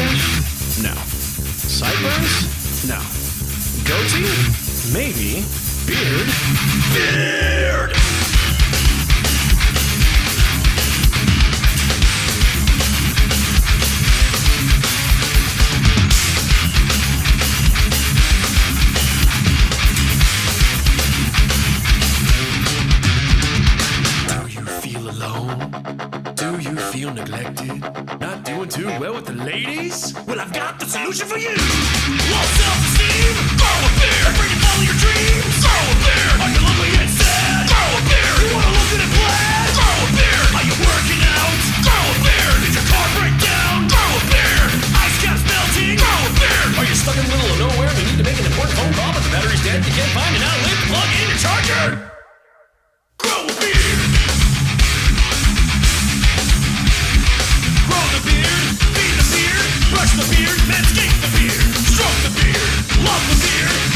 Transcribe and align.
Mustache? 0.00 0.82
No. 0.82 0.94
Sideburns? 1.68 2.86
No. 2.86 2.98
Goatee? 3.84 4.92
Maybe. 4.92 5.44
Beard? 5.86 6.28
Beard! 6.94 7.92
Do 24.28 24.48
you 24.48 24.64
feel 24.80 25.10
alone? 25.10 26.34
Do 26.36 26.58
you 26.58 26.76
feel 26.76 27.12
neglected? 27.12 27.82
Well 29.00 29.16
with 29.16 29.32
the 29.32 29.40
ladies? 29.48 30.12
Well, 30.28 30.36
I've 30.36 30.52
got 30.52 30.76
the 30.76 30.84
solution 30.84 31.24
for 31.24 31.40
you. 31.40 31.56
Low 31.56 32.44
self-esteem? 32.60 33.32
Grow 33.56 33.78
a 33.80 33.90
beard. 33.96 34.28
Afraid 34.28 34.52
to 34.52 34.60
follow 34.60 34.84
your 34.84 34.98
dreams? 35.00 35.56
Grow 35.64 35.80
a 35.88 35.96
beard. 36.04 36.36
Are 36.44 36.52
you 36.52 36.60
lonely 36.60 36.92
and 37.00 37.08
sad? 37.08 37.64
Grow 37.64 37.80
a 37.96 38.00
beard. 38.12 38.36
You 38.44 38.52
wanna 38.52 38.76
look 38.76 38.88
good 38.92 39.00
and 39.00 39.12
glad? 39.16 39.68
Grow 39.72 39.96
a 40.04 40.08
beard. 40.20 40.48
Are 40.52 40.66
you 40.68 40.76
working 40.84 41.22
out? 41.32 41.56
Grow 41.80 42.02
a 42.12 42.16
beard. 42.28 42.58
Did 42.60 42.72
your 42.76 42.86
car 42.92 43.06
break 43.16 43.36
down? 43.40 43.88
Grow 43.88 44.10
a 44.20 44.22
beard. 44.36 44.68
Ice 45.00 45.16
caps 45.24 45.44
melting? 45.48 45.96
Grow 45.96 46.20
a 46.20 46.30
beard. 46.36 46.70
Are 46.76 46.84
you 46.84 46.96
stuck 47.00 47.16
in 47.16 47.24
the 47.24 47.32
middle 47.32 47.48
of 47.56 47.56
nowhere 47.56 47.88
and 47.88 47.96
you 47.96 48.04
need 48.04 48.20
to 48.20 48.26
make 48.28 48.36
an 48.36 48.52
important 48.52 48.76
phone 48.76 48.92
call 49.00 49.16
but 49.16 49.24
the 49.24 49.32
battery's 49.32 49.64
dead? 49.64 49.80
You 49.80 49.96
can't 49.96 50.12
find 50.12 50.28
an 50.36 50.44
outlet 50.44 50.76
to 50.76 50.86
plug 50.92 51.08
in 51.08 51.24
your 51.24 51.40
charger? 51.40 52.09
Love 63.04 63.24
the 63.30 63.36
beard, 63.46 63.89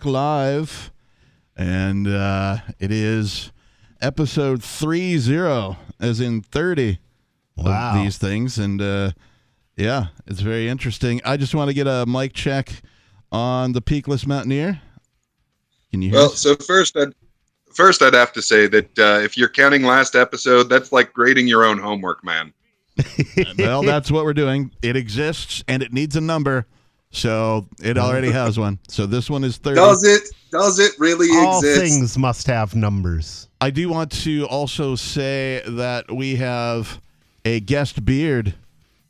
Talk 0.00 0.06
Live, 0.06 0.92
and 1.56 2.08
uh, 2.08 2.58
it 2.78 2.90
is 2.90 3.52
episode 4.00 4.62
three 4.64 5.18
zero, 5.18 5.76
as 6.00 6.20
in 6.20 6.40
thirty 6.40 6.98
Wow. 7.56 7.90
of 7.90 8.02
these 8.02 8.16
things, 8.16 8.56
and 8.56 8.80
uh, 8.80 9.10
yeah, 9.76 10.06
it's 10.26 10.40
very 10.40 10.68
interesting. 10.68 11.20
I 11.22 11.36
just 11.36 11.54
want 11.54 11.68
to 11.68 11.74
get 11.74 11.86
a 11.86 12.06
mic 12.06 12.32
check 12.32 12.72
on 13.30 13.72
the 13.72 13.82
Peakless 13.82 14.26
Mountaineer. 14.26 14.80
Can 15.90 16.00
you 16.00 16.10
hear? 16.10 16.18
Well, 16.18 16.32
us? 16.32 16.38
so 16.38 16.56
first, 16.56 16.96
I'd 16.96 17.12
first 17.74 18.00
I'd 18.00 18.14
have 18.14 18.32
to 18.32 18.42
say 18.42 18.66
that 18.68 18.98
uh, 18.98 19.20
if 19.22 19.36
you're 19.36 19.50
counting 19.50 19.82
last 19.82 20.14
episode, 20.16 20.70
that's 20.70 20.92
like 20.92 21.12
grading 21.12 21.46
your 21.46 21.64
own 21.64 21.78
homework, 21.78 22.24
man. 22.24 22.54
well, 23.58 23.82
that's 23.82 24.10
what 24.10 24.24
we're 24.24 24.32
doing. 24.32 24.70
It 24.80 24.96
exists 24.96 25.62
and 25.68 25.82
it 25.82 25.92
needs 25.92 26.16
a 26.16 26.22
number, 26.22 26.66
so 27.10 27.66
it 27.82 27.98
already 27.98 28.30
has 28.30 28.58
one. 28.58 28.78
So 28.88 29.06
this 29.06 29.28
one 29.28 29.44
is 29.44 29.56
thirty. 29.56 29.76
Does 29.76 30.04
it? 30.04 30.22
Does 30.50 30.78
it 30.78 30.92
really 30.98 31.28
All 31.30 31.58
exist? 31.58 31.80
things 31.80 32.18
must 32.18 32.46
have 32.46 32.74
numbers. 32.74 33.48
I 33.60 33.70
do 33.70 33.88
want 33.88 34.10
to 34.22 34.46
also 34.46 34.96
say 34.96 35.62
that 35.66 36.10
we 36.10 36.36
have 36.36 37.00
a 37.44 37.60
guest 37.60 38.04
beard 38.04 38.54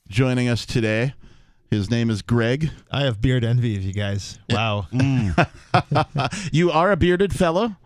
joining 0.08 0.48
us 0.48 0.66
today. 0.66 1.14
His 1.70 1.88
name 1.88 2.10
is 2.10 2.20
Greg. 2.20 2.70
I 2.90 3.02
have 3.02 3.20
beard 3.20 3.44
envy 3.44 3.76
of 3.76 3.82
you 3.82 3.92
guys. 3.92 4.38
Wow. 4.50 4.86
Mm. 4.92 6.48
you 6.52 6.70
are 6.72 6.90
a 6.90 6.96
bearded 6.96 7.32
fellow. 7.32 7.76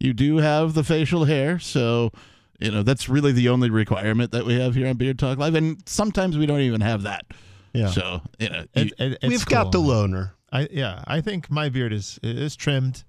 You 0.00 0.12
do 0.14 0.38
have 0.38 0.74
the 0.74 0.82
facial 0.82 1.24
hair, 1.24 1.58
so 1.58 2.10
you 2.58 2.70
know 2.70 2.82
that's 2.82 3.08
really 3.08 3.32
the 3.32 3.48
only 3.50 3.70
requirement 3.70 4.32
that 4.32 4.44
we 4.46 4.58
have 4.58 4.74
here 4.74 4.88
on 4.88 4.96
Beard 4.96 5.18
Talk 5.18 5.38
Live, 5.38 5.54
and 5.54 5.82
sometimes 5.86 6.36
we 6.38 6.46
don't 6.46 6.60
even 6.60 6.80
have 6.80 7.02
that. 7.02 7.26
Yeah. 7.74 7.90
So 7.90 8.22
you 8.38 8.48
know, 8.50 8.64
It- 8.74 8.84
you- 8.86 8.92
it- 8.98 9.18
it's 9.22 9.28
We've 9.28 9.46
got 9.46 9.72
the 9.72 9.80
loner. 9.80 10.32
I 10.52 10.68
yeah, 10.70 11.02
I 11.06 11.20
think 11.20 11.50
my 11.50 11.68
beard 11.68 11.92
is 11.92 12.18
is 12.22 12.56
trimmed. 12.56 13.04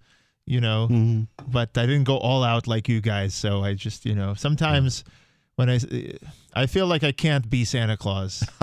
you 0.48 0.62
know, 0.62 0.88
Mhm. 0.92 1.28
but 1.48 1.76
I 1.76 1.88
didn't 1.88 2.04
go 2.04 2.18
all 2.18 2.44
out 2.44 2.68
like 2.68 2.88
you 2.88 3.02
guys. 3.02 3.34
So 3.34 3.64
I 3.64 3.74
just, 3.74 4.06
you 4.06 4.14
know, 4.14 4.36
sometimes 4.36 5.04
when 5.56 5.72
I, 5.72 5.80
I 6.54 6.68
feel 6.68 6.86
like 6.86 7.04
I 7.04 7.12
can't 7.12 7.50
be 7.50 7.66
Santa 7.66 7.98
Claus. 7.98 8.44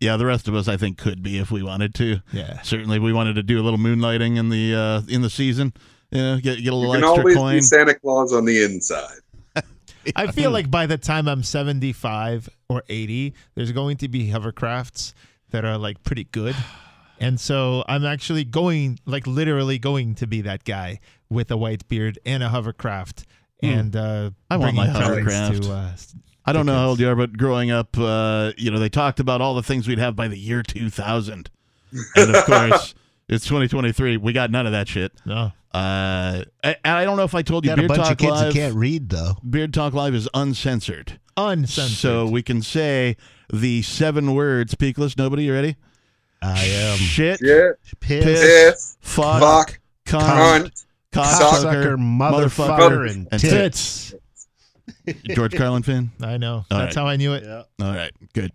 yeah, 0.00 0.16
the 0.16 0.26
rest 0.26 0.48
of 0.48 0.54
us, 0.54 0.68
I 0.68 0.76
think, 0.76 0.98
could 0.98 1.22
be 1.22 1.38
if 1.38 1.50
we 1.50 1.62
wanted 1.62 1.94
to. 1.96 2.18
Yeah. 2.32 2.60
Certainly, 2.62 2.98
we 2.98 3.12
wanted 3.12 3.34
to 3.34 3.42
do 3.42 3.60
a 3.60 3.62
little 3.62 3.78
moonlighting 3.78 4.36
in 4.38 4.48
the 4.48 4.74
uh, 4.74 5.02
in 5.08 5.22
the 5.22 5.30
season. 5.30 5.72
You 6.10 6.18
know, 6.20 6.34
get 6.36 6.56
get 6.56 6.58
a 6.58 6.60
You 6.62 6.72
little 6.74 6.94
can 6.94 7.04
extra 7.04 7.20
always 7.20 7.36
coin. 7.36 7.54
be 7.56 7.60
Santa 7.60 7.94
Claus 7.94 8.32
on 8.32 8.44
the 8.44 8.62
inside. 8.62 9.20
I 10.16 10.30
feel 10.32 10.50
like 10.50 10.70
by 10.70 10.86
the 10.86 10.98
time 10.98 11.28
I'm 11.28 11.42
75 11.42 12.48
or 12.68 12.82
80, 12.88 13.34
there's 13.54 13.72
going 13.72 13.96
to 13.98 14.08
be 14.08 14.30
hovercrafts 14.30 15.12
that 15.50 15.64
are 15.64 15.78
like 15.78 16.02
pretty 16.02 16.24
good. 16.24 16.56
And 17.20 17.38
so 17.38 17.84
I'm 17.86 18.04
actually 18.04 18.42
going, 18.42 18.98
like 19.06 19.28
literally 19.28 19.78
going 19.78 20.16
to 20.16 20.26
be 20.26 20.40
that 20.40 20.64
guy 20.64 20.98
with 21.30 21.52
a 21.52 21.56
white 21.56 21.86
beard 21.86 22.18
and 22.26 22.42
a 22.42 22.48
hovercraft. 22.48 23.26
And 23.62 23.94
uh, 23.94 24.30
I 24.50 24.56
want 24.56 24.74
my 24.74 24.88
hovercraft. 24.88 25.62
To, 25.62 25.72
uh, 25.72 25.92
I 26.44 26.52
don't 26.52 26.66
know 26.66 26.74
how 26.74 26.88
old 26.88 26.98
you 26.98 27.08
are, 27.08 27.14
but 27.14 27.38
growing 27.38 27.70
up, 27.70 27.96
uh, 27.96 28.52
you 28.56 28.72
know, 28.72 28.80
they 28.80 28.88
talked 28.88 29.20
about 29.20 29.40
all 29.40 29.54
the 29.54 29.62
things 29.62 29.86
we'd 29.86 30.00
have 30.00 30.16
by 30.16 30.26
the 30.26 30.36
year 30.36 30.64
2000. 30.64 31.48
And 32.16 32.34
of 32.34 32.44
course, 32.44 32.94
it's 33.32 33.44
2023. 33.46 34.16
We 34.18 34.32
got 34.32 34.50
none 34.50 34.66
of 34.66 34.72
that 34.72 34.88
shit. 34.88 35.12
no. 35.24 35.52
Uh, 35.74 36.44
and 36.62 36.76
I 36.84 37.02
don't 37.06 37.16
know 37.16 37.24
if 37.24 37.34
I 37.34 37.40
told 37.40 37.64
you, 37.64 37.70
Got 37.70 37.78
a 37.78 37.80
Beard 37.80 37.88
bunch 37.88 38.02
Talk 38.02 38.10
of 38.12 38.18
kids 38.18 38.30
Live. 38.32 38.46
who 38.48 38.52
can't 38.60 38.74
read 38.74 39.08
though. 39.08 39.32
Beard 39.48 39.72
Talk 39.72 39.94
Live 39.94 40.14
is 40.14 40.28
uncensored. 40.34 41.18
Uncensored. 41.38 41.96
So 41.96 42.26
we 42.26 42.42
can 42.42 42.60
say 42.60 43.16
the 43.50 43.80
seven 43.80 44.34
words. 44.34 44.74
Peakless, 44.74 45.16
nobody, 45.16 45.44
you 45.44 45.54
ready? 45.54 45.76
I 46.42 46.62
am 46.62 46.98
Shit, 46.98 47.38
Shit, 47.38 47.78
piss, 48.00 48.24
Piss. 48.24 48.40
piss, 48.40 48.96
fuck, 49.00 49.40
fuck, 49.40 49.80
cunt, 50.04 50.20
cunt, 50.70 50.84
cocksucker, 51.12 51.94
cocksucker, 51.94 51.96
motherfucker, 51.96 52.78
motherfucker, 52.78 53.10
and 53.10 53.28
and 53.32 53.40
tits. 53.40 54.12
George 55.34 55.54
Carlin 55.56 55.82
fan? 55.82 56.10
I 56.20 56.36
know. 56.36 56.66
All 56.70 56.78
That's 56.78 56.96
right. 56.96 57.02
how 57.02 57.08
I 57.08 57.16
knew 57.16 57.32
it. 57.32 57.44
Yeah. 57.44 57.62
All 57.80 57.94
right, 57.94 58.12
good. 58.34 58.52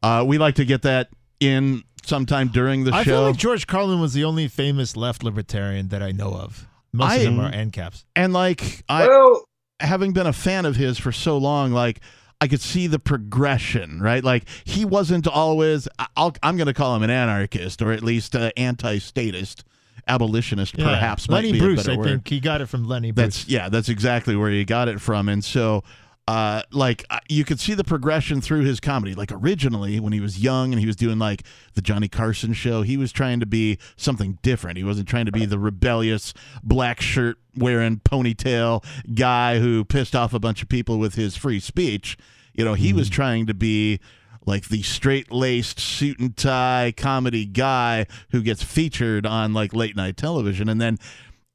Uh, 0.00 0.24
we 0.26 0.38
like 0.38 0.54
to 0.56 0.64
get 0.64 0.82
that 0.82 1.08
in 1.40 1.82
sometime 2.06 2.48
during 2.48 2.84
the 2.84 2.92
I 2.92 3.02
show. 3.02 3.10
feel 3.10 3.22
like 3.22 3.36
George 3.36 3.66
Carlin 3.66 4.00
was 4.00 4.12
the 4.14 4.24
only 4.24 4.48
famous 4.48 4.96
left 4.96 5.22
libertarian 5.22 5.88
that 5.88 6.02
I 6.02 6.12
know 6.12 6.32
of. 6.32 6.66
Most 6.92 7.10
I- 7.12 7.16
of 7.16 7.22
them 7.24 7.40
are 7.40 7.50
ANCAPs. 7.52 8.04
and 8.14 8.32
like 8.32 8.82
I 8.88 9.06
Well, 9.06 9.44
having 9.80 10.12
been 10.12 10.26
a 10.26 10.32
fan 10.32 10.64
of 10.66 10.76
his 10.76 10.98
for 10.98 11.12
so 11.12 11.36
long, 11.36 11.72
like 11.72 12.00
I 12.40 12.48
could 12.48 12.60
see 12.60 12.86
the 12.86 12.98
progression, 12.98 14.00
right? 14.00 14.22
Like 14.24 14.44
he 14.64 14.84
wasn't 14.84 15.26
always. 15.26 15.88
I- 15.98 16.06
I'll, 16.16 16.34
I'm 16.42 16.56
going 16.56 16.66
to 16.66 16.74
call 16.74 16.94
him 16.96 17.02
an 17.02 17.10
anarchist, 17.10 17.80
or 17.82 17.92
at 17.92 18.02
least 18.02 18.34
uh, 18.36 18.50
anti-statist, 18.56 19.64
abolitionist, 20.08 20.76
Yeah. 20.78 20.84
perhaps. 20.84 21.28
might 21.28 21.36
Lenny 21.44 21.52
be 21.52 21.58
a 21.58 21.62
Bruce, 21.62 21.80
better 21.82 21.92
I 21.92 21.96
word. 21.96 22.04
think 22.06 22.28
he 22.28 22.40
got 22.40 22.60
it 22.60 22.66
from 22.66 22.84
Lenny 22.86 23.10
Bruce. 23.10 23.24
That's 23.38 23.48
yeah, 23.48 23.68
that's 23.68 23.88
exactly 23.88 24.36
where 24.36 24.50
he 24.50 24.64
got 24.64 24.88
it 24.88 25.00
from, 25.00 25.28
and 25.28 25.44
so. 25.44 25.82
Uh, 26.28 26.62
like 26.72 27.04
uh, 27.08 27.20
you 27.28 27.44
could 27.44 27.60
see 27.60 27.72
the 27.72 27.84
progression 27.84 28.40
through 28.40 28.62
his 28.62 28.80
comedy. 28.80 29.14
Like 29.14 29.30
originally, 29.30 30.00
when 30.00 30.12
he 30.12 30.18
was 30.18 30.40
young 30.40 30.72
and 30.72 30.80
he 30.80 30.86
was 30.86 30.96
doing 30.96 31.20
like 31.20 31.44
the 31.74 31.80
Johnny 31.80 32.08
Carson 32.08 32.52
show, 32.52 32.82
he 32.82 32.96
was 32.96 33.12
trying 33.12 33.38
to 33.38 33.46
be 33.46 33.78
something 33.96 34.38
different. 34.42 34.76
He 34.76 34.82
wasn't 34.82 35.08
trying 35.08 35.26
to 35.26 35.32
be 35.32 35.46
the 35.46 35.58
rebellious 35.58 36.34
black 36.64 37.00
shirt 37.00 37.38
wearing 37.54 38.00
ponytail 38.00 38.84
guy 39.14 39.60
who 39.60 39.84
pissed 39.84 40.16
off 40.16 40.34
a 40.34 40.40
bunch 40.40 40.62
of 40.62 40.68
people 40.68 40.98
with 40.98 41.14
his 41.14 41.36
free 41.36 41.60
speech. 41.60 42.18
You 42.54 42.64
know, 42.64 42.74
he 42.74 42.92
was 42.92 43.08
trying 43.08 43.46
to 43.46 43.54
be 43.54 44.00
like 44.46 44.68
the 44.68 44.82
straight 44.82 45.30
laced 45.32 45.78
suit 45.78 46.18
and 46.18 46.36
tie 46.36 46.94
comedy 46.96 47.44
guy 47.44 48.06
who 48.30 48.42
gets 48.42 48.62
featured 48.62 49.26
on 49.26 49.52
like 49.52 49.74
late 49.74 49.96
night 49.96 50.16
television. 50.16 50.68
And 50.68 50.80
then 50.80 50.98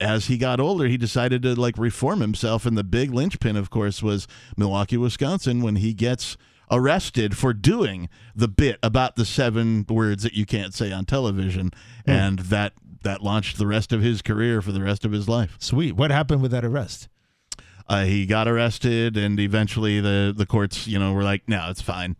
as 0.01 0.25
he 0.25 0.37
got 0.37 0.59
older, 0.59 0.87
he 0.87 0.97
decided 0.97 1.43
to 1.43 1.59
like 1.59 1.77
reform 1.77 2.21
himself. 2.21 2.65
And 2.65 2.77
the 2.77 2.83
big 2.83 3.13
linchpin, 3.13 3.55
of 3.55 3.69
course, 3.69 4.01
was 4.01 4.27
Milwaukee, 4.57 4.97
Wisconsin, 4.97 5.61
when 5.61 5.77
he 5.77 5.93
gets 5.93 6.37
arrested 6.69 7.37
for 7.37 7.53
doing 7.53 8.09
the 8.35 8.47
bit 8.47 8.79
about 8.81 9.15
the 9.15 9.25
seven 9.25 9.85
words 9.87 10.23
that 10.23 10.33
you 10.33 10.45
can't 10.45 10.73
say 10.73 10.91
on 10.91 11.05
television. 11.05 11.71
And 12.05 12.39
that 12.39 12.73
that 13.03 13.21
launched 13.21 13.57
the 13.57 13.67
rest 13.67 13.91
of 13.91 14.01
his 14.01 14.21
career 14.21 14.61
for 14.61 14.71
the 14.71 14.81
rest 14.81 15.05
of 15.05 15.11
his 15.11 15.27
life. 15.27 15.55
Sweet. 15.59 15.95
What 15.95 16.11
happened 16.11 16.41
with 16.41 16.51
that 16.51 16.65
arrest? 16.65 17.07
Uh, 17.87 18.05
he 18.05 18.25
got 18.25 18.47
arrested, 18.47 19.17
and 19.17 19.39
eventually 19.39 19.99
the 19.99 20.33
the 20.35 20.45
courts, 20.45 20.87
you 20.87 20.97
know, 20.97 21.13
were 21.13 21.23
like, 21.23 21.47
"No, 21.47 21.67
it's 21.69 21.81
fine. 21.81 22.15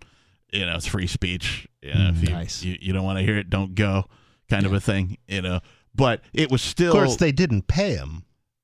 You 0.52 0.66
know, 0.66 0.76
it's 0.76 0.88
free 0.88 1.08
speech. 1.08 1.68
You 1.82 1.94
know, 1.94 2.10
if 2.10 2.22
you, 2.22 2.34
nice. 2.34 2.64
you 2.64 2.78
you 2.82 2.94
don't 2.94 3.04
want 3.04 3.20
to 3.20 3.24
hear 3.24 3.38
it, 3.38 3.50
don't 3.50 3.74
go." 3.74 4.06
Kind 4.50 4.66
of 4.66 4.74
a 4.74 4.82
thing, 4.82 5.18
you 5.28 5.42
know. 5.42 5.62
But 5.94 6.22
it 6.34 6.52
was 6.52 6.62
still 6.62 6.94
Of 6.94 6.98
course, 6.98 7.16
they 7.18 7.32
didn't 7.32 7.68
pay 7.68 7.96
him. 7.96 8.24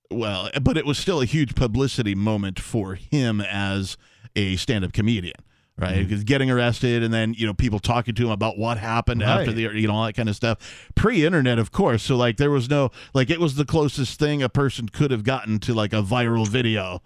well, 0.09 0.49
but 0.61 0.77
it 0.77 0.85
was 0.85 0.97
still 0.97 1.21
a 1.21 1.25
huge 1.25 1.55
publicity 1.55 2.15
moment 2.15 2.59
for 2.59 2.95
him 2.95 3.41
as 3.41 3.97
a 4.35 4.55
stand-up 4.55 4.93
comedian, 4.93 5.35
right? 5.77 6.07
Because 6.07 6.23
getting 6.23 6.49
arrested 6.49 7.03
and 7.03 7.13
then 7.13 7.33
you 7.33 7.45
know 7.45 7.53
people 7.53 7.79
talking 7.79 8.15
to 8.15 8.25
him 8.25 8.31
about 8.31 8.57
what 8.57 8.77
happened 8.77 9.21
after 9.21 9.51
the 9.51 9.63
you 9.63 9.87
know 9.87 9.93
all 9.93 10.05
that 10.05 10.13
kind 10.13 10.29
of 10.29 10.35
stuff. 10.35 10.89
Pre-internet, 10.95 11.59
of 11.59 11.71
course, 11.71 12.03
so 12.03 12.15
like 12.15 12.37
there 12.37 12.51
was 12.51 12.69
no 12.69 12.91
like 13.13 13.29
it 13.29 13.39
was 13.39 13.55
the 13.55 13.65
closest 13.65 14.19
thing 14.19 14.41
a 14.41 14.49
person 14.49 14.87
could 14.89 15.11
have 15.11 15.23
gotten 15.23 15.59
to 15.59 15.73
like 15.73 15.91
a 15.93 16.01
viral 16.01 16.47
video. 16.47 17.01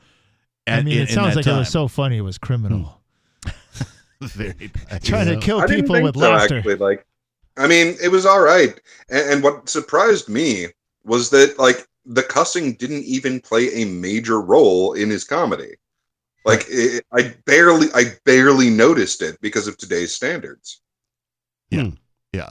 I 0.68 0.84
mean, 0.84 0.94
in- 0.94 1.04
it 1.04 1.10
in 1.10 1.16
sounds 1.16 1.36
that 1.36 1.46
like 1.46 1.56
it 1.56 1.58
was 1.58 1.70
so 1.70 1.88
funny 1.88 2.18
it 2.18 2.22
was 2.22 2.38
criminal. 2.38 3.02
very. 4.22 4.72
Trying 5.02 5.28
to 5.28 5.40
kill 5.40 5.68
people 5.68 6.02
with 6.02 6.16
so, 6.16 6.22
laughter. 6.30 6.58
Actually, 6.58 6.76
like, 6.76 7.06
I 7.62 7.68
mean, 7.68 7.96
it 8.02 8.10
was 8.10 8.26
all 8.26 8.42
right. 8.42 8.80
And, 9.10 9.34
and 9.34 9.44
what 9.44 9.70
surprised 9.70 10.28
me 10.28 10.68
was 11.04 11.30
that 11.30 11.58
like 11.60 11.88
the 12.06 12.24
cussing 12.24 12.74
didn't 12.74 13.04
even 13.04 13.40
play 13.40 13.74
a 13.74 13.86
major 13.86 14.42
role 14.42 14.94
in 14.94 15.10
his 15.10 15.24
comedy. 15.24 15.76
Like, 16.44 16.66
it, 16.70 17.06
I 17.12 17.36
barely, 17.46 17.88
I 17.94 18.14
barely 18.26 18.72
noticed 18.72 19.22
it 19.22 19.40
because 19.42 19.68
of 19.68 19.78
today's 19.78 20.16
standards. 20.16 20.82
Yeah, 21.70 21.84
hmm. 21.84 21.90
yeah. 22.34 22.50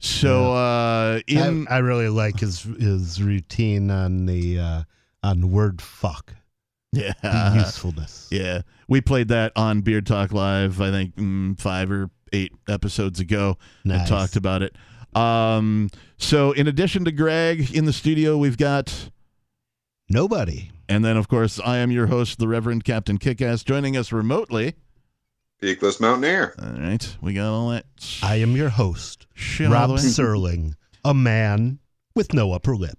So 0.00 0.52
uh, 0.52 1.20
in 1.26 1.66
I, 1.68 1.76
I 1.76 1.78
really 1.78 2.10
like 2.10 2.40
his 2.40 2.62
his 2.62 3.22
routine 3.22 3.90
on 3.90 4.26
the 4.26 4.58
uh, 4.58 4.82
on 5.22 5.50
word 5.50 5.80
fuck. 5.80 6.34
The 6.92 7.14
yeah 7.22 7.54
usefulness. 7.54 8.28
Yeah, 8.30 8.62
we 8.86 9.00
played 9.00 9.28
that 9.28 9.52
on 9.56 9.80
Beard 9.80 10.06
Talk 10.06 10.32
Live. 10.32 10.80
I 10.82 10.90
think 10.90 11.16
mm, 11.16 11.58
five 11.58 11.90
or 11.90 12.10
eight 12.34 12.52
episodes 12.68 13.20
ago. 13.20 13.56
Nice. 13.84 14.00
and 14.00 14.08
talked 14.08 14.36
about 14.36 14.62
it. 14.62 14.76
Um, 15.16 15.90
so 16.18 16.52
in 16.52 16.66
addition 16.66 17.04
to 17.04 17.12
Greg 17.12 17.72
in 17.74 17.84
the 17.84 17.92
studio, 17.92 18.36
we've 18.36 18.58
got, 18.58 19.10
Nobody. 20.10 20.70
and 20.88 21.04
then 21.04 21.16
of 21.16 21.28
course 21.28 21.60
I 21.64 21.78
am 21.78 21.90
your 21.92 22.06
host, 22.08 22.38
the 22.38 22.48
Reverend 22.48 22.84
Captain 22.84 23.16
Kickass, 23.18 23.64
joining 23.64 23.96
us 23.96 24.10
remotely. 24.12 24.74
Peakless 25.62 26.00
Mountaineer. 26.00 26.54
All 26.60 26.80
right, 26.80 27.16
we 27.22 27.32
got 27.32 27.48
all 27.52 27.68
that. 27.70 27.86
I 28.22 28.36
am 28.36 28.56
your 28.56 28.68
host, 28.70 29.26
shit 29.34 29.70
Rob 29.70 29.90
of. 29.92 29.98
Serling, 29.98 30.74
a 31.04 31.14
man 31.14 31.78
with 32.16 32.34
no 32.34 32.52
upper 32.52 32.76
lip. 32.76 32.98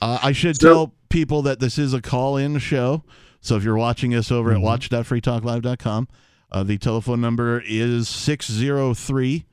Uh, 0.00 0.18
I 0.22 0.32
should 0.32 0.56
So- 0.56 0.68
tell 0.72 0.94
people 1.08 1.42
that 1.42 1.58
this 1.60 1.78
is 1.78 1.94
a 1.94 2.00
call-in 2.00 2.58
show. 2.58 3.02
So 3.44 3.56
if 3.56 3.62
you're 3.62 3.76
watching 3.76 4.14
us 4.14 4.32
over 4.32 4.50
Mhm. 4.50 4.54
at 4.56 4.60
watch.freetalklive.com, 4.62 6.08
uh, 6.50 6.62
the 6.62 6.78
telephone 6.78 7.20
number 7.20 7.62
is 7.66 8.08
603 8.08 9.44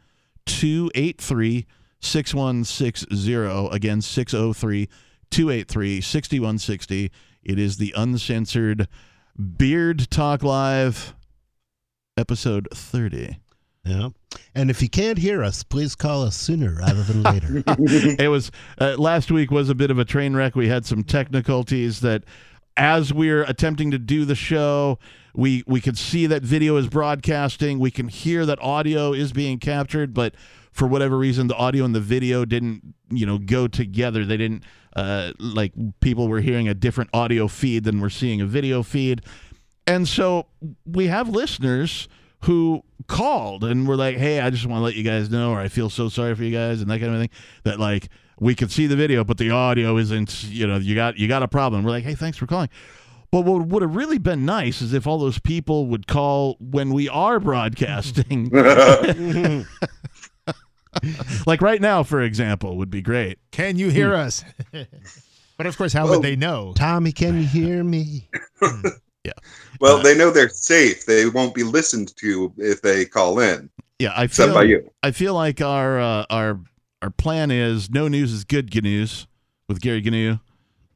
283 0.46 1.66
6160. 2.00 3.76
Again, 3.76 4.02
603 4.02 4.88
283 5.30 6.02
6160. 6.02 7.12
It 7.44 7.60
is 7.60 7.78
the 7.78 7.94
uncensored 7.98 8.88
Beard 9.58 10.10
Talk 10.10 10.42
Live 10.44 11.14
episode 12.18 12.68
30. 12.74 13.38
Yeah. 13.84 14.10
And 14.54 14.70
if 14.70 14.82
you 14.82 14.90
can't 14.90 15.18
hear 15.18 15.44
us, 15.44 15.64
please 15.64 15.96
call 15.96 16.22
us 16.24 16.36
sooner 16.36 16.76
rather 16.76 17.02
than 17.04 17.24
later. 17.24 17.64
it 17.68 18.30
was 18.30 18.52
uh, 18.80 18.96
last 18.98 19.32
week 19.32 19.50
was 19.52 19.70
a 19.70 19.76
bit 19.76 19.90
of 19.92 19.98
a 19.98 20.06
train 20.06 20.34
wreck. 20.36 20.56
We 20.56 20.68
had 20.68 20.86
some 20.86 21.04
technicalities 21.04 22.00
that 22.02 22.24
as 22.78 23.14
we're 23.14 23.44
attempting 23.44 23.92
to 23.92 24.00
do 24.00 24.26
the 24.26 24.36
show, 24.36 25.00
we 25.34 25.64
we 25.68 25.82
can 25.82 25.96
see 25.96 26.26
that 26.28 26.44
video 26.44 26.78
is 26.78 26.88
broadcasting. 26.88 27.80
We 27.80 27.92
can 27.92 28.08
hear 28.08 28.46
that 28.46 28.62
audio 28.62 29.14
is 29.14 29.32
being 29.32 29.60
captured, 29.60 30.14
but 30.14 30.36
for 30.72 30.88
whatever 30.88 31.18
reason, 31.18 31.48
the 31.48 31.56
audio 31.56 31.86
and 31.86 31.94
the 31.94 32.00
video 32.02 32.46
didn't 32.46 32.96
you 33.10 33.26
know 33.26 33.38
go 33.38 33.68
together. 33.68 34.26
They 34.26 34.38
didn't 34.38 34.64
uh, 34.96 35.34
like 35.40 35.74
people 36.00 36.28
were 36.28 36.42
hearing 36.42 36.68
a 36.68 36.74
different 36.74 37.10
audio 37.14 37.48
feed 37.48 37.84
than 37.84 38.00
we're 38.00 38.10
seeing 38.10 38.42
a 38.42 38.46
video 38.46 38.84
feed, 38.84 39.22
and 39.88 40.08
so 40.08 40.48
we 40.86 41.08
have 41.08 41.30
listeners 41.30 42.08
who 42.46 42.84
called 43.08 43.64
and 43.64 43.88
were 43.88 43.96
like, 43.96 44.18
"Hey, 44.18 44.40
I 44.40 44.50
just 44.50 44.66
want 44.66 44.80
to 44.80 44.84
let 44.84 44.96
you 44.96 45.04
guys 45.04 45.30
know, 45.30 45.52
or 45.52 45.60
I 45.60 45.68
feel 45.68 45.90
so 45.90 46.10
sorry 46.10 46.36
for 46.36 46.44
you 46.44 46.52
guys," 46.52 46.82
and 46.82 46.90
that 46.90 47.00
kind 47.00 47.14
of 47.14 47.20
thing. 47.20 47.30
That 47.64 47.80
like 47.80 48.10
we 48.42 48.56
could 48.56 48.72
see 48.72 48.88
the 48.88 48.96
video, 48.98 49.24
but 49.24 49.38
the 49.38 49.52
audio 49.52 49.96
isn't. 49.98 50.44
You 50.46 50.68
know, 50.68 50.78
you 50.78 50.96
got 50.96 51.18
you 51.18 51.28
got 51.30 51.44
a 51.44 51.48
problem. 51.48 51.84
We're 51.84 51.92
like, 51.92 52.04
"Hey, 52.04 52.16
thanks 52.16 52.38
for 52.38 52.48
calling." 52.48 52.70
But 53.32 53.42
what 53.46 53.68
would 53.68 53.82
have 53.82 53.96
really 53.96 54.18
been 54.18 54.46
nice 54.46 54.82
is 54.82 54.92
if 54.94 55.08
all 55.08 55.18
those 55.20 55.40
people 55.40 55.86
would 55.88 56.06
call 56.08 56.58
when 56.60 56.90
we 56.92 57.08
are 57.08 57.40
broadcasting. 57.40 58.50
like 61.46 61.62
right 61.62 61.80
now, 61.80 62.04
for 62.04 62.22
example, 62.22 62.76
would 62.78 62.90
be 62.90 63.02
great. 63.02 63.40
Can 63.52 63.78
you 63.78 63.90
hear 63.90 64.14
us? 64.14 64.44
but 65.58 65.66
of 65.66 65.78
course, 65.78 65.94
how 65.94 66.04
Well- 66.06 66.16
would 66.16 66.24
they 66.24 66.36
know? 66.36 66.74
Tommy, 66.76 67.12
can 67.14 67.38
you 67.38 67.48
hear 67.48 67.84
me? 67.84 68.28
Yeah. 69.24 69.34
Well, 69.80 69.98
Uh, 69.98 70.02
they 70.02 70.18
know 70.18 70.32
they're 70.32 70.50
safe. 70.50 71.06
They 71.06 71.28
won't 71.30 71.54
be 71.54 71.62
listened 71.62 72.12
to 72.18 72.52
if 72.58 72.82
they 72.82 73.06
call 73.06 73.40
in, 73.40 73.70
Yeah, 74.00 74.14
I 74.14 74.24
except 74.24 74.48
feel 74.48 74.56
by 74.56 74.64
you. 74.64 74.90
I 75.04 75.12
feel 75.12 75.36
like 75.36 75.62
our 75.62 76.00
uh, 76.02 76.26
our 76.32 76.60
our 77.02 77.10
plan 77.10 77.52
is 77.52 77.90
no 77.90 78.08
news 78.08 78.32
is 78.32 78.44
good 78.44 78.74
news 78.84 79.28
with 79.68 79.82
Gary 79.82 80.02
Gnu. 80.02 80.40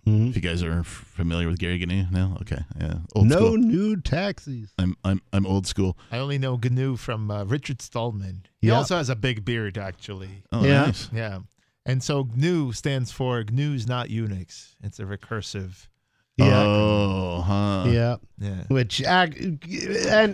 Mhm. 0.08 0.30
If 0.30 0.36
you 0.36 0.42
guys 0.42 0.62
are 0.62 0.84
familiar 0.84 1.48
with 1.48 1.58
Gary 1.58 1.80
Gnu, 1.84 2.06
no, 2.12 2.38
okay, 2.42 2.64
yeah, 2.80 3.00
old 3.16 3.28
No 3.28 3.38
school. 3.38 3.58
new 3.58 3.96
taxis. 3.98 4.72
I'm 4.78 4.96
I'm 5.04 5.22
I'm 5.34 5.46
old 5.48 5.66
school. 5.66 5.98
I 6.12 6.20
only 6.20 6.38
know 6.38 6.58
GNU 6.58 6.96
from 6.98 7.32
uh, 7.32 7.44
Richard 7.46 7.82
Stallman. 7.82 8.44
He 8.60 8.68
Yeah. 8.68 8.76
also 8.76 8.98
has 8.98 9.10
a 9.10 9.16
big 9.16 9.44
beard, 9.44 9.78
actually. 9.80 10.44
Oh, 10.52 10.64
Yeah. 10.64 10.86
nice. 10.86 11.10
Yeah. 11.12 11.40
And 11.88 12.04
so 12.04 12.24
GNU 12.36 12.72
stands 12.74 13.12
for 13.12 13.44
GNU's 13.44 13.88
not 13.88 14.10
Unix. 14.10 14.76
It's 14.84 15.00
a 15.00 15.06
recursive. 15.06 15.88
Yeah. 16.38 16.64
Oh, 16.64 17.42
huh. 17.42 17.86
yeah. 17.88 18.16
Yeah. 18.38 18.64
Which 18.68 19.02
and 19.02 19.60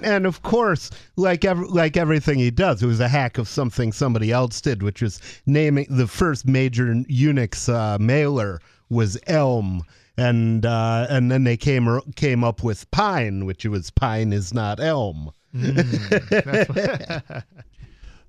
and 0.04 0.26
of 0.26 0.42
course, 0.42 0.90
like 1.16 1.46
ev- 1.46 1.70
like 1.70 1.96
everything 1.98 2.40
he 2.40 2.50
does, 2.50 2.82
it 2.82 2.88
was 2.88 3.00
a 3.00 3.08
hack 3.08 3.38
of 3.38 3.48
something 3.48 3.92
somebody 3.92 4.32
else 4.32 4.60
did, 4.60 4.82
which 4.82 5.04
was 5.04 5.22
naming 5.46 5.86
the 5.90 6.08
first 6.08 6.48
major 6.48 6.86
Unix 6.86 7.72
uh, 7.72 8.00
mailer 8.00 8.60
was 8.90 9.20
Elm, 9.28 9.84
and 10.18 10.66
uh, 10.66 11.06
and 11.12 11.32
then 11.32 11.44
they 11.44 11.58
came 11.58 12.02
came 12.16 12.44
up 12.44 12.64
with 12.64 12.90
Pine, 12.90 13.46
which 13.46 13.66
was 13.66 13.92
Pine 13.92 14.34
is 14.34 14.52
not 14.54 14.80
Elm. 14.80 15.32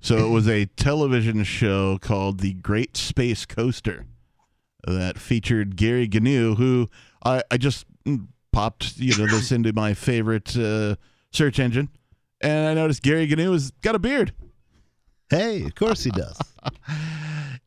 So 0.03 0.17
it 0.17 0.29
was 0.29 0.49
a 0.49 0.65
television 0.65 1.45
show 1.45 1.97
called 1.97 2.41
The 2.41 2.55
Great 2.55 2.97
Space 2.97 3.45
Coaster 3.45 4.05
that 4.85 5.17
featured 5.17 5.77
Gary 5.77 6.09
Gnu, 6.11 6.55
who 6.55 6.89
I, 7.25 7.43
I 7.51 7.57
just 7.57 7.85
mm, 8.05 8.27
popped 8.51 8.97
you 8.97 9.17
know 9.17 9.27
this 9.27 9.51
into 9.51 9.73
my 9.73 9.93
favorite 9.93 10.55
uh, 10.57 10.95
search 11.31 11.59
engine, 11.59 11.89
and 12.41 12.67
I 12.67 12.73
noticed 12.73 13.01
Gary 13.01 13.25
Gnu 13.27 13.51
has 13.51 13.71
got 13.81 13.95
a 13.95 13.99
beard. 13.99 14.33
Hey, 15.29 15.63
of 15.63 15.75
course 15.75 16.03
he 16.03 16.11
does. 16.11 16.37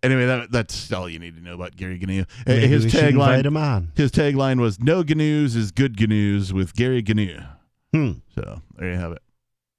Anyway, 0.03 0.27
that, 0.27 0.53
that's 0.53 0.93
all 0.93 1.09
you 1.09 1.19
need 1.19 1.35
to 1.35 1.43
know 1.43 1.55
about 1.55 1.75
Gary 1.75 1.99
Gnu. 1.99 2.21
Uh, 2.21 2.25
Maybe 2.47 2.69
His 2.69 2.85
we 2.85 2.91
should 2.91 3.05
invite 3.05 3.45
tagline 3.45 3.89
his 3.97 4.13
tagline 4.13 4.61
was 4.61 4.79
"No 4.79 5.03
Gnus 5.03 5.57
is 5.57 5.73
good 5.73 5.99
Gnus 5.99 6.53
with 6.53 6.75
Gary 6.75 7.03
Gnu." 7.03 7.41
Hmm. 7.93 8.13
So 8.35 8.61
there 8.77 8.93
you 8.93 8.99
have 8.99 9.13
it, 9.13 9.23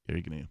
Gary 0.08 0.24
Gnu. 0.28 0.48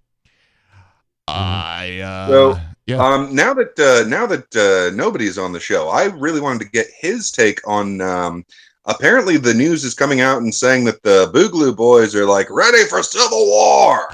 I 1.28 2.00
uh, 2.00 2.28
So, 2.28 2.60
yeah. 2.86 3.04
Um, 3.04 3.34
now 3.34 3.52
that 3.54 3.78
uh, 3.78 4.08
now 4.08 4.26
that 4.26 4.56
uh, 4.56 4.96
nobody's 4.96 5.36
on 5.36 5.52
the 5.52 5.60
show, 5.60 5.88
I 5.88 6.04
really 6.04 6.40
wanted 6.40 6.60
to 6.60 6.70
get 6.70 6.86
his 6.98 7.30
take 7.30 7.60
on. 7.66 8.00
Um, 8.00 8.46
apparently, 8.86 9.36
the 9.36 9.54
news 9.54 9.84
is 9.84 9.94
coming 9.94 10.20
out 10.20 10.40
and 10.42 10.54
saying 10.54 10.84
that 10.84 11.02
the 11.02 11.30
Boogaloo 11.32 11.74
Boys 11.76 12.14
are 12.14 12.26
like 12.26 12.48
ready 12.50 12.84
for 12.86 13.02
civil 13.02 13.46
war. 13.46 14.08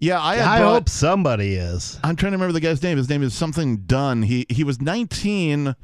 yeah, 0.00 0.20
I, 0.20 0.34
I 0.56 0.58
brought- 0.60 0.72
hope 0.74 0.88
somebody 0.88 1.54
is. 1.56 1.98
I'm 2.04 2.16
trying 2.16 2.32
to 2.32 2.36
remember 2.36 2.52
the 2.52 2.60
guy's 2.60 2.82
name. 2.82 2.96
His 2.98 3.08
name 3.08 3.22
is 3.22 3.34
something 3.34 3.78
Dunn. 3.78 4.22
He 4.22 4.46
he 4.48 4.64
was 4.64 4.80
19 4.80 5.74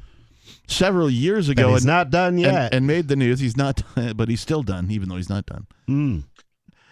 several 0.67 1.09
years 1.09 1.49
And 1.49 1.59
ago 1.59 1.69
he's 1.73 1.83
and, 1.83 1.87
not 1.87 2.09
done 2.09 2.37
yet. 2.37 2.73
and 2.73 2.87
made 2.87 3.07
the 3.07 3.15
news. 3.15 3.39
He's 3.39 3.57
not, 3.57 3.81
but 4.15 4.29
he's 4.29 4.41
still 4.41 4.63
done, 4.63 4.89
even 4.91 5.09
though 5.09 5.15
he's 5.17 5.29
not 5.29 5.45
done. 5.45 5.67
Hmm. 5.87 6.19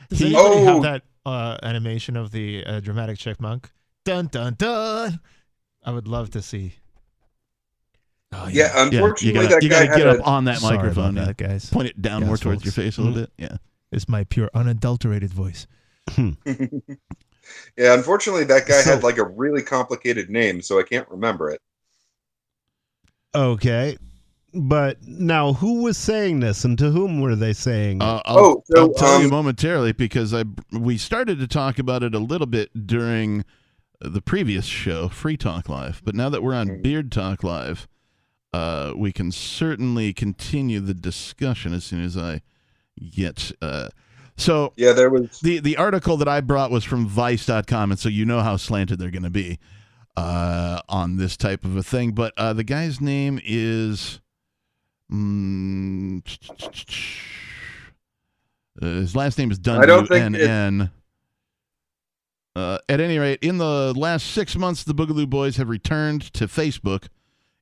Does 0.10 0.20
He- 0.20 0.26
anybody 0.28 0.56
Oh. 0.56 0.66
have 0.74 0.82
that 0.84 1.02
uh, 1.26 1.58
animation 1.64 2.18
of 2.18 2.32
the 2.32 2.64
uh, 2.66 2.80
dramatic 2.82 3.18
chipmunk? 3.18 3.72
Dun 4.06 4.28
dun 4.28 4.56
dun. 4.58 5.20
I 5.86 5.92
would 5.92 6.08
love 6.08 6.30
to 6.32 6.42
see. 6.42 6.76
Oh, 8.36 8.48
Yeah, 8.48 8.72
Yeah, 8.76 8.84
unfortunately, 8.84 9.28
you 9.28 9.34
gotta, 9.50 9.56
that 9.56 9.64
you 9.64 9.70
guy 9.70 9.86
gotta 9.86 9.92
had 9.92 9.98
get 9.98 10.08
a, 10.08 10.20
up 10.22 10.28
on 10.28 10.46
that 10.46 10.58
Sorry 10.60 10.78
microphone. 10.78 11.18
about 11.18 11.38
that, 11.38 11.48
guys. 11.48 11.70
Point 11.70 11.88
it 11.90 12.02
down 12.02 12.22
Yes, 12.22 12.28
more 12.28 12.38
towards 12.38 12.64
your 12.66 12.72
face 12.72 12.98
a 12.98 13.02
little 13.02 13.16
bit. 13.22 13.32
Yeah. 13.38 13.58
It's 13.92 14.10
my 14.10 14.24
pure 14.24 14.50
unadulterated 14.54 15.32
voice. 15.34 15.68
yeah. 16.18 16.34
Unfortunately, 17.78 18.44
that 18.46 18.68
guy 18.68 18.82
So- 18.82 18.92
had 18.96 19.04
like 19.04 19.18
a 19.18 19.24
really 19.26 19.62
complicated 19.62 20.30
name, 20.30 20.62
so 20.62 20.80
I 20.80 20.84
can't 20.84 21.08
remember 21.10 21.50
it. 21.52 21.62
Okay. 23.36 23.98
But 24.56 24.98
now, 25.08 25.54
who 25.54 25.82
was 25.82 25.98
saying 25.98 26.40
this, 26.42 26.64
and 26.64 26.78
to 26.78 26.92
whom 26.92 27.22
were 27.22 27.36
they 27.36 27.54
saying? 27.54 28.04
Uh, 28.04 28.22
I'll, 28.26 28.38
Oh, 28.38 28.64
so, 28.66 28.82
I'll 28.82 28.94
tell 28.94 29.20
you 29.20 29.26
um, 29.26 29.32
momentarily 29.32 29.94
because 29.94 30.32
I 30.32 30.44
we 30.72 30.98
started 31.00 31.40
to 31.40 31.48
talk 31.48 31.80
about 31.80 32.04
it 32.04 32.14
a 32.14 32.20
little 32.20 32.46
bit 32.46 32.86
during 32.86 33.46
the 34.00 34.22
previous 34.22 34.66
show, 34.66 35.10
Free 35.10 35.38
Talk 35.38 35.70
Live. 35.70 36.04
But 36.06 36.14
now 36.14 36.30
that 36.30 36.44
we're 36.44 36.54
on 36.54 36.68
Mhm. 36.68 36.84
Beard 36.84 37.12
Talk 37.12 37.44
Live, 37.44 37.88
uh, 38.54 38.94
we 38.96 39.12
can 39.12 39.32
certainly 39.32 40.14
continue 40.14 40.80
the 40.80 40.94
discussion 40.94 41.74
as 41.74 41.84
soon 41.84 42.04
as 42.04 42.16
I 42.18 42.42
get. 43.12 43.52
Uh, 43.62 43.90
so 44.38 44.74
Yeah, 44.78 44.94
there 44.94 45.10
was. 45.10 45.40
the 45.42 45.60
the 45.60 45.78
article 45.78 46.18
that 46.18 46.28
I 46.28 46.42
brought 46.42 46.72
was 46.72 46.84
from 46.84 47.08
Vice.com, 47.08 47.92
and 47.92 48.00
so 48.00 48.10
you 48.10 48.26
know 48.26 48.42
how 48.42 48.58
slanted 48.58 49.00
they're 49.00 49.12
going 49.12 49.24
to 49.24 49.30
be 49.30 49.60
uh, 50.16 50.82
on 50.90 51.18
this 51.18 51.36
type 51.38 51.66
of 51.66 51.76
a 51.76 51.84
thing. 51.84 52.12
But 52.12 52.34
uh, 52.38 52.54
the 52.54 52.64
guy's 52.64 53.02
name 53.02 53.40
is. 53.44 54.20
Mm, 55.12 56.22
uh, 58.82 58.86
his 58.86 59.16
last 59.16 59.38
name 59.38 59.52
is 59.52 59.60
Dunn. 59.60 59.82
I 59.82 59.86
don't 59.86 60.08
think 60.08 60.36
it- 60.36 60.90
Uh, 62.56 62.78
at 62.88 63.02
any 63.02 63.18
rate, 63.18 63.40
in 63.42 63.58
the 63.58 63.94
last 63.96 64.28
six 64.28 64.56
months, 64.56 64.84
the 64.84 64.94
Boogaloo 64.94 65.28
Boys 65.28 65.58
have 65.58 65.70
returned 65.70 66.22
to 66.34 66.46
Facebook 66.48 67.08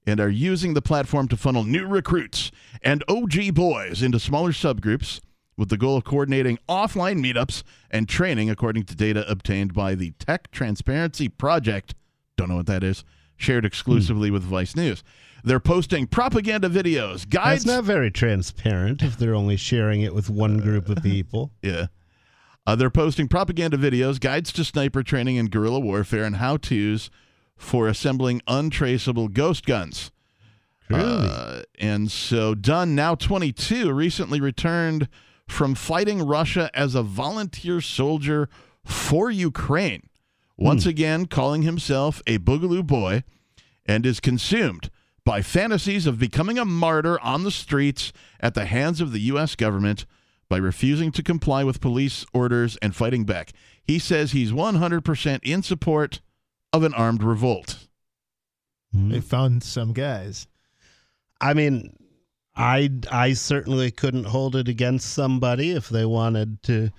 and 0.06 0.20
are 0.20 0.30
using 0.30 0.74
the 0.74 0.82
platform 0.82 1.28
to 1.28 1.38
funnel 1.38 1.64
new 1.64 1.86
recruits 1.86 2.52
and 2.82 3.04
OG 3.08 3.54
boys 3.54 4.02
into 4.02 4.20
smaller 4.20 4.52
subgroups 4.52 5.20
with 5.58 5.70
the 5.70 5.78
goal 5.78 5.98
of 5.98 6.04
coordinating 6.04 6.58
offline 6.68 7.24
meetups 7.24 7.64
and 7.92 8.10
training 8.10 8.50
according 8.50 8.84
to 8.84 8.96
data 8.96 9.30
obtained 9.30 9.74
by 9.74 9.94
the 9.94 10.12
Tech 10.12 10.50
Transparency 10.52 11.30
Project. 11.30 11.94
Don't 12.36 12.50
know 12.50 12.56
what 12.56 12.66
that 12.66 12.84
is. 12.84 13.04
Shared 13.38 13.66
exclusively 13.66 14.32
with 14.32 14.44
Vice 14.44 14.76
News. 14.76 15.04
They're 15.44 15.60
posting 15.60 16.06
propaganda 16.08 16.70
videos, 16.70 17.28
guides. 17.28 17.64
That's 17.64 17.78
not 17.78 17.84
very 17.84 18.12
transparent 18.12 19.02
if 19.02 19.18
they're 19.18 19.36
only 19.36 19.58
sharing 19.58 20.02
it 20.02 20.14
with 20.14 20.30
one 20.30 20.58
group 20.58 20.90
of 20.90 21.02
people. 21.04 21.52
Yeah. 21.62 21.88
Uh, 22.68 22.76
they're 22.76 22.92
posting 22.92 23.28
propaganda 23.28 23.76
videos, 23.76 24.20
guides 24.20 24.52
to 24.54 24.64
sniper 24.64 25.02
training 25.02 25.40
and 25.40 25.50
guerrilla 25.50 25.80
warfare, 25.80 26.24
and 26.24 26.36
how 26.36 26.58
to's 26.58 27.10
for 27.62 27.88
assembling 27.88 28.42
untraceable 28.48 29.28
ghost 29.28 29.66
guns. 29.66 30.12
Really? 30.90 31.28
Uh, 31.30 31.62
and 31.80 32.12
so 32.12 32.56
Dunn, 32.56 32.96
now 32.96 33.16
22, 33.16 33.94
recently 33.94 34.42
returned 34.42 35.08
from 35.48 35.76
fighting 35.76 36.26
Russia 36.26 36.70
as 36.74 36.96
a 36.96 37.04
volunteer 37.04 37.80
soldier 37.80 38.50
for 38.84 39.30
Ukraine. 39.30 40.10
Once 40.58 40.86
again, 40.86 41.26
calling 41.26 41.62
himself 41.64 42.22
a 42.28 42.38
Boogaloo 42.38 42.86
boy 42.86 43.24
and 43.86 44.06
is 44.06 44.20
consumed 44.20 44.90
by 45.24 45.42
fantasies 45.42 46.06
of 46.06 46.20
becoming 46.20 46.60
a 46.60 46.66
martyr 46.66 47.20
on 47.22 47.44
the 47.44 47.52
streets 47.52 48.12
at 48.40 48.54
the 48.54 48.66
hands 48.66 49.02
of 49.02 49.12
the 49.12 49.22
U.S. 49.22 49.56
government 49.56 50.06
by 50.50 50.58
refusing 50.58 51.12
to 51.14 51.24
comply 51.24 51.64
with 51.64 51.82
police 51.82 52.26
orders 52.34 52.78
and 52.82 52.96
fighting 52.96 53.24
back. 53.24 53.54
He 53.84 53.98
says 53.98 54.32
he's 54.32 54.52
100% 54.52 55.40
in 55.44 55.64
support 55.64 56.22
of 56.74 56.84
an 56.84 56.94
armed 56.94 57.24
revolt. 57.24 57.78
Hmm. 58.94 59.10
They 59.10 59.22
found 59.22 59.64
some 59.64 59.94
guys. 59.94 60.48
I 61.40 61.54
mean, 61.54 61.96
I 62.56 62.90
I 63.12 63.34
certainly 63.34 63.92
couldn't 63.92 64.26
hold 64.26 64.56
it 64.56 64.68
against 64.68 65.14
somebody 65.14 65.72
if 65.72 65.90
they 65.90 66.06
wanted 66.06 66.62
to, 66.64 66.92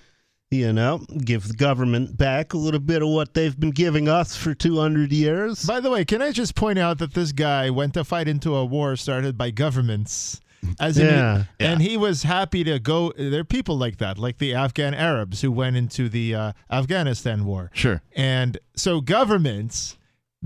you 0.50 0.72
know, 0.72 0.98
give 1.24 1.48
the 1.48 1.54
government 1.54 2.16
back 2.16 2.52
a 2.52 2.58
little 2.58 2.80
bit 2.80 3.02
of 3.02 3.08
what 3.08 3.34
they've 3.34 3.58
been 3.58 3.70
giving 3.70 4.08
us 4.08 4.36
for 4.36 4.54
200 4.54 5.12
years. 5.12 5.64
By 5.64 5.80
the 5.80 5.90
way, 5.90 6.04
can 6.04 6.22
I 6.22 6.32
just 6.32 6.54
point 6.54 6.78
out 6.78 6.98
that 6.98 7.14
this 7.14 7.32
guy 7.32 7.70
went 7.70 7.94
to 7.94 8.04
fight 8.04 8.28
into 8.28 8.54
a 8.54 8.64
war 8.64 8.96
started 8.96 9.38
by 9.38 9.50
governments? 9.50 10.40
As 10.80 10.96
in, 10.98 11.06
Yeah. 11.06 11.44
and 11.58 11.82
he 11.82 11.96
was 11.96 12.22
happy 12.22 12.62
to 12.64 12.78
go. 12.78 13.12
There 13.16 13.40
are 13.40 13.44
people 13.44 13.76
like 13.76 13.98
that, 13.98 14.16
like 14.18 14.38
the 14.38 14.54
Afghan 14.54 14.94
Arabs 14.94 15.40
who 15.40 15.50
went 15.50 15.76
into 15.76 16.08
the 16.08 16.34
uh, 16.34 16.52
Afghanistan 16.70 17.44
war. 17.44 17.70
Sure. 17.74 18.00
And 18.14 18.58
so 18.76 19.00
governments 19.00 19.96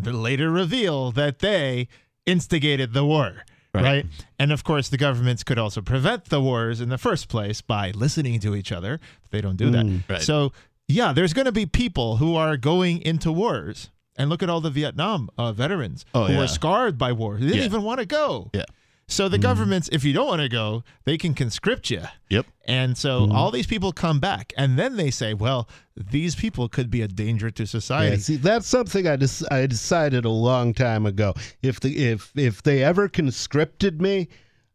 th- 0.02 0.14
later 0.14 0.50
reveal 0.50 1.10
that 1.12 1.40
they 1.40 1.88
instigated 2.24 2.92
the 2.92 3.04
war. 3.04 3.44
Right. 3.74 3.82
Right. 3.84 4.06
And 4.38 4.52
of 4.52 4.64
course, 4.64 4.88
the 4.88 4.96
governments 4.96 5.44
could 5.44 5.58
also 5.58 5.82
prevent 5.82 6.26
the 6.26 6.40
wars 6.40 6.80
in 6.80 6.88
the 6.88 6.96
first 6.98 7.28
place 7.28 7.60
by 7.60 7.90
listening 7.90 8.40
to 8.40 8.54
each 8.56 8.72
other. 8.72 9.00
They 9.30 9.42
don't 9.42 9.56
do 9.56 9.68
that. 9.70 9.84
Mm. 9.84 10.08
Right. 10.08 10.22
So, 10.22 10.52
yeah, 10.88 11.12
there's 11.12 11.34
going 11.34 11.44
to 11.44 11.52
be 11.52 11.66
people 11.66 12.16
who 12.16 12.36
are 12.36 12.56
going 12.56 13.02
into 13.02 13.30
wars. 13.30 13.90
And 14.18 14.30
look 14.30 14.42
at 14.42 14.48
all 14.48 14.62
the 14.62 14.70
Vietnam 14.70 15.28
uh, 15.36 15.52
veterans 15.52 16.06
Oh, 16.14 16.24
who 16.24 16.32
yeah. 16.32 16.38
were 16.38 16.48
scarred 16.48 16.96
by 16.96 17.12
war. 17.12 17.34
They 17.34 17.40
didn't 17.48 17.58
Yeah. 17.58 17.64
even 17.66 17.82
want 17.82 18.00
to 18.00 18.06
go. 18.06 18.50
Yeah. 18.54 18.64
So 19.08 19.28
the 19.28 19.38
mm. 19.38 19.42
governments, 19.42 19.88
if 19.92 20.02
you 20.02 20.12
don't 20.12 20.26
want 20.26 20.42
to 20.42 20.48
go, 20.48 20.82
they 21.04 21.16
can 21.16 21.32
conscript 21.32 21.90
you. 21.90 22.02
Yep. 22.28 22.46
And 22.66 22.98
so 22.98 23.20
mm-hmm. 23.20 23.32
all 23.32 23.52
these 23.52 23.66
people 23.66 23.92
come 23.92 24.18
back, 24.18 24.52
and 24.56 24.76
then 24.76 24.96
they 24.96 25.12
say, 25.12 25.32
well, 25.32 25.68
these 25.96 26.34
people 26.34 26.68
could 26.68 26.90
be 26.90 27.02
a 27.02 27.08
danger 27.08 27.50
to 27.50 27.66
society. 27.66 28.16
Yeah, 28.16 28.22
see, 28.22 28.36
that's 28.36 28.66
something 28.66 29.06
I, 29.06 29.16
des- 29.16 29.46
I 29.50 29.66
decided 29.66 30.24
a 30.24 30.30
long 30.30 30.74
time 30.74 31.06
ago. 31.06 31.34
If 31.62 31.78
the 31.78 31.96
if 31.96 32.32
if 32.34 32.62
they 32.62 32.82
ever 32.82 33.08
conscripted 33.08 34.02
me, 34.02 34.28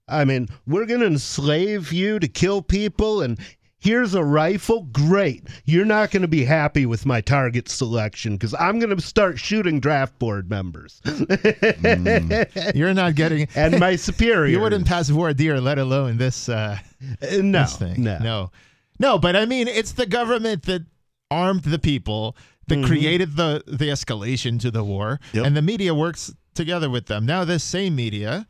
I 0.08 0.24
mean, 0.24 0.48
we're 0.66 0.86
gonna 0.86 1.06
enslave 1.06 1.92
you 1.92 2.18
to 2.20 2.28
kill 2.28 2.62
people, 2.62 3.22
and 3.22 3.38
here's 3.82 4.14
a 4.14 4.24
rifle. 4.24 4.84
Great, 4.94 5.48
you're 5.66 5.84
not 5.86 6.12
gonna 6.12 6.30
be 6.30 6.46
happy 6.46 6.86
with 6.86 7.06
my 7.06 7.20
target 7.20 7.68
selection 7.68 8.36
because 8.36 8.54
I'm 8.54 8.80
gonna 8.80 9.02
start 9.02 9.38
shooting 9.38 9.82
draft 9.82 10.18
board 10.18 10.50
members 10.50 11.02
mm. 11.04 12.76
You're 12.76 12.94
not 12.94 13.16
getting. 13.16 13.48
and 13.56 13.80
my 13.80 13.96
superior. 13.96 14.52
You 14.52 14.60
wouldn't 14.60 14.88
pass 14.88 15.10
voir 15.10 15.34
dire, 15.34 15.60
let 15.60 15.78
alone 15.78 16.18
this. 16.18 16.50
Uh, 16.50 16.78
uh, 17.22 17.38
no, 17.38 17.62
this 17.62 17.78
thing. 17.78 18.04
no, 18.04 18.18
no, 18.20 18.52
no. 19.00 19.20
But 19.20 19.36
I 19.36 19.46
mean, 19.46 19.68
it's 19.68 19.94
the 19.94 20.06
government 20.06 20.64
that 20.64 20.84
armed 21.30 21.64
the 21.64 21.80
people, 21.80 22.36
that 22.68 22.76
mm-hmm. 22.76 22.88
created 22.88 23.36
the 23.36 23.64
the 23.68 23.90
escalation 23.90 24.60
to 24.62 24.72
the 24.72 24.84
war, 24.84 25.20
Yep. 25.34 25.46
and 25.46 25.58
the 25.58 25.62
media 25.62 25.94
works 25.94 26.34
together 26.54 26.90
with 26.90 27.08
them. 27.08 27.26
Now, 27.26 27.46
this 27.46 27.64
same 27.64 27.96
media 27.96 28.48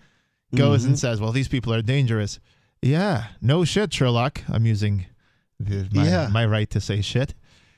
goes 0.56 0.84
and 0.84 0.94
mm-hmm. 0.94 1.00
says, 1.00 1.22
"Well, 1.22 1.32
these 1.32 1.48
people 1.48 1.74
are 1.74 1.82
dangerous." 1.82 2.40
Yeah, 2.82 3.26
no 3.42 3.64
shit, 3.64 3.94
Sherlock. 3.94 4.42
I'm 4.50 4.66
using 4.66 5.06
the, 5.65 5.88
my, 5.94 6.08
Yeah. 6.08 6.30
my 6.32 6.46
right 6.46 6.70
to 6.72 6.82
say 6.82 7.01
shit. 7.01 7.34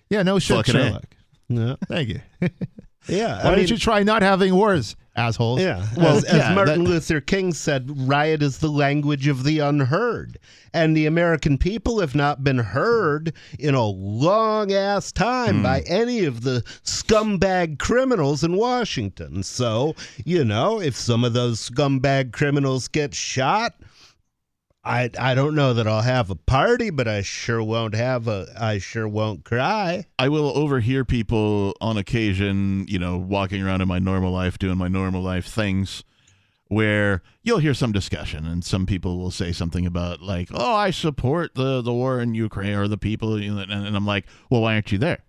Yeah, 0.09 0.23
no 0.23 0.39
shit, 0.39 0.57
Fucking 0.57 0.75
A. 0.75 1.01
No. 1.49 1.77
Thank 1.87 2.09
you. 2.09 2.21
Yeah, 3.07 3.35
Why 3.35 3.39
I 3.39 3.43
don't 3.43 3.59
mean- 3.59 3.67
you 3.67 3.77
try 3.77 4.03
not 4.03 4.21
having 4.21 4.55
wars, 4.55 4.95
assholes? 5.15 5.59
Yeah. 5.59 5.85
Well, 5.97 6.17
as, 6.17 6.23
as 6.23 6.37
yeah, 6.37 6.53
Martin 6.53 6.83
that- 6.83 6.89
Luther 6.89 7.19
King 7.19 7.53
said, 7.53 8.07
riot 8.07 8.41
is 8.41 8.59
the 8.59 8.69
language 8.69 9.27
of 9.27 9.43
the 9.43 9.59
unheard. 9.59 10.37
And 10.73 10.95
the 10.95 11.05
American 11.05 11.57
people 11.57 11.99
have 11.99 12.15
not 12.15 12.43
been 12.43 12.59
heard 12.59 13.33
in 13.59 13.75
a 13.75 13.85
long 13.85 14.71
ass 14.71 15.11
time 15.11 15.57
hmm. 15.57 15.63
by 15.63 15.81
any 15.81 16.23
of 16.23 16.43
the 16.43 16.61
scumbag 16.83 17.77
criminals 17.77 18.43
in 18.43 18.55
Washington. 18.55 19.43
So, 19.43 19.95
you 20.23 20.45
know, 20.45 20.79
if 20.79 20.95
some 20.95 21.23
of 21.23 21.33
those 21.33 21.69
scumbag 21.69 22.31
criminals 22.31 22.87
get 22.87 23.13
shot, 23.13 23.75
I 24.85 25.09
I 25.17 25.33
don't 25.33 25.55
know 25.55 25.73
that 25.75 25.87
I'll 25.87 26.01
have 26.01 26.29
a 26.29 26.35
party, 26.35 26.89
but 26.89 27.07
I 27.07 27.21
sure 27.21 27.63
won't 27.63 27.95
have 27.95 28.27
a 28.27 28.47
I 28.59 28.79
sure 28.79 29.07
won't 29.07 29.45
cry. 29.45 30.05
I 30.19 30.27
will 30.29 30.55
overhear 30.57 31.05
people 31.05 31.75
on 31.79 31.97
occasion, 31.97 32.85
you 32.89 32.99
know, 32.99 33.17
walking 33.17 33.61
around 33.63 33.81
in 33.81 33.87
my 33.87 33.99
normal 33.99 34.31
life, 34.31 34.57
doing 34.59 34.77
my 34.77 34.89
normal 34.89 35.21
life 35.21 35.45
things, 35.45 36.03
where 36.67 37.21
you'll 37.43 37.59
hear 37.59 37.73
some 37.73 37.93
discussion, 37.93 38.45
and 38.45 38.63
some 38.65 38.85
people 38.85 39.19
will 39.19 39.31
say 39.31 39.53
something 39.53 39.85
about 39.85 40.21
like, 40.21 40.49
"Oh, 40.53 40.75
I 40.75 40.91
support 40.91 41.55
the 41.55 41.81
the 41.81 41.93
war 41.93 42.19
in 42.19 42.33
Ukraine 42.35 42.73
or 42.75 42.89
the 42.89 42.97
people," 42.97 43.39
you 43.41 43.53
know, 43.55 43.61
and, 43.61 43.71
and 43.71 43.95
I'm 43.95 44.05
like, 44.05 44.25
"Well, 44.49 44.61
why 44.61 44.73
aren't 44.73 44.91
you 44.91 44.97
there?" 44.97 45.19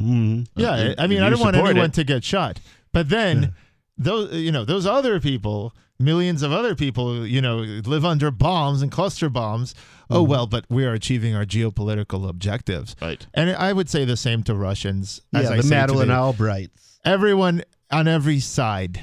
Mhm. 0.00 0.46
Yeah, 0.56 0.88
You- 0.88 0.94
I 0.98 1.06
mean, 1.06 1.22
I 1.22 1.30
don't 1.30 1.38
want 1.40 1.54
anyone 1.56 1.86
it. 1.86 1.94
to 1.94 2.04
get 2.04 2.24
shot. 2.24 2.58
But 2.92 3.08
then 3.10 3.54
those 3.96 4.34
you 4.34 4.50
know, 4.50 4.64
those 4.64 4.86
other 4.86 5.20
people, 5.20 5.72
millions 6.02 6.42
of 6.42 6.52
other 6.52 6.74
people, 6.74 7.26
you 7.26 7.40
know, 7.40 7.58
live 7.58 8.04
under 8.04 8.30
bombs 8.30 8.82
and 8.82 8.90
cluster 8.90 9.28
bombs. 9.28 9.72
Mm-hmm. 9.74 10.14
Oh 10.16 10.22
well, 10.22 10.46
but 10.46 10.64
we 10.68 10.84
are 10.84 10.92
achieving 10.92 11.34
our 11.34 11.44
geopolitical 11.44 12.28
objectives. 12.28 12.94
Right. 13.00 13.26
And 13.34 13.50
I 13.50 13.72
would 13.72 13.88
say 13.88 14.04
the 14.04 14.16
same 14.16 14.42
to 14.44 14.54
Russians. 14.54 15.22
as 15.34 15.44
Yeah, 15.44 15.50
I 15.50 15.56
the 15.62 15.68
Madeleine 15.68 16.08
the- 16.08 16.14
Albrights. 16.14 16.98
everyone 17.04 17.62
on 17.90 18.08
every 18.08 18.40
side. 18.40 19.00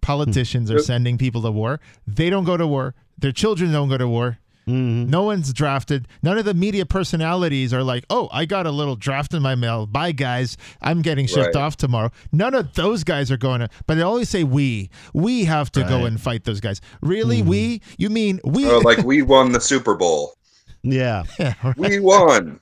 Politicians 0.00 0.68
are 0.70 0.80
sending 0.80 1.16
people 1.16 1.42
to 1.42 1.50
war. 1.52 1.80
They 2.06 2.28
don't 2.28 2.44
go 2.44 2.56
to 2.56 2.66
war. 2.66 2.94
Their 3.18 3.30
children 3.32 3.70
don't 3.72 3.88
go 3.88 3.98
to 3.98 4.08
war. 4.08 4.38
Mm-hmm. 4.68 5.10
No 5.10 5.24
one's 5.24 5.52
drafted. 5.52 6.06
None 6.22 6.38
of 6.38 6.44
the 6.44 6.54
media 6.54 6.86
personalities 6.86 7.72
are 7.74 7.82
like, 7.82 8.04
oh, 8.10 8.28
I 8.32 8.44
got 8.44 8.64
a 8.66 8.70
little 8.70 8.94
draft 8.94 9.34
in 9.34 9.42
my 9.42 9.54
mail. 9.56 9.86
Bye, 9.86 10.12
guys. 10.12 10.56
I'm 10.80 11.02
getting 11.02 11.26
shipped 11.26 11.54
Right. 11.56 11.62
off 11.64 11.76
tomorrow. 11.76 12.10
None 12.30 12.54
of 12.54 12.72
those 12.74 13.02
guys 13.02 13.30
are 13.32 13.36
going 13.36 13.60
to, 13.60 13.68
but 13.86 13.96
they 13.96 14.02
always 14.02 14.28
say 14.28 14.44
we. 14.44 14.90
We 15.14 15.44
have 15.46 15.72
to 15.72 15.82
go 15.82 16.04
and 16.04 16.20
fight 16.20 16.44
those 16.44 16.60
guys. 16.60 16.80
Really? 17.00 17.42
We? 17.42 17.82
You 17.98 18.08
mean 18.10 18.38
we? 18.44 18.68
Oh, 18.70 18.78
like 18.78 18.98
we 18.98 19.22
won 19.22 19.50
the 19.52 19.60
Super 19.60 19.94
Bowl. 19.94 20.34
Yeah. 20.82 21.24
We 21.76 21.98
won. 22.00 22.60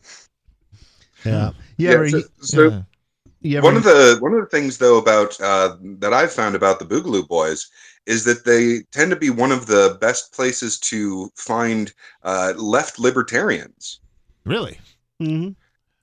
Yeah. 1.25 1.51
Yeah. 1.77 1.91
Yeah. 2.03 2.09
so, 2.09 2.17
you- 2.17 2.25
so 2.41 2.85
Yeah. 3.43 3.61
one 3.61 3.77
of 3.77 3.83
the 3.85 4.17
one 4.21 4.33
of 4.35 4.41
the 4.41 4.47
things 4.47 4.79
though 4.79 4.99
about 4.99 5.39
uh, 5.41 5.77
that 5.99 6.13
I've 6.13 6.33
found 6.33 6.55
about 6.55 6.79
the 6.79 6.85
Boogaloo 6.87 7.27
Boys 7.29 7.69
is 8.07 8.25
that 8.25 8.45
they 8.45 8.81
tend 8.93 9.11
to 9.11 9.17
be 9.17 9.31
one 9.31 9.53
of 9.53 9.67
the 9.67 9.97
best 10.01 10.33
places 10.33 10.79
to 10.79 11.31
find 11.37 11.93
uh, 12.23 12.55
left 12.57 12.99
libertarians. 12.99 14.01
Really? 14.45 14.79
Mhm. 15.21 15.55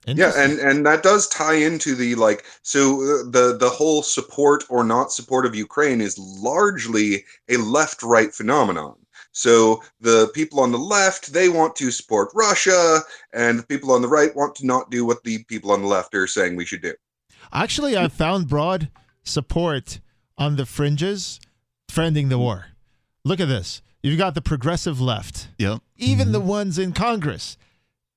Yeah, 0.06 0.32
and 0.36 0.58
and 0.58 0.86
that 0.86 1.02
does 1.02 1.28
tie 1.28 1.54
into 1.54 1.94
the 1.94 2.14
like 2.14 2.46
so 2.62 2.94
uh, 2.94 3.30
the 3.30 3.56
the 3.58 3.68
whole 3.68 4.02
support 4.02 4.64
or 4.70 4.84
not 4.84 5.12
support 5.12 5.44
of 5.44 5.54
Ukraine 5.54 6.00
is 6.00 6.18
largely 6.18 7.24
a 7.48 7.56
left 7.58 8.02
right 8.02 8.32
phenomenon. 8.32 8.94
So 9.32 9.82
the 10.00 10.28
people 10.34 10.60
on 10.60 10.72
the 10.72 10.78
left 10.78 11.32
they 11.32 11.48
want 11.48 11.76
to 11.76 11.90
support 11.90 12.30
Russia, 12.34 13.00
and 13.34 13.58
the 13.58 13.66
people 13.66 13.92
on 13.92 14.00
the 14.00 14.08
right 14.08 14.34
want 14.34 14.54
to 14.56 14.66
not 14.66 14.90
do 14.90 15.04
what 15.04 15.24
the 15.24 15.44
people 15.44 15.72
on 15.72 15.82
the 15.82 15.88
left 15.88 16.14
are 16.14 16.26
saying 16.26 16.56
we 16.56 16.64
should 16.64 16.82
do. 16.82 16.94
Actually, 17.52 17.96
I 17.96 18.08
found 18.08 18.48
broad 18.48 18.90
support 19.24 20.00
on 20.38 20.56
the 20.56 20.64
fringes 20.64 21.38
friending 21.90 22.28
the 22.28 22.38
war. 22.38 22.66
Look 23.24 23.40
at 23.40 23.48
this. 23.48 23.82
You've 24.02 24.18
got 24.18 24.34
the 24.34 24.40
progressive 24.42 25.00
left, 25.00 25.48
Yep. 25.58 25.80
even 25.96 26.32
the 26.32 26.40
ones 26.40 26.78
in 26.78 26.92
Congress. 26.92 27.56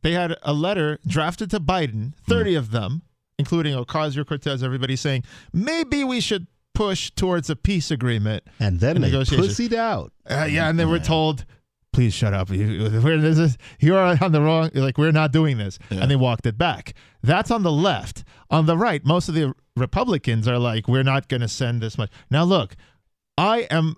They 0.03 0.13
had 0.13 0.35
a 0.43 0.53
letter 0.53 0.99
drafted 1.07 1.49
to 1.51 1.59
Biden, 1.59 2.13
30 2.27 2.55
of 2.55 2.71
them, 2.71 3.01
including 3.37 3.75
Ocasio 3.75 4.25
Cortez, 4.25 4.61
everybody 4.63 4.95
saying, 4.95 5.23
maybe 5.53 6.03
we 6.03 6.19
should 6.21 6.47
push 6.73 7.11
towards 7.11 7.49
a 7.49 7.55
peace 7.55 7.91
agreement. 7.91 8.43
and 8.59 8.79
then 8.79 8.95
in 8.97 9.01
they 9.01 9.11
pussied 9.11 9.73
out. 9.73 10.11
Uh, 10.29 10.47
yeah, 10.49 10.69
and 10.69 10.79
they 10.79 10.85
were 10.85 10.99
told, 10.99 11.45
"Please 11.91 12.13
shut 12.13 12.33
up. 12.33 12.49
You, 12.49 12.89
we're, 13.03 13.17
this 13.19 13.37
is, 13.37 13.57
you 13.79 13.95
are 13.95 14.17
on 14.21 14.31
the 14.31 14.41
wrong. 14.41 14.69
Like 14.73 14.97
we're 14.97 15.11
not 15.11 15.31
doing 15.31 15.57
this." 15.57 15.77
And 15.89 16.09
they 16.09 16.15
walked 16.15 16.45
it 16.45 16.57
back. 16.57 16.93
That's 17.21 17.51
on 17.51 17.63
the 17.63 17.71
left. 17.71 18.23
On 18.49 18.65
the 18.67 18.77
right, 18.77 19.03
most 19.05 19.27
of 19.29 19.35
the 19.35 19.53
Republicans 19.75 20.47
are 20.47 20.57
like, 20.57 20.87
"We're 20.87 21.03
not 21.03 21.27
going 21.27 21.41
to 21.41 21.47
send 21.49 21.81
this 21.81 21.97
much." 21.97 22.09
Now, 22.29 22.43
look, 22.45 22.75
I 23.37 23.67
am. 23.69 23.95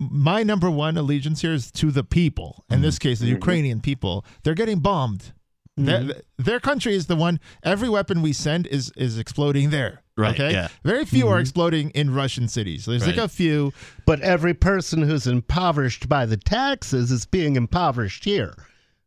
My 0.00 0.42
number 0.42 0.70
one 0.70 0.96
allegiance 0.98 1.40
here 1.40 1.52
is 1.52 1.70
to 1.72 1.90
the 1.90 2.04
people. 2.04 2.64
In 2.68 2.82
this 2.82 2.96
mm-hmm. 2.96 3.08
case, 3.08 3.18
the 3.20 3.26
mm-hmm. 3.26 3.36
Ukrainian 3.36 3.80
people. 3.80 4.24
They're 4.42 4.54
getting 4.54 4.80
bombed. 4.80 5.32
Their, 5.76 6.00
mm-hmm. 6.00 6.20
their 6.38 6.60
country 6.60 6.94
is 6.94 7.06
the 7.06 7.16
one. 7.16 7.40
Every 7.62 7.88
weapon 7.88 8.22
we 8.22 8.32
send 8.32 8.66
is 8.66 8.92
is 8.96 9.18
exploding 9.18 9.70
there. 9.70 10.02
Right, 10.16 10.34
Okay. 10.34 10.52
yeah. 10.52 10.68
Very 10.84 11.04
few 11.04 11.26
are 11.28 11.40
exploding 11.40 11.90
in 11.90 12.14
Russian 12.14 12.46
cities. 12.46 12.84
There's 12.84 13.04
like 13.04 13.16
a 13.16 13.26
few. 13.26 13.72
But 14.06 14.20
every 14.20 14.54
person 14.54 15.02
who's 15.02 15.26
impoverished 15.26 16.08
by 16.08 16.26
the 16.26 16.36
taxes 16.36 17.10
is 17.10 17.26
being 17.26 17.56
impoverished 17.56 18.24
here. 18.24 18.54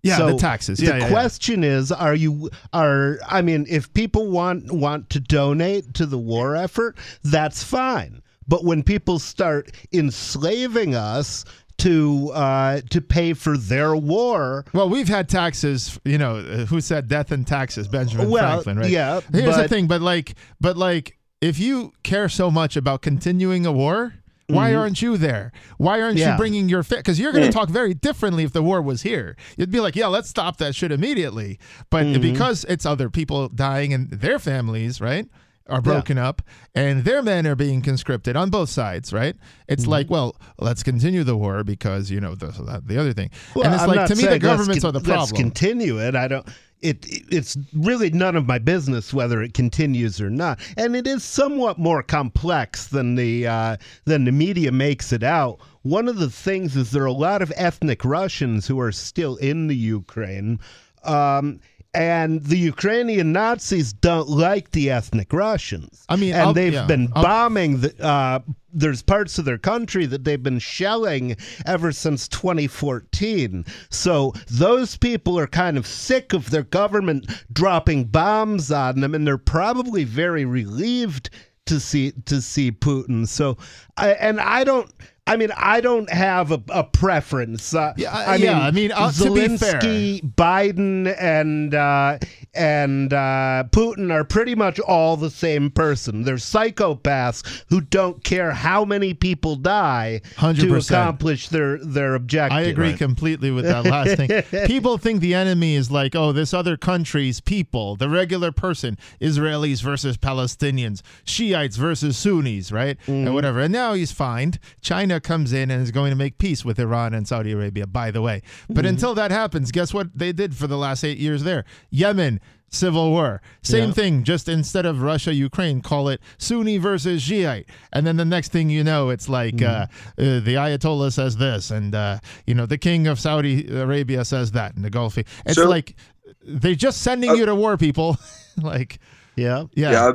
Yeah, 0.03 0.17
So 0.17 0.33
the 0.33 0.37
taxes. 0.37 0.79
The 0.79 0.85
Yeah, 0.85 0.91
yeah, 0.91 0.97
yeah. 1.05 1.09
question 1.09 1.63
is, 1.63 1.93
are 1.93 2.13
you 2.13 2.49
are 2.73 3.19
I 3.27 3.41
mean, 3.41 3.65
if 3.69 3.93
people 3.93 4.29
want 4.29 4.71
want 4.71 5.09
to 5.11 5.21
donate 5.21 5.93
to 5.95 6.05
the 6.05 6.17
war 6.17 6.57
effort, 6.57 6.97
that's 7.23 7.63
fine. 7.63 8.21
But 8.47 8.63
when 8.63 8.83
people 8.83 9.19
start 9.19 9.71
enslaving 9.93 10.95
us 10.95 11.45
to 11.79 12.31
uh, 12.33 12.81
to 12.89 13.01
pay 13.01 13.33
for 13.33 13.55
their 13.57 13.95
war, 13.95 14.65
Well, 14.73 14.89
we've 14.89 15.07
had 15.07 15.29
taxes. 15.29 15.99
You 16.05 16.17
know, 16.17 16.37
uh, 16.37 16.65
who 16.65 16.81
said 16.81 17.07
death 17.07 17.31
and 17.31 17.45
taxes? 17.45 17.87
Benjamin 17.87 18.29
Well, 18.29 18.61
Franklin, 18.63 18.79
right? 18.79 18.89
yeah, 18.89 19.21
Here's 19.31 19.55
the 19.57 19.67
thing, 19.67 19.85
but 19.87 20.01
like, 20.01 20.33
but 20.59 20.75
like, 20.77 21.17
if 21.39 21.59
you 21.59 21.93
care 22.03 22.29
so 22.29 22.49
much 22.49 22.75
about 22.75 23.01
continuing 23.01 23.65
a 23.65 23.71
war. 23.71 24.13
Why 24.49 24.73
aren't 24.73 25.01
you 25.01 25.17
there? 25.17 25.51
Why 25.77 25.99
aren't 26.01 26.17
you 26.17 26.23
Mm-hmm. 26.23 26.37
Bringing 26.37 26.69
your 26.69 26.81
fit? 26.81 26.99
Because 26.99 27.19
you're 27.19 27.33
going 27.33 27.43
to 27.43 27.51
talk 27.51 27.67
very 27.67 27.93
differently 27.93 28.45
if 28.45 28.53
the 28.53 28.63
war 28.63 28.81
was 28.81 29.01
here. 29.01 29.35
You'd 29.57 29.71
be 29.71 29.81
like, 29.81 29.93
"Yeah, 29.97 30.07
let's 30.07 30.29
stop 30.29 30.55
that 30.59 30.73
shit 30.73 30.89
immediately." 30.89 31.59
But 31.89 32.05
Mm-hmm. 32.05 32.21
because 32.21 32.63
it's 32.69 32.85
other 32.85 33.09
people 33.09 33.49
dying 33.49 33.91
and 33.93 34.09
their 34.09 34.39
families, 34.39 35.01
right, 35.01 35.27
are 35.69 35.81
broken 35.81 36.17
up, 36.17 36.41
and 36.75 37.03
their 37.03 37.21
men 37.21 37.45
are 37.47 37.55
being 37.55 37.81
conscripted 37.81 38.35
on 38.35 38.49
both 38.49 38.69
sides, 38.69 39.11
right? 39.13 39.35
It's 39.67 39.83
Mm-hmm. 39.83 39.91
like, 39.91 40.09
well, 40.09 40.35
let's 40.59 40.83
continue 40.83 41.23
the 41.23 41.37
war 41.37 41.63
because 41.63 42.09
you 42.11 42.19
know 42.19 42.35
the 42.35 42.81
the 42.85 42.99
other 42.99 43.13
thing. 43.13 43.29
Well, 43.55 43.65
and 43.65 43.73
it's 43.73 43.83
I'm 43.83 43.89
like 43.89 44.07
to 44.07 44.15
me, 44.15 44.25
the 44.25 44.39
governments 44.39 44.83
con- 44.83 44.89
are 44.89 44.91
the 44.93 44.99
problem. 45.01 45.19
Let's 45.19 45.31
continue 45.31 45.99
it. 45.99 46.15
I 46.15 46.27
don't. 46.27 46.47
It, 46.79 47.07
it's 47.31 47.57
really 47.73 48.11
none 48.11 48.35
of 48.35 48.45
my 48.45 48.59
business 48.59 49.11
whether 49.11 49.41
it 49.41 49.55
continues 49.55 50.21
or 50.21 50.29
not, 50.29 50.59
and 50.77 50.95
it 50.95 51.07
is 51.07 51.23
somewhat 51.23 51.79
more 51.79 52.03
complex 52.03 52.87
than 52.87 53.15
the 53.15 53.47
uh, 53.47 53.77
than 54.05 54.25
the 54.25 54.31
media 54.31 54.71
makes 54.71 55.11
it 55.11 55.23
out. 55.23 55.59
One 55.81 56.07
of 56.07 56.17
the 56.17 56.29
things 56.29 56.75
is 56.75 56.91
there 56.91 57.01
are 57.03 57.07
a 57.07 57.11
lot 57.11 57.41
of 57.41 57.51
ethnic 57.55 58.05
Russians 58.05 58.67
who 58.67 58.79
are 58.79 58.91
still 58.91 59.37
in 59.37 59.65
the 59.67 59.75
Ukraine. 59.75 60.59
Um, 61.03 61.59
and 61.97 62.43
the 62.43 62.57
Ukrainian 62.57 63.31
Nazis 63.31 63.91
don't 63.91 64.29
like 64.29 64.71
the 64.71 64.91
ethnic 64.91 65.33
Russians. 65.33 66.05
I 66.07 66.15
mean, 66.15 66.33
and 66.33 66.41
I'll- 66.43 66.53
they've 66.53 66.73
yeah, 66.73 66.85
been 66.85 67.07
bombing 67.07 67.81
the. 67.81 67.99
Uh, 68.03 68.39
there's 68.71 69.01
parts 69.01 69.39
of 69.39 69.45
their 69.45 69.57
country 69.57 70.05
that 70.05 70.23
they've 70.23 70.43
been 70.43 70.59
shelling 70.59 71.35
ever 71.65 71.91
since 71.91 72.27
2014. 72.27 73.65
So 73.89 74.33
those 74.51 74.95
people 74.97 75.39
are 75.39 75.47
kind 75.47 75.77
of 75.77 75.87
sick 75.87 76.33
of 76.33 76.51
their 76.51 76.63
government 76.63 77.25
dropping 77.51 78.05
bombs 78.05 78.71
on 78.71 78.99
them, 79.01 79.15
and 79.15 79.25
they're 79.25 79.39
probably 79.39 80.03
very 80.03 80.45
relieved 80.45 81.31
to 81.65 81.79
see 81.79 82.11
to 82.25 82.39
see 82.41 82.71
Putin. 82.71 83.27
So, 83.27 83.57
I, 83.97 84.09
and 84.11 84.39
I 84.39 84.63
don't. 84.63 84.91
I 85.27 85.35
mean, 85.37 85.51
I 85.55 85.81
don't 85.81 86.09
have 86.09 86.51
a, 86.51 86.61
a 86.69 86.83
preference. 86.83 87.73
Uh, 87.73 87.93
Yeah, 87.97 88.11
I- 88.11 88.23
I 88.23 88.35
yeah, 88.35 88.53
mean, 88.53 88.63
I 88.63 88.71
mean, 88.71 88.91
uh, 88.91 89.11
to 89.11 89.33
be 89.33 89.57
fair- 89.57 89.79
Zelensky, 89.79 90.21
Biden, 90.35 91.15
and 91.19 91.73
uh, 91.75 92.17
and 92.53 93.13
uh, 93.13 93.63
Putin 93.71 94.11
are 94.11 94.23
pretty 94.23 94.55
much 94.55 94.79
all 94.79 95.17
the 95.17 95.29
same 95.29 95.69
person. 95.69 96.23
They're 96.23 96.35
psychopaths 96.35 97.63
who 97.69 97.81
don't 97.81 98.23
care 98.23 98.51
how 98.51 98.85
many 98.85 99.13
people 99.13 99.55
die 99.55 100.21
to 100.23 100.53
100%. 100.53 100.89
accomplish 100.89 101.49
their 101.49 101.77
their 101.79 102.15
objective. 102.15 102.57
I 102.57 102.61
agree 102.61 102.93
completely 102.93 103.51
with 103.51 103.65
that 103.65 103.85
last 103.85 104.15
thing. 104.17 104.29
People 104.67 104.97
think 104.97 105.21
the 105.21 105.33
enemy 105.33 105.75
is 105.75 105.91
like, 105.91 106.15
oh, 106.15 106.31
this 106.31 106.53
other 106.53 106.77
country's 106.77 107.39
people, 107.41 107.95
the 107.95 108.09
regular 108.09 108.51
person, 108.51 108.97
Israelis 109.21 109.81
versus 109.81 110.17
Palestinians, 110.17 111.01
Shiites 111.25 111.75
versus 111.77 112.17
Sunnis, 112.17 112.71
right? 112.71 112.97
And 113.07 113.33
whatever. 113.33 113.59
And 113.61 113.73
now 113.73 113.93
he's 113.93 114.11
fined. 114.11 114.59
China 114.81 115.16
comes 115.23 115.53
in 115.53 115.69
and 115.71 115.81
is 115.81 115.91
going 115.91 116.09
to 116.11 116.15
make 116.15 116.37
peace 116.37 116.63
with 116.65 116.79
Iran 116.79 117.13
and 117.13 117.27
Saudi 117.27 117.51
Arabia, 117.51 117.87
by 117.87 118.11
the 118.11 118.21
way. 118.21 118.41
But 118.69 118.85
until 118.85 119.13
that 119.15 119.31
happens, 119.31 119.71
guess 119.71 119.93
what 119.93 120.17
they 120.17 120.31
did 120.31 120.55
for 120.55 120.67
the 120.67 120.77
last 120.77 121.03
eight 121.03 121.17
years 121.17 121.43
there? 121.43 121.65
Yemen. 121.89 122.39
Civil 122.69 123.11
war. 123.11 123.41
Same 123.61 123.87
Yeah. 123.89 123.93
thing, 123.93 124.23
just 124.25 124.49
instead 124.49 124.85
of 124.85 125.01
Russia, 125.01 125.33
Ukraine, 125.33 125.79
call 125.79 126.09
it 126.09 126.19
Sunni 126.37 126.77
versus 126.77 127.21
Shiite. 127.21 127.65
And 127.93 128.05
then 128.05 128.17
the 128.17 128.25
next 128.25 128.51
thing 128.51 128.69
you 128.69 128.83
know, 128.83 129.09
it's 129.09 129.29
like 129.29 129.61
uh, 129.61 129.65
uh, 129.87 129.87
the 130.17 130.55
Ayatollah 130.55 131.13
says 131.13 131.37
this, 131.37 131.71
and 131.71 131.95
uh, 131.95 132.19
you 132.45 132.53
know 132.53 132.65
the 132.65 132.77
king 132.77 133.07
of 133.07 133.21
Saudi 133.21 133.73
Arabia 133.73 134.25
says 134.25 134.51
that, 134.51 134.75
and 134.75 134.83
the 134.83 134.89
Gulf. 134.89 135.17
It's 135.17 135.29
So- 135.53 135.69
like 135.69 135.95
they're 136.43 136.75
just 136.75 137.03
sending 137.03 137.33
you 137.37 137.45
to 137.45 137.55
war, 137.55 137.77
people. 137.77 138.17
like, 138.61 138.99
Yeah. 139.37 139.63
yeah, 139.73 139.91
Yeah. 139.91 140.11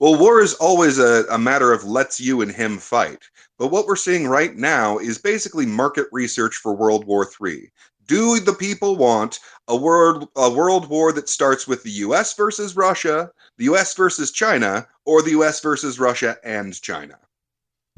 Well, 0.00 0.18
war 0.18 0.40
is 0.42 0.54
always 0.54 0.98
a, 0.98 1.24
a 1.30 1.38
matter 1.38 1.72
of 1.72 1.84
let's 1.84 2.18
you 2.20 2.42
and 2.42 2.50
him 2.50 2.78
fight. 2.78 3.30
But 3.58 3.68
what 3.68 3.86
we're 3.86 3.96
seeing 3.96 4.28
right 4.28 4.54
now 4.54 4.98
is 4.98 5.18
basically 5.18 5.66
market 5.66 6.06
research 6.12 6.56
for 6.56 6.74
World 6.74 7.04
War 7.06 7.26
III. 7.40 7.70
Do 8.06 8.38
the 8.38 8.52
people 8.52 8.96
want 8.96 9.40
a 9.66 9.76
world 9.76 10.28
a 10.36 10.50
world 10.50 10.88
war 10.88 11.12
that 11.12 11.28
starts 11.28 11.66
with 11.66 11.82
the 11.82 11.90
US 11.90 12.34
versus 12.34 12.76
Russia, 12.76 13.30
the 13.56 13.64
US 13.64 13.94
versus 13.94 14.30
China, 14.30 14.86
or 15.04 15.22
the 15.22 15.30
US 15.30 15.60
versus 15.60 15.98
Russia 15.98 16.36
and 16.44 16.80
China? 16.80 17.18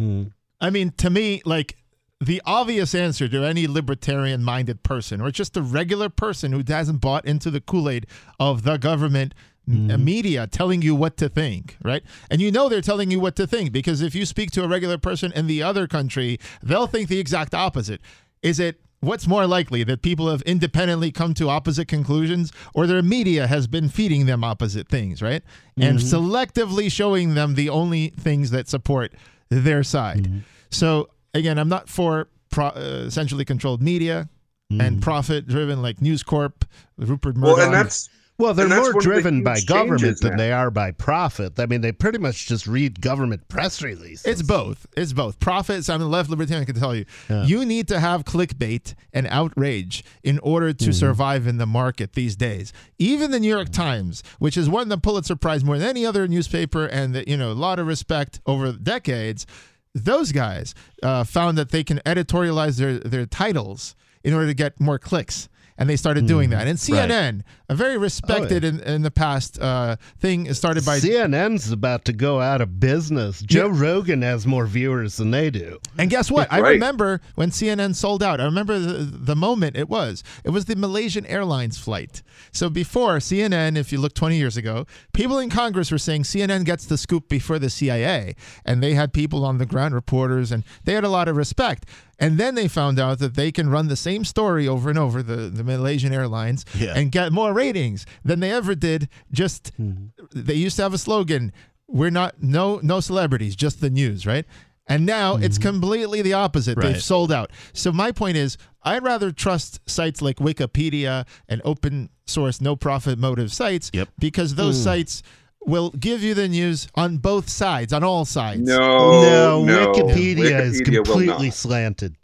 Mm. 0.00 0.32
I 0.60 0.70
mean, 0.70 0.92
to 0.98 1.10
me, 1.10 1.42
like 1.44 1.76
the 2.20 2.42
obvious 2.44 2.94
answer 2.94 3.28
to 3.28 3.44
any 3.44 3.66
libertarian 3.66 4.42
minded 4.42 4.82
person 4.82 5.20
or 5.20 5.30
just 5.30 5.56
a 5.56 5.62
regular 5.62 6.08
person 6.08 6.52
who 6.52 6.62
hasn't 6.66 7.00
bought 7.00 7.24
into 7.24 7.50
the 7.50 7.60
Kool 7.60 7.88
Aid 7.88 8.06
of 8.40 8.62
the 8.62 8.76
government 8.76 9.34
Mm-hmm. 9.68 9.90
m- 9.90 10.04
media 10.04 10.46
telling 10.46 10.82
you 10.82 10.94
what 10.94 11.16
to 11.18 11.28
think, 11.28 11.76
right? 11.82 12.02
And 12.30 12.40
you 12.40 12.50
know 12.50 12.68
they're 12.68 12.80
telling 12.80 13.10
you 13.10 13.20
what 13.20 13.36
to 13.36 13.46
think 13.46 13.72
because 13.72 14.00
if 14.00 14.14
you 14.14 14.24
speak 14.24 14.50
to 14.52 14.64
a 14.64 14.68
regular 14.68 14.98
person 14.98 15.32
in 15.32 15.46
the 15.46 15.62
other 15.62 15.86
country, 15.86 16.38
they'll 16.62 16.86
think 16.86 17.08
the 17.08 17.18
exact 17.18 17.54
opposite. 17.54 18.00
Is 18.42 18.58
it 18.58 18.80
what's 19.00 19.26
more 19.26 19.46
likely 19.46 19.84
that 19.84 20.02
people 20.02 20.30
have 20.30 20.42
independently 20.42 21.12
come 21.12 21.34
to 21.34 21.48
opposite 21.48 21.86
conclusions 21.86 22.52
or 22.74 22.86
their 22.86 23.02
media 23.02 23.46
has 23.46 23.66
been 23.66 23.88
feeding 23.88 24.26
them 24.26 24.42
opposite 24.42 24.88
things, 24.88 25.22
right? 25.22 25.42
And 25.76 25.98
mm-hmm. 25.98 26.16
selectively 26.16 26.90
showing 26.90 27.34
them 27.34 27.54
the 27.54 27.68
only 27.68 28.08
things 28.08 28.50
that 28.50 28.68
support 28.68 29.12
their 29.50 29.82
side. 29.82 30.24
Mm-hmm. 30.24 30.38
So 30.70 31.10
again, 31.34 31.58
I'm 31.58 31.68
not 31.68 31.88
for 31.88 32.28
pro- 32.50 32.68
uh, 32.68 33.10
centrally 33.10 33.44
controlled 33.44 33.82
media 33.82 34.28
and 34.70 35.00
profit 35.02 35.46
driven 35.46 35.80
like 35.80 36.02
News 36.02 36.22
Corp, 36.22 36.64
Rupert 36.98 37.36
Murdoch. 37.36 37.56
Well, 37.56 37.66
and 37.66 37.74
that's 37.74 38.10
Well, 38.38 38.54
they're 38.54 38.68
more 38.68 38.78
one 38.78 38.88
of 38.90 38.94
the 38.94 39.00
driven 39.00 39.42
by 39.42 39.58
government 39.60 40.20
than 40.20 40.32
now. 40.32 40.36
they 40.36 40.52
are 40.52 40.70
by 40.70 40.92
profit. 40.92 41.58
I 41.58 41.66
mean, 41.66 41.80
they 41.80 41.90
pretty 41.90 42.18
much 42.18 42.46
just 42.46 42.68
read 42.68 43.00
government 43.00 43.48
press 43.48 43.82
releases. 43.82 44.24
It's 44.24 44.42
both. 44.42 44.86
It's 44.96 45.12
both. 45.12 45.40
Profits, 45.40 45.88
I'm 45.88 46.00
a 46.00 46.06
left 46.06 46.30
libertarian, 46.30 46.64
can 46.64 46.76
tell 46.76 46.94
you. 46.94 47.04
You 47.28 47.64
need 47.64 47.88
to 47.88 47.98
have 47.98 48.24
clickbait 48.24 48.94
and 49.12 49.26
outrage 49.26 50.04
in 50.22 50.38
order 50.38 50.72
to 50.72 50.92
survive 50.92 51.48
in 51.48 51.58
the 51.58 51.66
market 51.66 52.12
these 52.12 52.36
days. 52.36 52.72
Even 52.98 53.32
the 53.32 53.40
New 53.40 53.48
York 53.48 53.70
Times, 53.70 54.22
which 54.38 54.54
has 54.54 54.68
won 54.68 54.88
the 54.88 54.98
Pulitzer 54.98 55.34
Prize 55.34 55.64
more 55.64 55.76
than 55.76 55.88
any 55.88 56.06
other 56.06 56.28
newspaper 56.28 56.86
and, 56.86 57.16
that 57.16 57.26
you 57.26 57.36
know, 57.36 57.50
a 57.50 57.54
lot 57.54 57.80
of 57.80 57.88
respect 57.88 58.40
over 58.46 58.70
decades, 58.70 59.46
those 59.94 60.30
guys 60.30 60.76
uh, 61.02 61.24
found 61.24 61.58
that 61.58 61.70
they 61.70 61.82
can 61.82 61.98
editorialize 62.06 62.78
their, 62.78 62.98
their 62.98 63.26
titles 63.26 63.96
in 64.22 64.32
order 64.32 64.46
to 64.46 64.54
get 64.54 64.78
more 64.78 64.98
clicks. 65.00 65.48
And 65.78 65.88
they 65.88 65.96
started 65.96 66.26
doing 66.26 66.50
that. 66.50 66.66
And 66.66 66.76
CNN, 66.76 67.42
a 67.68 67.74
very 67.74 67.96
respected 67.96 68.64
in, 68.64 68.80
in 68.80 69.02
the 69.02 69.12
past 69.12 69.60
uh, 69.60 69.96
thing, 70.18 70.52
started 70.52 70.84
by 70.84 70.98
CNN's 70.98 71.70
about 71.70 72.04
to 72.06 72.12
go 72.12 72.40
out 72.40 72.60
of 72.60 72.80
business. 72.80 73.40
Joe 73.42 73.68
Rogan 73.68 74.22
has 74.22 74.44
more 74.44 74.66
viewers 74.66 75.18
than 75.18 75.30
they 75.30 75.50
do. 75.50 75.78
And 75.96 76.10
guess 76.10 76.32
what? 76.32 76.52
I 76.52 76.58
remember 76.58 77.20
when 77.36 77.50
CNN 77.50 77.94
sold 77.94 78.24
out. 78.24 78.40
I 78.40 78.44
remember 78.44 78.78
the, 78.78 79.04
the 79.04 79.36
moment 79.36 79.76
it 79.76 79.88
was. 79.88 80.24
It 80.42 80.50
was 80.50 80.64
the 80.64 80.74
Malaysian 80.74 81.24
Airlines 81.26 81.78
flight. 81.78 82.22
So 82.50 82.68
before 82.68 83.18
CNN, 83.18 83.76
if 83.76 83.92
you 83.92 84.00
look 84.00 84.14
20 84.14 84.36
years 84.36 84.56
ago, 84.56 84.84
people 85.12 85.38
in 85.38 85.48
Congress 85.48 85.92
were 85.92 85.98
saying 85.98 86.24
CNN 86.24 86.64
gets 86.64 86.86
the 86.86 86.98
scoop 86.98 87.28
before 87.28 87.60
the 87.60 87.70
CIA. 87.70 88.34
And 88.64 88.82
they 88.82 88.94
had 88.94 89.12
people 89.12 89.44
on 89.44 89.58
the 89.58 89.66
ground, 89.66 89.94
reporters, 89.94 90.50
and 90.50 90.64
they 90.84 90.94
had 90.94 91.04
a 91.04 91.08
lot 91.08 91.28
of 91.28 91.36
respect. 91.36 91.86
And 92.18 92.38
then 92.38 92.54
they 92.54 92.66
found 92.66 92.98
out 92.98 93.20
that 93.20 93.34
they 93.34 93.52
can 93.52 93.70
run 93.70 93.88
the 93.88 93.96
same 93.96 94.24
story 94.24 94.66
over 94.66 94.90
and 94.90 94.98
over, 94.98 95.22
the, 95.22 95.36
the 95.48 95.62
Malaysian 95.62 96.12
Airlines, 96.12 96.64
Yeah. 96.74 96.94
and 96.96 97.12
get 97.12 97.32
more 97.32 97.52
ratings 97.52 98.06
than 98.24 98.40
they 98.40 98.50
ever 98.50 98.74
did. 98.74 99.08
Just 99.30 99.72
mm-hmm. 99.80 100.06
they 100.34 100.54
used 100.54 100.76
to 100.76 100.82
have 100.82 100.94
a 100.94 100.98
slogan: 100.98 101.52
"We're 101.86 102.10
not 102.10 102.42
no 102.42 102.80
no 102.82 103.00
celebrities, 103.00 103.54
just 103.54 103.80
the 103.80 103.90
news." 103.90 104.26
Right? 104.26 104.44
And 104.88 105.04
now 105.04 105.36
it's 105.36 105.58
mm-hmm. 105.58 105.68
completely 105.68 106.22
the 106.22 106.32
opposite. 106.32 106.80
They've 106.80 107.02
sold 107.02 107.30
out. 107.30 107.50
So 107.74 107.92
my 107.92 108.10
point 108.10 108.38
is, 108.38 108.56
I'd 108.82 109.02
rather 109.02 109.30
trust 109.30 109.80
sites 109.88 110.22
like 110.22 110.36
Wikipedia 110.36 111.26
and 111.46 111.60
open 111.64 112.08
source, 112.26 112.60
no 112.60 112.74
profit 112.74 113.18
motive 113.18 113.52
sites, 113.52 113.90
Yep. 113.92 114.08
because 114.18 114.54
those 114.54 114.78
mm. 114.80 114.84
sites 114.84 115.22
will 115.68 115.90
give 115.90 116.22
you 116.22 116.34
the 116.34 116.48
news 116.48 116.88
on 116.94 117.18
both 117.18 117.48
sides, 117.48 117.92
on 117.92 118.02
all 118.02 118.24
sides. 118.24 118.60
no, 118.60 119.22
no, 119.22 119.64
no. 119.64 119.92
Wikipedia, 119.92 120.60
is 120.60 120.80
Wikipedia 120.80 120.98
will 120.98 121.04
completely 121.04 121.50
slanted. 121.50 122.16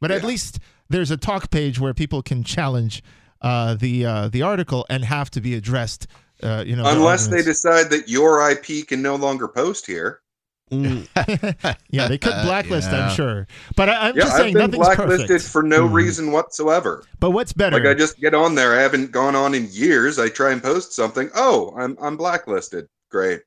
But 0.00 0.10
at 0.10 0.24
least 0.24 0.58
there's 0.88 1.10
a 1.10 1.16
talk 1.16 1.50
page 1.50 1.78
where 1.78 1.94
people 1.94 2.22
can 2.22 2.42
challenge 2.42 3.02
uh, 3.42 3.74
the 3.74 4.04
uh, 4.04 4.28
the 4.28 4.42
article 4.42 4.86
and 4.90 5.04
have 5.04 5.30
to 5.32 5.40
be 5.40 5.54
addressed. 5.54 6.06
Uh, 6.42 6.64
you 6.66 6.74
know, 6.74 6.84
the 6.84 6.90
Unless 6.90 7.28
they 7.28 7.42
decide 7.42 7.90
that 7.90 8.08
your 8.08 8.50
IP 8.50 8.86
can 8.88 9.02
no 9.02 9.14
longer 9.16 9.46
post 9.46 9.86
here. 9.86 10.20
Mm. 10.70 11.76
yeah, 11.90 12.06
they 12.06 12.18
could 12.18 12.32
uh, 12.32 12.44
blacklist. 12.44 12.90
Yeah. 12.90 13.08
I'm 13.08 13.14
sure, 13.14 13.46
but 13.76 13.88
I, 13.88 14.08
I'm 14.08 14.16
Yeah, 14.16 14.22
just 14.22 14.34
I've 14.34 14.40
saying 14.40 14.54
been 14.54 14.70
nothing's 14.70 14.86
blacklisted 14.86 15.28
perfect. 15.28 15.50
for 15.50 15.62
no 15.62 15.88
hmm. 15.88 15.94
reason 15.94 16.32
whatsoever. 16.32 17.04
But 17.18 17.30
what's 17.30 17.52
better? 17.52 17.78
Like 17.78 17.86
I 17.86 17.94
just 17.94 18.20
get 18.20 18.34
on 18.34 18.54
there. 18.54 18.78
I 18.78 18.82
haven't 18.82 19.10
gone 19.10 19.34
on 19.34 19.54
in 19.54 19.68
years. 19.70 20.18
I 20.18 20.28
try 20.28 20.52
and 20.52 20.62
post 20.62 20.92
something. 20.92 21.28
Oh, 21.34 21.74
I'm 21.76 21.96
I'm 22.00 22.16
blacklisted. 22.16 22.88
Great. 23.10 23.42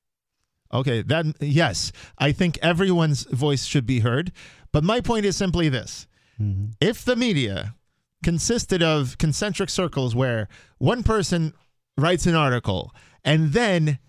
Okay, 0.74 1.02
that 1.04 1.26
yes, 1.40 1.92
I 2.18 2.32
think 2.32 2.60
everyone's 2.62 3.24
voice 3.24 3.66
should 3.66 3.86
be 3.86 4.00
heard. 4.00 4.32
But 4.72 4.84
my 4.84 5.00
point 5.00 5.26
is 5.26 5.38
simply 5.38 5.70
this: 5.70 6.08
mm-hmm. 6.40 6.72
if 6.82 7.06
the 7.06 7.16
media 7.16 7.76
consisted 8.24 8.82
of 8.82 9.18
concentric 9.18 9.70
circles 9.70 10.16
where 10.16 10.48
one 10.78 11.04
person 11.04 11.54
writes 11.98 12.26
an 12.26 12.34
article 12.34 12.92
and 13.24 13.54
then 13.54 14.00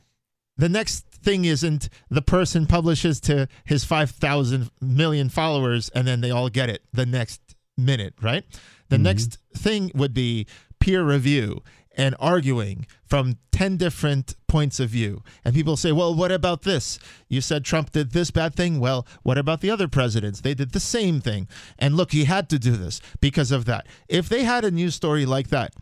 the 0.57 0.69
next 0.69 1.05
thing 1.25 1.45
isn't 1.45 1.89
the 2.11 2.23
person 2.23 2.67
publishes 2.67 3.21
to 3.23 3.49
his 3.65 3.85
5,000 3.85 4.71
million 4.81 5.29
followers 5.29 5.89
and 5.91 6.07
then 6.07 6.21
they 6.21 6.31
all 6.31 6.49
get 6.49 6.69
it 6.69 6.83
the 6.93 7.07
next 7.07 7.41
minute, 7.77 8.15
right? 8.21 8.45
The 8.89 8.97
mm-hmm. 8.97 9.03
next 9.05 9.39
thing 9.57 9.91
would 9.95 10.15
be 10.15 10.47
peer 10.79 11.03
review 11.03 11.63
and 11.97 12.15
arguing 12.19 12.87
from 13.07 13.39
10 13.53 13.77
different 13.77 14.35
points 14.49 14.81
of 14.81 14.91
view. 14.91 15.23
And 15.45 15.55
people 15.55 15.77
say, 15.77 15.93
well, 15.93 16.15
what 16.15 16.33
about 16.33 16.63
this? 16.63 16.99
You 17.29 17.41
said 17.41 17.65
Trump 17.65 17.93
did 17.93 18.11
this 18.11 18.31
bad 18.31 18.55
thing. 18.55 18.81
Well, 18.81 19.07
what 19.23 19.39
about 19.39 19.61
the 19.61 19.71
other 19.71 19.89
presidents? 19.89 20.41
They 20.41 20.55
did 20.55 20.73
the 20.73 20.81
same 20.81 21.21
thing. 21.21 21.49
And 21.79 21.97
look, 21.97 22.13
he 22.13 22.25
had 22.25 22.49
to 22.51 22.59
do 22.59 22.73
this 22.73 23.01
because 23.21 23.53
of 23.53 23.65
that. 23.67 23.87
If 24.09 24.29
they 24.29 24.45
had 24.45 24.65
a 24.65 24.71
news 24.71 24.95
story 24.95 25.25
like 25.25 25.49
that, 25.49 25.75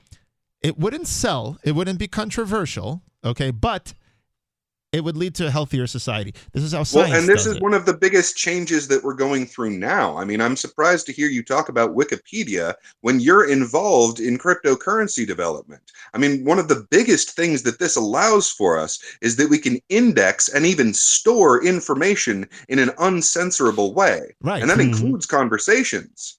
it 0.62 0.78
wouldn't 0.78 1.08
sell, 1.08 1.58
it 1.64 1.72
wouldn't 1.72 1.98
be 1.98 2.08
controversial, 2.08 3.02
okay? 3.24 3.50
But 3.50 3.94
it 4.92 5.02
would 5.02 5.16
lead 5.16 5.34
to 5.36 5.46
a 5.46 5.50
healthier 5.50 5.86
society. 5.86 6.34
This 6.52 6.62
is 6.62 6.72
how 6.72 6.82
science. 6.84 7.10
Well, 7.10 7.18
and 7.18 7.26
this 7.28 7.44
does 7.44 7.46
is 7.46 7.56
it. 7.56 7.62
one 7.62 7.72
of 7.72 7.86
the 7.86 7.94
biggest 7.94 8.36
changes 8.36 8.88
that 8.88 9.02
we're 9.02 9.14
going 9.14 9.46
through 9.46 9.70
now. 9.70 10.16
I 10.18 10.24
mean, 10.24 10.40
I'm 10.42 10.54
surprised 10.54 11.06
to 11.06 11.12
hear 11.12 11.28
you 11.28 11.42
talk 11.42 11.70
about 11.70 11.96
Wikipedia 11.96 12.74
when 13.00 13.18
you're 13.18 13.48
involved 13.50 14.20
in 14.20 14.36
cryptocurrency 14.38 15.26
development. 15.26 15.80
I 16.12 16.18
mean, 16.18 16.44
one 16.44 16.58
of 16.58 16.68
the 16.68 16.86
biggest 16.90 17.30
things 17.34 17.62
that 17.62 17.78
this 17.78 17.96
allows 17.96 18.50
for 18.50 18.78
us 18.78 18.98
is 19.22 19.36
that 19.36 19.48
we 19.48 19.58
can 19.58 19.80
index 19.88 20.50
and 20.50 20.66
even 20.66 20.92
store 20.92 21.64
information 21.64 22.46
in 22.68 22.78
an 22.78 22.90
uncensorable 22.90 23.94
way. 23.94 24.34
Right. 24.42 24.60
And 24.60 24.70
that 24.70 24.78
Mhm. 24.78 24.92
includes 24.92 25.24
conversations. 25.24 26.36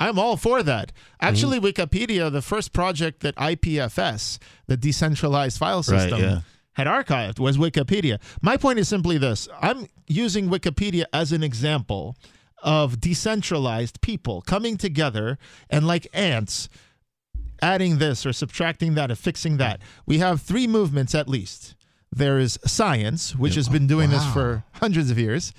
I'm 0.00 0.18
all 0.18 0.36
for 0.36 0.62
that. 0.62 0.90
Actually, 1.20 1.60
Wikipedia, 1.60 2.32
the 2.32 2.42
first 2.42 2.72
project 2.72 3.20
that 3.20 3.34
IPFS, 3.36 4.38
the 4.66 4.76
decentralized 4.76 5.56
file 5.58 5.76
Right, 5.76 5.84
system, 5.84 6.20
yeah. 6.20 6.40
Had 6.74 6.86
archived 6.86 7.38
was 7.38 7.56
Wikipedia. 7.56 8.20
My 8.42 8.56
point 8.56 8.78
is 8.78 8.88
simply 8.88 9.18
this 9.18 9.48
I'm 9.60 9.86
using 10.06 10.48
Wikipedia 10.48 11.04
as 11.12 11.32
an 11.32 11.42
example 11.42 12.16
of 12.62 13.00
decentralized 13.00 14.00
people 14.00 14.40
coming 14.40 14.76
together 14.76 15.38
and, 15.68 15.86
like 15.86 16.06
ants, 16.12 16.68
adding 17.60 17.98
this 17.98 18.24
or 18.24 18.32
subtracting 18.32 18.94
that 18.94 19.10
or 19.10 19.14
fixing 19.14 19.58
that. 19.58 19.80
We 20.06 20.18
have 20.18 20.40
three 20.40 20.66
movements 20.66 21.14
at 21.14 21.28
least. 21.28 21.74
There 22.10 22.38
is 22.38 22.58
science, 22.64 23.34
which 23.34 23.56
has 23.56 23.68
been 23.68 23.86
doing 23.86 24.10
this 24.10 24.24
for 24.32 24.64
hundreds 24.74 25.10
of 25.10 25.18
years. 25.18 25.52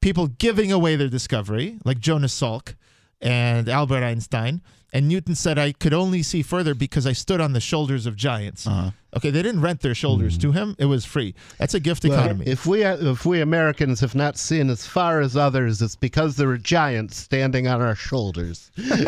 People 0.00 0.28
giving 0.28 0.70
away 0.70 0.94
their 0.94 1.08
discovery, 1.08 1.78
like 1.84 1.98
Jonas 1.98 2.38
Salk 2.38 2.74
and 3.20 3.68
Albert 3.68 4.04
Einstein. 4.04 4.62
And 4.92 5.08
Newton 5.08 5.34
said, 5.34 5.58
I 5.58 5.72
could 5.72 5.92
only 5.92 6.22
see 6.22 6.42
further 6.42 6.74
because 6.74 7.06
I 7.06 7.12
stood 7.12 7.40
on 7.40 7.52
the 7.52 7.60
shoulders 7.60 8.06
of 8.06 8.16
giants. 8.16 8.66
Uh-huh. 8.66 8.92
Okay, 9.16 9.30
they 9.30 9.42
didn't 9.42 9.62
rent 9.62 9.80
their 9.80 9.94
shoulders 9.94 10.38
mm-hmm. 10.38 10.52
to 10.52 10.58
him, 10.58 10.76
it 10.78 10.84
was 10.84 11.04
free. 11.04 11.34
That's 11.58 11.72
a 11.74 11.80
gift 11.80 12.04
Well, 12.04 12.12
economy. 12.12 12.46
if 12.46 12.66
we 12.66 12.84
uh, 12.84 12.96
if 13.12 13.24
we 13.24 13.40
Americans 13.40 14.00
have 14.00 14.14
not 14.14 14.36
seen 14.36 14.68
as 14.68 14.86
far 14.86 15.20
as 15.20 15.36
others, 15.36 15.80
it's 15.80 15.96
because 15.96 16.36
there 16.36 16.50
are 16.50 16.58
giants 16.58 17.16
standing 17.16 17.66
on 17.66 17.80
our 17.80 17.94
shoulders. 17.94 18.70
or 18.78 18.82
in 18.82 19.06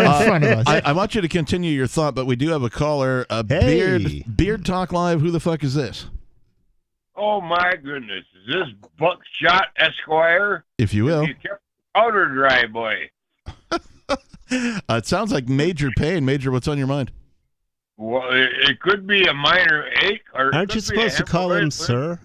uh, 0.00 0.24
front 0.26 0.44
of 0.44 0.58
us. 0.58 0.64
I, 0.66 0.82
I 0.86 0.92
want 0.92 1.14
you 1.14 1.20
to 1.20 1.28
continue 1.28 1.70
your 1.70 1.86
thought, 1.86 2.14
but 2.16 2.26
we 2.26 2.34
do 2.34 2.48
have 2.50 2.62
a 2.62 2.70
caller. 2.70 3.24
Uh, 3.30 3.44
Hey. 3.48 3.98
Beard 3.98 4.36
Beard 4.36 4.64
Talk 4.64 4.92
Live. 4.92 5.20
Who 5.20 5.30
the 5.30 5.40
fuck 5.40 5.62
is 5.62 5.74
this? 5.74 6.06
Oh 7.14 7.40
my 7.40 7.74
goodness, 7.82 8.24
is 8.34 8.54
this 8.54 8.90
Buckshot 8.98 9.68
Esquire? 9.76 10.64
If 10.78 10.92
you 10.92 11.04
will. 11.04 11.26
You 11.26 11.34
kept 11.34 11.62
powder 11.94 12.26
dry, 12.26 12.66
boy. 12.66 13.10
Uh, 14.88 14.94
it 14.94 15.06
sounds 15.06 15.32
like 15.32 15.48
Major 15.48 15.90
Pain. 15.96 16.24
Major, 16.24 16.52
what's 16.52 16.68
on 16.68 16.78
your 16.78 16.86
mind? 16.86 17.10
Well, 17.96 18.30
it, 18.30 18.50
it 18.70 18.80
could 18.80 19.06
be 19.06 19.24
a 19.24 19.34
minor 19.34 19.88
ache, 20.02 20.22
or 20.34 20.54
Aren't 20.54 20.74
you 20.74 20.80
supposed 20.80 21.16
to 21.16 21.24
call 21.24 21.52
him 21.52 21.70
sir? 21.70 22.20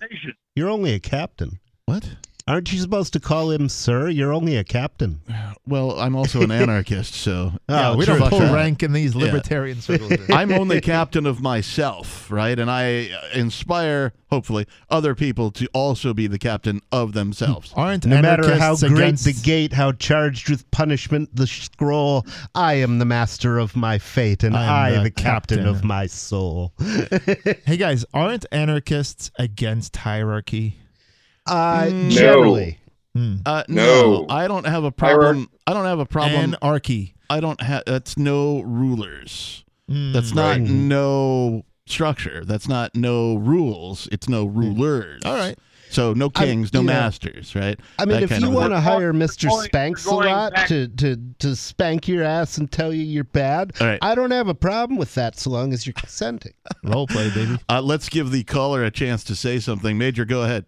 You're 0.55 0.69
only 0.69 0.93
a 0.93 0.99
captain. 0.99 1.59
What? 1.85 2.07
Aren't 2.51 2.73
you 2.73 2.79
supposed 2.79 3.13
to 3.13 3.21
call 3.21 3.49
him 3.49 3.69
sir? 3.69 4.09
You're 4.09 4.33
only 4.33 4.57
a 4.57 4.63
captain. 4.65 5.21
Well, 5.65 5.97
I'm 5.97 6.17
also 6.17 6.41
an 6.41 6.51
anarchist, 6.51 7.13
so 7.13 7.53
yeah, 7.69 7.91
Oh, 7.91 7.95
we 7.95 8.03
true, 8.03 8.19
don't 8.19 8.29
pull 8.29 8.39
true. 8.39 8.53
rank 8.53 8.83
in 8.83 8.91
these 8.91 9.15
libertarian 9.15 9.79
circles. 9.81 10.11
I'm 10.29 10.51
only 10.51 10.81
captain 10.81 11.25
of 11.25 11.39
myself, 11.41 12.29
right? 12.29 12.59
And 12.59 12.69
I 12.69 13.09
uh, 13.11 13.39
inspire, 13.39 14.11
hopefully, 14.29 14.65
other 14.89 15.15
people 15.15 15.49
to 15.51 15.67
also 15.71 16.13
be 16.13 16.27
the 16.27 16.37
captain 16.37 16.81
of 16.91 17.13
themselves. 17.13 17.71
Aren't 17.77 18.05
No 18.05 18.21
matter 18.21 18.57
how 18.59 18.75
great 18.75 18.91
against- 18.91 19.23
the 19.23 19.33
gate, 19.33 19.71
how 19.71 19.93
charged 19.93 20.49
with 20.49 20.69
punishment 20.71 21.33
the 21.33 21.47
scroll, 21.47 22.25
I 22.53 22.73
am 22.73 22.99
the 22.99 23.05
master 23.05 23.59
of 23.59 23.77
my 23.77 23.97
fate, 23.97 24.43
and 24.43 24.57
I 24.57 24.87
I, 24.87 24.89
am 24.89 24.95
the, 24.97 25.03
the 25.03 25.11
captain, 25.11 25.59
captain. 25.59 25.73
of 25.73 25.85
my 25.85 26.05
soul. 26.07 26.73
Hey 27.65 27.77
guys, 27.77 28.03
aren't 28.13 28.45
anarchists 28.51 29.31
against 29.39 29.95
hierarchy? 29.95 30.79
Uh, 31.51 31.89
No. 31.91 32.09
Generally, 32.09 32.77
Hmm. 33.13 33.35
Uh, 33.45 33.63
No. 33.67 34.25
I 34.29 34.47
don't 34.47 34.65
have 34.65 34.83
a 34.85 34.91
problem. 34.91 35.49
I 35.67 35.73
don't 35.73 35.85
have 35.85 35.99
a 35.99 36.05
problem. 36.05 36.55
Anarchy. 36.61 37.13
I 37.29 37.39
don't 37.41 37.61
have. 37.61 37.83
That's 37.85 38.17
no 38.17 38.61
rulers. 38.61 39.63
Hmm. 39.89 40.13
That's 40.13 40.33
not 40.33 40.51
Right. 40.57 40.61
no 40.61 41.65
structure. 41.85 42.43
That's 42.45 42.67
not 42.69 42.95
no 42.95 43.35
rules. 43.35 44.07
It's 44.13 44.29
no 44.29 44.45
rulers. 44.45 45.21
All 45.25 45.35
right. 45.35 45.57
So 45.89 46.13
no 46.13 46.31
I- 46.35 46.45
kings, 46.45 46.71
no 46.73 46.79
yeah. 46.79 46.85
masters, 46.85 47.53
right? 47.53 47.77
I 47.99 48.05
mean, 48.05 48.21
That 48.21 48.31
if 48.31 48.39
you 48.39 48.49
want 48.49 48.71
to 48.71 48.79
hire 48.79 49.11
Mr. 49.11 49.49
going- 49.49 49.65
Spanks 49.65 50.05
a 50.05 50.13
lot 50.15 50.53
back- 50.53 50.69
to, 50.69 50.87
to, 50.87 51.17
to 51.39 51.53
spank 51.53 52.07
your 52.07 52.23
ass 52.23 52.57
and 52.57 52.71
tell 52.71 52.93
you 52.93 53.03
you're 53.03 53.25
bad, 53.25 53.73
All 53.81 53.87
right. 53.87 53.99
I 54.01 54.15
don't 54.15 54.31
have 54.31 54.47
a 54.47 54.53
problem 54.53 54.97
with 54.97 55.13
that 55.15 55.37
so 55.37 55.49
long 55.49 55.73
as 55.73 55.85
you're 55.85 55.91
consenting. 55.93 56.53
Role 56.85 57.07
play, 57.07 57.29
baby. 57.31 57.57
Uh, 57.67 57.81
let's 57.81 58.07
give 58.07 58.31
the 58.31 58.45
caller 58.45 58.85
a 58.85 58.91
chance 58.91 59.25
to 59.25 59.35
say 59.35 59.59
something. 59.59 59.97
Major, 59.97 60.23
go 60.23 60.43
ahead. 60.43 60.63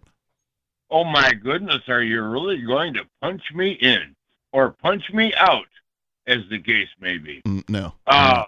Oh 0.94 1.02
my 1.02 1.32
goodness, 1.32 1.82
are 1.88 2.02
you 2.04 2.22
really 2.22 2.62
going 2.62 2.94
to 2.94 3.00
punch 3.20 3.42
me 3.52 3.72
in 3.72 4.14
or 4.52 4.70
punch 4.70 5.02
me 5.12 5.34
out, 5.34 5.66
as 6.28 6.38
the 6.50 6.60
case 6.60 6.86
may 7.00 7.18
be? 7.18 7.42
Mm, 7.44 7.68
no. 7.68 7.94
Uh, 8.06 8.44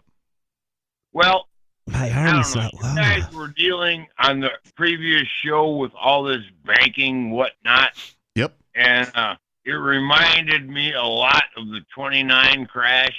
well, 1.13 1.49
My 1.89 2.09
arm's 2.13 2.55
don't 2.55 2.73
know. 2.73 2.79
not 2.83 2.91
You 3.17 3.23
guys 3.23 3.33
were 3.35 3.49
dealing 3.49 4.07
on 4.21 4.39
the 4.39 4.51
previous 4.77 5.27
show 5.45 5.75
with 5.75 5.91
all 6.01 6.23
this 6.23 6.45
banking, 6.65 7.31
whatnot, 7.33 7.91
Yep. 8.37 8.55
and 8.77 9.11
uh, 9.17 9.35
it 9.65 9.73
reminded 9.73 10.69
me 10.69 10.93
a 10.93 11.03
lot 11.03 11.47
of 11.57 11.67
the 11.67 11.81
29 11.97 12.67
crash. 12.67 13.19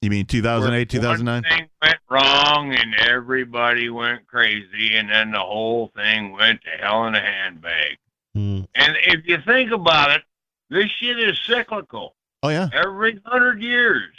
You 0.00 0.08
mean 0.08 0.24
2008, 0.24 0.88
2009? 0.88 1.34
One 1.42 1.42
thing 1.58 1.68
went 1.82 1.98
wrong 2.08 2.74
and 2.74 2.94
everybody 2.94 3.90
went 3.90 4.26
crazy, 4.26 4.94
and 4.96 5.10
then 5.10 5.32
the 5.32 5.38
whole 5.40 5.92
thing 5.94 6.32
went 6.32 6.62
to 6.62 6.70
hell 6.82 7.06
in 7.08 7.14
a 7.14 7.20
handbag. 7.20 7.98
Hmm. 8.36 8.60
And 8.74 8.96
if 9.02 9.26
you 9.26 9.38
think 9.46 9.72
about 9.72 10.10
it, 10.10 10.22
this 10.68 10.90
shit 11.00 11.18
is 11.18 11.40
cyclical. 11.46 12.14
Oh 12.42 12.50
yeah. 12.50 12.68
Every 12.72 13.18
hundred 13.24 13.62
years. 13.62 14.12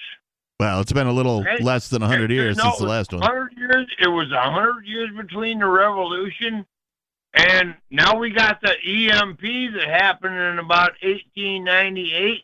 Well, 0.60 0.82
it's 0.82 0.92
been 0.92 1.06
a 1.06 1.14
little 1.14 1.44
Right? 1.44 1.62
less 1.62 1.88
than 1.88 2.02
100 2.02 2.32
years 2.32 2.58
No, 2.58 2.64
since 2.64 2.78
the 2.80 2.88
last 2.88 3.14
one. 3.14 3.22
Hundred 3.22 3.54
years. 3.56 3.86
It 4.00 4.08
was 4.08 4.32
a 4.32 4.42
hundred 4.42 4.88
years 4.88 5.12
between 5.16 5.60
the 5.60 5.68
revolution, 5.68 6.66
and 7.36 7.76
now 7.92 8.18
we 8.18 8.32
got 8.32 8.60
the 8.62 8.74
EMP 8.84 9.40
that 9.76 9.88
happened 9.88 10.34
in 10.36 10.58
about 10.58 10.94
1898. 11.04 12.42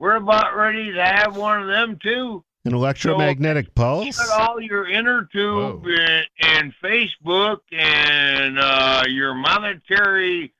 We're 0.00 0.16
about 0.16 0.56
ready 0.56 0.92
to 0.92 1.04
have 1.04 1.36
one 1.36 1.62
of 1.62 1.68
them 1.68 1.98
too. 2.02 2.42
An 2.64 2.74
electromagnetic 2.74 3.76
pulse? 3.76 4.18
Put 4.18 4.40
all 4.40 4.60
your 4.60 4.88
inner 4.88 5.28
tube 5.32 5.86
and, 5.86 6.26
and 6.40 6.74
Facebook 6.82 7.58
and 7.70 8.58
uh, 8.58 9.04
your 9.06 9.34
monetary 9.34 10.52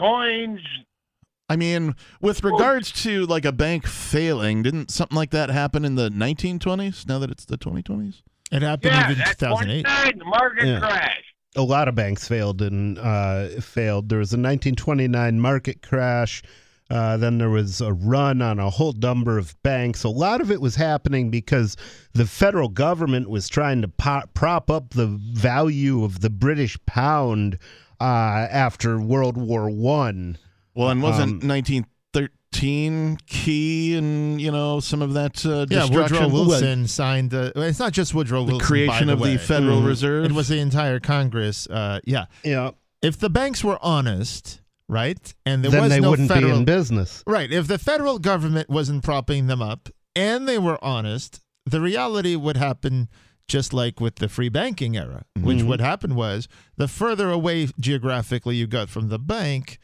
coins. 0.00 0.60
I 1.48 1.56
mean, 1.56 1.94
with 2.20 2.44
regards 2.44 2.92
to 3.02 3.26
like 3.26 3.44
a 3.44 3.52
bank 3.52 3.86
failing, 3.86 4.62
didn't 4.62 4.90
something 4.90 5.16
like 5.16 5.30
that 5.30 5.50
happen 5.50 5.84
in 5.84 5.96
the 5.96 6.08
1920s? 6.08 7.06
Now 7.08 7.18
that 7.18 7.30
it's 7.30 7.44
the 7.44 7.58
2020s? 7.58 8.22
It 8.52 8.62
happened 8.62 8.94
Yeah, 8.94 9.04
even 9.10 9.18
that's 9.18 9.36
2008. 9.36 9.84
the 10.18 10.24
market 10.24 10.66
Yeah. 10.66 10.78
crash. 10.80 11.24
a 11.56 11.62
lot 11.62 11.88
of 11.88 11.96
banks 11.96 12.28
failed 12.28 12.62
and 12.62 12.96
uh, 12.98 13.48
failed. 13.60 14.08
There 14.08 14.20
was 14.20 14.32
a 14.32 14.36
1929 14.38 15.40
market 15.40 15.82
crash. 15.82 16.42
Uh, 16.88 17.16
then 17.16 17.38
there 17.38 17.50
was 17.50 17.80
a 17.80 17.92
run 17.92 18.40
on 18.42 18.58
a 18.60 18.70
whole 18.70 18.92
number 18.92 19.36
of 19.38 19.60
banks. 19.64 20.02
A 20.04 20.08
lot 20.08 20.40
of 20.40 20.50
it 20.52 20.60
was 20.60 20.76
happening 20.76 21.30
because 21.30 21.76
the 22.14 22.26
federal 22.26 22.68
government 22.68 23.28
was 23.30 23.48
trying 23.48 23.82
to 23.82 23.88
po- 23.88 24.22
prop 24.34 24.70
up 24.70 24.90
the 24.90 25.06
value 25.06 26.04
of 26.04 26.20
the 26.20 26.30
British 26.30 26.76
pound 26.86 27.58
uh, 28.00 28.04
after 28.04 28.98
World 29.00 29.36
War 29.36 29.68
One. 29.70 30.38
Well, 30.74 30.88
and 30.90 31.02
wasn't 31.02 31.42
Um, 31.42 31.48
1913 31.48 33.18
key 33.26 33.96
and, 33.96 34.40
you 34.40 34.50
know, 34.50 34.80
some 34.80 35.02
of 35.02 35.12
that 35.14 35.44
uh, 35.46 35.66
Yeah. 35.68 35.84
Woodrow 35.88 36.28
Wilson 36.28 36.86
signed 36.88 37.30
the. 37.30 37.52
It's 37.56 37.78
not 37.78 37.92
just 37.92 38.14
Woodrow 38.14 38.42
Wilson. 38.42 38.48
The 38.48 38.52
Wilson. 38.58 38.66
creation 38.66 39.06
by 39.08 39.12
of 39.12 39.18
the 39.18 39.22
way. 39.24 39.36
Federal 39.36 39.80
Mhm. 39.82 39.86
Reserve? 39.86 40.24
It 40.26 40.32
was 40.32 40.48
the 40.48 40.58
entire 40.58 41.00
Congress. 41.00 41.66
Uh, 41.68 42.00
yeah. 42.04 42.26
Yeah, 42.44 42.70
If 43.02 43.18
the 43.18 43.30
banks 43.30 43.64
were 43.64 43.78
honest, 43.82 44.60
right, 44.88 45.34
and 45.46 45.62
there 45.64 45.70
then 45.70 45.80
was 45.82 45.90
they 45.90 46.00
no 46.00 46.10
wouldn't 46.10 46.28
federal 46.28 46.52
be 46.52 46.58
in 46.58 46.64
business. 46.64 47.22
Right. 47.26 47.50
If 47.52 47.66
the 47.66 47.78
federal 47.78 48.18
government 48.18 48.68
wasn't 48.68 49.02
propping 49.04 49.46
them 49.46 49.62
up 49.62 49.88
and 50.14 50.46
they 50.48 50.58
were 50.58 50.82
honest, 50.84 51.40
the 51.66 51.80
reality 51.80 52.36
would 52.36 52.56
happen 52.56 53.08
just 53.50 53.72
like 53.72 54.00
with 54.00 54.16
the 54.16 54.28
free 54.28 54.48
banking 54.48 54.96
era, 54.96 55.24
which 55.38 55.58
Mhm. 55.58 55.66
what 55.66 55.80
happened 55.80 56.14
was 56.14 56.46
the 56.76 56.86
further 56.88 57.30
away 57.30 57.68
geographically 57.80 58.54
you 58.56 58.66
got 58.68 58.88
from 58.88 59.08
the 59.08 59.18
bank, 59.18 59.78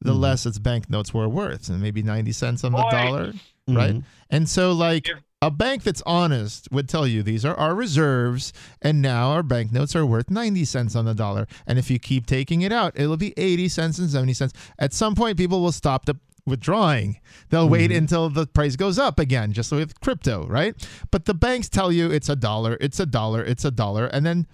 the 0.00 0.12
less 0.12 0.44
its 0.44 0.58
banknotes 0.58 1.14
were 1.14 1.28
worth, 1.28 1.68
and 1.68 1.80
maybe 1.80 2.02
90 2.02 2.32
cents 2.32 2.64
on 2.64 2.72
the 2.72 2.78
Boy. 2.78 2.90
dollar, 2.90 3.32
right? 3.68 3.94
Mhm. 3.94 4.02
And 4.28 4.48
so, 4.48 4.72
like, 4.72 5.08
a 5.40 5.50
bank 5.50 5.84
that's 5.84 6.02
honest 6.04 6.68
would 6.72 6.88
tell 6.88 7.06
you 7.06 7.22
these 7.22 7.44
are 7.44 7.54
our 7.54 7.74
reserves, 7.76 8.52
and 8.80 9.00
now 9.00 9.30
our 9.30 9.44
banknotes 9.44 9.94
are 9.94 10.04
worth 10.04 10.28
90 10.28 10.64
cents 10.64 10.96
on 10.96 11.04
the 11.04 11.14
dollar. 11.14 11.46
And 11.66 11.78
if 11.78 11.90
you 11.90 12.00
keep 12.00 12.26
taking 12.26 12.62
it 12.62 12.72
out, 12.72 12.92
it'll 12.96 13.16
be 13.16 13.32
80 13.36 13.68
cents 13.68 13.98
and 14.00 14.10
70 14.10 14.34
cents. 14.34 14.52
At 14.80 14.92
some 14.92 15.14
point, 15.14 15.36
people 15.38 15.60
will 15.60 15.72
stop 15.72 16.06
the 16.06 16.16
withdrawing. 16.46 17.18
They'll 17.50 17.68
wait 17.68 17.92
until 17.92 18.28
the 18.28 18.46
price 18.46 18.76
goes 18.76 18.98
up 18.98 19.18
again, 19.18 19.52
just 19.52 19.70
with 19.72 20.00
crypto, 20.00 20.46
right? 20.46 20.74
But 21.10 21.24
the 21.26 21.34
banks 21.34 21.68
tell 21.68 21.92
you 21.92 22.10
it's 22.10 22.28
a 22.28 22.36
dollar, 22.36 22.76
it's 22.80 22.98
a 23.00 23.06
dollar, 23.06 23.42
it's 23.44 23.64
a 23.64 23.70
dollar. 23.70 24.06
And 24.06 24.24
then 24.26 24.46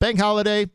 bank 0.00 0.18
holiday, 0.20 0.68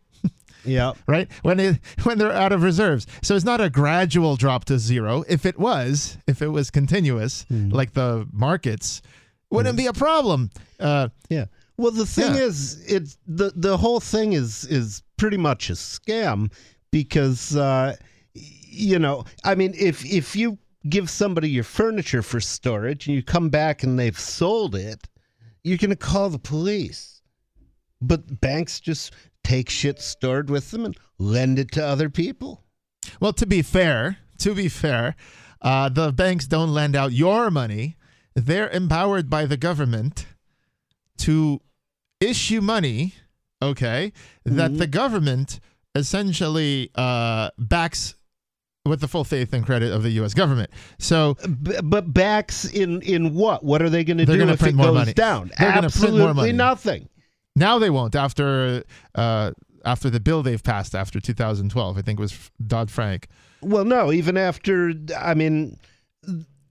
Yeah. 0.63 0.93
right? 1.07 1.29
When 1.43 1.57
they 1.57 1.79
when 2.03 2.17
they're 2.17 2.31
out 2.33 2.51
of 2.51 2.63
reserves. 2.63 3.05
So 3.21 3.35
it's 3.35 3.45
not 3.45 3.61
a 3.61 3.69
gradual 3.69 4.35
drop 4.35 4.65
to 4.65 4.79
zero. 4.79 5.23
If 5.27 5.45
it 5.45 5.59
was, 5.59 6.17
if 6.27 6.41
it 6.41 6.47
was 6.49 6.71
continuous, 6.71 7.45
like 7.49 7.93
the 7.93 8.27
markets, 8.33 9.01
wouldn't 9.51 9.77
be 9.77 9.85
a 9.87 9.93
problem. 9.93 10.49
Uh, 10.79 11.09
Yeah. 11.29 11.45
Well, 11.77 11.91
the 11.91 12.05
thing 12.05 12.33
Yeah. 12.35 12.41
is, 12.41 12.83
it's 12.87 13.17
the 13.27 13.51
the 13.55 13.77
whole 13.77 13.99
thing 13.99 14.33
is 14.33 14.63
is 14.65 15.03
pretty 15.17 15.37
much 15.37 15.69
a 15.69 15.73
scam 15.73 16.49
because 16.91 17.55
uh, 17.55 17.95
you 18.75 18.99
know, 18.99 19.25
I 19.43 19.55
mean, 19.55 19.73
if 19.77 20.05
if 20.05 20.35
you 20.35 20.57
give 20.87 21.09
somebody 21.09 21.49
your 21.49 21.63
furniture 21.63 22.21
for 22.21 22.39
storage 22.39 23.07
and 23.07 23.15
you 23.15 23.23
come 23.23 23.49
back 23.49 23.83
and 23.83 23.97
they've 23.97 24.19
sold 24.19 24.75
it, 24.75 25.07
you're 25.63 25.77
gonna 25.77 25.95
call 25.95 26.29
the 26.29 26.39
police. 26.39 27.21
But 28.01 28.41
banks 28.41 28.79
just 28.79 29.13
take 29.43 29.69
shit 29.69 29.99
stored 29.99 30.49
with 30.49 30.71
them 30.71 30.85
and 30.85 30.97
lend 31.17 31.59
it 31.59 31.71
to 31.71 31.85
other 31.85 32.09
people. 32.09 32.63
well, 33.19 33.33
to 33.33 33.45
be 33.45 33.61
fair, 33.61 34.17
to 34.39 34.53
be 34.53 34.67
fair, 34.67 35.15
uh, 35.61 35.89
the 35.89 36.11
banks 36.11 36.47
don't 36.47 36.73
lend 36.73 36.95
out 36.95 37.11
your 37.11 37.49
money. 37.49 37.95
They're 38.35 38.69
empowered 38.69 39.29
by 39.29 39.45
the 39.45 39.57
government 39.57 40.25
to 41.19 41.61
issue 42.19 42.61
money, 42.61 43.13
okay, 43.61 44.11
that 44.43 44.77
the 44.77 44.87
government 44.87 45.59
essentially 45.95 46.91
uh, 46.95 47.49
backs 47.57 48.15
with 48.85 49.01
the 49.01 49.07
full 49.07 49.23
faith 49.23 49.51
and 49.53 49.65
credit 49.65 49.91
of 49.91 50.03
the 50.03 50.11
U.S. 50.11 50.33
government. 50.33 50.69
So 50.99 51.35
B- 51.63 51.77
but 51.83 52.13
backs 52.13 52.65
in 52.65 53.01
in 53.01 53.33
what? 53.33 53.63
What 53.63 53.81
are 53.81 53.89
they 53.89 54.03
going 54.03 54.17
to 54.19 54.25
They're 54.25 54.35
do 54.35 54.41
gonna 54.41 54.53
if 54.53 54.59
print 54.59 54.73
it 54.75 54.77
more 54.77 54.85
goes 54.87 54.95
money. 54.95 55.13
down? 55.13 55.51
They're 55.57 55.69
Absolutely 55.69 56.21
more 56.21 56.33
money. 56.33 56.51
nothing. 56.51 57.09
Now 57.55 57.79
they 57.79 57.89
won't 57.89 58.15
after 58.15 58.83
uh, 59.15 59.51
after 59.85 60.09
the 60.09 60.19
bill 60.19 60.43
they've 60.43 60.63
passed 60.63 60.93
after 60.95 61.19
2012. 61.19 61.97
I 61.97 62.01
think 62.01 62.19
it 62.19 62.21
was 62.21 62.51
Dodd 62.65 62.91
Frank. 62.91 63.27
Well, 63.61 63.85
no, 63.85 64.11
even 64.11 64.37
after 64.37 64.93
I 65.19 65.33
mean, 65.33 65.77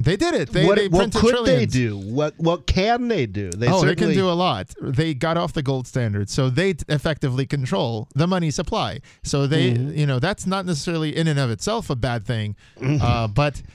They 0.05 0.17
did 0.17 0.35
it. 0.35 0.51
They, 0.51 0.65
what, 0.67 0.77
they 0.79 0.89
what 0.89 1.13
could 1.13 1.31
trillions. 1.31 1.73
they 1.73 1.79
do? 1.81 1.97
What 1.99 2.35
what 2.39 2.67
can 2.67 3.09
they 3.09 3.27
do? 3.27 3.51
They 3.51 3.69
oh, 3.69 3.85
they 3.85 3.95
can 3.95 4.13
do 4.13 4.29
a 4.29 4.33
lot. 4.33 4.73
They 4.81 5.15
got 5.15 5.37
off 5.37 5.53
the 5.53 5.63
gold 5.63 5.87
standard, 5.87 6.29
so 6.29 6.51
they 6.51 6.75
t- 6.75 6.85
effectively 6.89 7.47
control 7.47 8.09
the 8.15 8.27
money 8.27 8.51
supply. 8.51 9.01
So 9.23 9.47
they, 9.47 9.73
Mm-hmm. 9.73 9.99
you 9.99 10.07
know, 10.07 10.19
that's 10.19 10.47
not 10.47 10.67
necessarily 10.67 11.17
in 11.17 11.27
and 11.27 11.39
of 11.39 11.51
itself 11.51 11.89
a 11.91 11.97
bad 11.97 12.25
thing, 12.27 12.55
uh, 12.81 13.27
but 13.29 13.63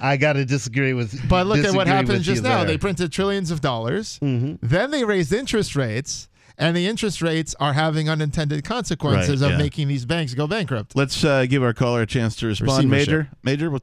I 0.00 0.16
got 0.20 0.34
to 0.34 0.44
disagree 0.44 0.92
with. 0.92 1.28
but 1.28 1.46
look 1.46 1.64
at 1.64 1.74
what 1.74 1.86
happened 1.86 2.22
just 2.22 2.42
now. 2.42 2.58
there. 2.58 2.66
They 2.66 2.78
printed 2.78 3.12
trillions 3.12 3.50
of 3.50 3.60
dollars. 3.60 4.18
Mhm. 4.22 4.58
Then 4.62 4.90
they 4.90 5.04
raised 5.04 5.32
interest 5.32 5.74
rates, 5.76 6.28
and 6.56 6.76
the 6.76 6.86
interest 6.86 7.22
rates 7.22 7.54
are 7.60 7.72
having 7.72 8.08
unintended 8.08 8.64
consequences 8.64 9.40
Right, 9.42 9.46
of 9.46 9.52
yeah. 9.52 9.58
making 9.64 9.88
these 9.88 10.04
banks 10.04 10.34
go 10.34 10.46
bankrupt. 10.46 10.94
Let's 10.96 11.24
uh, 11.24 11.46
give 11.46 11.62
our 11.62 11.72
caller 11.72 12.02
a 12.02 12.06
chance 12.06 12.36
to 12.36 12.46
respond. 12.46 12.90
Receivership. 12.90 13.08
Major, 13.42 13.70
Major, 13.70 13.78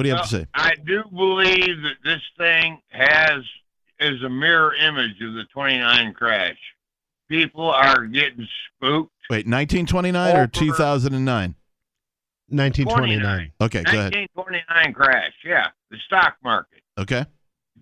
what, 0.00 0.04
what 0.04 0.04
do 0.04 0.08
you 0.08 0.14
have 0.14 0.24
to 0.24 0.36
say? 0.36 0.46
I 0.54 0.74
do 0.86 1.02
believe 1.14 1.82
that 1.82 1.96
this 2.04 2.22
thing 2.38 2.80
has 2.88 3.42
is 4.00 4.22
a 4.22 4.28
mirror 4.28 4.74
image 4.74 5.20
of 5.22 5.34
the 5.34 5.44
29 5.52 6.14
crash. 6.14 6.56
People 7.28 7.70
are 7.70 8.06
getting 8.06 8.48
spooked. 8.76 9.12
Wait, 9.28 9.46
1929 9.46 10.36
or 10.36 10.46
2009? 10.46 11.54
1929. 12.48 13.52
Okay, 13.60 13.82
go 13.84 13.90
ahead. 13.90 14.14
1929 14.14 14.94
crash. 14.94 15.32
Yeah, 15.44 15.66
the 15.90 15.98
stock 16.06 16.36
market. 16.42 16.82
Okay. 16.98 17.24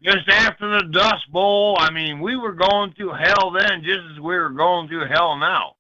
Just 0.03 0.29
after 0.29 0.79
the 0.79 0.89
Dust 0.93 1.31
Bowl, 1.33 1.77
I 1.81 1.91
mean, 1.91 2.21
we 2.21 2.37
were 2.37 2.53
going 2.53 2.93
through 2.93 3.15
hell 3.15 3.51
then, 3.51 3.83
just 3.83 4.01
as 4.13 4.21
we 4.21 4.37
were 4.37 4.51
going 4.51 4.89
through 4.89 5.09
hell 5.09 5.37
now. 5.37 5.77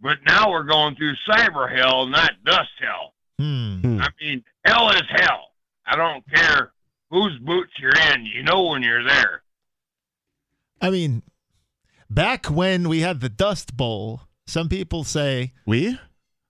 But 0.00 0.18
now 0.26 0.50
we're 0.50 0.64
going 0.64 0.96
through 0.96 1.14
cyber 1.28 1.74
hell, 1.74 2.06
not 2.06 2.32
dust 2.44 2.70
hell. 2.80 3.14
Hmm. 3.38 4.00
I 4.00 4.08
mean, 4.20 4.44
hell 4.64 4.90
is 4.90 5.02
hell. 5.10 5.47
I 5.88 5.96
don't 5.96 6.24
care 6.34 6.72
whose 7.10 7.38
boots 7.38 7.72
you're 7.80 7.92
in. 8.14 8.26
You 8.26 8.42
know 8.42 8.66
when 8.66 8.82
you're 8.82 9.04
there. 9.04 9.42
I 10.80 10.90
mean, 10.90 11.22
back 12.10 12.46
when 12.46 12.88
we 12.88 13.00
had 13.00 13.20
the 13.20 13.28
Dust 13.28 13.76
Bowl, 13.76 14.22
some 14.46 14.68
people 14.68 15.04
say 15.04 15.52
We? 15.66 15.98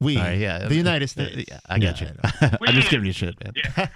we, 0.01 0.17
All 0.17 0.23
right, 0.23 0.39
yeah. 0.39 0.69
the 0.69 0.75
United 0.75 1.09
States. 1.09 1.45
Yeah, 1.49 1.61
I 1.69 1.79
got 1.79 2.01
Yeah, 2.01 2.09
you. 2.13 2.15
I 2.51 2.57
I'm 2.67 2.75
just 2.75 2.91
giving 2.91 3.07
you 3.07 3.13
shit, 3.13 3.35
man. 3.43 3.53
Yeah, 3.57 3.89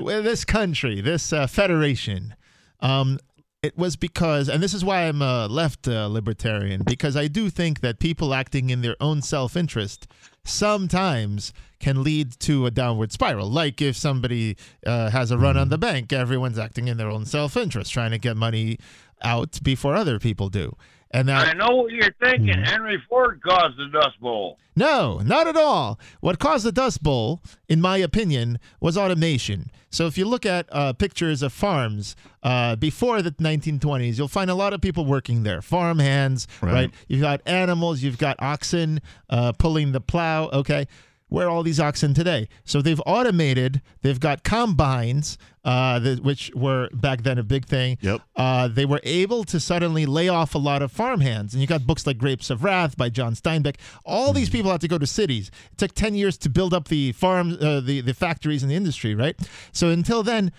we 0.00 0.14
in. 0.16 0.24
this 0.24 0.44
country, 0.44 1.00
this 1.00 1.32
uh, 1.32 1.46
federation, 1.46 2.34
um, 2.80 3.18
it 3.62 3.76
was 3.76 3.96
because, 3.96 4.48
and 4.48 4.62
this 4.62 4.72
is 4.72 4.84
why 4.84 5.02
I'm 5.02 5.20
a 5.20 5.46
left 5.46 5.86
uh, 5.86 6.06
libertarian, 6.06 6.82
because 6.84 7.16
I 7.16 7.28
do 7.28 7.50
think 7.50 7.80
that 7.80 7.98
people 7.98 8.32
acting 8.32 8.70
in 8.70 8.80
their 8.80 8.96
own 9.00 9.20
self 9.20 9.56
interest 9.56 10.06
sometimes 10.44 11.52
can 11.78 12.02
lead 12.02 12.38
to 12.40 12.66
a 12.66 12.70
downward 12.70 13.12
spiral. 13.12 13.50
Like 13.50 13.82
if 13.82 13.96
somebody 13.96 14.56
uh, 14.86 15.10
has 15.10 15.30
a 15.30 15.38
run 15.38 15.56
on 15.58 15.68
the 15.68 15.78
bank, 15.78 16.12
everyone's 16.12 16.58
acting 16.58 16.88
in 16.88 16.96
their 16.96 17.10
own 17.10 17.26
self 17.26 17.56
interest, 17.56 17.92
trying 17.92 18.12
to 18.12 18.18
get 18.18 18.36
money 18.36 18.78
out 19.22 19.58
before 19.62 19.94
other 19.94 20.18
people 20.18 20.48
do. 20.48 20.74
And 21.10 21.28
that 21.28 21.48
I 21.48 21.52
know 21.52 21.74
what 21.74 21.92
you're 21.92 22.14
thinking. 22.22 22.62
Henry 22.64 23.02
Ford 23.08 23.42
caused 23.42 23.76
the 23.76 23.88
Dust 23.92 24.20
Bowl. 24.20 24.58
No, 24.76 25.18
not 25.18 25.48
at 25.48 25.56
all. 25.56 25.98
What 26.20 26.38
caused 26.38 26.64
the 26.64 26.72
Dust 26.72 27.02
Bowl, 27.02 27.42
in 27.68 27.80
my 27.80 27.96
opinion, 27.96 28.58
was 28.80 28.96
automation. 28.96 29.70
So 29.90 30.06
if 30.06 30.16
you 30.16 30.24
look 30.24 30.46
at 30.46 30.66
uh, 30.70 30.92
pictures 30.92 31.42
of 31.42 31.52
farms 31.52 32.14
uh, 32.42 32.76
before 32.76 33.22
the 33.22 33.32
1920s, 33.32 34.18
you'll 34.18 34.28
find 34.28 34.48
a 34.50 34.54
lot 34.54 34.72
of 34.72 34.80
people 34.80 35.04
working 35.04 35.42
there. 35.42 35.60
Farm 35.62 35.98
hands, 35.98 36.46
right? 36.60 36.72
Right. 36.72 36.90
You've 37.08 37.20
got 37.22 37.40
animals, 37.46 38.02
you've 38.02 38.18
got 38.18 38.36
oxen 38.40 39.00
uh, 39.28 39.52
pulling 39.52 39.92
the 39.92 40.00
plow. 40.00 40.48
Okay. 40.50 40.86
Where 41.30 41.46
are 41.46 41.50
all 41.50 41.62
these 41.62 41.80
oxen 41.80 42.12
today? 42.12 42.48
So 42.64 42.82
they've 42.82 43.00
automated. 43.06 43.80
They've 44.02 44.18
got 44.20 44.42
combines, 44.42 45.38
uh, 45.64 45.98
that, 46.00 46.22
which 46.22 46.50
were 46.54 46.88
back 46.92 47.22
then 47.22 47.38
a 47.38 47.42
big 47.42 47.64
thing. 47.66 47.98
Yep. 48.02 48.20
Uh, 48.36 48.68
they 48.68 48.84
were 48.84 49.00
able 49.04 49.44
to 49.44 49.58
suddenly 49.60 50.06
lay 50.06 50.28
off 50.28 50.54
a 50.54 50.58
lot 50.58 50.82
of 50.82 50.90
farm 50.92 51.20
hands. 51.20 51.54
And 51.54 51.60
you 51.60 51.66
got 51.66 51.86
books 51.86 52.06
like 52.06 52.18
Grapes 52.18 52.50
of 52.50 52.64
Wrath 52.64 52.96
by 52.96 53.08
John 53.10 53.34
Steinbeck. 53.34 53.76
All 54.04 54.32
these 54.32 54.50
people 54.50 54.70
had 54.72 54.80
to 54.82 54.88
go 54.88 54.98
to 54.98 55.06
cities. 55.06 55.50
It 55.72 55.78
took 55.78 55.92
10 55.94 56.14
years 56.14 56.36
to 56.38 56.50
build 56.50 56.74
up 56.74 56.88
the 56.88 57.12
farms, 57.12 57.56
uh, 57.62 57.80
the, 57.80 58.00
the 58.00 58.12
factories 58.14 58.62
and 58.62 58.70
the 58.70 58.74
industry, 58.76 59.14
right? 59.14 59.36
So 59.72 59.88
until 59.88 60.22
then, 60.24 60.50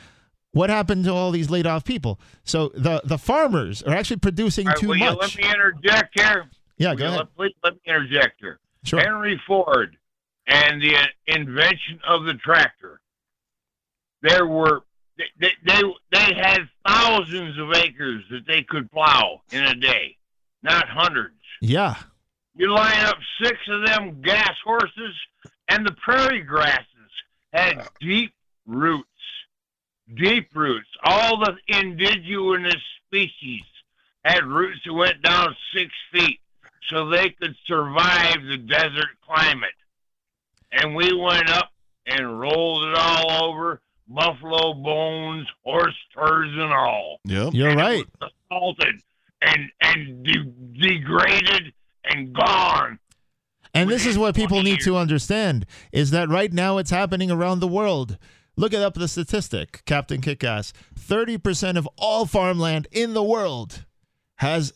what 0.54 0.70
happened 0.70 1.04
to 1.06 1.14
all 1.14 1.32
these 1.32 1.50
laid 1.50 1.68
off 1.68 1.84
people? 1.84 2.20
So 2.46 2.70
the, 2.74 3.02
the 3.04 3.18
farmers 3.18 3.84
are 3.84 3.94
actually 3.94 4.18
producing 4.18 4.68
All 4.68 4.72
right, 4.74 4.80
too 4.80 4.88
will 4.88 4.98
you 4.98 5.06
much. 5.06 5.20
let 5.20 5.38
me 5.38 5.44
interject 5.54 6.18
here? 6.20 6.50
yeah, 6.78 6.92
Will 6.92 6.98
go 6.98 7.04
you 7.04 7.08
ahead. 7.10 7.20
Let, 7.20 7.36
please 7.36 7.54
let 7.64 7.74
me 7.74 7.80
interject 7.88 8.40
here. 8.40 8.60
Sure. 8.84 9.00
Henry 9.00 9.40
Ford 9.46 9.96
and 10.52 10.82
the 10.82 10.96
uh, 10.96 11.06
invention 11.28 12.00
of 12.06 12.26
the 12.26 12.34
tractor. 12.34 13.00
There 14.22 14.46
were 14.46 14.82
they, 15.18 15.26
they 15.40 15.52
they 15.66 15.82
they 16.12 16.34
had 16.36 16.70
thousands 16.86 17.58
of 17.58 17.74
acres 17.74 18.24
that 18.30 18.46
they 18.46 18.64
could 18.64 18.92
plow 18.92 19.42
in 19.52 19.64
a 19.64 19.76
day, 19.76 20.18
not 20.62 20.88
hundreds. 20.88 21.36
Yeah. 21.62 21.96
You 22.56 22.74
line 22.74 23.06
up 23.06 23.18
six 23.42 23.58
of 23.70 23.86
them 23.86 24.22
gas 24.22 24.54
horses, 24.64 25.16
and 25.70 25.88
the 25.88 25.96
prairie 26.04 26.42
grasses 26.42 26.86
had 27.54 27.88
deep 28.00 28.34
roots. 28.68 29.08
Deep 30.16 30.50
roots. 30.54 30.90
All 31.04 31.40
the 31.40 31.56
indigenous 31.68 32.76
species 33.08 33.64
had 34.26 34.44
roots 34.46 34.80
that 34.86 34.94
went 34.94 35.22
down 35.22 35.56
six 35.74 35.92
feet 36.12 36.40
so 36.90 37.10
they 37.10 37.30
could 37.30 37.56
survive 37.66 38.44
the 38.44 38.58
desert 38.58 39.08
climate. 39.26 39.70
And 40.72 40.96
we 40.96 41.14
went 41.14 41.50
up 41.50 41.70
and 42.06 42.40
rolled 42.40 42.86
it 42.86 42.96
all 42.98 43.50
over 43.50 43.82
buffalo 44.08 44.74
bones, 44.74 45.48
horse 45.64 45.98
turds, 46.16 46.52
and 46.54 46.74
all. 46.74 47.20
Yep. 47.26 47.54
You're 47.54 47.70
And 47.70 47.80
it 47.80 47.84
right. 47.84 48.06
was 48.20 48.32
assaulted 48.50 49.02
and 49.42 49.70
and 49.82 50.24
de- 50.24 50.90
degraded 50.90 51.74
and 52.06 52.34
gone. 52.34 53.00
And 53.74 53.90
this 53.90 54.06
is 54.06 54.18
what 54.18 54.36
people 54.36 54.64
need 54.64 54.82
to 54.82 54.98
understand 54.98 55.66
is 55.94 56.12
that 56.12 56.28
right 56.30 56.52
now 56.52 56.78
it's 56.78 56.90
happening 56.92 57.32
around 57.32 57.60
the 57.62 57.68
world. 57.68 58.18
Look 58.58 58.74
it 58.74 58.82
up 58.82 58.96
the 58.96 59.08
statistic, 59.08 59.82
Captain 59.86 60.20
Kickass. 60.20 60.74
30% 61.00 61.78
of 61.78 61.88
all 61.98 62.26
farmland 62.26 62.88
in 62.92 63.14
the 63.14 63.24
world 63.24 63.86
has 64.40 64.74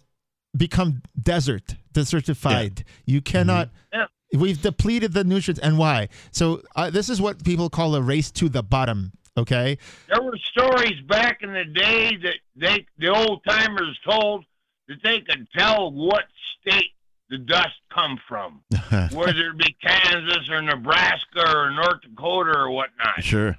become 0.55 1.01
desert, 1.21 1.75
desertified. 1.93 2.83
You 3.05 3.21
cannot 3.21 3.67
mm-hmm. 3.67 3.99
Yeah. 3.99 4.05
We've 4.35 4.61
depleted 4.61 5.13
the 5.13 5.23
nutrients 5.23 5.61
and 5.61 5.77
why? 5.77 6.09
So 6.31 6.61
uh, 6.75 6.89
this 6.89 7.09
is 7.09 7.21
what 7.21 7.43
people 7.43 7.69
call 7.69 7.95
a 7.95 8.01
race 8.01 8.31
to 8.31 8.49
the 8.49 8.63
bottom, 8.63 9.13
okay? 9.37 9.77
There 10.07 10.21
were 10.21 10.37
stories 10.37 10.99
back 11.07 11.41
in 11.41 11.53
the 11.53 11.65
day 11.65 12.17
that 12.23 12.35
they 12.55 12.85
the 12.97 13.09
old 13.09 13.43
timers 13.47 13.99
told 14.07 14.45
that 14.87 14.97
they 15.03 15.21
could 15.21 15.47
tell 15.57 15.91
what 15.91 16.25
state 16.61 16.91
the 17.29 17.37
dust 17.39 17.75
come 17.93 18.19
from, 18.27 18.61
whether 19.11 19.49
it 19.49 19.57
be 19.57 19.75
Kansas 19.81 20.49
or 20.49 20.61
Nebraska 20.61 21.57
or 21.57 21.71
North 21.71 22.01
Dakota 22.01 22.57
or 22.57 22.69
whatnot. 22.69 23.23
Sure. 23.23 23.57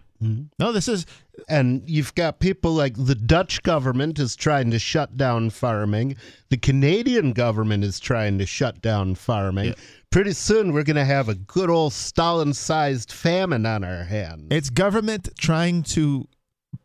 No, 0.58 0.72
this 0.72 0.88
is 0.88 1.04
And 1.48 1.82
you've 1.88 2.14
got 2.14 2.40
people 2.40 2.72
like 2.72 2.94
the 2.96 3.14
Dutch 3.14 3.62
government 3.62 4.18
is 4.18 4.34
trying 4.36 4.70
to 4.70 4.78
shut 4.78 5.16
down 5.16 5.50
farming. 5.50 6.16
The 6.48 6.56
Canadian 6.56 7.32
government 7.32 7.84
is 7.84 8.00
trying 8.00 8.38
to 8.38 8.46
shut 8.46 8.80
down 8.80 9.14
farming. 9.16 9.74
Pretty 10.10 10.32
soon 10.32 10.72
we're 10.72 10.82
going 10.82 10.96
to 10.96 11.04
have 11.04 11.28
a 11.28 11.34
good 11.34 11.68
old 11.68 11.92
Stalin 11.92 12.54
sized 12.54 13.12
famine 13.12 13.66
on 13.66 13.84
our 13.84 14.04
hands. 14.04 14.46
it's 14.50 14.70
government 14.70 15.28
trying 15.38 15.82
to 15.82 16.26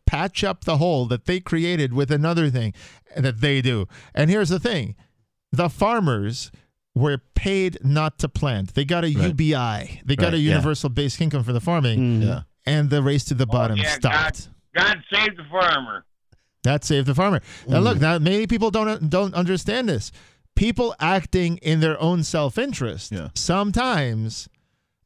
patch 0.06 0.44
up 0.44 0.64
the 0.64 0.76
hole 0.76 1.06
that 1.06 1.24
they 1.24 1.40
created 1.40 1.94
with 1.94 2.10
another 2.10 2.50
thing 2.50 2.74
that 3.16 3.40
they 3.40 3.62
do. 3.62 3.86
And 4.14 4.28
here's 4.28 4.50
the 4.50 4.60
thing: 4.60 4.94
the 5.50 5.70
farmers 5.70 6.50
were 6.94 7.18
paid 7.34 7.78
not 7.82 8.18
to 8.18 8.28
plant. 8.28 8.74
They 8.74 8.84
got 8.84 9.02
a 9.04 9.06
Right. 9.14 9.28
UBI. 9.28 10.02
They 10.04 10.14
got 10.16 10.26
Right, 10.26 10.34
a 10.34 10.38
yeah. 10.38 10.50
universal 10.50 10.90
basic 10.90 11.22
income 11.22 11.42
for 11.42 11.54
the 11.54 11.60
farming, 11.60 11.98
mm-hmm. 11.98 12.22
Yeah. 12.22 12.42
And 12.66 12.90
the 12.90 13.02
race 13.02 13.24
to 13.26 13.34
the 13.34 13.46
bottom 13.46 13.76
yeah, 13.78 13.94
stopped. 13.94 14.48
God 14.74 15.02
save 15.12 15.36
the 15.36 15.44
farmer. 15.50 16.04
That 16.64 16.84
saved 16.84 17.08
the 17.08 17.14
farmer. 17.14 17.40
Now 17.66 17.80
Mm. 17.80 17.84
look, 17.84 18.00
now 18.00 18.18
many 18.18 18.46
people 18.46 18.70
don't 18.70 19.10
don't 19.10 19.34
understand 19.34 19.88
this. 19.88 20.12
People 20.54 20.94
acting 21.00 21.56
in 21.58 21.80
their 21.80 22.00
own 22.00 22.22
self-interest 22.22 23.10
Yeah. 23.12 23.28
sometimes 23.34 24.48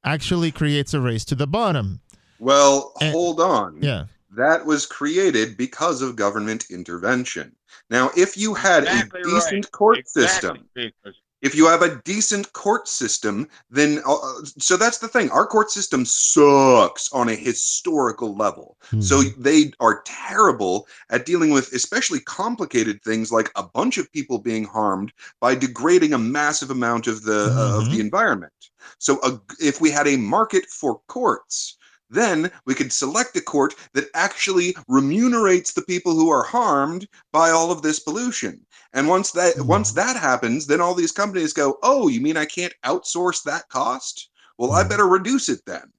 actually 0.04 0.50
creates 0.52 0.92
a 0.94 1.00
race 1.00 1.24
to 1.26 1.34
the 1.34 1.46
bottom. 1.46 2.00
Well, 2.38 2.92
And- 3.00 3.12
hold 3.12 3.40
on. 3.40 3.78
Yeah. 3.82 4.04
That 4.36 4.66
was 4.66 4.84
created 4.86 5.56
because 5.56 6.02
of 6.02 6.14
government 6.16 6.66
intervention. 6.70 7.52
Now, 7.88 8.10
if 8.16 8.36
you 8.36 8.52
had 8.54 8.82
Exactly 8.82 9.20
a 9.20 9.24
decent 9.24 9.64
right. 9.64 9.72
court 9.72 9.98
Exactly, 9.98 10.26
system, 10.28 10.68
because 10.74 11.14
if 11.46 11.54
you 11.54 11.66
have 11.66 11.82
a 11.82 12.00
decent 12.04 12.52
court 12.52 12.88
system, 12.88 13.48
then 13.70 14.02
uh, 14.06 14.16
so 14.58 14.76
that's 14.76 14.98
the 14.98 15.08
thing. 15.08 15.30
Our 15.30 15.46
court 15.46 15.70
system 15.70 16.04
sucks 16.04 17.10
on 17.12 17.28
a 17.28 17.34
historical 17.34 18.34
level. 18.34 18.76
So 19.00 19.22
they 19.22 19.72
are 19.80 20.02
terrible 20.04 20.86
at 21.10 21.24
dealing 21.24 21.50
with 21.50 21.72
especially 21.72 22.20
complicated 22.20 23.02
things 23.02 23.30
like 23.30 23.50
a 23.54 23.62
bunch 23.62 23.96
of 23.98 24.12
people 24.12 24.38
being 24.38 24.64
harmed 24.64 25.12
by 25.40 25.54
degrading 25.54 26.12
a 26.12 26.18
massive 26.18 26.70
amount 26.70 27.06
of 27.06 27.22
the 27.22 27.54
uh, 27.56 27.78
of 27.78 27.90
the 27.90 28.00
environment. 28.00 28.52
So 28.98 29.20
a, 29.22 29.40
if 29.60 29.80
we 29.80 29.90
had 29.90 30.08
a 30.08 30.16
market 30.16 30.66
for 30.66 31.00
courts, 31.06 31.76
then 32.10 32.50
we 32.66 32.74
could 32.74 32.92
select 32.92 33.36
a 33.36 33.40
court 33.40 33.74
that 33.94 34.08
actually 34.14 34.74
remunerates 34.88 35.74
the 35.74 35.82
people 35.82 36.14
who 36.14 36.30
are 36.30 36.44
harmed 36.44 37.08
by 37.32 37.50
all 37.50 37.72
of 37.72 37.82
this 37.82 38.00
pollution. 38.00 38.64
And 38.96 39.08
once 39.08 39.30
that 39.32 39.54
hmm. 39.56 39.66
once 39.66 39.92
that 39.92 40.16
happens, 40.16 40.66
then 40.66 40.80
all 40.80 40.94
these 40.94 41.12
companies 41.12 41.52
go, 41.52 41.78
"Oh, 41.82 42.08
you 42.08 42.20
mean 42.20 42.36
I 42.36 42.46
can't 42.46 42.74
outsource 42.84 43.44
that 43.44 43.68
cost? 43.68 44.30
Well, 44.58 44.72
I 44.72 44.82
hmm. 44.82 44.88
better 44.88 45.06
reduce 45.06 45.48
it 45.48 45.60
then." 45.66 45.92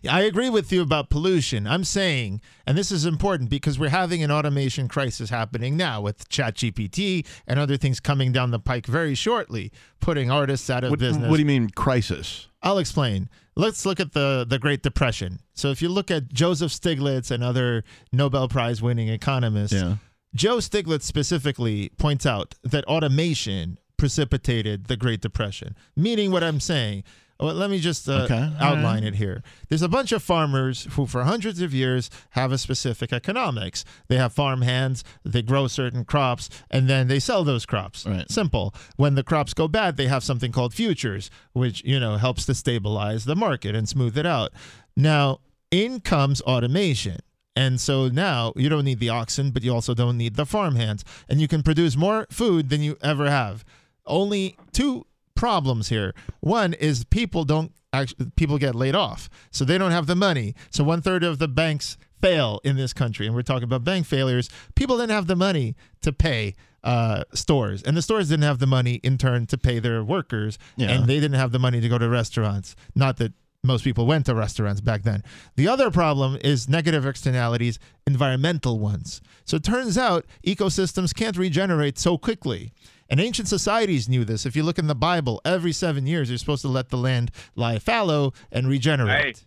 Yeah, 0.00 0.14
I 0.14 0.20
agree 0.22 0.48
with 0.48 0.72
you 0.72 0.80
about 0.80 1.10
pollution. 1.10 1.66
I'm 1.66 1.84
saying, 1.84 2.40
and 2.66 2.78
this 2.78 2.90
is 2.90 3.04
important 3.04 3.50
because 3.50 3.78
we're 3.78 3.90
having 3.90 4.22
an 4.22 4.30
automation 4.30 4.88
crisis 4.88 5.28
happening 5.28 5.76
now 5.76 6.00
with 6.00 6.28
ChatGPT 6.28 7.26
and 7.46 7.58
other 7.58 7.76
things 7.76 8.00
coming 8.00 8.32
down 8.32 8.50
the 8.50 8.58
pike 8.58 8.86
very 8.86 9.14
shortly, 9.14 9.70
putting 10.00 10.30
artists 10.30 10.70
out 10.70 10.84
of 10.84 10.90
What, 10.90 11.00
business. 11.00 11.28
what 11.28 11.36
do 11.36 11.42
you 11.42 11.46
mean 11.46 11.68
crisis? 11.70 12.48
I'll 12.62 12.78
explain. 12.78 13.28
Let's 13.54 13.84
look 13.84 14.00
at 14.00 14.12
the 14.12 14.46
the 14.48 14.58
Great 14.58 14.82
Depression. 14.82 15.40
So 15.52 15.68
if 15.68 15.82
you 15.82 15.90
look 15.90 16.10
at 16.10 16.32
Joseph 16.32 16.72
Stiglitz 16.72 17.30
and 17.30 17.44
other 17.44 17.84
Nobel 18.10 18.48
Prize 18.48 18.80
winning 18.80 19.08
economists, 19.08 19.74
Yeah. 19.74 19.96
Joe 20.34 20.56
Stiglitz 20.58 21.02
specifically 21.02 21.90
points 21.98 22.24
out 22.26 22.54
that 22.62 22.84
automation 22.84 23.78
precipitated 23.96 24.86
the 24.86 24.96
Great 24.96 25.20
Depression. 25.20 25.76
Meaning 25.96 26.30
what 26.30 26.42
I'm 26.42 26.60
saying. 26.60 27.04
Well, 27.38 27.54
let 27.54 27.70
me 27.70 27.80
just 27.80 28.08
uh, 28.08 28.22
Okay, 28.24 28.52
outline 28.60 29.02
it 29.02 29.16
here. 29.16 29.42
There's 29.68 29.82
a 29.82 29.88
bunch 29.88 30.12
of 30.12 30.22
farmers 30.22 30.86
who, 30.92 31.06
for 31.06 31.24
hundreds 31.24 31.60
of 31.60 31.74
years, 31.74 32.08
have 32.30 32.52
a 32.52 32.58
specific 32.58 33.12
economics. 33.12 33.84
They 34.06 34.16
have 34.16 34.32
farm 34.32 34.62
hands, 34.62 35.02
they 35.24 35.42
grow 35.42 35.66
certain 35.66 36.04
crops, 36.04 36.48
and 36.70 36.88
then 36.88 37.08
they 37.08 37.18
sell 37.18 37.42
those 37.42 37.66
crops. 37.66 38.06
Right. 38.06 38.30
Simple. 38.30 38.72
When 38.96 39.16
the 39.16 39.24
crops 39.24 39.54
go 39.54 39.66
bad, 39.66 39.96
they 39.96 40.06
have 40.06 40.22
something 40.22 40.52
called 40.52 40.72
futures, 40.72 41.30
which 41.52 41.82
you 41.84 41.98
know 41.98 42.16
helps 42.16 42.46
to 42.46 42.54
stabilize 42.54 43.24
the 43.24 43.34
market 43.36 43.74
and 43.74 43.88
smooth 43.88 44.16
it 44.16 44.26
out. 44.26 44.52
Now, 44.96 45.40
in 45.72 46.00
comes 46.00 46.42
automation. 46.42 47.18
And 47.54 47.80
so 47.80 48.08
now 48.08 48.52
you 48.56 48.68
don't 48.68 48.84
need 48.84 49.00
the 49.00 49.10
oxen, 49.10 49.50
but 49.50 49.62
you 49.62 49.74
also 49.74 49.94
don't 49.94 50.16
need 50.16 50.36
the 50.36 50.46
farm 50.46 50.76
hands. 50.76 51.04
And 51.28 51.40
you 51.40 51.48
can 51.48 51.62
produce 51.62 51.96
more 51.96 52.26
food 52.30 52.70
than 52.70 52.80
you 52.80 52.96
ever 53.02 53.28
have. 53.28 53.64
Only 54.06 54.56
two 54.72 55.06
problems 55.34 55.88
here. 55.88 56.14
One 56.40 56.72
is 56.72 57.04
people 57.04 57.44
don't 57.44 57.72
actually 57.92 58.30
people 58.36 58.58
get 58.58 58.74
laid 58.74 58.94
off. 58.94 59.28
So 59.50 59.64
they 59.64 59.78
don't 59.78 59.90
have 59.90 60.06
the 60.06 60.16
money. 60.16 60.54
So 60.70 60.82
one 60.82 61.02
third 61.02 61.24
of 61.24 61.38
the 61.38 61.48
banks 61.48 61.98
fail 62.20 62.60
in 62.64 62.76
this 62.76 62.92
country. 62.92 63.26
And 63.26 63.34
we're 63.34 63.42
talking 63.42 63.64
about 63.64 63.84
bank 63.84 64.06
failures. 64.06 64.48
People 64.74 64.96
didn't 64.96 65.10
have 65.10 65.26
the 65.26 65.36
money 65.36 65.76
to 66.00 66.12
pay 66.12 66.54
uh, 66.84 67.24
stores. 67.34 67.82
And 67.82 67.96
the 67.96 68.02
stores 68.02 68.28
didn't 68.28 68.44
have 68.44 68.60
the 68.60 68.66
money 68.66 68.94
in 69.02 69.18
turn 69.18 69.46
to 69.46 69.58
pay 69.58 69.78
their 69.78 70.02
workers. 70.02 70.58
Yeah. 70.76 70.90
And 70.90 71.06
they 71.06 71.20
didn't 71.20 71.38
have 71.38 71.52
the 71.52 71.58
money 71.58 71.80
to 71.80 71.88
go 71.88 71.98
to 71.98 72.08
restaurants. 72.08 72.74
Not 72.94 73.18
that 73.18 73.32
most 73.64 73.84
people 73.84 74.06
went 74.06 74.26
to 74.26 74.34
restaurants 74.34 74.80
back 74.80 75.02
then. 75.02 75.22
The 75.56 75.68
other 75.68 75.90
problem 75.90 76.36
is 76.42 76.68
negative 76.68 77.06
externalities, 77.06 77.78
environmental 78.06 78.78
ones. 78.80 79.20
So 79.44 79.56
it 79.56 79.62
turns 79.62 79.96
out 79.96 80.26
ecosystems 80.44 81.14
can't 81.14 81.36
regenerate 81.36 81.98
so 81.98 82.18
quickly. 82.18 82.72
And 83.08 83.20
ancient 83.20 83.46
societies 83.46 84.08
knew 84.08 84.24
this. 84.24 84.46
If 84.46 84.56
you 84.56 84.62
look 84.62 84.78
in 84.78 84.86
the 84.86 84.94
Bible, 84.94 85.40
every 85.44 85.72
seven 85.72 86.06
years 86.06 86.28
you're 86.28 86.38
supposed 86.38 86.62
to 86.62 86.68
let 86.68 86.88
the 86.88 86.96
land 86.96 87.30
lie 87.54 87.78
fallow 87.78 88.32
and 88.50 88.66
regenerate. 88.66 89.44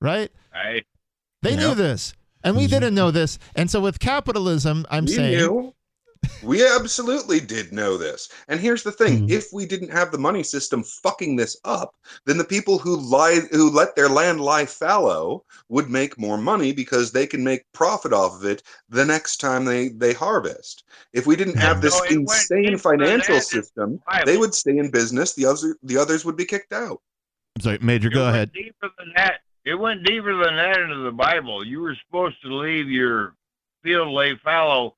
Right? 0.00 0.30
Right. 0.52 0.86
They 1.42 1.56
knew 1.56 1.74
this. 1.74 2.14
And 2.44 2.56
we 2.56 2.64
mm-hmm. 2.64 2.70
didn't 2.70 2.94
know 2.94 3.10
this. 3.10 3.38
And 3.54 3.70
so 3.70 3.80
with 3.80 3.98
capitalism, 3.98 4.86
I'm 4.90 5.04
we 5.04 5.12
saying 5.12 5.38
knew. 5.38 5.74
We 6.42 6.66
absolutely 6.66 7.40
did 7.40 7.72
know 7.72 7.96
this. 7.96 8.28
And 8.48 8.60
here's 8.60 8.82
the 8.82 8.92
thing: 8.92 9.20
mm-hmm. 9.20 9.30
if 9.30 9.52
we 9.52 9.66
didn't 9.66 9.90
have 9.90 10.10
the 10.10 10.18
money 10.18 10.42
system 10.42 10.82
fucking 10.82 11.36
this 11.36 11.56
up, 11.64 11.94
then 12.26 12.36
the 12.36 12.44
people 12.44 12.78
who 12.78 12.96
lie 12.96 13.40
who 13.50 13.70
let 13.70 13.94
their 13.94 14.08
land 14.08 14.40
lie 14.40 14.66
fallow 14.66 15.44
would 15.68 15.88
make 15.88 16.18
more 16.18 16.38
money 16.38 16.72
because 16.72 17.12
they 17.12 17.26
can 17.26 17.44
make 17.44 17.64
profit 17.72 18.12
off 18.12 18.34
of 18.34 18.44
it 18.44 18.62
the 18.88 19.04
next 19.04 19.38
time 19.38 19.64
they 19.64 19.88
they 19.88 20.12
harvest. 20.12 20.84
If 21.12 21.26
we 21.26 21.36
didn't 21.36 21.58
have 21.58 21.80
this 21.80 21.98
No, 21.98 22.04
it 22.04 22.16
went 22.16 22.30
insane 22.30 22.78
financial 22.78 23.36
than 23.36 23.42
system, 23.42 24.02
they 24.24 24.36
would 24.36 24.54
stay 24.54 24.78
in 24.78 24.90
business. 24.90 25.34
The 25.34 25.46
other 25.46 25.76
the 25.82 25.96
others 25.96 26.24
would 26.24 26.36
be 26.36 26.44
kicked 26.44 26.72
out. 26.72 27.00
Sorry, 27.60 27.78
Major, 27.80 28.08
It 28.08 28.14
go 28.14 28.28
ahead. 28.28 28.52
Deeper 28.52 28.90
than 28.98 29.12
that. 29.16 29.40
It 29.64 29.74
went 29.74 30.04
deeper 30.04 30.34
than 30.44 30.56
that 30.56 30.80
into 30.80 31.04
the 31.04 31.12
Bible. 31.12 31.64
You 31.64 31.80
were 31.80 31.96
supposed 32.06 32.42
to 32.42 32.52
leave 32.52 32.90
your 32.90 33.34
field 33.84 34.08
lay 34.08 34.36
fallow 34.36 34.96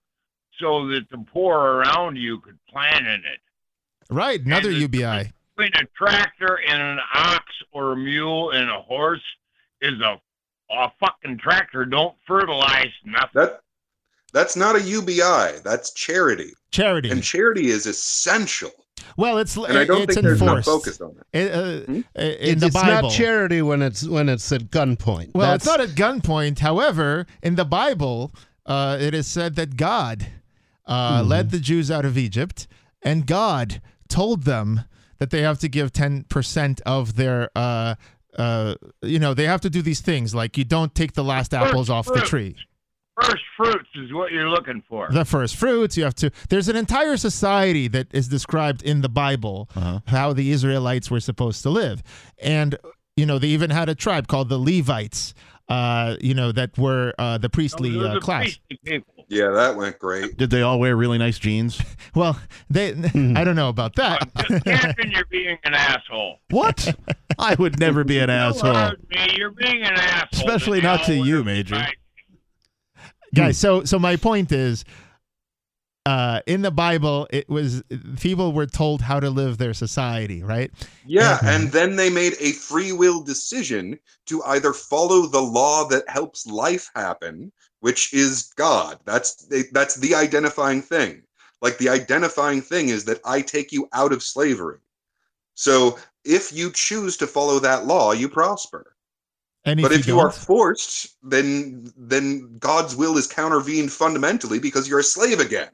so 0.61 0.87
that 0.89 1.09
the 1.11 1.19
poor 1.33 1.57
around 1.59 2.17
you 2.17 2.41
could 2.41 2.59
plant 2.71 3.07
in 3.07 3.21
it. 3.25 3.41
right, 4.11 4.41
another 4.45 4.69
And 4.69 4.77
the- 4.77 4.81
UBI. 4.81 5.33
Between 5.57 5.73
a 5.81 5.87
tractor 5.97 6.59
and 6.69 6.83
an 6.83 6.99
ox 7.15 7.45
or 7.73 7.93
a 7.93 7.97
mule 7.97 8.51
and 8.51 8.69
a 8.71 8.81
horse 8.83 9.23
is 9.81 10.01
a 10.01 10.21
a 10.71 10.91
fucking 10.99 11.39
tractor 11.39 11.85
don't 11.85 12.17
fertilize 12.27 12.89
nothing. 13.05 13.29
That 13.35 13.61
that's 14.33 14.57
not 14.57 14.75
a 14.75 14.81
UBI. 14.83 15.61
That's 15.63 15.93
charity, 15.93 16.53
Charity. 16.73 17.11
and 17.11 17.23
charity 17.23 17.69
is 17.69 17.87
essential. 17.87 18.73
well, 19.17 19.39
it's 19.39 19.55
And 19.57 19.79
I 19.79 19.85
don't 19.85 20.03
it's 20.03 20.15
think 20.15 20.25
there's 20.25 20.41
enough 20.43 20.57
enforced. 20.67 20.99
focus 20.99 21.01
on 21.01 21.15
it. 21.33 21.39
It, 21.39 21.53
uh, 21.53 21.81
Hmm? 21.85 21.93
In 21.95 22.05
It- 22.17 22.61
the 22.61 22.67
it's 22.67 22.75
not 22.75 23.11
charity 23.13 23.63
when 23.63 23.83
it's 23.83 24.03
when 24.09 24.29
it's 24.29 24.51
at 24.51 24.63
gunpoint. 24.71 25.35
Well, 25.35 25.53
That's- 25.53 25.57
it's 25.59 25.67
not 25.67 25.81
at 25.81 25.91
gunpoint. 25.91 26.59
However, 26.61 27.27
in 27.43 27.55
the 27.55 27.65
Bible, 27.67 28.35
uh, 28.67 28.97
it 29.01 29.15
is 29.15 29.29
said 29.29 29.55
that 29.57 29.77
God 29.77 30.27
uh, 30.87 31.21
Mm-hmm. 31.21 31.29
led 31.29 31.51
the 31.51 31.61
Jews 31.61 31.91
out 31.91 32.05
of 32.05 32.17
Egypt, 32.19 32.67
and 33.03 33.27
God 33.27 33.81
told 34.09 34.43
them 34.45 34.83
that 35.19 35.31
they 35.31 35.43
have 35.43 35.59
to 35.61 35.69
give 35.69 35.93
10% 35.93 36.81
of 36.85 37.17
their, 37.17 37.49
uh, 37.57 37.95
uh, 38.39 38.75
you 39.03 39.19
know, 39.19 39.33
they 39.35 39.45
have 39.47 39.61
to 39.63 39.71
do 39.71 39.81
these 39.83 40.01
things 40.01 40.35
like 40.35 40.59
you 40.59 40.65
don't 40.65 40.95
take 40.95 41.13
the 41.13 41.25
last 41.25 41.55
apples 41.55 41.89
off 41.89 42.07
the 42.07 42.21
tree. 42.21 42.57
First 43.21 43.45
fruits 43.57 43.89
is 43.95 44.13
what 44.13 44.33
you're 44.33 44.49
looking 44.51 44.83
for. 44.89 45.09
The 45.11 45.25
first 45.25 45.55
fruits, 45.55 45.97
you 45.97 46.03
have 46.03 46.17
to. 46.17 46.33
There's 46.49 46.69
an 46.69 46.75
entire 46.75 47.17
society 47.17 47.87
that 47.89 48.13
is 48.13 48.27
described 48.27 48.83
in 48.83 49.03
the 49.03 49.09
Bible, 49.09 49.71
Uh-huh. 49.77 50.01
how 50.07 50.33
the 50.33 50.51
Israelites 50.51 51.11
were 51.13 51.21
supposed 51.21 51.63
to 51.63 51.71
live. 51.71 52.03
And, 52.43 52.77
you 53.17 53.25
know, 53.25 53.39
they 53.39 53.49
even 53.49 53.71
had 53.71 53.89
a 53.89 53.95
tribe 53.95 54.27
called 54.27 54.49
the 54.49 54.59
Levites, 54.59 55.33
uh, 55.69 56.17
you 56.21 56.35
know, 56.35 56.53
that 56.53 56.77
were 56.79 57.13
uh, 57.19 57.39
the 57.39 57.49
priestly 57.49 57.91
Those 57.93 58.17
uh, 58.17 58.21
class. 58.21 58.59
priestly. 58.69 59.05
Yeah, 59.29 59.49
that 59.53 59.75
went 59.77 59.99
great. 59.99 60.37
Did 60.37 60.51
they 60.51 60.61
all 60.61 60.79
wear 60.79 60.95
really 60.97 61.19
nice 61.19 61.39
jeans? 61.39 61.81
Well, 62.15 62.39
they, 62.71 62.93
Hmm. 62.93 63.35
I 63.37 63.43
don't 63.43 63.57
know 63.57 63.69
about 63.71 63.97
that. 63.97 64.33
Captain, 64.65 65.11
you're 65.15 65.25
being 65.25 65.59
an 65.65 65.75
asshole. 65.75 66.39
What? 66.51 66.95
I 67.41 67.55
would 67.57 67.81
never 67.81 68.05
be 68.05 68.21
an 68.21 68.29
You 68.29 68.35
asshole. 68.37 68.93
me. 69.11 69.35
You're 69.37 69.51
being 69.51 69.83
an 69.83 69.95
asshole. 69.95 70.29
Especially 70.47 70.81
not 70.81 71.03
to 71.07 71.15
you, 71.17 71.43
Major. 71.43 71.85
Guys, 73.35 73.59
so 73.59 73.83
so 73.83 73.99
my 73.99 74.15
point 74.15 74.53
is 74.53 74.85
uh, 76.07 76.41
in 76.47 76.63
the 76.63 76.71
Bible, 76.71 77.27
it 77.31 77.49
was 77.49 77.83
people 78.21 78.53
were 78.53 78.67
told 78.67 79.01
how 79.01 79.21
to 79.21 79.31
live 79.31 79.57
their 79.57 79.73
society, 79.73 80.43
right? 80.43 80.71
Yeah, 81.07 81.39
and 81.43 81.73
then 81.73 81.97
they 81.97 82.11
made 82.11 82.35
a 82.41 82.53
free 82.53 82.93
will 82.93 83.23
decision 83.23 83.99
to 84.27 84.43
either 84.45 84.75
follow 84.75 85.27
the 85.27 85.41
law 85.41 85.89
that 85.89 86.09
helps 86.09 86.47
life 86.47 86.91
happen, 86.95 87.53
which 87.81 88.13
is 88.13 88.53
God. 88.57 88.99
That's 89.07 89.47
that's 89.73 89.97
the 89.97 90.15
identifying 90.15 90.83
thing. 90.83 91.23
Like 91.63 91.79
the 91.79 91.89
identifying 91.89 92.61
thing 92.61 92.91
is 92.91 93.07
that 93.07 93.21
I 93.25 93.41
take 93.41 93.73
you 93.73 93.89
out 93.95 94.13
of 94.13 94.23
slavery. 94.23 94.81
So 95.55 95.99
if 96.25 96.53
you 96.53 96.71
choose 96.71 97.17
to 97.17 97.27
follow 97.27 97.59
that 97.61 97.87
law, 97.87 98.13
you 98.13 98.29
prosper. 98.29 98.95
And 99.65 99.81
but 99.81 99.93
if 99.93 100.07
you, 100.07 100.21
are 100.21 100.31
forced, 100.31 101.17
then 101.23 101.91
then 101.97 102.59
God's 102.59 102.95
will 102.95 103.17
is 103.17 103.27
countervened 103.27 103.91
fundamentally 103.91 104.59
because 104.59 104.87
you're 104.87 104.99
a 104.99 105.05
slave 105.05 105.41
again. 105.41 105.71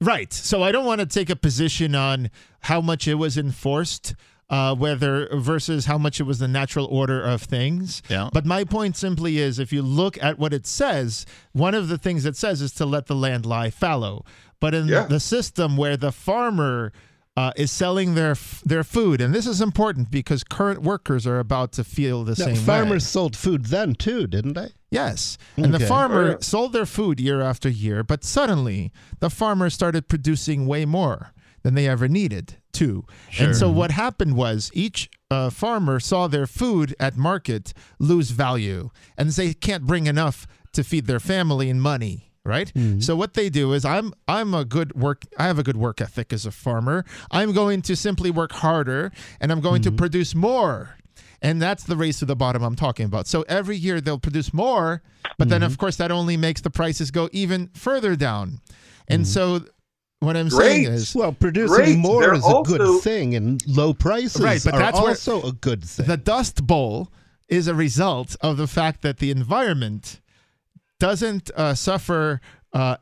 Right. 0.00 0.32
So 0.32 0.62
I 0.62 0.70
don't 0.72 0.84
want 0.86 1.00
to 1.00 1.06
take 1.06 1.28
a 1.30 1.36
position 1.36 1.94
on 1.94 2.30
how 2.60 2.80
much 2.80 3.08
it 3.08 3.14
was 3.14 3.36
enforced, 3.36 4.14
uh, 4.48 4.74
whether 4.76 5.28
versus 5.36 5.86
how 5.86 5.98
much 5.98 6.20
it 6.20 6.22
was 6.22 6.38
the 6.38 6.46
natural 6.48 6.86
order 6.86 7.20
of 7.20 7.42
things. 7.42 8.00
Yeah. 8.08 8.30
But 8.32 8.46
my 8.46 8.62
point 8.64 8.96
simply 8.96 9.38
is 9.38 9.58
if 9.58 9.72
you 9.72 9.82
look 9.82 10.16
at 10.22 10.38
what 10.38 10.52
it 10.52 10.66
says, 10.66 11.26
one 11.52 11.74
of 11.74 11.88
the 11.88 11.98
things 11.98 12.24
it 12.24 12.36
says 12.36 12.62
is 12.62 12.72
to 12.74 12.86
let 12.86 13.06
the 13.06 13.16
land 13.16 13.44
lie 13.44 13.70
fallow. 13.70 14.24
But 14.60 14.74
in 14.74 14.86
Yeah. 14.88 15.04
the 15.06 15.20
system 15.20 15.76
where 15.76 15.96
the 15.96 16.12
farmer 16.12 16.92
uh, 17.36 17.52
is 17.56 17.70
selling 17.70 18.14
their 18.16 18.32
f- 18.32 18.60
their 18.66 18.82
food, 18.82 19.20
and 19.20 19.32
this 19.32 19.46
is 19.46 19.60
important 19.60 20.10
because 20.10 20.42
current 20.42 20.82
workers 20.82 21.24
are 21.24 21.38
about 21.38 21.70
to 21.70 21.84
feel 21.84 22.24
the 22.24 22.32
Now, 22.32 22.46
same 22.46 22.54
way. 22.54 22.60
farmers 22.60 23.06
sold 23.06 23.36
food 23.36 23.66
then 23.66 23.94
too, 23.94 24.26
didn't 24.26 24.54
they? 24.54 24.70
Yes. 24.90 25.36
And 25.56 25.72
the 25.74 25.80
farmer 25.80 26.36
Oh, 26.36 26.40
sold 26.40 26.72
their 26.72 26.86
food 26.86 27.20
year 27.20 27.40
after 27.42 27.68
year, 27.68 28.02
but 28.02 28.24
suddenly 28.24 28.90
the 29.20 29.28
farmer 29.30 29.68
started 29.70 30.08
producing 30.08 30.66
way 30.66 30.84
more 30.86 31.32
than 31.62 31.74
they 31.74 31.86
ever 31.88 32.08
needed 32.08 32.56
to. 32.74 33.04
And 33.38 33.54
so 33.56 33.70
what 33.70 33.90
happened 33.90 34.34
was 34.36 34.70
each 34.72 35.10
uh, 35.30 35.50
farmer 35.50 36.00
saw 36.00 36.26
their 36.28 36.46
food 36.46 36.94
at 36.98 37.16
market 37.16 37.74
lose 37.98 38.30
value 38.30 38.90
and 39.18 39.28
they 39.30 39.52
can't 39.52 39.84
bring 39.86 40.06
enough 40.06 40.46
to 40.72 40.82
feed 40.84 41.06
their 41.06 41.20
family 41.20 41.68
and 41.68 41.82
money. 41.82 42.24
Right. 42.44 42.72
So 43.00 43.14
what 43.14 43.34
they 43.34 43.50
do 43.50 43.74
is 43.74 43.84
I'm 43.84 44.14
I'm 44.26 44.54
a 44.54 44.64
good 44.64 44.94
work 44.94 45.26
I 45.36 45.44
have 45.48 45.58
a 45.58 45.62
good 45.62 45.76
work 45.76 46.00
ethic 46.00 46.32
as 46.32 46.46
a 46.46 46.50
farmer. 46.50 47.04
I'm 47.30 47.52
going 47.52 47.82
to 47.82 47.94
simply 47.94 48.30
work 48.30 48.52
harder 48.52 49.12
and 49.38 49.52
I'm 49.52 49.60
going 49.60 49.82
to 49.82 49.92
produce 49.92 50.34
more. 50.34 50.96
And 51.40 51.62
that's 51.62 51.84
the 51.84 51.96
race 51.96 52.18
to 52.18 52.24
the 52.24 52.34
bottom 52.36 52.62
I'm 52.62 52.74
talking 52.76 53.06
about. 53.06 53.26
So 53.28 53.42
every 53.48 53.76
year 53.76 54.00
they'll 54.00 54.18
produce 54.18 54.52
more, 54.52 55.02
but 55.38 55.48
then 55.48 55.62
of 55.62 55.78
course 55.78 55.96
that 55.96 56.10
only 56.10 56.36
makes 56.36 56.60
the 56.60 56.70
prices 56.70 57.10
go 57.12 57.28
even 57.32 57.68
further 57.74 58.16
down. 58.16 58.60
And 59.06 59.26
so 59.26 59.60
what 60.20 60.36
I'm 60.36 60.50
saying 60.50 60.86
is 60.86 61.14
Well, 61.14 61.32
producing 61.32 61.76
Great. 61.76 61.98
more 61.98 62.22
They're 62.22 62.34
is 62.34 62.42
a 62.42 62.46
also- 62.46 62.76
good 62.76 63.02
thing, 63.02 63.36
and 63.36 63.62
low 63.68 63.94
prices 63.94 64.42
Right, 64.42 64.60
but 64.64 64.74
are 64.74 64.80
that's 64.80 64.98
where- 64.98 65.10
also 65.10 65.42
a 65.42 65.52
good 65.52 65.84
thing. 65.84 66.06
the 66.06 66.16
Dust 66.16 66.66
Bowl 66.66 67.12
is 67.48 67.68
a 67.68 67.74
result 67.74 68.34
of 68.40 68.56
the 68.56 68.66
fact 68.66 69.02
that 69.02 69.18
the 69.18 69.30
environment 69.30 70.20
doesn't 70.98 71.50
uh, 71.56 71.74
suffer 71.74 72.40
uh, 72.72 72.96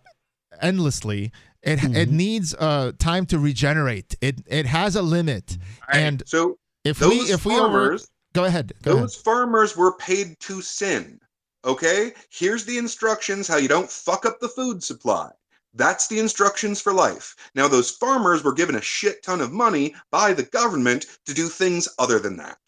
endlessly. 0.60 1.32
It 1.62 1.82
it 1.96 2.10
needs 2.10 2.54
uh, 2.54 2.92
time 2.98 3.26
to 3.26 3.38
regenerate. 3.38 4.14
It 4.20 4.42
it 4.46 4.66
has 4.66 4.94
a 4.94 5.02
limit, 5.02 5.56
Right. 5.88 5.96
and 6.00 6.22
So 6.26 6.58
if 6.84 6.98
those 6.98 7.10
we 7.10 7.16
if 7.32 7.44
we 7.44 7.54
over 7.54 7.62
farmers, 7.68 8.08
go 8.36 8.44
ahead, 8.44 8.72
go 8.82 8.92
ahead. 8.92 9.04
those 9.04 9.16
farmers 9.16 9.76
were 9.76 9.96
paid 9.96 10.38
to 10.40 10.62
sin. 10.62 11.18
Okay? 11.64 12.12
Here's 12.30 12.64
the 12.64 12.78
instructions 12.78 13.48
how 13.48 13.56
you 13.56 13.68
don't 13.68 13.90
fuck 13.90 14.24
up 14.24 14.38
the 14.40 14.48
food 14.48 14.82
supply. 14.82 15.30
That's 15.74 16.06
the 16.06 16.18
instructions 16.18 16.80
for 16.80 16.92
life. 16.92 17.34
Now, 17.54 17.68
those 17.68 17.90
farmers 17.90 18.42
were 18.42 18.54
given 18.54 18.76
a 18.76 18.80
shit 18.80 19.22
ton 19.22 19.40
of 19.40 19.52
money 19.52 19.94
by 20.10 20.32
the 20.32 20.44
government 20.44 21.06
to 21.26 21.34
do 21.34 21.48
things 21.48 21.88
other 21.98 22.18
than 22.18 22.36
that. 22.38 22.58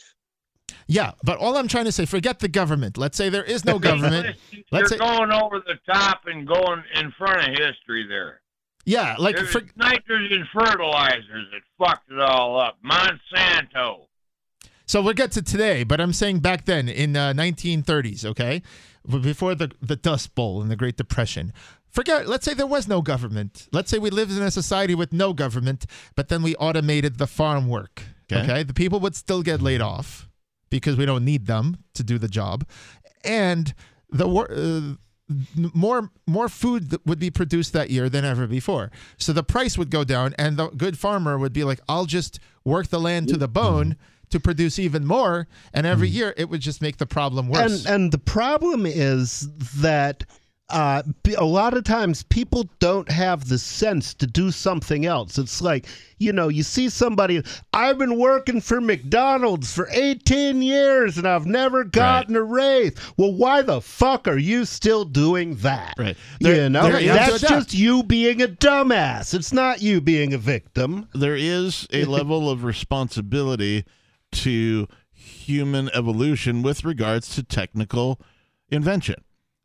Yeah, 0.88 1.12
but 1.22 1.38
all 1.38 1.56
I'm 1.56 1.68
trying 1.68 1.84
to 1.84 1.92
say, 1.92 2.06
forget 2.06 2.38
the 2.40 2.48
government. 2.48 2.96
Let's 2.98 3.16
say 3.16 3.28
there 3.28 3.44
is 3.44 3.64
no 3.64 3.78
government. 3.90 4.36
You're 4.50 4.62
Let's 4.72 4.90
say, 4.90 4.98
going 4.98 5.30
over 5.30 5.60
the 5.60 5.78
top 5.90 6.22
and 6.26 6.46
going 6.46 6.82
in 6.94 7.12
front 7.12 7.48
of 7.48 7.58
history 7.58 8.06
there. 8.08 8.40
yeah, 8.84 9.14
like 9.18 9.38
for, 9.38 9.62
nitrogen 9.76 10.46
fertilizers 10.52 11.46
that 11.52 11.62
fucked 11.78 12.10
it 12.10 12.20
all 12.20 12.58
up. 12.60 12.78
Monsanto. 12.84 14.06
So 14.88 15.02
we'll 15.02 15.12
get 15.12 15.32
to 15.32 15.42
today, 15.42 15.84
but 15.84 16.00
I'm 16.00 16.14
saying 16.14 16.40
back 16.40 16.64
then 16.64 16.88
in 16.88 17.14
uh, 17.14 17.34
1930s, 17.34 18.24
okay, 18.24 18.62
before 19.06 19.54
the 19.54 19.70
the 19.82 19.96
Dust 19.96 20.34
Bowl 20.34 20.62
and 20.62 20.70
the 20.70 20.76
Great 20.76 20.96
Depression. 20.96 21.52
Forget. 21.90 22.26
Let's 22.26 22.44
say 22.44 22.54
there 22.54 22.66
was 22.66 22.88
no 22.88 23.02
government. 23.02 23.68
Let's 23.70 23.90
say 23.90 23.98
we 23.98 24.10
lived 24.10 24.32
in 24.32 24.42
a 24.42 24.50
society 24.50 24.94
with 24.94 25.12
no 25.12 25.32
government, 25.32 25.84
but 26.16 26.28
then 26.28 26.42
we 26.42 26.54
automated 26.56 27.18
the 27.18 27.26
farm 27.26 27.68
work. 27.68 28.02
Okay. 28.32 28.42
Okay, 28.42 28.62
the 28.62 28.74
people 28.74 28.98
would 29.00 29.14
still 29.14 29.42
get 29.42 29.60
laid 29.60 29.80
off 29.82 30.28
because 30.70 30.96
we 30.96 31.06
don't 31.06 31.24
need 31.24 31.46
them 31.46 31.78
to 31.94 32.02
do 32.02 32.18
the 32.18 32.28
job, 32.28 32.66
and 33.24 33.74
the 34.10 34.26
uh, 34.26 34.96
more 35.74 36.10
more 36.26 36.48
food 36.48 36.96
would 37.04 37.18
be 37.18 37.30
produced 37.30 37.74
that 37.74 37.90
year 37.90 38.08
than 38.08 38.24
ever 38.24 38.46
before. 38.46 38.90
So 39.18 39.34
the 39.34 39.42
price 39.42 39.76
would 39.76 39.90
go 39.90 40.02
down, 40.04 40.34
and 40.38 40.56
the 40.56 40.68
good 40.68 40.98
farmer 40.98 41.36
would 41.38 41.52
be 41.52 41.64
like, 41.64 41.80
"I'll 41.88 42.06
just 42.06 42.38
work 42.64 42.88
the 42.88 43.00
land 43.00 43.28
to 43.28 43.36
the 43.36 43.48
bone 43.48 43.96
to 44.30 44.40
produce 44.40 44.78
even 44.78 45.04
more," 45.06 45.48
and 45.74 45.86
every 45.86 46.08
year 46.08 46.34
it 46.36 46.48
would 46.48 46.60
just 46.60 46.80
make 46.82 46.96
the 46.98 47.06
problem 47.06 47.48
worse. 47.48 47.84
and 47.84 47.94
and 47.94 48.12
the 48.12 48.18
problem 48.18 48.86
is 48.86 49.48
that 49.80 50.24
uh, 50.70 51.02
b- 51.22 51.32
a 51.32 51.44
lot 51.44 51.72
of 51.74 51.82
times 51.82 52.22
people 52.24 52.68
don't 52.78 53.10
have 53.10 53.48
the 53.48 53.56
sense 53.56 54.12
to 54.12 54.26
do 54.26 54.50
something 54.50 55.06
else. 55.06 55.38
It's 55.38 55.62
like 55.62 55.86
you 56.18 56.30
know, 56.30 56.48
you 56.48 56.62
see 56.62 56.90
somebody. 56.90 57.42
I've 57.72 57.96
been 57.96 58.18
working 58.18 58.60
for 58.60 58.78
McDonald's 58.78 59.72
for 59.72 59.88
18 59.92 60.60
years 60.60 61.16
and 61.16 61.26
I've 61.26 61.46
never 61.46 61.84
gotten 61.84 62.36
a 62.36 62.42
raise. 62.42 62.92
Well, 63.16 63.32
why 63.32 63.62
the 63.62 63.80
fuck 63.80 64.28
are 64.28 64.36
you 64.36 64.66
still 64.66 65.04
doing 65.06 65.54
that? 65.56 65.94
Right. 65.96 66.16
you 66.40 66.52
There- 66.52 66.68
know, 66.68 66.90
there- 66.90 67.00
you 67.00 67.08
that's 67.12 67.36
adapt. 67.36 67.52
just 67.54 67.74
you 67.74 68.02
being 68.02 68.42
a 68.42 68.48
dumbass. 68.48 69.32
It's 69.32 69.52
not 69.54 69.80
you 69.80 70.02
being 70.02 70.34
a 70.34 70.38
victim. 70.38 71.08
there 71.14 71.36
is 71.36 71.86
a 71.94 72.04
level 72.18 72.50
of 72.50 72.62
responsibility 72.64 73.84
to 74.32 74.88
human 75.12 75.90
evolution 75.94 76.62
with 76.62 76.84
regards 76.84 77.34
to 77.34 77.42
technical 77.42 78.20
invention. 78.70 79.16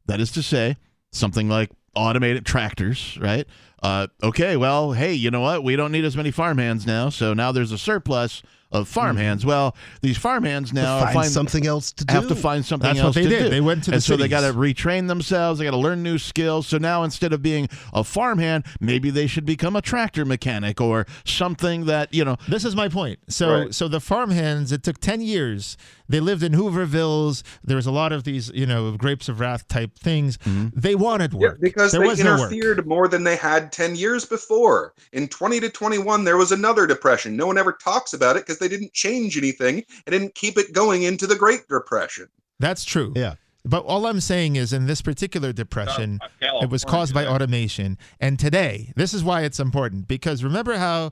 That 0.06 0.20
is 0.20 0.32
to 0.32 0.44
say, 0.44 0.78
something 1.12 1.48
like 1.48 1.72
automated 1.96 2.46
tractors, 2.46 3.18
right? 3.22 3.46
Uh, 3.82 4.08
okay, 4.22 4.58
well, 4.58 4.94
hey, 4.94 5.14
you 5.14 5.30
know 5.30 5.42
what? 5.42 5.64
We 5.64 5.76
don't 5.76 5.92
need 5.92 6.06
as 6.06 6.18
many 6.18 6.32
farmhands 6.32 6.88
now, 6.88 7.10
so 7.10 7.34
now 7.34 7.52
there's 7.52 7.72
a 7.72 7.78
surplus 7.78 8.42
of 8.74 8.88
farmhands. 8.90 9.46
Well, 9.46 9.76
these 10.02 10.18
farmhands 10.18 10.74
now 10.74 10.84
Mm-hmm. 10.98 11.04
find 11.06 11.14
find 11.16 11.32
something 11.32 11.66
else 11.68 11.92
to 11.94 12.06
do. 12.06 12.14
have 12.14 12.28
to 12.28 12.36
find 12.36 12.66
something 12.66 12.88
That's 12.94 13.04
what 13.04 13.14
they 13.16 13.24
to 13.24 13.30
did. 13.30 13.44
do. 13.44 13.50
They 13.50 13.62
went 13.62 13.84
to 13.86 13.92
the 13.92 13.96
and 13.96 14.04
so 14.04 14.18
they 14.18 14.28
got 14.28 14.42
to 14.42 14.54
retrain 14.54 15.08
themselves. 15.08 15.60
They 15.60 15.66
got 15.66 15.72
to 15.72 15.78
learn 15.78 16.04
new 16.04 16.18
skills. 16.18 16.68
So 16.68 16.78
now 16.78 17.04
instead 17.04 17.32
of 17.34 17.42
being 17.42 17.70
a 17.94 18.04
farmhand, 18.04 18.66
maybe 18.82 19.10
they 19.10 19.28
should 19.28 19.46
become 19.46 19.76
a 19.76 19.82
tractor 19.82 20.26
mechanic 20.26 20.82
or 20.82 21.06
something 21.26 21.86
that 21.86 22.14
you 22.14 22.26
know. 22.26 22.36
This 22.48 22.66
is 22.66 22.76
my 22.76 22.90
point. 22.90 23.20
So, 23.30 23.50
Right. 23.64 23.74
so 23.74 23.88
the 23.88 24.00
farmhands. 24.02 24.72
It 24.72 24.84
took 24.84 25.00
ten 25.00 25.22
years. 25.22 25.78
They 26.10 26.20
lived 26.20 26.44
in 26.44 26.52
Hoovervilles. 26.54 27.44
There 27.64 27.76
was 27.78 27.86
a 27.86 27.92
lot 27.92 28.12
of 28.12 28.24
these, 28.24 28.52
you 28.54 28.66
know, 28.66 28.92
grapes 28.98 29.30
of 29.30 29.40
wrath 29.40 29.68
type 29.68 29.98
things. 29.98 30.38
They 30.46 30.96
wanted 30.96 31.34
Yeah, 31.34 31.40
work 31.40 31.62
because 31.62 31.92
there 31.92 32.02
they 32.02 32.08
was 32.08 32.20
no 32.24 32.38
work. 32.38 32.52
interfered 32.52 32.86
more 32.86 33.08
than 33.08 33.24
they 33.24 33.36
had 33.38 33.72
10 33.72 33.96
years 33.96 34.26
before. 34.26 34.94
In 35.14 35.28
20 35.28 35.60
to 35.62 35.70
21, 35.70 36.24
there 36.26 36.38
was 36.38 36.52
another 36.52 36.86
depression. 36.86 37.36
No 37.38 37.48
one 37.48 37.58
ever 37.58 37.72
talks 37.72 38.14
about 38.14 38.36
it 38.36 38.46
because 38.46 38.60
they 38.64 38.76
didn't 38.76 38.94
change 38.94 39.38
anything 39.38 39.84
and 40.06 40.14
didn't 40.14 40.36
keep 40.36 40.58
it 40.58 40.74
going 40.74 41.04
into 41.04 41.28
the 41.28 41.36
Great 41.36 41.68
Depression. 41.68 42.28
That's 42.60 42.84
true. 42.84 43.14
Yeah. 43.16 43.36
But 43.66 43.86
all 43.86 44.08
I'm 44.08 44.20
saying 44.20 44.58
is, 44.58 44.74
in 44.74 44.88
this 44.88 45.02
particular 45.02 45.54
depression, 45.54 46.20
Uh, 46.42 46.60
it 46.64 46.70
was 46.70 46.84
caused 46.84 47.14
by 47.14 47.26
automation. 47.26 47.98
And 48.20 48.38
today, 48.38 48.92
this 48.96 49.14
is 49.14 49.24
why 49.24 49.44
it's 49.44 49.60
important 49.60 50.08
because 50.08 50.44
remember 50.44 50.78
how 50.78 51.12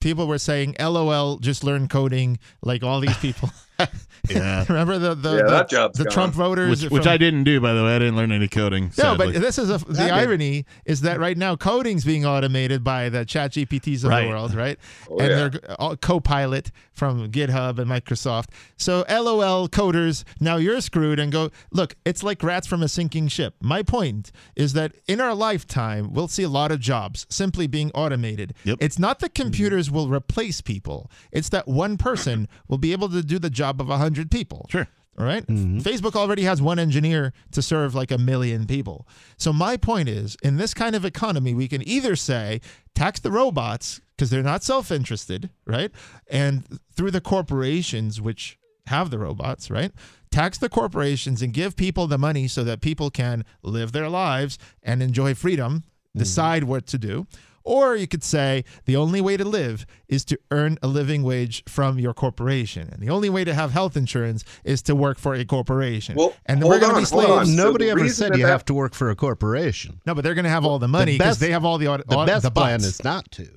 people 0.00 0.26
were 0.26 0.38
saying, 0.38 0.76
"LOL, 0.80 1.38
just 1.38 1.62
learn 1.62 1.88
coding," 1.88 2.38
like 2.62 2.82
all 2.82 3.00
these 3.00 3.16
people. 3.18 3.50
Yeah. 4.30 4.64
remember 4.68 4.98
the 4.98 5.14
the 5.14 5.30
Yeah, 5.30 5.36
the, 5.42 5.50
that 5.50 5.68
job's 5.68 5.98
the. 5.98 6.04
Trump 6.04 6.34
voters, 6.34 6.82
Which, 6.84 6.90
which 6.92 7.06
I 7.06 7.16
didn't 7.16 7.44
do, 7.44 7.60
by 7.60 7.72
the 7.72 7.82
way. 7.82 7.96
I 7.96 7.98
didn't 7.98 8.16
learn 8.16 8.30
any 8.32 8.46
coding. 8.48 8.84
No, 8.84 8.90
sadly. 8.90 9.32
but 9.32 9.40
this 9.42 9.58
is 9.58 9.68
a, 9.68 9.78
the 9.78 9.94
did. 9.94 10.10
irony 10.10 10.64
is 10.84 11.00
that 11.02 11.18
right 11.18 11.36
now 11.36 11.56
coding's 11.56 12.04
being 12.04 12.24
automated 12.24 12.84
by 12.84 13.08
the 13.08 13.24
chat 13.24 13.52
GPTs 13.52 14.04
of 14.04 14.10
Right. 14.10 14.22
the 14.24 14.28
world, 14.28 14.54
right? 14.54 14.78
Oh, 15.10 15.18
and 15.18 15.28
yeah. 15.30 15.48
they're 15.48 15.80
all 15.80 15.96
Copilot 15.96 16.70
from 16.92 17.30
GitHub 17.32 17.78
and 17.78 17.90
Microsoft. 17.90 18.46
So 18.76 19.04
LOL 19.08 19.68
coders, 19.68 20.24
now 20.40 20.56
you're 20.56 20.80
screwed 20.80 21.18
and 21.18 21.32
go, 21.32 21.50
look, 21.72 21.96
it's 22.04 22.22
like 22.22 22.42
rats 22.42 22.66
from 22.66 22.82
a 22.82 22.88
sinking 22.88 23.28
ship. 23.28 23.54
My 23.60 23.82
point 23.82 24.30
is 24.54 24.72
that 24.74 24.92
in 25.08 25.20
our 25.20 25.34
lifetime, 25.34 26.12
we'll 26.12 26.28
see 26.28 26.44
a 26.44 26.48
lot 26.48 26.70
of 26.70 26.80
jobs 26.80 27.26
simply 27.28 27.66
being 27.66 27.90
automated. 27.92 28.54
Yep. 28.64 28.78
It's 28.80 28.98
not 28.98 29.18
that 29.20 29.34
computers 29.34 29.90
will 29.90 30.08
replace 30.08 30.60
people. 30.60 31.10
It's 31.32 31.48
that 31.50 31.66
one 31.66 31.96
person 31.96 32.48
will 32.68 32.78
be 32.78 32.92
able 32.92 33.08
to 33.10 33.22
do 33.22 33.38
the 33.38 33.50
job 33.50 33.80
of 33.80 33.90
100 34.12 34.30
people. 34.30 34.66
Sure. 34.68 34.86
All 35.18 35.26
right? 35.26 35.46
Mm-hmm. 35.46 35.78
Facebook 35.78 36.16
already 36.16 36.42
has 36.44 36.62
one 36.62 36.78
engineer 36.78 37.32
to 37.52 37.60
serve 37.60 37.94
like 37.94 38.10
a 38.10 38.18
million 38.18 38.66
people. 38.66 39.06
So 39.36 39.52
my 39.52 39.76
point 39.76 40.08
is, 40.08 40.36
in 40.42 40.56
this 40.56 40.72
kind 40.72 40.96
of 40.96 41.04
economy, 41.04 41.54
we 41.54 41.68
can 41.68 41.86
either 41.86 42.16
say 42.16 42.60
tax 42.94 43.20
the 43.20 43.30
robots 43.30 44.00
because 44.16 44.30
they're 44.30 44.42
not 44.42 44.62
self-interested, 44.62 45.50
right? 45.66 45.90
And 46.28 46.78
through 46.94 47.10
the 47.10 47.20
corporations 47.20 48.20
which 48.20 48.58
have 48.86 49.10
the 49.10 49.18
robots, 49.18 49.70
right? 49.70 49.92
Tax 50.30 50.58
the 50.58 50.68
corporations 50.68 51.42
and 51.42 51.52
give 51.52 51.76
people 51.76 52.06
the 52.06 52.18
money 52.18 52.48
so 52.48 52.64
that 52.64 52.80
people 52.80 53.10
can 53.10 53.44
live 53.62 53.92
their 53.92 54.08
lives 54.08 54.58
and 54.82 55.02
enjoy 55.02 55.34
freedom, 55.34 55.80
mm-hmm. 55.80 56.18
decide 56.20 56.64
what 56.64 56.86
to 56.86 56.98
do. 56.98 57.26
Or 57.64 57.96
you 57.96 58.06
could 58.06 58.24
say 58.24 58.64
the 58.84 58.96
only 58.96 59.20
way 59.20 59.36
to 59.36 59.44
live 59.44 59.86
is 60.08 60.24
to 60.26 60.38
earn 60.50 60.78
a 60.82 60.86
living 60.88 61.22
wage 61.22 61.62
from 61.68 61.98
your 61.98 62.12
corporation. 62.14 62.88
And 62.92 63.00
the 63.02 63.10
only 63.10 63.30
way 63.30 63.44
to 63.44 63.54
have 63.54 63.72
health 63.72 63.96
insurance 63.96 64.44
is 64.64 64.82
to 64.82 64.94
work 64.94 65.18
for 65.18 65.34
a 65.34 65.44
corporation. 65.44 66.16
Well, 66.16 66.34
and 66.46 66.62
we're 66.62 66.80
going 66.80 66.94
to 66.94 67.00
be 67.00 67.04
slaves. 67.04 67.30
on. 67.30 67.46
So 67.46 67.52
Nobody 67.52 67.90
ever 67.90 68.08
said 68.08 68.36
you 68.36 68.42
that- 68.44 68.48
have 68.50 68.64
to 68.66 68.74
work 68.74 68.94
for 68.94 69.10
a 69.10 69.16
corporation. 69.16 70.00
No, 70.06 70.14
but 70.14 70.24
they're 70.24 70.34
going 70.34 70.44
to 70.44 70.50
have 70.50 70.64
all 70.64 70.78
the 70.78 70.88
money 70.88 71.12
because 71.12 71.32
best- 71.32 71.40
they 71.40 71.50
have 71.52 71.64
all 71.64 71.78
the 71.78 71.86
The 71.86 72.16
all, 72.16 72.26
best 72.26 72.42
the 72.42 72.50
plan 72.50 72.80
is 72.80 73.02
not 73.04 73.30
to. 73.32 73.48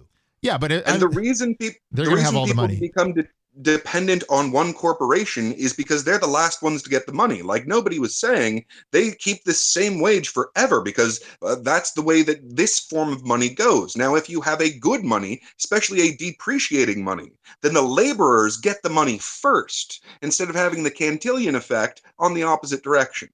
yeah, 0.42 0.58
but 0.58 0.72
it, 0.72 0.84
and 0.88 1.02
the 1.02 1.08
reason 1.10 1.56
people 1.56 1.80
They're 1.92 2.06
the 2.06 2.12
gonna 2.12 2.22
have 2.24 2.36
all 2.36 2.46
the 2.46 2.52
people 2.54 2.64
money. 2.64 2.80
become 2.80 3.14
de- 3.14 3.24
dependent 3.62 4.24
on 4.30 4.52
one 4.52 4.74
corporation 4.74 5.54
is 5.54 5.74
because 5.74 6.04
they're 6.04 6.20
the 6.20 6.28
last 6.28 6.62
ones 6.62 6.82
to 6.84 6.90
get 6.90 7.06
the 7.06 7.14
money. 7.14 7.42
Like 7.42 7.68
nobody 7.68 8.00
was 8.00 8.16
saying 8.18 8.66
they 8.92 9.12
keep 9.12 9.44
this 9.44 9.64
same 9.64 10.00
wage 10.00 10.30
forever 10.30 10.82
because 10.82 11.24
uh, 11.42 11.56
that's 11.56 11.94
the 11.94 12.02
way 12.02 12.22
that 12.24 12.56
this 12.56 12.80
form 12.80 13.12
of 13.12 13.26
money 13.26 13.50
goes. 13.50 13.96
Now 13.96 14.16
if 14.16 14.30
you 14.30 14.42
have 14.42 14.62
a 14.62 14.78
good 14.78 15.04
money 15.04 15.42
especially 15.60 16.02
a 16.02 16.16
depreciating 16.16 17.04
money 17.04 17.32
then 17.62 17.74
the 17.74 17.82
laborers 17.82 18.58
get 18.58 18.82
the 18.82 18.90
money 18.90 19.18
first 19.18 20.04
instead 20.22 20.50
of 20.50 20.56
having 20.56 20.84
the 20.84 20.92
cantillon 20.92 21.56
effect 21.56 22.02
on 22.20 22.34
the 22.34 22.44
opposite 22.44 22.84
direction 22.84 23.30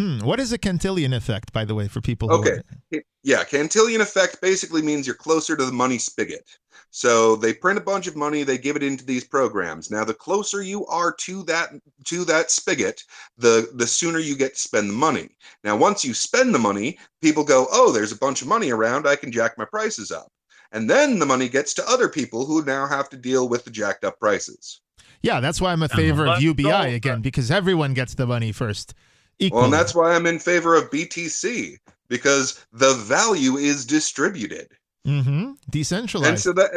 hmm, 0.00 0.18
what 0.20 0.40
is 0.40 0.52
a 0.52 0.58
Cantillon 0.58 1.12
effect, 1.12 1.52
by 1.52 1.64
the 1.64 1.74
way, 1.74 1.86
for 1.86 2.00
people? 2.00 2.28
Who 2.28 2.40
Okay. 2.40 3.02
Yeah, 3.22 3.44
Cantillon 3.44 4.00
effect 4.00 4.40
basically 4.40 4.80
means 4.80 5.06
you're 5.06 5.14
closer 5.14 5.56
to 5.56 5.64
the 5.64 5.72
money 5.72 5.98
spigot. 5.98 6.48
So 6.90 7.36
they 7.36 7.52
print 7.52 7.78
a 7.78 7.82
bunch 7.82 8.06
of 8.06 8.16
money, 8.16 8.42
they 8.42 8.58
give 8.58 8.76
it 8.76 8.82
into 8.82 9.04
these 9.04 9.24
programs. 9.24 9.90
Now, 9.90 10.04
the 10.04 10.14
closer 10.14 10.62
you 10.62 10.86
are 10.86 11.12
to 11.20 11.42
that 11.44 11.70
to 12.06 12.24
that 12.24 12.50
spigot, 12.50 13.04
the 13.36 13.70
the 13.74 13.86
sooner 13.86 14.18
you 14.18 14.36
get 14.36 14.54
to 14.54 14.60
spend 14.60 14.88
the 14.88 14.94
money. 14.94 15.28
Now, 15.62 15.76
once 15.76 16.04
you 16.04 16.14
spend 16.14 16.54
the 16.54 16.58
money, 16.58 16.98
people 17.20 17.44
go, 17.44 17.68
"Oh, 17.70 17.92
there's 17.92 18.12
a 18.12 18.18
bunch 18.18 18.42
of 18.42 18.48
money 18.48 18.70
around. 18.70 19.06
I 19.06 19.16
can 19.16 19.30
jack 19.30 19.56
my 19.58 19.66
prices 19.66 20.10
up." 20.10 20.32
And 20.72 20.88
then 20.88 21.18
the 21.18 21.26
money 21.26 21.48
gets 21.48 21.74
to 21.74 21.88
other 21.88 22.08
people 22.08 22.46
who 22.46 22.64
now 22.64 22.86
have 22.86 23.08
to 23.10 23.16
deal 23.16 23.48
with 23.48 23.64
the 23.64 23.70
jacked 23.70 24.04
up 24.04 24.18
prices. 24.18 24.80
Yeah, 25.22 25.40
that's 25.40 25.60
why 25.60 25.72
I'm 25.72 25.82
a 25.82 25.88
favor 25.88 26.26
of 26.26 26.42
UBI 26.42 26.94
again 26.94 27.20
because 27.20 27.50
everyone 27.50 27.92
gets 27.94 28.14
the 28.14 28.26
money 28.26 28.52
first. 28.52 28.94
Equally. 29.40 29.56
Well, 29.56 29.64
and 29.64 29.72
that's 29.72 29.94
why 29.94 30.14
I'm 30.14 30.26
in 30.26 30.38
favor 30.38 30.76
of 30.76 30.90
BTC 30.90 31.76
because 32.08 32.64
the 32.72 32.94
value 32.94 33.56
is 33.56 33.84
distributed. 33.86 34.68
mm-hmm. 35.06 35.52
decentralized. 35.70 36.28
and 36.28 36.38
so 36.40 36.52
that 36.52 36.70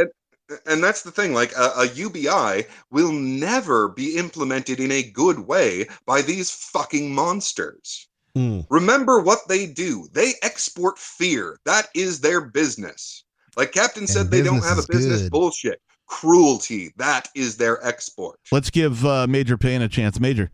and, 0.68 0.84
that's 0.84 1.02
the 1.04 1.12
thing 1.12 1.34
like 1.34 1.52
a, 1.58 1.72
a 1.78 1.88
ubi 1.96 2.28
will 2.92 3.12
never 3.12 3.90
be 3.90 4.16
implemented 4.18 4.80
in 4.80 4.92
a 4.92 5.04
good 5.04 5.40
way 5.40 5.88
by 6.06 6.22
these 6.22 6.50
fucking 6.52 7.14
monsters 7.14 8.08
Hmm. 8.36 8.62
remember 8.72 9.20
what 9.20 9.48
they 9.48 9.68
do 9.68 10.08
they 10.12 10.34
export 10.42 10.98
fear 10.98 11.60
that 11.66 11.90
is 11.94 12.20
their 12.20 12.42
business 12.42 13.26
like 13.56 13.72
captain 13.74 14.08
said 14.08 14.22
And 14.22 14.32
they 14.32 14.42
don't 14.42 14.64
have 14.64 14.80
a 14.80 14.88
business 14.90 15.22
good. 15.24 15.32
bullshit 15.32 15.80
cruelty 16.08 16.92
that 16.98 17.30
is 17.36 17.58
their 17.58 17.86
export 17.86 18.40
Let's 18.52 18.70
give 18.72 19.06
uh, 19.06 19.28
Major 19.28 19.56
Payne 19.58 19.82
a 19.84 19.88
chance. 19.88 20.20
Major. 20.20 20.50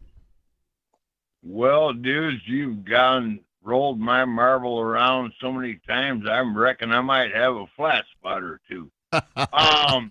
Well, 1.43 1.93
dudes, 1.93 2.41
you've 2.45 2.85
gone 2.85 3.39
rolled 3.61 3.99
my 3.99 4.25
marble 4.25 4.79
around 4.79 5.33
so 5.39 5.51
many 5.51 5.79
times. 5.87 6.25
I 6.27 6.39
reckon 6.39 6.91
I 6.91 7.01
might 7.01 7.33
have 7.33 7.55
a 7.55 7.65
flat 7.75 8.05
spot 8.17 8.43
or 8.43 8.59
two. 8.69 8.89
Um, 9.53 10.09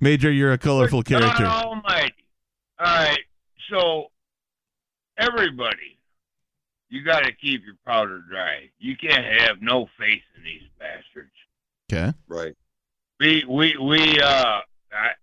Major, 0.00 0.30
you're 0.30 0.52
a 0.52 0.58
colorful 0.58 1.02
good 1.02 1.20
God 1.20 1.36
character. 1.36 1.46
Almighty. 1.46 2.14
All 2.78 2.86
right, 2.86 3.20
so 3.70 4.10
everybody, 5.18 5.98
you 6.88 7.02
got 7.02 7.24
to 7.24 7.32
keep 7.32 7.64
your 7.64 7.76
powder 7.86 8.22
dry. 8.28 8.70
You 8.78 8.96
can't 8.96 9.24
have 9.40 9.60
no 9.60 9.88
faith 9.98 10.22
in 10.36 10.44
these 10.44 10.62
bastards. 10.78 11.30
Okay. 11.92 12.16
right 12.28 12.54
We 13.18 13.44
we 13.48 13.76
we 13.76 14.20
uh 14.20 14.60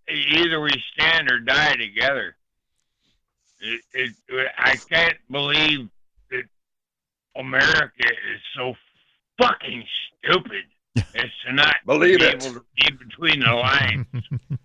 either 0.10 0.60
we 0.60 0.72
stand 0.94 1.32
or 1.32 1.40
die 1.40 1.76
together. 1.76 2.36
It, 3.60 3.82
it, 3.94 4.14
I 4.58 4.76
can't 4.90 5.18
believe 5.32 5.90
that 6.32 6.44
America 7.36 7.92
is 8.08 8.42
so 8.56 8.74
fucking 9.42 9.84
stupid 10.24 10.64
as 11.16 11.30
to 11.46 11.54
not 11.54 11.76
Believe 11.86 12.20
be 12.20 12.26
it. 12.26 12.44
able 12.46 12.54
to 12.56 12.66
read 12.84 13.00
between 13.00 13.40
the 13.42 13.52
lines. 13.52 14.06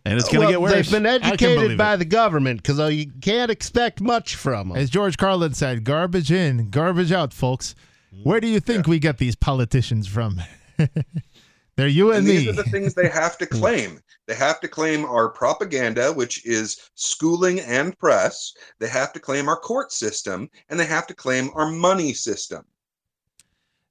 And 0.04 0.18
it's 0.18 0.24
going 0.28 0.40
to 0.40 0.40
Well, 0.40 0.50
get 0.50 0.60
worse. 0.60 0.72
They've 0.72 0.90
been 0.90 1.02
believe 1.04 1.22
educated 1.24 1.70
it. 1.72 1.78
by 1.78 1.94
the 1.94 2.04
government 2.04 2.60
because 2.60 2.80
uh, 2.80 2.86
you 2.86 3.06
can't 3.20 3.52
expect 3.52 4.00
much 4.00 4.34
from 4.34 4.70
them. 4.70 4.76
As 4.76 4.90
George 4.90 5.16
Carlin 5.16 5.54
said, 5.54 5.84
garbage 5.84 6.32
in, 6.32 6.70
garbage 6.70 7.12
out, 7.12 7.32
folks. 7.32 7.76
Where 8.24 8.40
do 8.40 8.48
you 8.48 8.58
think 8.58 8.88
we 8.88 8.98
get 8.98 9.18
these 9.18 9.36
politicians 9.36 10.08
from? 10.08 10.40
They're 11.76 11.88
you 11.88 12.10
and, 12.10 12.18
and 12.18 12.26
me. 12.26 12.36
these 12.38 12.48
are 12.48 12.52
the 12.52 12.64
things 12.70 12.94
they 12.94 13.08
have 13.08 13.38
to 13.38 13.46
claim. 13.60 14.00
They 14.26 14.34
have 14.34 14.60
to 14.60 14.68
claim 14.68 15.04
our 15.04 15.28
propaganda, 15.30 16.12
which 16.12 16.44
is 16.46 16.90
schooling 16.94 17.60
and 17.60 17.98
press. 17.98 18.52
They 18.78 18.88
have 18.88 19.12
to 19.14 19.20
claim 19.20 19.48
our 19.48 19.56
court 19.58 19.90
system, 19.92 20.48
and 20.68 20.78
they 20.78 20.86
have 20.86 21.06
to 21.08 21.14
claim 21.14 21.50
our 21.54 21.70
money 21.70 22.12
system. 22.12 22.64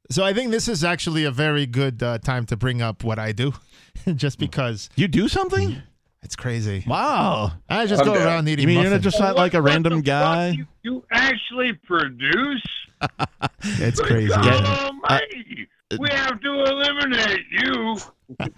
So 0.10 0.24
I 0.24 0.34
think 0.34 0.52
this 0.52 0.68
is 0.68 0.84
actually 0.84 1.24
a 1.24 1.32
very 1.32 1.66
good 1.66 2.04
uh, 2.04 2.18
time 2.20 2.46
to 2.48 2.58
bring 2.58 2.82
up 2.82 3.04
what 3.04 3.18
I 3.18 3.32
do, 3.32 3.54
just 4.16 4.40
because 4.40 4.90
you 4.96 5.08
do 5.08 5.28
something? 5.28 5.82
it's 6.24 6.36
crazy. 6.36 6.84
Wow. 6.86 7.54
I 7.68 7.86
just 7.88 8.02
I'm 8.02 8.08
go 8.08 8.14
down. 8.14 8.28
around 8.28 8.48
eating 8.48 8.62
You 8.64 8.68
mean 8.76 8.82
you're 8.84 8.92
not 8.92 9.02
just 9.02 9.20
not 9.20 9.36
like 9.36 9.54
a 9.54 9.58
What- 9.58 9.64
what 9.64 9.70
random 9.72 10.02
guy? 10.02 10.50
You, 10.50 10.68
you 10.84 11.04
actually 11.12 11.74
produce? 11.74 12.62
It's 13.64 14.00
crazy. 14.00 14.28
God 14.30 14.46
Yeah. 14.46 14.52
Uh, 14.54 14.86
Almighty. 14.88 15.68
We 16.00 16.10
have 16.12 16.40
to 16.42 16.64
eliminate 16.64 17.46
you. 17.52 17.98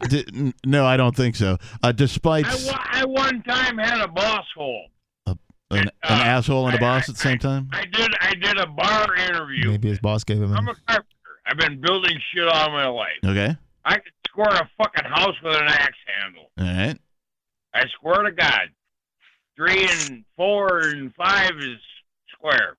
D- 0.07 0.25
n- 0.33 0.53
no, 0.65 0.85
I 0.85 0.97
don't 0.97 1.15
think 1.15 1.35
so. 1.35 1.57
Uh, 1.81 1.91
despite 1.91 2.45
I, 2.47 3.01
I 3.01 3.05
one 3.05 3.41
time 3.43 3.77
had 3.77 4.01
a 4.01 4.07
boss 4.07 4.45
hole. 4.55 4.85
an, 5.27 5.35
an 5.71 5.87
uh, 6.03 6.07
asshole 6.09 6.67
and 6.67 6.75
a 6.75 6.79
boss 6.79 7.09
I- 7.09 7.11
at 7.11 7.15
the 7.15 7.21
same 7.21 7.39
time. 7.39 7.69
I 7.71 7.85
did 7.85 8.11
I 8.21 8.33
did 8.35 8.57
a 8.59 8.67
bar 8.67 9.15
interview. 9.15 9.71
Maybe 9.71 9.89
his 9.89 9.99
boss 9.99 10.23
gave 10.23 10.37
him. 10.41 10.53
I'm 10.55 10.67
A, 10.67 10.71
a 10.71 10.75
carpenter. 10.87 11.07
I've 11.45 11.57
been 11.57 11.81
building 11.81 12.17
shit 12.33 12.47
all 12.47 12.69
my 12.71 12.87
life. 12.87 13.09
Okay. 13.25 13.55
I 13.85 13.95
could 13.95 14.13
square 14.27 14.47
a 14.49 14.69
fucking 14.77 15.05
house 15.11 15.35
with 15.43 15.55
an 15.55 15.67
axe 15.67 15.97
handle. 16.21 16.49
All 16.57 16.65
right. 16.65 16.97
I 17.73 17.83
swear 17.99 18.23
to 18.23 18.31
God. 18.31 18.69
Three 19.57 19.87
and 19.89 20.23
four 20.37 20.79
and 20.79 21.13
five 21.15 21.51
is 21.59 21.77
square. 22.31 22.77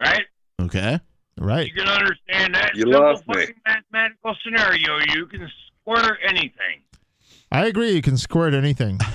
Right? 0.00 0.24
Okay. 0.60 0.98
Right. 1.40 1.66
You 1.66 1.72
can 1.74 1.88
understand 1.88 2.54
that 2.54 2.74
You 2.76 2.82
simple 2.82 3.00
lost 3.00 3.26
me. 3.28 3.34
fucking 3.34 3.54
mathematical 3.66 4.36
scenario. 4.44 4.98
You 5.14 5.26
can 5.26 5.50
square 5.82 6.18
anything. 6.24 6.82
I 7.50 7.66
agree. 7.66 7.90
You 7.92 8.02
can 8.02 8.16
squirt 8.16 8.54
anything. 8.54 8.98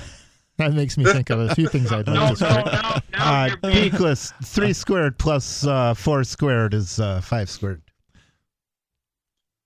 That 0.58 0.72
makes 0.72 0.96
me 0.96 1.04
think 1.04 1.28
of 1.28 1.38
a 1.38 1.54
few 1.54 1.68
things 1.68 1.92
I'd 1.92 2.06
No, 2.06 2.14
like 2.14 2.22
no, 2.22 2.28
to 2.30 2.36
squirt. 2.36 2.64
no, 2.64 3.18
no. 3.18 3.18
Uh, 3.22 3.48
you're 3.64 3.72
Peakless, 3.90 4.32
three 4.42 4.72
squared 4.72 5.18
plus 5.18 5.66
uh, 5.66 5.92
four 5.92 6.24
squared 6.24 6.72
is 6.72 6.98
uh, 6.98 7.20
five 7.20 7.50
squared. 7.50 7.82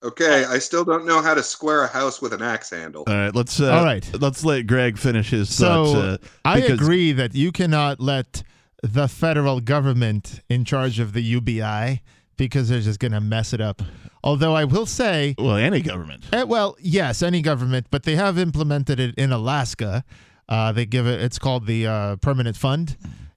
Okay, 0.02 0.44
I 0.46 0.58
still 0.58 0.84
don't 0.84 1.04
know 1.06 1.20
how 1.22 1.34
to 1.34 1.42
square 1.44 1.84
a 1.84 1.86
house 1.86 2.22
with 2.22 2.32
an 2.32 2.40
axe 2.42 2.70
handle. 2.70 3.04
All 3.06 3.14
right. 3.14 3.32
Let's. 3.34 3.60
Uh, 3.60 3.70
All 3.70 3.84
right. 3.84 4.04
Let's 4.20 4.44
let 4.44 4.66
Greg 4.66 4.98
finish 4.98 5.30
his 5.30 5.48
thoughts. 5.56 5.92
So 5.92 6.00
uh, 6.00 6.16
I 6.44 6.58
agree 6.60 7.12
that 7.12 7.34
you 7.36 7.52
cannot 7.52 8.00
let 8.00 8.42
the 8.82 9.06
federal 9.08 9.60
government 9.60 10.40
in 10.48 10.64
charge 10.64 10.98
of 10.98 11.12
the 11.12 11.20
UBI 11.22 12.00
because 12.48 12.68
they're 12.68 12.80
just 12.80 12.98
going 12.98 13.12
to 13.12 13.20
mess 13.20 13.52
it 13.52 13.60
up. 13.60 13.82
Although 14.24 14.54
I 14.54 14.64
will 14.64 14.86
say, 14.86 15.34
Well, 15.38 15.56
any 15.56 15.80
government. 15.80 16.24
eh, 16.32 16.42
well, 16.42 16.76
yes, 16.80 17.22
any 17.22 17.40
government, 17.42 17.86
but 17.90 18.02
they 18.02 18.16
have 18.16 18.38
implemented 18.38 18.98
it 19.00 19.14
in 19.16 19.32
Alaska. 19.32 20.04
Uh, 20.48 20.72
they 20.72 20.84
give 20.86 21.06
it. 21.06 21.20
It's 21.22 21.38
called 21.38 21.66
the 21.66 21.86
uh, 21.86 22.16
permanent 22.16 22.56
fund. 22.56 22.96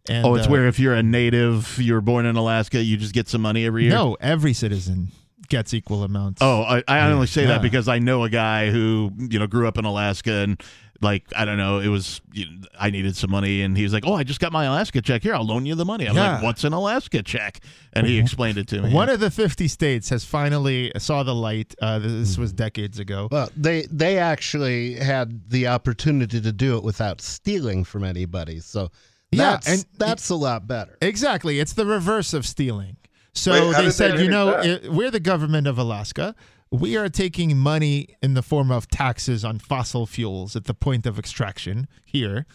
And, 0.10 0.26
oh, 0.26 0.36
it's 0.36 0.48
uh, 0.48 0.50
where 0.50 0.68
if 0.68 0.80
you're 0.80 0.94
a 0.96 1.04
native, 1.04 1.78
you're 1.80 2.02
born 2.02 2.26
in 2.26 2.36
Alaska, 2.36 2.82
you 2.84 2.98
just 2.98 3.14
get 3.14 3.30
some 3.30 3.42
money 3.42 3.66
every 3.66 3.84
year. 3.84 3.92
no 3.94 4.18
every 4.20 4.52
citizen 4.52 5.10
gets 5.48 5.74
equal 5.74 6.04
amounts. 6.04 6.42
Oh, 6.42 6.64
I, 6.64 6.84
I 6.88 7.12
only 7.12 7.28
say 7.28 7.44
Yeah. 7.44 7.50
that 7.50 7.62
because 7.62 7.88
I 7.88 8.00
know 8.00 8.24
a 8.24 8.30
guy 8.30 8.70
who 8.72 9.12
you 9.18 9.40
know 9.40 9.48
grew 9.48 9.68
up 9.68 9.78
in 9.78 9.86
Alaska 9.86 10.32
and 10.32 10.62
like 11.02 11.24
I 11.36 11.44
don't 11.46 11.58
know, 11.58 11.80
it 11.80 11.88
was 11.90 12.22
you 12.32 12.46
know, 12.46 12.68
I 12.80 12.90
needed 12.90 13.16
some 13.18 13.30
money 13.32 13.62
and 13.62 13.76
he 13.76 13.84
was 13.84 13.92
like, 13.94 14.06
"Oh, 14.06 14.14
I 14.14 14.24
just 14.24 14.40
got 14.40 14.52
my 14.52 14.66
Alaska 14.66 15.02
check 15.02 15.24
here. 15.24 15.34
I'll 15.36 15.46
loan 15.46 15.66
you 15.66 15.76
the 15.76 15.86
money." 15.86 16.08
I'm 16.08 16.16
Yeah. 16.16 16.36
like, 16.36 16.44
"What's 16.44 16.64
an 16.64 16.72
Alaska 16.74 17.22
check?" 17.24 17.60
And 17.94 18.08
he 18.08 18.18
explained 18.20 18.58
it 18.58 18.68
to 18.70 18.82
me. 18.82 18.94
One 18.94 19.10
of 19.10 19.20
the 19.20 19.30
50 19.32 19.68
states 19.68 20.10
has 20.10 20.24
finally 20.24 20.92
saw 20.98 21.24
the 21.24 21.36
light. 21.36 21.76
Uh, 21.82 22.00
this 22.00 22.38
was 22.38 22.54
decades 22.54 23.00
ago. 23.00 23.28
Well, 23.32 23.50
they 23.58 23.82
they 23.92 24.18
actually 24.18 24.96
had 24.96 25.50
the 25.50 25.68
opportunity 25.68 26.40
to 26.40 26.52
do 26.52 26.78
it 26.78 26.84
without 26.84 27.20
stealing 27.22 27.84
from 27.84 28.04
anybody. 28.04 28.60
So 28.60 28.90
Yeah, 29.32 29.52
that's, 29.52 29.68
and- 29.68 29.86
that's 29.98 30.30
a 30.30 30.36
lot 30.36 30.68
better. 30.68 30.98
Exactly. 31.02 31.60
It's 31.60 31.74
the 31.74 31.86
reverse 31.86 32.34
of 32.34 32.46
stealing. 32.46 32.98
So 33.34 33.52
Wait, 33.52 33.60
they 33.72 33.78
did 33.78 33.86
they 33.86 33.90
said, 33.92 34.20
you 34.20 34.30
know, 34.30 34.46
that? 34.52 34.86
i 34.86 34.90
we're 34.90 35.10
the 35.10 35.20
government 35.20 35.66
of 35.66 35.80
Alaska. 35.80 36.36
We 36.74 36.98
are 36.98 37.08
taking 37.08 37.56
money 37.56 38.16
in 38.24 38.34
the 38.34 38.42
form 38.42 38.72
of 38.72 38.88
taxes 38.88 39.46
on 39.46 39.60
fossil 39.60 40.08
fuels 40.08 40.56
at 40.56 40.66
the 40.66 40.74
point 40.74 41.06
of 41.06 41.20
extraction 41.20 41.88
here. 42.04 42.48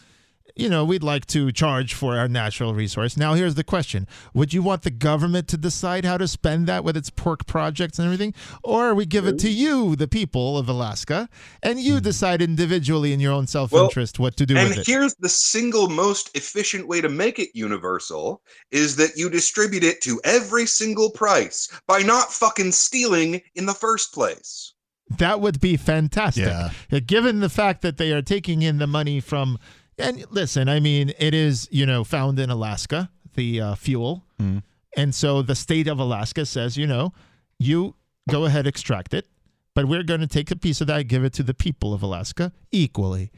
You 0.58 0.68
know, 0.68 0.84
we'd 0.84 1.04
like 1.04 1.24
to 1.26 1.52
charge 1.52 1.94
for 1.94 2.18
our 2.18 2.26
natural 2.26 2.74
resource. 2.74 3.16
Now, 3.16 3.34
here's 3.34 3.54
the 3.54 3.62
question 3.62 4.08
Would 4.34 4.52
you 4.52 4.60
want 4.60 4.82
the 4.82 4.90
government 4.90 5.46
to 5.48 5.56
decide 5.56 6.04
how 6.04 6.18
to 6.18 6.26
spend 6.26 6.66
that 6.66 6.82
with 6.82 6.96
its 6.96 7.10
pork 7.10 7.46
projects 7.46 8.00
and 8.00 8.06
everything? 8.06 8.34
Or 8.64 8.92
we 8.92 9.06
give 9.06 9.24
it 9.24 9.38
to 9.38 9.50
you, 9.50 9.94
the 9.94 10.08
people 10.08 10.58
of 10.58 10.68
Alaska, 10.68 11.28
and 11.62 11.78
you 11.78 11.94
mm-hmm. 11.94 12.02
decide 12.02 12.42
individually 12.42 13.12
in 13.12 13.20
your 13.20 13.32
own 13.32 13.46
self 13.46 13.72
interest 13.72 14.18
what 14.18 14.36
to 14.36 14.46
do 14.46 14.56
and 14.56 14.70
with 14.70 14.78
it? 14.78 14.86
here's 14.88 15.14
the 15.20 15.28
single 15.28 15.88
most 15.88 16.36
efficient 16.36 16.88
way 16.88 17.00
to 17.00 17.08
make 17.08 17.38
it 17.38 17.50
universal 17.54 18.42
is 18.72 18.96
that 18.96 19.16
you 19.16 19.30
distribute 19.30 19.84
it 19.84 20.00
to 20.02 20.20
every 20.24 20.66
single 20.66 21.10
price 21.10 21.68
by 21.86 22.00
not 22.00 22.32
fucking 22.32 22.72
stealing 22.72 23.40
in 23.54 23.66
the 23.66 23.74
first 23.74 24.12
place. 24.12 24.74
That 25.10 25.40
would 25.40 25.60
be 25.60 25.76
fantastic. 25.76 26.44
Yeah. 26.44 27.00
Given 27.00 27.40
the 27.40 27.48
fact 27.48 27.82
that 27.82 27.96
they 27.96 28.12
are 28.12 28.22
taking 28.22 28.62
in 28.62 28.78
the 28.78 28.86
money 28.86 29.20
from, 29.20 29.58
and 29.98 30.24
listen, 30.30 30.68
I 30.68 30.80
mean, 30.80 31.12
it 31.18 31.34
is, 31.34 31.68
you 31.70 31.86
know, 31.86 32.04
found 32.04 32.38
in 32.38 32.50
Alaska, 32.50 33.10
the 33.34 33.60
uh, 33.60 33.74
fuel. 33.74 34.24
Mhm. 34.40 34.62
And 34.96 35.14
so 35.14 35.42
the 35.42 35.54
state 35.54 35.86
of 35.86 35.98
Alaska 35.98 36.44
says, 36.46 36.76
you 36.76 36.86
know, 36.86 37.12
you 37.58 37.94
go 38.30 38.44
ahead, 38.46 38.66
extract 38.66 39.14
it, 39.14 39.26
but 39.74 39.86
we're 39.86 40.02
going 40.02 40.20
to 40.20 40.26
take 40.26 40.50
a 40.50 40.56
piece 40.56 40.80
of 40.80 40.86
that, 40.88 41.08
give 41.08 41.24
it 41.24 41.32
to 41.34 41.42
the 41.42 41.54
people 41.54 41.92
of 41.94 42.02
Alaska 42.02 42.52
equally. 42.72 43.30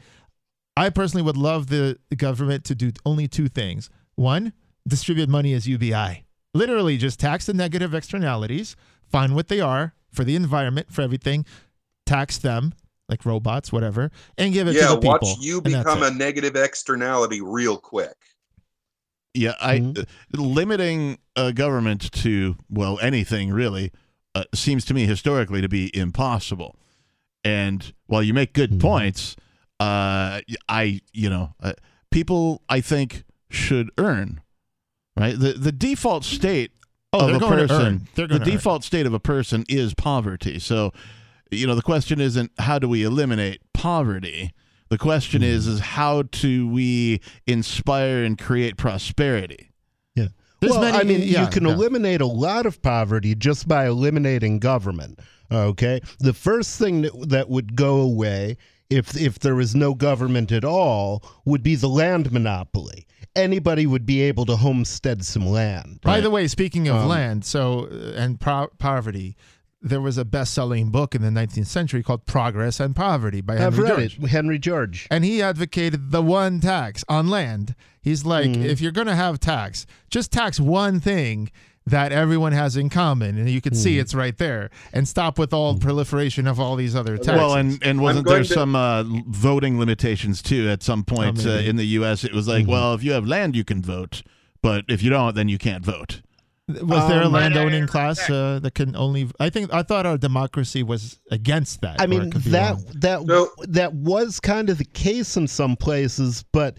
I 0.77 0.89
personally 0.89 1.23
would 1.23 1.37
love 1.37 1.67
the 1.67 1.99
government 2.15 2.63
to 2.65 2.75
do 2.75 2.91
only 3.05 3.27
two 3.27 3.47
things. 3.47 3.89
One, 4.15 4.53
distribute 4.87 5.29
money 5.29 5.53
as 5.53 5.67
UBI. 5.67 6.25
Literally 6.53 6.97
just 6.97 7.19
tax 7.19 7.45
the 7.45 7.53
negative 7.53 7.93
externalities, 7.93 8.75
find 9.07 9.35
what 9.35 9.47
they 9.47 9.59
are 9.59 9.93
for 10.11 10.23
the 10.23 10.35
environment, 10.35 10.91
for 10.91 11.01
everything, 11.01 11.45
tax 12.05 12.37
them 12.37 12.73
like 13.11 13.25
robots, 13.25 13.71
whatever, 13.71 14.09
and 14.37 14.53
give 14.53 14.67
it 14.67 14.75
yeah, 14.75 14.87
to 14.87 14.93
the 14.95 15.01
people. 15.01 15.09
watch 15.09 15.37
you 15.39 15.61
And 15.63 15.73
that's 15.75 15.83
become 15.83 16.01
it. 16.01 16.13
a 16.13 16.15
negative 16.15 16.55
externality 16.55 17.41
real 17.43 17.77
quick. 17.77 18.15
Yeah, 19.33 19.53
I 19.61 19.79
Mhm. 19.79 19.99
uh, 19.99 20.03
limiting 20.33 21.19
a 21.35 21.53
government 21.53 22.11
to 22.13 22.55
well 22.69 22.97
anything 22.99 23.51
really 23.51 23.91
uh, 24.33 24.45
seems 24.55 24.85
to 24.85 24.93
me 24.93 25.05
historically 25.05 25.59
to 25.61 25.67
be 25.67 25.93
impossible. 25.95 26.77
And 27.43 27.93
while 28.07 28.23
you 28.23 28.33
make 28.33 28.53
good 28.53 28.71
Mhm. 28.71 28.79
points, 28.79 29.35
uh, 29.79 30.39
I 30.69 31.01
you 31.13 31.29
know 31.29 31.53
uh, 31.61 31.73
people 32.11 32.61
I 32.69 32.79
think 32.81 33.25
should 33.49 33.89
earn 33.97 34.41
right 35.17 35.37
the 35.37 35.53
the 35.53 35.71
default 35.73 36.23
state 36.23 36.71
Oh, 37.13 37.19
of 37.19 37.27
they're 37.27 37.35
a 37.35 37.39
going 37.39 37.57
to 37.57 37.67
person 37.67 37.85
earn. 37.85 38.07
The 38.15 38.27
going 38.27 38.39
to 38.39 38.51
default 38.51 38.85
state 38.85 39.05
of 39.05 39.13
a 39.13 39.19
person 39.19 39.65
is 39.67 39.93
poverty. 39.93 40.59
So 40.59 40.93
you 41.51 41.67
know 41.67 41.75
the 41.75 41.81
question 41.81 42.19
isn't 42.21 42.51
how 42.59 42.79
do 42.79 42.87
we 42.89 43.03
eliminate 43.03 43.61
poverty. 43.73 44.51
The 44.89 44.97
question 44.97 45.41
is 45.43 45.67
is 45.67 45.79
how 45.79 46.23
do 46.23 46.67
we 46.67 47.21
inspire 47.47 48.23
and 48.23 48.37
create 48.37 48.77
prosperity. 48.77 49.67
There's 50.59 50.73
well, 50.73 50.81
many- 50.81 50.97
I 50.99 51.03
mean, 51.03 51.21
yeah, 51.23 51.45
you 51.45 51.49
can 51.49 51.65
yeah. 51.65 51.73
eliminate 51.73 52.21
a 52.21 52.27
lot 52.27 52.67
of 52.67 52.83
poverty 52.83 53.33
just 53.33 53.67
by 53.67 53.87
eliminating 53.87 54.59
government. 54.59 55.19
Okay, 55.51 56.01
the 56.19 56.33
first 56.33 56.77
thing 56.77 57.01
that, 57.01 57.29
that 57.29 57.49
would 57.49 57.75
go 57.75 57.99
away 57.99 58.57
if 58.87 59.19
if 59.19 59.39
there 59.39 59.55
was 59.55 59.73
no 59.73 59.95
government 59.95 60.51
at 60.51 60.63
all 60.63 61.23
would 61.45 61.63
be 61.63 61.73
the 61.75 61.89
land 61.89 62.31
monopoly. 62.31 63.07
Anybody 63.35 63.87
would 63.87 64.05
be 64.05 64.21
able 64.21 64.45
to 64.45 64.55
homestead 64.55 65.25
some 65.25 65.47
land. 65.47 66.01
By 66.03 66.21
the 66.21 66.29
way, 66.29 66.47
speaking 66.47 66.87
of 66.89 66.97
Um, 66.97 67.07
land, 67.07 67.43
so 67.43 67.87
uh, 67.91 68.11
and 68.15 68.39
pro- 68.39 68.69
poverty, 68.77 69.35
there 69.81 70.01
was 70.01 70.17
a 70.17 70.25
best-selling 70.25 70.89
book 70.91 71.15
in 71.15 71.21
the 71.21 71.29
19th 71.29 71.65
century 71.67 72.03
called 72.03 72.25
"Progress 72.25 72.79
and 72.79 72.95
Poverty" 72.95 73.41
by 73.41 73.55
Henry 73.55 73.65
I've 73.67 73.73
Henry 73.73 73.89
read 73.89 74.09
George. 74.11 74.23
it, 74.23 74.27
Henry 74.29 74.59
George. 74.59 75.07
And 75.09 75.23
he 75.25 75.41
advocated 75.41 76.11
the 76.11 76.21
one 76.21 76.59
tax 76.59 77.03
on 77.09 77.27
land. 77.29 77.75
He's 78.01 78.25
like, 78.25 78.49
Mhm. 78.51 78.65
if 78.65 78.79
you're 78.81 78.91
going 78.91 79.07
to 79.07 79.15
have 79.15 79.39
tax, 79.39 79.85
just 80.09 80.31
tax 80.31 80.59
one 80.59 80.99
thing 80.99 81.49
that 81.87 82.11
everyone 82.11 82.51
has 82.51 82.77
in 82.77 82.89
common, 82.89 83.39
and 83.39 83.49
you 83.49 83.59
can 83.59 83.73
see 83.73 83.97
it's 83.97 84.13
right 84.13 84.37
there, 84.37 84.69
and 84.93 85.07
stop 85.07 85.39
with 85.39 85.51
all 85.51 85.75
proliferation 85.79 86.45
of 86.45 86.59
all 86.59 86.75
these 86.75 86.95
other 86.95 87.17
taxes. 87.17 87.33
Well, 87.37 87.55
and 87.55 87.79
and 87.81 87.99
wasn't 88.01 88.27
there 88.27 88.43
to- 88.43 88.45
some 88.45 88.75
uh, 88.75 89.03
voting 89.27 89.79
limitations 89.79 90.43
too 90.43 90.69
at 90.69 90.83
some 90.83 91.03
point 91.03 91.43
Oh, 91.45 91.55
uh, 91.55 91.59
in 91.59 91.77
the 91.77 91.85
U.S. 91.97 92.23
It 92.23 92.33
was 92.33 92.47
like, 92.47 92.67
well, 92.67 92.93
if 92.93 93.03
you 93.03 93.13
have 93.13 93.25
land, 93.25 93.55
you 93.55 93.63
can 93.63 93.81
vote, 93.81 94.21
but 94.61 94.85
if 94.87 95.01
you 95.01 95.09
don't, 95.09 95.33
then 95.35 95.49
you 95.49 95.57
can't 95.57 95.83
vote. 95.83 96.21
Was 96.81 97.07
there 97.09 97.21
a 97.21 97.25
um, 97.25 97.33
landowning 97.33 97.87
class 97.87 98.29
uh, 98.29 98.59
that 98.61 98.73
can 98.75 98.95
only? 98.95 99.29
I 99.39 99.49
think 99.49 99.73
I 99.73 99.83
thought 99.83 100.05
our 100.05 100.17
democracy 100.17 100.83
was 100.83 101.19
against 101.31 101.81
that. 101.81 101.99
I 102.01 102.07
mean 102.07 102.23
it 102.23 102.31
could 102.31 102.43
be 102.43 102.51
that 102.51 102.77
that 103.01 103.25
So- 103.27 103.51
that 103.67 103.93
was 103.93 104.39
kind 104.39 104.69
of 104.69 104.77
the 104.77 104.85
case 104.85 105.37
in 105.37 105.47
some 105.47 105.75
places, 105.75 106.43
but 106.51 106.75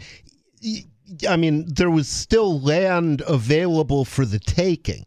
I 1.28 1.36
mean 1.36 1.66
there 1.72 1.90
was 1.90 2.08
still 2.08 2.60
land 2.60 3.22
available 3.26 4.04
for 4.04 4.24
the 4.24 4.38
taking. 4.38 5.04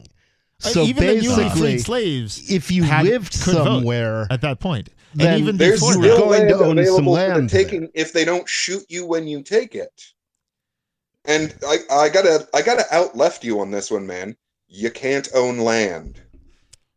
Uh, 0.64 0.68
So 0.70 0.82
even 0.84 1.06
the 1.06 1.14
newly 1.14 1.36
basically, 1.44 1.60
freed 1.72 1.80
slaves, 1.80 2.50
if 2.50 2.70
you 2.70 2.82
had- 2.84 3.06
lived 3.06 3.34
somewhere, 3.34 4.26
at 4.30 4.40
that 4.40 4.58
point, 4.60 4.88
then 5.14 5.32
and 5.34 5.40
even 5.42 5.56
There's 5.56 5.80
before 5.80 5.94
you 5.94 6.02
that, 6.02 6.08
were 6.08 6.14
still 6.14 6.18
going 6.28 6.40
land 6.40 6.48
to 6.48 6.54
own 6.56 6.60
some 6.60 6.78
available 6.78 7.14
for 7.16 7.20
land 7.20 7.48
the 7.50 7.52
there. 7.54 7.64
taking 7.64 7.88
if 7.94 8.12
they 8.12 8.24
don't 8.24 8.48
shoot 8.48 8.84
you 8.88 9.06
when 9.06 9.26
you 9.26 9.42
take 9.42 9.74
it. 9.74 9.92
And 11.28 11.54
I, 11.66 11.78
I 11.90 12.08
gotta 12.08 12.46
I 12.54 12.62
gotta 12.62 12.84
out 12.94 13.16
left 13.16 13.42
you 13.44 13.60
on 13.60 13.70
this 13.72 13.90
one, 13.90 14.06
man. 14.06 14.36
You 14.68 14.90
can't 14.90 15.28
own 15.34 15.58
land. 15.58 16.20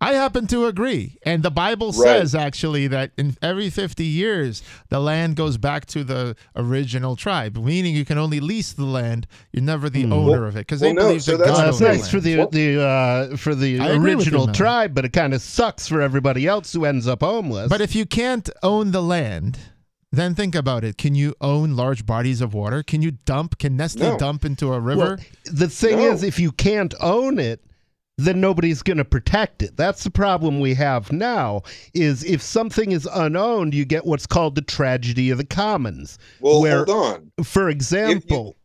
I 0.01 0.13
happen 0.13 0.47
to 0.47 0.65
agree. 0.65 1.17
And 1.23 1.43
the 1.43 1.51
Bible 1.51 1.87
Right. 1.87 2.21
says 2.21 2.33
actually 2.33 2.87
that 2.87 3.11
in 3.17 3.35
every 3.41 3.69
50 3.69 4.05
years, 4.05 4.63
the 4.87 5.01
land 5.01 5.35
goes 5.35 5.57
back 5.57 5.85
to 5.87 6.05
the 6.05 6.37
original 6.55 7.17
tribe, 7.17 7.57
meaning 7.57 7.93
you 7.95 8.05
can 8.05 8.17
only 8.17 8.39
lease 8.39 8.71
the 8.71 8.85
land. 8.85 9.27
You're 9.51 9.61
never 9.63 9.89
the 9.89 10.05
owner 10.05 10.45
of 10.47 10.55
it 10.55 10.59
because 10.59 10.79
well, 10.79 10.91
they 10.91 10.95
no, 10.95 11.01
believe 11.07 11.23
so 11.23 11.31
that 11.33 11.39
that's- 11.39 11.57
God 11.57 11.65
that's 11.67 11.81
owns 11.81 11.81
nice 11.81 12.03
the 12.05 12.09
for 12.11 12.17
land. 12.17 12.23
the 12.25 12.37
Well- 12.37 12.49
the 12.49 12.81
uh, 13.33 13.37
for 13.37 13.55
the 13.55 13.79
I 13.81 13.87
agree 13.89 14.11
you, 14.11 14.17
original 14.17 14.47
tribe, 14.47 14.95
but 14.95 15.03
it 15.03 15.11
kind 15.11 15.33
of 15.33 15.41
sucks 15.41 15.85
for 15.85 16.01
everybody 16.01 16.47
else 16.47 16.71
who 16.71 16.85
ends 16.85 17.05
up 17.05 17.19
homeless. 17.21 17.67
But 17.67 17.81
if 17.81 17.93
you 17.93 18.05
can't 18.05 18.49
own 18.63 18.91
the 18.91 19.03
land, 19.03 19.59
then 20.11 20.33
think 20.35 20.55
about 20.55 20.83
it. 20.83 20.97
Can 20.97 21.15
you 21.15 21.35
own 21.39 21.75
large 21.75 22.05
bodies 22.05 22.41
of 22.41 22.53
water? 22.53 22.81
Can 22.83 23.01
you 23.01 23.11
dump? 23.11 23.57
Can 23.59 23.77
Nestle 23.77 24.01
No. 24.11 24.17
dump 24.17 24.43
into 24.45 24.67
a 24.67 24.69
well, 24.71 24.79
river? 24.81 25.19
the 25.45 25.69
thing 25.69 25.97
No. 25.97 26.11
is, 26.11 26.23
if 26.23 26.39
you 26.39 26.51
can't 26.51 26.93
own 26.99 27.37
it, 27.39 27.63
then 28.17 28.41
nobody's 28.41 28.81
going 28.81 28.97
to 28.97 29.05
protect 29.05 29.61
it. 29.63 29.77
That's 29.77 30.03
the 30.03 30.09
problem 30.11 30.59
we 30.59 30.73
have 30.73 31.11
now. 31.11 31.61
Is 31.93 32.23
if 32.25 32.41
something 32.41 32.91
is 32.91 33.07
unowned, 33.13 33.73
you 33.73 33.85
get 33.85 34.05
what's 34.05 34.25
called 34.27 34.55
the 34.55 34.61
tragedy 34.61 35.29
of 35.29 35.37
the 35.37 35.45
commons. 35.45 36.17
Well, 36.41 36.59
where, 36.61 36.83
hold 36.83 36.89
on. 36.89 37.31
for 37.45 37.69
example, 37.69 38.57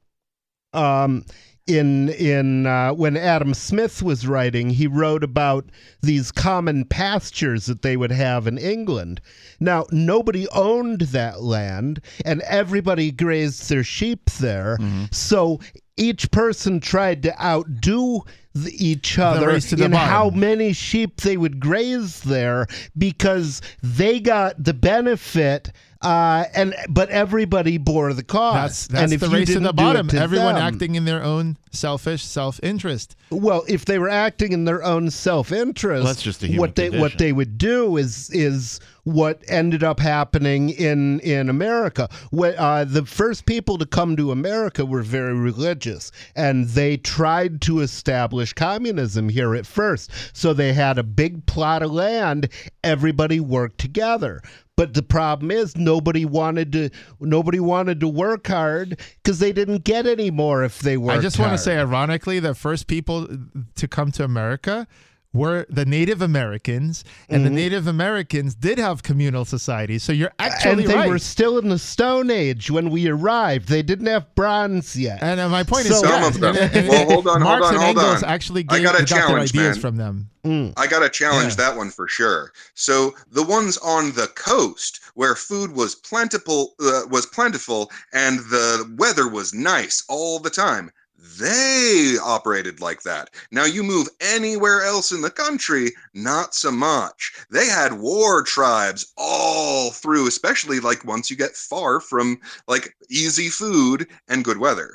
um, 0.73 1.25
in 1.67 2.11
in 2.11 2.67
uh, 2.67 2.93
when 2.93 3.17
Adam 3.17 3.55
Smith 3.55 4.03
was 4.03 4.27
writing, 4.27 4.71
he 4.71 4.87
wrote 4.87 5.25
about 5.25 5.65
these 6.03 6.31
common 6.31 6.85
pastures 6.85 7.67
that 7.67 7.83
they 7.83 7.97
would 7.97 8.13
have 8.13 8.47
in 8.47 8.59
England. 8.59 9.21
Now, 9.61 9.87
nobody 9.91 10.47
owned 10.51 11.01
that 11.03 11.43
land, 11.43 12.01
and 12.25 12.43
everybody 12.43 13.11
grazed 13.11 13.69
their 13.71 13.85
sheep 13.85 14.29
there. 14.33 14.79
So 15.11 15.61
each 15.97 16.31
person 16.31 16.81
tried 16.81 17.23
to 17.23 17.43
outdo 17.43 18.23
the, 18.53 18.73
each 18.85 19.19
other 19.19 19.47
the 19.71 19.85
in 19.85 19.93
how 20.09 20.31
many 20.31 20.73
sheep 20.73 21.21
they 21.23 21.37
would 21.37 21.61
graze 21.61 22.21
there 22.21 22.67
because 22.99 23.63
they 23.83 24.21
got 24.21 24.63
the 24.63 24.75
benefit. 24.75 25.73
Uh, 26.05 26.45
and 26.55 26.75
but 26.89 27.09
everybody 27.09 27.79
bore 27.79 28.13
the 28.13 28.23
cost. 28.23 28.55
That's 28.57 28.87
that's 28.89 29.03
and 29.05 29.13
if 29.15 29.21
the 29.21 29.29
race 29.35 29.49
to 29.53 29.61
the 29.61 29.73
bottom. 29.73 30.09
to 30.09 30.19
Everyone 30.19 30.55
them- 30.55 30.63
acting 30.75 30.95
in 30.97 31.05
their 31.07 31.23
own 31.23 31.57
selfish 31.73 32.23
self-interest. 32.23 33.17
well, 33.31 33.65
if 33.67 33.85
they 33.85 33.99
were 33.99 34.09
acting 34.11 34.53
in 34.53 34.65
their 34.65 34.85
own 34.85 35.11
self-interest, 35.11 36.05
Well, 36.05 36.13
that's 36.13 36.23
just 36.23 36.43
what 36.57 36.77
they 36.77 36.91
what 36.91 37.19
they 37.19 37.33
would 37.33 37.59
do 37.59 37.97
is 37.97 38.31
is 38.31 38.81
what 39.05 39.43
ended 39.49 39.83
up 39.83 39.99
happening 39.99 40.71
in 40.71 41.21
in 41.21 41.49
America. 41.49 42.09
What 42.31 42.55
uh, 42.57 42.85
the 42.85 43.05
first 43.07 43.47
people 43.47 43.79
to 43.79 43.87
come 43.87 44.15
to 44.17 44.31
America 44.31 44.85
were 44.85 45.03
very 45.03 45.35
religious, 45.35 46.13
and 46.37 46.69
they 46.69 46.97
tried 46.99 47.61
to 47.63 47.81
establish 47.81 48.53
communism 48.53 49.29
here 49.31 49.55
at 49.55 49.67
first. 49.67 50.11
So 50.33 50.53
they 50.53 50.73
had 50.75 50.99
a 50.99 51.03
big 51.03 51.47
plot 51.47 51.83
of 51.83 51.91
land. 51.93 52.49
Everybody 52.83 53.41
worked 53.41 53.79
together. 53.79 54.43
But 54.77 54.95
the 54.95 55.03
problem 55.03 55.51
is 55.51 55.77
nobody 55.77 56.25
wanted 56.25 56.73
to 56.73 56.91
nobody 57.21 57.61
wanted 57.61 58.01
to 58.01 58.09
work 58.09 58.49
hard 58.49 59.01
because 59.23 59.39
they 59.39 59.53
didn't 59.53 59.85
get 59.85 60.07
any 60.07 60.31
more 60.31 60.65
if 60.65 60.81
they 60.81 60.97
worked 60.97 61.19
I 61.19 61.23
just 61.23 61.39
want 61.39 61.53
to 61.53 61.59
say, 61.59 61.79
ironically, 61.79 62.41
the 62.41 62.55
first 62.55 62.89
people 62.89 63.29
to 63.77 63.89
come 63.89 64.11
to 64.13 64.25
America 64.25 64.89
were 65.35 65.67
the 65.69 65.85
Native 65.85 66.23
Americans, 66.23 67.05
and 67.29 67.45
the 67.45 67.51
Mhm. 67.51 67.55
Native 67.55 67.87
Americans 67.87 68.55
did 68.55 68.79
have 68.79 69.03
communal 69.03 69.45
societies. 69.45 70.03
So 70.03 70.13
you're 70.13 70.33
actually 70.39 70.85
and 70.85 70.91
they 70.93 70.95
right. 70.95 71.09
were 71.11 71.19
still 71.19 71.59
in 71.59 71.69
the 71.69 71.79
Stone 71.79 72.31
Age 72.31 72.71
when 72.71 72.89
we 72.89 73.09
arrived. 73.09 73.69
They 73.69 73.83
didn't 73.83 74.07
have 74.07 74.35
bronze 74.35 74.97
yet. 74.97 75.19
and 75.23 75.41
uh, 75.41 75.49
my 75.49 75.63
point 75.65 75.87
So- 75.87 75.95
is, 75.95 76.01
Some 76.01 76.09
yeah, 76.23 76.27
of 76.29 76.41
them. 76.41 76.57
and- 76.57 76.73
and- 76.77 76.89
Well, 76.89 77.05
hold 77.07 77.27
on, 77.29 77.43
Marx 77.43 77.65
hold 77.67 77.67
on, 77.67 77.75
and 77.75 77.83
hold 77.85 77.99
Engels 77.99 78.23
on. 78.23 78.29
actually 78.31 78.65
I 78.71 78.81
got 78.81 78.99
a 79.01 79.05
challenge, 79.05 79.51
ideas 79.51 79.77
man. 79.77 79.81
from 79.81 79.97
them. 79.97 80.31
Mm. 80.47 80.73
I 80.77 80.87
got 80.87 81.01
to 81.01 81.09
challenge 81.09 81.53
Yeah. 81.59 81.69
that 81.71 81.77
one 81.77 81.91
for 81.91 82.07
sure. 82.07 82.53
So 82.75 83.15
the 83.33 83.43
ones 83.43 83.77
on 83.79 84.13
the 84.13 84.27
coast 84.29 85.01
where 85.15 85.35
food 85.35 85.73
was 85.73 85.95
plentiful 85.95 86.75
uh, 86.81 87.03
was 87.11 87.27
plentiful 87.27 87.91
and 88.13 88.39
the 88.51 88.95
weather 88.99 89.27
was 89.29 89.53
nice 89.55 90.05
all 90.09 90.39
the 90.39 90.51
time. 90.51 90.91
They 91.39 92.17
operated 92.23 92.81
like 92.81 93.03
that. 93.03 93.31
Now 93.51 93.65
you 93.65 93.83
move 93.83 94.09
anywhere 94.21 94.85
else 94.85 95.11
in 95.11 95.23
the 95.23 95.31
country, 95.31 95.93
not 96.13 96.55
so 96.55 96.71
much. 96.71 97.33
They 97.51 97.67
had 97.67 97.95
war 97.95 98.43
tribes 98.43 99.13
all 99.17 99.91
through, 99.91 100.27
especially 100.29 100.81
like 100.81 101.05
once 101.05 101.31
you 101.31 101.37
get 101.37 101.53
far 101.53 102.01
from 102.01 102.39
like 102.69 102.95
easy 103.09 103.49
food 103.49 104.07
and 104.29 104.45
good 104.45 104.59
weather. 104.59 104.95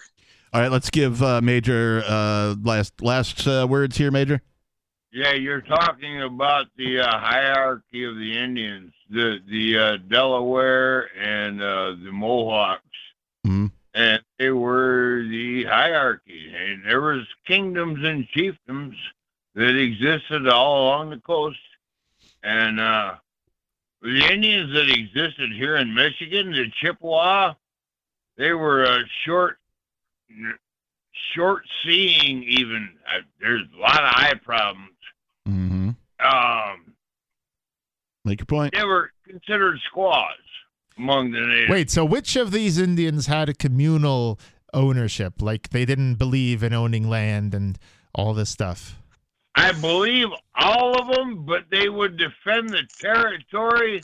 All 0.53 0.61
right, 0.61 0.71
let's 0.71 0.89
give 0.89 1.21
uh, 1.23 1.41
Major 1.41 2.03
uh, 2.07 2.55
last 2.61 3.01
last 3.01 3.47
uh, 3.47 3.65
words 3.69 3.97
here, 3.97 4.11
Major. 4.11 4.41
Yeah, 5.11 5.33
you're 5.33 5.61
talking 5.61 6.21
about 6.21 6.67
the 6.77 6.99
uh, 6.99 7.17
hierarchy 7.17 8.03
of 8.03 8.15
the 8.15 8.37
Indians, 8.37 8.93
the 9.09 9.39
the 9.49 9.77
uh, 9.77 9.97
Delaware 10.07 11.09
and 11.19 11.61
uh, 11.61 11.95
the 12.03 12.11
Mohawks, 12.11 12.83
Mhm. 13.47 13.71
And 13.93 14.21
they 14.37 14.49
were 14.51 15.23
the 15.29 15.63
hierarchy. 15.65 16.53
And 16.55 16.83
there 16.85 17.01
was 17.01 17.25
kingdoms 17.47 17.99
and 18.05 18.27
chiefdoms 18.35 18.95
that 19.55 19.75
existed 19.75 20.47
all 20.47 20.83
along 20.85 21.09
the 21.09 21.17
coast, 21.19 21.57
and 22.43 22.79
uh, 22.79 23.15
the 24.01 24.31
Indians 24.31 24.73
that 24.73 24.89
existed 24.89 25.51
here 25.51 25.75
in 25.77 25.93
Michigan, 25.93 26.51
the 26.51 26.65
Chippewa, 26.81 27.53
they 28.37 28.53
were 28.53 28.85
uh, 28.85 28.99
short, 29.25 29.57
short 31.33 31.63
seeing. 31.83 32.43
Even 32.43 32.89
uh, 33.07 33.19
there's 33.41 33.63
a 33.75 33.79
lot 33.79 33.97
of 34.03 34.13
eye 34.13 34.33
problems 34.43 34.85
Mm-hmm. 35.47 35.89
um, 36.23 36.93
Make 38.23 38.39
your 38.41 38.45
point. 38.45 38.73
they 38.75 38.83
were 38.83 39.11
considered 39.27 39.79
squaws 39.87 40.35
among 40.99 41.31
the 41.31 41.39
natives. 41.39 41.69
Wait, 41.71 41.89
so 41.89 42.05
which 42.05 42.35
of 42.35 42.51
these 42.51 42.77
Indians 42.77 43.25
had 43.27 43.49
a 43.49 43.53
communal 43.53 44.39
ownership? 44.73 45.41
Like 45.41 45.69
they 45.69 45.85
didn't 45.85 46.15
believe 46.15 46.61
in 46.61 46.73
owning 46.73 47.09
land 47.09 47.53
and 47.55 47.79
all 48.13 48.33
this 48.33 48.49
stuff. 48.49 48.97
I 49.55 49.71
believe 49.71 50.27
all 50.55 50.99
of 51.01 51.13
them, 51.15 51.45
but 51.45 51.65
they 51.71 51.89
would 51.89 52.17
defend 52.17 52.69
the 52.69 52.83
territory 52.99 54.01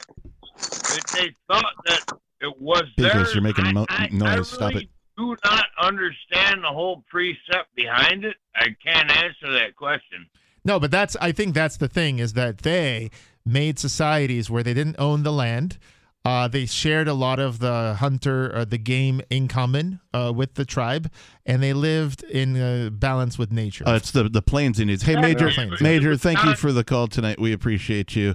that 0.58 1.04
they 1.14 1.36
thought 1.48 1.74
that 1.86 2.02
it 2.41 2.60
was 2.60 2.84
Because 2.98 3.14
theirs. 3.14 3.34
you're 3.34 3.43
making 3.43 3.74
mo- 3.74 3.86
I, 3.89 4.08
noise. 4.12 4.39
I 4.39 4.41
Stop 4.41 4.70
really 4.74 4.84
it. 4.86 4.89
do 5.18 5.36
not 5.46 5.66
understand 5.80 6.64
the 6.64 6.68
whole 6.70 7.04
precept 7.10 7.74
behind 7.76 8.26
it. 8.26 8.36
I 8.56 8.76
can't 8.86 9.10
answer 9.12 9.52
that 9.54 9.76
question. 9.76 10.28
No, 10.64 10.80
but 10.80 10.91
that's 10.91 11.16
I 11.22 11.32
think 11.32 11.54
that's 11.54 11.78
the 11.78 11.88
thing 11.88 12.20
is 12.20 12.34
that 12.34 12.60
they 12.60 13.12
made 13.46 13.78
societies 13.78 14.50
where 14.50 14.64
they 14.64 14.74
didn't 14.74 14.96
own 15.00 15.24
the 15.24 15.32
land. 15.32 15.78
Uh, 16.26 16.47
they 16.47 16.65
shared 16.65 17.07
a 17.07 17.13
lot 17.13 17.39
of 17.39 17.59
the 17.59 17.95
hunter 17.99 18.51
or 18.57 18.65
the 18.65 18.80
game 18.80 19.21
in 19.30 19.47
common 19.47 19.99
uh, 20.11 20.34
with 20.36 20.55
the 20.55 20.65
tribe, 20.65 21.11
and 21.45 21.61
they 21.61 21.71
lived 21.71 22.23
in 22.23 22.59
uh, 22.59 22.89
balance 22.89 23.38
with 23.38 23.51
nature. 23.51 23.88
Uh, 23.88 23.95
it's 23.95 24.09
the 24.09 24.28
the 24.28 24.41
Plains 24.41 24.80
Indians. 24.80 25.03
Hey, 25.03 25.15
Major, 25.15 25.51
Plains. 25.51 25.80
Major, 25.82 26.17
thank 26.17 26.43
you 26.43 26.55
for 26.55 26.71
the 26.71 26.84
call 26.84 27.07
tonight. 27.07 27.39
We 27.39 27.53
appreciate 27.53 28.15
you. 28.15 28.34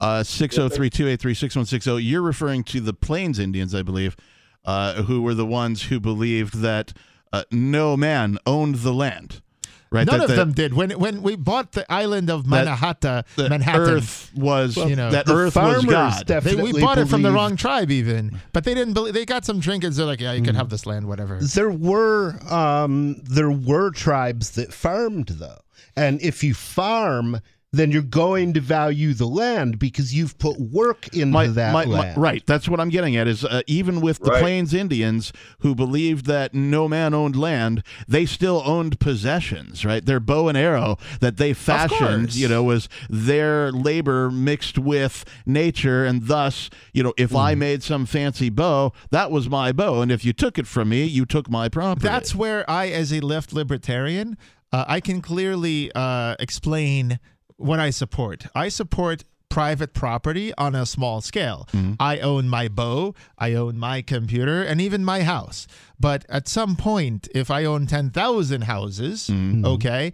Uh, 0.00 0.20
603-283-6160. 0.20 2.00
You're 2.04 2.22
referring 2.22 2.62
to 2.64 2.80
the 2.80 2.92
Plains 2.92 3.40
Indians, 3.40 3.74
I 3.74 3.82
believe, 3.82 4.16
uh, 4.64 5.02
who 5.02 5.22
were 5.22 5.34
the 5.34 5.44
ones 5.44 5.84
who 5.84 5.98
believed 5.98 6.60
that 6.60 6.92
uh, 7.32 7.42
no 7.50 7.96
man 7.96 8.38
owned 8.46 8.76
the 8.76 8.92
land. 8.94 9.42
Right? 9.90 10.06
None 10.06 10.18
that, 10.18 10.24
of 10.24 10.28
that- 10.30 10.36
them 10.36 10.52
did. 10.52 10.74
When 10.74 10.90
when 10.98 11.22
we 11.22 11.34
bought 11.36 11.72
the 11.72 11.90
island 11.90 12.28
of 12.30 12.46
Manhattan, 12.46 13.24
that 13.36 13.48
Manhattan, 13.50 13.80
Earth 13.88 14.30
was 14.34 14.76
you 14.76 14.96
know, 14.96 15.10
that 15.10 15.24
the 15.26 15.34
Earth 15.34 15.54
was 15.56 15.82
farmers 15.82 15.84
God. 15.86 16.26
they, 16.26 16.54
we 16.56 16.78
bought 16.78 16.98
it 16.98 17.08
from 17.08 17.22
the 17.22 17.32
wrong 17.32 17.56
tribe, 17.56 17.90
even. 17.90 18.38
But 18.52 18.64
they 18.64 18.74
didn't 18.74 18.92
believe. 18.94 19.14
They 19.14 19.24
got 19.24 19.44
some 19.46 19.60
trinkets. 19.60 19.96
They're 19.96 20.04
like, 20.06 20.20
yeah, 20.20 20.32
you 20.32 20.42
can 20.42 20.54
Mm. 20.54 20.58
have 20.58 20.68
this 20.68 20.84
land, 20.84 21.08
whatever. 21.08 21.38
There 21.40 21.70
were 21.70 22.38
um, 22.52 23.16
there 23.24 23.50
were 23.50 23.90
tribes 23.90 24.50
that 24.52 24.74
farmed 24.74 25.28
though, 25.28 25.60
and 25.96 26.20
if 26.20 26.44
you 26.44 26.52
farm, 26.54 27.40
then 27.70 27.92
you're 27.92 28.00
going 28.00 28.54
to 28.54 28.60
value 28.62 29.12
the 29.12 29.26
land 29.26 29.78
because 29.78 30.14
you've 30.14 30.38
put 30.38 30.58
work 30.58 31.06
into 31.08 31.26
My- 31.26 31.48
that 31.48 31.72
my- 31.74 31.84
my- 31.84 31.90
land. 32.00 32.16
right. 32.18 32.42
That's 32.46 32.66
what 32.66 32.80
I'm 32.80 32.88
getting 32.88 33.14
at. 33.16 33.28
Is 33.28 33.44
uh, 33.44 33.60
even 33.66 34.00
with 34.00 34.20
the 34.20 34.30
Right. 34.30 34.40
Plains 34.40 34.72
Indians 34.72 35.34
who 35.58 35.74
believed 35.74 36.24
that 36.26 36.54
no 36.54 36.88
man 36.88 37.12
owned 37.12 37.36
land, 37.36 37.82
they 38.08 38.24
still 38.24 38.62
owned 38.64 38.98
possessions. 39.00 39.84
Right. 39.84 40.02
Their 40.04 40.18
bow 40.18 40.48
and 40.48 40.56
arrow 40.56 40.96
that 41.20 41.36
they 41.36 41.52
fashioned, 41.52 42.34
you 42.34 42.48
know, 42.48 42.62
was 42.62 42.88
their 43.10 43.70
labor 43.70 44.30
mixed 44.30 44.78
with 44.78 45.26
nature, 45.44 46.06
and 46.06 46.26
thus, 46.26 46.70
you 46.94 47.02
know, 47.02 47.12
if 47.18 47.34
I 47.36 47.54
made 47.54 47.82
some 47.82 48.06
fancy 48.06 48.48
bow, 48.48 48.92
that 49.10 49.30
was 49.30 49.50
my 49.50 49.72
bow, 49.72 50.00
and 50.00 50.10
if 50.10 50.24
you 50.24 50.32
took 50.32 50.58
it 50.58 50.66
from 50.66 50.88
me, 50.88 51.04
you 51.04 51.26
took 51.26 51.50
my 51.50 51.68
property. 51.68 52.08
That's 52.08 52.34
where 52.34 52.68
I, 52.68 52.88
as 52.88 53.12
a 53.12 53.20
left 53.20 53.52
libertarian, 53.52 54.38
uh, 54.72 54.84
I 54.88 55.00
can 55.00 55.20
clearly 55.20 55.90
uh, 55.94 56.34
explain 56.40 57.18
what 57.58 57.78
I 57.80 57.90
support. 57.90 58.46
I 58.54 58.68
support 58.68 59.24
private 59.50 59.92
property 59.94 60.52
on 60.56 60.74
a 60.74 60.86
small 60.86 61.20
scale. 61.20 61.68
Mm-hmm. 61.72 61.94
I 61.98 62.18
own 62.20 62.48
my 62.48 62.68
bow, 62.68 63.14
I 63.38 63.54
own 63.54 63.78
my 63.78 64.02
computer, 64.02 64.62
and 64.62 64.80
even 64.80 65.04
my 65.04 65.22
house. 65.22 65.66
But 65.98 66.24
at 66.28 66.48
some 66.48 66.76
point, 66.76 67.28
if 67.34 67.50
I 67.50 67.64
own 67.64 67.86
10,000 67.86 68.62
houses, 68.62 69.28
mm-hmm. 69.28 69.64
okay, 69.64 70.12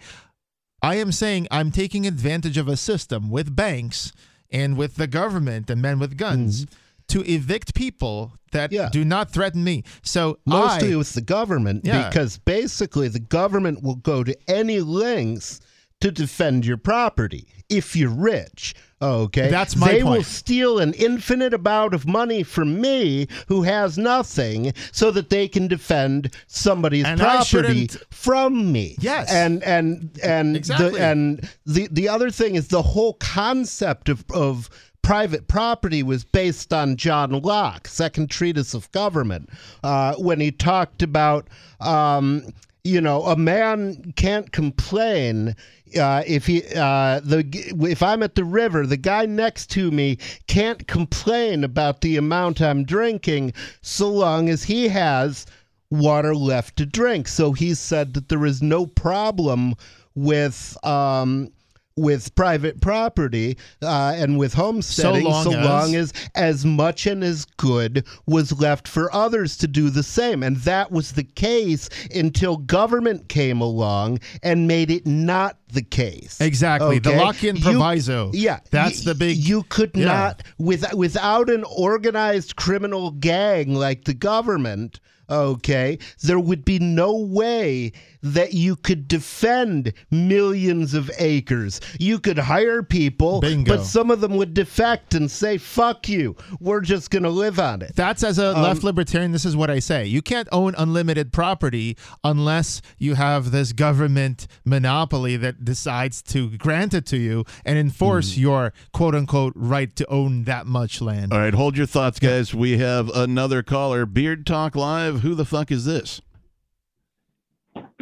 I 0.82 0.96
am 0.96 1.12
saying 1.12 1.48
I'm 1.50 1.70
taking 1.70 2.06
advantage 2.06 2.56
of 2.58 2.68
a 2.68 2.76
system 2.76 3.30
with 3.30 3.54
banks 3.54 4.12
and 4.50 4.76
with 4.76 4.96
the 4.96 5.06
government 5.06 5.68
and 5.70 5.82
men 5.82 5.98
with 5.98 6.16
guns. 6.16 6.64
Mm-hmm. 6.64 6.74
To 7.08 7.20
evict 7.30 7.74
people 7.74 8.32
that 8.52 8.72
Yeah. 8.72 8.88
do 8.90 9.04
not 9.04 9.30
threaten 9.30 9.62
me. 9.62 9.84
So 10.02 10.38
Mostly 10.46 10.94
I, 10.94 10.96
with 10.96 11.12
the 11.12 11.20
government 11.20 11.84
Yeah. 11.84 12.08
because 12.08 12.38
basically 12.38 13.08
the 13.08 13.18
government 13.20 13.82
will 13.82 13.96
go 13.96 14.24
to 14.24 14.34
any 14.48 14.80
lengths 14.80 15.60
to 16.00 16.10
defend 16.10 16.66
your 16.66 16.76
property 16.76 17.46
if 17.68 17.96
you're 17.96 18.10
rich. 18.10 18.74
Okay, 19.02 19.50
That's 19.50 19.76
my 19.76 19.88
They 19.92 20.02
will 20.02 20.22
steal 20.22 20.78
an 20.78 20.94
infinite 20.94 21.52
amount 21.52 21.92
of 21.92 22.06
money 22.06 22.42
from 22.42 22.80
me, 22.80 23.26
who 23.48 23.62
has 23.62 23.98
nothing, 23.98 24.72
so 24.92 25.10
that 25.10 25.28
they 25.28 25.46
can 25.46 25.68
defend 25.68 26.30
somebody's 26.46 27.04
And 27.04 27.20
property 27.20 27.88
from 28.10 28.72
me. 28.72 28.96
Yes. 29.00 29.30
and 29.30 29.62
and 29.62 30.18
and 30.22 30.56
Exactly. 30.56 30.90
the 30.92 31.04
and 31.04 31.48
the 31.66 31.88
the 31.90 32.08
other 32.08 32.30
thing 32.30 32.54
is 32.54 32.68
the 32.68 32.80
whole 32.82 33.14
concept 33.14 34.08
of 34.08 34.24
of 34.32 34.70
private 35.02 35.48
property 35.48 36.02
was 36.02 36.24
based 36.24 36.72
on 36.72 36.96
John 36.96 37.30
Locke, 37.42 37.86
Second 37.86 38.30
Treatise 38.30 38.72
of 38.72 38.90
Government, 38.92 39.50
uh, 39.82 40.14
when 40.14 40.40
he 40.40 40.50
talked 40.50 41.02
about, 41.02 41.46
um, 41.80 42.46
you 42.84 43.00
know, 43.00 43.22
a 43.24 43.34
man 43.34 44.12
can't 44.14 44.52
complain 44.52 45.56
uh, 45.98 46.22
if 46.26 46.46
he 46.46 46.62
uh, 46.76 47.20
the 47.20 47.44
if 47.88 48.02
I'm 48.02 48.22
at 48.22 48.34
the 48.34 48.44
river, 48.44 48.86
the 48.86 48.98
guy 48.98 49.24
next 49.26 49.70
to 49.70 49.90
me 49.90 50.18
can't 50.46 50.86
complain 50.86 51.64
about 51.64 52.02
the 52.02 52.16
amount 52.16 52.60
I'm 52.60 52.84
drinking, 52.84 53.54
so 53.80 54.10
long 54.10 54.50
as 54.50 54.64
he 54.64 54.88
has 54.88 55.46
water 55.90 56.34
left 56.34 56.76
to 56.76 56.86
drink. 56.86 57.26
So 57.28 57.52
he 57.52 57.74
said 57.74 58.14
that 58.14 58.28
there 58.28 58.44
is 58.44 58.62
no 58.62 58.86
problem 58.86 59.74
with 60.14 60.76
um, 60.84 61.50
with 61.96 62.34
private 62.34 62.80
property 62.80 63.56
uh, 63.82 64.14
and 64.16 64.36
with 64.36 64.54
homesteading, 64.54 65.24
long 65.24 65.44
so 65.44 65.52
as- 65.52 65.64
long 65.66 65.94
as 65.94 66.12
as 66.34 66.64
much 66.64 67.06
and 67.06 67.22
as 67.22 67.44
good 67.56 68.04
was 68.26 68.58
left 68.58 68.88
for 68.88 69.14
others 69.14 69.56
to 69.58 69.68
do 69.68 69.90
the 69.90 70.02
same. 70.02 70.42
And 70.42 70.56
that 70.58 70.90
was 70.90 71.12
the 71.12 71.22
case 71.22 71.88
until 72.14 72.56
government 72.56 73.28
came 73.28 73.60
along 73.60 74.18
and 74.42 74.66
made 74.66 74.90
it 74.90 75.06
not 75.06 75.56
the 75.68 75.82
case. 75.82 76.40
Exactly. 76.40 76.98
The 76.98 77.10
Okay? 77.10 77.18
Lockean 77.20 77.56
You- 77.58 77.62
proviso. 77.62 78.30
yeah, 78.34 78.58
That's 78.70 79.04
y- 79.04 79.12
the 79.12 79.14
big. 79.14 79.36
You 79.36 79.62
could 79.68 79.92
Yeah. 79.94 80.04
not 80.06 80.42
with 80.58 80.92
without 80.94 81.48
an 81.48 81.64
organized 81.64 82.56
criminal 82.56 83.12
gang 83.12 83.74
like 83.74 84.04
the 84.04 84.14
government. 84.14 84.98
okay, 85.30 85.96
there 86.22 86.38
would 86.38 86.66
be 86.66 86.78
no 86.78 87.16
way 87.16 87.90
that 88.24 88.54
you 88.54 88.74
could 88.74 89.06
defend 89.06 89.92
millions 90.10 90.94
of 90.94 91.10
acres. 91.18 91.80
You 92.00 92.18
could 92.18 92.38
hire 92.38 92.82
people, 92.82 93.40
Bingo. 93.40 93.76
but 93.76 93.84
some 93.84 94.10
of 94.10 94.20
them 94.20 94.36
would 94.36 94.54
defect 94.54 95.14
and 95.14 95.30
say, 95.30 95.58
fuck 95.58 96.08
you, 96.08 96.34
we're 96.60 96.80
just 96.80 97.10
going 97.10 97.22
to 97.22 97.30
live 97.30 97.60
on 97.60 97.82
it. 97.82 97.92
That's 97.94 98.24
as 98.24 98.38
a 98.38 98.56
Um, 98.56 98.62
left 98.62 98.82
libertarian. 98.82 99.32
This 99.32 99.44
is 99.44 99.56
what 99.56 99.70
I 99.70 99.78
say: 99.78 100.06
you 100.06 100.22
can't 100.22 100.48
own 100.52 100.74
unlimited 100.76 101.32
property 101.32 101.96
unless 102.24 102.80
you 102.98 103.14
have 103.14 103.50
this 103.50 103.72
government 103.72 104.46
monopoly 104.64 105.36
that 105.36 105.64
decides 105.64 106.22
to 106.22 106.50
grant 106.56 106.94
it 106.94 107.06
to 107.06 107.16
you 107.18 107.44
and 107.64 107.78
enforce 107.78 108.34
Hmm. 108.34 108.40
your 108.40 108.72
quote 108.92 109.14
unquote 109.14 109.52
right 109.54 109.94
to 109.96 110.06
own 110.08 110.44
that 110.44 110.66
much 110.66 111.00
land. 111.00 111.32
All 111.32 111.38
right, 111.38 111.54
hold 111.54 111.76
your 111.76 111.86
thoughts, 111.86 112.18
guys. 112.18 112.54
We 112.54 112.78
have 112.78 113.08
another 113.14 113.62
caller. 113.62 114.06
Beard 114.06 114.46
Talk 114.46 114.74
Live. 114.74 115.20
Who 115.20 115.34
the 115.34 115.44
fuck 115.44 115.70
is 115.70 115.84
this? 115.84 116.20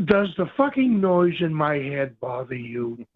Does 0.05 0.29
the 0.37 0.47
fucking 0.57 1.01
noise 1.01 1.41
in 1.41 1.55
my 1.55 1.77
head 1.77 2.19
bother 2.21 2.55
you? 2.55 3.07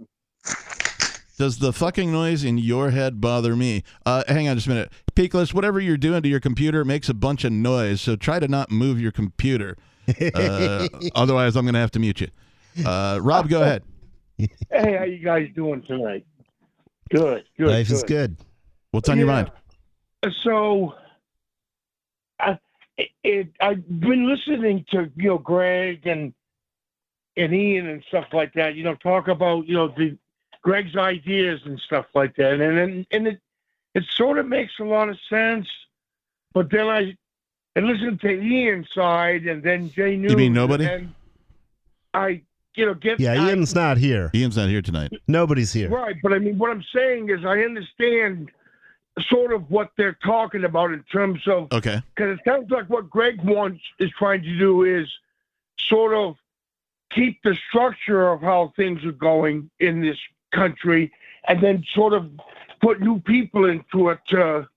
Does 1.39 1.59
the 1.59 1.73
fucking 1.73 2.11
noise 2.11 2.45
in 2.45 2.57
your 2.57 2.91
head 2.91 3.21
bother 3.21 3.55
me? 3.55 3.83
Uh, 4.07 4.25
hang 4.27 4.49
on 4.49 4.57
just 4.57 4.67
a 4.67 4.71
minute. 4.71 4.93
Peakless, 5.15 5.53
whatever 5.53 5.81
you're 5.81 5.99
doing 5.99 6.23
to 6.23 6.29
your 6.29 6.41
computer 6.41 6.83
makes 6.85 7.11
a 7.11 7.15
bunch 7.15 7.45
of 7.45 7.53
noise, 7.53 8.01
so 8.01 8.17
try 8.17 8.39
to 8.39 8.49
not 8.49 8.71
move 8.71 9.01
your 9.01 9.13
computer. 9.13 9.77
Uh, 10.37 10.87
otherwise, 11.17 11.57
I'm 11.57 11.65
going 11.65 11.75
to 11.75 11.81
have 11.81 11.91
to 11.91 11.99
mute 11.99 12.21
you. 12.21 12.29
Uh, 12.87 13.19
Rob, 13.21 13.49
go 13.49 13.61
ahead. 13.61 13.83
Hey, 14.39 14.97
how 14.97 15.03
you 15.03 15.19
guys 15.19 15.49
doing 15.53 15.83
tonight? 15.83 16.25
Good, 17.11 17.43
good. 17.59 17.69
Life 17.69 17.91
is 17.91 18.05
good. 18.05 18.37
What's 18.93 19.09
on 19.09 19.19
your 19.19 19.27
mind? 19.27 19.51
So, 20.45 20.95
I, 22.39 22.57
it, 23.25 23.49
I've 23.61 23.89
been 24.01 24.29
listening 24.29 24.85
to 24.93 25.11
you 25.17 25.29
know 25.31 25.39
Greg 25.39 26.07
and 26.07 26.33
and 27.37 27.53
Ian 27.55 27.87
and 27.89 28.03
stuff 28.09 28.26
like 28.32 28.53
that. 28.55 28.74
You 28.74 28.84
know, 28.84 28.95
talk 28.95 29.28
about 29.28 29.66
you 29.66 29.74
know 29.74 29.89
the 29.89 30.16
Greg's 30.62 30.97
ideas 30.97 31.61
and 31.64 31.78
stuff 31.80 32.07
like 32.14 32.34
that, 32.37 32.61
and 32.61 32.78
and 32.78 33.07
and 33.11 33.26
it 33.28 33.41
it 33.95 34.05
sort 34.14 34.39
of 34.39 34.47
makes 34.47 34.72
a 34.80 34.84
lot 34.84 35.09
of 35.09 35.18
sense. 35.28 35.68
But 36.53 36.70
then 36.70 36.87
I 36.89 37.16
I 37.76 37.80
listened 37.80 38.20
to 38.22 38.28
Ian's 38.30 38.89
side, 38.95 39.47
and 39.47 39.62
then 39.62 39.91
Jay 39.91 40.16
News. 40.16 40.30
You 40.32 40.37
mean 40.37 40.53
nobody? 40.55 40.87
And 40.87 41.14
I 42.14 42.43
you 42.74 42.87
know 42.87 42.95
get 42.95 43.20
Yeah, 43.20 43.32
I- 43.32 43.49
Ian's 43.49 43.74
not 43.74 43.97
here. 43.99 44.30
Ian's 44.34 44.57
not 44.57 44.68
here 44.68 44.82
tonight. 44.82 45.12
Nobody's 45.28 45.72
here. 45.72 45.89
Right, 45.91 46.16
but 46.22 46.32
I 46.32 46.39
mean, 46.39 46.59
what 46.59 46.70
I'm 46.70 46.84
saying 46.95 47.28
is, 47.30 47.45
I 47.45 47.61
understand 47.61 48.51
sort 49.30 49.51
of 49.53 49.70
what 49.70 49.91
they're 49.97 50.18
talking 50.22 50.64
about 50.64 50.93
in 50.93 51.03
terms 51.05 51.41
of 51.49 51.72
Okay. 51.72 52.03
because 52.14 52.39
it 52.39 52.45
sounds 52.47 52.70
like 52.70 52.87
what 52.91 53.09
Greg 53.09 53.41
wants 53.43 53.80
is 53.99 54.11
trying 54.18 54.43
to 54.43 54.59
do 54.59 54.82
is 54.84 55.09
sort 55.80 56.12
of 56.12 56.37
keep 57.11 57.43
the 57.43 57.57
structure 57.69 58.31
of 58.31 58.41
how 58.41 58.73
things 58.77 59.05
are 59.05 59.13
going 59.13 59.71
in 59.81 60.01
this 60.01 60.19
country, 60.55 61.13
and 61.49 61.63
then 61.63 61.85
sort 61.95 62.13
of 62.13 62.31
put 62.81 63.01
new 63.01 63.21
people 63.21 63.69
into 63.69 64.11
it. 64.11 64.19
To, 64.29 64.69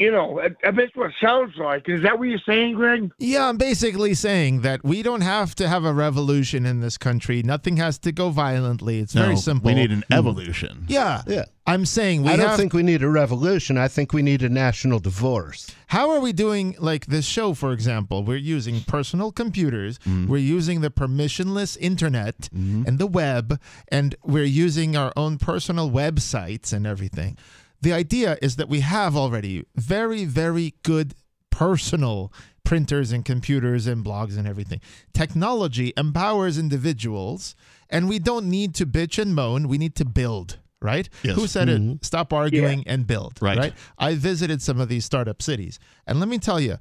you 0.00 0.10
know, 0.10 0.40
I, 0.40 0.46
I 0.66 0.70
that's 0.72 0.96
what 0.96 1.10
it 1.10 1.14
sounds 1.22 1.54
like. 1.56 1.88
Is 1.88 2.02
that 2.02 2.18
what 2.18 2.26
you're 2.28 2.38
saying, 2.46 2.74
Greg? 2.74 3.12
Yeah, 3.18 3.48
I'm 3.48 3.58
basically 3.58 4.14
saying 4.14 4.62
that 4.62 4.82
we 4.82 5.02
don't 5.02 5.20
have 5.20 5.54
to 5.56 5.68
have 5.68 5.84
a 5.84 5.92
revolution 5.92 6.66
in 6.66 6.80
this 6.80 6.96
country. 6.98 7.42
Nothing 7.42 7.76
has 7.76 7.98
to 8.00 8.10
go 8.10 8.30
violently. 8.30 8.98
It's 8.98 9.14
No, 9.14 9.22
very 9.22 9.36
simple. 9.36 9.68
We 9.68 9.74
need 9.74 9.92
an 9.92 10.04
evolution. 10.10 10.86
Yeah. 10.88 11.22
Yeah. 11.26 11.44
I'm 11.66 11.84
saying 11.86 12.22
we 12.22 12.30
I 12.30 12.36
don't 12.36 12.48
have 12.48 12.56
think 12.58 12.72
we 12.72 12.82
need 12.82 13.02
a 13.02 13.08
revolution. 13.08 13.78
I 13.78 13.86
think 13.86 14.12
we 14.12 14.22
need 14.22 14.42
a 14.42 14.48
national 14.48 14.98
divorce. 14.98 15.70
How 15.88 16.10
are 16.10 16.18
we 16.20 16.32
doing 16.32 16.74
like 16.80 17.06
this 17.06 17.26
show, 17.26 17.54
for 17.54 17.72
example? 17.72 18.24
We're 18.24 18.38
using 18.38 18.80
personal 18.80 19.30
computers, 19.30 19.98
Mm-hmm. 20.00 20.26
we're 20.28 20.38
using 20.38 20.80
the 20.80 20.90
permissionless 20.90 21.76
internet 21.78 22.48
and 22.52 22.98
the 22.98 23.06
web, 23.06 23.60
and 23.88 24.14
we're 24.24 24.44
using 24.66 24.96
our 24.96 25.12
own 25.16 25.38
personal 25.38 25.90
websites 25.90 26.72
and 26.72 26.86
everything. 26.86 27.36
The 27.82 27.92
idea 27.92 28.36
is 28.42 28.56
that 28.56 28.68
we 28.68 28.80
have 28.80 29.16
already 29.16 29.64
very, 29.74 30.24
very 30.24 30.74
good 30.82 31.14
personal 31.50 32.32
printers 32.64 33.10
and 33.12 33.24
computers 33.24 33.86
and 33.86 34.04
blogs 34.04 34.38
and 34.38 34.46
everything. 34.46 34.80
Technology 35.12 35.92
empowers 35.96 36.58
individuals, 36.58 37.54
and 37.88 38.08
we 38.08 38.18
don't 38.18 38.48
need 38.48 38.74
to 38.76 38.86
bitch 38.86 39.18
and 39.20 39.34
moan. 39.34 39.66
We 39.68 39.78
need 39.78 39.94
to 39.96 40.04
build, 40.04 40.58
right? 40.80 41.08
Yes. 41.22 41.36
Who 41.36 41.46
said 41.46 41.68
it? 41.68 41.80
Mm-hmm. 41.80 41.94
Stop 42.02 42.32
arguing 42.32 42.84
and 42.86 43.06
build, 43.06 43.38
Right. 43.40 43.58
right? 43.58 43.74
I 43.98 44.14
visited 44.14 44.62
some 44.62 44.80
of 44.80 44.88
these 44.88 45.04
startup 45.04 45.42
cities, 45.42 45.78
and 46.06 46.20
let 46.20 46.28
me 46.28 46.38
tell 46.38 46.60
you, 46.60 46.76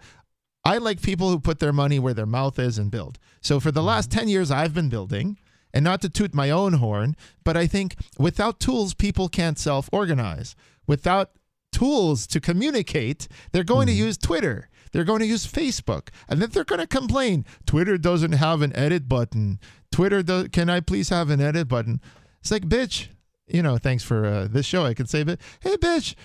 I 0.66 0.78
like 0.78 1.02
people 1.02 1.30
who 1.30 1.39
put 1.39 1.60
their 1.60 1.74
money 1.74 2.00
where 2.00 2.14
their 2.14 2.26
mouth 2.26 2.60
is 2.60 2.78
and 2.78 2.91
build. 2.91 3.18
So 3.41 3.60
for 3.60 3.72
the 3.72 3.82
last 3.82 4.10
mm-hmm. 4.10 4.20
10 4.20 4.28
years, 4.28 4.52
I've 4.52 4.74
been 4.74 4.89
building, 4.89 5.38
and 5.74 5.84
not 5.84 6.02
to 6.02 6.10
toot 6.10 6.34
my 6.34 6.50
own 6.50 6.74
horn, 6.74 7.16
but 7.43 7.56
I 7.56 7.68
think 7.68 7.95
without 8.18 8.60
tools, 8.60 8.93
people 8.93 9.30
can't 9.30 9.58
self 9.58 9.89
organize. 9.91 10.56
Without 10.90 11.34
tools 11.72 12.26
to 12.26 12.42
communicate, 12.42 13.28
they're 13.52 13.64
going 13.64 13.86
to 13.86 13.94
use 13.94 14.18
Twitter. 14.18 14.70
They're 14.92 15.04
going 15.04 15.20
to 15.20 15.28
use 15.28 15.46
Facebook, 15.46 16.10
and 16.28 16.42
then 16.42 16.50
they're 16.50 16.64
going 16.64 16.82
to 16.82 16.88
complain. 16.88 17.46
Twitter 17.68 17.96
doesn't 17.96 18.32
have 18.32 18.64
an 18.64 18.76
edit 18.76 19.08
button. 19.08 19.60
Twitter 19.92 20.24
does. 20.24 20.48
Can 20.48 20.68
I 20.68 20.80
please 20.80 21.10
have 21.10 21.30
an 21.30 21.40
edit 21.40 21.68
button? 21.68 22.02
It's 22.42 22.50
like, 22.50 22.64
bitch. 22.64 23.10
You 23.46 23.62
know, 23.62 23.78
thanks 23.78 24.04
for 24.04 24.26
uh, 24.26 24.48
this 24.50 24.66
show. 24.66 24.84
I 24.84 24.96
can 24.96 25.06
say, 25.06 25.22
but 25.24 25.40
hey, 25.60 25.78
bitch, 25.78 26.16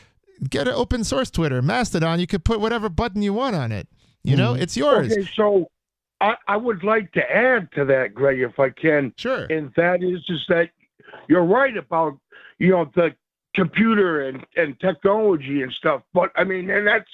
get 0.48 0.66
an 0.66 0.72
open 0.72 1.04
source 1.04 1.30
Twitter, 1.30 1.60
Mastodon. 1.60 2.18
You 2.18 2.26
could 2.26 2.42
put 2.42 2.58
whatever 2.58 2.88
button 2.88 3.20
you 3.20 3.34
want 3.34 3.56
on 3.56 3.70
it. 3.70 3.86
You 4.22 4.36
know, 4.36 4.54
it's 4.54 4.78
yours. 4.78 5.12
Okay, 5.12 5.28
so 5.34 5.70
I, 6.22 6.36
I 6.48 6.56
would 6.56 6.82
like 6.84 7.12
to 7.12 7.30
add 7.30 7.70
to 7.72 7.84
that, 7.84 8.14
Greg, 8.14 8.40
if 8.40 8.58
I 8.58 8.70
can. 8.70 9.12
Sure. 9.18 9.44
And 9.44 9.70
that 9.76 10.02
is 10.02 10.24
just 10.24 10.48
that 10.48 10.70
you're 11.28 11.44
right 11.44 11.76
about 11.76 12.18
you 12.58 12.70
know 12.70 12.90
the 12.94 13.14
computer 13.54 14.22
and 14.28 14.44
and 14.56 14.78
technology 14.80 15.62
and 15.62 15.72
stuff. 15.72 16.02
But 16.12 16.30
I 16.36 16.44
mean, 16.44 16.68
and 16.70 16.86
that's 16.86 17.10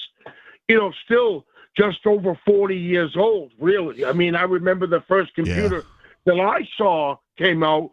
you 0.69 0.77
know 0.77 0.93
still 1.05 1.47
just 1.77 2.05
over 2.07 2.39
40 2.45 2.77
years 2.77 3.17
old, 3.17 3.53
really. 3.59 4.05
I 4.05 4.13
mean, 4.13 4.35
I 4.35 4.43
remember 4.43 4.87
the 4.87 5.03
first 5.03 5.35
computer 5.35 5.85
that 6.25 6.41
I 6.41 6.69
saw 6.77 7.17
came 7.39 7.63
out. 7.63 7.91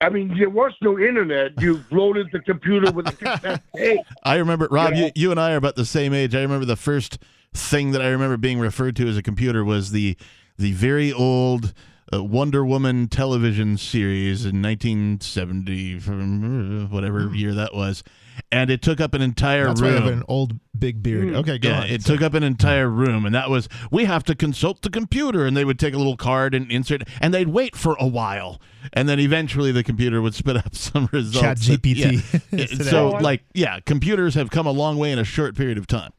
I 0.00 0.08
mean, 0.08 0.34
there 0.38 0.48
was 0.48 0.72
no 0.80 0.98
internet. 0.98 1.60
You 1.60 1.84
loaded 1.90 2.28
the 2.32 2.40
computer 2.40 2.90
with 2.90 3.06
a 3.08 3.12
cassette 3.12 3.62
tape. 3.76 4.00
I 4.24 4.36
remember, 4.36 4.66
Rob, 4.70 4.94
Yeah. 4.94 5.04
you, 5.06 5.10
you 5.14 5.30
and 5.30 5.38
I 5.38 5.52
are 5.52 5.56
about 5.56 5.76
the 5.76 5.84
same 5.84 6.14
age. 6.14 6.34
I 6.34 6.40
remember 6.40 6.64
the 6.64 6.74
first 6.76 7.18
thing 7.52 7.90
that 7.90 8.00
I 8.00 8.08
remember 8.08 8.38
being 8.38 8.58
referred 8.58 8.96
to 8.96 9.06
as 9.08 9.18
a 9.18 9.22
computer 9.22 9.62
was 9.64 9.90
the 9.92 10.16
the 10.56 10.72
very 10.72 11.12
old 11.12 11.74
uh, 12.12 12.22
Wonder 12.24 12.64
Woman 12.64 13.08
television 13.08 13.76
series 13.76 14.44
in 14.44 14.60
1970, 14.62 15.98
whatever 16.88 17.34
year 17.34 17.54
that 17.54 17.74
was. 17.74 18.02
And 18.50 18.70
it 18.70 18.80
took 18.80 19.00
up 19.00 19.12
an 19.12 19.20
entire 19.20 19.66
That's 19.66 19.82
why 19.82 19.88
I 19.88 19.92
room. 19.92 20.02
have 20.02 20.12
an 20.14 20.22
old 20.26 20.58
big 20.76 21.02
beard. 21.02 21.34
Okay, 21.34 21.58
go 21.58 21.68
yeah, 21.68 21.80
on. 21.82 21.86
it 21.88 22.04
took 22.04 22.22
up 22.22 22.32
an 22.34 22.42
entire 22.42 22.88
room, 22.88 23.26
and 23.26 23.34
that 23.34 23.50
was 23.50 23.68
we 23.90 24.06
have 24.06 24.24
to 24.24 24.34
consult 24.34 24.80
the 24.82 24.88
computer, 24.88 25.44
and 25.44 25.54
they 25.56 25.64
would 25.64 25.78
take 25.78 25.92
a 25.92 25.98
little 25.98 26.16
card 26.16 26.54
and 26.54 26.70
insert, 26.72 27.02
and 27.20 27.34
they'd 27.34 27.48
wait 27.48 27.76
for 27.76 27.96
a 28.00 28.06
while, 28.06 28.58
and 28.94 29.08
then 29.08 29.20
eventually 29.20 29.72
the 29.72 29.84
computer 29.84 30.22
would 30.22 30.34
spit 30.34 30.56
up 30.56 30.74
some 30.74 31.08
results. 31.12 31.40
Chat 31.40 31.58
that- 31.58 31.82
GPT. 31.82 32.42
yeah. 32.50 32.84
So, 32.90 33.10
like, 33.10 33.42
yeah, 33.52 33.78
computers 33.80 34.34
have 34.36 34.50
come 34.50 34.66
a 34.66 34.72
long 34.72 34.96
way 34.96 35.12
in 35.12 35.18
a 35.18 35.24
short 35.24 35.54
period 35.54 35.76
of 35.76 35.86
time. 35.86 36.12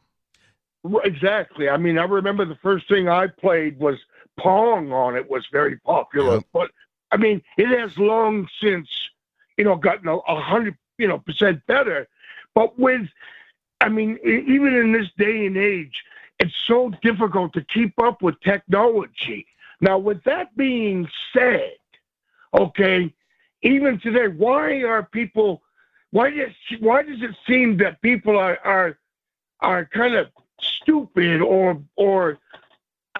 Exactly. 1.03 1.69
I 1.69 1.77
mean, 1.77 1.97
I 1.97 2.03
remember 2.03 2.45
the 2.45 2.57
first 2.61 2.87
thing 2.87 3.07
I 3.07 3.27
played 3.27 3.79
was 3.79 3.95
Pong 4.37 4.91
on 4.91 5.15
it 5.15 5.29
was 5.29 5.45
very 5.51 5.77
popular, 5.79 6.35
Yep. 6.35 6.43
but 6.53 6.71
I 7.11 7.17
mean, 7.17 7.41
it 7.57 7.67
has 7.67 7.97
long 7.97 8.47
since, 8.61 8.89
you 9.57 9.63
know, 9.65 9.75
gotten 9.75 10.07
a, 10.07 10.17
a 10.17 10.39
hundred, 10.41 10.77
you 10.97 11.07
know, 11.07 11.19
percent 11.19 11.65
better. 11.67 12.07
But 12.55 12.77
with, 12.79 13.07
I 13.81 13.89
mean, 13.89 14.17
even 14.23 14.75
in 14.75 14.91
this 14.93 15.09
day 15.17 15.45
and 15.45 15.57
age, 15.57 16.03
it's 16.39 16.55
so 16.65 16.89
difficult 17.01 17.53
to 17.53 17.61
keep 17.65 17.93
up 18.01 18.21
with 18.21 18.39
technology. 18.41 19.45
Now, 19.81 19.97
with 19.97 20.23
that 20.23 20.55
being 20.55 21.07
said, 21.33 21.73
okay, 22.53 23.13
even 23.61 23.99
today, 23.99 24.27
why 24.27 24.83
are 24.83 25.03
people? 25.03 25.61
Why 26.11 26.29
does 26.31 26.51
why 26.79 27.03
does 27.03 27.21
it 27.21 27.35
seem 27.47 27.77
that 27.77 28.01
people 28.01 28.37
are 28.37 28.59
are 28.63 28.97
are 29.61 29.85
kind 29.85 30.15
of 30.15 30.27
stupid 30.61 31.41
or 31.41 31.81
or 31.95 32.37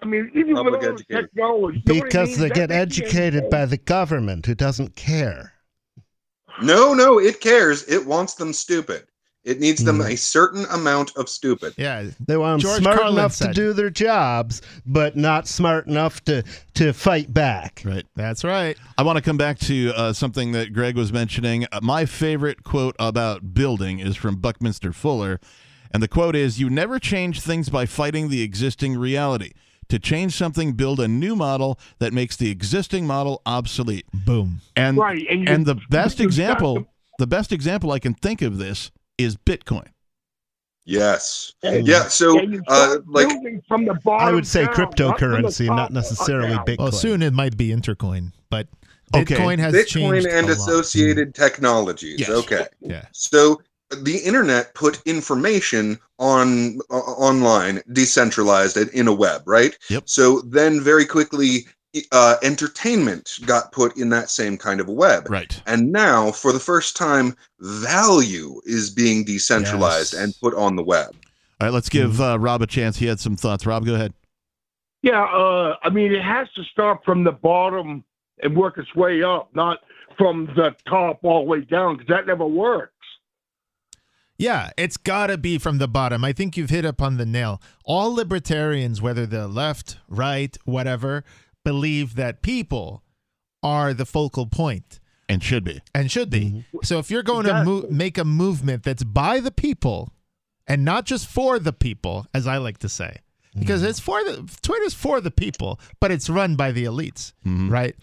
I 0.02 0.06
mean 0.06 0.32
even 0.34 0.56
with 0.56 0.64
Public 0.64 0.74
all 0.76 0.80
the 0.82 0.88
educated. 0.94 1.30
technology 1.34 1.84
you 1.86 1.94
know 1.94 2.00
I 2.00 2.04
Because 2.04 2.30
mean? 2.30 2.40
they 2.40 2.50
get 2.50 2.72
educated 2.72 3.50
by 3.50 3.66
the 3.66 3.78
government 3.78 4.46
who 4.46 4.56
doesn't 4.56 4.96
care. 4.96 5.54
No, 6.62 6.94
no, 6.94 7.20
it 7.20 7.40
cares. 7.40 7.88
It 7.88 8.06
wants 8.06 8.36
them 8.36 8.54
stupid. 8.54 9.04
It 9.44 9.60
needs 9.60 9.84
them 9.84 9.96
Hmm. 9.96 10.04
a 10.04 10.16
certain 10.16 10.66
amount 10.66 11.16
of 11.18 11.28
stupid. 11.28 11.74
yeah. 11.76 12.06
They 12.28 12.38
want 12.38 12.62
them 12.62 12.70
George 12.70 12.82
smart 12.82 12.98
Carlin 13.00 13.18
enough 13.18 13.38
to 13.38 13.52
do 13.54 13.74
their 13.74 13.90
jobs, 13.90 14.62
but 14.86 15.16
not 15.18 15.48
smart 15.48 15.88
enough 15.88 16.24
to, 16.26 16.44
to 16.76 16.94
fight 16.94 17.34
back. 17.34 17.82
Right. 17.84 18.06
That's 18.16 18.44
right. 18.44 18.78
I 19.00 19.04
want 19.04 19.18
to 19.18 19.24
come 19.24 19.38
back 19.38 19.58
to 19.60 19.94
uh, 19.96 20.14
something 20.14 20.52
that 20.52 20.74
Greg 20.74 20.96
was 20.96 21.12
mentioning. 21.12 21.66
Uh, 21.72 21.80
my 21.82 22.06
favorite 22.06 22.64
quote 22.64 22.96
about 23.00 23.56
building 23.56 24.00
is 24.00 24.16
from 24.16 24.36
Buckminster 24.36 24.94
Fuller. 24.94 25.40
And 25.92 26.04
the 26.04 26.08
quote 26.08 26.36
is 26.36 26.60
You 26.60 26.70
never 26.70 27.00
change 27.00 27.42
things 27.42 27.70
by 27.70 27.88
fighting 27.88 28.30
the 28.30 28.44
existing 28.44 28.96
reality. 28.96 29.54
To 29.92 30.00
change 30.00 30.34
something, 30.36 30.74
build 30.74 31.00
a 31.00 31.08
new 31.08 31.36
model 31.36 31.78
that 32.00 32.12
makes 32.14 32.36
the 32.36 32.50
existing 32.50 33.06
model 33.06 33.42
obsolete. 33.46 34.06
Boom. 34.14 34.62
And 34.76 34.98
Right, 34.98 35.26
and 35.30 35.48
and, 35.48 35.66
the 35.66 35.76
best 35.90 36.20
example, 36.20 36.74
the- 36.76 36.86
the 37.20 37.28
best 37.28 37.52
example 37.52 37.92
I 37.92 38.00
can 38.00 38.14
think 38.16 38.42
of 38.42 38.58
this 38.58 38.90
is 39.18 39.36
Bitcoin. 39.38 39.88
Yes. 40.86 41.54
And- 41.62 41.86
Yeah. 41.88 42.08
So, 42.08 42.40
uh, 42.68 42.98
like, 43.06 43.28
from 43.68 43.86
the 43.86 43.94
bottom 44.04 44.28
I 44.28 44.32
would 44.32 44.48
say 44.48 44.66
down, 44.66 44.74
not 44.76 44.76
from 44.76 44.92
the 44.92 45.04
cryptocurrency, 45.14 45.68
top 45.68 45.76
not 45.78 45.94
necessarily. 45.94 46.56
Bitcoin. 46.58 46.78
Well, 46.80 46.92
soon 46.92 47.22
it 47.22 47.34
might 47.34 47.56
be 47.58 47.70
Intercoin, 47.70 48.32
but 48.50 48.68
Okay. 49.14 49.36
Bitcoin 49.36 49.60
has 49.60 49.74
Bitcoin 49.74 49.88
changed 49.88 50.28
and 50.28 50.46
a 50.48 50.50
lot. 50.50 50.58
associated 50.58 51.36
technologies. 51.36 52.20
Yes. 52.22 52.30
Okay. 52.30 52.66
Yeah. 52.80 53.06
So 53.12 53.62
the 53.98 54.18
internet 54.26 54.74
put 54.76 55.02
information 55.06 56.00
on 56.20 56.80
uh, 56.90 56.96
online, 56.96 57.82
decentralized 57.92 58.78
and 58.78 58.90
in 58.92 59.08
a 59.08 59.14
web, 59.14 59.42
right? 59.46 59.78
Yep. 59.90 60.04
So 60.06 60.42
then 60.42 60.82
very 60.82 61.06
quickly, 61.06 61.66
uh, 62.12 62.36
entertainment 62.42 63.40
got 63.46 63.72
put 63.72 63.98
in 63.98 64.10
that 64.10 64.30
same 64.30 64.58
kind 64.58 64.80
of 64.80 64.88
a 64.88 64.94
web. 64.94 65.30
Right. 65.30 65.62
And 65.66 65.92
now, 65.92 66.32
for 66.32 66.54
the 66.54 66.60
first 66.60 66.96
time, 66.96 67.36
value 67.60 68.62
is 68.66 68.90
being 68.90 69.26
decentralized 69.26 70.14
Yes. 70.14 70.24
and 70.24 70.36
put 70.42 70.54
on 70.54 70.76
the 70.76 70.84
web. 70.84 71.10
All 71.60 71.68
right, 71.68 71.74
let's 71.74 71.90
give 71.90 72.20
uh, 72.22 72.40
Rob 72.40 72.62
a 72.62 72.68
chance. 72.68 72.98
He 72.98 73.06
had 73.06 73.20
some 73.20 73.36
thoughts. 73.36 73.66
Rob, 73.66 73.86
go 73.86 73.96
ahead. 73.96 74.14
Yeah, 75.04 75.24
uh, 75.24 75.76
I 75.84 75.90
mean, 75.90 76.14
it 76.14 76.24
has 76.24 76.52
to 76.54 76.64
start 76.64 77.04
from 77.04 77.24
the 77.24 77.32
bottom 77.32 78.04
and 78.42 78.56
work 78.56 78.78
its 78.78 78.94
way 78.96 79.24
up, 79.24 79.50
not 79.56 79.80
from 80.18 80.46
the 80.56 80.76
top 80.88 81.20
all 81.24 81.44
the 81.44 81.50
way 81.50 81.62
down, 81.62 81.98
because 81.98 82.08
that 82.08 82.28
never 82.28 82.46
works. 82.46 82.91
Yeah, 84.42 84.72
it's 84.78 84.98
got 84.98 85.28
to 85.28 85.38
be 85.38 85.58
from 85.58 85.78
the 85.78 85.88
bottom. 85.88 86.24
I 86.26 86.34
think 86.34 86.58
you've 86.58 86.70
hit 86.72 86.84
upon 86.86 87.18
the 87.18 87.26
nail. 87.26 87.62
All 87.86 88.14
libertarians, 88.14 89.02
whether 89.02 89.26
they're 89.26 89.46
left, 89.46 89.98
right, 90.10 90.58
whatever, 90.66 91.24
believe 91.64 92.16
that 92.16 92.42
people 92.42 93.04
are 93.62 93.94
the 93.94 94.06
focal 94.06 94.48
point 94.48 95.00
And 95.30 95.44
should 95.44 95.64
be. 95.64 95.82
and 95.94 96.10
should 96.12 96.30
be. 96.32 96.46
Mm-hmm. 96.46 96.78
So 96.84 96.98
if 96.98 97.12
you're 97.12 97.22
going 97.24 97.46
to 97.46 97.64
mo- 97.64 97.86
make 97.90 98.18
a 98.18 98.26
movement 98.26 98.84
that's 98.84 99.04
by 99.04 99.40
the 99.40 99.52
people 99.52 100.12
and 100.68 100.84
not 100.84 101.06
just 101.06 101.28
for 101.28 101.60
the 101.60 101.74
people, 101.74 102.26
as 102.34 102.48
I 102.48 102.58
like 102.58 102.80
to 102.80 102.90
say, 102.90 103.18
Mm-hmm. 103.52 103.60
because 103.60 103.84
it's 103.84 104.00
for 104.00 104.24
the 104.24 104.50
Twitter's 104.62 104.94
for 104.94 105.20
the 105.20 105.30
people, 105.30 105.78
but 106.00 106.10
it's 106.10 106.30
run 106.30 106.56
by 106.56 106.72
the 106.72 106.86
elites, 106.86 107.34
Mm-hmm. 107.46 107.70
right? 107.70 107.96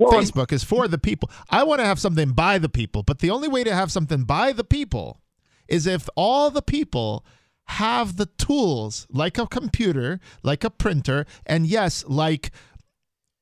Well, 0.00 0.12
Facebook 0.12 0.52
is 0.52 0.64
for 0.64 0.88
the 0.88 0.98
people. 0.98 1.30
I 1.48 1.62
want 1.62 1.80
to 1.80 1.86
have 1.86 2.00
something 2.00 2.32
by 2.32 2.58
the 2.58 2.68
people, 2.68 3.04
but 3.04 3.20
the 3.20 3.30
only 3.30 3.46
way 3.46 3.62
to 3.64 3.72
have 3.72 3.90
something 3.92 4.24
by 4.24 4.52
the 4.52 4.64
people 4.64 5.20
is 5.68 5.86
if 5.86 6.08
all 6.16 6.50
the 6.50 6.62
people 6.62 7.24
have 7.68 8.16
the 8.16 8.26
tools 8.26 9.06
like 9.10 9.38
a 9.38 9.46
computer, 9.46 10.20
like 10.42 10.62
a 10.64 10.70
printer, 10.70 11.26
and 11.44 11.66
yes, 11.66 12.04
like 12.06 12.50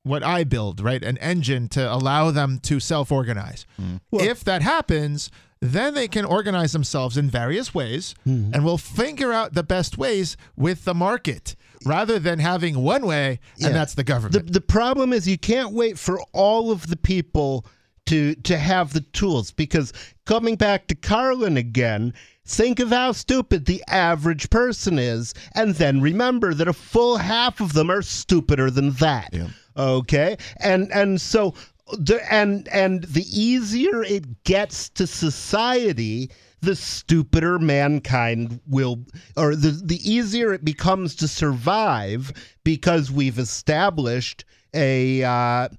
what 0.03 0.23
I 0.23 0.43
build, 0.43 0.81
right? 0.81 1.03
An 1.03 1.17
engine 1.17 1.67
to 1.69 1.91
allow 1.93 2.31
them 2.31 2.59
to 2.63 2.79
self 2.79 3.11
organize. 3.11 3.65
Hmm. 3.77 3.97
if 4.11 4.43
that 4.43 4.61
happens, 4.61 5.29
then 5.61 5.93
they 5.95 6.07
can 6.07 6.25
organize 6.25 6.73
themselves 6.73 7.17
in 7.17 7.29
various 7.29 7.73
ways 7.73 8.13
hmm. 8.23 8.51
and 8.53 8.63
we'll 8.63 8.77
figure 8.77 9.31
out 9.33 9.53
the 9.53 9.63
best 9.63 9.97
ways 9.97 10.37
with 10.55 10.85
the 10.85 10.93
market 10.93 11.55
rather 11.85 12.19
than 12.19 12.39
having 12.39 12.83
one 12.83 13.05
way 13.05 13.39
Yeah. 13.57 13.67
and 13.67 13.75
that's 13.75 13.93
the 13.93 13.97
The, 13.97 14.03
government. 14.03 14.53
the 14.53 14.61
problem 14.61 15.13
is 15.13 15.27
you 15.27 15.37
can't 15.37 15.71
wait 15.73 15.97
for 15.97 16.21
all 16.33 16.71
of 16.71 16.87
the 16.87 16.97
people 16.97 17.65
to 18.05 18.35
to 18.35 18.57
have 18.57 18.93
the 18.93 19.01
tools. 19.01 19.51
Because 19.51 19.93
coming 20.25 20.55
back 20.55 20.87
to 20.87 20.95
Carlin 20.95 21.57
again, 21.57 22.13
think 22.45 22.79
of 22.79 22.89
how 22.89 23.11
stupid 23.11 23.65
the 23.65 23.83
average 23.87 24.49
person 24.49 24.99
is, 24.99 25.33
and 25.53 25.75
then 25.75 26.01
remember 26.01 26.53
that 26.53 26.67
a 26.67 26.73
full 26.73 27.17
half 27.17 27.59
of 27.59 27.73
them 27.73 27.89
are 27.89 28.01
stupider 28.01 28.69
than 28.69 28.91
that. 28.93 29.33
Okay, 29.77 30.37
and 30.57 30.91
and 30.91 31.19
so 31.19 31.53
the 31.91 32.21
and 32.31 32.67
and 32.69 33.03
the 33.03 33.25
easier 33.31 34.03
it 34.03 34.43
gets 34.43 34.89
to 34.89 35.05
society 35.05 36.31
the 36.61 36.75
stupider 36.75 37.59
mankind 37.59 38.59
will 38.67 38.99
or 39.37 39.55
the 39.55 39.69
the 39.69 39.99
easier 40.09 40.53
it 40.53 40.65
becomes 40.65 41.15
to 41.15 41.27
survive 41.27 42.31
because 42.63 43.11
we've 43.11 43.37
established 43.37 44.45
a 44.73 45.23
uh, 45.23 45.69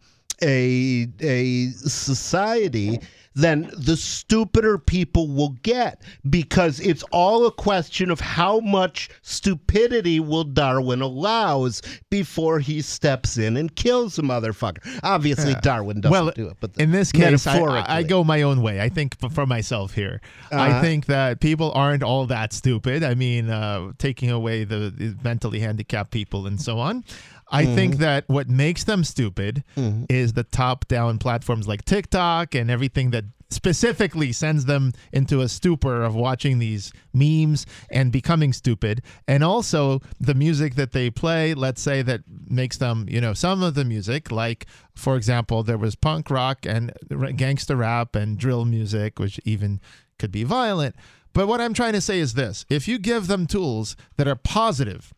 a 0.43 1.07
a 1.21 1.69
society 1.71 3.01
then 3.37 3.71
the 3.77 3.99
stupider 3.99 4.79
people 4.79 5.29
will 5.29 5.51
get 5.63 6.01
because 6.31 6.81
it's 6.81 7.03
all 7.13 7.45
a 7.47 7.53
question 7.53 8.11
of 8.11 8.19
how 8.19 8.61
much 8.61 9.11
stupidity 9.21 10.19
will 10.19 10.43
Darwin 10.43 11.03
allows 11.03 11.83
before 12.11 12.61
he 12.61 12.81
steps 12.81 13.37
in 13.37 13.59
and 13.59 13.77
kills 13.77 14.19
a 14.19 14.23
motherfucker. 14.23 14.79
Obviously, 15.03 15.55
Darwin 15.61 16.01
doesn't 16.01 16.13
well, 16.13 16.33
do 16.35 16.49
it, 16.49 16.57
but 16.61 16.71
in 16.79 16.93
this 16.93 17.13
case, 17.13 17.47
I, 17.47 17.97
I- 17.99 18.03
go 18.05 18.25
my 18.25 18.41
own 18.41 18.63
way. 18.63 18.81
I 18.81 18.89
think 18.89 19.19
for 19.31 19.45
myself 19.45 19.93
here, 19.93 20.23
Uh-huh. 20.51 20.79
I 20.79 20.81
think 20.81 21.05
that 21.07 21.41
people 21.41 21.73
aren't 21.75 22.03
all 22.03 22.25
that 22.29 22.55
stupid. 22.55 23.05
I 23.05 23.15
mean, 23.15 23.51
uh, 23.51 23.93
taking 23.99 24.31
away 24.31 24.65
the, 24.65 24.91
the 24.97 25.15
mentally 25.23 25.61
handicapped 25.61 26.11
people 26.11 26.47
and 26.47 26.59
so 26.59 26.79
on. 26.79 27.05
I 27.51 27.65
Mm-hmm. 27.65 27.75
think 27.75 27.97
that 27.99 28.29
what 28.29 28.49
makes 28.49 28.85
them 28.85 29.05
stupid 29.05 29.63
is 30.11 30.33
the 30.33 30.43
top-down 30.45 31.19
platforms 31.19 31.69
like 31.69 31.85
TikTok 31.85 32.55
and 32.55 32.71
everything 32.71 33.11
that 33.11 33.25
specifically 33.51 34.33
sends 34.33 34.65
them 34.65 34.93
into 35.13 35.41
a 35.41 35.49
stupor 35.49 36.03
of 36.03 36.17
watching 36.17 36.59
these 36.59 36.93
memes 37.15 37.65
and 37.89 38.11
becoming 38.11 38.53
stupid. 38.53 39.01
And 39.29 39.45
also 39.45 40.01
the 40.19 40.35
music 40.35 40.75
that 40.75 40.91
they 40.91 41.11
play 41.11 41.55
let's 41.55 41.81
say 41.81 42.03
that 42.03 42.23
makes 42.51 42.77
them 42.79 43.07
you 43.09 43.21
know 43.21 43.33
some 43.35 43.63
of 43.63 43.75
the 43.75 43.85
music 43.85 44.33
like 44.33 44.67
for 44.97 45.17
example 45.17 45.63
there 45.63 45.79
was 45.79 45.95
punk 45.95 46.29
rock 46.31 46.67
and 46.67 46.93
gangster 47.37 47.77
rap 47.77 48.17
and 48.17 48.37
drill 48.37 48.65
music 48.65 49.19
which 49.21 49.39
even 49.45 49.81
could 50.19 50.33
be 50.33 50.43
violent. 50.43 50.97
But 51.33 51.47
what 51.47 51.61
i'm 51.61 51.75
trying 51.75 51.93
to 51.93 52.01
say 52.01 52.19
is 52.19 52.35
this. 52.35 52.65
If 52.69 52.89
you 52.89 52.99
give 52.99 53.29
them 53.29 53.47
tools 53.47 53.95
that 54.17 54.27
are 54.27 54.35
positive 54.35 55.15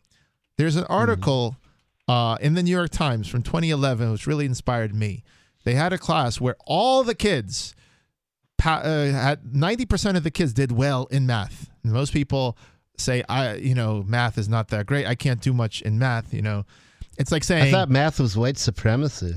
there's 0.59 0.77
an 0.77 0.85
article 0.85 1.57
uh, 2.09 2.37
in 2.41 2.55
the 2.55 2.63
New 2.63 2.71
York 2.71 2.91
Times 2.91 3.29
from 3.29 3.43
2011 3.43 4.11
which 4.11 4.27
really 4.27 4.47
inspired 4.47 4.95
me. 4.95 5.23
They 5.65 5.75
had 5.75 5.93
a 5.93 5.99
class 5.99 6.41
where 6.41 6.57
all 6.67 7.05
the 7.05 7.15
kids 7.15 7.75
uh, 8.65 8.81
had 8.83 9.43
90% 9.45 10.17
of 10.17 10.25
the 10.25 10.31
kids 10.31 10.53
did 10.53 10.73
well 10.73 11.07
in 11.11 11.27
math. 11.27 11.71
And 11.85 11.93
most 11.93 12.13
people 12.13 12.57
say, 12.97 13.23
I, 13.29 13.55
you 13.55 13.75
know, 13.75 14.03
math 14.07 14.39
is 14.39 14.49
not 14.49 14.69
that 14.69 14.87
great. 14.87 15.07
I 15.07 15.15
can't 15.15 15.41
do 15.41 15.53
much 15.53 15.83
in 15.83 15.99
math. 15.99 16.33
You 16.33 16.43
know, 16.43 16.65
it's 17.19 17.31
like 17.31 17.43
I 17.43 17.47
saying, 17.47 17.73
thought 17.73 17.91
math 17.91 18.19
was 18.19 18.37
white 18.37 18.59
supremacy. 18.59 19.35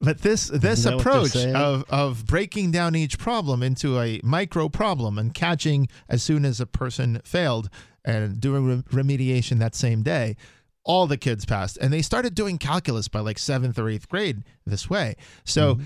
but 0.00 0.22
this 0.22 0.48
this 0.48 0.84
that 0.84 0.96
what 0.96 1.04
they're 1.04 1.14
approach 1.14 1.36
of 1.36 1.84
of 1.88 2.26
breaking 2.26 2.70
down 2.70 2.94
each 2.94 3.18
problem 3.18 3.62
into 3.62 3.98
a 3.98 4.20
micro 4.24 4.68
problem 4.68 5.18
and 5.18 5.32
catching 5.32 5.88
as 6.08 6.22
soon 6.22 6.44
as 6.44 6.60
a 6.60 6.66
person 6.66 7.20
failed 7.24 7.70
and 8.04 8.40
doing 8.40 8.66
re- 8.66 9.02
remediation 9.02 9.58
that 9.58 9.74
same 9.74 10.02
day, 10.02 10.36
all 10.84 11.06
the 11.06 11.16
kids 11.16 11.44
passed, 11.44 11.78
and 11.80 11.92
they 11.92 12.02
started 12.02 12.34
doing 12.34 12.58
calculus 12.58 13.08
by 13.08 13.20
like 13.20 13.38
seventh 13.38 13.78
or 13.78 13.88
eighth 13.88 14.08
grade 14.08 14.44
this 14.66 14.88
way. 14.88 15.16
So. 15.44 15.74
Mm-hmm. 15.74 15.84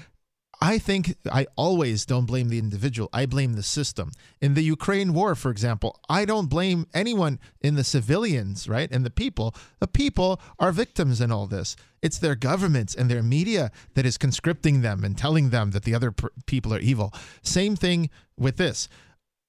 I 0.60 0.78
think 0.78 1.16
I 1.30 1.46
always 1.56 2.06
don't 2.06 2.26
blame 2.26 2.48
the 2.48 2.58
individual. 2.58 3.10
I 3.12 3.26
blame 3.26 3.52
the 3.54 3.62
system. 3.62 4.12
In 4.40 4.54
the 4.54 4.62
Ukraine 4.62 5.12
war, 5.12 5.34
for 5.34 5.50
example, 5.50 6.00
I 6.08 6.24
don't 6.24 6.46
blame 6.46 6.86
anyone 6.94 7.38
in 7.60 7.74
the 7.74 7.84
civilians, 7.84 8.68
right? 8.68 8.90
And 8.90 9.04
the 9.04 9.10
people. 9.10 9.54
The 9.80 9.86
people 9.86 10.40
are 10.58 10.72
victims 10.72 11.20
in 11.20 11.30
all 11.30 11.46
this. 11.46 11.76
It's 12.02 12.18
their 12.18 12.34
governments 12.34 12.94
and 12.94 13.10
their 13.10 13.22
media 13.22 13.72
that 13.94 14.06
is 14.06 14.16
conscripting 14.16 14.80
them 14.80 15.04
and 15.04 15.18
telling 15.18 15.50
them 15.50 15.72
that 15.72 15.82
the 15.82 15.94
other 15.94 16.12
per- 16.12 16.30
people 16.46 16.72
are 16.72 16.80
evil. 16.80 17.12
Same 17.42 17.76
thing 17.76 18.08
with 18.38 18.56
this. 18.56 18.88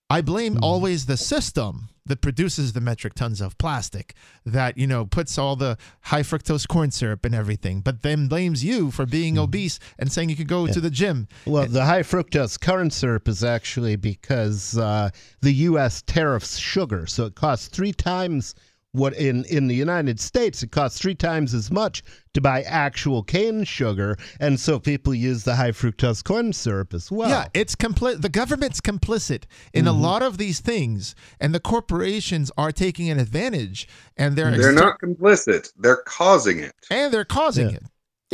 I 0.10 0.22
blame 0.22 0.60
always 0.62 1.06
the 1.06 1.18
system 1.18 1.90
that 2.06 2.22
produces 2.22 2.74
the 2.74 2.82
metric 2.82 3.14
tons 3.14 3.42
of 3.42 3.58
plastic 3.58 4.14
that 4.46 4.78
you 4.78 4.88
know 4.88 5.06
puts 5.06 5.38
all 5.38 5.56
the 5.56 5.78
high 6.02 6.22
fructose 6.22 6.68
corn 6.68 6.92
syrup 6.92 7.26
and 7.26 7.34
everything, 7.36 7.82
but 7.82 8.02
then 8.02 8.28
blames 8.28 8.64
you 8.64 8.92
for 8.92 9.06
being 9.06 9.38
obese 9.38 9.80
and 9.98 10.12
saying 10.12 10.30
you 10.30 10.36
could 10.36 10.48
go 10.48 10.68
to 10.68 10.82
the 10.82 10.90
gym. 10.90 11.28
Well, 11.46 11.66
the 11.66 11.86
high 11.86 12.04
fructose 12.04 12.60
corn 12.60 12.92
syrup 12.92 13.28
is 13.28 13.44
actually 13.44 13.96
because 13.96 14.78
uh, 14.78 15.10
the 15.42 15.54
U.S. 15.54 16.04
tariffs 16.06 16.58
sugar, 16.58 17.08
so 17.08 17.26
it 17.26 17.36
costs 17.36 17.68
three 17.68 17.94
times 17.94 18.56
what 18.96 19.14
in 19.14 19.46
in 19.46 19.68
the 19.68 19.76
United 19.76 20.20
States 20.20 20.64
it 20.64 20.72
costs 20.72 21.00
three 21.00 21.16
times 21.16 21.54
as 21.54 21.70
much 21.72 22.04
to 22.34 22.42
buy 22.42 22.62
actual 22.64 23.24
cane 23.24 23.64
sugar, 23.64 24.18
and 24.40 24.60
so 24.60 24.80
people 24.80 25.14
use 25.14 25.44
the 25.44 25.56
high 25.56 25.72
fructose 25.72 26.24
corn 26.24 26.52
syrup 26.54 26.94
as 26.94 27.12
well. 27.12 27.30
Yeah, 27.30 27.48
it's 27.54 27.76
compli- 27.76 28.22
The 28.22 28.30
government's 28.30 28.82
complicit 28.82 29.44
in 29.74 29.88
a 29.88 29.92
mm-hmm. 29.92 30.02
lot 30.02 30.22
of 30.24 30.38
these 30.38 30.60
things, 30.60 31.16
and 31.40 31.54
the 31.56 31.60
corporations 31.60 32.52
are 32.58 32.72
taking 32.72 33.10
an 33.10 33.20
advantage, 33.20 33.88
and 34.18 34.36
they're 34.36 34.52
They're 34.52 34.72
not 34.72 35.00
complicit. 35.00 35.72
They're 35.78 36.04
causing 36.06 36.60
it. 36.60 36.74
and 36.90 37.14
they're 37.14 37.26
causing 37.26 37.70
Yeah. 37.70 37.76
it. 37.78 37.84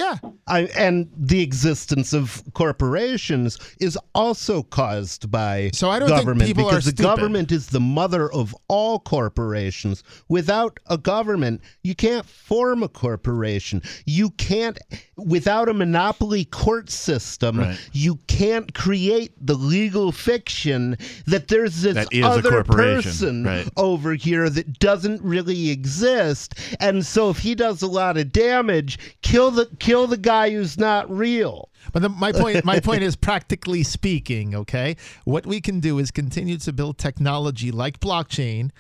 Yeah. 0.02 0.18
I, 0.48 0.62
and 0.78 1.10
the 1.16 1.42
existence 1.42 2.12
of 2.14 2.44
corporations 2.54 3.58
is 3.80 3.98
also 4.16 4.64
caused 4.64 5.30
by 5.32 5.70
So 5.74 5.90
I 5.90 6.00
don't 6.00 6.10
think 6.10 6.20
government 6.22 6.48
people 6.48 6.66
are 6.66 6.72
because 6.72 6.86
the 6.86 6.92
stupid. 6.92 7.04
government 7.04 7.52
is 7.52 7.68
the 7.68 7.80
mother 7.80 8.32
of 8.34 8.56
all 8.68 9.00
corporations. 9.00 10.04
Without 10.28 10.80
a 10.88 10.98
government, 10.98 11.62
you 11.84 11.94
can't 11.96 12.26
form 12.26 12.82
a 12.84 12.90
corporation. 12.90 13.82
You 14.06 14.32
can't, 14.32 14.78
without 15.18 15.70
a 15.70 15.74
monopoly 15.74 16.46
court 16.46 16.90
system, 16.90 17.60
Right. 17.60 17.78
you 17.94 18.16
can't 18.28 18.74
create 18.74 19.34
the 19.46 19.54
legal 19.56 20.12
fiction 20.12 20.98
that 21.28 21.48
there's 21.48 21.82
this 21.84 21.94
That 21.96 22.24
other 22.24 22.64
person 22.64 23.44
right. 23.44 23.70
over 23.78 24.14
here 24.16 24.50
that 24.50 24.80
doesn't 24.80 25.22
really 25.22 25.70
exist. 25.70 26.56
And 26.80 27.06
so 27.06 27.30
if 27.30 27.40
he 27.40 27.54
does 27.56 27.82
a 27.84 27.88
lot 27.88 28.18
of 28.18 28.32
damage, 28.32 28.98
kill 29.22 29.52
the 29.52 29.68
kill 29.80 29.91
the 30.08 30.18
guy 30.18 30.52
who's 30.52 30.78
not 30.78 31.10
real. 31.10 31.70
But 31.92 32.02
the, 32.02 32.10
my 32.10 32.32
point, 32.32 32.64
my 32.66 32.80
point 32.90 33.04
is, 33.04 33.16
practically 33.16 33.84
speaking, 33.84 34.56
okay, 34.56 34.96
what 35.26 35.46
we 35.46 35.62
can 35.62 35.80
do 35.80 36.00
is 36.00 36.12
continue 36.12 36.58
to 36.58 36.74
build 36.74 36.98
technology 36.98 37.72
like 37.72 38.00
blockchain. 38.00 38.72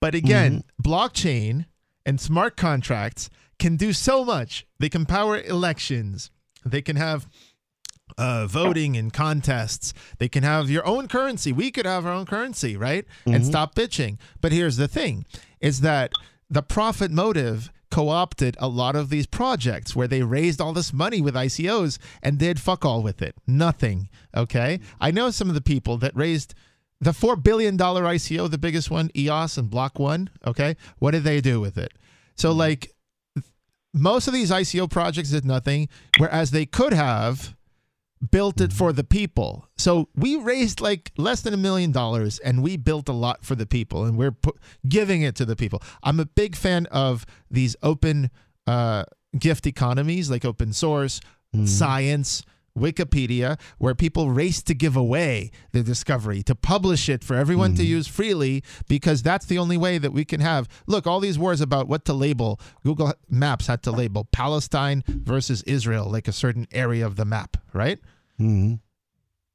But 0.00 0.14
again, 0.14 0.64
blockchain 0.82 1.66
and 2.04 2.20
smart 2.20 2.56
contracts 2.56 3.30
can 3.58 3.76
do 3.76 3.92
so 3.92 4.24
much. 4.24 4.66
They 4.78 4.88
can 4.88 5.06
power 5.06 5.40
elections. 5.40 6.30
They 6.64 6.82
can 6.82 6.96
have 6.96 7.26
uh, 8.18 8.46
voting 8.46 8.96
and 8.96 9.12
contests. 9.12 9.94
They 10.18 10.28
can 10.28 10.42
have 10.42 10.70
your 10.70 10.86
own 10.86 11.08
currency. 11.08 11.52
We 11.52 11.70
could 11.70 11.86
have 11.86 12.06
our 12.06 12.12
own 12.12 12.26
currency, 12.26 12.76
right? 12.76 13.06
And 13.26 13.46
stop 13.46 13.74
bitching. 13.74 14.18
But 14.40 14.52
here's 14.52 14.76
the 14.76 14.88
thing: 14.88 15.24
is 15.60 15.80
that 15.80 16.12
the 16.50 16.62
profit 16.62 17.10
motive 17.10 17.70
co-opted 17.94 18.56
a 18.58 18.66
lot 18.66 18.96
of 18.96 19.08
these 19.08 19.24
projects 19.24 19.94
where 19.94 20.08
they 20.08 20.20
raised 20.20 20.60
all 20.60 20.72
this 20.72 20.92
money 20.92 21.20
with 21.20 21.36
ICOs 21.36 21.96
and 22.24 22.40
did 22.40 22.58
fuck 22.58 22.84
all 22.84 23.04
with 23.04 23.22
it. 23.22 23.36
Nothing. 23.46 24.08
Okay. 24.36 24.80
I 25.00 25.12
know 25.12 25.30
some 25.30 25.48
of 25.48 25.54
the 25.54 25.60
people 25.60 25.96
that 25.98 26.16
raised 26.16 26.54
the 27.00 27.12
four 27.12 27.36
billion 27.36 27.76
dollar 27.76 28.02
ICO, 28.02 28.50
the 28.50 28.58
biggest 28.58 28.90
one, 28.90 29.10
EOS 29.16 29.58
and 29.58 29.70
Block 29.70 30.00
One. 30.00 30.28
Okay. 30.44 30.76
What 30.98 31.12
did 31.12 31.22
they 31.22 31.40
do 31.40 31.60
with 31.60 31.78
it? 31.78 31.92
So 32.34 32.48
mm-hmm. 32.48 32.58
like 32.58 32.92
most 33.92 34.26
of 34.26 34.34
these 34.34 34.50
ICO 34.50 34.90
projects 34.90 35.30
did 35.30 35.44
nothing, 35.44 35.88
whereas 36.18 36.50
they 36.50 36.66
could 36.66 36.94
have 36.94 37.54
built 38.30 38.60
it 38.60 38.72
for 38.72 38.92
the 38.92 39.04
people. 39.04 39.68
So 39.76 40.08
we 40.14 40.36
raised 40.36 40.80
like 40.80 41.12
less 41.16 41.40
than 41.42 41.54
a 41.54 41.58
million 41.58 41.92
dollars 41.92 42.38
and 42.38 42.62
we 42.62 42.76
built 42.76 43.08
a 43.08 43.12
lot 43.12 43.44
for 43.44 43.54
the 43.54 43.66
people 43.66 44.04
and 44.04 44.16
we're 44.16 44.32
pu- 44.32 44.56
giving 44.88 45.22
it 45.22 45.34
to 45.36 45.44
the 45.44 45.56
people. 45.56 45.82
I'm 46.02 46.20
a 46.20 46.26
big 46.26 46.56
fan 46.56 46.86
of 46.86 47.26
these 47.50 47.76
open 47.82 48.30
uh, 48.66 49.04
gift 49.38 49.66
economies 49.66 50.30
like 50.30 50.44
open 50.44 50.72
source, 50.72 51.20
science, 51.66 52.42
Wikipedia, 52.76 53.58
where 53.78 53.94
people 53.94 54.30
race 54.30 54.60
to 54.64 54.74
give 54.74 54.96
away 54.96 55.50
the 55.72 55.82
discovery, 55.82 56.42
to 56.42 56.54
publish 56.54 57.08
it 57.08 57.22
for 57.22 57.36
everyone 57.36 57.74
to 57.76 57.84
use 57.84 58.08
freely, 58.08 58.64
because 58.88 59.22
that's 59.22 59.46
the 59.46 59.58
only 59.58 59.76
way 59.76 59.98
that 59.98 60.12
we 60.12 60.24
can 60.24 60.40
have. 60.40 60.68
Look, 60.86 61.06
all 61.06 61.20
these 61.20 61.38
wars 61.38 61.60
about 61.60 61.86
what 61.86 62.04
to 62.06 62.12
label. 62.12 62.60
Google 62.82 63.12
Maps 63.30 63.68
had 63.68 63.82
to 63.84 63.92
label 63.92 64.24
Palestine 64.24 65.04
versus 65.06 65.62
Israel, 65.62 66.10
like 66.10 66.26
a 66.26 66.32
certain 66.32 66.66
area 66.72 67.06
of 67.06 67.14
the 67.14 67.24
map, 67.24 67.56
right? 67.72 68.00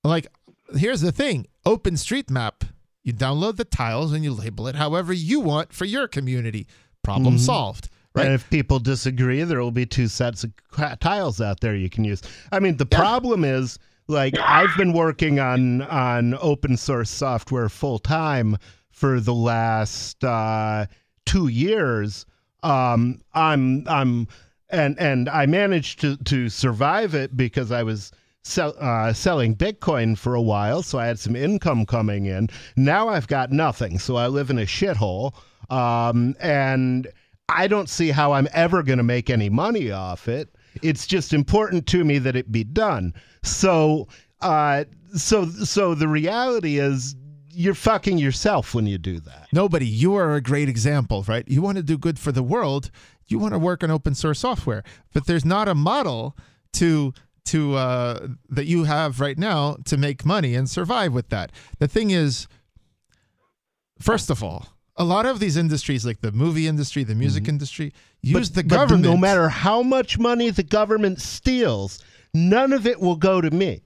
Like, 0.04 0.28
here's 0.76 1.02
the 1.02 1.12
thing 1.12 1.48
OpenStreetMap, 1.66 2.70
you 3.04 3.14
download 3.14 3.58
the 3.58 3.66
tiles 3.66 4.14
and 4.14 4.24
you 4.24 4.34
label 4.34 4.68
it 4.68 4.76
however 4.76 5.14
you 5.14 5.40
want 5.40 5.74
for 5.74 5.86
your 5.86 6.08
community. 6.08 6.68
Problem 7.04 7.38
solved, 7.38 7.90
right? 8.14 8.26
And 8.26 8.36
if 8.36 8.50
people 8.50 8.80
disagree, 8.80 9.44
there 9.44 9.62
will 9.62 9.72
be 9.72 9.86
two 9.86 10.08
sets 10.08 10.44
of 10.44 10.52
tiles 11.00 11.42
out 11.42 11.60
there 11.62 11.76
you 11.76 11.90
can 11.90 12.04
use. 12.04 12.22
I 12.52 12.60
mean, 12.60 12.78
the 12.78 12.86
problem 12.86 13.44
is 13.44 13.80
like 14.08 14.38
I've 14.38 14.76
been 14.78 14.94
working 14.94 15.40
on 15.40 15.82
on 15.84 16.36
open 16.36 16.76
source 16.78 17.10
software 17.10 17.70
full 17.70 18.00
time 18.00 18.58
for 18.92 19.20
the 19.20 19.34
last 19.34 20.24
uh, 20.24 20.88
two 21.26 21.48
years. 21.48 22.26
Um, 22.64 23.22
I'm 23.34 23.88
I'm 23.88 24.28
and 24.70 25.00
and 25.00 25.30
I 25.30 25.46
managed 25.46 26.02
to 26.02 26.18
to 26.18 26.50
survive 26.50 27.16
it 27.16 27.36
because 27.38 27.72
I 27.72 27.84
was. 27.84 28.12
Sell, 28.44 28.74
uh, 28.80 29.14
selling 29.14 29.56
Bitcoin 29.56 30.18
for 30.18 30.34
a 30.34 30.42
while, 30.42 30.82
so 30.82 30.98
I 30.98 31.06
had 31.06 31.20
some 31.20 31.36
income 31.36 31.86
coming 31.86 32.26
in. 32.26 32.48
Now 32.76 33.10
I've 33.10 33.28
got 33.28 33.52
nothing, 33.52 34.00
so 34.00 34.16
I 34.16 34.28
live 34.28 34.50
in 34.50 34.58
a 34.58 34.66
shithole, 34.66 35.34
um, 35.70 36.36
and 36.40 37.08
I 37.50 37.68
don't 37.68 37.90
see 37.90 38.10
how 38.10 38.32
I'm 38.32 38.48
ever 38.54 38.82
going 38.82 38.98
to 38.98 39.04
make 39.04 39.30
any 39.30 39.50
money 39.50 39.92
off 39.92 40.28
it. 40.28 40.56
It's 40.82 41.06
just 41.06 41.34
important 41.34 41.86
to 41.88 42.06
me 42.06 42.18
that 42.20 42.36
it 42.36 42.52
be 42.52 42.64
done. 42.64 43.14
So, 43.44 44.08
uh, 44.42 44.86
so, 45.16 45.46
so 45.50 45.94
the 45.94 46.08
reality 46.08 46.80
is, 46.80 47.16
you're 47.52 47.74
fucking 47.74 48.18
yourself 48.18 48.74
when 48.74 48.86
you 48.86 48.98
do 48.98 49.20
that. 49.20 49.48
Nobody, 49.52 49.86
you 49.86 50.16
are 50.16 50.36
a 50.36 50.42
great 50.42 50.70
example, 50.70 51.26
right? 51.28 51.44
You 51.48 51.62
want 51.62 51.76
to 51.78 51.84
do 51.84 51.98
good 51.98 52.18
for 52.18 52.32
the 52.32 52.44
world, 52.44 52.90
you 53.28 53.38
want 53.38 53.54
to 53.54 53.60
work 53.60 53.84
on 53.84 53.92
open 53.92 54.16
source 54.16 54.40
software, 54.40 54.84
but 55.14 55.28
there's 55.28 55.44
not 55.44 55.68
a 55.68 55.76
model 55.76 56.38
to 56.74 57.14
to 57.52 57.76
uh, 57.76 58.28
that 58.50 58.66
you 58.66 58.84
have 58.86 59.20
right 59.20 59.38
now 59.38 59.78
to 59.86 59.98
make 59.98 60.26
money 60.26 60.56
and 60.56 60.70
survive 60.70 61.14
with 61.14 61.30
that. 61.30 61.52
The 61.80 61.88
thing 61.88 62.12
is, 62.12 62.48
first 64.00 64.30
of 64.30 64.44
all, 64.44 64.68
a 64.98 65.04
lot 65.04 65.26
of 65.26 65.40
these 65.40 65.56
industries, 65.58 66.06
like 66.06 66.22
the 66.22 66.32
movie 66.32 66.68
industry, 66.68 67.04
the 67.04 67.16
music 67.16 67.48
industry, 67.48 67.94
use 68.22 68.52
the 68.52 68.62
Mm-hmm. 68.62 68.70
But 68.70 68.76
government. 68.76 69.04
no 69.04 69.18
matter 69.18 69.48
how 69.50 69.82
much 69.82 70.20
money 70.20 70.50
the 70.50 70.64
government 70.64 71.22
steals, 71.22 72.04
none 72.34 72.74
of 72.74 72.86
it 72.86 73.00
will 73.00 73.16
go 73.16 73.40
to 73.42 73.50
me. 73.52 73.82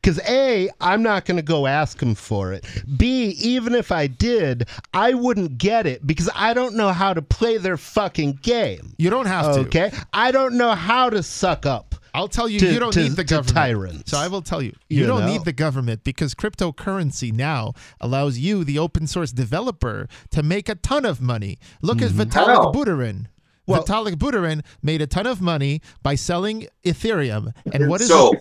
Because 0.00 0.20
A, 0.28 0.68
I'm 0.82 1.02
not 1.02 1.24
going 1.24 1.36
to 1.38 1.42
go 1.42 1.66
ask 1.66 1.96
them 1.98 2.14
for 2.14 2.52
it. 2.52 2.66
B, 2.98 3.30
even 3.40 3.74
if 3.74 3.90
I 3.90 4.06
did, 4.06 4.68
I 4.92 5.14
wouldn't 5.14 5.56
get 5.56 5.86
it 5.86 6.06
because 6.06 6.28
I 6.34 6.52
don't 6.52 6.74
know 6.76 6.92
how 6.92 7.14
to 7.14 7.22
play 7.22 7.56
their 7.56 7.78
fucking 7.78 8.40
game. 8.42 8.94
you 8.98 9.08
don't 9.08 9.24
have 9.26 9.54
to. 9.54 9.60
Okay? 9.62 9.90
I 10.12 10.30
don't 10.30 10.58
know 10.58 10.72
how 10.74 11.08
to 11.08 11.22
suck 11.22 11.64
up. 11.64 11.94
I'll 12.14 12.28
tell 12.28 12.48
you, 12.48 12.60
to- 12.60 12.72
you 12.72 12.78
don't 12.78 12.92
to- 12.92 13.02
need 13.02 13.12
the 13.12 13.24
to 13.24 13.34
government. 13.34 13.54
tyrants. 13.56 14.10
So 14.10 14.18
I 14.18 14.28
will 14.28 14.40
tell 14.42 14.62
you, 14.62 14.72
you, 14.88 15.00
You 15.00 15.06
don't 15.06 15.20
know? 15.22 15.26
need 15.26 15.44
the 15.44 15.52
government 15.52 16.04
because 16.04 16.34
cryptocurrency 16.34 17.32
now 17.32 17.72
allows 18.00 18.38
you, 18.38 18.64
the 18.64 18.78
open 18.78 19.06
source 19.06 19.32
developer, 19.32 20.08
to 20.30 20.42
make 20.42 20.68
a 20.68 20.76
ton 20.76 21.04
of 21.04 21.20
money. 21.20 21.58
Look 21.82 22.00
at 22.00 22.10
Vitalik 22.10 22.72
Buterin. 22.72 23.12
Mm-hmm. 23.14 23.22
Well- 23.66 23.82
Vitalik 23.84 24.14
Buterin 24.16 24.62
made 24.82 25.02
a 25.02 25.06
ton 25.06 25.26
of 25.26 25.40
money 25.40 25.80
by 26.02 26.14
selling 26.14 26.66
Ethereum. 26.84 27.52
And 27.72 27.88
what 27.90 28.00
is 28.00 28.08
So- 28.08 28.34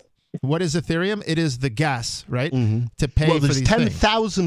what 0.44 0.62
is 0.62 0.76
Ethereum? 0.76 1.24
It 1.26 1.38
is 1.40 1.60
the 1.60 1.70
gas, 1.70 2.26
right? 2.28 2.52
To 2.52 2.58
pay 2.58 3.26
Mm-hmm. 3.26 3.30
well, 3.30 3.40
for 3.40 3.46
there's 3.48 3.60
these 3.60 3.68
ten 3.68 3.88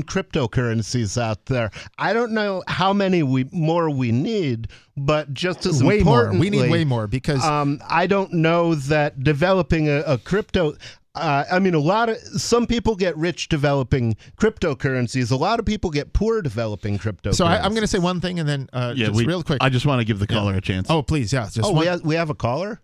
cryptocurrencies 0.03 1.21
out 1.21 1.47
there. 1.47 1.71
I 1.99 2.13
don't 2.13 2.33
know 2.33 2.63
how 2.69 2.93
many 2.93 3.23
we 3.23 3.45
more 3.53 3.91
we 3.91 4.13
need, 4.13 4.69
but 4.97 5.33
just 5.35 5.67
as 5.67 5.83
Way 5.83 6.03
more. 6.03 6.21
importantly, 6.21 6.41
We 6.41 6.51
need 6.51 6.71
way 6.71 6.85
more 6.85 7.07
because 7.07 7.45
um, 7.45 7.81
I 7.89 8.07
don't 8.07 8.33
know 8.35 8.75
that 8.75 9.23
developing 9.25 9.89
a, 9.89 10.01
a 10.07 10.19
crypto. 10.19 10.75
Uh, 11.15 11.45
I 11.51 11.61
mean, 11.61 11.73
a 11.73 11.79
lot 11.79 12.11
of 12.11 12.19
some 12.19 12.67
people 12.67 12.95
get 12.95 13.17
rich 13.17 13.49
developing 13.49 14.17
cryptocurrencies. 14.37 15.31
A 15.33 15.37
lot 15.37 15.59
of 15.59 15.65
people 15.65 15.89
get 15.91 16.13
poor 16.13 16.43
developing 16.43 16.99
cryptocurrencies. 16.99 17.37
so 17.37 17.47
I, 17.47 17.57
I'm 17.57 17.71
going 17.71 17.81
to 17.83 17.87
say 17.87 17.99
one 17.99 18.21
thing 18.21 18.39
and 18.39 18.47
then 18.49 18.69
uh, 18.75 18.93
Yeah, 18.95 19.07
just 19.07 19.17
we, 19.17 19.27
real 19.27 19.43
quick. 19.43 19.59
I 19.63 19.71
just 19.71 19.87
want 19.87 20.01
to 20.01 20.05
give 20.05 20.19
the 20.19 20.27
caller 20.27 20.55
a 20.55 20.61
chance. 20.61 20.89
oh, 20.91 21.03
please, 21.03 21.33
yeah, 21.33 21.45
just 21.45 21.61
Oh, 21.65 21.71
one. 21.71 21.81
we 21.81 21.87
have, 21.87 22.01
we 22.03 22.15
have 22.17 22.29
a 22.31 22.35
caller. 22.35 22.83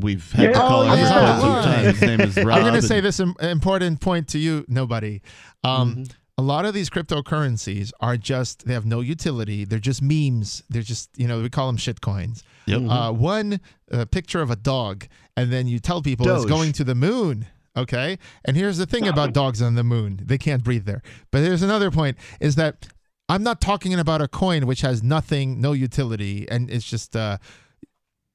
We've 0.00 0.30
had 0.32 0.48
the 0.48 0.50
Yeah. 0.52 0.58
caller 0.58 0.86
Oh, 0.88 0.90
for 0.92 0.96
yeah. 0.96 1.08
quite 1.10 1.40
some 1.40 1.64
time. 1.64 1.84
His 1.84 2.00
name 2.02 2.20
is 2.20 2.36
Rob. 2.36 2.48
I'm 2.58 2.62
going 2.62 2.74
to 2.74 2.82
say 2.82 3.00
this 3.00 3.20
im- 3.20 3.36
important 3.40 4.00
point 4.00 4.28
to 4.28 4.38
you, 4.38 4.64
nobody. 4.68 5.20
Um, 5.62 6.04
A 6.36 6.42
lot 6.42 6.64
of 6.64 6.74
these 6.74 6.90
cryptocurrencies 6.90 7.92
are 8.00 8.16
just, 8.16 8.66
they 8.66 8.74
have 8.74 8.84
no 8.84 9.00
utility. 9.00 9.64
They're 9.64 9.78
just 9.78 10.02
memes. 10.02 10.64
They're 10.68 10.82
just, 10.82 11.10
you 11.16 11.28
know, 11.28 11.40
we 11.40 11.48
call 11.48 11.68
them 11.68 11.76
shit 11.76 12.00
coins. 12.00 12.42
Yep. 12.66 12.82
Uh, 12.88 13.12
one 13.12 13.60
uh, 13.92 14.04
picture 14.06 14.40
of 14.42 14.50
a 14.50 14.56
dog, 14.56 15.06
and 15.36 15.52
then 15.52 15.68
you 15.68 15.78
tell 15.78 16.02
people 16.02 16.28
it's 16.28 16.44
going 16.44 16.72
to 16.72 16.82
the 16.84 16.94
moon. 16.96 17.46
Okay. 17.76 18.18
And 18.44 18.56
here's 18.56 18.78
the 18.78 18.86
thing 18.86 19.06
about 19.06 19.32
dogs 19.32 19.60
on 19.62 19.74
the 19.76 19.84
moon 19.84 20.20
they 20.24 20.38
can't 20.38 20.62
breathe 20.64 20.86
there. 20.86 21.02
But 21.30 21.42
there's 21.42 21.62
another 21.62 21.90
point 21.92 22.16
is 22.40 22.54
that 22.56 22.88
I'm 23.28 23.42
not 23.42 23.60
talking 23.60 23.94
about 23.94 24.20
a 24.20 24.26
coin 24.28 24.66
which 24.66 24.80
has 24.82 25.02
nothing, 25.02 25.60
no 25.60 25.72
utility, 25.72 26.48
and 26.50 26.68
it's 26.68 26.84
just 26.84 27.14
uh, 27.16 27.38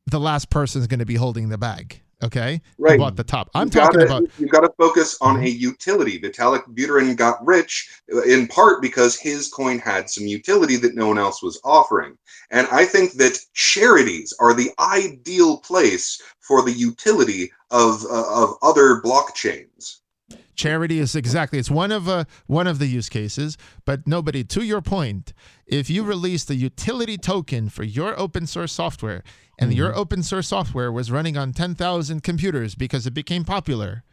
the 0.09 0.19
last 0.19 0.49
person 0.49 0.81
is 0.81 0.87
going 0.87 0.99
to 0.99 1.05
be 1.05 1.15
holding 1.15 1.49
the 1.49 1.57
bag. 1.57 2.01
Okay. 2.21 2.59
Right. 2.77 2.99
Bought 2.99 3.15
the 3.15 3.23
top. 3.23 3.49
I'm 3.55 3.67
You 3.67 3.71
talking 3.71 3.99
gotta- 4.01 4.05
about. 4.05 4.23
Mm-hmm. 4.23 4.43
you 4.43 4.49
got 4.49 4.59
to 4.61 4.73
focus 4.77 5.17
on 5.21 5.41
a 5.41 5.47
utility. 5.47 6.19
Vitalik 6.19 6.63
Buterin 6.75 7.15
got 7.15 7.45
rich 7.45 7.89
uh, 8.13 8.23
in 8.23 8.45
part 8.47 8.81
because 8.81 9.17
his 9.17 9.47
coin 9.47 9.79
had 9.79 10.09
some 10.09 10.27
utility 10.27 10.75
that 10.77 10.95
no 10.95 11.07
one 11.07 11.17
else 11.17 11.41
was 11.41 11.61
offering. 11.63 12.17
And 12.51 12.67
I 12.71 12.83
think 12.83 13.13
that 13.13 13.39
charities 13.53 14.33
are 14.41 14.53
the 14.53 14.69
ideal 14.79 15.59
place 15.59 16.21
for 16.41 16.61
the 16.61 16.73
utility 16.73 17.51
of 17.71 18.03
uh, 18.03 18.43
of 18.43 18.55
other 18.63 18.99
blockchains. 19.01 19.99
Charity 20.59 20.99
is 20.99 21.15
exactly 21.15 21.57
it's 21.57 21.71
one 21.71 21.89
of 21.89 22.09
uh, 22.09 22.25
one 22.45 22.67
of 22.67 22.79
the 22.79 22.87
use 22.87 23.07
cases, 23.07 23.57
but 23.85 24.05
nobody. 24.05 24.43
To 24.43 24.61
your 24.61 24.81
point, 24.81 25.31
if 25.65 25.89
you 25.89 26.03
released 26.03 26.49
a 26.49 26.55
utility 26.55 27.17
token 27.17 27.69
for 27.69 27.85
your 27.85 28.19
open 28.19 28.45
source 28.45 28.73
software, 28.73 29.23
and 29.57 29.73
your 29.73 29.95
open 29.95 30.21
source 30.21 30.49
software 30.49 30.91
was 30.91 31.13
running 31.13 31.37
on 31.37 31.53
ten 31.53 31.75
thousand 31.75 32.23
computers 32.23 32.75
because 32.75 33.07
it 33.07 33.13
became 33.13 33.45
popular, 33.45 34.03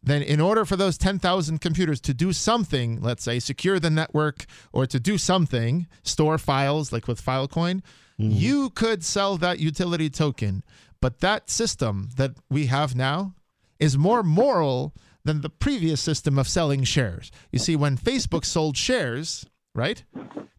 then 0.00 0.22
in 0.22 0.40
order 0.40 0.64
for 0.64 0.76
those 0.76 0.96
10,000 0.96 1.60
computers 1.60 2.00
to 2.02 2.14
do 2.14 2.32
something, 2.32 3.00
let's 3.00 3.24
say 3.24 3.40
secure 3.40 3.80
the 3.80 3.90
network 3.90 4.46
or 4.72 4.86
to 4.86 5.00
do 5.00 5.18
something, 5.18 5.88
store 6.04 6.38
files 6.38 6.92
like 6.92 7.08
with 7.08 7.20
Filecoin, 7.20 7.82
you 8.16 8.70
could 8.70 9.04
sell 9.04 9.36
that 9.38 9.58
utility 9.58 10.08
token. 10.08 10.62
But 11.00 11.18
that 11.18 11.50
system 11.50 12.10
that 12.16 12.32
we 12.48 12.66
have 12.66 12.94
now 12.94 13.34
is 13.80 13.98
more 13.98 14.22
moral 14.22 14.94
than 15.24 15.40
the 15.40 15.50
previous 15.50 16.00
system 16.00 16.38
of 16.38 16.48
selling 16.48 16.84
shares. 16.84 17.30
You 17.52 17.58
see, 17.58 17.76
when 17.76 17.96
Facebook 17.98 18.44
sold 18.44 18.76
shares, 18.76 19.44
right? 19.74 20.02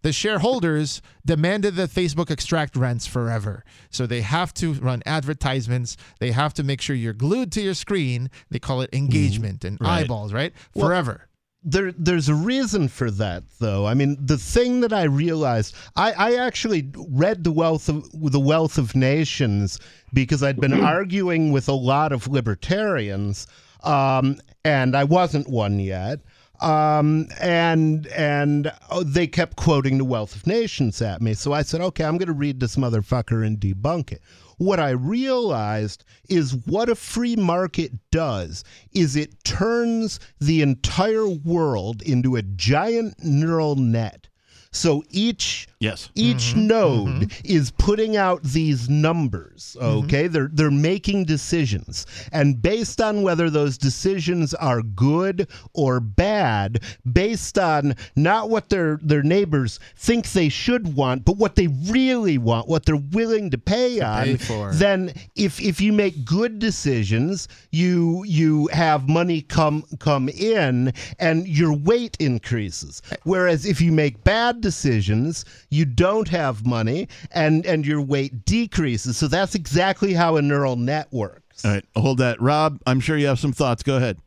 The 0.01 0.13
shareholders 0.13 1.01
demanded 1.25 1.75
that 1.75 1.89
Facebook 1.89 2.31
extract 2.31 2.75
rents 2.77 3.05
forever. 3.05 3.65
So 3.89 4.05
they 4.05 4.21
have 4.21 4.53
to 4.55 4.73
run 4.73 5.01
advertisements. 5.05 5.97
They 6.19 6.31
have 6.31 6.53
to 6.53 6.63
make 6.63 6.79
sure 6.81 6.95
you're 6.95 7.11
glued 7.13 7.51
to 7.53 7.61
your 7.61 7.73
screen. 7.73 8.29
They 8.49 8.59
call 8.59 8.81
it 8.81 8.89
engagement 8.93 9.65
and 9.65 9.77
Right. 9.81 10.03
eyeballs, 10.03 10.31
right? 10.33 10.53
Well- 10.73 10.87
Forever. 10.87 11.25
there 11.61 11.91
there's 11.91 12.29
a 12.29 12.33
reason 12.35 12.87
for 12.87 13.11
that 13.11 13.43
though 13.59 13.85
i 13.85 13.93
mean 13.93 14.15
the 14.25 14.37
thing 14.37 14.79
that 14.79 14.93
i 14.93 15.03
realized 15.03 15.75
i 15.97 16.13
i 16.13 16.35
actually 16.35 16.89
read 17.09 17.43
the 17.43 17.51
wealth 17.51 17.89
of 17.89 18.09
the 18.31 18.39
wealth 18.39 18.77
of 18.77 18.95
nations 18.95 19.77
because 20.13 20.41
i'd 20.41 20.61
been 20.61 20.79
arguing 20.95 21.51
with 21.51 21.67
a 21.67 21.73
lot 21.73 22.13
of 22.13 22.29
libertarians 22.29 23.45
um 23.83 24.37
and 24.63 24.95
i 24.95 25.03
wasn't 25.03 25.47
one 25.49 25.79
yet. 25.79 26.19
Um 26.61 27.27
and 27.39 28.05
and 28.07 28.71
oh, 28.91 29.03
they 29.03 29.27
kept 29.27 29.55
quoting 29.55 29.97
the 29.97 30.03
wealth 30.03 30.35
of 30.35 30.45
nations 30.45 31.01
at 31.01 31.21
me. 31.21 31.33
So 31.33 31.53
i 31.53 31.61
said 31.61 31.81
okay 31.81 32.03
i'm 32.03 32.17
going 32.17 32.27
to 32.27 32.33
read 32.33 32.59
this 32.59 32.75
motherfucker 32.75 33.45
and 33.45 33.57
debunk 33.57 34.11
it. 34.11 34.21
What 34.59 34.81
I 34.81 34.89
realized 34.89 36.03
is 36.27 36.53
what 36.65 36.89
a 36.89 36.95
free 36.95 37.37
market 37.37 37.93
does 38.11 38.65
is 38.91 39.15
it 39.15 39.41
turns 39.45 40.19
the 40.41 40.61
entire 40.61 41.29
world 41.29 42.01
into 42.01 42.35
a 42.35 42.41
giant 42.41 43.23
neural 43.23 43.77
net. 43.77 44.27
So 44.73 45.01
each 45.09 45.68
Yes. 45.79 46.09
each 46.15 46.51
mm-hmm. 46.51 46.67
node 46.67 47.07
mm-hmm. 47.07 47.45
is 47.45 47.71
putting 47.71 48.17
out 48.17 48.43
these 48.43 48.89
numbers 48.89 49.77
mm-hmm. 49.79 50.05
okay? 50.05 50.27
They're 50.27 50.49
they're 50.51 50.71
making 50.71 51.25
decisions. 51.25 52.05
And 52.31 52.61
based 52.61 53.01
on 53.01 53.21
whether 53.21 53.49
those 53.49 53.77
decisions 53.77 54.53
are 54.53 54.81
good 54.81 55.47
or 55.73 55.99
bad 55.99 56.83
based 57.11 57.57
on 57.57 57.95
not 58.15 58.49
what 58.49 58.69
their 58.69 58.99
their 59.01 59.23
neighbors 59.23 59.79
think 59.95 60.31
they 60.31 60.49
should 60.49 60.95
want 60.95 61.25
but 61.25 61.37
what 61.37 61.55
they 61.55 61.67
really 61.67 62.37
want 62.37 62.67
what 62.67 62.85
they're 62.85 62.95
willing 62.95 63.49
to 63.51 63.57
pay 63.57 64.01
on 64.01 64.25
pay 64.25 64.37
for. 64.37 64.73
then 64.73 65.13
if 65.35 65.61
if 65.61 65.79
you 65.79 65.93
make 65.93 66.25
good 66.25 66.59
decisions 66.59 67.47
you 67.71 68.23
you 68.25 68.67
have 68.67 69.07
money 69.07 69.41
come 69.41 69.83
come 69.99 70.29
in 70.29 70.93
and 71.19 71.47
your 71.47 71.73
weight 71.73 72.17
increases. 72.19 73.01
Whereas 73.23 73.65
if 73.65 73.81
you 73.81 73.91
make 73.91 74.23
bad 74.23 74.61
decisions 74.61 75.45
you 75.69 75.85
don't 75.85 76.27
have 76.27 76.65
money 76.65 77.07
and 77.31 77.65
and 77.65 77.85
your 77.85 78.01
weight 78.01 78.45
decreases 78.45 79.17
so 79.17 79.27
that's 79.27 79.55
exactly 79.55 80.13
how 80.13 80.35
a 80.35 80.41
neural 80.41 80.75
net 80.75 81.07
works 81.11 81.65
All 81.65 81.71
right, 81.71 81.85
hold 81.95 82.19
that, 82.19 82.41
Rob. 82.41 82.79
I'm 82.87 82.99
sure 82.99 83.17
you 83.17 83.27
have 83.27 83.39
some 83.39 83.51
thoughts. 83.51 83.83
Go 83.83 83.97
ahead. 83.97 84.17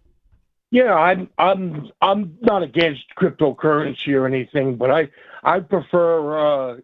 Yeah, 0.70 0.94
I'm 0.94 1.28
I'm 1.38 1.90
I'm 2.00 2.36
not 2.40 2.62
against 2.62 3.02
cryptocurrency 3.18 4.14
or 4.14 4.26
anything, 4.26 4.76
but 4.76 4.90
I 4.90 5.08
I 5.42 5.60
prefer 5.60 6.72
uh, 6.72 6.76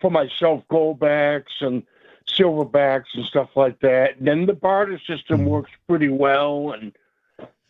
for 0.00 0.10
myself 0.10 0.62
goldbacks 0.70 1.60
and 1.60 1.82
silverbacks 2.28 3.06
and 3.14 3.24
stuff 3.26 3.50
like 3.56 3.80
that. 3.80 4.18
And 4.18 4.28
then 4.28 4.46
the 4.46 4.52
barter 4.52 5.00
system 5.06 5.44
works 5.44 5.70
pretty 5.88 6.08
well, 6.08 6.72
and 6.72 6.92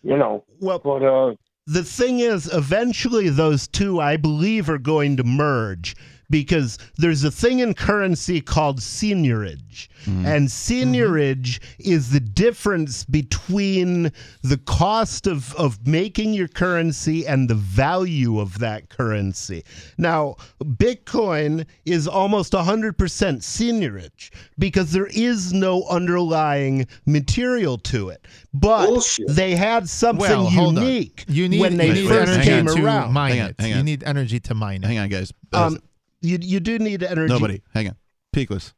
you 0.02 0.16
know, 0.16 0.44
well 0.60 0.78
but 0.78 1.02
uh, 1.02 1.34
the 1.66 1.84
thing 1.84 2.18
is 2.18 2.52
eventually 2.52 3.28
those 3.28 3.68
two 3.68 4.00
i 4.00 4.16
believe 4.16 4.68
are 4.68 4.78
going 4.78 5.16
to 5.16 5.22
merge 5.22 5.94
because 6.32 6.78
there's 6.96 7.22
a 7.22 7.30
thing 7.30 7.60
in 7.60 7.74
currency 7.74 8.40
called 8.40 8.80
seigniorage 8.80 9.86
and 10.04 10.48
seigniorage 10.48 11.60
is 11.78 12.10
the 12.10 12.18
difference 12.18 13.04
between 13.04 14.10
the 14.42 14.56
cost 14.66 15.28
of, 15.28 15.54
of 15.54 15.86
making 15.86 16.34
your 16.34 16.48
currency 16.48 17.24
and 17.24 17.48
the 17.48 17.54
value 17.54 18.40
of 18.40 18.58
that 18.58 18.88
currency 18.88 19.62
now 19.98 20.34
bitcoin 20.64 21.64
is 21.84 22.08
almost 22.08 22.52
100% 22.52 22.96
seigniorage 22.96 24.30
because 24.58 24.90
there 24.90 25.08
is 25.12 25.52
no 25.52 25.84
underlying 25.88 26.84
material 27.06 27.78
to 27.78 28.08
it 28.08 28.26
but 28.52 28.86
Bullshit. 28.86 29.26
they 29.28 29.54
had 29.54 29.88
something 29.88 30.20
Well, 30.28 30.50
unique 30.50 31.24
You 31.28 31.48
need, 31.48 31.60
when 31.60 31.76
they 31.76 31.96
you 32.00 32.08
first 32.08 32.32
energy 32.32 32.48
came 32.50 32.66
to 32.66 32.84
around. 32.84 33.12
mine 33.12 33.32
Hang 33.32 33.40
on, 33.42 33.50
it. 33.50 33.60
hang 33.60 33.76
You 33.76 33.82
need 33.84 34.02
energy 34.04 34.40
to 34.40 34.54
mine 34.54 34.82
it. 34.82 34.86
Hang 34.86 34.98
on, 34.98 35.08
guys. 35.08 35.32
Um, 35.52 35.78
you 36.22 36.38
you 36.40 36.60
do 36.60 36.78
need 36.78 37.02
energy. 37.02 37.32
Nobody. 37.32 37.62
Hang 37.74 37.88
on. 37.88 37.96
Peakless. 38.34 38.72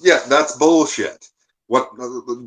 Yeah, 0.00 0.20
that's 0.28 0.56
bullshit. 0.56 1.28
What, 1.66 1.90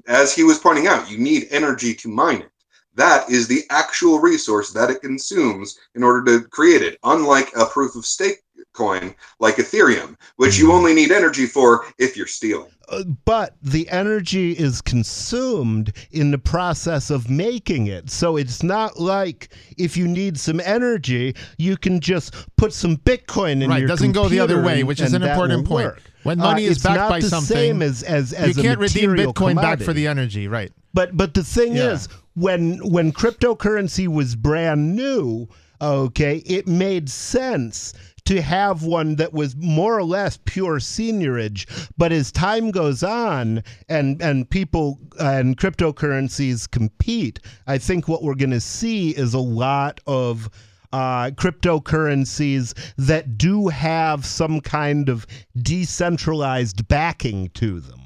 as 0.08 0.34
he 0.34 0.44
was 0.44 0.60
pointing 0.60 0.88
out, 0.88 1.10
you 1.10 1.18
need 1.18 1.48
energy 1.50 1.94
to 1.96 2.08
mine 2.08 2.42
it. 2.42 2.52
That 2.94 3.30
is 3.30 3.48
the 3.48 3.64
actual 3.70 4.20
resource 4.20 4.72
that 4.74 4.90
it 4.90 5.02
consumes 5.02 5.78
in 5.96 6.04
order 6.04 6.24
to 6.26 6.48
create 6.48 6.82
it. 6.82 6.98
Unlike 7.04 7.56
a 7.56 7.66
proof 7.66 7.96
of 7.96 8.06
stake 8.06 8.42
coin 8.78 9.14
like 9.40 9.56
Ethereum, 9.56 10.16
which 10.38 10.58
you 10.60 10.72
only 10.72 10.94
need 10.94 11.12
energy 11.12 11.46
for 11.48 11.86
if 11.98 12.16
you're 12.16 12.28
stealing. 12.28 12.70
Uh, 12.90 13.04
but 13.26 13.56
the 13.62 13.90
energy 13.90 14.52
is 14.54 14.82
consumed 14.82 15.92
in 16.12 16.32
the 16.32 16.38
process 16.38 17.10
of 17.10 17.30
making 17.30 17.88
it. 17.88 18.10
So 18.10 18.38
it's 18.38 18.64
not 18.64 18.98
like 19.00 19.50
if 19.78 19.98
you 19.98 20.08
need 20.08 20.40
some 20.40 20.62
energy, 20.62 21.36
you 21.58 21.76
can 21.76 22.00
just 22.00 22.34
put 22.56 22.72
some 22.72 22.96
Bitcoin 22.98 23.62
in 23.62 23.70
Right, 23.70 23.80
your 23.80 23.88
doesn't 23.90 24.14
go 24.14 24.30
the 24.30 24.40
other 24.40 24.62
way, 24.62 24.84
which 24.84 25.02
is 25.02 25.14
an 25.14 25.24
important 25.24 25.66
point. 25.68 25.88
work. 25.88 26.02
When 26.24 26.38
money 26.38 26.66
is 26.66 26.80
backed 26.84 26.96
not 26.98 27.10
by 27.10 27.20
the 27.20 27.30
something, 27.30 27.56
same 27.58 27.82
as 27.82 28.04
as, 28.04 28.34
as 28.34 28.56
you 28.58 28.64
can't 28.64 28.80
redeem 28.80 29.12
material 29.12 29.34
Bitcoin 29.34 29.56
back 29.56 29.80
for 29.82 29.94
the 29.94 30.08
energy, 30.08 30.48
right? 30.48 30.72
But 30.94 31.16
but 31.18 31.34
the 31.34 31.44
thing 31.44 31.76
Yeah. 31.76 31.92
is, 31.92 32.08
when 32.36 32.78
when 32.90 33.12
cryptocurrency 33.14 34.08
was 34.08 34.36
brand 34.36 34.96
new, 34.96 35.48
okay, 35.82 36.38
it 36.46 36.68
made 36.68 37.10
sense 37.10 37.94
to 38.28 38.42
have 38.42 38.84
one 38.84 39.16
that 39.16 39.34
was 39.34 39.56
more 39.56 39.98
or 39.98 40.04
less 40.04 40.38
pure 40.46 40.80
seigniorage. 40.80 41.90
But 41.98 42.12
as 42.12 42.32
time 42.32 42.72
goes 42.72 43.02
on 43.04 43.64
and 43.90 44.22
and 44.22 44.50
people 44.50 45.00
and 45.20 45.58
cryptocurrencies 45.58 46.70
compete, 46.70 47.40
I 47.68 47.78
think 47.78 48.08
what 48.08 48.24
we're 48.24 48.36
going 48.36 48.52
to 48.52 48.60
see 48.62 49.12
is 49.12 49.34
a 49.34 49.40
lot 49.40 50.00
of 50.06 50.50
uh, 50.94 51.32
cryptocurrencies 51.32 52.74
that 52.98 53.38
do 53.38 53.68
have 53.70 54.26
some 54.26 54.62
kind 54.62 55.10
of 55.10 55.26
decentralized 55.62 56.88
backing 56.88 57.50
to 57.50 57.80
them. 57.80 58.02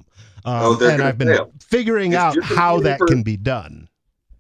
Um, 0.46 0.78
Oh, 0.80 0.90
and 0.90 1.02
I've 1.04 1.18
been 1.18 1.28
fail. 1.30 1.52
figuring 1.62 2.14
If 2.14 2.20
out 2.20 2.44
how 2.44 2.80
that 2.80 3.00
can 3.00 3.22
be 3.24 3.38
done. 3.38 3.88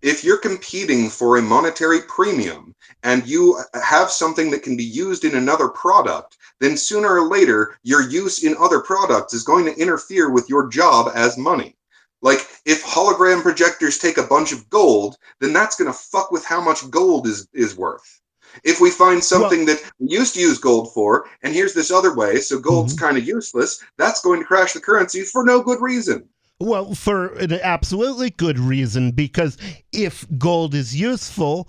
If 0.02 0.24
you're 0.24 0.38
competing 0.38 1.10
for 1.10 1.38
a 1.38 1.42
monetary 1.42 2.02
premium 2.08 2.74
and 3.04 3.28
you 3.28 3.62
have 3.74 4.10
something 4.10 4.50
that 4.52 4.64
can 4.64 4.76
be 4.76 4.84
used 4.84 5.26
in 5.26 5.36
another 5.36 5.70
product, 5.70 6.38
then 6.60 6.76
sooner 6.78 7.10
or 7.10 7.30
later 7.30 7.78
your 7.84 8.02
use 8.10 8.44
in 8.44 8.56
other 8.60 8.80
products 8.80 9.34
is 9.34 9.44
going 9.44 9.66
to 9.66 9.80
interfere 9.80 10.30
with 10.30 10.50
your 10.50 10.68
job 10.68 11.12
as 11.16 11.38
money. 11.38 11.76
Like 12.22 12.48
if 12.66 12.84
hologram 12.84 13.42
projectors 13.42 13.98
take 13.98 14.18
a 14.18 14.24
bunch 14.24 14.52
of 14.52 14.70
gold, 14.70 15.18
then 15.40 15.54
that's 15.54 15.76
going 15.76 15.92
to 15.92 15.98
fuck 15.98 16.32
with 16.32 16.46
how 16.46 16.62
much 16.62 16.90
gold 16.90 17.28
is 17.28 17.48
is 17.54 17.76
worth. 17.76 18.22
If 18.64 18.82
we 18.82 18.92
find 18.92 19.24
something 19.24 19.66
that 19.66 19.82
we 20.00 20.10
used 20.10 20.34
to 20.34 20.42
use 20.42 20.58
gold 20.58 20.94
for, 20.94 21.26
and 21.42 21.54
here's 21.54 21.74
this 21.74 21.90
other 21.90 22.14
way, 22.14 22.42
so 22.42 22.60
gold's 22.60 22.94
mm-hmm. 22.96 23.06
kind 23.06 23.18
of 23.18 23.26
useless, 23.26 23.82
that's 23.98 24.22
going 24.22 24.42
to 24.42 24.46
crash 24.46 24.74
the 24.74 24.82
currency 24.82 25.24
for 25.24 25.46
no 25.46 25.62
good 25.62 25.82
reason. 25.82 26.28
Well, 26.62 26.94
for 26.94 27.34
an 27.40 27.54
absolutely 27.54 28.30
good 28.30 28.60
reason, 28.60 29.12
because 29.12 29.58
if 29.92 30.26
gold 30.38 30.76
is 30.76 30.96
useful, 30.96 31.68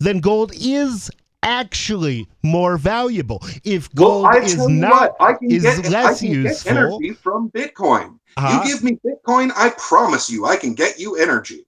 then 0.00 0.20
gold 0.20 0.52
is 0.54 1.10
actually 1.42 2.28
more 2.42 2.76
valuable. 2.76 3.42
If 3.64 3.92
gold 3.94 4.24
Well, 4.24 4.42
is 4.42 4.68
not 4.68 5.14
what, 5.18 5.30
I 5.30 5.38
can 5.38 5.50
is 5.50 5.62
get, 5.62 5.86
I 5.86 5.88
less 5.88 6.20
can 6.20 6.28
get 6.28 6.42
useful, 6.44 6.70
energy 6.72 7.10
from 7.12 7.50
Bitcoin. 7.50 8.18
Uh-huh. 8.36 8.62
You 8.64 8.70
give 8.72 8.84
me 8.84 8.98
Bitcoin, 9.04 9.50
I 9.56 9.70
promise 9.78 10.28
you, 10.28 10.44
I 10.44 10.56
can 10.56 10.74
get 10.74 10.98
you 10.98 11.16
energy. 11.16 11.66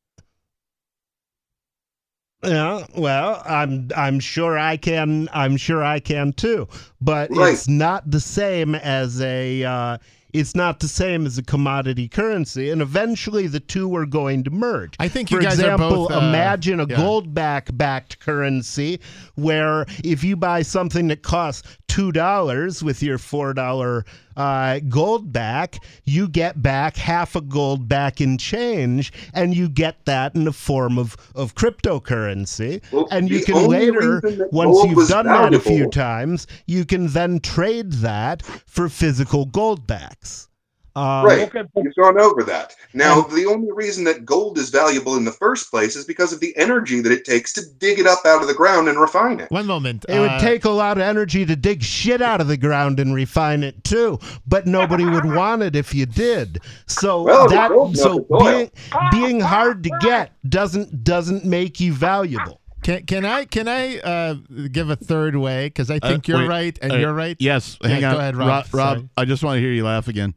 Yeah, 2.45 2.87
well, 2.97 3.43
I'm 3.45 3.91
I'm 3.97 4.21
sure 4.21 4.59
I 4.59 4.77
can 4.77 5.29
I'm 5.33 5.57
sure 5.57 5.83
I 5.83 5.99
can 5.99 6.33
too, 6.33 6.69
but 7.01 7.31
Right. 7.31 7.55
it's 7.55 7.67
not 7.69 8.09
the 8.11 8.21
same 8.21 8.75
as 8.75 9.21
a 9.21 9.65
uh, 9.65 9.99
it's 10.37 10.55
not 10.55 10.81
the 10.81 10.89
same 10.89 11.27
as 11.27 11.39
a 11.39 11.43
commodity 11.43 12.09
currency, 12.09 12.71
and 12.71 12.83
eventually 12.83 13.47
the 13.47 13.61
two 13.61 13.95
are 13.97 14.07
going 14.07 14.45
to 14.45 14.51
merge. 14.51 14.95
I 14.99 15.09
think 15.09 15.31
For 15.31 15.37
you 15.37 15.43
guys 15.43 15.59
are 15.61 15.73
example, 15.73 16.09
both, 16.09 16.13
uh, 16.13 16.19
imagine 16.19 16.81
a 16.81 16.87
yeah. 16.87 16.97
gold 16.97 17.33
back 17.33 17.69
backed 17.73 18.21
currency 18.21 19.01
where 19.35 19.87
if 20.05 20.23
you 20.23 20.37
buy 20.37 20.63
something 20.63 21.09
that 21.09 21.23
costs 21.23 21.77
two 21.89 22.13
dollars 22.13 22.83
with 22.83 23.03
your 23.03 23.19
four 23.19 23.55
dollar 23.55 24.05
uh, 24.37 24.81
gold 24.89 25.33
back, 25.33 25.79
you 26.05 26.29
get 26.29 26.63
back 26.63 26.97
half 26.97 27.37
a 27.37 27.41
gold 27.41 27.89
back 27.89 28.21
in 28.21 28.39
change, 28.39 29.13
and 29.33 29.55
you 29.55 29.69
get 29.69 30.05
that 30.05 30.35
in 30.35 30.45
the 30.45 30.53
form 30.53 30.99
of 30.99 31.17
of 31.35 31.55
cryptocurrency. 31.55 32.83
Well, 32.93 33.09
and 33.11 33.31
you 33.31 33.45
can 33.45 33.67
later, 33.69 34.21
once 34.53 34.85
you've 34.85 35.09
done 35.09 35.27
that 35.27 35.55
a 35.55 35.61
few 35.61 35.89
times, 35.91 36.47
you 36.67 36.85
can 36.85 37.09
then 37.09 37.41
trade 37.41 37.93
that 37.93 38.43
for 38.67 38.89
physical 38.89 39.47
gold 39.47 39.87
backs. 39.87 40.49
Um, 40.97 41.27
Right. 41.27 41.53
You've 41.77 41.95
gone 41.95 42.19
over 42.19 42.43
that. 42.45 42.75
Now, 42.95 43.21
the 43.21 43.45
only 43.47 43.71
reason 43.71 44.05
that 44.05 44.25
gold 44.25 44.57
is 44.57 44.71
valuable 44.71 45.15
in 45.17 45.25
the 45.27 45.33
first 45.33 45.71
place 45.71 45.95
is 45.95 46.07
because 46.07 46.33
of 46.33 46.41
the 46.41 46.57
energy 46.57 47.01
that 47.03 47.13
it 47.13 47.25
takes 47.27 47.53
to 47.53 47.63
dig 47.79 47.99
it 47.99 48.07
up 48.07 48.25
out 48.25 48.41
of 48.41 48.49
the 48.49 48.55
ground 48.55 48.89
and 48.89 48.99
refine 48.99 49.39
it. 49.41 49.51
One 49.51 49.67
moment. 49.67 50.07
It 50.09 50.19
would 50.19 50.31
uh, 50.31 50.41
take 50.41 50.65
a 50.65 50.71
lot 50.71 50.97
of 50.97 51.03
energy 51.03 51.45
to 51.45 51.55
dig 51.55 51.83
shit 51.83 52.23
out 52.23 52.41
of 52.41 52.49
the 52.49 52.57
ground 52.57 52.99
and 52.99 53.15
refine 53.15 53.63
it 53.63 53.85
too, 53.85 54.19
but 54.47 54.67
nobody 54.67 55.05
would 55.05 55.27
want 55.35 55.61
it 55.63 55.77
if 55.77 55.95
you 55.95 56.07
did. 56.07 56.61
So 56.87 57.23
Well, 57.23 57.47
that 57.49 57.69
so 57.69 57.75
not 57.77 57.93
the 57.95 58.27
oil. 58.35 58.41
being, 58.41 58.71
being 59.13 59.41
hard 59.41 59.83
to 59.85 59.91
get 60.01 60.33
doesn't 60.49 61.05
doesn't 61.05 61.45
make 61.45 61.79
you 61.79 61.93
valuable. 61.93 62.63
Can, 62.83 63.05
can 63.05 63.27
I 63.27 63.45
can 63.45 63.69
I 63.69 63.99
uh, 63.99 64.35
give 64.73 64.89
a 64.89 64.97
third 64.97 65.37
way? 65.37 65.67
Because 65.67 65.91
I 65.91 65.97
Uh, 65.97 66.09
think 66.09 66.27
you're 66.29 66.39
wait. 66.39 66.49
right 66.49 66.79
and 66.81 66.93
Uh, 66.93 66.97
you're 66.97 67.13
right. 67.13 67.37
Yes, 67.39 67.77
Yeah, 67.83 67.89
hang 67.89 68.01
go 68.01 68.09
on. 68.11 68.17
ahead, 68.17 68.37
Rob. 68.37 68.49
Rob, 68.49 68.67
Rob, 68.73 69.09
I 69.17 69.25
just 69.27 69.43
want 69.45 69.57
to 69.57 69.61
hear 69.61 69.73
you 69.73 69.85
laugh 69.85 70.09
again. 70.09 70.35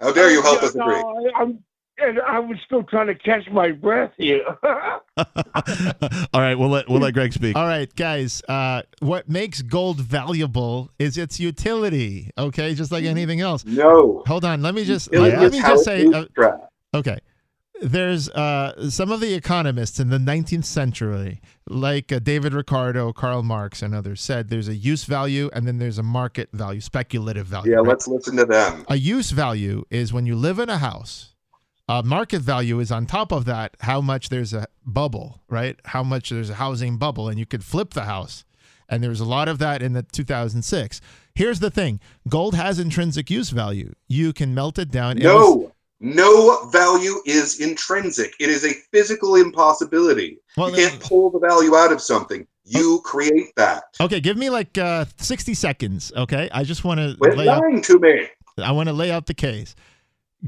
How 0.00 0.12
dare 0.12 0.30
you 0.30 0.42
help 0.42 0.60
Yeah, 0.60 0.68
us 0.68 0.74
agree? 0.74 0.94
I, 0.94 1.30
I'm, 1.40 1.64
and 1.98 2.20
I 2.20 2.38
was 2.38 2.58
still 2.66 2.82
trying 2.82 3.06
to 3.06 3.14
catch 3.14 3.48
my 3.50 3.72
breath 3.72 4.12
here. 4.18 4.44
All 5.16 6.40
right, 6.40 6.54
we'll 6.54 6.68
let 6.68 6.88
we'll 6.90 7.00
let 7.00 7.14
Greg 7.14 7.32
speak. 7.32 7.56
All 7.56 7.66
right, 7.66 7.94
guys. 7.96 8.42
Uh, 8.46 8.82
what 9.00 9.30
makes 9.30 9.62
gold 9.62 9.98
valuable 9.98 10.90
is 10.98 11.16
its 11.16 11.40
utility. 11.40 12.30
Okay, 12.36 12.74
just 12.74 12.92
like 12.92 13.04
anything 13.04 13.40
else. 13.40 13.64
No. 13.64 14.22
Hold 14.26 14.44
on. 14.44 14.60
Let 14.60 14.74
me 14.74 14.84
just 14.84 15.10
let, 15.12 15.38
let 15.38 15.52
me 15.52 15.60
just 15.60 15.84
say. 15.84 16.06
Uh, 16.06 16.26
okay. 16.94 17.18
There's 17.82 18.30
uh, 18.30 18.88
some 18.90 19.12
of 19.12 19.20
the 19.20 19.34
economists 19.34 20.00
in 20.00 20.08
the 20.08 20.18
19th 20.18 20.64
century, 20.64 21.40
like 21.68 22.10
uh, 22.10 22.18
David 22.18 22.54
Ricardo, 22.54 23.12
Karl 23.12 23.42
Marx, 23.42 23.82
and 23.82 23.94
others, 23.94 24.20
said 24.22 24.48
there's 24.48 24.68
a 24.68 24.74
use 24.74 25.04
value 25.04 25.50
and 25.52 25.66
then 25.66 25.78
there's 25.78 25.98
a 25.98 26.02
market 26.02 26.48
value, 26.52 26.80
speculative 26.80 27.46
value. 27.46 27.72
Yeah, 27.72 27.78
right? 27.78 27.88
let's 27.88 28.08
listen 28.08 28.36
to 28.36 28.46
them. 28.46 28.84
A 28.88 28.96
use 28.96 29.30
value 29.30 29.84
is 29.90 30.12
when 30.12 30.24
you 30.24 30.36
live 30.36 30.58
in 30.58 30.70
a 30.70 30.78
house. 30.78 31.34
A 31.88 32.02
market 32.02 32.40
value 32.40 32.80
is 32.80 32.90
on 32.90 33.06
top 33.06 33.30
of 33.30 33.44
that 33.44 33.76
how 33.80 34.00
much 34.00 34.30
there's 34.30 34.52
a 34.52 34.66
bubble, 34.84 35.42
right? 35.48 35.78
How 35.84 36.02
much 36.02 36.30
there's 36.30 36.50
a 36.50 36.54
housing 36.54 36.96
bubble, 36.96 37.28
and 37.28 37.38
you 37.38 37.46
could 37.46 37.62
flip 37.62 37.92
the 37.94 38.04
house. 38.04 38.44
And 38.88 39.02
there 39.02 39.10
was 39.10 39.20
a 39.20 39.24
lot 39.24 39.48
of 39.48 39.58
that 39.58 39.82
in 39.82 39.92
the 39.92 40.02
2006. 40.02 41.00
Here's 41.34 41.60
the 41.60 41.70
thing: 41.70 42.00
gold 42.28 42.54
has 42.54 42.78
intrinsic 42.78 43.30
use 43.30 43.50
value. 43.50 43.92
You 44.08 44.32
can 44.32 44.54
melt 44.54 44.78
it 44.78 44.90
down. 44.90 45.18
It 45.18 45.26
was- 45.26 45.70
No, 46.00 46.58
no 46.60 46.68
value 46.68 47.14
is 47.24 47.60
intrinsic. 47.60 48.34
It 48.38 48.50
is 48.50 48.64
a 48.64 48.72
physical 48.92 49.36
impossibility. 49.36 50.38
Well, 50.56 50.70
you 50.70 50.88
can't 50.88 51.00
pull 51.00 51.30
the 51.30 51.38
value 51.38 51.74
out 51.74 51.92
of 51.92 52.00
something. 52.00 52.46
You 52.64 53.00
create 53.04 53.52
that. 53.56 53.84
Okay, 54.00 54.20
give 54.20 54.36
me 54.36 54.50
like 54.50 54.76
uh, 54.76 55.04
60 55.18 55.54
seconds. 55.54 56.12
Okay, 56.16 56.50
I 56.52 56.64
just 56.64 56.84
want 56.84 56.98
to 57.00 57.16
Quit 57.16 57.38
lay 57.38 57.48
out. 57.48 57.62
lying 57.62 57.80
to 57.82 57.98
me. 57.98 58.26
I 58.58 58.72
want 58.72 58.88
to 58.88 58.92
lay 58.92 59.10
out 59.10 59.26
the 59.26 59.34
case. 59.34 59.74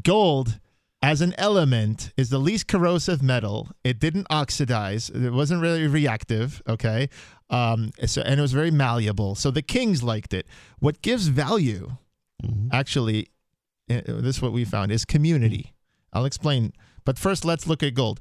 Gold 0.03 0.59
as 1.01 1.20
an 1.20 1.35
element 1.39 2.12
is 2.16 2.29
the 2.29 2.39
least 2.39 2.66
corrosive 2.66 3.23
metal. 3.23 3.69
It 3.85 4.01
didn't 4.01 4.27
oxidize. 4.31 5.11
It 5.11 5.31
wasn't 5.33 5.62
really 5.62 5.87
reactive. 5.87 6.61
Okay, 6.69 7.09
um, 7.51 7.93
so 8.05 8.23
and 8.23 8.39
it 8.39 8.43
was 8.43 8.53
very 8.53 8.70
malleable. 8.70 9.35
So 9.35 9.51
the 9.51 9.62
kings 9.62 10.03
liked 10.03 10.35
it. 10.35 10.47
What 10.81 11.03
gives 11.03 11.29
value, 11.29 11.93
actually, 12.73 13.23
uh, 13.23 13.38
this 13.89 14.36
is 14.36 14.43
what 14.43 14.52
we 14.52 14.65
found 14.65 14.93
is 14.93 15.05
community. 15.05 15.74
I'll 16.12 16.24
explain. 16.24 16.73
But 17.05 17.19
first, 17.19 17.44
let's 17.44 17.66
look 17.66 17.82
at 17.82 17.94
gold. 17.94 18.20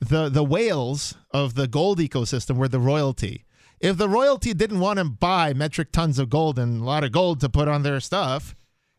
The 0.00 0.28
the 0.28 0.44
whales 0.44 1.14
of 1.32 1.54
the 1.54 1.68
gold 1.68 1.98
ecosystem 1.98 2.56
were 2.56 2.68
the 2.68 2.80
royalty. 2.80 3.44
If 3.80 3.96
the 3.96 4.08
royalty 4.08 4.54
didn't 4.54 4.80
want 4.80 4.98
to 4.98 5.04
buy 5.04 5.52
metric 5.52 5.92
tons 5.92 6.18
of 6.18 6.30
gold 6.30 6.58
and 6.58 6.80
a 6.80 6.84
lot 6.84 7.04
of 7.04 7.12
gold 7.12 7.40
to 7.40 7.48
put 7.48 7.68
on 7.68 7.82
their 7.82 8.00
stuff, 8.00 8.54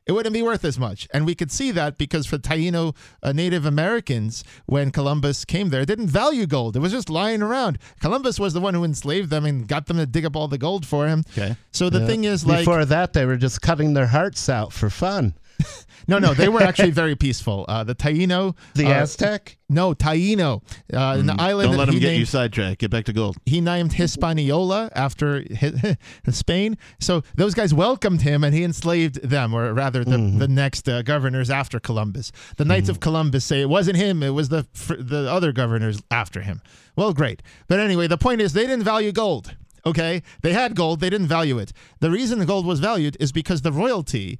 it 0.06 0.12
wouldn't 0.12 0.34
be 0.34 0.44
worth 0.44 0.64
as 0.64 0.78
much. 0.78 1.08
And 1.14 1.26
we 1.26 1.34
could 1.34 1.52
see 1.52 1.72
that 1.72 1.98
because 1.98 2.28
for 2.28 2.38
Taino 2.38 2.96
uh, 3.24 3.32
Native 3.32 3.66
Americans, 3.66 4.44
when 4.68 4.92
Columbus 4.92 5.44
came 5.44 5.70
there, 5.70 5.86
didn't 5.86 6.10
value 6.10 6.46
gold. 6.46 6.76
It 6.76 6.80
was 6.80 6.92
just 6.92 7.10
lying 7.10 7.42
around. 7.42 7.80
Columbus 8.00 8.40
was 8.40 8.54
the 8.54 8.62
one 8.62 8.76
who 8.76 8.84
enslaved 8.84 9.32
them 9.32 9.46
and 9.46 9.68
got 9.68 9.88
them 9.88 9.98
to 9.98 10.06
dig 10.06 10.26
up 10.26 10.36
all 10.36 10.48
the 10.48 10.60
gold 10.60 10.86
for 10.86 11.08
him. 11.08 11.24
Okay. 11.32 11.56
So 11.72 11.90
the 11.90 12.02
Yeah. 12.02 12.06
thing 12.06 12.24
is, 12.26 12.46
like, 12.46 12.60
before 12.60 12.86
that, 12.86 13.14
they 13.14 13.26
were 13.26 13.38
just 13.38 13.62
cutting 13.62 13.96
their 13.96 14.08
hearts 14.08 14.48
out 14.50 14.72
for 14.72 14.92
fun. 14.92 15.34
no, 16.08 16.20
no, 16.20 16.34
they 16.34 16.50
were 16.50 16.62
actually 16.62 16.92
very 16.92 17.16
peaceful. 17.16 17.66
Uh, 17.68 17.84
the 17.84 17.96
Taino, 17.96 18.56
The 18.74 18.86
uh, 18.88 19.04
Aztec. 19.04 19.58
no 19.70 19.94
Taino, 19.94 20.62
uh, 20.94 21.18
an 21.20 21.30
island. 21.40 21.70
Mm, 21.70 21.72
Don't 21.72 21.78
let 21.78 21.90
him 21.90 22.00
get 22.00 22.08
named, 22.10 22.20
you 22.20 22.26
sidetracked. 22.26 22.80
Get 22.80 22.92
back 22.92 23.06
to 23.06 23.14
gold. 23.14 23.38
he 23.46 23.62
named 23.62 23.94
Hispaniola 23.94 24.90
after 24.96 25.44
hi- 25.60 25.98
Spain. 26.32 26.78
So 27.00 27.24
those 27.36 27.54
guys 27.54 27.74
welcomed 27.74 28.22
him 28.22 28.44
and 28.44 28.54
he 28.54 28.64
enslaved 28.64 29.22
them, 29.28 29.54
or 29.54 29.74
rather, 29.74 30.04
the, 30.04 30.18
the 30.38 30.48
next 30.48 30.88
uh, 30.90 31.02
governors 31.02 31.50
after 31.50 31.80
Columbus. 31.80 32.32
The 32.58 32.66
Knights 32.66 32.90
of 32.90 33.00
Columbus 33.00 33.46
say 33.46 33.62
it 33.62 33.70
wasn't 33.70 33.98
him, 33.98 34.22
it 34.24 34.30
was 34.30 34.50
the, 34.50 34.68
the 35.00 35.30
other 35.32 35.52
governors 35.52 36.02
after 36.12 36.42
him. 36.42 36.62
Well, 36.96 37.14
great. 37.14 37.42
But 37.68 37.80
anyway, 37.80 38.08
the 38.08 38.18
point 38.18 38.42
is 38.42 38.54
they 38.54 38.68
didn't 38.68 38.84
value 38.86 39.12
gold. 39.12 39.56
Okay? 39.86 40.24
They 40.42 40.54
had 40.54 40.76
gold, 40.76 41.00
they 41.00 41.10
didn't 41.10 41.28
value 41.28 41.60
it. 41.60 41.72
The 42.00 42.10
reason 42.10 42.40
the 42.40 42.46
gold 42.46 42.66
was 42.66 42.80
valued 42.80 43.18
is 43.20 43.32
because 43.32 43.62
the 43.62 43.72
royalty 43.72 44.40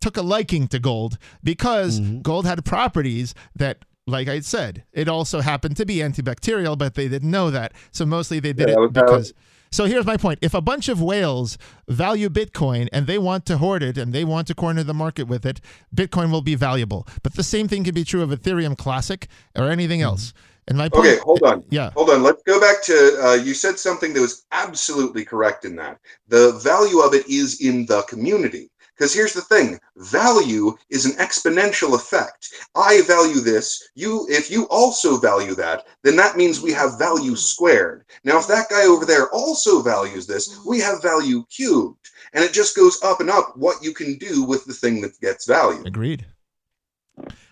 took 0.00 0.16
a 0.16 0.22
liking 0.22 0.68
to 0.68 0.78
gold 0.78 1.18
because 1.42 2.00
gold 2.22 2.46
had 2.46 2.64
properties 2.64 3.34
that 3.56 3.84
like 4.06 4.26
I 4.26 4.40
said, 4.40 4.82
it 4.92 5.08
also 5.08 5.40
happened 5.40 5.76
to 5.76 5.86
be 5.86 5.96
antibacterial, 5.98 6.76
but 6.76 6.94
they 6.94 7.06
didn't 7.08 7.30
know 7.30 7.50
that. 7.52 7.72
So 7.92 8.04
mostly 8.04 8.40
they 8.40 8.52
did 8.52 8.68
Yeah, 8.68 8.74
that 8.74 8.80
was 8.80 8.90
it 8.90 8.96
how- 8.96 9.04
because. 9.04 9.32
So 9.70 9.86
here's 9.86 10.04
my 10.04 10.18
point: 10.18 10.38
if 10.42 10.52
a 10.52 10.60
bunch 10.60 10.88
of 10.90 11.00
whales 11.00 11.56
value 11.88 12.28
Bitcoin 12.28 12.88
and 12.92 13.06
they 13.06 13.16
want 13.16 13.46
to 13.46 13.56
hoard 13.58 13.82
it 13.82 13.96
and 13.96 14.12
they 14.12 14.22
want 14.24 14.46
to 14.48 14.54
corner 14.54 14.82
the 14.82 14.92
market 14.92 15.28
with 15.28 15.46
it, 15.46 15.60
Bitcoin 15.94 16.30
will 16.30 16.42
be 16.42 16.54
valuable. 16.56 17.06
But 17.22 17.36
the 17.36 17.42
same 17.42 17.68
thing 17.68 17.84
can 17.84 17.94
be 17.94 18.04
true 18.04 18.22
of 18.22 18.28
Ethereum 18.30 18.76
Classic 18.76 19.28
or 19.56 19.70
anything 19.70 20.02
else. 20.02 20.34
And 20.68 20.76
my 20.78 20.88
point, 20.90 21.06
Okay, 21.06 21.18
hold 21.20 21.42
on. 21.42 21.64
Yeah. 21.70 21.90
Hold 21.94 22.10
on. 22.10 22.22
Let's 22.22 22.42
go 22.42 22.60
back 22.60 22.82
to 22.84 23.18
uh, 23.24 23.34
you 23.34 23.54
said 23.54 23.78
something 23.78 24.12
that 24.12 24.20
was 24.20 24.44
absolutely 24.52 25.24
correct 25.24 25.64
in 25.64 25.74
that. 25.76 25.98
The 26.28 26.52
value 26.62 26.98
of 27.00 27.14
it 27.14 27.26
is 27.28 27.60
in 27.60 27.86
the 27.86 28.02
community. 28.02 28.68
Because 28.96 29.14
here's 29.14 29.32
the 29.32 29.40
thing 29.40 29.78
value 29.96 30.76
is 30.90 31.06
an 31.06 31.12
exponential 31.12 31.94
effect. 31.94 32.48
I 32.74 33.02
value 33.02 33.40
this. 33.40 33.88
You, 33.94 34.26
if 34.28 34.50
you 34.50 34.64
also 34.64 35.16
value 35.16 35.54
that, 35.54 35.86
then 36.04 36.16
that 36.16 36.36
means 36.36 36.60
we 36.60 36.72
have 36.72 36.98
value 36.98 37.34
squared. 37.36 38.04
Now, 38.24 38.38
if 38.38 38.46
that 38.48 38.68
guy 38.70 38.84
over 38.84 39.04
there 39.04 39.28
also 39.30 39.82
values 39.82 40.26
this, 40.26 40.60
we 40.66 40.78
have 40.80 41.02
value 41.02 41.44
cubed. 41.50 42.10
And 42.34 42.44
it 42.44 42.52
just 42.52 42.76
goes 42.76 43.02
up 43.02 43.20
and 43.20 43.30
up 43.30 43.56
what 43.56 43.82
you 43.82 43.92
can 43.92 44.18
do 44.18 44.44
with 44.44 44.64
the 44.64 44.74
thing 44.74 45.00
that 45.00 45.20
gets 45.20 45.46
value. 45.46 45.82
Agreed. 45.84 46.26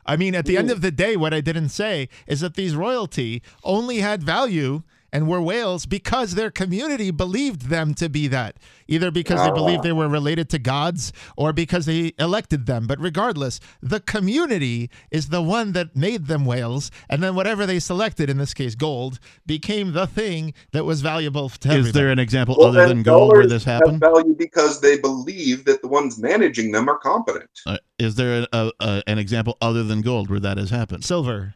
I 0.06 0.16
mean, 0.16 0.34
at 0.34 0.46
the 0.46 0.56
end 0.56 0.70
of 0.70 0.80
the 0.80 0.90
day, 0.90 1.16
what 1.16 1.34
I 1.34 1.40
didn't 1.40 1.68
say 1.68 2.08
is 2.26 2.40
that 2.40 2.54
these 2.54 2.74
royalty 2.74 3.42
only 3.62 3.98
had 3.98 4.22
value 4.22 4.82
and 5.12 5.28
were 5.28 5.40
whales 5.40 5.86
because 5.86 6.34
their 6.34 6.50
community 6.50 7.10
believed 7.10 7.62
them 7.62 7.94
to 7.94 8.08
be 8.08 8.28
that, 8.28 8.56
either 8.88 9.10
because 9.10 9.42
they 9.42 9.50
believed 9.50 9.82
they 9.82 9.92
were 9.92 10.08
related 10.08 10.48
to 10.50 10.58
gods 10.58 11.12
or 11.36 11.52
because 11.52 11.86
they 11.86 12.12
elected 12.18 12.66
them. 12.66 12.86
But 12.86 13.00
regardless, 13.00 13.60
the 13.82 14.00
community 14.00 14.90
is 15.10 15.28
the 15.28 15.42
one 15.42 15.72
that 15.72 15.96
made 15.96 16.26
them 16.26 16.44
whales, 16.44 16.90
and 17.08 17.22
then 17.22 17.34
whatever 17.34 17.66
they 17.66 17.78
selected, 17.78 18.30
in 18.30 18.38
this 18.38 18.54
case 18.54 18.74
gold, 18.74 19.18
became 19.46 19.92
the 19.92 20.06
thing 20.06 20.54
that 20.72 20.84
was 20.84 21.00
valuable 21.00 21.48
to 21.48 21.68
everybody. 21.68 21.88
Is 21.88 21.94
there 21.94 22.10
an 22.10 22.18
example 22.18 22.56
Well, 22.58 22.68
other 22.68 22.88
than 22.88 23.02
gold 23.02 23.32
where 23.32 23.42
dollars 23.42 23.52
this 23.52 23.64
have 23.64 23.80
happened? 23.80 24.00
value 24.00 24.34
because 24.34 24.80
they 24.80 24.98
believe 24.98 25.64
that 25.64 25.82
the 25.82 25.88
ones 25.88 26.18
managing 26.18 26.72
them 26.72 26.88
are 26.88 26.98
competent. 26.98 27.50
Uh, 27.66 27.78
is 27.98 28.14
there 28.14 28.46
a, 28.52 28.56
a, 28.56 28.72
a, 28.80 29.02
an 29.06 29.18
example 29.18 29.56
other 29.60 29.82
than 29.82 30.00
gold 30.00 30.30
where 30.30 30.40
that 30.40 30.58
has 30.58 30.70
happened? 30.70 31.04
silver 31.04 31.54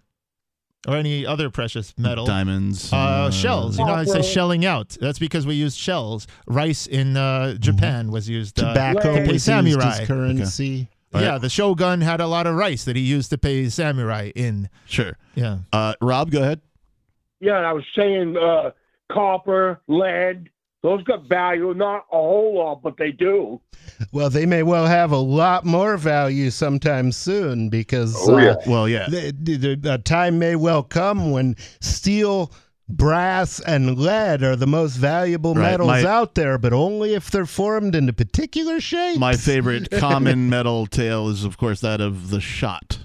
or 0.86 0.96
any 0.96 1.24
other 1.26 1.50
precious 1.50 1.94
metal. 1.98 2.26
Diamonds. 2.26 2.92
Uh, 2.92 3.30
shells. 3.30 3.78
You 3.78 3.84
know, 3.86 3.92
I 3.94 4.04
say 4.04 4.22
shelling 4.22 4.64
out. 4.64 4.96
That's 5.00 5.18
because 5.18 5.46
we 5.46 5.54
used 5.54 5.78
shells. 5.78 6.26
Rice 6.46 6.86
in 6.86 7.16
uh, 7.16 7.54
Japan 7.54 8.10
was 8.10 8.28
used. 8.28 8.60
Uh, 8.60 8.68
Tobacco 8.68 9.00
to 9.00 9.20
pay 9.20 9.20
was 9.20 9.28
used 9.32 9.44
samurai. 9.44 9.98
as 10.00 10.06
currency. 10.06 10.88
Yeah, 11.14 11.38
the 11.38 11.48
shogun 11.48 12.00
had 12.00 12.20
a 12.20 12.26
lot 12.26 12.48
of 12.48 12.56
rice 12.56 12.84
that 12.86 12.96
he 12.96 13.02
used 13.02 13.30
to 13.30 13.38
pay 13.38 13.68
samurai 13.68 14.32
in. 14.34 14.68
Sure. 14.86 15.16
Yeah. 15.36 15.58
Uh, 15.72 15.94
Rob, 16.00 16.32
go 16.32 16.42
ahead. 16.42 16.60
yeah, 17.40 17.58
I 17.58 17.72
was 17.72 17.84
saying 17.96 18.36
uh, 18.36 18.72
copper, 19.12 19.80
lead, 19.86 20.50
Those 20.84 21.02
got 21.04 21.26
value, 21.26 21.72
not 21.72 22.04
a 22.12 22.16
whole 22.16 22.58
lot, 22.58 22.82
but 22.82 22.98
they 22.98 23.10
do. 23.10 23.58
Well, 24.12 24.28
they 24.28 24.44
may 24.44 24.62
well 24.62 24.86
have 24.86 25.12
a 25.12 25.16
lot 25.16 25.64
more 25.64 25.96
value 25.96 26.50
sometime 26.50 27.10
soon 27.10 27.70
because 27.70 28.14
Oh, 28.28 28.36
yeah. 28.36 28.50
uh, 28.50 28.56
Well, 28.66 28.86
yeah. 28.86 29.08
the, 29.08 29.32
the, 29.32 29.76
the 29.76 29.96
time 29.98 30.38
may 30.38 30.56
well 30.56 30.82
come 30.82 31.30
when 31.30 31.56
steel, 31.80 32.52
brass, 32.86 33.60
and 33.60 33.98
lead 33.98 34.42
are 34.42 34.56
the 34.56 34.66
most 34.66 34.96
valuable 34.96 35.54
Right, 35.54 35.70
metals 35.70 35.88
my- 35.88 36.04
out 36.04 36.34
there, 36.34 36.58
but 36.58 36.74
only 36.74 37.14
if 37.14 37.30
they're 37.30 37.46
formed 37.46 37.94
into 37.94 38.12
particular 38.12 38.78
shapes. 38.78 39.18
My 39.18 39.36
favorite 39.36 39.90
common 39.90 40.50
metal 40.50 40.86
tale 40.86 41.30
is, 41.30 41.44
of 41.44 41.56
course, 41.56 41.80
that 41.80 42.02
of 42.02 42.28
the 42.28 42.42
shot. 42.42 42.98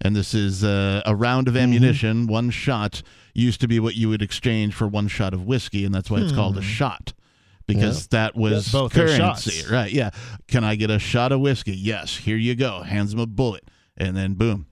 And 0.00 0.16
this 0.16 0.32
is 0.32 0.64
uh, 0.64 1.02
a 1.04 1.14
round 1.14 1.46
of 1.46 1.58
ammunition. 1.58 2.26
One 2.26 2.48
shot 2.48 3.02
used 3.34 3.60
to 3.60 3.68
be 3.68 3.78
what 3.80 3.96
you 3.96 4.08
would 4.08 4.22
exchange 4.22 4.72
for 4.72 4.86
one 4.88 5.08
shot 5.08 5.34
of 5.34 5.44
whiskey, 5.44 5.84
and 5.84 5.94
that's 5.94 6.10
why 6.10 6.20
it's 6.20 6.32
called 6.32 6.56
a 6.56 6.62
shot. 6.62 7.12
Because 7.68 8.08
that 8.08 8.34
was 8.34 8.72
Yeah, 8.72 8.80
both 8.80 8.92
currency, 8.94 9.72
right? 9.72 9.92
Yeah. 9.92 10.10
Can 10.48 10.64
I 10.64 10.74
get 10.74 10.90
a 10.90 10.98
shot 10.98 11.30
of 11.30 11.40
whiskey? 11.40 11.76
Yes. 11.76 12.16
Here 12.16 12.36
you 12.36 12.54
go. 12.56 12.82
Hands 12.82 13.12
him 13.12 13.20
a 13.20 13.26
bullet, 13.26 13.68
and 13.96 14.16
then 14.16 14.34
boom. 14.34 14.66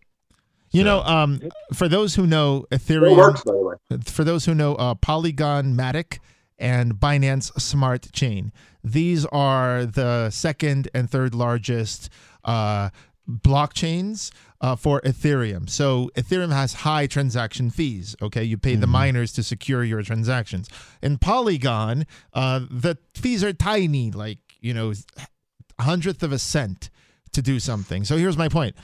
You 0.73 0.83
know, 0.83 1.03
um, 1.03 1.41
for 1.73 1.89
those 1.89 2.17
who 2.17 2.27
know 2.27 2.67
It 2.71 2.81
Ethereum, 2.83 3.17
works, 3.17 3.43
by 3.45 3.53
the 3.53 3.59
way. 3.63 3.75
for 4.05 4.25
those 4.25 4.45
who 4.47 4.55
know 4.55 4.75
uh, 4.75 4.95
Polygon 4.95 5.75
Matic 5.75 6.19
and 6.59 6.95
Binance 6.97 7.53
Smart 7.61 8.11
Chain, 8.13 8.53
these 8.83 9.25
are 9.27 9.87
the 9.87 10.29
second 10.31 10.89
and 10.95 11.09
third 11.11 11.35
largest 11.35 12.11
uh, 12.45 12.91
blockchains 13.29 14.31
uh, 14.61 14.77
for 14.77 15.01
Ethereum. 15.03 15.69
So 15.69 16.11
Ethereum 16.17 16.53
has 16.53 16.75
high 16.75 17.07
transaction 17.07 17.71
fees. 17.71 18.17
Okay, 18.21 18.45
you 18.45 18.57
pay 18.57 18.75
the 18.77 18.87
miners 18.87 19.33
to 19.35 19.43
secure 19.43 19.85
your 19.85 20.03
transactions. 20.03 20.69
In 21.03 21.19
Polygon, 21.19 22.07
uh, 22.33 22.61
the 22.71 22.99
fees 23.15 23.45
are 23.45 23.53
tiny, 23.53 24.11
like 24.11 24.39
you 24.61 24.75
know, 24.75 24.93
hundredth 25.81 26.23
of 26.23 26.33
a 26.33 26.39
cent 26.39 26.91
to 27.33 27.43
do 27.43 27.61
something. 27.61 28.05
So 28.05 28.17
here's 28.17 28.37
my 28.37 28.49
point. 28.49 28.75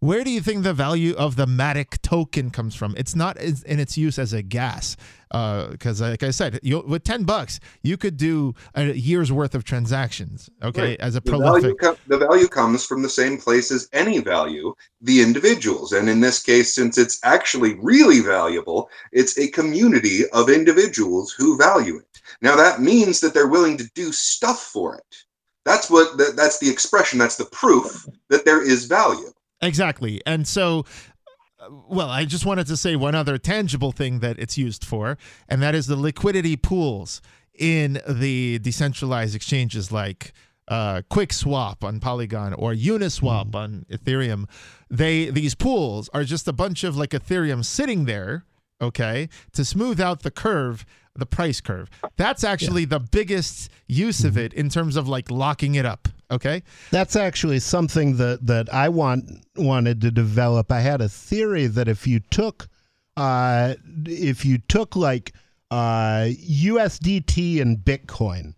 Where 0.00 0.24
do 0.24 0.30
you 0.30 0.40
think 0.40 0.62
the 0.62 0.72
value 0.72 1.14
of 1.16 1.36
the 1.36 1.44
Matic 1.44 2.00
token 2.00 2.50
comes 2.50 2.74
from? 2.74 2.94
It's 2.96 3.14
not 3.14 3.36
in 3.36 3.78
its 3.78 3.98
use 3.98 4.18
as 4.18 4.32
a 4.32 4.40
gas, 4.40 4.96
uh, 5.30 5.68
because 5.68 6.00
like 6.00 6.22
I 6.22 6.30
said, 6.30 6.58
you, 6.62 6.80
with 6.80 7.04
ten 7.04 7.24
bucks, 7.24 7.60
you 7.82 7.98
could 7.98 8.16
do 8.16 8.54
a 8.74 8.94
year's 8.94 9.30
worth 9.30 9.54
of 9.54 9.62
transactions. 9.64 10.48
Okay, 10.62 10.92
Right. 10.92 11.00
as 11.00 11.16
a 11.16 11.20
The 11.20 11.32
value, 11.32 11.74
prolific. 11.74 11.98
the 12.06 12.16
value 12.16 12.48
comes 12.48 12.82
from 12.86 13.02
the 13.02 13.10
same 13.10 13.36
place 13.36 13.70
as 13.70 13.90
any 13.92 14.20
value, 14.20 14.74
the 15.02 15.20
individuals. 15.20 15.92
And 15.92 16.08
in 16.08 16.20
this 16.20 16.42
case, 16.42 16.74
since 16.74 16.96
it's 16.96 17.20
actually 17.22 17.74
really 17.82 18.20
valuable, 18.20 18.88
it's 19.12 19.36
a 19.38 19.48
community 19.48 20.26
of 20.30 20.48
individuals 20.48 21.30
who 21.30 21.58
value 21.58 21.98
it. 21.98 22.22
Now, 22.40 22.56
that 22.56 22.80
means 22.80 23.20
that 23.20 23.34
they're 23.34 23.48
willing 23.48 23.76
to 23.76 23.90
do 23.94 24.12
stuff 24.12 24.62
for 24.62 24.94
it. 24.96 25.16
That's 25.66 25.90
what 25.90 26.16
that, 26.16 26.36
that's 26.36 26.58
the 26.58 26.70
expression, 26.70 27.18
that's 27.18 27.36
the 27.36 27.44
proof 27.44 28.08
that 28.30 28.46
there 28.46 28.62
is 28.62 28.86
value. 28.86 29.30
Exactly. 29.62 30.22
And 30.26 30.46
so, 30.46 30.84
uh, 31.60 31.68
well, 31.88 32.08
I 32.08 32.24
just 32.24 32.46
wanted 32.46 32.66
to 32.68 32.76
say 32.76 32.96
one 32.96 33.14
other 33.14 33.38
tangible 33.38 33.92
thing 33.92 34.20
that 34.20 34.38
it's 34.38 34.56
used 34.56 34.84
for, 34.84 35.18
and 35.48 35.62
that 35.62 35.74
is 35.74 35.86
the 35.86 35.96
liquidity 35.96 36.56
pools 36.56 37.20
in 37.58 38.00
the 38.08 38.58
decentralized 38.60 39.34
exchanges 39.34 39.92
like 39.92 40.32
uh, 40.68 41.02
QuickSwap 41.10 41.84
on 41.84 42.00
Polygon 42.00 42.54
or 42.54 42.72
Uniswap 42.72 43.54
on 43.54 43.84
Ethereum. 43.90 44.48
They 44.88 45.28
these 45.28 45.54
pools 45.54 46.08
are 46.14 46.24
just 46.24 46.48
a 46.48 46.52
bunch 46.52 46.84
of 46.84 46.96
like 46.96 47.10
Ethereum 47.10 47.64
sitting 47.64 48.04
there, 48.06 48.44
okay, 48.80 49.28
to 49.52 49.64
smooth 49.64 50.00
out 50.00 50.22
the 50.22 50.30
curve, 50.30 50.86
the 51.16 51.26
price 51.26 51.60
curve. 51.60 51.90
That's 52.16 52.44
actually 52.44 52.84
the 52.84 53.00
biggest 53.00 53.70
use 53.86 54.24
of 54.24 54.36
it 54.38 54.52
in 54.52 54.68
terms 54.68 54.96
of 54.96 55.08
like 55.08 55.30
locking 55.30 55.74
it 55.74 55.86
up. 55.86 56.08
Okay. 56.30 56.62
That's 56.90 57.16
actually 57.16 57.58
something 57.58 58.16
that 58.16 58.46
that 58.46 58.72
I 58.72 58.88
want 58.88 59.44
wanted 59.56 60.00
to 60.02 60.10
develop. 60.10 60.70
I 60.70 60.80
had 60.80 61.00
a 61.00 61.08
theory 61.08 61.66
that 61.66 61.88
if 61.88 62.06
you 62.06 62.20
took 62.20 62.68
uh 63.16 63.74
if 64.06 64.44
you 64.44 64.58
took 64.68 64.94
like 64.94 65.32
uh 65.70 66.28
USDT 66.30 67.60
and 67.60 67.78
Bitcoin 67.78 68.54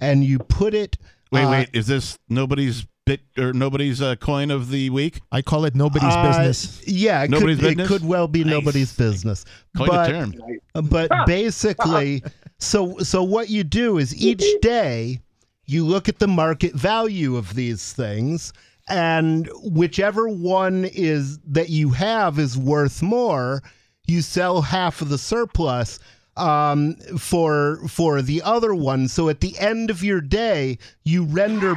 and 0.00 0.24
you 0.24 0.38
put 0.38 0.74
it 0.74 0.96
Wait, 1.32 1.44
uh, 1.44 1.50
wait. 1.50 1.68
Is 1.72 1.86
this 1.86 2.18
nobody's 2.28 2.86
bit 3.06 3.20
or 3.38 3.52
nobody's 3.52 4.02
uh, 4.02 4.16
coin 4.16 4.50
of 4.50 4.70
the 4.70 4.90
week? 4.90 5.20
I 5.32 5.40
call 5.40 5.64
it 5.64 5.74
nobody's 5.74 6.12
uh, 6.12 6.28
business. 6.28 6.86
Yeah, 6.86 7.22
it 7.22 7.30
Nobody's 7.30 7.56
could, 7.56 7.62
business? 7.62 7.86
It 7.86 7.88
could 7.88 8.04
well 8.06 8.28
be 8.28 8.44
Nice. 8.44 8.50
nobody's 8.50 8.92
business. 8.92 9.44
Quite 9.76 9.88
but, 9.88 10.10
a 10.10 10.12
term. 10.12 10.34
But 10.74 11.10
basically, 11.26 12.22
so 12.58 12.98
so 12.98 13.22
what 13.22 13.48
you 13.48 13.64
do 13.64 13.96
is 13.96 14.14
each 14.14 14.44
day 14.60 15.20
you 15.64 15.86
look 15.86 16.08
at 16.08 16.18
the 16.18 16.28
market 16.28 16.74
value 16.74 17.36
of 17.36 17.54
these 17.54 17.92
things, 17.92 18.52
and 18.88 19.48
whichever 19.62 20.28
one 20.28 20.84
is 20.84 21.38
that 21.46 21.70
you 21.70 21.90
have 21.90 22.38
is 22.38 22.58
worth 22.58 23.02
more, 23.02 23.62
you 24.06 24.20
sell 24.20 24.60
half 24.62 25.00
of 25.00 25.08
the 25.08 25.18
surplus 25.18 25.98
um 26.36 26.94
for 27.18 27.78
for 27.88 28.20
the 28.20 28.42
other 28.42 28.74
one 28.74 29.08
so 29.08 29.28
at 29.28 29.40
the 29.40 29.58
end 29.58 29.90
of 29.90 30.04
your 30.04 30.20
day 30.20 30.76
you 31.04 31.24
render 31.24 31.74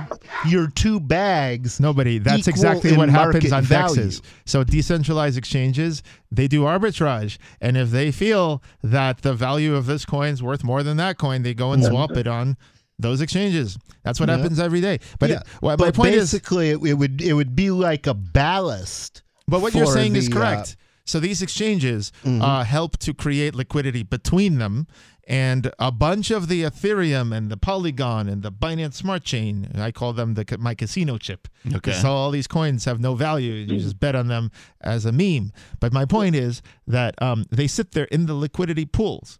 your 0.47 0.67
two 0.67 0.99
bags 0.99 1.79
Nobody. 1.79 2.17
That's 2.17 2.47
exactly 2.47 2.95
what 2.95 3.09
happens 3.09 3.51
on 3.51 3.63
value. 3.63 3.95
dexes. 4.03 4.21
So 4.45 4.63
decentralized 4.63 5.37
exchanges, 5.37 6.01
they 6.31 6.47
do 6.47 6.63
arbitrage, 6.63 7.37
and 7.61 7.77
if 7.77 7.91
they 7.91 8.11
feel 8.11 8.61
that 8.83 9.21
the 9.21 9.33
value 9.33 9.75
of 9.75 9.85
this 9.85 10.05
coin 10.05 10.33
is 10.33 10.43
worth 10.43 10.63
more 10.63 10.83
than 10.83 10.97
that 10.97 11.17
coin, 11.17 11.43
they 11.43 11.53
go 11.53 11.71
and 11.73 11.83
swap 11.83 12.11
it 12.17 12.27
on 12.27 12.57
those 12.97 13.21
exchanges. 13.21 13.77
That's 14.03 14.19
what 14.19 14.29
Yeah. 14.29 14.37
happens 14.37 14.59
every 14.59 14.81
day. 14.81 14.99
But 15.19 15.29
Yeah, 15.29 15.39
it, 15.39 15.47
my 15.61 15.75
but 15.75 15.93
point 15.95 16.13
is, 16.15 16.31
basically 16.31 16.69
it, 16.69 16.79
would 16.97 17.21
it 17.21 17.33
would 17.33 17.55
be 17.55 17.71
like 17.71 18.07
a 18.07 18.13
ballast 18.13 19.23
but 19.47 19.61
what 19.61 19.73
you're 19.73 19.85
saying 19.87 20.15
is 20.15 20.29
the, 20.29 20.35
uh, 20.35 20.39
correct. 20.39 20.75
So 21.09 21.19
these 21.19 21.41
exchanges 21.41 22.11
Mhm. 22.23 22.41
uh, 22.41 22.63
help 22.63 22.97
to 22.99 23.13
create 23.13 23.55
liquidity 23.55 24.03
between 24.03 24.57
them. 24.59 24.87
And 25.27 25.71
a 25.77 25.91
bunch 25.91 26.31
of 26.31 26.47
the 26.47 26.63
Ethereum 26.63 27.31
and 27.37 27.51
the 27.51 27.57
Polygon 27.57 28.27
and 28.27 28.41
the 28.41 28.51
Binance 28.51 28.95
Smart 28.95 29.23
Chain, 29.23 29.69
I 29.75 29.91
call 29.91 30.11
them 30.13 30.33
the 30.33 30.43
my 30.59 30.73
casino 30.73 31.17
chip. 31.19 31.47
Okay. 31.71 31.91
So 31.93 32.09
all 32.09 32.31
these 32.31 32.47
coins 32.47 32.85
have 32.85 32.99
no 32.99 33.13
value. 33.13 33.53
You 33.53 33.77
just 33.79 33.99
bet 33.99 34.15
on 34.15 34.27
them 34.27 34.49
as 34.81 35.05
a 35.05 35.11
meme. 35.11 35.51
But 35.79 35.93
my 35.93 36.05
point 36.05 36.35
is 36.35 36.63
that 36.87 37.13
um, 37.21 37.45
they 37.51 37.67
sit 37.67 37.91
there 37.91 38.05
in 38.05 38.25
the 38.25 38.33
liquidity 38.33 38.85
pools. 38.85 39.37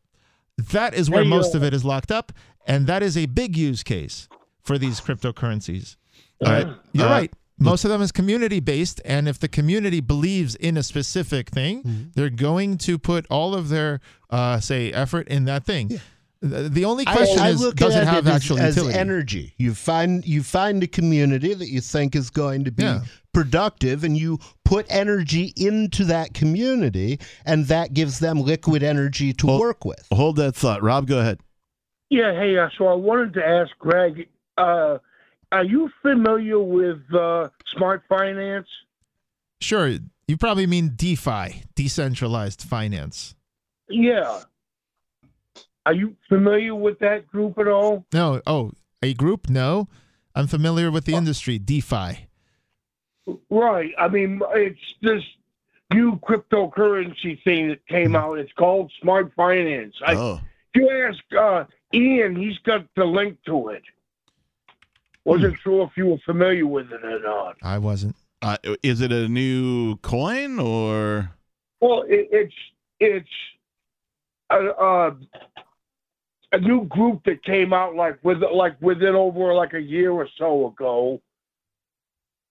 That 0.59 0.93
is 0.93 1.09
where 1.09 1.25
most 1.25 1.55
of 1.55 1.63
it 1.63 1.73
is 1.73 1.83
locked 1.83 2.11
up, 2.11 2.33
and 2.67 2.85
that 2.85 3.01
is 3.01 3.17
a 3.17 3.25
big 3.25 3.57
use 3.57 3.81
case 3.81 4.27
for 4.61 4.77
these 4.77 5.01
cryptocurrencies. 5.01 5.95
All 6.45 6.51
right. 6.51 6.67
You're 6.93 7.07
Uh, 7.07 7.09
right. 7.09 7.33
Most 7.59 7.83
of 7.85 7.89
them 7.91 8.01
is 8.01 8.11
community 8.11 8.59
based, 8.59 9.01
and 9.05 9.27
if 9.27 9.37
the 9.39 9.47
community 9.47 9.99
believes 9.99 10.55
in 10.55 10.77
a 10.77 10.83
specific 10.83 11.49
thing, 11.49 11.83
Mm-hmm. 11.83 12.03
they're 12.15 12.29
going 12.29 12.77
to 12.79 12.97
put 12.97 13.25
all 13.29 13.53
of 13.53 13.69
their, 13.69 13.99
uh, 14.29 14.59
say, 14.59 14.91
effort 14.93 15.27
in 15.27 15.45
that 15.45 15.65
thing. 15.65 15.99
The, 16.41 16.69
the 16.69 16.85
only 16.85 17.03
question 17.03 17.39
I 17.39 17.49
is, 17.49 17.59
look 17.61 17.75
does 17.75 17.93
at 17.95 18.03
it 18.03 18.07
have 18.07 18.25
as, 18.27 18.35
actual 18.35 18.59
as 18.59 18.75
utility? 18.77 18.97
energy. 18.97 19.53
You 19.57 19.73
find 19.73 20.25
you 20.25 20.41
find 20.41 20.81
a 20.83 20.87
community 20.87 21.53
that 21.53 21.67
you 21.67 21.81
think 21.81 22.15
is 22.15 22.29
going 22.29 22.63
to 22.63 22.71
be 22.71 22.83
Yeah. 22.83 23.01
productive, 23.33 24.05
and 24.05 24.15
you 24.17 24.39
put 24.63 24.85
energy 24.89 25.53
into 25.57 26.05
that 26.05 26.33
community, 26.33 27.19
and 27.45 27.65
that 27.65 27.93
gives 27.93 28.19
them 28.19 28.39
liquid 28.41 28.83
energy 28.83 29.33
to 29.33 29.47
Well- 29.47 29.59
work 29.59 29.83
with. 29.83 30.07
Hold 30.13 30.37
that 30.37 30.55
thought, 30.55 30.81
Rob. 30.81 31.07
Go 31.07 31.19
ahead. 31.19 31.39
Yeah, 32.09 32.31
hey, 32.33 32.57
uh, 32.57 32.69
so 32.77 32.87
I 32.87 32.93
wanted 32.95 33.33
to 33.33 33.45
ask 33.45 33.71
Greg, 33.77 34.27
uh, 34.57 34.97
are 35.51 35.63
you 35.63 35.89
familiar 36.01 36.59
with 36.59 37.01
uh, 37.13 37.49
smart 37.75 38.03
finance? 38.07 38.67
Sure. 39.61 39.89
You 40.27 40.37
probably 40.37 40.67
mean 40.67 40.93
DeFi, 40.95 41.63
decentralized 41.75 42.61
finance. 42.61 43.35
Yeah. 43.89 44.41
Are 45.85 45.93
you 45.93 46.15
familiar 46.27 46.75
with 46.75 46.99
that 46.99 47.27
group 47.27 47.57
at 47.57 47.67
all? 47.67 48.05
No. 48.13 48.41
Oh, 48.45 48.71
a 49.01 49.13
group? 49.13 49.49
No. 49.49 49.87
I'm 50.35 50.47
familiar 50.47 50.91
with 50.91 51.05
the 51.05 51.15
industry, 51.15 51.57
DeFi. 51.57 52.27
Right. 53.49 53.91
I 53.97 54.07
mean, 54.07 54.41
it's 54.53 54.79
this 55.01 55.23
new 55.91 56.17
cryptocurrency 56.19 57.41
thing 57.43 57.69
that 57.69 57.85
came 57.87 58.15
out. 58.15 58.37
It's 58.37 58.53
called 58.53 58.91
smart 59.01 59.33
finance. 59.35 59.95
I, 60.05 60.15
oh, 60.15 60.41
If 60.73 60.81
you 60.81 61.07
ask 61.07 61.19
uh, 61.37 61.65
Ian, 61.93 62.35
he's 62.35 62.57
got 62.59 62.85
the 62.95 63.05
link 63.05 63.37
to 63.45 63.69
it. 63.69 63.83
Wasn't 65.25 65.59
sure 65.59 65.83
if 65.85 65.91
you 65.95 66.07
were 66.07 66.17
familiar 66.25 66.65
with 66.65 66.91
it 66.91 67.03
or 67.03 67.19
not. 67.19 67.57
I 67.61 67.77
wasn't. 67.77 68.15
uh, 68.41 68.57
is 68.81 69.01
it 69.01 69.11
a 69.11 69.27
new 69.27 69.97
coin 69.97 70.59
or? 70.59 71.31
Well, 71.81 72.03
it, 72.07 72.27
it's 72.31 72.53
it's 72.99 73.29
a, 74.49 74.57
a 74.57 75.17
a 76.51 76.59
new 76.59 76.85
group 76.85 77.23
that 77.25 77.43
came 77.43 77.73
out 77.73 77.95
like 77.95 78.17
with 78.23 78.41
like 78.41 78.81
within 78.81 79.15
over 79.15 79.53
like 79.53 79.73
a 79.73 79.81
year 79.81 80.11
or 80.11 80.27
so 80.37 80.67
ago, 80.67 81.21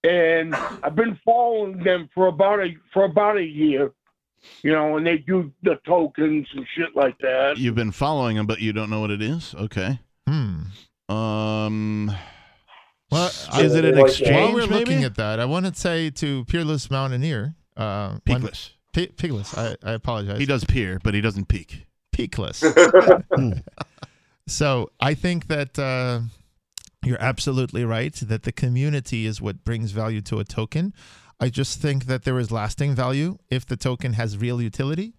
and 0.03 0.55
I've 0.55 0.95
been 0.95 1.19
following 1.25 1.83
them 1.83 2.09
for 2.13 2.27
about 2.27 2.59
a 2.59 2.75
for 2.93 3.03
about 3.03 3.37
a 3.37 3.43
year, 3.43 3.91
you 4.63 4.71
know, 4.71 4.97
and 4.97 5.05
they 5.05 5.17
do 5.17 5.51
the 5.63 5.79
tokens 5.85 6.47
and 6.55 6.65
shit 6.75 6.95
like 6.95 7.17
that. 7.19 7.57
You've 7.57 7.75
been 7.75 7.91
following 7.91 8.37
them, 8.37 8.47
but 8.47 8.61
you 8.61 8.71
don't 8.73 8.89
know 8.89 9.01
what 9.01 9.11
it 9.11 9.21
is. 9.21 9.53
Okay. 9.55 9.99
Hmm. 10.27 10.61
Um, 11.13 12.15
Well, 13.11 13.27
is 13.59 13.73
it 13.75 13.85
an 13.85 13.97
exchange? 13.97 14.35
While 14.35 14.53
we're 14.53 14.67
maybe? 14.67 14.75
looking 14.75 15.03
at 15.03 15.15
that, 15.15 15.39
I 15.39 15.45
want 15.45 15.65
to 15.65 15.73
say 15.73 16.09
to 16.11 16.45
Peerless 16.45 16.91
Mountaineer, 16.91 17.55
uh, 17.75 18.17
one- 18.25 18.41
Peakless. 18.41 18.71
P- 18.93 19.07
Pigless. 19.07 19.57
I, 19.57 19.75
I 19.87 19.93
apologize. 19.93 20.39
He 20.39 20.45
does 20.45 20.63
peer, 20.63 20.99
but 21.03 21.13
he 21.13 21.21
doesn't 21.21 21.47
peak. 21.47 21.85
Peakless. 22.11 22.63
so 24.47 24.89
I 24.99 25.13
think 25.13 25.47
that 25.47 25.77
uh, 25.77 26.21
you're 27.03 27.21
absolutely 27.21 27.85
right 27.85 28.13
that 28.15 28.43
the 28.43 28.51
community 28.51 29.25
is 29.25 29.41
what 29.41 29.63
brings 29.63 29.91
value 29.91 30.21
to 30.21 30.39
a 30.39 30.43
token. 30.43 30.93
I 31.39 31.49
just 31.49 31.79
think 31.81 32.05
that 32.05 32.23
there 32.23 32.37
is 32.39 32.51
lasting 32.51 32.95
value 32.95 33.37
if 33.49 33.65
the 33.65 33.77
token 33.77 34.13
has 34.13 34.37
real 34.37 34.61
utility, 34.61 35.13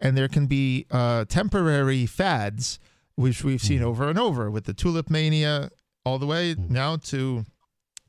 and 0.00 0.16
there 0.16 0.28
can 0.28 0.46
be 0.46 0.86
uh, 0.90 1.24
temporary 1.26 2.06
fads, 2.06 2.78
which 3.16 3.44
we've 3.44 3.60
seen 3.60 3.82
over 3.82 4.08
and 4.08 4.18
over 4.18 4.50
with 4.50 4.64
the 4.64 4.72
tulip 4.72 5.10
mania, 5.10 5.70
all 6.04 6.18
the 6.18 6.26
way 6.26 6.54
now 6.68 6.96
to 6.96 7.44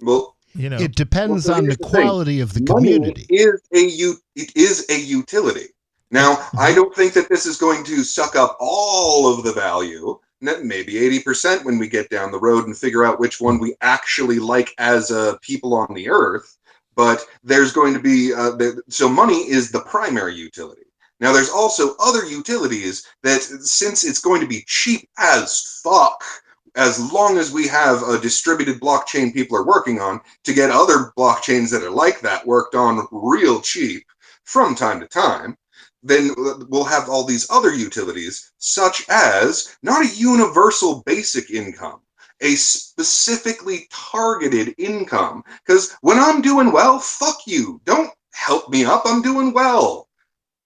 Well, 0.01 0.35
you 0.55 0.69
know 0.69 0.77
It 0.77 0.95
depends 0.95 1.47
Well, 1.47 1.57
on 1.57 1.63
the 1.63 1.69
here's 1.69 1.77
the 1.77 1.83
thing. 1.89 2.01
quality 2.01 2.39
of 2.39 2.53
the 2.53 2.61
money 2.61 2.93
community. 2.93 3.25
is 3.29 3.61
a 3.73 3.79
u- 3.81 4.21
it 4.35 4.55
is 4.55 4.85
a 4.89 4.99
utility. 4.99 5.67
Now, 6.11 6.47
I 6.57 6.73
don't 6.73 6.95
think 6.95 7.13
that 7.13 7.29
this 7.29 7.45
is 7.45 7.57
going 7.57 7.83
to 7.83 8.03
suck 8.03 8.35
up 8.35 8.57
all 8.59 9.31
of 9.31 9.43
the 9.43 9.53
value. 9.53 10.19
Maybe 10.41 10.97
eighty 10.97 11.19
percent 11.21 11.65
when 11.65 11.77
we 11.77 11.87
get 11.87 12.09
down 12.09 12.31
the 12.31 12.39
road 12.39 12.65
and 12.65 12.75
figure 12.77 13.03
out 13.05 13.19
which 13.19 13.41
one 13.41 13.59
we 13.59 13.75
actually 13.81 14.39
like 14.39 14.73
as 14.77 15.11
uh, 15.11 15.35
people 15.41 15.73
on 15.75 15.93
the 15.93 16.09
earth. 16.09 16.57
But 16.95 17.25
there's 17.43 17.71
going 17.73 17.93
to 17.93 17.99
be 17.99 18.33
uh, 18.33 18.51
the, 18.51 18.81
so 18.89 19.07
money 19.09 19.49
is 19.49 19.69
the 19.71 19.81
primary 19.81 20.35
utility. 20.35 20.83
Now, 21.19 21.33
there's 21.33 21.49
also 21.49 21.95
other 21.99 22.25
utilities 22.25 23.05
that, 23.23 23.41
since 23.41 24.05
it's 24.05 24.19
going 24.19 24.39
to 24.39 24.47
be 24.47 24.63
cheap 24.67 25.09
as 25.17 25.81
fuck, 25.83 26.23
as 26.75 27.11
long 27.11 27.37
as 27.37 27.51
we 27.51 27.67
have 27.67 28.03
a 28.03 28.19
distributed 28.19 28.79
blockchain 28.79 29.33
people 29.33 29.57
are 29.57 29.65
working 29.65 29.99
on 29.99 30.21
to 30.43 30.53
get 30.53 30.69
other 30.69 31.11
blockchains 31.17 31.71
that 31.71 31.83
are 31.83 31.91
like 31.91 32.21
that 32.21 32.45
worked 32.45 32.75
on 32.75 33.07
real 33.11 33.61
cheap 33.61 34.03
from 34.43 34.75
time 34.75 34.99
to 34.99 35.07
time, 35.07 35.57
then 36.01 36.33
we'll 36.69 36.83
have 36.83 37.09
all 37.09 37.23
these 37.23 37.49
other 37.49 37.73
utilities, 37.73 38.51
such 38.57 39.03
as 39.09 39.75
not 39.83 40.05
a 40.05 40.15
universal 40.15 41.03
basic 41.05 41.51
income, 41.51 42.01
a 42.41 42.55
specifically 42.55 43.87
targeted 43.91 44.73
income. 44.77 45.43
Because 45.65 45.95
when 46.01 46.17
I'm 46.17 46.41
doing 46.41 46.71
well, 46.71 46.99
fuck 46.99 47.39
you. 47.45 47.81
Don't 47.85 48.11
help 48.33 48.69
me 48.69 48.85
up. 48.85 49.03
I'm 49.05 49.21
doing 49.21 49.53
well. 49.53 50.07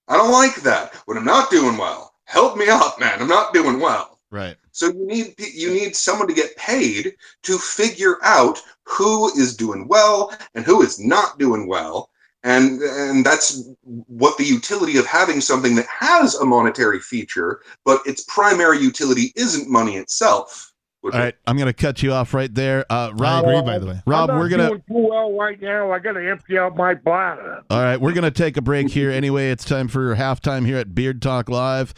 I 0.06 0.16
don't 0.16 0.32
like 0.32 0.56
that. 0.62 0.94
When 1.06 1.16
I'm 1.16 1.24
not 1.24 1.50
doing 1.50 1.76
well, 1.76 2.14
help 2.24 2.56
me 2.56 2.68
up, 2.68 3.00
man. 3.00 3.20
I'm 3.20 3.28
not 3.28 3.52
doing 3.54 3.80
well. 3.80 4.20
Right. 4.30 4.56
So 4.74 4.88
you 4.88 5.06
need 5.06 5.34
you 5.38 5.72
need 5.72 5.94
someone 5.94 6.26
to 6.26 6.34
get 6.34 6.56
paid 6.56 7.14
to 7.44 7.58
figure 7.58 8.16
out 8.24 8.60
who 8.82 9.28
is 9.38 9.56
doing 9.56 9.86
well 9.86 10.36
and 10.56 10.64
who 10.64 10.82
is 10.82 10.98
not 10.98 11.38
doing 11.38 11.68
well. 11.68 12.10
And 12.42 12.82
and 12.82 13.24
that's 13.24 13.62
what 13.84 14.36
the 14.36 14.44
utility 14.44 14.98
of 14.98 15.06
having 15.06 15.40
something 15.40 15.76
that 15.76 15.86
has 15.86 16.34
a 16.34 16.44
monetary 16.44 16.98
feature, 16.98 17.60
but 17.84 18.00
its 18.04 18.24
primary 18.24 18.80
utility 18.80 19.32
isn't 19.36 19.70
money 19.70 19.96
itself. 19.96 20.72
All 21.04 21.10
right, 21.10 21.34
I'm 21.46 21.56
going 21.58 21.66
to 21.66 21.74
cut 21.74 22.02
you 22.02 22.12
off 22.12 22.32
right 22.32 22.52
there. 22.52 22.86
Uh, 22.90 23.10
I 23.10 23.10
Rob, 23.12 23.44
agree, 23.44 23.60
by 23.60 23.78
the 23.78 23.86
way. 23.86 24.00
Rob, 24.06 24.30
I'm 24.30 24.36
not 24.36 24.40
we're 24.40 24.48
gonna. 24.48 24.68
doing 24.68 24.82
too 24.88 25.08
well 25.10 25.36
right 25.36 25.60
now. 25.60 25.92
I 25.92 25.98
got 25.98 26.12
to 26.12 26.30
empty 26.30 26.56
out 26.56 26.76
my 26.76 26.94
bladder. 26.94 27.60
All 27.68 27.82
right, 27.82 28.00
we're 28.00 28.14
going 28.14 28.24
to 28.24 28.30
take 28.30 28.56
a 28.56 28.62
break 28.62 28.88
here. 28.88 29.10
Anyway, 29.10 29.50
it's 29.50 29.66
time 29.66 29.86
for 29.86 30.16
halftime 30.16 30.64
here 30.64 30.78
at 30.78 30.94
Beard 30.94 31.20
Talk 31.20 31.50
Live. 31.50 31.92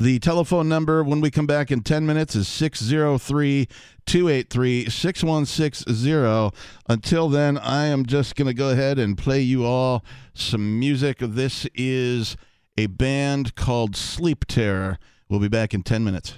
The 0.00 0.20
telephone 0.20 0.68
number 0.68 1.02
when 1.02 1.20
we 1.20 1.28
come 1.28 1.48
back 1.48 1.72
in 1.72 1.80
10 1.80 2.06
minutes 2.06 2.36
is 2.36 2.46
603 2.46 3.66
283 4.06 4.88
6160. 4.88 6.56
Until 6.88 7.28
then, 7.28 7.58
I 7.58 7.86
am 7.86 8.06
just 8.06 8.36
going 8.36 8.46
to 8.46 8.54
go 8.54 8.70
ahead 8.70 9.00
and 9.00 9.18
play 9.18 9.40
you 9.40 9.64
all 9.64 10.04
some 10.34 10.78
music. 10.78 11.18
This 11.18 11.66
is 11.74 12.36
a 12.76 12.86
band 12.86 13.56
called 13.56 13.96
Sleep 13.96 14.44
Terror. 14.46 15.00
We'll 15.28 15.40
be 15.40 15.48
back 15.48 15.74
in 15.74 15.82
10 15.82 16.04
minutes. 16.04 16.34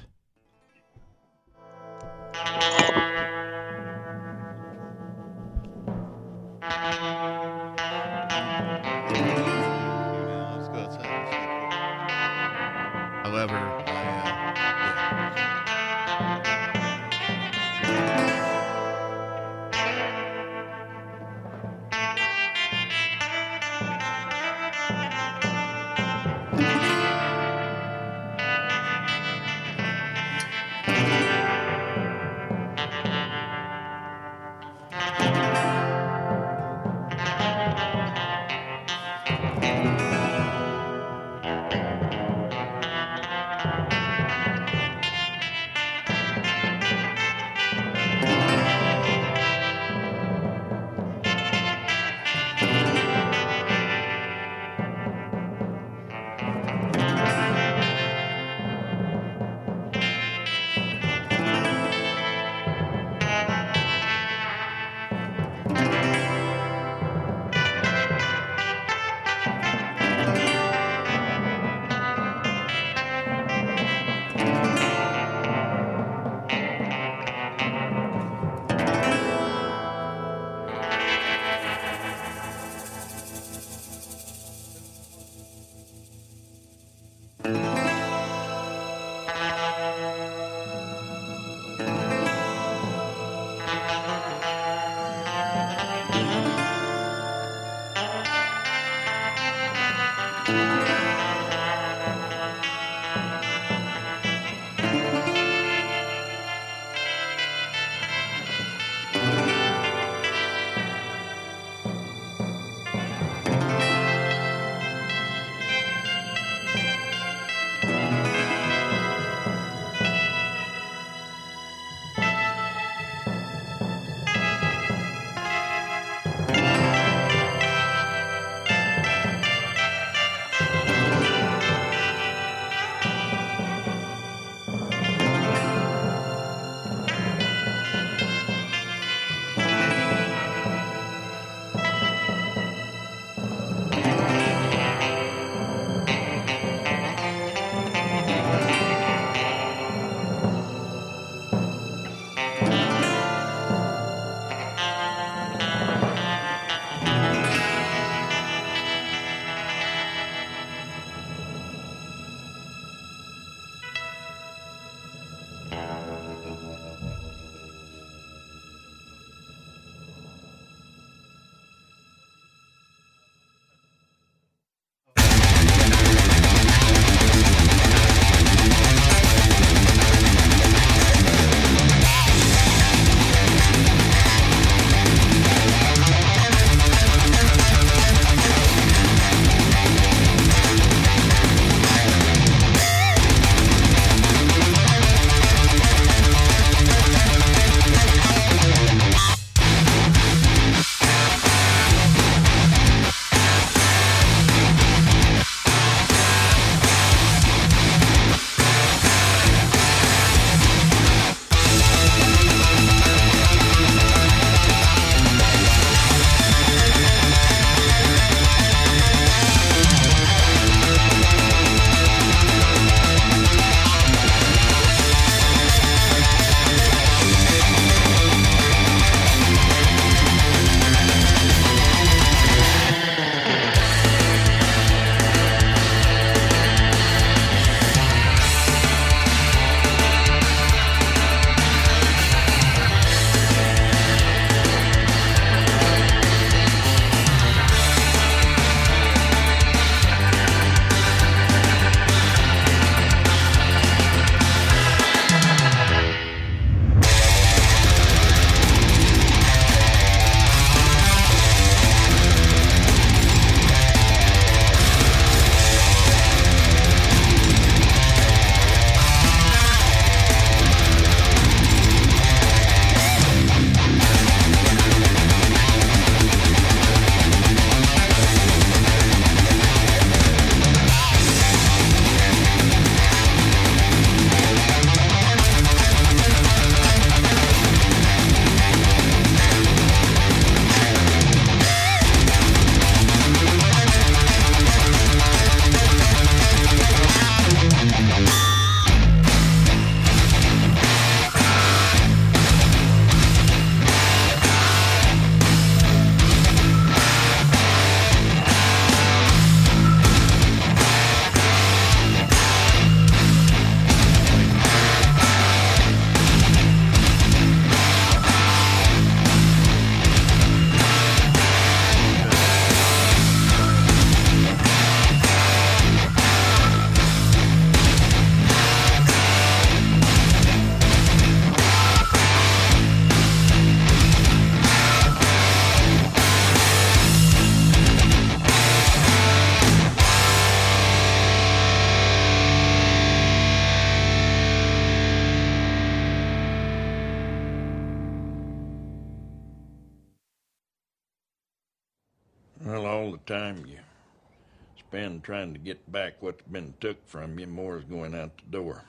Spend 355.00 355.24
trying 355.24 355.54
to 355.54 355.58
get 355.58 355.90
back 355.90 356.12
what's 356.20 356.42
been 356.52 356.74
took 356.78 356.96
from 357.08 357.38
you, 357.38 357.46
more 357.46 357.78
is 357.78 357.84
going 357.84 358.14
out 358.14 358.30
the 358.36 358.58
door. 358.58 358.84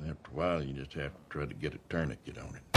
After 0.00 0.30
a 0.30 0.34
while, 0.34 0.62
you 0.62 0.74
just 0.74 0.92
have 0.94 1.12
to 1.12 1.20
try 1.30 1.46
to 1.46 1.54
get 1.54 1.74
a 1.74 1.78
tourniquet 1.88 2.36
on 2.36 2.56
it. 2.56 2.71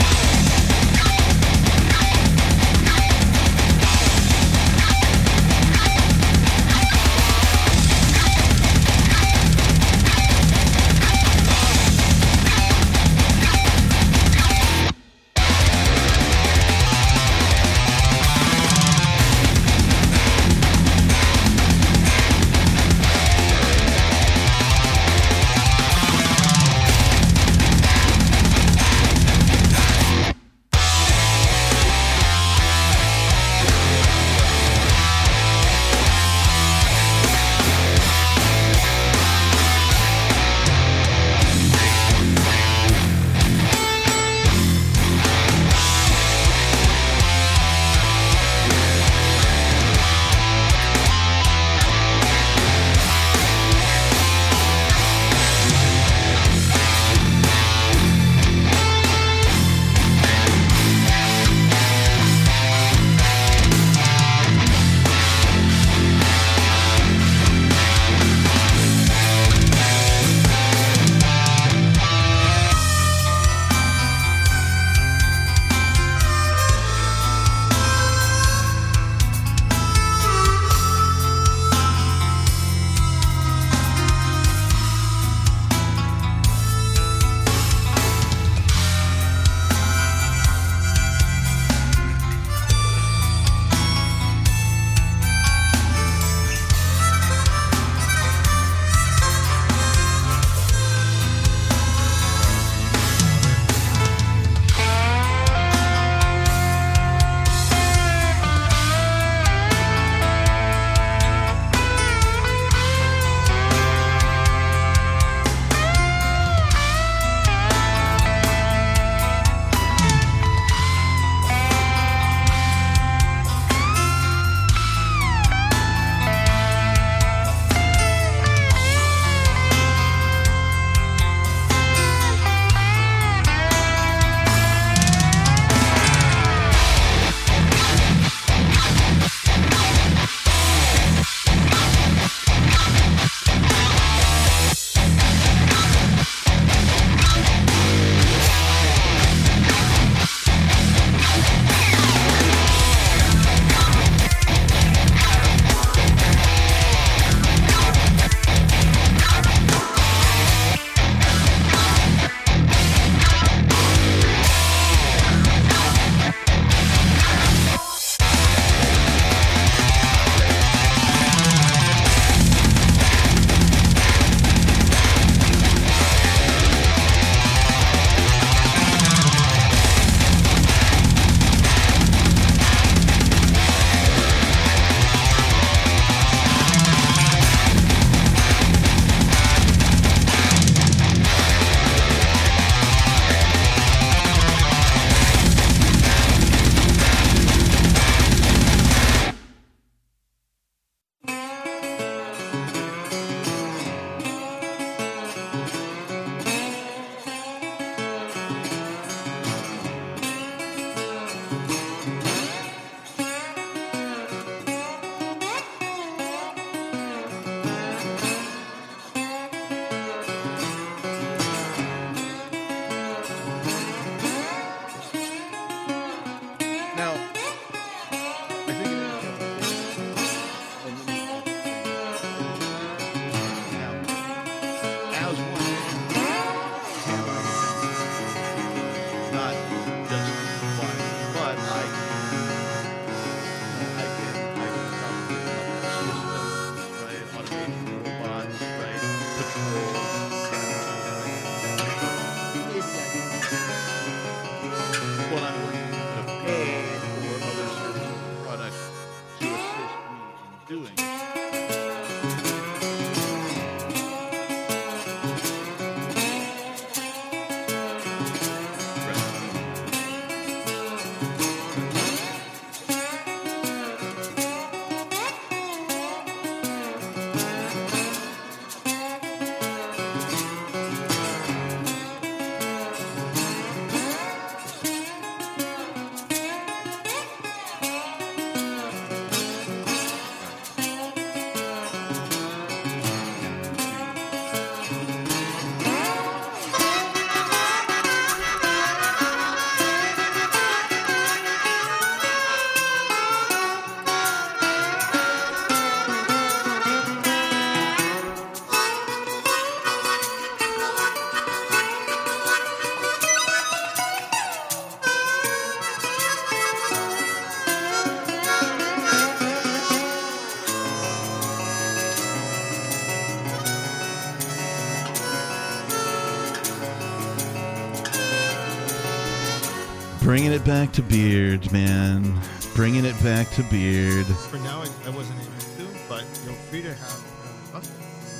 Back 330.66 330.92
to 330.92 331.02
Beard, 331.02 331.70
man. 331.72 332.38
Bringing 332.74 333.04
it 333.04 333.14
back 333.22 333.48
to 333.50 333.62
Beard. 333.64 334.26
For 334.26 334.58
now, 334.58 334.82
I, 334.82 334.88
I 335.06 335.10
wasn't 335.10 335.38
able 335.40 335.92
to, 335.92 335.98
but 336.08 336.24
you're 336.44 336.54
free 336.54 336.82
to 336.82 336.92
have. 336.92 337.72
Uh, 337.74 337.80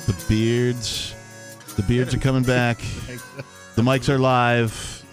The 0.05 0.25
beards, 0.27 1.15
the 1.75 1.83
beards 1.83 2.13
are 2.13 2.19
coming 2.19 2.43
back. 2.43 2.77
The 3.75 3.81
mics 3.81 4.09
are 4.09 4.19
live. 4.19 5.03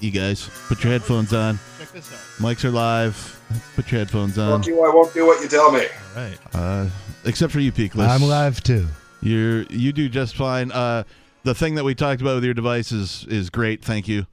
You 0.00 0.10
guys, 0.10 0.50
put 0.68 0.82
your 0.82 0.92
headphones 0.92 1.32
on. 1.32 1.58
Check 1.78 1.92
this 1.92 2.12
out. 2.12 2.18
Mics 2.44 2.64
are 2.64 2.70
live. 2.70 3.40
Put 3.76 3.90
your 3.92 4.00
headphones 4.00 4.36
on. 4.38 4.60
Fuck 4.60 4.66
you, 4.66 4.84
I 4.84 4.92
won't 4.94 5.14
do 5.14 5.24
what 5.24 5.40
you 5.40 5.48
tell 5.48 5.70
me. 5.70 5.86
All 6.16 6.22
right. 6.22 6.38
Uh, 6.52 6.88
except 7.24 7.52
for 7.52 7.60
you, 7.60 7.70
Peakless. 7.72 8.08
I'm 8.08 8.22
live 8.22 8.62
too. 8.62 8.86
You're 9.22 9.62
you 9.70 9.92
do 9.92 10.08
just 10.08 10.36
fine. 10.36 10.72
Uh, 10.72 11.04
the 11.44 11.54
thing 11.54 11.76
that 11.76 11.84
we 11.84 11.94
talked 11.94 12.20
about 12.20 12.34
with 12.34 12.44
your 12.44 12.54
device 12.54 12.90
is 12.92 13.24
is 13.28 13.50
great. 13.50 13.84
Thank 13.84 14.08
you. 14.08 14.26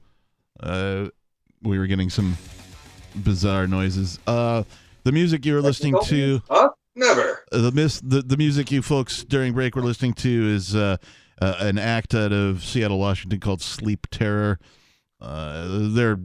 Uh, 0.60 1.08
we 1.64 1.78
were 1.78 1.86
getting 1.86 2.10
some 2.10 2.36
bizarre 3.16 3.66
noises. 3.66 4.18
Uh, 4.26 4.62
the 5.02 5.12
music 5.12 5.44
you 5.44 5.54
were 5.54 5.62
listening 5.62 5.96
to. 6.04 6.42
Huh? 6.48 6.70
Never. 6.94 7.44
Uh, 7.50 7.58
the 7.58 7.72
miss 7.72 8.00
the, 8.00 8.22
the 8.22 8.36
music 8.36 8.70
you 8.70 8.82
folks 8.82 9.24
during 9.24 9.52
break 9.52 9.74
were 9.74 9.82
listening 9.82 10.14
to 10.14 10.54
is 10.54 10.76
uh, 10.76 10.96
uh, 11.40 11.54
an 11.58 11.78
act 11.78 12.14
out 12.14 12.32
of 12.32 12.62
Seattle, 12.62 12.98
Washington 12.98 13.40
called 13.40 13.60
Sleep 13.60 14.06
Terror. 14.10 14.58
Uh, 15.20 15.88
they're 15.90 16.20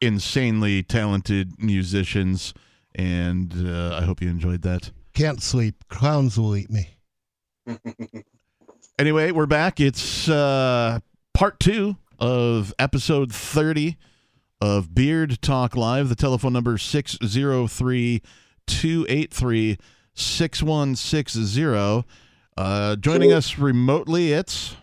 insanely 0.00 0.82
talented 0.82 1.52
musicians, 1.58 2.54
and 2.94 3.52
uh, 3.68 3.96
I 3.96 4.04
hope 4.04 4.22
you 4.22 4.28
enjoyed 4.28 4.62
that. 4.62 4.90
Can't 5.14 5.42
sleep. 5.42 5.84
Clowns 5.88 6.38
will 6.38 6.56
eat 6.56 6.70
me. 6.70 6.90
Anyway, 8.98 9.30
we're 9.30 9.44
back. 9.44 9.78
It's 9.78 10.26
uh, 10.26 11.00
part 11.34 11.60
two 11.60 11.96
of 12.18 12.72
episode 12.78 13.30
30 13.30 13.98
of 14.60 14.94
Beard 14.94 15.40
Talk 15.42 15.76
Live. 15.76 16.08
The 16.08 16.14
telephone 16.14 16.52
number 16.52 16.78
603 16.78 18.22
283 18.66 19.78
6160. 20.14 22.04
Uh, 22.56 22.96
joining 22.96 23.32
us 23.32 23.58
remotely, 23.58 24.32
it's. 24.32 24.76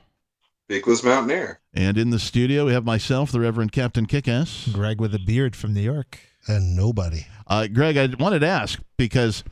Beakless 0.70 1.04
Mountaineer. 1.04 1.60
And 1.74 1.98
in 1.98 2.12
the 2.12 2.20
studio, 2.20 2.66
we 2.66 2.74
have 2.74 2.86
myself, 2.86 3.32
the 3.32 3.40
Reverend 3.40 3.72
Captain 3.72 4.06
Kickass. 4.06 4.72
Greg 4.72 5.02
with 5.02 5.14
a 5.16 5.20
beard 5.20 5.56
from 5.56 5.74
New 5.74 5.82
York. 5.82 6.20
And 6.48 6.76
nobody. 6.76 7.26
Uh, 7.48 7.68
Greg, 7.68 7.98
I 7.98 8.08
wanted 8.20 8.40
to 8.40 8.48
ask 8.48 8.80
because 8.98 9.44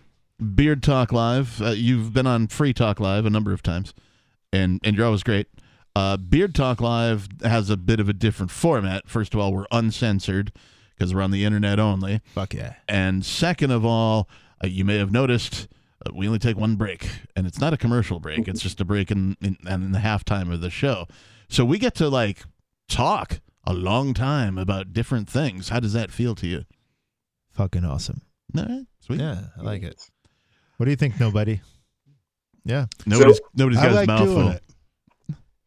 Beard 0.55 0.83
Talk 0.83 1.11
Live, 1.11 1.61
uh, 1.61 1.69
you've 1.69 2.13
been 2.13 2.27
on 2.27 2.47
Free 2.47 2.73
Talk 2.73 2.99
Live 2.99 3.25
a 3.25 3.29
number 3.29 3.53
of 3.53 3.63
times, 3.63 3.93
and, 4.53 4.79
and 4.83 4.95
you're 4.95 5.05
always 5.05 5.23
great. 5.23 5.47
Uh, 5.95 6.17
Beard 6.17 6.55
Talk 6.55 6.79
Live 6.79 7.27
has 7.43 7.69
a 7.69 7.77
bit 7.77 7.99
of 7.99 8.07
a 8.07 8.13
different 8.13 8.51
format. 8.51 9.09
First 9.09 9.33
of 9.33 9.39
all, 9.39 9.51
we're 9.53 9.65
uncensored 9.71 10.53
because 10.97 11.13
we're 11.13 11.21
on 11.21 11.31
the 11.31 11.43
internet 11.43 11.79
only. 11.79 12.21
Fuck 12.33 12.53
yeah. 12.53 12.75
And 12.87 13.25
second 13.25 13.71
of 13.71 13.85
all, 13.85 14.29
uh, 14.63 14.67
you 14.67 14.85
may 14.85 14.97
have 14.97 15.11
noticed 15.11 15.67
uh, 16.05 16.11
we 16.15 16.27
only 16.27 16.39
take 16.39 16.55
one 16.57 16.75
break, 16.75 17.09
and 17.35 17.45
it's 17.45 17.59
not 17.59 17.73
a 17.73 17.77
commercial 17.77 18.19
break. 18.19 18.47
It's 18.47 18.61
just 18.61 18.79
a 18.79 18.85
break 18.85 19.11
in, 19.11 19.35
in, 19.41 19.57
in 19.67 19.91
the 19.91 19.99
halftime 19.99 20.51
of 20.53 20.61
the 20.61 20.69
show. 20.69 21.07
So 21.49 21.65
we 21.65 21.77
get 21.77 21.95
to 21.95 22.07
like 22.07 22.43
talk 22.87 23.41
a 23.65 23.73
long 23.73 24.13
time 24.13 24.57
about 24.57 24.93
different 24.93 25.29
things. 25.29 25.69
How 25.69 25.79
does 25.81 25.93
that 25.93 26.09
feel 26.11 26.35
to 26.35 26.47
you? 26.47 26.63
Fucking 27.51 27.83
awesome. 27.83 28.21
All 28.57 28.63
right, 28.63 28.85
sweet. 29.01 29.19
Yeah, 29.19 29.41
I 29.57 29.61
like 29.61 29.83
it. 29.83 30.01
What 30.77 30.85
do 30.85 30.89
you 30.91 30.95
think, 30.97 31.19
nobody? 31.19 31.59
Yeah. 32.63 32.85
Nobody's 33.05 33.37
So- 33.37 33.43
nobody's 33.55 33.79
I 33.79 33.83
got 33.83 33.87
his 33.89 33.95
like 33.97 34.07
mouth 34.07 34.19
doing 34.23 34.37
full. 34.37 34.49
it. 34.49 34.63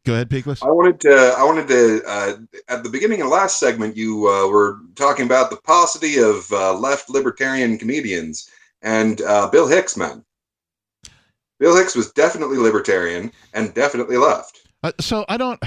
Go 0.04 0.12
ahead, 0.12 0.28
Peakless. 0.28 0.62
I 0.62 0.70
wanted 0.70 1.00
to. 1.00 1.34
I 1.38 1.42
wanted 1.44 1.68
to. 1.68 2.02
Uh, 2.06 2.36
at 2.68 2.82
the 2.82 2.90
beginning 2.90 3.22
of 3.22 3.28
last 3.28 3.58
segment, 3.58 3.96
you 3.96 4.28
uh, 4.28 4.48
were 4.48 4.80
talking 4.96 5.24
about 5.24 5.48
the 5.48 5.56
paucity 5.56 6.18
of 6.18 6.50
uh, 6.52 6.74
left 6.74 7.08
libertarian 7.08 7.78
comedians 7.78 8.50
and 8.82 9.22
uh, 9.22 9.48
Bill 9.48 9.66
Hicks, 9.66 9.96
man. 9.96 10.22
Bill 11.58 11.76
Hicks 11.76 11.94
was 11.94 12.12
definitely 12.12 12.58
libertarian 12.58 13.32
and 13.54 13.72
definitely 13.72 14.18
left. 14.18 14.60
Uh, 14.82 14.92
so 15.00 15.24
I 15.28 15.38
don't. 15.38 15.60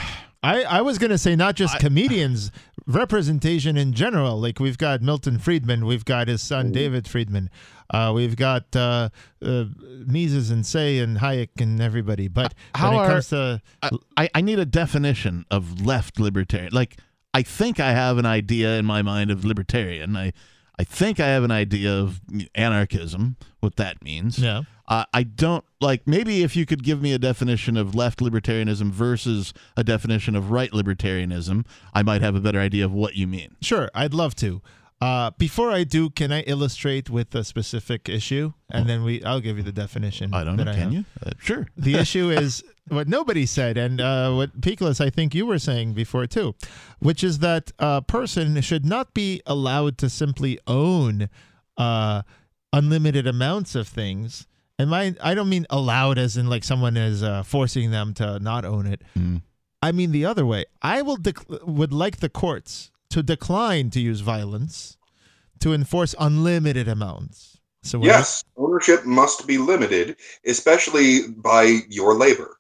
I, 0.44 0.64
I 0.64 0.82
was 0.82 1.00
going 1.00 1.10
to 1.10 1.18
say 1.18 1.36
not 1.36 1.56
just 1.56 1.80
comedians, 1.80 2.52
representation 2.88 3.78
in 3.78 3.94
general. 3.94 4.40
Like 4.40 4.60
we've 4.60 4.78
got 4.78 5.02
Milton 5.02 5.38
Friedman, 5.40 5.86
we've 5.86 6.06
got 6.06 6.28
his 6.28 6.42
son 6.42 6.72
David 6.72 7.08
Friedman, 7.08 7.50
uh, 7.94 8.12
we've 8.16 8.36
got 8.36 8.76
uh, 8.76 9.10
uh, 9.42 9.66
Mises 10.06 10.50
and 10.50 10.66
Say 10.66 11.00
and 11.00 11.18
Hayek 11.18 11.50
and 11.60 11.82
everybody. 11.82 12.28
But 12.28 12.54
How 12.74 12.90
when 12.92 13.00
it 13.00 13.02
are- 13.04 13.10
comes 13.10 13.30
to 13.30 13.62
I, 14.16 14.30
I 14.34 14.42
need 14.42 14.60
a 14.60 14.66
definition 14.66 15.46
of 15.52 15.86
left 15.86 16.20
libertarian. 16.20 16.72
Like 16.74 16.98
I 17.34 17.44
think 17.44 17.80
I 17.80 17.92
have 17.92 18.18
an 18.18 18.26
idea 18.26 18.78
in 18.80 18.86
my 18.86 19.02
mind 19.02 19.30
of 19.30 19.46
libertarian. 19.46 20.16
I 20.16 20.32
I 20.80 20.84
think 20.84 21.20
I 21.20 21.28
have 21.28 21.44
an 21.44 21.52
idea 21.52 21.92
of 21.92 22.22
anarchism, 22.54 23.36
what 23.60 23.78
that 23.78 24.04
means. 24.04 24.38
Yeah. 24.38 24.64
Uh, 24.88 25.06
I 25.14 25.24
don't 25.24 25.66
like 25.82 26.08
maybe 26.08 26.44
if 26.44 26.56
you 26.56 26.66
could 26.66 26.82
give 26.84 27.02
me 27.02 27.12
a 27.14 27.20
definition 27.20 27.76
of 27.76 27.94
left 27.94 28.20
libertarianism 28.20 28.92
versus 28.92 29.54
a 29.76 29.84
definition 29.84 30.36
of 30.36 30.50
right 30.52 30.72
libertarianism, 30.72 31.66
I 31.94 32.04
might 32.04 32.22
have 32.22 32.36
a 32.36 32.40
better 32.40 32.60
idea 32.60 32.86
of 32.86 32.94
what 32.94 33.16
you 33.16 33.28
mean. 33.28 33.56
Sure, 33.62 33.90
I'd 33.94 34.14
love 34.14 34.34
to. 34.36 34.62
Uh, 35.00 35.30
before 35.38 35.70
I 35.72 35.84
do, 35.84 36.10
can 36.10 36.32
I 36.32 36.42
illustrate 36.42 37.08
with 37.10 37.36
a 37.36 37.44
specific 37.44 38.10
issue, 38.10 38.54
and 38.72 38.90
then 38.90 39.04
we 39.04 39.24
I'll 39.24 39.40
give 39.40 39.58
you 39.58 39.64
the 39.64 39.72
definition. 39.72 40.34
I 40.34 40.44
don't 40.44 40.56
know. 40.56 40.64
I 40.64 40.74
Can 40.74 40.76
have. 40.76 40.94
you? 40.94 41.06
Uh, 41.24 41.32
sure. 41.40 41.68
The 41.78 41.96
issue 41.96 42.32
is 42.32 42.64
what 42.88 43.08
nobody 43.08 43.46
said, 43.46 43.78
and 43.78 44.02
uh, 44.02 44.34
what 44.34 44.60
Peakless, 44.60 45.00
I 45.00 45.12
think 45.12 45.36
you 45.36 45.46
were 45.46 45.60
saying 45.60 45.94
before 45.94 46.26
too, 46.26 46.56
which 47.00 47.24
is 47.24 47.40
that 47.40 47.72
a 47.78 48.02
person 48.02 48.60
should 48.62 48.86
not 48.86 49.14
be 49.14 49.42
allowed 49.46 50.00
to 50.00 50.10
simply 50.10 50.60
own 50.66 51.30
uh, 51.78 52.24
unlimited 52.74 53.28
amounts 53.28 53.76
of 53.76 53.88
things. 53.88 54.48
And 54.80 54.90
my, 54.90 55.16
I 55.22 55.34
don't 55.36 55.50
mean 55.50 55.66
allowed 55.70 56.18
as 56.18 56.38
in 56.38 56.48
like 56.50 56.64
someone 56.64 56.98
is 56.98 57.22
uh, 57.22 57.44
forcing 57.44 57.92
them 57.92 58.14
to 58.16 58.40
not 58.40 58.66
own 58.66 58.88
it. 58.88 59.04
Mm. 59.18 59.42
I 59.82 59.92
mean 59.92 60.12
the 60.12 60.26
other 60.26 60.46
way. 60.46 60.66
I 60.82 61.04
will 61.04 61.18
dec- 61.18 61.66
would 61.68 61.94
like 61.94 62.18
the 62.18 62.30
courts 62.30 62.92
to 63.10 63.24
decline 63.24 63.90
to 63.92 64.00
use 64.00 64.20
violence 64.22 64.98
to 65.60 65.74
enforce 65.74 66.14
unlimited 66.20 66.88
amounts. 66.88 67.58
So 67.84 68.00
what- 68.00 68.08
Yes, 68.08 68.44
ownership 68.58 69.06
must 69.06 69.48
be 69.48 69.58
limited, 69.58 70.18
especially 70.46 71.28
by 71.30 71.80
your 71.90 72.16
labor. 72.16 72.58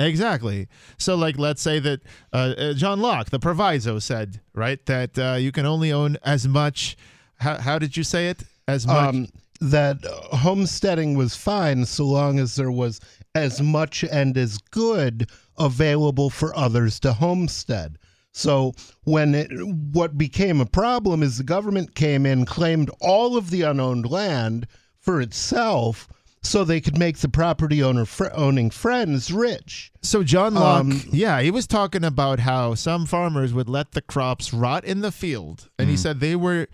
Exactly. 0.00 0.68
So, 0.98 1.16
like, 1.16 1.38
let's 1.38 1.60
say 1.60 1.80
that 1.80 2.00
uh, 2.32 2.54
uh, 2.56 2.72
John 2.74 3.00
Locke, 3.00 3.30
the 3.30 3.40
proviso, 3.40 3.98
said 3.98 4.40
right 4.54 4.84
that 4.86 5.18
uh, 5.18 5.34
you 5.34 5.50
can 5.50 5.66
only 5.66 5.90
own 5.90 6.16
as 6.22 6.46
much. 6.46 6.96
How, 7.38 7.56
how 7.56 7.78
did 7.80 7.96
you 7.96 8.04
say 8.04 8.28
it? 8.28 8.44
As 8.68 8.86
much. 8.86 9.14
Um, 9.14 9.28
that 9.60 10.04
uh, 10.06 10.36
homesteading 10.36 11.16
was 11.16 11.34
fine 11.34 11.84
so 11.84 12.04
long 12.04 12.38
as 12.38 12.54
there 12.54 12.70
was 12.70 13.00
as 13.34 13.60
much 13.60 14.04
and 14.04 14.36
as 14.38 14.58
good 14.70 15.28
available 15.58 16.30
for 16.30 16.56
others 16.56 17.00
to 17.00 17.12
homestead. 17.12 17.98
So 18.32 18.72
when 19.04 19.34
it, 19.34 19.48
what 19.92 20.16
became 20.16 20.60
a 20.60 20.66
problem 20.66 21.22
is 21.22 21.38
the 21.38 21.44
government 21.44 21.94
came 21.94 22.24
in, 22.26 22.44
claimed 22.44 22.90
all 23.00 23.36
of 23.36 23.50
the 23.50 23.62
unowned 23.62 24.10
land 24.10 24.66
for 24.98 25.20
itself, 25.20 26.08
so 26.40 26.62
they 26.62 26.80
could 26.80 26.96
make 26.96 27.18
the 27.18 27.28
property 27.28 27.82
owner 27.82 28.04
fr- 28.04 28.26
owning 28.32 28.70
friends 28.70 29.32
rich. 29.32 29.90
So 30.02 30.22
John 30.22 30.54
Locke, 30.54 30.80
Um, 30.82 31.02
yeah, 31.10 31.40
he 31.40 31.50
was 31.50 31.66
talking 31.66 32.04
about 32.04 32.40
how 32.40 32.74
some 32.74 33.06
farmers 33.06 33.52
would 33.52 33.68
let 33.68 33.92
the 33.92 34.02
crops 34.02 34.54
rot 34.54 34.84
in 34.84 35.00
the 35.00 35.10
field, 35.10 35.68
and 35.78 35.90
he 35.90 35.96
said 35.96 36.20
they 36.20 36.36
were 36.36 36.68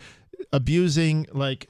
abusing 0.53 1.27
like. 1.33 1.69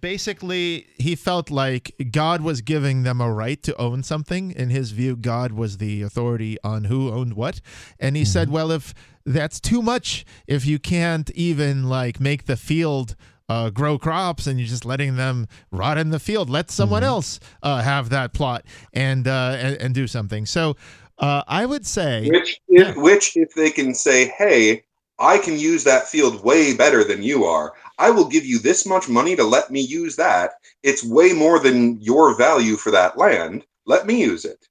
Basically, 0.00 0.86
he 0.98 1.14
felt 1.14 1.50
like 1.50 1.94
God 2.10 2.40
was 2.40 2.60
giving 2.60 3.02
them 3.02 3.20
a 3.20 3.32
right 3.32 3.62
to 3.62 3.76
own 3.76 4.02
something. 4.02 4.50
In 4.50 4.70
his 4.70 4.90
view, 4.90 5.16
God 5.16 5.52
was 5.52 5.78
the 5.78 6.02
authority 6.02 6.58
on 6.64 6.84
who 6.84 7.12
owned 7.12 7.34
what. 7.34 7.60
And 7.98 8.16
he 8.16 8.24
said, 8.24 8.50
well, 8.50 8.70
if 8.70 8.94
that's 9.24 9.60
too 9.60 9.82
much, 9.82 10.24
if 10.46 10.66
you 10.66 10.78
can't 10.78 11.30
even 11.30 11.88
like 11.88 12.20
make 12.20 12.46
the 12.46 12.56
field 12.56 13.16
uh, 13.48 13.70
grow 13.70 13.98
crops 13.98 14.46
and 14.46 14.58
you're 14.58 14.68
just 14.68 14.84
letting 14.84 15.16
them 15.16 15.46
rot 15.70 15.98
in 15.98 16.10
the 16.10 16.18
field. 16.18 16.50
Let 16.50 16.70
someone 16.70 17.04
else 17.04 17.38
uh, 17.62 17.80
have 17.82 18.10
that 18.10 18.32
plot 18.32 18.64
and, 18.92 19.28
uh, 19.28 19.56
and 19.58 19.76
and 19.76 19.94
do 19.94 20.06
something. 20.06 20.46
So 20.46 20.76
uh, 21.18 21.42
I 21.46 21.64
would 21.64 21.86
say, 21.86 22.28
Which, 22.28 22.60
if, 22.68 22.96
which, 22.96 23.36
if 23.36 23.54
they 23.54 23.70
can 23.70 23.94
say, 23.94 24.28
"Hey, 24.36 24.84
I 25.18 25.38
can 25.38 25.58
use 25.58 25.84
that 25.84 26.08
field 26.08 26.44
way 26.44 26.74
better 26.76 27.04
than 27.04 27.22
you 27.22 27.44
are. 27.44 27.74
I 27.98 28.10
will 28.10 28.28
give 28.28 28.44
you 28.44 28.58
this 28.58 28.84
much 28.86 29.08
money 29.08 29.34
to 29.36 29.44
let 29.44 29.70
me 29.70 29.80
use 29.80 30.16
that. 30.16 30.52
It's 30.82 31.04
way 31.04 31.32
more 31.32 31.58
than 31.58 32.00
your 32.00 32.36
value 32.36 32.76
for 32.76 32.90
that 32.90 33.16
land. 33.16 33.64
Let 33.86 34.06
me 34.06 34.20
use 34.20 34.44
it." 34.44 34.68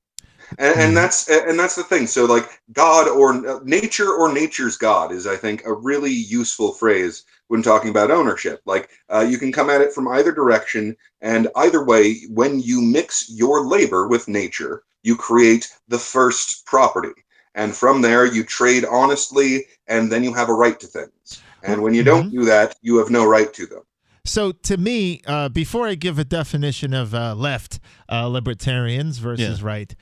And, 0.57 0.79
and 0.79 0.97
that's 0.97 1.27
and 1.29 1.59
that's 1.59 1.75
the 1.75 1.83
thing. 1.83 2.07
So, 2.07 2.25
like 2.25 2.61
God 2.71 3.07
or 3.07 3.61
nature 3.63 4.11
or 4.11 4.31
nature's 4.31 4.77
God 4.77 5.11
is, 5.11 5.27
I 5.27 5.35
think, 5.35 5.65
a 5.65 5.73
really 5.73 6.11
useful 6.11 6.73
phrase 6.73 7.25
when 7.47 7.61
talking 7.61 7.89
about 7.89 8.11
ownership. 8.11 8.61
Like 8.65 8.89
uh, 9.09 9.25
you 9.27 9.37
can 9.37 9.51
come 9.51 9.69
at 9.69 9.81
it 9.81 9.93
from 9.93 10.07
either 10.07 10.31
direction, 10.31 10.95
and 11.21 11.47
either 11.55 11.83
way, 11.83 12.21
when 12.29 12.59
you 12.59 12.81
mix 12.81 13.29
your 13.29 13.65
labor 13.65 14.07
with 14.07 14.27
nature, 14.27 14.83
you 15.03 15.15
create 15.15 15.71
the 15.87 15.99
first 15.99 16.65
property, 16.65 17.13
and 17.55 17.75
from 17.75 18.01
there 18.01 18.25
you 18.25 18.43
trade 18.43 18.85
honestly, 18.85 19.65
and 19.87 20.11
then 20.11 20.23
you 20.23 20.33
have 20.33 20.49
a 20.49 20.53
right 20.53 20.79
to 20.79 20.87
things. 20.87 21.43
And 21.63 21.81
when 21.81 21.95
you 21.95 22.03
don't 22.03 22.27
Mm-hmm. 22.27 22.31
do 22.31 22.45
that, 22.45 22.75
you 22.83 22.97
have 22.99 23.09
no 23.09 23.25
right 23.25 23.51
to 23.53 23.65
them. 23.65 23.83
So 24.25 24.51
to 24.51 24.77
me, 24.77 25.21
uh, 25.27 25.49
before 25.49 25.87
I 25.87 25.95
give 25.95 26.17
a 26.19 26.23
definition 26.25 26.93
of 26.93 27.13
uh, 27.13 27.35
left 27.35 27.79
uh, 28.11 28.27
libertarians 28.27 29.19
versus 29.19 29.61
Yeah. 29.61 29.67
right, 29.67 29.95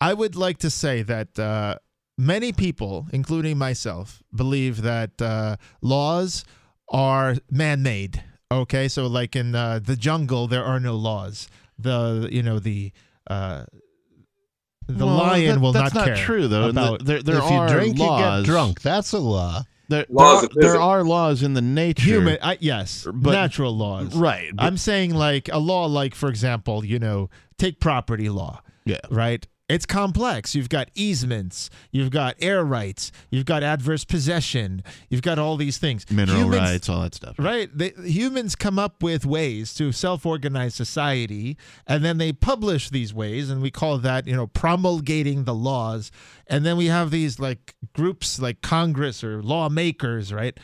I 0.00 0.14
would 0.14 0.34
like 0.36 0.58
to 0.58 0.70
say 0.70 1.02
that 1.02 1.38
uh, 1.38 1.76
many 2.18 2.52
people, 2.52 3.06
including 3.12 3.58
myself, 3.58 4.22
believe 4.34 4.82
that 4.82 5.20
uh, 5.22 5.56
laws 5.80 6.44
are 6.88 7.36
man-made. 7.50 8.24
Okay, 8.50 8.88
so 8.88 9.06
like 9.06 9.36
in 9.36 9.54
uh, 9.54 9.78
the 9.78 9.96
jungle, 9.96 10.48
there 10.48 10.64
are 10.64 10.80
no 10.80 10.96
laws. 10.96 11.48
The 11.78 12.28
you 12.32 12.42
know 12.42 12.58
the 12.58 12.92
uh, 13.28 13.64
the 14.98 15.06
Well, 15.06 15.16
lion 15.16 15.54
that- 15.56 15.60
will 15.60 15.72
that's 15.72 15.94
not 15.94 16.00
not 16.00 16.16
care 16.16 16.24
true, 16.24 16.48
though. 16.48 16.68
About 16.68 17.04
There- 17.04 17.22
there 17.22 17.38
if 17.38 17.44
you 17.50 17.56
are 17.56 17.68
drink, 17.68 17.98
you 17.98 18.04
get 18.06 18.44
drunk. 18.44 18.80
That's 18.82 19.12
a 19.12 19.18
law. 19.18 19.62
There, 19.88 20.06
there, 20.08 20.24
are, 20.26 20.48
there 20.54 20.80
are 20.80 21.02
laws 21.02 21.42
in 21.42 21.54
the 21.54 21.60
nature. 21.62 22.02
human 22.04 22.38
I, 22.40 22.58
yes 22.60 23.08
But- 23.12 23.32
natural 23.32 23.76
laws 23.76 24.14
Right. 24.14 24.50
but- 24.54 24.64
i'm 24.64 24.76
saying 24.76 25.14
like 25.14 25.48
a 25.52 25.58
law 25.58 25.86
like 25.86 26.14
for 26.14 26.28
example 26.28 26.84
you 26.84 27.00
know 27.00 27.28
take 27.58 27.80
property 27.80 28.28
law 28.28 28.60
yeah. 28.84 28.98
right 29.10 29.44
it's 29.70 29.86
complex 29.86 30.54
you've 30.54 30.68
got 30.68 30.88
easements 30.94 31.70
you've 31.90 32.10
got 32.10 32.34
air 32.40 32.64
rights 32.64 33.12
you've 33.30 33.44
got 33.46 33.62
adverse 33.62 34.04
possession 34.04 34.82
you've 35.08 35.22
got 35.22 35.38
all 35.38 35.56
these 35.56 35.78
things 35.78 36.04
Mineral 36.10 36.38
Humans- 36.40 36.60
rights, 36.60 36.88
all 36.88 37.02
that 37.02 37.14
stuff. 37.14 37.36
Right. 37.38 37.68
They, 37.76 37.92
humans 38.04 38.54
come 38.56 38.78
up 38.78 39.02
with 39.02 39.24
ways 39.24 39.74
to 39.74 39.92
self-organize 39.92 40.74
society, 40.74 41.56
and 41.86 42.04
then 42.04 42.18
they 42.18 42.32
publish 42.32 42.90
these 42.90 43.14
ways, 43.14 43.50
and 43.50 43.62
we 43.62 43.70
call 43.70 43.98
that, 43.98 44.26
you 44.26 44.34
know, 44.34 44.46
promulgating 44.46 45.44
the 45.44 45.54
laws. 45.54 46.10
And 46.46 46.64
then 46.64 46.76
we 46.76 46.86
have 46.86 47.10
these 47.10 47.38
like 47.38 47.74
groups 47.94 48.40
like 48.40 48.60
Congress 48.62 49.22
or 49.22 49.42
lawmakers, 49.42 50.32
right? 50.32 50.58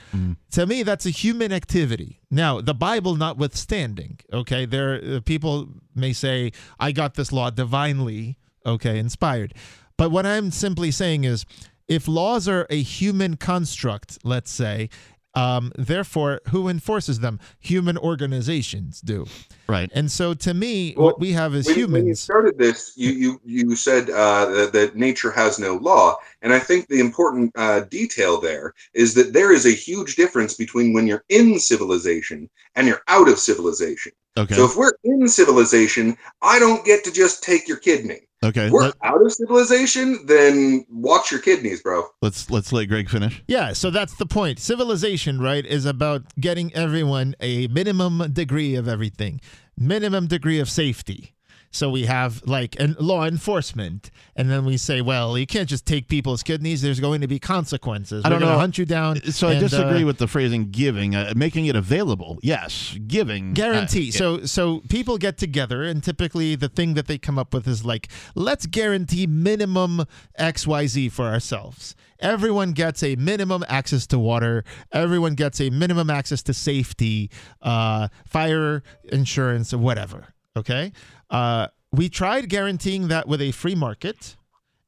To 0.53 0.67
me, 0.67 0.83
that's 0.83 1.07
a 1.07 1.11
human 1.11 1.53
activity. 1.53 2.21
Now, 2.31 2.61
the 2.61 2.75
Bible 2.75 3.15
notwithstanding, 3.17 4.19
okay, 4.33 4.65
there 4.67 5.01
uh, 5.17 5.21
people 5.21 5.69
may 5.95 6.13
say, 6.13 6.53
"I 6.81 6.93
got 6.93 7.15
this 7.15 7.31
law 7.33 7.51
divinely, 7.51 8.37
okay, 8.67 8.99
inspired," 8.99 9.55
but 9.97 10.11
what 10.11 10.27
I'm 10.27 10.51
simply 10.51 10.91
saying 10.91 11.25
is, 11.25 11.47
if 11.89 12.09
laws 12.09 12.49
are 12.49 12.67
a 12.69 12.83
human 12.83 13.37
construct, 13.37 14.19
let's 14.25 14.51
say, 14.51 14.91
um, 15.37 15.71
therefore, 15.77 16.41
who 16.49 16.67
enforces 16.67 17.21
them? 17.21 17.39
Human 17.61 17.99
organizations 17.99 19.03
do. 19.03 19.27
Right. 19.69 19.91
And 19.95 20.11
so, 20.11 20.33
to 20.33 20.55
me, 20.55 20.95
Well, 20.97 21.07
what 21.07 21.21
we 21.21 21.33
have 21.33 21.55
is 21.55 21.67
when, 21.67 21.75
when 21.75 21.79
you 21.79 21.87
humans. 21.99 22.21
started 22.21 22.57
this, 22.57 22.95
you 22.97 23.11
you 23.11 23.41
you 23.45 23.77
said 23.77 24.09
uh, 24.09 24.47
that, 24.47 24.73
that 24.73 24.97
nature 24.97 25.31
has 25.31 25.59
no 25.59 25.77
law, 25.77 26.17
and 26.41 26.55
I 26.55 26.59
think 26.59 26.89
the 26.89 27.01
important 27.01 27.53
uh, 27.55 27.81
detail 27.81 28.41
there 28.41 28.73
is 28.95 29.13
that 29.15 29.35
there 29.35 29.53
is 29.53 29.67
a 29.67 29.71
huge 29.73 30.17
difference 30.17 30.55
between 30.55 30.95
when 30.95 31.07
you're 31.07 31.25
in 31.29 31.59
civilization 31.59 32.49
and 32.75 32.87
you're 32.87 33.03
out 33.09 33.29
of 33.29 33.39
civilization. 33.39 34.13
Okay. 34.37 34.55
So 34.55 34.65
if 34.65 34.77
we're 34.77 34.93
in 35.05 35.29
civilization, 35.29 36.17
I 36.43 36.59
don't 36.59 36.85
get 36.85 37.05
to 37.05 37.13
just 37.13 37.43
take 37.43 37.67
your 37.67 37.79
kidney. 37.79 38.21
okay. 38.45 38.69
We're 38.71 38.83
Let, 38.83 38.95
out 39.03 39.23
of 39.25 39.33
civilization, 39.33 40.27
then 40.27 40.85
watch 40.91 41.31
your 41.31 41.41
kidneys, 41.41 41.83
bro. 41.83 42.05
let's 42.23 42.51
let's 42.51 42.73
let 42.73 42.87
Greg 42.87 43.09
finish. 43.09 43.43
Yeah, 43.49 43.73
so 43.73 43.91
that's 43.91 44.15
the 44.17 44.27
point. 44.27 44.59
Civilization, 44.59 45.41
right, 45.41 45.65
is 45.65 45.87
about 45.87 46.23
getting 46.39 46.75
everyone 46.75 47.35
a 47.41 47.67
minimum 47.69 48.33
degree 48.33 48.75
of 48.75 48.89
everything, 48.89 49.41
minimum 49.79 50.27
degree 50.27 50.59
of 50.59 50.69
safety. 50.69 51.33
So 51.71 51.91
we 51.91 52.07
have 52.07 52.43
like 52.47 52.79
an 52.81 52.97
law 52.99 53.25
enforcement, 53.25 54.11
and 54.35 54.51
then 54.51 54.65
we 54.65 54.77
say, 54.77 55.01
well, 55.01 55.37
you 55.37 55.47
can't 55.47 55.69
just 55.69 55.85
take 55.87 56.09
people's 56.09 56.43
kidneys. 56.43 56.81
There's 56.83 57.01
going 57.01 57.21
to 57.21 57.27
be 57.29 57.39
consequences. 57.39 58.25
I 58.25 58.29
We're 58.31 58.39
don't 58.39 58.49
know. 58.49 58.59
hunt 58.59 58.79
you 58.79 58.87
down. 58.87 59.21
So 59.33 59.49
I 59.49 59.59
disagree 59.59 60.03
uh, 60.03 60.07
with 60.07 60.19
the 60.19 60.27
phrasing 60.27 60.71
"giving," 60.71 61.15
uh, 61.15 61.33
making 61.37 61.67
it 61.67 61.77
available. 61.77 62.39
Yes, 62.43 62.97
giving. 63.07 63.53
guarantee. 63.53 64.09
uh. 64.09 64.13
So 64.13 64.45
so 64.45 64.81
people 64.89 65.19
get 65.19 65.39
together 65.39 65.83
and 65.83 66.03
typically 66.03 66.55
the 66.55 66.69
thing 66.69 66.95
that 66.95 67.07
they 67.07 67.19
come 67.19 67.39
up 67.39 67.53
with 67.53 67.67
is 67.69 67.85
like 67.85 68.09
let's 68.35 68.67
guarantee 68.67 69.27
minimum 69.27 70.05
XYZ 70.39 71.13
for 71.13 71.27
ourselves. 71.27 71.95
Everyone 72.19 72.73
gets 72.73 73.03
a 73.03 73.17
minimum 73.17 73.65
access 73.69 74.07
to 74.09 74.19
water. 74.19 74.65
Everyone 74.93 75.35
gets 75.35 75.61
a 75.61 75.69
minimum 75.71 76.09
access 76.09 76.43
to 76.45 76.55
safety, 76.55 77.31
uh, 77.61 78.09
fire 78.27 78.83
insurance, 79.05 79.75
or 79.75 79.79
whatever. 79.79 80.29
Okay. 80.57 80.93
Uh, 81.31 81.69
we 81.93 82.09
tried 82.09 82.49
guaranteeing 82.49 83.09
that 83.09 83.27
with 83.29 83.41
a 83.41 83.53
free 83.53 83.75
market. 83.75 84.37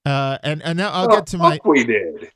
Uh, 0.04 0.38
and, 0.42 0.62
and 0.62 0.78
now 0.78 0.90
I'll 0.90 1.06
Oh, 1.10 1.16
get 1.16 1.26
to 1.28 1.38
my 1.38 1.56
fuck 1.56 1.64
we 1.66 1.84
did. 1.84 2.30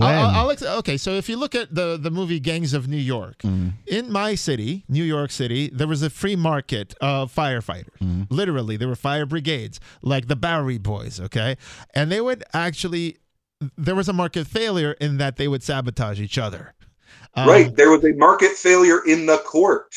I'll- 0.00 0.06
When? 0.06 0.08
I'll, 0.14 0.50
I'll 0.50 0.78
okay, 0.78 0.96
so 0.96 1.10
if 1.12 1.28
you 1.28 1.36
look 1.36 1.56
at 1.56 1.74
the 1.74 1.96
the 1.96 2.10
movie 2.10 2.38
Gangs 2.38 2.72
of 2.72 2.86
New 2.86 2.96
York, 3.16 3.42
in 3.44 4.12
my 4.12 4.36
city, 4.36 4.84
New 4.88 5.02
York 5.02 5.32
City, 5.32 5.70
there 5.74 5.88
was 5.88 6.02
a 6.04 6.10
free 6.10 6.36
market 6.36 6.94
of 7.00 7.34
firefighters. 7.34 8.26
Literally, 8.30 8.76
there 8.76 8.86
were 8.86 8.94
fire 8.94 9.26
brigades 9.26 9.80
like 10.00 10.28
the 10.28 10.36
Bowery 10.36 10.78
Boys. 10.78 11.18
Okay, 11.20 11.56
and 11.94 12.12
they 12.12 12.20
would 12.20 12.44
actually 12.54 13.16
there 13.76 13.96
was 13.96 14.08
a 14.08 14.12
market 14.12 14.46
failure 14.46 14.92
in 15.00 15.16
that 15.18 15.36
they 15.36 15.48
would 15.48 15.64
sabotage 15.64 16.20
each 16.20 16.38
other. 16.38 16.74
Um, 17.34 17.48
right. 17.48 17.74
There 17.74 17.90
was 17.90 18.04
a 18.04 18.12
market 18.12 18.52
failure 18.52 19.00
in 19.04 19.26
the 19.26 19.38
court. 19.38 19.92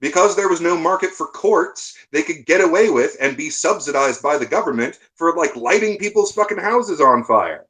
Because 0.00 0.36
there 0.36 0.48
was 0.48 0.60
no 0.60 0.76
market 0.76 1.10
for 1.10 1.26
courts, 1.26 1.96
they 2.12 2.22
could 2.22 2.46
get 2.46 2.60
away 2.60 2.88
with 2.88 3.16
and 3.20 3.36
be 3.36 3.50
subsidized 3.50 4.22
by 4.22 4.38
the 4.38 4.46
government 4.46 4.98
for 5.16 5.34
like 5.36 5.56
lighting 5.56 5.98
people's 5.98 6.32
fucking 6.32 6.58
houses 6.58 7.00
on 7.00 7.24
fire. 7.24 7.64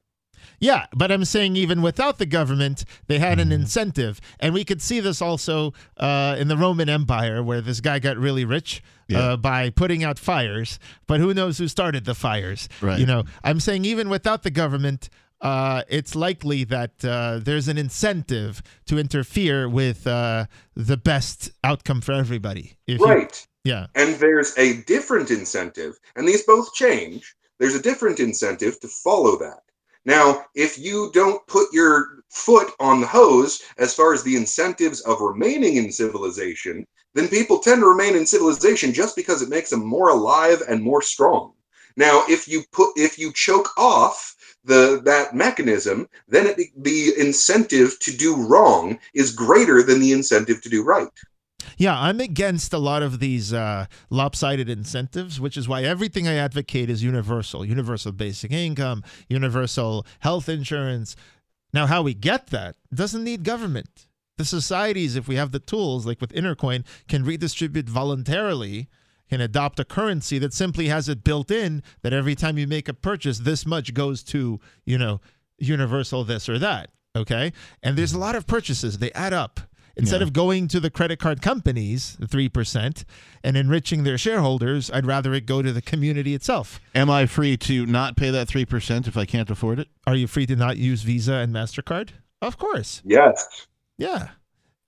Yeah, 0.60 0.86
but 0.94 1.12
I'm 1.12 1.24
saying 1.24 1.54
even 1.54 1.82
without 1.82 2.18
the 2.18 2.26
government, 2.26 2.84
they 3.06 3.20
had 3.20 3.38
an 3.38 3.52
incentive, 3.52 4.20
and 4.40 4.52
we 4.52 4.64
could 4.64 4.82
see 4.82 4.98
this 4.98 5.22
also 5.22 5.72
uh, 5.98 6.34
in 6.36 6.48
the 6.48 6.56
Roman 6.56 6.88
Empire, 6.88 7.44
where 7.44 7.60
this 7.60 7.80
guy 7.80 8.00
got 8.00 8.16
really 8.16 8.44
rich 8.44 8.82
Yeah. 9.06 9.20
uh, 9.20 9.36
by 9.36 9.70
putting 9.70 10.02
out 10.02 10.18
fires. 10.18 10.80
But 11.06 11.20
who 11.20 11.32
knows 11.32 11.58
who 11.58 11.68
started 11.68 12.04
the 12.06 12.14
fires? 12.14 12.68
Right. 12.80 12.98
You 12.98 13.06
know, 13.06 13.22
I'm 13.44 13.60
saying 13.60 13.84
even 13.84 14.08
without 14.08 14.42
the 14.42 14.50
government, 14.50 15.08
uh, 15.40 15.82
it's 15.88 16.14
likely 16.14 16.64
that 16.64 17.04
uh, 17.04 17.38
there's 17.42 17.68
an 17.68 17.78
incentive 17.78 18.62
to 18.86 18.98
interfere 18.98 19.68
with 19.68 20.06
uh, 20.06 20.46
the 20.74 20.96
best 20.96 21.50
outcome 21.64 22.00
for 22.00 22.12
everybody. 22.12 22.76
If 22.86 23.00
you- 23.00 23.06
Right. 23.06 23.46
yeah. 23.64 23.86
And 23.94 24.14
there's 24.16 24.56
a 24.58 24.82
different 24.82 25.30
incentive, 25.30 25.98
and 26.16 26.26
these 26.26 26.42
both 26.44 26.72
change. 26.74 27.34
There's 27.58 27.74
a 27.74 27.82
different 27.82 28.20
incentive 28.20 28.78
to 28.80 28.88
follow 28.88 29.36
that. 29.38 29.60
Now, 30.04 30.46
if 30.54 30.78
you 30.78 31.10
don't 31.12 31.44
put 31.48 31.72
your 31.72 32.22
foot 32.30 32.72
on 32.80 33.00
the 33.00 33.06
hose 33.06 33.62
as 33.78 33.94
far 33.94 34.14
as 34.14 34.22
the 34.22 34.36
incentives 34.36 35.00
of 35.02 35.20
remaining 35.20 35.76
in 35.76 35.92
civilization, 35.92 36.86
then 37.14 37.28
people 37.28 37.58
tend 37.58 37.80
to 37.82 37.88
remain 37.88 38.14
in 38.16 38.24
civilization 38.26 38.92
just 38.92 39.16
because 39.16 39.42
it 39.42 39.48
makes 39.48 39.70
them 39.70 39.84
more 39.84 40.10
alive 40.10 40.62
and 40.68 40.82
more 40.82 41.02
strong. 41.02 41.52
Now, 41.96 42.22
if 42.28 42.46
you 42.46 42.62
put 42.72 42.92
if 42.96 43.18
you 43.18 43.32
choke 43.32 43.70
off 43.76 44.36
the 44.68 45.00
that 45.04 45.34
mechanism, 45.34 46.08
then 46.28 46.46
it, 46.46 46.58
the 46.76 47.12
incentive 47.18 47.98
to 48.00 48.16
do 48.16 48.46
wrong 48.46 48.98
is 49.14 49.32
greater 49.32 49.82
than 49.82 49.98
the 49.98 50.12
incentive 50.12 50.62
to 50.62 50.68
do 50.68 50.84
right. 50.84 51.08
Yeah, 51.76 51.98
I'm 51.98 52.20
against 52.20 52.72
a 52.72 52.78
lot 52.78 53.02
of 53.02 53.20
these 53.20 53.52
uh, 53.52 53.86
lopsided 54.10 54.68
incentives, 54.68 55.40
which 55.40 55.56
is 55.56 55.68
why 55.68 55.82
everything 55.82 56.26
I 56.26 56.34
advocate 56.34 56.90
is 56.90 57.02
universal 57.02 57.64
universal 57.64 58.12
basic 58.12 58.52
income, 58.52 59.02
universal 59.28 60.06
health 60.20 60.48
insurance. 60.48 61.16
Now, 61.72 61.86
how 61.86 62.02
we 62.02 62.14
get 62.14 62.48
that 62.48 62.76
doesn't 62.92 63.24
need 63.24 63.44
government. 63.44 64.06
The 64.38 64.44
societies, 64.44 65.16
if 65.16 65.26
we 65.26 65.34
have 65.34 65.50
the 65.50 65.58
tools, 65.58 66.06
like 66.06 66.20
with 66.20 66.32
Intercoin, 66.32 66.84
can 67.08 67.24
redistribute 67.24 67.88
voluntarily, 67.88 68.88
can 69.28 69.40
adopt 69.40 69.80
a 69.80 69.84
currency 69.84 70.38
that 70.38 70.52
simply 70.52 70.88
has 70.88 71.08
it 71.08 71.24
built 71.24 71.50
in 71.50 71.82
that 72.02 72.12
every 72.12 72.34
time 72.34 72.58
you 72.58 72.66
make 72.66 72.88
a 72.88 72.94
purchase, 72.94 73.38
this 73.38 73.66
much 73.66 73.94
goes 73.94 74.22
to, 74.24 74.60
you 74.84 74.98
know, 74.98 75.20
universal 75.58 76.24
this 76.24 76.48
or 76.48 76.58
that. 76.58 76.90
Okay. 77.16 77.52
And 77.82 77.96
there's 77.96 78.12
a 78.12 78.14
mm-hmm. 78.14 78.22
lot 78.22 78.34
of 78.36 78.46
purchases, 78.46 78.98
they 78.98 79.12
add 79.12 79.32
up. 79.32 79.60
Instead 79.96 80.20
Yeah. 80.20 80.28
of 80.28 80.32
going 80.32 80.68
to 80.68 80.78
the 80.78 80.90
credit 80.90 81.18
card 81.18 81.42
companies, 81.42 82.16
the 82.20 82.26
3%, 82.26 83.04
and 83.42 83.56
enriching 83.56 84.04
their 84.04 84.16
shareholders, 84.16 84.92
I'd 84.92 85.04
rather 85.04 85.34
it 85.34 85.44
go 85.44 85.60
to 85.60 85.72
the 85.72 85.82
community 85.82 86.34
itself. 86.34 86.80
Am 86.94 87.10
I 87.10 87.26
free 87.26 87.56
to 87.56 87.84
not 87.84 88.16
pay 88.16 88.30
that 88.30 88.46
three 88.46 88.64
percent 88.64 89.08
if 89.08 89.16
I 89.16 89.24
can't 89.24 89.50
afford 89.50 89.80
it? 89.80 89.88
Are 90.06 90.14
you 90.14 90.28
free 90.28 90.46
to 90.46 90.54
not 90.54 90.76
use 90.76 91.02
Visa 91.02 91.34
and 91.34 91.52
MasterCard? 91.52 92.10
Of 92.40 92.56
course. 92.58 93.02
Yes. 93.04 93.66
Yeah. 93.98 94.28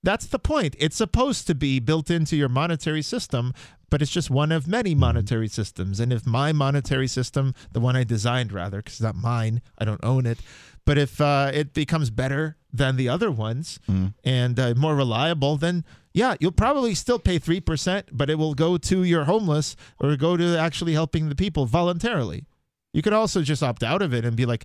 That's 0.04 0.26
the 0.26 0.38
point. 0.38 0.76
It's 0.78 0.96
supposed 0.96 1.48
to 1.48 1.54
be 1.54 1.80
built 1.80 2.08
into 2.10 2.36
your 2.36 2.48
monetary 2.48 3.02
system, 3.02 3.52
but 3.90 4.00
it's 4.00 4.10
just 4.10 4.30
one 4.30 4.52
of 4.52 4.66
many 4.66 4.94
monetary 4.94 5.48
systems. 5.48 6.00
And 6.00 6.12
if 6.12 6.26
my 6.26 6.52
monetary 6.52 7.08
system, 7.08 7.54
the 7.72 7.80
one 7.80 7.96
I 7.96 8.04
designed 8.04 8.52
rather, 8.52 8.78
because 8.78 8.94
it's 8.94 9.02
not 9.02 9.16
mine, 9.16 9.60
I 9.78 9.84
don't 9.84 10.04
own 10.04 10.26
it, 10.26 10.38
but 10.86 10.96
if 10.96 11.20
uh, 11.20 11.50
it 11.52 11.74
becomes 11.74 12.10
better 12.10 12.56
than 12.72 12.96
the 12.96 13.08
other 13.08 13.30
ones 13.30 13.78
and 14.24 14.58
uh, 14.58 14.74
more 14.76 14.94
reliable, 14.96 15.56
then 15.56 15.84
yeah, 16.12 16.34
you'll 16.40 16.52
probably 16.52 16.94
still 16.94 17.18
pay 17.18 17.38
3%, 17.38 18.04
but 18.12 18.30
it 18.30 18.36
will 18.36 18.54
go 18.54 18.76
to 18.78 19.04
your 19.04 19.24
homeless 19.24 19.76
or 20.00 20.16
go 20.16 20.36
to 20.36 20.56
actually 20.58 20.92
helping 20.94 21.28
the 21.28 21.36
people 21.36 21.66
voluntarily. 21.66 22.46
You 22.92 23.02
could 23.02 23.12
also 23.12 23.42
just 23.42 23.62
opt 23.62 23.82
out 23.82 24.02
of 24.02 24.12
it 24.12 24.24
and 24.24 24.36
be 24.36 24.46
like, 24.46 24.64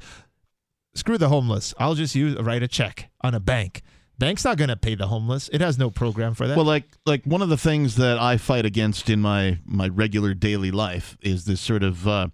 screw 0.95 1.18
the 1.18 1.30
homeless. 1.30 1.73
I'll 1.77 1.93
just 1.93 2.15
use 2.15 2.35
write 2.39 2.64
a 2.64 2.68
check 2.68 3.10
on 3.22 3.35
a 3.35 3.39
bank. 3.39 3.84
Bank's 4.17 4.45
not 4.45 4.57
going 4.57 4.69
to 4.69 4.75
pay 4.75 4.95
the 4.95 5.07
homeless. 5.07 5.49
It 5.51 5.61
has 5.61 5.77
no 5.77 5.89
program 5.89 6.33
for 6.33 6.47
that. 6.47 6.55
Well, 6.55 6.65
like 6.65 6.85
like 7.05 7.25
one 7.25 7.41
of 7.41 7.49
the 7.49 7.57
things 7.57 7.95
that 7.95 8.17
I 8.17 8.37
fight 8.37 8.65
against 8.65 9.09
in 9.09 9.21
my 9.21 9.59
my 9.65 9.87
regular 9.87 10.33
daily 10.33 10.71
life 10.71 11.17
is 11.21 11.45
this 11.45 11.59
sort 11.59 11.83
of, 11.83 12.07
uh, 12.07 12.27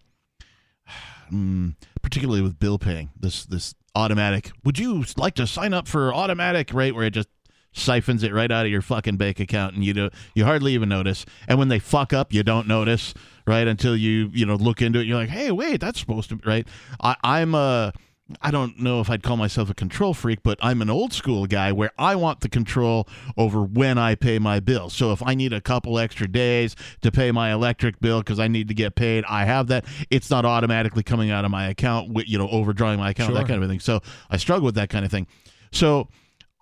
mm, 1.31 1.75
particularly 2.01 2.41
with 2.41 2.59
bill 2.59 2.77
paying, 2.77 3.09
this 3.19 3.45
this 3.45 3.73
automatic. 3.95 4.51
Would 4.63 4.79
you 4.79 5.03
like 5.17 5.35
to 5.35 5.47
sign 5.47 5.73
up 5.73 5.87
for 5.87 6.13
automatic 6.13 6.71
Right 6.73 6.93
where 6.93 7.05
it 7.05 7.11
just 7.11 7.29
siphons 7.73 8.21
it 8.23 8.33
right 8.33 8.51
out 8.51 8.65
of 8.65 8.71
your 8.71 8.81
fucking 8.81 9.17
bank 9.17 9.39
account 9.39 9.75
and 9.75 9.83
you 9.83 9.93
do 9.93 10.09
you 10.35 10.45
hardly 10.45 10.73
even 10.73 10.89
notice. 10.89 11.25
And 11.47 11.57
when 11.57 11.69
they 11.69 11.79
fuck 11.79 12.13
up, 12.13 12.33
you 12.33 12.43
don't 12.43 12.67
notice 12.67 13.13
right 13.47 13.67
until 13.67 13.95
you 13.95 14.29
you 14.33 14.45
know 14.45 14.55
look 14.55 14.81
into 14.81 14.99
it. 14.99 15.07
You're 15.07 15.17
like, 15.17 15.29
hey, 15.29 15.51
wait, 15.51 15.81
that's 15.81 15.99
supposed 15.99 16.29
to 16.29 16.35
be 16.35 16.47
right. 16.47 16.67
I, 17.01 17.15
I'm 17.23 17.55
a 17.55 17.93
I 18.41 18.51
don't 18.51 18.79
know 18.79 19.01
if 19.01 19.09
I'd 19.09 19.23
call 19.23 19.37
myself 19.37 19.69
a 19.69 19.73
control 19.73 20.13
freak, 20.13 20.43
but 20.43 20.59
I'm 20.61 20.81
an 20.81 20.89
old 20.89 21.13
school 21.13 21.45
guy 21.45 21.71
where 21.71 21.91
I 21.97 22.15
want 22.15 22.41
the 22.41 22.49
control 22.49 23.07
over 23.37 23.61
when 23.63 23.97
I 23.97 24.15
pay 24.15 24.39
my 24.39 24.59
bill. 24.59 24.89
So 24.89 25.11
if 25.11 25.21
I 25.23 25.33
need 25.35 25.53
a 25.53 25.61
couple 25.61 25.99
extra 25.99 26.27
days 26.27 26.75
to 27.01 27.11
pay 27.11 27.31
my 27.31 27.51
electric 27.51 27.99
bill 27.99 28.19
because 28.19 28.39
I 28.39 28.47
need 28.47 28.67
to 28.67 28.73
get 28.73 28.95
paid, 28.95 29.23
I 29.27 29.45
have 29.45 29.67
that. 29.67 29.85
It's 30.09 30.29
not 30.29 30.45
automatically 30.45 31.03
coming 31.03 31.31
out 31.31 31.45
of 31.45 31.51
my 31.51 31.67
account, 31.67 32.27
you 32.27 32.37
know, 32.37 32.49
overdrawing 32.49 32.99
my 32.99 33.11
account, 33.11 33.33
that 33.33 33.47
kind 33.47 33.63
of 33.63 33.69
thing. 33.69 33.79
So 33.79 34.01
I 34.29 34.37
struggle 34.37 34.65
with 34.65 34.75
that 34.75 34.89
kind 34.89 35.05
of 35.05 35.11
thing. 35.11 35.27
So 35.71 36.09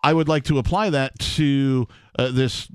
I 0.04 0.14
would 0.14 0.30
like 0.30 0.44
to 0.46 0.58
apply 0.58 0.92
that 0.92 1.18
to 1.20 1.88
uh, 2.18 2.32
this 2.32 2.68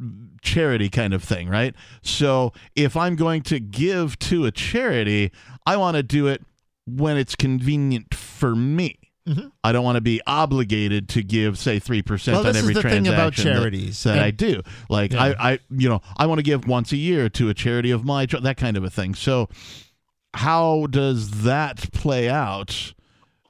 charity 0.43 0.91
kind 0.91 1.15
of 1.15 1.23
thing, 1.23 1.49
right? 1.49 1.75
So 2.03 2.53
if 2.77 2.97
I'm 2.97 3.17
going 3.17 3.43
to 3.45 3.61
give 3.61 4.19
to 4.21 4.45
a 4.45 4.51
charity, 4.51 5.33
I 5.67 5.77
want 5.77 5.97
to 5.97 6.03
do 6.03 6.27
it 6.27 6.43
when 6.87 7.17
it's 7.17 7.35
convenient 7.35 8.15
for 8.15 8.55
me. 8.55 8.99
Mhm. 9.29 9.51
I 9.65 9.73
don't 9.73 9.85
want 9.85 9.97
to 9.97 10.03
be 10.03 10.21
obligated 10.27 11.09
to 11.11 11.23
give, 11.23 11.57
say, 11.59 11.79
three 11.79 12.03
percent 12.03 12.37
Well, 12.37 12.47
on 12.49 12.57
every 12.57 12.75
transaction 12.75 13.07
about 13.15 13.33
charities. 13.33 14.03
that, 14.03 14.17
And- 14.17 14.21
I 14.21 14.31
do. 14.31 14.61
Like 14.91 15.13
Yeah. 15.15 15.23
I, 15.39 15.53
I, 15.53 15.59
you 15.71 15.89
know, 15.89 16.03
I 16.19 16.27
want 16.27 16.41
to 16.41 16.43
give 16.43 16.67
once 16.69 16.93
a 16.93 16.97
year 16.99 17.31
to 17.31 17.49
a 17.49 17.55
charity 17.55 17.91
of 17.91 18.05
my 18.05 18.27
cho- 18.27 18.41
that 18.41 18.59
kind 18.59 18.77
of 18.77 18.85
a 18.85 18.91
thing. 18.91 19.15
So, 19.15 19.49
how 20.35 20.87
does 20.91 21.31
that 21.45 21.91
play 21.93 22.29
out 22.29 22.93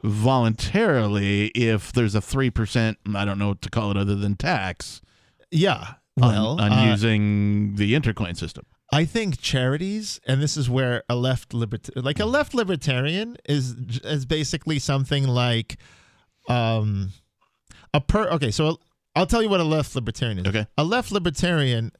voluntarily 0.04 1.46
if 1.48 1.92
there's 1.92 2.14
a 2.14 2.20
three 2.20 2.50
percent? 2.50 2.98
I 3.14 3.24
don't 3.24 3.38
know 3.38 3.48
what 3.48 3.62
to 3.62 3.70
call 3.70 3.90
it 3.90 3.96
other 3.96 4.14
than 4.14 4.36
tax. 4.36 5.00
yeah. 5.50 5.94
on- 6.22 6.28
Well, 6.32 6.60
on, 6.60 6.70
uh, 6.72 6.84
using 6.92 7.74
the 7.74 7.94
intercoin 7.94 8.36
system. 8.36 8.64
I 8.94 9.04
think 9.04 9.40
charities, 9.40 10.20
and 10.26 10.40
this 10.40 10.56
is 10.56 10.70
where 10.70 11.02
a 11.08 11.16
left 11.16 11.52
libert 11.52 11.88
like 11.96 12.20
a 12.20 12.26
left 12.26 12.54
libertarian 12.54 13.36
is 13.44 13.74
is 14.04 14.24
basically 14.24 14.78
something 14.78 15.26
like, 15.26 15.76
um, 16.48 17.10
a 17.92 18.00
per. 18.00 18.28
Okay, 18.30 18.50
so 18.50 18.78
I'll 19.16 19.26
tell 19.26 19.42
you 19.42 19.48
what 19.48 19.60
a 19.60 19.64
left 19.64 19.94
libertarian 19.94 20.38
is. 20.38 20.46
Okay. 20.46 20.66
A 20.78 20.84
left 20.84 21.10
libertarian 21.12 21.92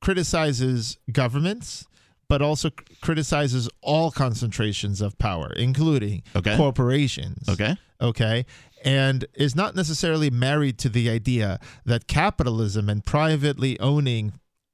criticizes 0.00 0.98
governments, 1.12 1.86
but 2.28 2.42
also 2.42 2.70
criticizes 3.00 3.68
all 3.82 4.10
concentrations 4.10 5.00
of 5.00 5.18
power, 5.18 5.52
including 5.56 6.22
Okay. 6.34 6.56
corporations. 6.56 7.48
Okay. 7.48 7.76
Okay. 8.00 8.46
And 8.84 9.24
is 9.34 9.56
not 9.56 9.74
necessarily 9.74 10.30
married 10.30 10.78
to 10.78 10.88
the 10.88 11.08
idea 11.10 11.58
that 11.84 12.06
capitalism 12.06 12.88
and 12.88 13.04
privately 13.04 13.78
owning 13.80 14.32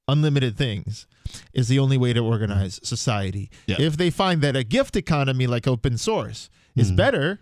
unlimited 0.09 0.57
things 0.57 1.07
is 1.55 1.69
the 1.69 1.79
only 1.79 1.97
way 1.97 2.12
to 2.12 2.20
organize 2.20 2.81
society. 2.83 3.51
Yeah. 3.66 3.77
If 3.79 3.97
they 3.97 4.11
find 4.11 4.43
that 4.43 4.57
a 4.57 4.65
gift 4.65 4.97
economy 4.97 5.47
like 5.47 5.66
open 5.66 5.97
source 5.99 6.51
is 6.77 6.91
Hmm. 6.91 6.97
better, 6.97 7.41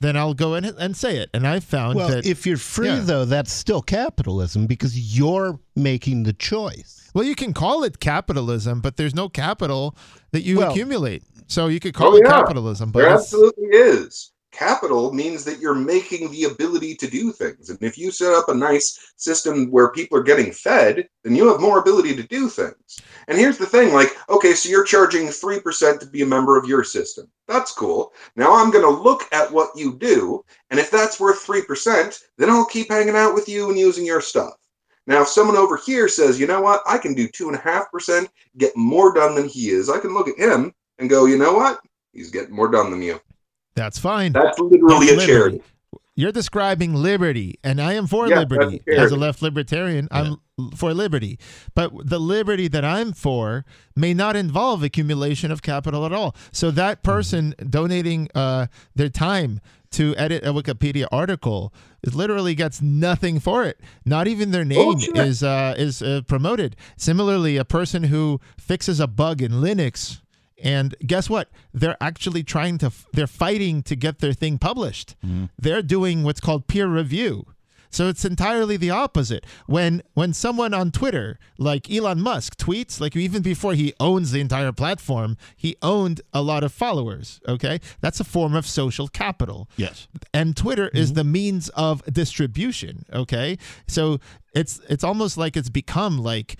then 0.00 0.16
I'll 0.16 0.34
go 0.34 0.54
in 0.54 0.64
and 0.64 0.96
say 0.96 1.18
it. 1.18 1.30
And 1.32 1.46
I 1.46 1.60
found 1.60 1.94
Well, 1.96 2.08
that 2.08 2.26
if 2.26 2.44
you're 2.46 2.56
free, 2.56 2.88
yeah. 2.88 3.00
though, 3.00 3.24
that's 3.24 3.52
still 3.52 3.82
capitalism 3.82 4.66
because 4.66 5.16
you're 5.16 5.60
making 5.76 6.24
the 6.24 6.32
choice. 6.32 6.98
well, 7.14 7.24
you 7.24 7.34
can 7.34 7.52
call 7.52 7.84
it 7.84 8.00
capitalism, 8.00 8.80
but 8.80 8.96
there's 8.96 9.14
no 9.14 9.28
capital 9.28 9.94
that 10.32 10.42
you 10.42 10.58
Well- 10.58 10.70
accumulate. 10.72 11.22
So 11.46 11.66
you 11.68 11.78
could 11.78 11.92
call 11.94 12.14
Oh, 12.14 12.16
it 12.16 12.22
yeah. 12.24 12.30
capitalism, 12.30 12.90
but 12.90 13.00
There 13.02 13.10
absolutely 13.10 13.66
is. 13.66 14.31
Capital 14.52 15.12
means 15.12 15.44
that 15.44 15.58
you're 15.58 15.74
making 15.74 16.30
the 16.30 16.44
ability 16.44 16.94
to 16.96 17.08
do 17.08 17.32
things. 17.32 17.70
And 17.70 17.82
if 17.82 17.96
you 17.96 18.10
set 18.10 18.34
up 18.34 18.48
a 18.48 18.54
nice 18.54 19.14
system 19.16 19.70
where 19.70 19.90
people 19.92 20.18
are 20.18 20.22
getting 20.22 20.52
fed, 20.52 21.08
then 21.24 21.34
you 21.34 21.48
have 21.48 21.60
more 21.60 21.78
ability 21.78 22.14
to 22.16 22.22
do 22.22 22.48
things. 22.48 23.00
And 23.28 23.38
here's 23.38 23.56
the 23.56 23.66
thing 23.66 23.94
like, 23.94 24.10
okay, 24.28 24.52
so 24.52 24.68
you're 24.68 24.84
charging 24.84 25.26
3% 25.26 25.98
to 26.00 26.06
be 26.06 26.22
a 26.22 26.26
member 26.26 26.58
of 26.58 26.68
your 26.68 26.84
system. 26.84 27.30
That's 27.48 27.72
cool. 27.72 28.12
Now 28.36 28.54
I'm 28.54 28.70
going 28.70 28.84
to 28.84 29.02
look 29.02 29.22
at 29.32 29.50
what 29.50 29.70
you 29.74 29.96
do. 29.96 30.44
And 30.70 30.78
if 30.78 30.90
that's 30.90 31.18
worth 31.18 31.46
3%, 31.46 32.18
then 32.36 32.50
I'll 32.50 32.66
keep 32.66 32.90
hanging 32.90 33.16
out 33.16 33.34
with 33.34 33.48
you 33.48 33.70
and 33.70 33.78
using 33.78 34.04
your 34.04 34.20
stuff. 34.20 34.54
Now, 35.06 35.22
if 35.22 35.28
someone 35.28 35.56
over 35.56 35.76
here 35.76 36.06
says, 36.08 36.38
you 36.38 36.46
know 36.46 36.60
what, 36.60 36.82
I 36.86 36.96
can 36.96 37.14
do 37.14 37.26
2.5%, 37.26 38.28
get 38.58 38.76
more 38.76 39.12
done 39.12 39.34
than 39.34 39.48
he 39.48 39.70
is, 39.70 39.90
I 39.90 39.98
can 39.98 40.14
look 40.14 40.28
at 40.28 40.38
him 40.38 40.72
and 40.98 41.10
go, 41.10 41.24
you 41.24 41.38
know 41.38 41.54
what? 41.54 41.80
He's 42.12 42.30
getting 42.30 42.54
more 42.54 42.68
done 42.68 42.90
than 42.90 43.02
you. 43.02 43.20
That's 43.74 43.98
fine. 43.98 44.32
That's 44.32 44.58
literally 44.58 45.06
That's 45.06 45.22
a 45.22 45.26
charity. 45.26 45.56
liberty. 45.56 45.68
You're 46.14 46.32
describing 46.32 46.94
liberty, 46.94 47.58
and 47.64 47.80
I 47.80 47.94
am 47.94 48.06
for 48.06 48.28
Yeah, 48.28 48.40
liberty 48.40 48.82
as 48.86 49.12
a 49.12 49.16
left 49.16 49.40
libertarian. 49.40 50.08
I'm 50.10 50.36
for 50.76 50.92
liberty, 50.92 51.38
but 51.74 51.90
the 52.06 52.20
liberty 52.20 52.68
that 52.68 52.84
I'm 52.84 53.14
for 53.14 53.64
may 53.96 54.12
not 54.12 54.36
involve 54.36 54.82
accumulation 54.82 55.50
of 55.50 55.62
capital 55.62 56.04
at 56.04 56.12
all. 56.12 56.36
So 56.52 56.70
that 56.72 57.02
person 57.02 57.54
donating 57.68 58.28
uh, 58.34 58.66
their 58.94 59.08
time 59.08 59.60
to 59.92 60.14
edit 60.16 60.44
a 60.44 60.52
Wikipedia 60.52 61.06
article 61.10 61.72
it 62.02 62.14
literally 62.14 62.54
gets 62.54 62.82
nothing 62.82 63.38
for 63.38 63.64
it. 63.64 63.80
Not 64.04 64.26
even 64.26 64.50
their 64.50 64.64
name 64.64 64.92
Bullshit. 64.92 65.16
is 65.16 65.42
uh, 65.42 65.74
is 65.78 66.02
uh, 66.02 66.22
promoted. 66.26 66.76
Similarly, 66.96 67.56
a 67.56 67.64
person 67.64 68.04
who 68.04 68.40
fixes 68.58 68.98
a 68.98 69.06
bug 69.06 69.40
in 69.40 69.52
Linux. 69.52 70.20
And 70.62 70.94
guess 71.04 71.28
what? 71.28 71.50
They're 71.74 71.96
actually 72.00 72.44
trying 72.44 72.78
to, 72.78 72.92
they're 73.12 73.26
fighting 73.26 73.82
to 73.82 73.96
get 73.96 74.20
their 74.20 74.32
thing 74.32 74.58
published. 74.58 75.16
Mm-hmm. 75.24 75.46
They're 75.58 75.82
doing 75.82 76.22
what's 76.22 76.40
called 76.40 76.68
peer 76.68 76.86
review. 76.86 77.46
So 77.92 78.08
it's 78.08 78.24
entirely 78.24 78.78
the 78.78 78.88
opposite. 78.88 79.44
When 79.66 80.02
when 80.14 80.32
someone 80.32 80.72
on 80.72 80.92
Twitter, 80.92 81.38
like 81.58 81.90
Elon 81.90 82.22
Musk, 82.22 82.56
tweets, 82.56 83.02
like 83.02 83.14
even 83.14 83.42
before 83.42 83.74
he 83.74 83.92
owns 84.00 84.32
the 84.32 84.40
entire 84.40 84.72
platform, 84.72 85.36
he 85.54 85.76
owned 85.82 86.22
a 86.32 86.40
lot 86.40 86.64
of 86.64 86.72
followers. 86.72 87.38
Okay, 87.46 87.80
that's 88.00 88.18
a 88.18 88.24
form 88.24 88.54
of 88.54 88.66
social 88.66 89.08
capital 89.08 89.68
Yes. 89.76 90.08
and 90.32 90.56
Twitter 90.56 90.88
is 90.88 91.08
mm-hmm. 91.10 91.16
the 91.16 91.24
means 91.24 91.68
of 91.70 92.02
distribution. 92.06 93.04
Okay, 93.12 93.58
so 93.86 94.20
it's 94.54 94.80
it's 94.88 95.04
almost 95.04 95.36
like 95.36 95.54
it's 95.54 95.68
become 95.68 96.18
like 96.18 96.56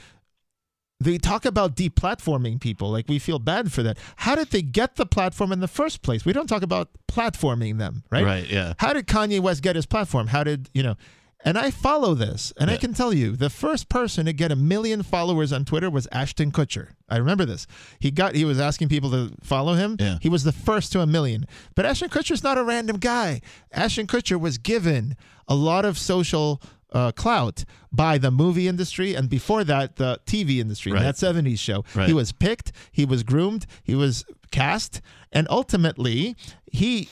they 1.05 1.19
talk 1.19 1.45
about 1.45 1.77
deplatforming 1.77 2.61
people. 2.61 2.91
Like 2.91 3.09
we 3.09 3.19
feel 3.19 3.39
bad 3.39 3.73
for 3.73 3.83
that. 3.83 3.99
How 4.17 4.35
did 4.35 4.51
they 4.51 4.63
get 4.63 4.97
the 4.97 5.07
platform 5.07 5.53
in 5.53 5.61
the 5.61 5.69
first 5.69 6.03
place? 6.03 6.25
We 6.25 6.33
don't 6.33 6.47
talk 6.47 6.63
about 6.63 6.89
platforming 7.09 7.79
them, 7.79 8.05
right? 8.11 8.25
Right. 8.25 8.49
Yeah. 8.49 8.75
How 8.79 8.93
did 8.93 9.07
Kanye 9.07 9.41
West 9.41 9.63
get 9.63 9.77
his 9.77 9.87
platform? 9.87 10.29
How 10.29 10.45
did 10.45 10.71
you 10.75 10.83
know? 10.83 10.97
And 11.45 11.59
I 11.59 11.73
follow 11.73 12.15
this, 12.15 12.53
and 12.57 12.71
I 12.71 12.77
can 12.77 12.95
tell 12.95 13.13
you, 13.13 13.35
the 13.35 13.51
first 13.51 13.89
person 13.89 14.27
to 14.27 14.33
get 14.33 14.53
a 14.53 14.57
million 14.57 15.03
followers 15.03 15.53
on 15.53 15.65
Twitter 15.65 15.91
was 15.91 16.07
Ashton 16.13 16.53
Kutcher. 16.53 16.91
I 17.09 17.17
remember 17.17 17.45
this. 17.45 17.67
He 17.99 18.13
got 18.13 18.37
he 18.37 18.45
was 18.45 18.61
asking 18.61 18.89
people 18.89 19.11
to 19.11 19.33
follow 19.43 19.75
him. 19.75 19.97
Yeah. 19.99 20.19
He 20.21 20.29
was 20.29 20.45
the 20.45 20.53
first 20.53 20.93
to 20.93 21.01
a 21.01 21.07
million. 21.07 21.47
But 21.75 21.85
Ashton 21.85 22.11
Kutcher's 22.11 22.45
not 22.45 22.59
a 22.59 22.63
random 22.63 22.99
guy. 22.99 23.41
Ashton 23.73 24.07
Kutcher 24.07 24.39
was 24.39 24.57
given 24.57 25.17
a 25.49 25.57
lot 25.57 25.85
of 25.85 25.99
social 25.99 26.63
uh, 26.93 27.13
clout 27.13 27.65
by 27.91 28.19
the 28.19 28.31
movie 28.31 28.69
industry, 28.69 29.15
and 29.15 29.29
before 29.29 29.65
that, 29.65 29.97
the 29.97 30.21
TV 30.27 30.59
industry. 30.59 30.93
Right. 30.93 31.03
That 31.03 31.17
'70s 31.17 31.59
show. 31.59 31.85
Right. 31.95 32.09
He 32.09 32.15
was 32.15 32.33
picked. 32.33 32.73
He 32.91 33.05
was 33.05 33.23
groomed. 33.23 33.67
He 33.83 33.95
was 33.95 34.25
cast, 34.51 35.01
and 35.33 35.47
ultimately, 35.51 36.37
he 36.71 37.09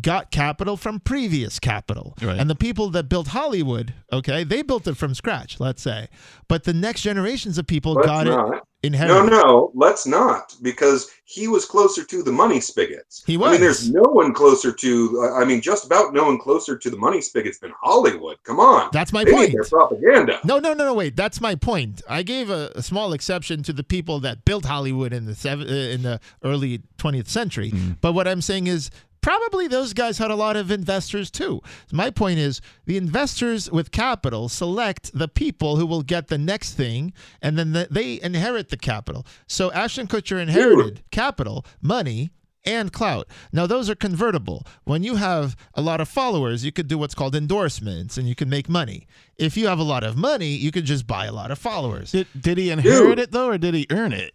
got 0.00 0.30
capital 0.30 0.76
from 0.76 1.00
previous 1.00 1.58
capital. 1.58 2.14
Right. 2.22 2.38
And 2.38 2.48
the 2.48 2.54
people 2.54 2.90
that 2.90 3.08
built 3.08 3.28
Hollywood, 3.28 3.94
okay, 4.12 4.44
they 4.44 4.62
built 4.62 4.86
it 4.86 4.96
from 4.96 5.14
scratch, 5.14 5.58
let's 5.58 5.82
say. 5.82 6.08
But 6.48 6.64
the 6.64 6.74
next 6.74 7.02
generations 7.02 7.58
of 7.58 7.66
people 7.66 7.94
Let's 7.94 8.06
got 8.06 8.26
not. 8.26 8.54
it 8.54 8.62
inherited. 8.82 9.30
No, 9.30 9.42
no, 9.42 9.72
let's 9.74 10.06
not, 10.06 10.54
because 10.62 11.10
he 11.24 11.48
was 11.48 11.64
closer 11.64 12.04
to 12.04 12.22
the 12.22 12.32
money 12.32 12.60
spigots. 12.60 13.22
He 13.26 13.36
was. 13.36 13.48
I 13.48 13.52
mean, 13.52 13.60
there's 13.60 13.90
no 13.90 14.02
one 14.02 14.32
closer 14.32 14.72
to. 14.72 15.30
I 15.36 15.44
mean, 15.44 15.60
just 15.60 15.86
about 15.86 16.12
no 16.12 16.24
one 16.24 16.38
closer 16.38 16.76
to 16.78 16.90
the 16.90 16.96
money 16.96 17.20
spigots 17.20 17.58
than 17.58 17.72
Hollywood. 17.80 18.36
Come 18.44 18.60
on, 18.60 18.90
That's 18.92 19.12
my 19.12 19.24
they 19.24 19.32
point. 19.32 19.52
their 19.52 19.64
propaganda. 19.64 20.40
No, 20.44 20.58
no, 20.58 20.72
no, 20.72 20.84
no. 20.84 20.94
Wait, 20.94 21.16
that's 21.16 21.40
my 21.40 21.54
point. 21.54 22.02
I 22.08 22.22
gave 22.22 22.50
a, 22.50 22.72
a 22.74 22.82
small 22.82 23.12
exception 23.12 23.62
to 23.64 23.72
the 23.72 23.84
people 23.84 24.20
that 24.20 24.44
built 24.44 24.66
Hollywood 24.66 25.12
in 25.12 25.26
the 25.26 25.34
seven, 25.34 25.68
uh, 25.68 25.70
in 25.72 26.02
the 26.02 26.20
early 26.42 26.82
20th 26.98 27.28
century. 27.28 27.72
But 28.00 28.12
what 28.12 28.26
I'm 28.26 28.40
saying 28.40 28.66
is 28.66 28.90
probably 29.20 29.68
those 29.68 29.92
guys 29.92 30.18
had 30.18 30.30
a 30.30 30.34
lot 30.36 30.56
of 30.56 30.70
investors 30.70 31.30
too. 31.30 31.60
My 31.92 32.10
point 32.10 32.38
is 32.38 32.60
the 32.86 32.96
investors 32.96 33.70
with 33.70 33.90
capital 33.90 34.48
select 34.48 35.10
the 35.12 35.28
people 35.28 35.76
who 35.76 35.86
will 35.86 36.02
get 36.02 36.28
the 36.28 36.38
next 36.38 36.74
thing, 36.74 37.12
and 37.42 37.58
then 37.58 37.72
the, 37.72 37.88
they 37.90 38.20
inherit 38.22 38.68
the 38.70 38.76
capital. 38.76 39.26
So 39.46 39.70
Ashton 39.72 40.06
Kutcher 40.06 40.40
inherited 40.40 41.02
capital, 41.10 41.64
money. 41.80 42.30
and 42.66 42.92
clout. 42.92 43.26
Now, 43.52 43.66
those 43.66 43.88
are 43.88 43.94
convertible. 43.94 44.66
When 44.84 45.02
you 45.02 45.16
have 45.16 45.56
a 45.72 45.80
lot 45.80 46.02
of 46.02 46.08
followers, 46.08 46.62
you 46.62 46.70
could 46.70 46.88
do 46.88 46.98
what's 46.98 47.14
called 47.14 47.34
endorsements 47.34 48.18
and 48.18 48.28
you 48.28 48.34
can 48.34 48.50
make 48.50 48.68
money. 48.68 49.06
If 49.38 49.56
you 49.56 49.66
have 49.68 49.78
a 49.78 49.82
lot 49.82 50.04
of 50.04 50.14
money, 50.18 50.48
you 50.48 50.70
could 50.70 50.84
just 50.84 51.06
buy 51.06 51.24
a 51.24 51.32
lot 51.32 51.50
of 51.50 51.58
followers. 51.58 52.12
Did, 52.12 52.26
did 52.38 52.58
he 52.58 52.68
inherit 52.70 53.18
it 53.18 53.30
though, 53.30 53.48
or 53.48 53.56
did 53.56 53.72
he 53.72 53.86
earn 53.90 54.12
it? 54.12 54.34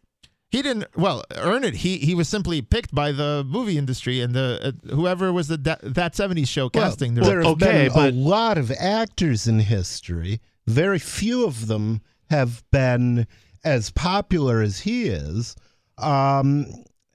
He 0.55 0.61
didn't 0.61 0.85
well 0.95 1.23
earn 1.35 1.65
it. 1.65 1.75
He 1.75 1.97
he 1.97 2.15
was 2.15 2.29
simply 2.29 2.61
picked 2.61 2.95
by 2.95 3.11
the 3.11 3.43
movie 3.45 3.77
industry 3.77 4.21
and 4.21 4.33
the 4.33 4.73
uh, 4.89 4.95
whoever 4.95 5.33
was 5.33 5.49
the 5.49 5.57
that, 5.57 5.79
that 5.83 6.13
70s 6.13 6.47
show 6.47 6.69
casting. 6.69 7.15
Well, 7.15 7.25
there 7.25 7.41
have 7.41 7.51
okay, 7.61 7.89
been 7.89 7.93
but- 7.93 8.13
a 8.13 8.15
lot 8.15 8.57
of 8.57 8.71
actors 8.71 9.47
in 9.47 9.59
history. 9.59 10.39
Very 10.65 10.97
few 10.99 11.45
of 11.45 11.67
them 11.67 12.01
have 12.29 12.63
been 12.71 13.27
as 13.65 13.89
popular 13.91 14.61
as 14.61 14.79
he 14.79 15.07
is. 15.07 15.55
Um, 15.97 16.67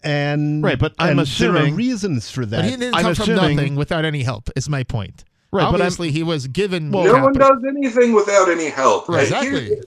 and 0.03 0.63
Right, 0.63 0.79
but 0.79 0.95
I'm 0.99 1.11
and 1.11 1.19
there 1.21 1.23
assuming- 1.25 1.73
are 1.73 1.77
reasons 1.77 2.31
for 2.31 2.45
that. 2.47 2.57
but 2.57 2.65
he 2.67 2.71
didn't 2.73 2.95
I'm 2.95 3.03
come 3.03 3.15
from 3.15 3.31
assuming- 3.31 3.57
nothing 3.57 3.77
without 3.77 4.05
any 4.05 4.23
help. 4.23 4.51
Is 4.57 4.69
my 4.69 4.83
point. 4.85 5.25
Right, 5.53 5.63
but 5.65 5.81
Obviously, 5.81 6.13
he 6.13 6.23
was 6.23 6.47
given. 6.47 6.91
no 6.93 6.99
one 7.25 7.33
does 7.33 7.65
anything 7.69 8.13
without 8.13 8.49
any 8.49 8.69
help. 8.69 9.09
Right, 9.09 9.33
And 9.33 9.45
here's- 9.45 9.85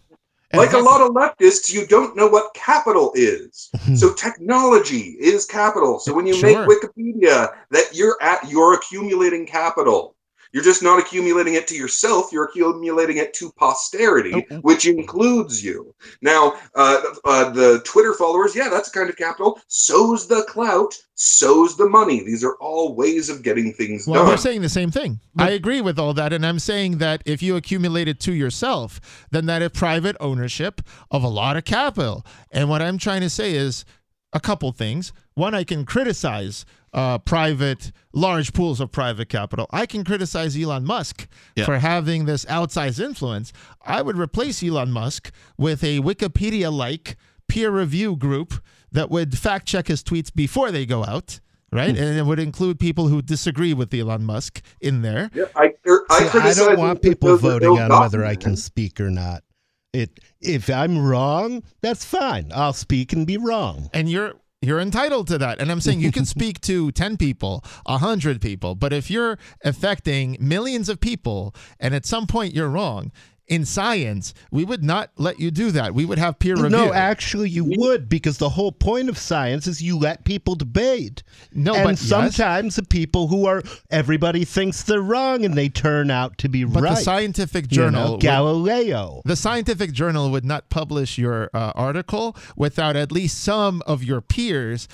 Like 0.54 0.74
a 0.74 0.78
lot 0.78 1.02
of 1.02 1.10
leftists, 1.12 1.74
you 1.74 1.88
don't 1.88 2.16
know 2.16 2.28
what 2.28 2.54
capital 2.54 3.12
is. 3.16 3.72
so 3.96 4.14
technology 4.14 5.18
is 5.20 5.46
capital. 5.46 6.00
So 6.00 6.14
when 6.14 6.28
you 6.28 6.36
Sure. 6.36 6.68
make 6.68 6.82
Wikipedia, 6.82 7.54
that 7.72 7.90
you're 7.94 8.18
at 8.22 8.48
you're 8.50 8.74
accumulating 8.74 9.46
capital. 9.46 10.16
You're 10.54 10.64
just 10.64 10.84
not 10.84 11.00
accumulating 11.00 11.56
it 11.56 11.68
to 11.68 11.76
yourself. 11.76 12.32
You're 12.32 12.46
accumulating 12.46 13.18
it 13.18 13.34
to 13.36 13.52
posterity, 13.54 14.46
Oh, 14.52 14.58
which 14.58 14.86
includes 14.86 15.64
you. 15.64 15.94
Now, 16.22 16.54
uh, 16.76 17.02
uh, 17.26 17.50
the 17.50 17.82
Twitter 17.84 18.14
followers, 18.14 18.56
yeah, 18.56 18.70
that's 18.70 18.90
a 18.90 18.92
kind 18.92 19.10
of 19.10 19.18
capital. 19.18 19.60
So's 19.68 20.28
the 20.28 20.44
clout. 20.48 20.94
So's 21.16 21.76
the 21.76 21.90
money. 21.90 22.24
These 22.24 22.44
are 22.44 22.56
all 22.60 22.96
ways 22.96 23.30
of 23.30 23.42
getting 23.44 23.74
things 23.74 24.06
Well, 24.08 24.22
done. 24.22 24.28
they're 24.28 24.38
saying 24.38 24.62
the 24.62 24.70
same 24.70 24.92
thing. 24.92 25.20
I 25.38 25.50
agree 25.52 25.82
with 25.82 25.98
all 25.98 26.14
that, 26.14 26.32
and 26.34 26.46
I'm 26.46 26.60
saying 26.60 27.00
that 27.00 27.24
if 27.26 27.42
you 27.42 27.56
accumulate 27.56 28.08
it 28.08 28.20
to 28.22 28.34
yourself, 28.34 29.00
then 29.32 29.48
that 29.48 29.62
is 29.64 29.70
private 29.70 30.16
ownership 30.20 30.82
of 31.12 31.24
a 31.24 31.28
lot 31.28 31.58
of 31.58 31.66
capital. 31.66 32.26
And 32.52 32.70
what 32.70 32.82
I'm 32.82 32.98
trying 33.00 33.22
to 33.22 33.30
say 33.30 33.56
is 33.56 33.86
a 34.34 34.40
couple 34.40 34.72
things. 34.72 35.14
One, 35.34 35.56
I 35.56 35.64
can 35.64 35.86
criticize 35.86 36.66
uh, 36.94 37.18
private, 37.20 37.92
large 38.14 38.54
pools 38.54 38.80
of 38.80 38.92
private 38.92 39.30
capital. 39.30 39.68
I 39.72 39.86
can 39.86 40.04
criticize 40.04 40.56
Elon 40.56 40.86
Musk 40.86 41.28
Yeah. 41.56 41.66
for 41.66 41.80
having 41.80 42.26
this 42.26 42.46
outsized 42.46 43.04
influence. 43.04 43.52
I 43.86 44.02
would 44.02 44.18
replace 44.18 44.64
Elon 44.64 44.92
Musk 44.92 45.32
with 45.58 45.84
a 45.84 46.00
Wikipedia-like 46.00 47.18
peer 47.48 47.72
review 47.72 48.16
group 48.16 48.54
that 48.92 49.10
would 49.10 49.38
fact 49.38 49.66
check 49.68 49.88
his 49.88 50.04
tweets 50.04 50.34
before 50.34 50.72
they 50.72 50.86
go 50.86 51.04
out. 51.04 51.40
Right, 51.72 51.90
and 51.90 52.20
it 52.20 52.24
would 52.28 52.38
include 52.38 52.80
people 52.80 53.08
who 53.08 53.24
disagree 53.24 53.74
with 53.74 53.92
Elon 53.92 54.24
Musk 54.26 54.62
in 54.80 55.02
there. 55.02 55.32
Yeah, 55.34 55.46
I, 55.56 55.74
er, 55.88 56.06
I, 56.12 56.28
See, 56.28 56.38
I 56.38 56.54
don't 56.54 56.78
want 56.78 57.02
people 57.02 57.36
voting 57.36 57.80
on 57.80 57.90
whether 57.90 58.24
I 58.24 58.36
can 58.36 58.56
speak 58.56 59.02
or 59.02 59.10
not. 59.10 59.44
It 59.92 60.20
if 60.40 60.70
I'm 60.70 61.04
wrong, 61.04 61.64
that's 61.82 62.06
fine. 62.06 62.52
I'll 62.54 62.74
speak 62.74 63.12
and 63.12 63.26
be 63.26 63.38
wrong. 63.38 63.90
and 63.92 64.08
you're 64.08 64.34
you're 64.64 64.80
entitled 64.80 65.28
to 65.28 65.38
that. 65.38 65.60
And 65.60 65.72
i'm 65.72 65.82
saying 65.82 66.00
you 66.00 66.12
can 66.12 66.26
speak 66.34 66.62
to 66.62 66.92
10 66.92 67.18
people 67.18 67.64
100 67.86 68.42
people 68.42 68.76
but 68.76 68.94
if 68.94 69.10
you're 69.10 69.38
affecting 69.64 70.38
millions 70.40 70.90
of 70.90 71.00
people 71.00 71.54
and 71.80 71.94
at 71.94 72.06
some 72.06 72.28
point 72.28 72.54
you're 72.54 72.70
wrong 72.70 73.12
in 73.50 73.66
science 73.66 74.34
we 74.52 74.64
would 74.64 74.84
not 74.84 75.12
let 75.18 75.38
you 75.40 75.52
do 75.52 75.70
that 75.72 75.94
we 75.94 76.06
would 76.06 76.18
have 76.18 76.40
peer 76.40 76.56
review 76.56 76.70
No, 76.70 76.94
actually, 76.94 77.50
you 77.50 77.66
would 77.78 78.08
because 78.08 78.38
the 78.38 78.50
whole 78.50 78.72
point 78.72 79.10
of 79.10 79.18
science 79.18 79.68
is 79.68 79.82
you 79.82 79.98
let 80.00 80.24
people 80.24 80.56
debate. 80.56 81.24
No, 81.54 81.74
and 81.76 81.84
but 81.84 81.90
yes. 81.92 82.00
sometimes 82.02 82.78
the 82.78 82.84
people 82.84 83.28
who 83.28 83.46
are 83.46 83.62
everybody 83.92 84.46
thinks 84.46 84.84
they're 84.84 85.02
wrong 85.02 85.44
and 85.44 85.56
they 85.56 85.68
turn 85.70 86.10
out 86.10 86.38
to 86.40 86.48
be 86.48 86.64
but 86.64 86.84
right. 86.84 86.96
the 86.96 87.02
scientific 87.02 87.70
You 87.72 87.78
know, 87.78 87.84
journal 87.92 88.12
would- 88.14 88.22
Galileo. 88.22 89.22
the 89.26 89.36
scientific 89.36 89.92
journal 89.92 90.32
would 90.32 90.46
not 90.46 90.70
publish 90.70 91.18
your 91.18 91.50
uh, 91.54 91.74
article 91.76 92.36
without 92.56 92.96
at 92.96 93.12
least 93.12 93.40
some 93.42 93.82
of 93.86 94.04
your 94.04 94.22
peers 94.22 94.88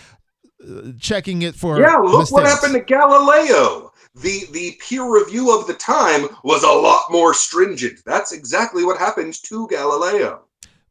checking 0.99 1.41
it 1.41 1.56
for 1.56 1.80
Yeah, 1.80 1.98
look 1.98 2.31
what 2.31 2.45
happened 2.45 2.73
to 2.73 2.81
Galileo. 2.81 3.91
The 4.15 4.45
the 4.52 4.77
peer 4.81 5.10
review 5.10 5.57
of 5.57 5.68
the 5.68 5.73
time 5.73 6.27
was 6.44 6.64
a 6.64 6.68
lot 6.68 7.03
more 7.10 7.34
stringent. 7.34 7.99
That's 8.06 8.31
exactly 8.31 8.84
what 8.84 8.98
happened 8.98 9.36
to 9.44 9.68
Galileo. 9.69 10.41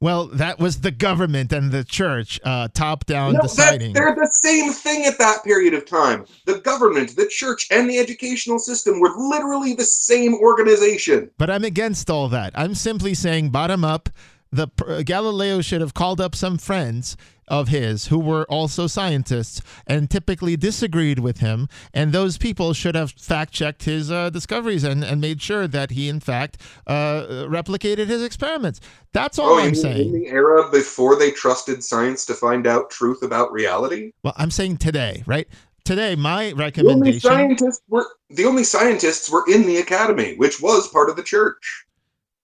well 0.00 0.26
that 0.28 0.58
was 0.58 0.80
the 0.80 0.92
government 0.92 1.52
and 1.52 1.72
the 1.72 1.84
church 1.84 2.40
uh, 2.44 2.68
top 2.72 3.04
down 3.04 3.34
No, 3.34 3.40
that, 3.40 3.48
deciding 3.48 3.92
they're 3.92 4.14
the 4.14 4.30
same 4.30 4.72
thing 4.72 5.04
at 5.04 5.18
that 5.18 5.44
period 5.44 5.74
of 5.74 5.84
time. 5.84 6.24
The 6.46 6.60
government, 6.60 7.16
the 7.16 7.26
church, 7.26 7.66
and 7.70 7.90
the 7.90 7.98
educational 7.98 8.58
system 8.58 9.00
were 9.00 9.12
literally 9.16 9.74
the 9.74 9.84
same 9.84 10.34
organization. 10.34 11.30
But 11.36 11.50
I'm 11.50 11.64
against 11.64 12.08
all 12.08 12.28
that. 12.28 12.52
I'm 12.54 12.74
simply 12.74 13.14
saying, 13.14 13.50
bottom 13.50 13.84
up, 13.84 14.08
the 14.50 14.68
uh, 14.86 15.02
Galileo 15.02 15.60
should 15.60 15.82
have 15.82 15.92
called 15.92 16.20
up 16.20 16.34
some 16.34 16.56
friends 16.56 17.16
of 17.48 17.68
his 17.68 18.06
who 18.06 18.18
were 18.18 18.44
also 18.44 18.86
scientists 18.86 19.60
and 19.86 20.10
typically 20.10 20.56
disagreed 20.56 21.18
with 21.18 21.38
him, 21.38 21.68
and 21.92 22.12
those 22.12 22.38
people 22.38 22.72
should 22.72 22.94
have 22.94 23.12
fact 23.12 23.52
checked 23.52 23.84
his 23.84 24.10
uh, 24.10 24.30
discoveries 24.30 24.84
and, 24.84 25.04
and 25.04 25.20
made 25.20 25.42
sure 25.42 25.66
that 25.66 25.90
he, 25.90 26.08
in 26.08 26.20
fact, 26.20 26.60
uh, 26.86 27.46
replicated 27.48 28.06
his 28.06 28.22
experiments. 28.22 28.80
That's 29.12 29.38
all 29.38 29.54
oh, 29.54 29.58
I'm 29.58 29.66
mean 29.66 29.74
saying. 29.74 30.14
in 30.14 30.20
the 30.20 30.28
era 30.28 30.70
before 30.70 31.16
they 31.16 31.30
trusted 31.30 31.82
science 31.82 32.24
to 32.26 32.34
find 32.34 32.66
out 32.66 32.90
truth 32.90 33.22
about 33.22 33.52
reality? 33.52 34.12
Well, 34.22 34.34
I'm 34.36 34.50
saying 34.50 34.78
today, 34.78 35.22
right? 35.26 35.48
Today, 35.84 36.16
my 36.16 36.52
recommendation. 36.52 37.00
The 37.00 37.06
only 37.06 37.18
scientists 37.18 37.82
were 37.88 38.06
the 38.28 38.44
only 38.44 38.64
scientists 38.64 39.30
were 39.30 39.44
in 39.48 39.62
the 39.62 39.78
academy, 39.78 40.36
which 40.36 40.60
was 40.60 40.86
part 40.88 41.08
of 41.08 41.16
the 41.16 41.22
church. 41.22 41.86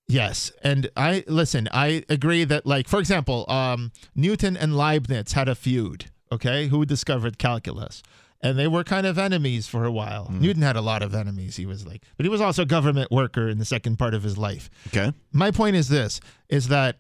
Yes, 0.07 0.53
and 0.63 0.91
I 0.97 1.25
listen. 1.27 1.69
I 1.73 2.05
agree 2.09 2.45
that, 2.45 2.67
like, 2.67 2.89
for 2.89 2.99
example, 2.99 3.47
um, 3.49 3.91
Newton 4.15 4.57
and 4.57 4.77
Leibniz 4.77 5.33
had 5.33 5.49
a 5.49 5.55
feud. 5.55 6.07
Okay, 6.31 6.69
who 6.69 6.85
discovered 6.85 7.39
calculus? 7.39 8.03
And 8.43 8.59
they 8.59 8.69
were 8.69 8.85
kind 8.85 9.07
of 9.07 9.17
enemies 9.17 9.67
for 9.67 9.87
a 9.87 9.91
while. 9.91 10.31
Newton 10.31 10.63
had 10.63 10.77
a 10.77 10.83
lot 10.83 11.03
of 11.03 11.15
enemies. 11.15 11.57
He 11.57 11.65
was 11.65 11.87
like, 11.87 12.03
but 12.19 12.27
he 12.27 12.31
was 12.31 12.43
also 12.43 12.63
a 12.63 12.67
government 12.67 13.11
worker 13.11 13.49
in 13.49 13.57
the 13.57 13.65
second 13.65 13.99
part 13.99 14.13
of 14.13 14.23
his 14.23 14.37
life. 14.37 14.69
Okay. 14.89 15.15
My 15.33 15.51
point 15.51 15.77
is 15.77 15.89
this: 15.89 16.21
is 16.51 16.69
that 16.69 16.97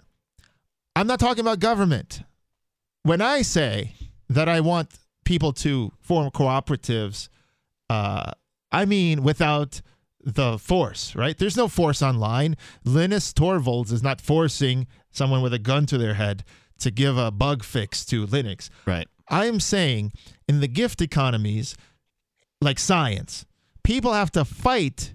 I'm 0.96 1.06
not 1.06 1.20
talking 1.20 1.40
about 1.40 1.58
government. 1.58 2.22
When 3.02 3.20
I 3.20 3.42
say 3.42 3.92
that 4.30 4.48
I 4.48 4.60
want 4.60 4.94
people 5.26 5.52
to 5.54 5.92
form 6.00 6.30
cooperatives, 6.30 7.28
uh, 7.90 8.30
I 8.72 8.86
mean 8.86 9.22
without 9.22 9.82
the 10.24 10.58
force, 10.58 11.14
right? 11.14 11.36
There's 11.36 11.56
no 11.56 11.68
force 11.68 12.02
online. 12.02 12.56
Linus 12.84 13.32
Torvalds 13.32 13.92
is 13.92 14.02
not 14.02 14.20
forcing 14.20 14.86
someone 15.10 15.42
with 15.42 15.54
a 15.54 15.58
gun 15.58 15.86
to 15.86 15.98
their 15.98 16.14
head 16.14 16.44
to 16.78 16.90
give 16.90 17.16
a 17.16 17.30
bug 17.30 17.62
fix 17.62 18.04
to 18.06 18.26
Linux. 18.26 18.68
Right. 18.86 19.06
I 19.28 19.46
am 19.46 19.60
saying 19.60 20.12
in 20.48 20.60
the 20.60 20.68
gift 20.68 21.00
economies, 21.00 21.76
like 22.60 22.78
science, 22.78 23.46
people 23.82 24.12
have 24.12 24.30
to 24.32 24.44
fight 24.44 25.14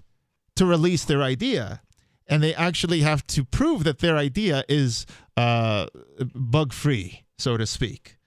to 0.55 0.65
release 0.65 1.05
their 1.05 1.21
idea. 1.21 1.81
And 2.27 2.43
they 2.43 2.53
actually 2.53 3.01
have 3.01 3.25
to 3.27 3.43
prove 3.43 3.83
that 3.85 3.99
their 3.99 4.15
idea 4.15 4.63
is 4.69 5.07
uh, 5.35 5.87
bug 6.35 6.73
free, 6.73 7.23
so 7.39 7.57
to 7.57 7.65
speak. 7.65 8.18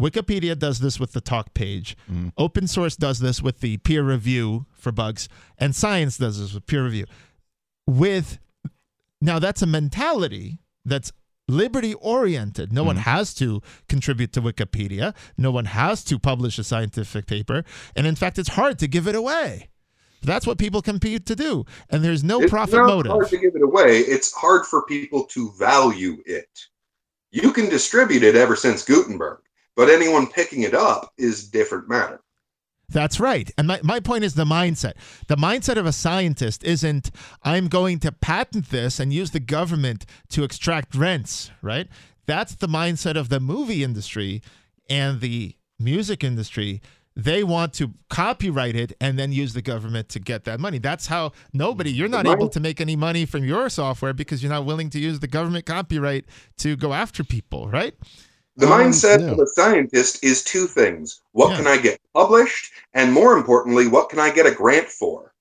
Wikipedia 0.00 0.58
does 0.58 0.80
this 0.80 0.98
with 0.98 1.12
the 1.12 1.20
talk 1.20 1.52
page. 1.52 1.96
Mm. 2.10 2.32
Open 2.38 2.66
source 2.66 2.96
does 2.96 3.18
this 3.18 3.42
with 3.42 3.60
the 3.60 3.76
peer 3.78 4.02
review 4.02 4.66
for 4.72 4.90
bugs, 4.90 5.28
and 5.58 5.74
science 5.76 6.16
does 6.16 6.40
this 6.40 6.54
with 6.54 6.66
peer 6.66 6.84
review. 6.84 7.04
With 7.86 8.38
now, 9.20 9.38
that's 9.38 9.60
a 9.60 9.66
mentality 9.66 10.58
that's 10.84 11.12
liberty 11.46 11.94
oriented. 11.94 12.72
No 12.72 12.82
one 12.82 12.96
mm. 12.96 13.00
has 13.00 13.34
to 13.34 13.60
contribute 13.88 14.32
to 14.32 14.40
Wikipedia. 14.40 15.14
No 15.36 15.50
one 15.50 15.66
has 15.66 16.02
to 16.04 16.18
publish 16.18 16.58
a 16.58 16.64
scientific 16.64 17.26
paper, 17.26 17.64
and 17.94 18.06
in 18.06 18.16
fact, 18.16 18.38
it's 18.38 18.50
hard 18.50 18.78
to 18.78 18.88
give 18.88 19.06
it 19.06 19.14
away. 19.14 19.68
That's 20.22 20.46
what 20.46 20.58
people 20.58 20.82
compete 20.82 21.26
to 21.26 21.36
do, 21.36 21.64
and 21.88 22.04
there's 22.04 22.22
no 22.22 22.42
it's 22.42 22.50
profit 22.50 22.76
not 22.76 22.88
motive. 22.88 23.12
hard 23.12 23.28
to 23.28 23.38
give 23.38 23.54
it 23.54 23.62
away. 23.62 23.98
It's 23.98 24.32
hard 24.32 24.66
for 24.66 24.84
people 24.84 25.24
to 25.26 25.52
value 25.58 26.18
it. 26.26 26.48
You 27.32 27.52
can 27.52 27.68
distribute 27.68 28.22
it 28.22 28.34
ever 28.34 28.56
since 28.56 28.84
Gutenberg, 28.84 29.40
but 29.80 29.88
anyone 29.88 30.26
picking 30.26 30.60
it 30.60 30.74
up 30.74 31.10
is 31.16 31.48
different 31.48 31.88
matter. 31.88 32.20
That's 32.90 33.18
right. 33.18 33.50
And 33.56 33.66
my, 33.66 33.80
my 33.82 33.98
point 33.98 34.24
is 34.24 34.34
the 34.34 34.44
mindset. 34.44 34.92
The 35.26 35.36
mindset 35.36 35.78
of 35.78 35.86
a 35.86 35.92
scientist 35.92 36.62
isn't, 36.64 37.10
I'm 37.44 37.68
going 37.68 37.98
to 38.00 38.12
patent 38.12 38.68
this 38.68 39.00
and 39.00 39.10
use 39.10 39.30
the 39.30 39.40
government 39.40 40.04
to 40.32 40.44
extract 40.44 40.94
rents, 40.94 41.50
right? 41.62 41.88
That's 42.26 42.54
the 42.54 42.66
mindset 42.66 43.16
of 43.16 43.30
the 43.30 43.40
movie 43.40 43.82
industry 43.82 44.42
and 44.90 45.22
the 45.22 45.56
music 45.78 46.22
industry. 46.22 46.82
They 47.16 47.42
want 47.42 47.72
to 47.74 47.94
copyright 48.10 48.76
it 48.76 48.92
and 49.00 49.18
then 49.18 49.32
use 49.32 49.54
the 49.54 49.62
government 49.62 50.10
to 50.10 50.18
get 50.18 50.44
that 50.44 50.60
money. 50.60 50.78
That's 50.78 51.06
how 51.06 51.32
nobody, 51.54 51.90
you're 51.90 52.06
not 52.06 52.26
able 52.26 52.50
to 52.50 52.60
make 52.60 52.82
any 52.82 52.96
money 52.96 53.24
from 53.24 53.44
your 53.44 53.70
software 53.70 54.12
because 54.12 54.42
you're 54.42 54.52
not 54.52 54.66
willing 54.66 54.90
to 54.90 54.98
use 54.98 55.20
the 55.20 55.26
government 55.26 55.64
copyright 55.64 56.26
to 56.58 56.76
go 56.76 56.92
after 56.92 57.24
people, 57.24 57.70
right? 57.70 57.94
The 58.60 58.66
Um, 58.66 58.72
mindset 58.80 59.20
yeah. 59.20 59.30
of 59.32 59.38
a 59.38 59.46
scientist 59.46 60.22
is 60.22 60.42
two 60.44 60.66
things: 60.66 61.20
what 61.32 61.50
Yeah. 61.50 61.56
can 61.56 61.66
I 61.66 61.76
get 61.78 62.00
published, 62.14 62.72
and 62.94 63.12
more 63.12 63.36
importantly, 63.36 63.86
what 63.88 64.08
can 64.10 64.18
I 64.18 64.30
get 64.30 64.46
a 64.46 64.50
grant 64.54 64.88
for? 64.88 65.32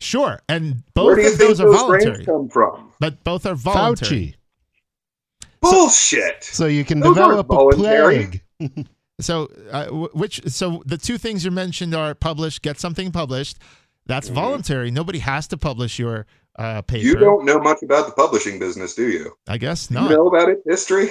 Sure, 0.00 0.40
and 0.48 0.82
both 0.94 1.18
of 1.18 1.24
those 1.38 1.58
those, 1.58 1.60
are 1.60 1.66
grants 1.66 2.04
voluntary. 2.04 2.24
come 2.24 2.48
from? 2.48 2.92
But 3.00 3.24
both 3.24 3.46
are 3.46 3.54
voluntary. 3.54 4.36
Fauci. 4.36 4.36
Bullshit. 5.60 6.44
So 6.44 6.66
you 6.66 6.84
can 6.84 7.00
Those 7.00 7.14
develop 7.14 7.46
a 7.50 7.54
voluntary. 7.54 8.42
plague. 8.60 8.86
So, 9.20 9.48
uh, 9.70 9.86
which 10.12 10.40
so 10.48 10.82
the 10.86 10.98
two 10.98 11.18
things 11.18 11.44
you 11.44 11.52
mentioned 11.52 11.94
are 11.94 12.16
publish, 12.16 12.58
get 12.60 12.80
something 12.80 13.12
published. 13.12 13.58
That's 14.06 14.28
Mhm. 14.28 14.34
voluntary. 14.34 14.90
Nobody 14.90 15.20
has 15.20 15.46
to 15.48 15.56
publish 15.56 16.00
your 16.00 16.26
uh, 16.58 16.82
paper. 16.82 17.04
You 17.06 17.14
don't 17.14 17.44
know 17.44 17.60
much 17.60 17.82
about 17.84 18.06
the 18.06 18.12
publishing 18.12 18.58
business, 18.58 18.94
do 18.96 19.08
you? 19.08 19.36
I 19.48 19.56
guess 19.56 19.88
You 19.88 19.94
not. 20.00 20.10
know 20.10 20.26
about 20.26 20.48
it 20.48 20.62
history? 20.66 21.10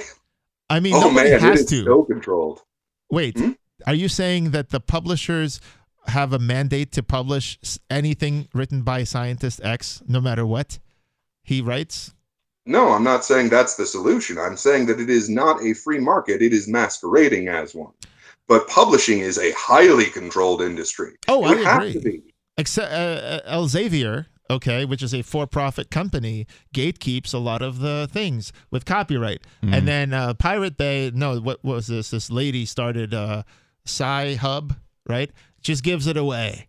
I 0.70 0.80
mean, 0.80 0.94
oh 0.94 1.10
man, 1.10 1.26
it 1.26 1.40
has 1.40 1.60
is 1.60 1.66
to. 1.66 1.84
so 1.84 2.02
controlled. 2.04 2.62
Wait, 3.10 3.38
Hmm? 3.38 3.52
are 3.86 3.94
you 3.94 4.08
saying 4.08 4.50
that 4.52 4.70
the 4.70 4.80
publishers 4.80 5.60
have 6.06 6.32
a 6.32 6.38
mandate 6.38 6.92
to 6.92 7.02
publish 7.02 7.58
anything 7.90 8.48
written 8.54 8.82
by 8.82 9.04
scientist 9.04 9.60
X, 9.62 10.02
no 10.06 10.20
matter 10.20 10.44
what 10.46 10.78
he 11.42 11.60
writes? 11.60 12.14
No, 12.66 12.92
I'm 12.92 13.04
not 13.04 13.24
saying 13.24 13.50
that's 13.50 13.76
the 13.76 13.84
solution. 13.84 14.38
I'm 14.38 14.56
saying 14.56 14.86
that 14.86 14.98
it 15.00 15.10
is 15.10 15.28
not 15.28 15.62
a 15.62 15.74
free 15.74 15.98
market. 15.98 16.40
It 16.40 16.52
is 16.54 16.66
masquerading 16.66 17.48
as 17.48 17.74
one. 17.74 17.92
But 18.48 18.66
publishing 18.68 19.18
is 19.20 19.38
a 19.38 19.52
highly 19.52 20.06
controlled 20.06 20.62
industry. 20.62 21.12
Oh, 21.28 21.44
It 21.44 21.46
I 21.46 21.50
would 21.50 21.64
have 21.66 21.82
agree. 21.82 21.92
to 21.92 22.00
be. 22.00 22.22
Except 22.56 22.90
uh, 22.90 22.96
uh, 22.96 23.54
Elsevier, 23.58 24.26
okay, 24.50 24.84
which 24.84 25.02
is 25.02 25.14
a 25.14 25.22
for-profit 25.22 25.90
company, 25.90 26.46
gatekeeps 26.74 27.32
a 27.34 27.38
lot 27.38 27.62
of 27.62 27.78
the 27.78 28.08
things 28.12 28.52
with 28.70 28.84
copyright. 28.84 29.42
Mhm. 29.62 29.72
And 29.74 29.88
then 29.88 30.12
uh, 30.12 30.34
Pirate 30.34 30.76
Bay, 30.76 31.10
no, 31.14 31.40
what, 31.40 31.62
what 31.62 31.76
was 31.76 31.86
this? 31.86 32.10
This 32.10 32.30
lady 32.30 32.64
started 32.66 33.14
uh, 33.14 33.42
Sci 33.86 34.34
Hub, 34.36 34.76
right? 35.08 35.30
Just 35.62 35.82
gives 35.82 36.06
it 36.06 36.16
away, 36.16 36.68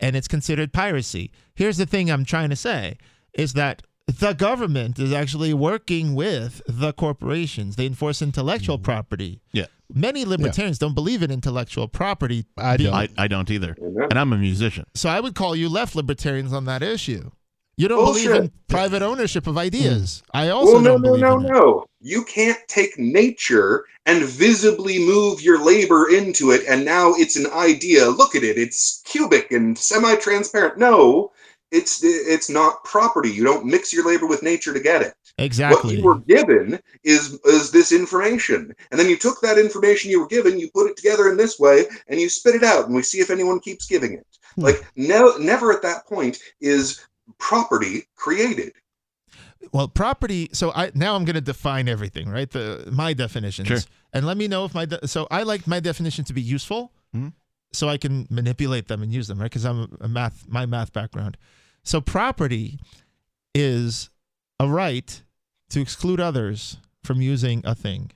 and 0.00 0.14
it's 0.16 0.28
considered 0.28 0.72
piracy. 0.72 1.30
Here's 1.54 1.78
the 1.78 1.86
thing 1.86 2.10
I'm 2.10 2.24
trying 2.24 2.50
to 2.50 2.56
say: 2.56 2.98
is 3.32 3.54
that 3.54 3.82
the 4.06 4.34
government 4.34 4.98
is 4.98 5.12
actually 5.14 5.54
working 5.54 6.14
with 6.14 6.60
the 6.66 6.92
corporations. 6.92 7.76
They 7.76 7.86
enforce 7.86 8.20
intellectual 8.20 8.78
property. 8.78 9.40
Yeah. 9.52 9.66
Many 9.94 10.24
libertarians 10.24 10.78
don't 10.78 10.94
believe 10.94 11.22
in 11.22 11.30
intellectual 11.30 11.86
property. 11.88 12.46
I 12.58 12.76
don't. 12.76 12.92
I, 12.92 13.08
I 13.16 13.28
don't 13.28 13.50
either. 13.50 13.76
Amen. 13.80 14.08
And 14.10 14.18
I'm 14.18 14.32
a 14.32 14.36
musician. 14.38 14.84
so 14.94 15.08
I 15.08 15.20
would 15.20 15.34
call 15.34 15.54
you 15.54 15.68
left 15.68 15.94
libertarians 15.94 16.52
on 16.52 16.64
that 16.64 16.82
issue. 16.82 17.30
You 17.76 17.88
don't 17.88 18.04
Bullshit. 18.04 18.26
believe 18.26 18.42
in 18.42 18.52
private 18.68 19.02
ownership 19.02 19.46
of 19.46 19.56
mm. 19.56 19.60
ideas. 19.60 20.22
I 20.32 20.48
also 20.48 20.74
Well, 20.74 20.82
no, 20.82 20.90
don't 20.92 21.02
no, 21.02 21.08
believe 21.08 21.22
no, 21.22 21.38
in 21.38 21.44
it. 21.46 21.48
no. 21.48 21.86
You 22.00 22.24
can't 22.24 22.58
take 22.68 22.98
nature 22.98 23.84
and 24.06 24.22
visibly 24.24 24.98
move 24.98 25.42
your 25.42 25.64
labor 25.64 26.08
into 26.08 26.50
it, 26.50 26.62
and 26.68 26.84
now 26.84 27.14
it's 27.14 27.36
an 27.36 27.46
idea. 27.52 28.06
Look 28.06 28.34
at 28.34 28.44
it; 28.44 28.58
it's 28.58 29.02
cubic 29.06 29.50
and 29.50 29.76
semi-transparent. 29.76 30.78
No, 30.78 31.32
it's 31.72 32.02
it's 32.04 32.48
not 32.50 32.84
property. 32.84 33.30
You 33.30 33.42
don't 33.44 33.64
mix 33.64 33.92
your 33.92 34.06
labor 34.06 34.26
with 34.26 34.42
nature 34.42 34.72
to 34.74 34.80
get 34.80 35.02
it. 35.02 35.14
Exactly. 35.38 35.96
What 35.96 35.98
you 35.98 36.04
were 36.04 36.20
given 36.20 36.78
is 37.02 37.40
is 37.44 37.72
this 37.72 37.90
information, 37.90 38.72
and 38.90 39.00
then 39.00 39.08
you 39.08 39.16
took 39.16 39.40
that 39.40 39.58
information 39.58 40.10
you 40.10 40.20
were 40.20 40.28
given, 40.28 40.60
you 40.60 40.70
put 40.70 40.88
it 40.88 40.96
together 40.96 41.28
in 41.28 41.36
this 41.36 41.58
way, 41.58 41.86
and 42.06 42.20
you 42.20 42.28
spit 42.28 42.54
it 42.54 42.62
out, 42.62 42.86
and 42.86 42.94
we 42.94 43.02
see 43.02 43.18
if 43.18 43.30
anyone 43.30 43.58
keeps 43.58 43.86
giving 43.86 44.12
it. 44.12 44.26
Hmm. 44.54 44.62
Like 44.62 44.84
no, 44.96 45.36
never 45.38 45.72
at 45.72 45.82
that 45.82 46.06
point 46.06 46.38
is 46.60 47.04
property 47.38 48.06
created. 48.14 48.74
Well, 49.72 49.88
property. 49.88 50.50
So 50.52 50.70
I 50.72 50.92
now 50.94 51.16
I'm 51.16 51.24
going 51.24 51.34
to 51.34 51.40
define 51.40 51.88
everything, 51.88 52.28
right? 52.28 52.48
The 52.50 52.88
my 52.92 53.12
definitions, 53.12 53.66
Sure. 53.66 53.78
and 54.12 54.24
let 54.26 54.36
me 54.36 54.46
know 54.46 54.64
if 54.66 54.72
my 54.74 54.84
de- 54.84 55.08
so 55.08 55.26
I 55.32 55.42
like 55.42 55.66
my 55.66 55.80
definition 55.80 56.24
to 56.26 56.32
be 56.32 56.42
useful, 56.42 56.92
Mhm. 57.16 57.32
so 57.72 57.88
I 57.88 57.96
can 57.96 58.28
manipulate 58.30 58.86
them 58.86 59.02
and 59.02 59.12
use 59.12 59.26
them, 59.26 59.40
right? 59.40 59.50
Because 59.50 59.64
I'm 59.64 59.96
a 60.00 60.06
math, 60.06 60.44
my 60.46 60.64
math 60.64 60.92
background. 60.92 61.36
So 61.82 62.00
property 62.00 62.78
is 63.52 64.10
a 64.60 64.68
right 64.68 65.22
to 65.74 65.80
exclude 65.80 66.20
others 66.20 66.78
from 67.02 67.20
using 67.20 67.60
a 67.64 67.74
thing. 67.74 68.12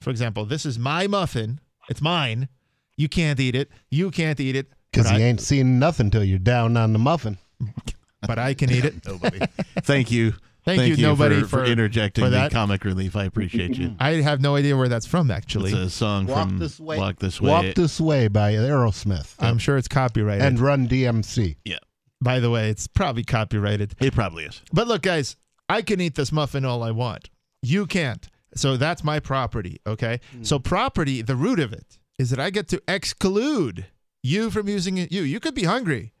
For 0.00 0.10
example, 0.10 0.46
this 0.46 0.64
is 0.66 0.78
my 0.78 1.06
muffin. 1.06 1.60
It's 1.88 2.00
mine. 2.00 2.48
You 2.96 3.08
can't 3.08 3.38
eat 3.38 3.54
it. 3.54 3.70
You 3.90 4.10
can't 4.10 4.40
eat 4.40 4.56
it. 4.56 4.68
Because 4.90 5.10
you 5.10 5.18
I- 5.18 5.20
ain't 5.20 5.40
seen 5.40 5.78
nothing 5.78 6.10
till 6.10 6.24
you're 6.24 6.38
down 6.38 6.76
on 6.76 6.92
the 6.92 6.98
muffin. 6.98 7.36
but 8.26 8.38
I 8.38 8.54
can 8.54 8.70
eat 8.70 8.84
it. 8.84 9.04
Nobody. 9.06 9.40
Thank 9.82 10.10
you. 10.10 10.32
Thank 10.64 10.96
you, 10.96 10.96
nobody, 11.02 11.40
for, 11.40 11.48
for- 11.48 11.64
interjecting 11.64 12.24
for 12.24 12.30
the 12.30 12.48
comic 12.50 12.84
relief. 12.84 13.16
I 13.16 13.24
appreciate 13.24 13.76
you. 13.76 13.96
I 13.98 14.12
have 14.22 14.40
no 14.40 14.54
idea 14.54 14.76
where 14.76 14.88
that's 14.88 15.06
from, 15.06 15.30
actually. 15.30 15.72
It's 15.72 15.78
a 15.80 15.90
song 15.90 16.26
Walk 16.26 16.48
from 16.48 16.58
This 16.58 16.78
Way. 16.78 16.98
Walk 16.98 17.18
This 17.18 17.40
Way. 17.40 17.50
Walk 17.50 17.74
This 17.74 18.00
Way 18.00 18.28
by 18.28 18.52
Aerosmith. 18.52 19.34
I'm 19.40 19.58
sure 19.58 19.76
it's 19.76 19.88
copyrighted. 19.88 20.46
and 20.46 20.60
Run 20.60 20.88
DMC. 20.88 21.56
Yeah. 21.64 21.78
By 22.22 22.38
the 22.38 22.48
way, 22.48 22.70
it's 22.70 22.86
probably 22.86 23.24
copyrighted. 23.24 23.96
It 24.00 24.14
probably 24.14 24.44
is. 24.44 24.62
But 24.72 24.86
look, 24.86 25.02
guys, 25.02 25.36
I 25.72 25.80
can 25.80 26.02
eat 26.02 26.16
this 26.16 26.32
muffin 26.32 26.66
all 26.66 26.82
I 26.82 26.90
want. 26.90 27.30
You 27.62 27.86
can't. 27.86 28.28
So 28.54 28.76
that's 28.76 29.02
my 29.02 29.20
property, 29.20 29.80
okay? 29.86 30.20
Hmm. 30.32 30.42
So 30.42 30.58
property, 30.58 31.22
the 31.22 31.34
root 31.34 31.58
of 31.58 31.72
it 31.72 31.98
is 32.18 32.28
that 32.28 32.38
I 32.38 32.50
get 32.50 32.68
to 32.68 32.82
exclude 32.86 33.86
you 34.22 34.50
from 34.50 34.68
using 34.68 34.98
it. 34.98 35.10
You, 35.10 35.22
you 35.22 35.40
could 35.40 35.54
be 35.54 35.64
hungry. 35.64 36.12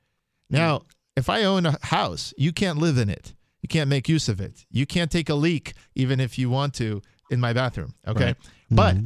Hmm. 0.48 0.56
Now, 0.56 0.82
if 1.16 1.28
I 1.28 1.44
own 1.44 1.66
a 1.66 1.76
house, 1.82 2.32
you 2.38 2.52
can't 2.52 2.78
live 2.78 2.96
in 2.96 3.10
it. 3.10 3.34
You 3.60 3.68
can't 3.68 3.90
make 3.90 4.08
use 4.08 4.26
of 4.26 4.40
it. 4.40 4.64
You 4.70 4.86
can't 4.86 5.10
take 5.10 5.28
a 5.28 5.34
leak, 5.34 5.74
even 5.94 6.18
if 6.18 6.38
you 6.38 6.48
want 6.48 6.72
to, 6.74 7.02
in 7.30 7.38
my 7.38 7.52
bathroom, 7.52 7.94
okay? 8.08 8.24
Right. 8.24 8.36
But 8.70 8.96
hmm. 8.96 9.04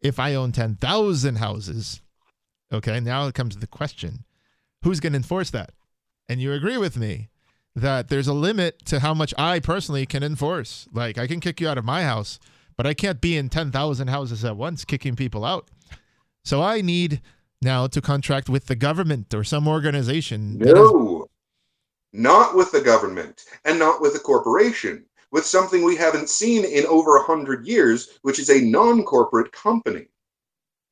if 0.00 0.18
I 0.18 0.34
own 0.34 0.52
10,000 0.52 1.36
houses, 1.36 2.00
okay, 2.72 2.98
now 2.98 3.26
it 3.26 3.34
comes 3.34 3.54
to 3.54 3.60
the 3.60 3.66
question 3.66 4.24
who's 4.82 5.00
going 5.00 5.12
to 5.12 5.18
enforce 5.18 5.50
that? 5.50 5.72
And 6.30 6.40
you 6.40 6.52
agree 6.54 6.78
with 6.78 6.96
me 6.96 7.28
that 7.74 8.08
there's 8.08 8.28
a 8.28 8.32
limit 8.32 8.84
to 8.86 9.00
how 9.00 9.14
much 9.14 9.32
I 9.38 9.60
personally 9.60 10.06
can 10.06 10.22
enforce. 10.22 10.86
Like, 10.92 11.18
I 11.18 11.26
can 11.26 11.40
kick 11.40 11.60
you 11.60 11.68
out 11.68 11.78
of 11.78 11.84
my 11.84 12.02
house, 12.02 12.38
but 12.76 12.86
I 12.86 12.94
can't 12.94 13.20
be 13.20 13.36
in 13.36 13.48
10,000 13.48 14.08
houses 14.08 14.44
at 14.44 14.56
once 14.56 14.84
kicking 14.84 15.16
people 15.16 15.44
out. 15.44 15.68
So 16.44 16.62
I 16.62 16.80
need 16.80 17.20
now 17.62 17.86
to 17.86 18.00
contract 18.00 18.48
with 18.48 18.66
the 18.66 18.74
government 18.74 19.32
or 19.32 19.44
some 19.44 19.68
organization. 19.68 20.58
No, 20.58 21.28
not 22.12 22.54
with 22.56 22.72
the 22.72 22.80
government 22.80 23.44
and 23.64 23.78
not 23.78 24.00
with 24.00 24.14
a 24.16 24.18
corporation, 24.18 25.04
with 25.30 25.46
something 25.46 25.84
we 25.84 25.96
haven't 25.96 26.28
seen 26.28 26.64
in 26.64 26.84
over 26.86 27.16
a 27.16 27.22
hundred 27.22 27.66
years, 27.66 28.18
which 28.22 28.38
is 28.38 28.50
a 28.50 28.60
non-corporate 28.60 29.52
company. 29.52 30.06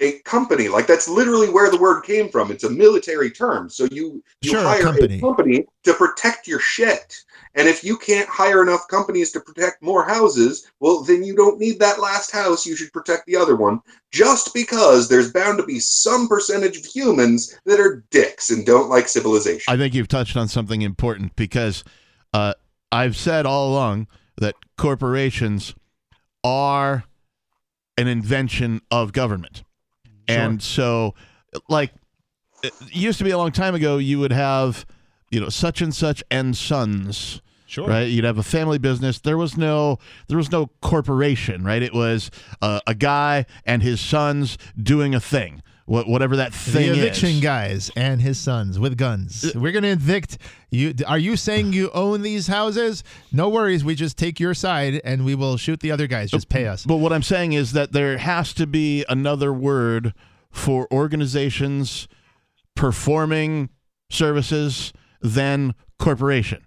A 0.03 0.19
company, 0.21 0.69
like 0.69 0.87
that's 0.87 1.09
literally 1.09 1.51
where 1.51 1.71
the 1.71 1.79
word 1.79 2.03
came 2.03 2.31
from. 2.31 2.51
It's 2.51 2.65
a 2.65 2.71
military 2.71 3.31
term. 3.31 3.69
So 3.69 3.87
you, 3.93 4.23
you 4.41 4.51
Sure, 4.51 4.63
hire 4.63 4.83
company. 4.83 5.19
a 5.19 5.21
company 5.21 5.67
to 5.85 5.93
protect 5.95 6.49
your 6.49 6.59
shit. 6.59 7.17
And 7.55 7.69
if 7.69 7.83
you 7.85 7.99
can't 7.99 8.29
hire 8.29 8.63
enough 8.63 8.87
companies 8.89 9.33
to 9.33 9.41
protect 9.41 9.83
more 9.83 10.05
houses, 10.05 10.71
well, 10.79 11.03
then 11.03 11.23
you 11.25 11.35
don't 11.35 11.59
need 11.59 11.81
that 11.81 12.01
last 12.01 12.31
house. 12.31 12.65
You 12.65 12.77
should 12.77 12.93
protect 12.93 13.27
the 13.27 13.37
other 13.37 13.57
one. 13.57 13.81
Just 14.13 14.55
because 14.55 15.09
there's 15.09 15.33
bound 15.33 15.59
to 15.59 15.67
be 15.67 15.81
some 15.81 16.29
percentage 16.29 16.77
of 16.79 16.85
humans 16.85 17.59
that 17.67 17.81
are 17.81 18.05
dicks 18.11 18.51
and 18.51 18.65
don't 18.65 18.89
like 18.89 19.09
civilization. 19.09 19.73
I 19.73 19.77
think 19.77 19.95
you've 19.95 20.09
touched 20.09 20.37
on 20.37 20.49
something 20.49 20.83
important 20.83 21.35
because 21.37 21.83
uh, 22.33 22.55
I've 22.93 23.17
said 23.17 23.47
all 23.47 23.69
along 23.71 24.07
that 24.37 24.55
corporations 24.79 25.75
are 26.45 27.05
an 27.99 28.09
invention 28.09 28.81
of 28.91 29.13
government. 29.13 29.63
And 30.29 30.63
so, 30.63 31.15
like, 31.69 31.93
it 32.63 32.73
used 32.91 33.19
to 33.19 33.25
be 33.25 33.31
a 33.31 33.39
long 33.39 33.53
time 33.53 33.75
ago, 33.75 33.99
you 33.99 34.19
would 34.19 34.33
have, 34.33 34.87
you 35.31 35.41
know, 35.41 35.49
such 35.49 35.81
and 35.81 35.95
such 35.95 36.23
and 36.31 36.57
sons. 36.57 37.43
Sure. 37.67 37.87
Right, 37.87 38.09
you'd 38.09 38.25
have 38.25 38.39
a 38.39 38.43
family 38.43 38.79
business. 38.79 39.21
There 39.21 39.39
was 39.39 39.57
no, 39.57 39.99
there 40.27 40.37
was 40.37 40.51
no 40.51 40.71
corporation. 40.83 41.63
Right, 41.63 41.83
it 41.83 41.95
was 41.95 42.29
uh, 42.61 42.81
a 42.85 42.97
guy 42.97 43.47
and 43.65 43.81
his 43.81 44.01
sons 44.01 44.59
doing 44.77 45.15
a 45.15 45.21
thing, 45.21 45.63
wha- 45.91 46.05
whatever 46.05 46.37
that 46.37 46.55
thing 46.55 46.93
the 46.93 46.99
eviction 46.99 47.31
is. 47.31 47.41
guys 47.41 47.91
and 47.97 48.23
his 48.23 48.39
sons 48.39 48.79
with 48.79 48.97
guns. 48.97 49.45
Uh, 49.45 49.59
We're 49.61 49.73
going 49.73 49.83
to 49.83 49.91
evict 49.91 50.39
you. 50.71 50.95
Are 51.07 51.19
you 51.19 51.37
saying 51.37 51.73
you 51.73 51.91
own 51.93 52.23
these 52.23 52.47
houses? 52.47 53.03
No 53.33 53.49
worries. 53.49 53.85
We 53.85 53.95
just 53.97 54.17
take 54.17 54.39
your 54.39 54.55
side 54.55 55.01
and 55.05 55.25
we 55.25 55.35
will 55.35 55.57
shoot 55.57 55.81
the 55.81 55.91
other 55.91 56.07
guys. 56.07 56.31
Just 56.31 56.49
pay 56.49 56.67
us. 56.67 56.87
But 56.87 56.97
what 56.97 57.13
I'm 57.13 57.23
saying 57.25 57.53
is 57.53 57.73
that 57.73 57.93
there 57.93 58.17
has 58.19 58.55
to 58.55 58.67
be 58.67 59.05
another 59.09 59.53
word 59.53 60.15
for 60.51 60.87
organizations 60.93 62.09
performing 62.77 63.69
services 64.11 64.93
than 65.21 65.75
corporation. 65.99 66.65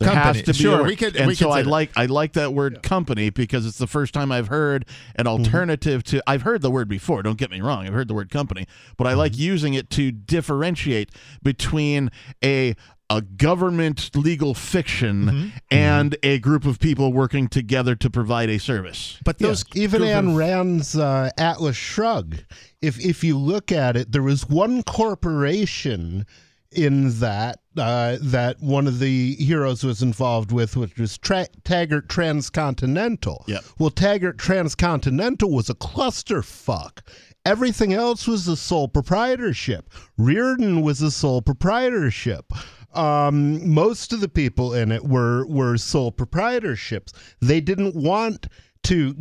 There 0.00 0.08
Company. 0.12 0.38
has 0.38 0.42
to 0.46 0.52
be 0.52 0.58
Sure, 0.58 0.84
we 0.84 0.94
could- 0.96 1.16
and 1.16 1.26
we 1.26 1.34
so 1.34 1.50
I 1.50 1.62
like 1.62 1.90
I 1.96 2.06
like 2.06 2.34
that 2.34 2.54
word 2.54 2.82
company 2.84 3.30
because 3.30 3.66
it's 3.66 3.78
the 3.78 3.86
first 3.88 4.14
time 4.14 4.30
I've 4.30 4.46
heard 4.48 4.84
an 5.16 5.24
Mm-hmm. 5.26 5.44
alternative 5.44 6.04
to 6.04 6.22
I've 6.26 6.42
heard 6.42 6.62
the 6.62 6.70
word 6.70 6.88
before, 6.88 7.22
don't 7.24 7.36
get 7.38 7.50
me 7.50 7.60
wrong. 7.60 7.86
I've 7.86 7.94
heard 7.94 8.06
the 8.08 8.14
word 8.14 8.30
company, 8.30 8.66
but 8.96 9.06
I 9.08 9.14
like 9.14 9.32
Mm-hmm. 9.32 9.42
using 9.42 9.74
it 9.74 9.90
to 9.90 10.12
differentiate 10.12 11.10
between 11.42 12.10
a 12.44 12.74
a 13.10 13.22
government 13.22 14.10
legal 14.14 14.52
fiction 14.54 15.24
Mm-hmm. 15.24 15.48
and 15.70 16.16
a 16.22 16.38
group 16.38 16.64
of 16.66 16.78
people 16.78 17.10
working 17.12 17.48
together 17.48 17.94
to 17.96 18.10
provide 18.10 18.50
a 18.50 18.58
service. 18.58 19.18
But 19.24 19.38
those 19.38 19.64
Yeah, 19.74 19.82
even 19.84 20.02
group 20.02 20.12
Ayn 20.12 20.36
Rand's 20.36 20.94
uh, 20.96 21.30
Atlas 21.38 21.74
Shrugged. 21.76 22.44
If 22.82 23.00
if 23.04 23.24
you 23.24 23.36
look 23.38 23.72
at 23.72 23.96
it, 23.96 24.12
there 24.12 24.22
was 24.22 24.48
one 24.48 24.82
corporation 24.84 26.26
in 26.70 27.18
that 27.20 27.60
uh, 27.78 28.18
that 28.20 28.60
one 28.60 28.86
of 28.86 28.98
the 28.98 29.34
heroes 29.36 29.84
was 29.84 30.02
involved 30.02 30.52
with, 30.52 30.76
which 30.76 30.96
was 30.98 31.16
Tra- 31.18 31.46
Taggart 31.64 32.08
Transcontinental. 32.08 33.44
Yep. 33.46 33.64
Well, 33.78 33.90
Taggart 33.90 34.38
Transcontinental 34.38 35.50
was 35.50 35.70
a 35.70 35.74
clusterfuck. 35.74 37.00
Everything 37.46 37.92
else 37.94 38.26
was 38.26 38.46
a 38.48 38.56
sole 38.56 38.88
proprietorship. 38.88 39.90
Rearden 40.18 40.82
was 40.82 41.00
a 41.00 41.10
sole 41.10 41.40
proprietorship. 41.42 42.52
Um, 42.94 43.72
most 43.72 44.12
of 44.12 44.20
the 44.20 44.28
people 44.28 44.74
in 44.74 44.90
it 44.92 45.04
were 45.04 45.46
were 45.46 45.76
sole 45.76 46.10
proprietorships. 46.12 47.12
They 47.40 47.60
didn't 47.60 47.94
want 47.94 48.48
to 48.84 49.14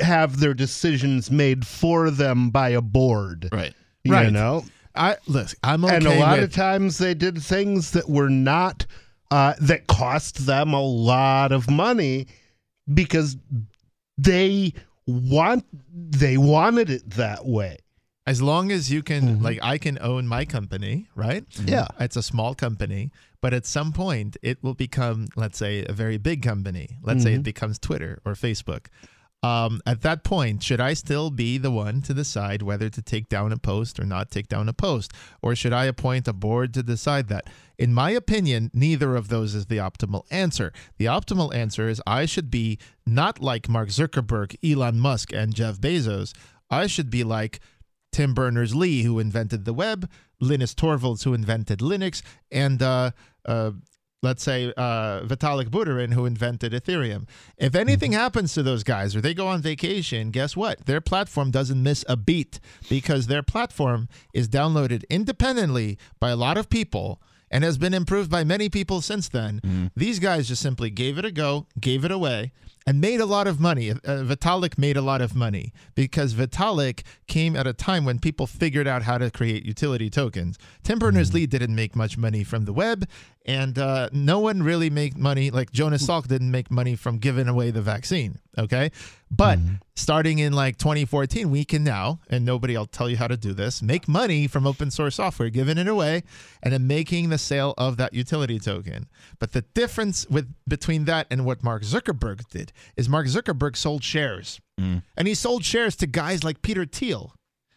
have 0.00 0.38
their 0.40 0.54
decisions 0.54 1.30
made 1.30 1.66
for 1.66 2.10
them 2.10 2.50
by 2.50 2.70
a 2.70 2.80
board. 2.80 3.48
Right. 3.52 3.74
You 4.04 4.12
Right. 4.12 4.32
know? 4.32 4.64
I 4.94 5.16
listen. 5.26 5.58
I'm 5.62 5.84
okay 5.84 5.96
and 5.96 6.06
a 6.06 6.18
lot 6.18 6.38
with, 6.38 6.48
of 6.48 6.54
times 6.54 6.98
they 6.98 7.14
did 7.14 7.42
things 7.42 7.92
that 7.92 8.08
were 8.08 8.28
not 8.30 8.86
uh, 9.30 9.54
that 9.60 9.86
cost 9.86 10.46
them 10.46 10.72
a 10.72 10.82
lot 10.82 11.52
of 11.52 11.70
money 11.70 12.26
because 12.92 13.36
they 14.16 14.72
want 15.06 15.64
they 15.92 16.36
wanted 16.36 16.90
it 16.90 17.08
that 17.10 17.46
way. 17.46 17.78
as 18.26 18.42
long 18.42 18.70
as 18.70 18.92
you 18.92 19.02
can 19.02 19.22
mm-hmm. 19.22 19.42
like 19.42 19.58
i 19.62 19.78
can 19.78 19.98
own 20.02 20.26
my 20.26 20.44
company 20.44 21.08
right 21.14 21.48
mm-hmm. 21.48 21.68
Yeah. 21.68 21.88
it's 21.98 22.16
a 22.16 22.22
small 22.22 22.54
company 22.54 23.10
but 23.40 23.54
at 23.54 23.64
some 23.64 23.90
point 23.92 24.36
it 24.42 24.62
will 24.62 24.74
become 24.74 25.28
let's 25.34 25.56
say 25.56 25.84
a 25.86 25.92
very 25.92 26.18
big 26.18 26.42
company 26.42 26.98
let's 27.02 27.22
say 27.22 27.32
it 27.32 27.36
mm-hmm. 27.36 27.42
becomes 27.42 27.78
twitter 27.78 28.20
or 28.26 28.34
facebook 28.34 28.88
um, 29.42 29.80
at 29.86 30.02
that 30.02 30.24
point 30.24 30.62
should 30.62 30.80
i 30.80 30.94
still 30.94 31.30
be 31.30 31.58
the 31.58 31.70
one 31.70 32.02
to 32.02 32.12
decide 32.12 32.62
whether 32.62 32.88
to 32.88 33.00
take 33.00 33.28
down 33.28 33.52
a 33.52 33.58
post 33.58 34.00
or 34.00 34.04
not 34.04 34.30
take 34.30 34.48
down 34.48 34.68
a 34.68 34.72
post? 34.72 35.12
Or 35.42 35.54
should 35.54 35.72
i 35.72 35.84
appoint 35.84 36.26
a 36.28 36.32
board 36.32 36.74
to 36.74 36.82
decide 36.82 37.28
that? 37.28 37.48
In 37.78 37.94
my 37.94 38.10
opinion 38.10 38.70
neither 38.74 39.14
of 39.14 39.28
those 39.28 39.54
is 39.54 39.66
the 39.66 39.76
optimal 39.76 40.24
answer. 40.30 40.72
The 40.96 41.06
optimal 41.06 41.54
answer 41.54 41.88
is 41.88 42.02
i 42.06 42.26
should 42.26 42.50
be 42.50 42.78
not 43.06 43.40
like 43.40 43.68
mark 43.68 43.88
zuckerberg 43.88 44.56
elon 44.64 44.98
musk 44.98 45.32
and 45.32 45.54
jeff 45.54 45.78
bezos. 45.78 46.34
I 46.70 46.86
should 46.86 47.10
be 47.10 47.24
like 47.24 47.60
Tim 48.12 48.34
Berners 48.34 48.74
Lee, 48.74 49.02
who 49.02 49.18
invented 49.18 49.64
the 49.64 49.74
web, 49.74 50.10
Linus 50.40 50.74
Torvalds, 50.74 51.24
who 51.24 51.34
invented 51.34 51.80
Linux, 51.80 52.22
and 52.50 52.82
uh, 52.82 53.10
uh, 53.44 53.72
let's 54.22 54.42
say 54.42 54.72
uh, 54.76 55.20
Vitalik 55.22 55.68
Buterin, 55.68 56.12
who 56.12 56.26
invented 56.26 56.72
Ethereum. 56.72 57.28
If 57.56 57.74
anything 57.74 58.12
happens 58.12 58.52
to 58.54 58.62
those 58.62 58.82
guys 58.82 59.14
or 59.14 59.20
they 59.20 59.34
go 59.34 59.46
on 59.46 59.62
vacation, 59.62 60.30
guess 60.30 60.56
what? 60.56 60.86
Their 60.86 61.00
platform 61.00 61.50
doesn't 61.50 61.82
miss 61.82 62.04
a 62.08 62.16
beat 62.16 62.58
because 62.88 63.26
their 63.26 63.42
platform 63.42 64.08
is 64.34 64.48
downloaded 64.48 65.04
independently 65.08 65.98
by 66.18 66.30
a 66.30 66.36
lot 66.36 66.58
of 66.58 66.68
people 66.68 67.22
and 67.50 67.64
has 67.64 67.78
been 67.78 67.94
improved 67.94 68.30
by 68.30 68.44
many 68.44 68.68
people 68.68 69.00
since 69.00 69.28
then. 69.28 69.90
These 69.96 70.18
guys 70.18 70.48
just 70.48 70.62
simply 70.62 70.90
gave 70.90 71.16
it 71.18 71.24
a 71.24 71.30
go, 71.30 71.66
gave 71.80 72.04
it 72.04 72.10
away, 72.10 72.52
and 72.88 73.02
made 73.02 73.20
a 73.20 73.26
lot 73.26 73.46
of 73.46 73.60
money. 73.60 73.90
Uh, 73.90 73.96
Vitalik 74.24 74.78
made 74.78 74.96
a 74.96 75.02
lot 75.02 75.20
of 75.20 75.36
money 75.36 75.74
because 75.94 76.32
Vitalik 76.32 77.02
came 77.26 77.54
at 77.54 77.66
a 77.66 77.74
time 77.74 78.06
when 78.06 78.18
people 78.18 78.46
figured 78.46 78.88
out 78.88 79.02
how 79.02 79.18
to 79.18 79.30
create 79.30 79.62
utility 79.62 80.08
tokens. 80.08 80.56
Tim 80.84 80.98
Berners 80.98 81.34
Lee 81.34 81.44
didn't 81.44 81.74
make 81.74 81.94
much 81.94 82.16
money 82.16 82.44
from 82.44 82.64
the 82.64 82.72
web, 82.72 83.06
and 83.44 83.78
uh, 83.78 84.08
no 84.10 84.38
one 84.38 84.62
really 84.62 84.88
made 84.88 85.18
money. 85.18 85.50
Like 85.50 85.70
Jonas 85.70 86.06
Salk 86.06 86.28
didn't 86.28 86.50
make 86.50 86.70
money 86.70 86.96
from 86.96 87.18
giving 87.18 87.46
away 87.46 87.70
the 87.70 87.82
vaccine. 87.82 88.38
Okay, 88.58 88.90
but 89.30 89.58
starting 89.94 90.38
in 90.38 90.52
like 90.52 90.78
2014, 90.78 91.50
we 91.50 91.64
can 91.64 91.84
now, 91.84 92.20
and 92.28 92.44
nobody 92.44 92.76
will 92.76 92.86
tell 92.86 93.08
you 93.08 93.16
how 93.16 93.28
to 93.28 93.36
do 93.36 93.52
this, 93.52 93.82
make 93.82 94.08
money 94.08 94.48
from 94.48 94.66
open 94.66 94.90
source 94.90 95.16
software, 95.16 95.48
giving 95.48 95.78
it 95.78 95.86
away, 95.86 96.24
and 96.62 96.72
then 96.72 96.86
making 96.86 97.28
the 97.28 97.38
sale 97.38 97.74
of 97.78 97.96
that 97.98 98.12
utility 98.14 98.58
token. 98.58 99.06
But 99.38 99.52
the 99.52 99.62
difference 99.62 100.26
with 100.28 100.52
between 100.66 101.04
that 101.04 101.26
and 101.30 101.44
what 101.44 101.62
Mark 101.62 101.82
Zuckerberg 101.82 102.48
did 102.48 102.72
is 102.96 103.08
Mark 103.08 103.26
Zuckerberg 103.26 103.76
sold 103.76 104.02
shares, 104.04 104.60
mm. 104.80 105.02
and 105.16 105.28
he 105.28 105.34
sold 105.34 105.64
shares 105.64 105.96
to 105.96 106.06
guys 106.06 106.44
like 106.44 106.62
Peter 106.62 106.84
Thiel. 106.84 107.34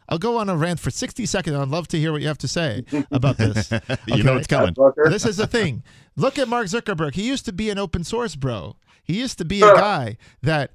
I'll 0.09 0.17
go 0.17 0.37
on 0.37 0.49
a 0.49 0.57
rant 0.57 0.79
for 0.81 0.91
60 0.91 1.25
seconds. 1.25 1.55
I'd 1.55 1.69
love 1.69 1.87
to 1.89 1.97
hear 1.97 2.11
what 2.11 2.21
you 2.21 2.27
have 2.27 2.37
to 2.39 2.47
say 2.47 2.83
about 3.11 3.37
this. 3.37 3.71
You 4.07 4.23
know 4.23 4.31
Okay? 4.33 4.39
it's 4.39 4.47
coming. 4.47 4.75
This 5.05 5.25
is 5.25 5.37
the 5.37 5.47
thing. 5.47 5.83
Look 6.17 6.37
at 6.37 6.49
Mark 6.49 6.67
Zuckerberg. 6.67 7.13
He 7.15 7.25
used 7.25 7.45
to 7.45 7.53
be 7.53 7.69
an 7.69 7.77
open 7.77 8.03
source 8.03 8.35
bro. 8.35 8.75
He 9.03 9.17
used 9.17 9.37
to 9.37 9.45
be 9.45 9.61
a 9.61 9.73
guy 9.73 10.17
that 10.41 10.71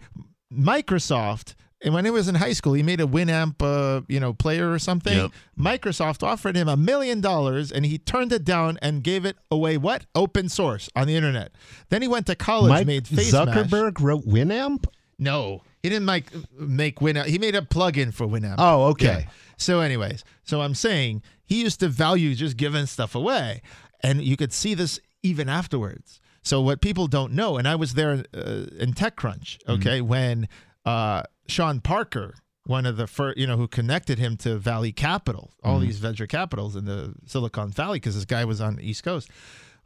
Microsoft, 0.51 1.55
and 1.83 1.93
when 1.93 2.05
he 2.05 2.11
was 2.11 2.27
in 2.29 2.35
high 2.37 2.53
school, 2.55 2.73
he 2.73 2.83
made 2.83 3.01
a 3.01 3.07
Winamp, 3.07 3.57
uh, 3.61 4.03
you 4.09 4.19
know, 4.19 4.33
player 4.33 4.73
or 4.73 4.79
something. 4.79 5.17
Yep. 5.17 5.31
Microsoft 5.59 6.23
offered 6.23 6.57
him 6.57 6.69
a 6.69 6.77
million 6.77 7.21
dollars, 7.21 7.71
and 7.71 7.85
he 7.85 7.99
turned 7.99 8.33
it 8.33 8.45
down 8.45 8.79
and 8.81 9.03
gave 9.03 9.25
it 9.25 9.37
away. 9.51 9.77
What 9.77 10.07
open 10.15 10.49
source 10.49 10.89
on 10.97 11.07
the 11.07 11.17
internet? 11.17 11.53
Then 11.91 12.03
he 12.03 12.09
went 12.09 12.27
to 12.27 12.35
college, 12.35 12.71
Mike 12.71 12.87
made 12.87 13.07
Face 13.07 13.33
Mash. 13.33 13.49
Zuckerberg 13.49 14.01
wrote 14.01 14.27
Winamp? 14.27 14.87
No, 15.19 15.63
he 15.83 15.89
didn't 15.89 16.07
make 16.07 16.27
make 16.59 17.01
Winamp. 17.01 17.27
He 17.27 17.39
made 17.39 17.55
a 17.55 17.63
plugin 17.63 18.13
for 18.13 18.27
Winamp. 18.27 18.57
Oh, 18.59 18.85
okay. 18.87 19.25
Yeah. 19.27 19.31
So, 19.59 19.81
anyways, 19.81 20.25
so 20.45 20.61
I'm 20.63 20.75
saying 20.75 21.23
he 21.45 21.61
used 21.61 21.81
to 21.81 21.89
value 21.89 22.35
just 22.35 22.57
giving 22.57 22.87
stuff 22.87 23.15
away, 23.15 23.63
and 24.03 24.23
you 24.23 24.37
could 24.37 24.53
see 24.53 24.75
this 24.75 24.99
even 25.23 25.49
afterwards. 25.49 26.21
So, 26.43 26.61
what 26.61 26.81
people 26.81 27.07
don't 27.07 27.33
know, 27.33 27.57
and 27.57 27.67
I 27.67 27.77
was 27.77 27.95
there 27.95 28.25
uh, 28.35 28.67
in 28.79 28.93
TechCrunch, 28.93 29.59
okay, 29.69 30.01
when 30.01 30.49
uh, 30.85 31.23
Sean 31.49 31.81
Parker, 31.81 32.35
one 32.67 32.85
of 32.85 32.97
the 32.97 33.07
first, 33.07 33.39
you 33.39 33.47
know, 33.47 33.57
who 33.57 33.69
connected 33.69 34.19
him 34.19 34.37
to 34.39 34.57
Valley 34.57 34.93
Capital, 34.93 35.53
all 35.63 35.79
these 35.79 35.99
venture 35.99 36.27
capitals 36.27 36.77
in 36.77 36.85
the 36.85 37.15
Silicon 37.27 37.71
Valley, 37.71 37.99
because 37.99 38.15
this 38.15 38.25
guy 38.25 38.45
was 38.45 38.61
on 38.61 38.77
the 38.77 38.89
East 38.89 39.05
Coast. 39.05 39.31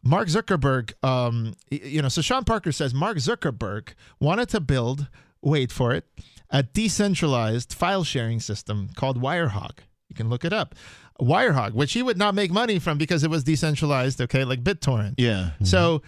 Mark 0.02 0.28
Zuckerberg, 0.28 0.92
um, 1.04 1.54
you 1.70 2.00
know, 2.00 2.08
so 2.08 2.22
Sean 2.22 2.44
Parker 2.44 2.72
says 2.72 2.94
Mark 2.94 3.18
Zuckerberg 3.18 3.90
wanted 4.18 4.48
to 4.48 4.60
build, 4.60 5.08
wait 5.42 5.70
for 5.70 5.92
it, 5.92 6.06
a 6.48 6.62
decentralized 6.62 7.74
file 7.74 8.02
sharing 8.02 8.40
system 8.40 8.88
called 8.96 9.20
Wirehog. 9.20 9.80
You 10.08 10.16
can 10.16 10.30
look 10.30 10.44
it 10.44 10.52
up. 10.52 10.74
Wirehog, 11.20 11.74
which 11.74 11.92
he 11.92 12.02
would 12.02 12.16
not 12.16 12.34
make 12.34 12.50
money 12.50 12.78
from 12.78 12.96
because 12.96 13.24
it 13.24 13.30
was 13.30 13.44
decentralized, 13.44 14.22
okay, 14.22 14.44
like 14.44 14.64
BitTorrent. 14.64 15.14
Yeah. 15.18 15.50
So, 15.62 16.00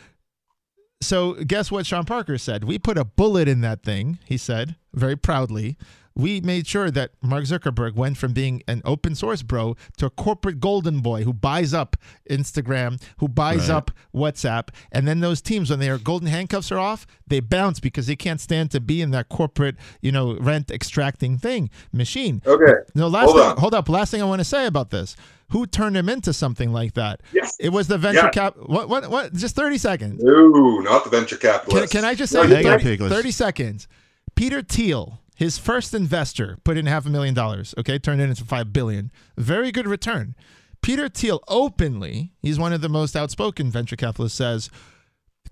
so 1.02 1.34
guess 1.34 1.70
what 1.70 1.84
Sean 1.84 2.06
Parker 2.06 2.38
said? 2.38 2.64
We 2.64 2.78
put 2.78 2.96
a 2.96 3.04
bullet 3.04 3.46
in 3.46 3.60
that 3.60 3.82
thing, 3.82 4.18
he 4.24 4.38
said 4.38 4.76
very 4.94 5.16
proudly. 5.16 5.76
We 6.14 6.42
made 6.42 6.66
sure 6.66 6.90
that 6.90 7.12
Mark 7.22 7.44
Zuckerberg 7.44 7.94
went 7.94 8.18
from 8.18 8.34
being 8.34 8.62
an 8.68 8.82
open 8.84 9.14
source 9.14 9.40
bro 9.40 9.76
to 9.96 10.04
a 10.04 10.10
corporate 10.10 10.60
golden 10.60 11.00
boy 11.00 11.24
who 11.24 11.32
buys 11.32 11.72
up 11.72 11.96
Instagram, 12.28 13.00
who 13.16 13.28
buys 13.28 13.70
Right. 13.70 13.76
up 13.76 13.90
WhatsApp. 14.14 14.68
And 14.90 15.08
then 15.08 15.20
those 15.20 15.40
teams, 15.40 15.70
when 15.70 15.78
their 15.78 15.96
golden 15.96 16.28
handcuffs 16.28 16.70
are 16.70 16.78
off, 16.78 17.06
they 17.26 17.40
bounce 17.40 17.80
because 17.80 18.08
they 18.08 18.16
can't 18.16 18.42
stand 18.42 18.70
to 18.72 18.80
be 18.80 19.00
in 19.00 19.10
that 19.12 19.30
corporate, 19.30 19.76
you 20.02 20.12
know, 20.12 20.36
rent 20.38 20.70
extracting 20.70 21.38
thing 21.38 21.70
machine. 21.94 22.42
Okay. 22.46 22.74
No, 22.94 23.08
last 23.08 23.24
Hold 23.30 23.36
thing, 23.38 23.50
on. 23.52 23.56
hold 23.56 23.74
up. 23.74 23.88
Last 23.88 24.10
thing 24.10 24.20
I 24.20 24.26
want 24.26 24.40
to 24.40 24.44
say 24.44 24.66
about 24.66 24.90
this: 24.90 25.16
Who 25.52 25.66
turned 25.66 25.96
him 25.96 26.10
into 26.10 26.34
something 26.34 26.72
like 26.74 26.92
that? 26.92 27.20
Yes. 27.32 27.56
It 27.58 27.70
was 27.70 27.88
the 27.88 27.96
venture 27.96 28.24
Yeah. 28.24 28.30
cap. 28.30 28.56
What? 28.58 28.90
What? 28.90 29.10
What? 29.10 29.32
Just 29.32 29.56
thirty 29.56 29.78
seconds. 29.78 30.22
No, 30.22 30.78
not 30.80 31.04
the 31.04 31.10
venture 31.10 31.36
Can, 31.38 31.52
capitalist. 31.52 31.92
can 31.92 32.04
I 32.04 32.14
just 32.14 32.32
say 32.32 32.42
you 32.42 32.62
30, 32.62 32.96
30 32.98 33.30
seconds? 33.30 33.88
Peter 34.34 34.62
Thiel, 34.62 35.20
his 35.34 35.58
first 35.58 35.94
investor, 35.94 36.58
put 36.64 36.76
in 36.76 36.86
half 36.86 37.06
a 37.06 37.10
million 37.10 37.34
dollars. 37.34 37.74
Okay, 37.78 37.98
turned 37.98 38.20
it 38.20 38.28
into 38.28 38.44
five 38.44 38.72
billion. 38.72 39.10
Very 39.36 39.72
good 39.72 39.86
return. 39.86 40.34
Peter 40.82 41.08
Thiel 41.08 41.42
openly, 41.48 42.32
he's 42.40 42.58
one 42.58 42.72
of 42.72 42.80
the 42.80 42.88
most 42.88 43.14
outspoken 43.14 43.70
venture 43.70 43.96
capitalists, 43.96 44.38
says 44.38 44.68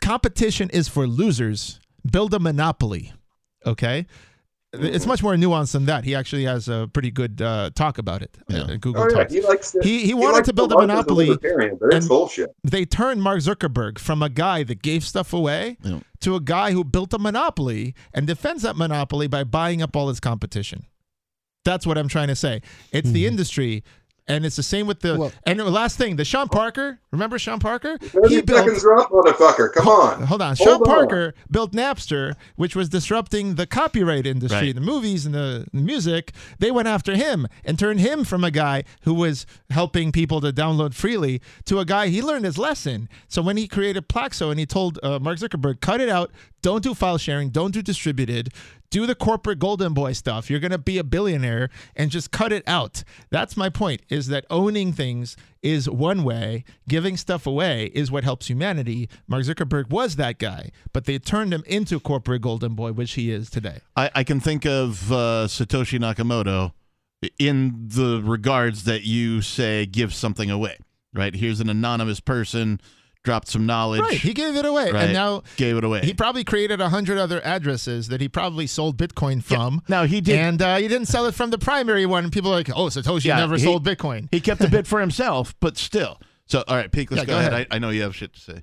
competition 0.00 0.70
is 0.70 0.88
for 0.88 1.06
losers. 1.06 1.78
Build 2.10 2.34
a 2.34 2.38
monopoly. 2.38 3.12
Okay. 3.66 4.06
It's 4.72 5.04
much 5.06 5.20
more 5.20 5.34
nuanced 5.34 5.72
than 5.72 5.86
that. 5.86 6.04
He 6.04 6.14
actually 6.14 6.44
has 6.44 6.68
a 6.68 6.88
pretty 6.92 7.10
good 7.10 7.42
uh, 7.42 7.70
talk 7.74 7.98
about 7.98 8.22
it. 8.22 8.38
Yeah. 8.48 8.60
Uh, 8.62 8.76
Google 8.76 9.02
Oh, 9.02 9.08
yeah, 9.08 9.14
Talks. 9.16 9.32
he 9.32 9.40
likes 9.40 9.72
to, 9.72 9.80
He- 9.82 10.06
he 10.06 10.14
wanted 10.14 10.34
likes 10.34 10.48
to 10.48 10.54
build 10.54 10.72
a 10.72 10.76
monopoly, 10.76 11.26
libertarian, 11.30 11.76
and- 11.92 12.08
bullshit. 12.08 12.54
they 12.62 12.84
turned 12.84 13.20
Mark 13.20 13.40
Zuckerberg 13.40 13.98
from 13.98 14.22
a 14.22 14.28
guy 14.28 14.62
that 14.62 14.80
gave 14.80 15.02
stuff 15.04 15.32
away 15.32 15.76
Yeah. 15.82 15.98
to 16.20 16.36
a 16.36 16.40
guy 16.40 16.70
who 16.70 16.84
built 16.84 17.12
a 17.12 17.18
monopoly 17.18 17.96
and 18.14 18.28
defends 18.28 18.62
that 18.62 18.76
monopoly 18.76 19.26
by 19.26 19.42
buying 19.42 19.82
up 19.82 19.96
all 19.96 20.08
his 20.08 20.20
competition. 20.20 20.86
That's 21.64 21.84
what 21.84 21.98
I'm 21.98 22.08
trying 22.08 22.28
to 22.28 22.36
say. 22.36 22.62
It's 22.92 23.10
the 23.10 23.26
industry 23.26 23.82
And 24.28 24.46
it's 24.46 24.56
the 24.56 24.62
same 24.62 24.86
with 24.86 25.00
the 25.00 25.32
and 25.44 25.58
the 25.58 25.64
last 25.64 25.98
thing, 25.98 26.16
the 26.16 26.24
Sean 26.24 26.48
Parker. 26.48 27.00
Remember 27.10 27.38
Sean 27.38 27.58
Parker? 27.58 27.98
30 27.98 28.46
seconds 28.46 28.84
are 28.84 28.96
up, 28.98 29.10
motherfucker. 29.10 29.72
Come 29.72 29.88
on. 29.88 30.22
Hold 30.22 30.42
on. 30.42 30.54
Hold 30.56 30.58
Sean 30.58 30.74
on. 30.76 30.84
Parker 30.84 31.34
built 31.50 31.72
Napster, 31.72 32.34
which 32.54 32.76
was 32.76 32.88
disrupting 32.88 33.56
the 33.56 33.66
copyright 33.66 34.26
industry, 34.26 34.58
Right. 34.68 34.74
the 34.74 34.80
movies 34.80 35.26
and 35.26 35.34
the, 35.34 35.66
the 35.72 35.80
music. 35.80 36.32
They 36.60 36.70
went 36.70 36.86
after 36.86 37.16
him 37.16 37.48
and 37.64 37.78
turned 37.78 37.98
him 38.00 38.22
from 38.24 38.44
a 38.44 38.50
guy 38.52 38.84
who 39.02 39.14
was 39.14 39.46
helping 39.70 40.12
people 40.12 40.40
to 40.42 40.52
download 40.52 40.94
freely 40.94 41.40
to 41.64 41.80
a 41.80 41.84
guy 41.84 42.06
he 42.08 42.22
learned 42.22 42.44
his 42.44 42.58
lesson. 42.58 43.08
So 43.26 43.42
when 43.42 43.56
he 43.56 43.66
created 43.66 44.08
Plaxo 44.08 44.50
and 44.50 44.60
he 44.60 44.66
told 44.66 45.00
uh, 45.02 45.18
Mark 45.18 45.38
Zuckerberg, 45.38 45.80
cut 45.80 46.00
it 46.00 46.08
out, 46.08 46.30
don't 46.62 46.82
do 46.84 46.94
file 46.94 47.18
sharing, 47.18 47.50
don't 47.50 47.72
do 47.72 47.82
distributed, 47.82 48.50
do 48.90 49.06
the 49.06 49.14
corporate 49.14 49.58
golden 49.58 49.94
boy 49.94 50.12
stuff. 50.12 50.50
You're 50.50 50.60
going 50.60 50.72
to 50.72 50.78
be 50.78 50.98
a 50.98 51.04
billionaire 51.04 51.70
and 51.96 52.10
just 52.10 52.30
cut 52.30 52.52
it 52.52 52.64
out. 52.66 53.04
That's 53.30 53.56
my 53.56 53.70
point 53.70 54.02
is 54.08 54.26
that 54.28 54.44
owning 54.50 54.92
things 54.92 55.36
is 55.62 55.88
one 55.88 56.24
way, 56.24 56.64
giving 56.88 57.16
stuff 57.16 57.46
away 57.46 57.90
is 57.94 58.10
what 58.10 58.24
helps 58.24 58.48
humanity. 58.48 59.08
Mark 59.28 59.44
Zuckerberg 59.44 59.90
was 59.90 60.16
that 60.16 60.38
guy, 60.38 60.70
but 60.92 61.04
they 61.04 61.18
turned 61.18 61.54
him 61.54 61.62
into 61.66 62.00
corporate 62.00 62.42
golden 62.42 62.74
boy, 62.74 62.92
which 62.92 63.12
he 63.12 63.30
is 63.30 63.50
today. 63.50 63.80
I, 63.96 64.10
I 64.14 64.24
can 64.24 64.40
think 64.40 64.66
of 64.66 65.12
uh, 65.12 65.46
Satoshi 65.46 65.98
Nakamoto 65.98 66.72
in 67.38 67.88
the 67.88 68.22
regards 68.24 68.84
that 68.84 69.02
you 69.02 69.42
say 69.42 69.86
give 69.86 70.14
something 70.14 70.50
away, 70.50 70.78
right? 71.12 71.34
Here's 71.34 71.60
an 71.60 71.68
anonymous 71.68 72.20
person 72.20 72.80
dropped 73.22 73.48
some 73.48 73.66
knowledge. 73.66 74.00
Right, 74.00 74.14
he 74.16 74.32
gave 74.32 74.56
it 74.56 74.64
away, 74.64 74.90
Right. 74.90 75.04
and 75.04 75.12
now 75.12 75.42
gave 75.56 75.76
it 75.76 75.84
away. 75.84 76.00
He 76.00 76.14
probably 76.14 76.44
created 76.44 76.80
a 76.80 76.88
hundred 76.88 77.18
other 77.18 77.40
addresses 77.44 78.08
that 78.08 78.20
he 78.20 78.28
probably 78.28 78.66
sold 78.66 78.96
Bitcoin 78.96 79.42
from. 79.42 79.82
Now 79.88 80.04
he 80.04 80.20
did, 80.20 80.38
and 80.38 80.62
uh, 80.62 80.76
he 80.76 80.88
didn't 80.88 81.08
sell 81.08 81.26
it 81.26 81.34
from 81.34 81.50
the 81.50 81.58
primary 81.58 82.06
one. 82.06 82.30
People 82.30 82.50
are 82.50 82.56
like, 82.56 82.70
"Oh, 82.70 82.86
Satoshi 82.86 83.24
Yeah, 83.26 83.36
never 83.36 83.56
he- 83.56 83.64
sold 83.64 83.84
Bitcoin." 83.84 84.28
He 84.30 84.40
kept 84.40 84.60
a 84.62 84.70
bit 84.70 84.86
for 84.86 85.00
himself, 85.00 85.54
but 85.60 85.76
still. 85.76 86.20
So, 86.46 86.64
all 86.66 86.76
right, 86.76 86.90
Peak, 86.90 87.10
let's 87.10 87.22
Yeah, 87.22 87.26
go, 87.26 87.32
go 87.34 87.38
ahead. 87.38 87.52
ahead. 87.52 87.66
I, 87.70 87.76
I 87.76 87.78
know 87.78 87.90
you 87.90 88.02
have 88.02 88.16
shit 88.16 88.32
to 88.32 88.40
say. 88.40 88.62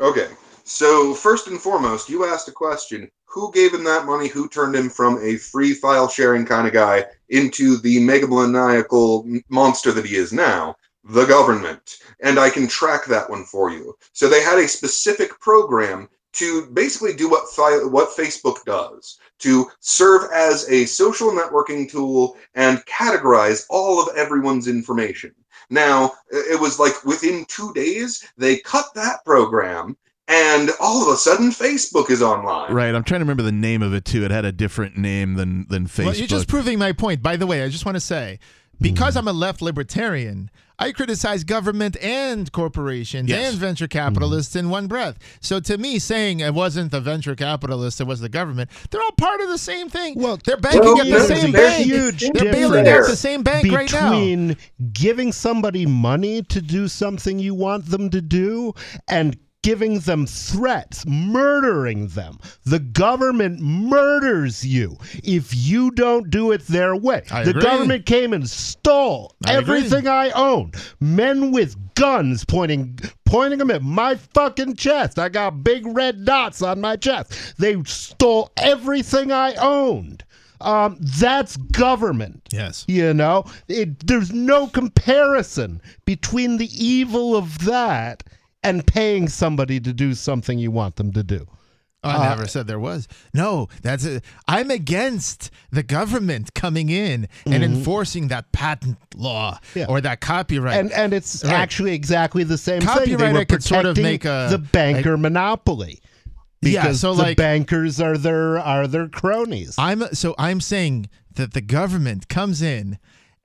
Okay. 0.00 0.28
So 0.64 1.14
first 1.14 1.46
and 1.48 1.60
foremost, 1.60 2.08
you 2.08 2.24
asked 2.26 2.46
a 2.48 2.52
question: 2.52 3.10
Who 3.26 3.50
gave 3.52 3.74
him 3.74 3.84
that 3.84 4.06
money? 4.06 4.28
Who 4.28 4.48
turned 4.48 4.76
him 4.76 4.88
from 4.90 5.18
a 5.22 5.36
free 5.36 5.74
file 5.74 6.08
sharing 6.08 6.44
kind 6.46 6.66
of 6.66 6.72
guy 6.72 7.04
into 7.30 7.78
the 7.78 7.96
megalomaniacal 8.06 9.24
m- 9.26 9.42
monster 9.48 9.92
that 9.92 10.04
he 10.06 10.16
is 10.16 10.32
now? 10.32 10.76
The 11.04 11.24
government. 11.26 11.98
And 12.20 12.38
I 12.38 12.50
can 12.50 12.66
track 12.68 13.06
that 13.06 13.30
one 13.30 13.44
for 13.44 13.70
you. 13.70 13.96
So 14.12 14.28
they 14.28 14.42
had 14.42 14.58
a 14.58 14.68
specific 14.68 15.38
program 15.40 16.08
to 16.34 16.66
basically 16.72 17.14
do 17.14 17.28
what 17.30 17.48
fi- 17.50 17.84
what 17.86 18.10
Facebook 18.16 18.62
does 18.64 19.18
to 19.38 19.66
serve 19.80 20.30
as 20.32 20.68
a 20.68 20.84
social 20.84 21.30
networking 21.30 21.90
tool 21.90 22.36
and 22.54 22.84
categorize 22.86 23.64
all 23.70 24.02
of 24.02 24.14
everyone's 24.16 24.68
information. 24.68 25.34
Now, 25.70 26.12
it 26.30 26.60
was 26.60 26.78
like 26.78 27.04
within 27.04 27.44
two 27.46 27.72
days, 27.74 28.24
they 28.36 28.58
cut 28.58 28.86
that 28.94 29.24
program, 29.24 29.96
and 30.28 30.70
all 30.80 31.02
of 31.02 31.12
a 31.12 31.16
sudden, 31.16 31.50
Facebook 31.50 32.10
is 32.10 32.22
online. 32.22 32.72
Right, 32.72 32.94
I'm 32.94 33.04
trying 33.04 33.20
to 33.20 33.24
remember 33.24 33.42
the 33.42 33.52
name 33.52 33.82
of 33.82 33.94
it 33.94 34.04
too. 34.04 34.24
It 34.24 34.30
had 34.30 34.44
a 34.44 34.52
different 34.52 34.96
name 34.98 35.34
than 35.34 35.66
than 35.68 35.86
Facebook. 35.86 36.04
Well, 36.06 36.14
you're 36.14 36.26
just 36.26 36.48
proving 36.48 36.78
my 36.78 36.92
point. 36.92 37.22
By 37.22 37.36
the 37.36 37.46
way, 37.46 37.62
I 37.62 37.68
just 37.68 37.86
want 37.86 37.96
to 37.96 38.00
say, 38.00 38.38
because 38.80 39.14
Mm. 39.14 39.18
I'm 39.18 39.28
a 39.28 39.32
left 39.32 39.60
libertarian, 39.62 40.50
I 40.80 40.92
criticize 40.92 41.42
government 41.44 41.96
and 42.02 42.50
corporations 42.52 43.28
Yes. 43.28 43.50
and 43.52 43.58
venture 43.60 43.88
capitalists 43.88 44.54
in 44.54 44.70
one 44.70 44.86
breath. 44.86 45.18
So 45.40 45.58
to 45.60 45.76
me, 45.76 45.98
saying 45.98 46.40
it 46.40 46.54
wasn't 46.54 46.92
the 46.92 47.00
venture 47.00 47.34
capitalists, 47.34 48.00
it 48.00 48.06
was 48.06 48.20
the 48.20 48.28
government, 48.28 48.70
they're 48.90 49.02
all 49.02 49.12
part 49.12 49.40
of 49.40 49.48
the 49.48 49.58
same 49.58 49.88
thing. 49.88 50.14
Well, 50.16 50.38
they're 50.44 50.56
banking 50.56 50.82
Well, 50.82 51.00
at 51.00 51.06
the 51.08 51.20
same 51.26 51.52
bank. 51.52 51.84
huge 51.84 52.20
they're 52.32 52.52
bailing 52.52 52.86
out 52.86 53.06
the 53.08 53.16
same 53.16 53.42
bank 53.42 53.70
right 53.72 53.92
now. 53.92 54.10
between 54.10 54.56
giving 54.92 55.32
somebody 55.32 55.84
money 55.84 56.42
to 56.42 56.60
do 56.62 56.86
something 56.86 57.38
you 57.38 57.54
want 57.54 57.86
them 57.86 58.08
to 58.10 58.20
do 58.20 58.72
and 59.08 59.36
giving 59.68 59.98
them 59.98 60.24
threats, 60.24 61.04
murdering 61.06 62.08
them. 62.08 62.38
The 62.64 62.78
government 62.78 63.60
murders 63.60 64.64
you 64.64 64.96
if 65.22 65.54
you 65.54 65.90
don't 65.90 66.30
do 66.30 66.52
it 66.52 66.66
their 66.68 66.96
way. 66.96 67.24
I 67.30 67.44
the 67.44 67.50
agree. 67.50 67.60
government 67.60 68.06
came 68.06 68.32
and 68.32 68.48
stole 68.48 69.34
I 69.44 69.58
agree. 69.58 69.76
everything 69.76 70.08
I 70.08 70.30
own. 70.30 70.72
Men 71.00 71.52
with 71.52 71.76
guns 71.94 72.46
pointing 72.46 72.98
pointing 73.26 73.58
them 73.58 73.70
at 73.70 73.82
my 73.82 74.14
fucking 74.14 74.76
chest. 74.76 75.18
I 75.18 75.28
got 75.28 75.62
big 75.62 75.86
red 75.86 76.24
dots 76.24 76.62
on 76.62 76.80
my 76.80 76.96
chest. 76.96 77.58
They 77.58 77.76
stole 77.82 78.50
everything 78.56 79.32
I 79.32 79.52
owned. 79.56 80.24
Um, 80.62 80.96
that's 80.98 81.58
government. 81.58 82.48
Yes. 82.50 82.86
You 82.88 83.12
know, 83.12 83.44
it, 83.68 84.06
there's 84.06 84.32
no 84.32 84.66
comparison 84.66 85.82
between 86.06 86.56
the 86.56 86.70
evil 86.72 87.36
of 87.36 87.66
that 87.66 88.24
and 88.62 88.86
paying 88.86 89.28
somebody 89.28 89.80
to 89.80 89.92
do 89.92 90.14
something 90.14 90.58
you 90.58 90.70
want 90.70 90.96
them 90.96 91.12
to 91.12 91.22
do. 91.22 91.46
I 92.04 92.14
Uh, 92.14 92.28
never 92.28 92.46
said 92.46 92.68
there 92.68 92.78
was. 92.78 93.08
No, 93.34 93.68
that's 93.82 94.04
it. 94.04 94.24
I'm 94.46 94.70
against 94.70 95.50
the 95.72 95.82
government 95.82 96.54
coming 96.54 96.90
in 96.90 97.26
and 97.44 97.62
Mhm. 97.62 97.74
enforcing 97.74 98.28
that 98.28 98.52
patent 98.52 98.98
law 99.16 99.58
Yeah. 99.74 99.86
or 99.88 100.00
that 100.02 100.20
copyright. 100.20 100.78
And 100.78 100.92
and 100.92 101.12
it's 101.12 101.42
Right. 101.42 101.52
actually 101.54 101.94
exactly 101.94 102.44
the 102.44 102.56
same 102.58 102.80
thing. 102.80 102.88
Copyright, 102.88 103.18
They 103.18 103.32
were 103.32 103.44
could 103.44 103.64
sort 103.64 103.84
of 103.84 103.96
make 103.96 104.24
a- 104.24 104.46
the 104.48 104.58
banker 104.58 105.16
monopoly. 105.16 106.00
Yeah, 106.62 106.82
Because 106.82 107.00
so 107.00 107.14
the 107.14 107.22
like- 107.22 107.36
bankers 107.36 108.00
are 108.00 108.16
their 108.16 108.58
are 108.60 108.86
their 108.86 109.08
cronies. 109.08 109.74
I'm 109.76 110.04
so 110.14 110.36
I'm 110.38 110.60
saying 110.60 111.08
that 111.34 111.52
the 111.52 111.60
government 111.60 112.28
comes 112.28 112.62
in 112.62 112.98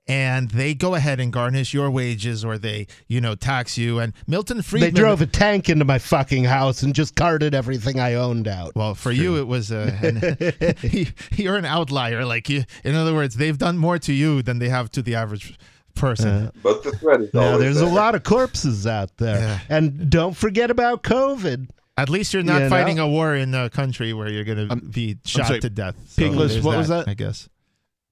and 0.06 0.50
they 0.50 0.74
go 0.74 0.94
ahead 0.94 1.18
and 1.20 1.32
garnish 1.32 1.72
your 1.72 1.90
wages 1.90 2.44
or 2.44 2.58
they, 2.58 2.86
you 3.08 3.20
know, 3.20 3.34
tax 3.34 3.78
you. 3.78 3.98
And 3.98 4.12
Milton 4.26 4.60
Friedman. 4.62 4.92
They 4.92 5.00
drove 5.00 5.22
a 5.22 5.26
tank 5.26 5.68
into 5.68 5.84
my 5.84 5.98
fucking 5.98 6.44
house 6.44 6.82
and 6.82 6.94
just 6.94 7.16
carted 7.16 7.54
everything 7.54 7.98
I 7.98 8.14
owned 8.14 8.46
out. 8.46 8.74
Well, 8.76 8.94
for 8.94 9.10
you, 9.12 9.38
it 9.38 9.46
was 9.46 9.72
uh, 9.72 9.90
an, 10.02 10.74
he- 10.80 11.08
you're 11.32 11.56
an 11.56 11.64
outlier. 11.64 12.24
Like 12.24 12.48
you, 12.48 12.64
in 12.84 12.94
other 12.94 13.14
words, 13.14 13.36
they've 13.36 13.56
done 13.56 13.78
more 13.78 13.98
to 14.00 14.12
you 14.12 14.42
than 14.42 14.58
they 14.58 14.68
have 14.68 14.90
to 14.92 15.02
the 15.02 15.14
average 15.14 15.58
person. 15.94 16.50
But 16.62 16.82
the 16.82 16.92
threat 16.92 17.20
is 17.22 17.32
Now 17.32 17.42
always 17.52 17.60
there's 17.60 17.80
a 17.80 17.86
lot 17.86 18.14
of 18.14 18.24
corpses 18.24 18.86
out 18.86 19.16
there, 19.16 19.62
and 19.68 20.10
don't 20.10 20.36
forget 20.36 20.70
about 20.70 21.02
COVID. 21.02 21.68
At 21.96 22.08
least 22.08 22.34
you're 22.34 22.42
not 22.42 22.62
You 22.62 22.68
fighting 22.68 22.96
know? 22.96 23.06
a 23.06 23.08
war 23.08 23.36
in 23.36 23.54
a 23.54 23.70
country 23.70 24.12
where 24.12 24.28
you're 24.28 24.42
going 24.42 24.68
to 24.68 24.74
be 24.76 25.16
shot 25.24 25.46
sorry, 25.46 25.60
to 25.60 25.70
death. 25.70 25.94
So 26.08 26.22
Peakless, 26.22 26.48
there's 26.48 26.64
what 26.64 26.76
was 26.76 26.88
that? 26.88 27.06
I 27.08 27.14
guess. 27.14 27.48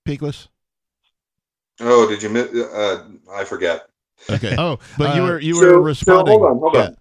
Peakless. 0.06 0.46
Oh, 1.82 2.08
did 2.08 2.22
you 2.22 2.28
miss? 2.28 2.54
Uh, 2.54 3.04
I 3.32 3.44
forget. 3.44 3.88
Okay. 4.30 4.54
Oh, 4.58 4.78
but 4.98 5.16
you 5.16 5.22
uh, 5.22 5.26
were 5.26 5.40
you 5.40 5.54
So- 5.54 5.80
were 5.80 5.94
so 5.94 6.24
hold 6.24 6.44
on, 6.44 6.58
hold 6.58 6.74
Yeah. 6.74 6.80
on. 6.82 6.96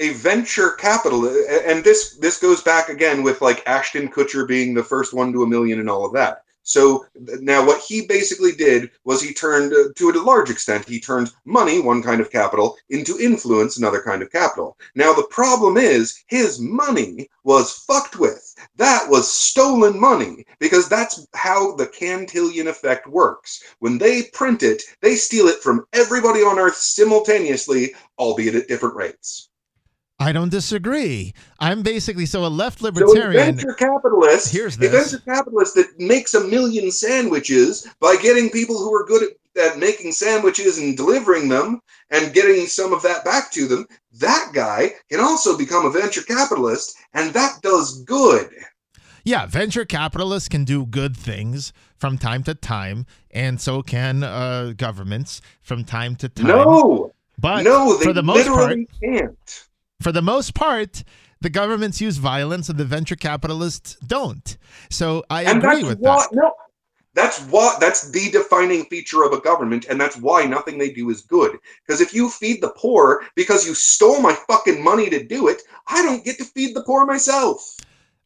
A 0.00 0.10
venture 0.12 0.70
capital, 0.72 1.26
and 1.66 1.82
this 1.82 2.16
this 2.18 2.38
goes 2.38 2.62
back 2.62 2.88
again 2.88 3.24
with 3.24 3.40
like 3.42 3.66
Ashton 3.66 4.08
Kutcher 4.08 4.46
being 4.46 4.72
the 4.74 4.84
first 4.84 5.12
one 5.12 5.32
to 5.32 5.42
a 5.42 5.46
million 5.46 5.80
and 5.80 5.90
all 5.90 6.04
of 6.06 6.12
that. 6.12 6.42
So 6.62 7.06
now 7.40 7.66
what 7.66 7.80
he 7.80 8.06
basically 8.06 8.52
did 8.52 8.90
was 9.04 9.22
he 9.22 9.32
turned, 9.32 9.72
uh, 9.72 9.88
to 9.96 10.10
a 10.10 10.22
large 10.22 10.50
extent, 10.50 10.86
he 10.86 11.00
turned 11.00 11.30
money, 11.46 11.80
one 11.80 12.02
kind 12.02 12.20
of 12.20 12.30
capital, 12.30 12.76
into 12.90 13.18
influence, 13.18 13.78
another 13.78 14.02
kind 14.02 14.20
of 14.22 14.30
capital. 14.30 14.76
Now 14.94 15.14
the 15.14 15.26
problem 15.30 15.78
is 15.78 16.22
his 16.26 16.60
money 16.60 17.28
was 17.42 17.72
fucked 17.72 18.18
with. 18.20 18.47
That 18.78 19.08
was 19.10 19.30
stolen 19.30 19.98
money 20.00 20.44
because 20.60 20.88
that's 20.88 21.26
how 21.34 21.74
the 21.76 21.86
Cantillon 21.88 22.68
effect 22.68 23.06
works. 23.08 23.62
When 23.80 23.98
they 23.98 24.22
print 24.32 24.62
it, 24.62 24.82
they 25.02 25.16
steal 25.16 25.46
it 25.48 25.60
from 25.62 25.84
everybody 25.92 26.40
on 26.40 26.58
Earth 26.58 26.76
simultaneously, 26.76 27.92
albeit 28.18 28.54
at 28.54 28.68
different 28.68 28.94
rates. 28.94 29.50
I 30.20 30.32
don't 30.32 30.50
disagree. 30.50 31.32
I'm 31.60 31.82
basically 31.82 32.26
so 32.26 32.44
a 32.44 32.48
left 32.48 32.80
So 32.80 32.86
a 32.86 32.90
libertarian. 32.90 33.56
venture 33.56 33.74
capitalist, 33.74 34.52
Here's 34.52 34.76
a 34.76 34.80
this. 34.80 35.12
venture 35.12 35.24
capitalist 35.24 35.74
that 35.76 35.86
makes 35.98 36.34
a 36.34 36.40
million 36.44 36.90
sandwiches 36.90 37.86
by 38.00 38.16
getting 38.20 38.50
people 38.50 38.76
who 38.78 38.92
are 38.94 39.04
good 39.04 39.22
at, 39.24 39.28
at 39.58 39.78
making 39.78 40.12
sandwiches 40.12 40.78
and 40.78 40.96
delivering 40.96 41.48
them 41.48 41.80
and 42.10 42.32
getting 42.32 42.66
some 42.66 42.92
of 42.92 43.02
that 43.02 43.24
back 43.24 43.50
to 43.52 43.66
them, 43.66 43.86
that 44.12 44.50
guy 44.54 44.92
can 45.10 45.20
also 45.20 45.56
become 45.56 45.84
a 45.84 45.90
venture 45.90 46.22
capitalist, 46.22 46.96
and 47.14 47.32
that 47.34 47.60
does 47.62 48.02
good. 48.04 48.50
Yeah, 49.24 49.46
venture 49.46 49.84
capitalists 49.84 50.48
can 50.48 50.64
do 50.64 50.86
good 50.86 51.16
things 51.16 51.72
from 51.96 52.16
time 52.16 52.42
to 52.44 52.54
time, 52.54 53.04
and 53.30 53.60
so 53.60 53.82
can 53.82 54.22
uh, 54.22 54.72
governments 54.76 55.42
from 55.60 55.84
time 55.84 56.16
to 56.16 56.28
time. 56.28 56.46
No, 56.46 57.12
but 57.38 57.62
no, 57.62 57.96
they 57.98 58.04
for 58.04 58.12
the 58.12 58.22
most 58.22 58.46
part, 58.46 58.78
can't. 59.02 59.66
for 60.00 60.12
the 60.12 60.22
most 60.22 60.54
part, 60.54 61.04
the 61.40 61.50
governments 61.50 62.00
use 62.00 62.16
violence 62.16 62.68
and 62.68 62.78
the 62.78 62.84
venture 62.84 63.16
capitalists 63.16 63.96
don't. 63.96 64.56
So 64.90 65.24
I 65.28 65.44
and 65.44 65.58
agree 65.62 65.84
with 65.84 65.98
why 65.98 66.16
that. 66.16 66.28
no 66.32 66.52
that's 67.14 67.40
what 67.46 67.80
that's 67.80 68.10
the 68.10 68.30
defining 68.30 68.84
feature 68.84 69.24
of 69.24 69.32
a 69.32 69.40
government 69.40 69.86
and 69.88 70.00
that's 70.00 70.16
why 70.16 70.44
nothing 70.44 70.78
they 70.78 70.90
do 70.90 71.10
is 71.10 71.22
good 71.22 71.58
because 71.86 72.00
if 72.00 72.14
you 72.14 72.28
feed 72.30 72.60
the 72.60 72.72
poor 72.76 73.24
because 73.34 73.66
you 73.66 73.74
stole 73.74 74.20
my 74.20 74.34
fucking 74.46 74.82
money 74.82 75.08
to 75.10 75.24
do 75.24 75.48
it 75.48 75.62
i 75.88 76.02
don't 76.02 76.24
get 76.24 76.38
to 76.38 76.44
feed 76.44 76.74
the 76.74 76.82
poor 76.82 77.06
myself 77.06 77.76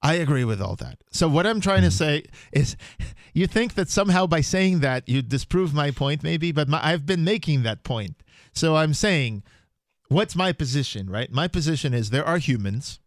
I 0.02 0.14
agree 0.14 0.44
with 0.44 0.60
all 0.60 0.74
that. 0.76 0.98
So 1.12 1.28
what 1.28 1.46
I'm 1.46 1.60
trying 1.60 1.82
to 1.82 1.88
mm. 1.88 1.92
say 1.92 2.24
is, 2.52 2.76
you 3.34 3.46
think 3.46 3.74
that 3.74 3.88
somehow 3.88 4.26
by 4.26 4.40
saying 4.40 4.80
that 4.80 5.08
you 5.08 5.22
disprove 5.22 5.72
my 5.72 5.92
point, 5.92 6.22
maybe, 6.22 6.50
but 6.50 6.68
my, 6.68 6.84
I've 6.84 7.06
been 7.06 7.24
making 7.24 7.62
that 7.62 7.84
point. 7.84 8.16
So 8.52 8.76
I'm 8.76 8.94
saying, 8.94 9.44
what's 10.08 10.34
my 10.34 10.52
position, 10.52 11.08
right? 11.08 11.30
My 11.30 11.46
position 11.46 11.94
is 11.94 12.10
there 12.10 12.26
are 12.26 12.38
humans. 12.38 12.98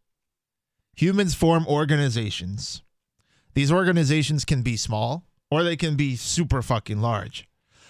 Humans 0.96 1.36
form 1.36 1.68
organizations. 1.68 2.82
These 3.54 3.72
organizations 3.72 4.46
can 4.46 4.62
be 4.62 4.78
small 4.78 5.26
or 5.52 5.64
they 5.64 5.76
can 5.76 5.96
be 5.96 6.16
super 6.16 6.62
fucking 6.62 7.00
large. 7.00 7.48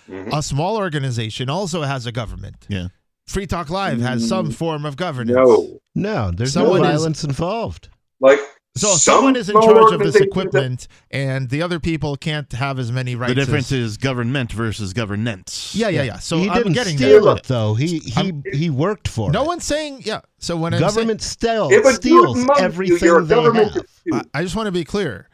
Mm-hmm. 0.10 0.34
A 0.34 0.42
small 0.44 0.78
organization 0.78 1.50
also 1.50 1.82
has 1.82 2.06
a 2.06 2.12
government. 2.12 2.66
Yeah. 2.68 2.88
Free 3.28 3.48
Talk 3.48 3.70
Live 3.72 4.02
has 4.02 4.24
mm. 4.24 4.30
some 4.30 4.52
form 4.52 4.86
of 4.86 4.98
governance. 4.98 5.36
No. 5.36 5.80
No, 5.96 6.32
there's 6.32 6.54
Someone 6.54 6.82
no 6.82 6.90
is- 6.90 6.98
violence 6.98 7.24
involved. 7.24 7.90
Like 8.20 8.40
So 8.78 8.90
some 8.90 8.98
someone 9.00 9.36
is 9.36 9.50
in 9.50 9.54
charge 9.56 9.68
of 9.68 9.74
this 9.76 9.92
organizations 9.92 10.14
that- 10.20 10.24
equipment, 10.28 10.88
and 11.10 11.50
the 11.50 11.62
other 11.64 11.80
people 11.80 12.18
can't 12.18 12.52
have 12.54 12.78
as 12.78 12.92
many 12.92 13.16
rights. 13.16 13.32
The 13.32 13.36
difference 13.36 13.72
as- 13.72 13.80
is 13.80 13.98
government 13.98 14.52
versus 14.52 14.94
governance. 14.94 15.74
yeah, 15.74 15.88
yeah, 15.90 16.04
yeah. 16.04 16.20
So 16.20 16.38
he 16.38 16.50
I'm 16.50 16.58
didn't 16.58 16.74
getting 16.74 16.98
steal 16.98 17.26
there. 17.26 17.38
it 17.38 17.44
though. 17.46 17.74
He 17.74 18.00
he 18.00 18.34
he 18.54 18.70
worked 18.70 19.08
for 19.08 19.30
it. 19.30 19.34
No 19.34 19.44
it. 19.44 19.48
one's 19.48 19.64
saying 19.66 20.04
yeah. 20.06 20.22
So 20.38 20.56
when 20.56 20.74
I'm 20.74 20.82
Government 20.82 21.22
still 21.22 21.70
If 21.72 21.84
a 21.84 21.94
dude 21.94 22.02
steals 22.02 22.50
everything 22.60 23.08
you're 23.08 23.24
they 23.24 23.42
have. 23.42 23.86
I, 24.14 24.22
I 24.36 24.44
just 24.44 24.56
want 24.56 24.68
to 24.68 24.72
be 24.72 24.84
clear. 24.84 25.30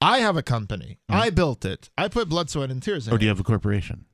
I 0.00 0.18
have 0.18 0.36
a 0.36 0.42
company. 0.42 0.98
Mm. 1.10 1.14
I 1.14 1.30
built 1.30 1.64
it. 1.64 1.90
I 1.96 2.08
put 2.08 2.28
blood, 2.28 2.50
sweat, 2.50 2.70
and 2.70 2.82
tears 2.82 3.06
in 3.06 3.12
oh, 3.12 3.14
Or 3.14 3.14
it. 3.14 3.16
Or 3.16 3.18
do 3.20 3.24
you 3.24 3.28
have 3.30 3.40
a 3.40 3.44
corporation? 3.44 4.04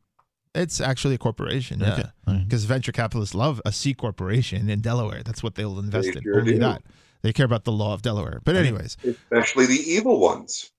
It's 0.55 0.81
actually 0.81 1.15
a 1.15 1.19
corporation. 1.19 1.83
Okay. 1.83 2.03
Yeah, 2.03 2.11
All 2.29 2.35
right. 2.35 2.45
because 2.47 2.65
venture 2.65 2.93
capitalists 2.93 3.35
love 3.35 3.61
a 3.65 3.73
C 3.73 3.95
corporation 3.95 4.69
in 4.69 4.81
Delaware. 4.81 5.23
That's 5.23 5.43
what 5.43 5.55
they'll 5.55 5.79
invest 5.79 6.09
They 6.13 6.19
in. 6.19 6.23
sure 6.23 6.41
Only 6.41 6.53
do. 6.55 6.59
that. 6.61 6.83
They 7.23 7.33
care 7.33 7.47
about 7.47 7.65
the 7.65 7.73
law 7.73 7.95
of 7.95 8.03
Delaware. 8.03 8.41
But 8.45 8.57
anyways, 8.57 8.97
especially 9.05 9.67
the 9.67 9.81
evil 9.81 10.19
ones 10.21 10.71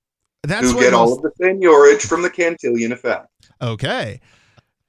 that's 0.44 0.70
who 0.70 0.76
what 0.76 0.82
get 0.84 0.94
all 0.94 1.14
of 1.14 1.22
the 1.22 1.32
seigniorage 1.42 2.02
from 2.02 2.22
the 2.22 2.30
Cantillon 2.30 2.92
effect. 2.92 3.28
okay. 3.62 4.20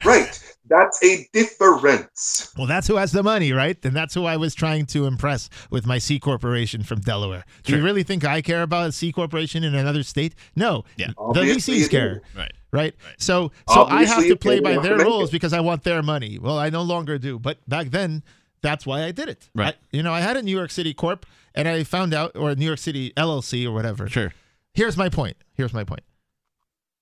Right. 0.04 0.53
That's 0.68 1.02
a 1.04 1.28
difference. 1.32 2.52
Well, 2.56 2.66
that's 2.66 2.86
who 2.86 2.96
has 2.96 3.12
the 3.12 3.22
money, 3.22 3.52
right? 3.52 3.76
And 3.84 3.94
that's 3.94 4.14
who 4.14 4.24
I 4.24 4.36
was 4.36 4.54
trying 4.54 4.86
to 4.86 5.06
impress 5.06 5.50
with 5.70 5.86
my 5.86 5.98
C 5.98 6.18
corporation 6.18 6.82
from 6.82 7.00
Delaware. 7.00 7.44
Do 7.64 7.76
you 7.76 7.82
really 7.84 8.02
think 8.02 8.24
I 8.24 8.40
care 8.42 8.62
about 8.62 8.88
a 8.88 8.92
C 8.92 9.12
corporation 9.12 9.62
in 9.64 9.74
another 9.74 10.02
state? 10.02 10.34
No. 10.56 10.84
Yeah. 10.96 11.08
The 11.08 11.14
Obviously 11.18 11.76
you 11.78 11.86
VCs 11.86 11.90
care. 11.90 12.14
do. 12.34 12.38
Right. 12.38 12.52
Right. 12.72 12.94
So 13.18 13.52
so 13.68 13.84
I 13.84 14.04
have 14.04 14.24
to 14.24 14.36
play 14.36 14.60
by 14.60 14.78
their 14.78 14.98
rules 14.98 15.30
because 15.30 15.52
I 15.52 15.60
want 15.60 15.84
their 15.84 16.02
money. 16.02 16.38
Well, 16.40 16.58
I 16.58 16.70
no 16.70 16.82
longer 16.82 17.18
do. 17.18 17.38
But 17.38 17.58
back 17.68 17.88
then, 17.88 18.22
that's 18.62 18.86
why 18.86 19.04
I 19.04 19.12
did 19.12 19.28
it. 19.28 19.48
Right. 19.54 19.74
I- 19.74 19.78
you 19.96 20.02
know, 20.02 20.12
I 20.12 20.20
had 20.20 20.36
a 20.36 20.42
New 20.42 20.56
York 20.56 20.70
City 20.70 20.94
Corp 20.94 21.26
and 21.54 21.68
I 21.68 21.84
found 21.84 22.14
out 22.14 22.32
or 22.36 22.50
a 22.50 22.56
New 22.56 22.64
York 22.66 22.78
City 22.78 23.12
LLC 23.16 23.66
or 23.66 23.72
whatever. 23.72 24.08
Sure. 24.08 24.32
Here's 24.72 24.96
my 24.96 25.08
point. 25.08 25.36
Here's 25.54 25.72
my 25.74 25.84
point. 25.84 26.02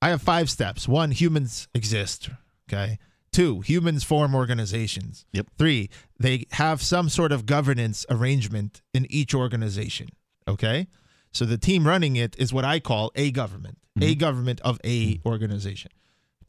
I 0.03 0.09
have 0.09 0.21
five 0.21 0.51
steps. 0.51 0.89
One, 0.89 1.13
humans 1.13 1.69
exist. 1.75 2.29
Okay. 2.69 2.99
Two, 3.33 3.61
humans 3.61 4.05
form 4.05 4.35
organizations. 4.35 5.25
Yep. 5.33 5.49
Three, 5.57 5.89
they 6.19 6.47
have 6.53 6.83
some 6.83 7.09
sort 7.09 7.33
of 7.33 7.47
governance 7.47 8.05
arrangement 8.11 8.83
in 8.93 9.07
each 9.09 9.35
organization. 9.35 10.09
Okay. 10.47 10.89
So 11.33 11.47
the 11.47 11.57
team 11.57 11.87
running 11.87 12.17
it 12.17 12.37
is 12.39 12.53
what 12.53 12.65
I 12.65 12.79
call 12.79 13.11
a 13.15 13.31
government, 13.31 13.79
a 13.97 14.01
mm-hmm. 14.01 14.19
government 14.19 14.61
of 14.61 14.79
a 14.85 15.15
mm-hmm. 15.15 15.29
organization. 15.29 15.91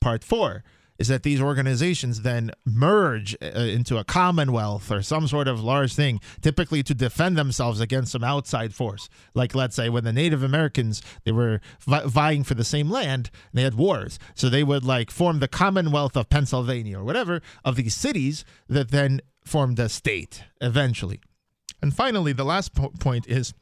Part 0.02 0.24
four 0.26 0.64
is 1.04 1.10
that 1.10 1.24
these 1.24 1.42
organizations 1.42 2.22
then 2.22 2.50
merge 2.64 3.36
uh, 3.42 3.60
into 3.60 3.98
a 3.98 4.06
commonwealth 4.06 4.90
or 4.90 5.02
some 5.02 5.28
sort 5.28 5.50
of 5.50 5.62
large 5.62 5.94
thing, 5.94 6.22
typically 6.40 6.82
to 6.82 6.94
defend 6.94 7.38
themselves 7.38 7.82
against 7.82 8.14
some 8.14 8.24
outside 8.24 8.74
force. 8.74 9.10
Like, 9.34 9.54
let's 9.54 9.76
say, 9.76 9.90
when 9.90 10.06
the 10.06 10.14
Native 10.14 10.44
Americans 10.44 11.02
they 11.26 11.34
were 11.34 11.60
vi- 11.82 12.06
vying 12.06 12.46
for 12.46 12.54
the 12.54 12.64
same 12.64 12.90
land, 12.90 13.32
they 13.52 13.64
had 13.64 13.76
wars, 13.76 14.18
so 14.34 14.48
they 14.48 14.64
would 14.64 14.86
like 14.86 15.12
form 15.12 15.40
the 15.40 15.50
Commonwealth 15.50 16.16
of 16.16 16.30
Pennsylvania 16.30 17.00
or 17.00 17.04
whatever 17.04 17.42
of 17.66 17.76
these 17.76 17.96
cities 17.96 18.46
that 18.70 18.92
then 18.92 19.20
formed 19.44 19.80
a 19.80 19.90
state 19.90 20.46
eventually. 20.62 21.20
And 21.82 21.94
finally, 21.94 22.32
the 22.32 22.46
last 22.46 22.74
po- 22.74 22.94
point 22.98 23.28
is 23.28 23.54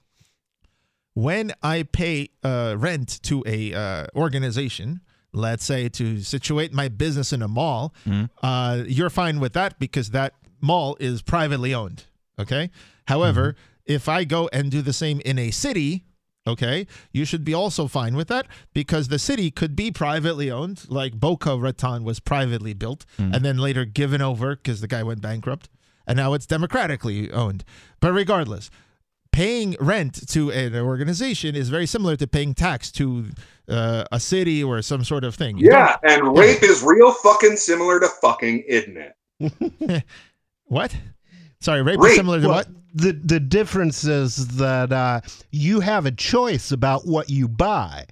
when 1.15 1.53
I 1.63 1.81
pay 1.81 2.29
uh, 2.43 2.75
rent 2.77 3.19
to 3.23 3.43
a 3.47 3.73
uh, 3.73 4.05
organization, 4.15 5.01
let's 5.33 5.63
say 5.63 5.89
to 5.89 6.21
situate 6.21 6.73
my 6.73 6.87
business 6.87 7.33
in 7.33 7.41
a 7.41 7.47
mall, 7.47 7.93
mm-hmm. 8.05 8.25
uh, 8.45 8.83
you're 8.85 9.09
fine 9.09 9.39
with 9.39 9.53
that 9.53 9.79
because 9.79 10.11
that 10.11 10.33
mall 10.59 10.97
is 10.99 11.21
privately 11.21 11.73
owned. 11.73 12.05
Okay. 12.39 12.69
However, 13.07 13.53
mm-hmm. 13.53 13.93
if 13.93 14.09
I 14.09 14.23
go 14.23 14.49
and 14.53 14.71
do 14.71 14.81
the 14.81 14.93
same 14.93 15.21
in 15.21 15.37
a 15.39 15.51
city, 15.51 16.05
okay, 16.45 16.87
you 17.11 17.25
should 17.25 17.43
be 17.43 17.53
also 17.53 17.87
fine 17.87 18.15
with 18.15 18.27
that 18.29 18.47
because 18.73 19.07
the 19.07 19.19
city 19.19 19.51
could 19.51 19.75
be 19.75 19.91
privately 19.91 20.49
owned, 20.49 20.85
like 20.89 21.19
Boca 21.19 21.57
Raton 21.57 22.03
was 22.03 22.19
privately 22.19 22.73
built 22.73 23.05
mm-hmm. 23.17 23.33
and 23.33 23.45
then 23.45 23.57
later 23.57 23.85
given 23.85 24.21
over 24.21 24.55
because 24.55 24.81
the 24.81 24.87
guy 24.87 25.03
went 25.03 25.21
bankrupt, 25.21 25.69
and 26.07 26.17
now 26.17 26.33
it's 26.33 26.45
democratically 26.45 27.31
owned. 27.31 27.63
But 27.99 28.13
regardless, 28.13 28.69
paying 29.31 29.75
rent 29.79 30.27
to 30.29 30.51
an 30.51 30.75
organization 30.75 31.55
is 31.55 31.69
very 31.69 31.85
similar 31.85 32.15
to 32.17 32.27
paying 32.27 32.53
tax 32.53 32.91
to 32.91 33.27
uh, 33.69 34.03
a 34.11 34.19
city 34.19 34.63
or 34.63 34.81
some 34.81 35.03
sort 35.03 35.23
of 35.23 35.35
thing. 35.35 35.57
You 35.57 35.71
Yeah, 35.71 35.97
and 36.03 36.37
rape 36.37 36.63
is 36.63 36.83
real 36.83 37.11
fucking 37.13 37.57
similar 37.57 37.99
to 37.99 38.07
fucking, 38.07 38.63
isn't 38.67 38.97
it? 38.97 40.03
What? 40.71 40.95
Sorry, 41.59 41.81
rape, 41.81 41.99
Rape, 41.99 42.11
is 42.11 42.15
similar 42.15 42.39
to 42.39 42.47
Well, 42.47 42.55
what? 42.59 42.67
The 42.93 43.11
the 43.11 43.41
difference 43.41 44.05
is 44.05 44.47
that 44.55 44.93
uh, 44.93 45.19
you 45.51 45.81
have 45.81 46.05
a 46.05 46.11
choice 46.11 46.71
about 46.71 47.05
what 47.05 47.29
you 47.29 47.49
buy. 47.49 48.05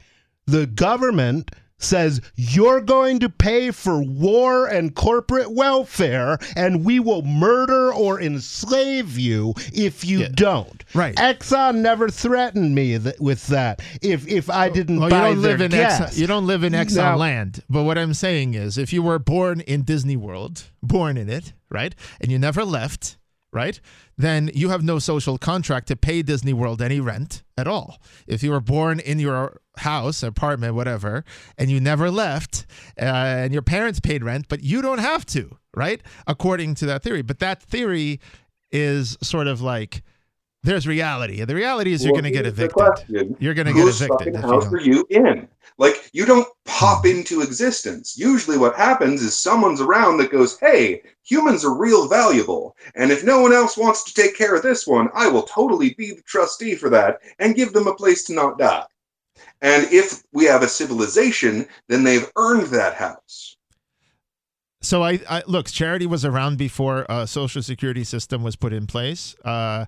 The 0.45 0.67
government 0.67 1.51
says 1.79 2.21
you're 2.35 2.81
going 2.81 3.19
to 3.19 3.29
pay 3.29 3.71
for 3.71 4.01
war 4.01 4.67
and 4.67 4.93
corporate 4.95 5.51
welfare, 5.51 6.37
and 6.55 6.85
we 6.85 6.99
will 6.99 7.21
murder 7.23 7.93
or 7.93 8.21
enslave 8.21 9.17
you 9.17 9.53
if 9.73 10.05
you 10.05 10.27
don't. 10.29 10.83
Right. 10.93 11.15
Exxon 11.15 11.77
never 11.77 12.09
threatened 12.09 12.75
me 12.75 12.97
th- 12.99 13.19
with 13.19 13.47
that. 13.47 13.81
If 14.01 14.27
if 14.27 14.49
I 14.49 14.69
didn't 14.69 14.99
Well, 14.99 15.09
you 15.09 15.15
buy 15.15 15.29
don't 15.29 15.41
their 15.41 15.51
live 15.53 15.61
in 15.61 15.71
gas. 15.71 15.99
Exxon, 15.99 16.17
you 16.19 16.27
don't 16.27 16.47
live 16.47 16.63
in 16.63 16.73
Exxon 16.73 16.95
Now- 16.97 17.17
land. 17.17 17.63
But 17.69 17.83
what 17.83 17.97
I'm 17.97 18.13
saying 18.13 18.53
is, 18.53 18.77
if 18.77 18.91
you 18.93 19.01
were 19.01 19.19
born 19.19 19.61
in 19.61 19.83
Disney 19.83 20.17
World, 20.17 20.63
born 20.83 21.17
in 21.17 21.29
it, 21.29 21.53
right, 21.69 21.95
and 22.19 22.31
you 22.31 22.39
never 22.39 22.63
left, 22.65 23.17
right, 23.53 23.79
then 24.17 24.49
you 24.53 24.69
have 24.69 24.83
no 24.83 24.99
social 24.99 25.37
contract 25.37 25.87
to 25.87 25.95
pay 25.95 26.21
Disney 26.21 26.53
World 26.53 26.81
any 26.81 26.99
rent 26.99 27.43
at 27.57 27.67
all. 27.67 28.01
If 28.27 28.43
you 28.43 28.51
were 28.51 28.59
born 28.59 28.99
in 28.99 29.19
your 29.19 29.61
house, 29.79 30.23
apartment, 30.23 30.75
whatever, 30.75 31.23
and 31.57 31.69
you 31.69 31.79
never 31.79 32.09
left, 32.11 32.65
uh, 32.99 33.03
and 33.05 33.53
your 33.53 33.61
parents 33.61 33.99
paid 33.99 34.23
rent, 34.23 34.45
but 34.49 34.63
you 34.63 34.81
don't 34.81 34.99
have 34.99 35.25
to, 35.27 35.57
right, 35.75 36.01
according 36.27 36.75
to 36.75 36.85
that 36.85 37.03
theory. 37.03 37.21
But 37.21 37.39
that 37.39 37.61
theory 37.61 38.19
is 38.71 39.17
sort 39.21 39.47
of 39.47 39.61
like. 39.61 40.03
There's 40.61 40.85
reality. 40.85 41.41
The 41.45 41.55
reality 41.55 41.93
is 41.93 42.03
you're 42.03 42.11
Well, 42.11 42.21
going 42.21 42.33
to 42.33 42.37
get 42.37 42.45
evicted. 42.45 43.05
You're 43.39 43.53
going 43.53 43.67
to 43.67 43.73
get 43.73 43.87
evicted 43.87 44.35
if 44.35 44.41
you 44.41 44.41
house 44.41 44.65
don't. 44.65 44.73
are 44.73 44.81
you 44.81 45.07
in? 45.09 45.47
Like, 45.77 46.09
you 46.11 46.25
don't 46.25 46.49
pop 46.65 47.05
into 47.05 47.39
existence. 47.39 48.17
Usually, 48.17 48.57
what 48.57 48.75
happens 48.75 49.21
is 49.21 49.33
someone's 49.37 49.79
around 49.79 50.17
that 50.17 50.33
goes, 50.33 50.59
"Hey, 50.59 51.01
humans 51.23 51.63
are 51.63 51.73
real 51.73 52.09
valuable, 52.09 52.75
and 52.95 53.09
if 53.09 53.23
no 53.23 53.39
one 53.39 53.53
else 53.53 53.77
wants 53.77 54.03
to 54.03 54.13
take 54.13 54.35
care 54.35 54.53
of 54.53 54.61
this 54.61 54.85
one, 54.85 55.07
I 55.13 55.29
will 55.29 55.43
totally 55.43 55.93
be 55.93 56.11
the 56.11 56.21
trustee 56.23 56.75
for 56.75 56.89
that 56.89 57.19
and 57.39 57.55
give 57.55 57.71
them 57.71 57.87
a 57.87 57.95
place 57.95 58.25
to 58.25 58.33
not 58.33 58.57
die." 58.57 58.83
And 59.61 59.87
if 59.91 60.23
we 60.31 60.45
have 60.45 60.63
a 60.63 60.67
civilization, 60.67 61.67
then 61.87 62.03
they've 62.03 62.29
earned 62.37 62.67
that 62.67 62.95
house. 62.95 63.57
So 64.81 65.03
I, 65.03 65.19
I 65.29 65.43
look, 65.45 65.67
charity 65.67 66.05
was 66.05 66.23
around 66.23 66.57
before 66.57 67.05
a 67.09 67.27
social 67.27 67.61
security 67.61 68.05
system 68.05 68.43
was 68.43 68.55
put 68.55 68.71
in 68.71 68.87
place, 68.87 69.35
uh, 69.43 69.85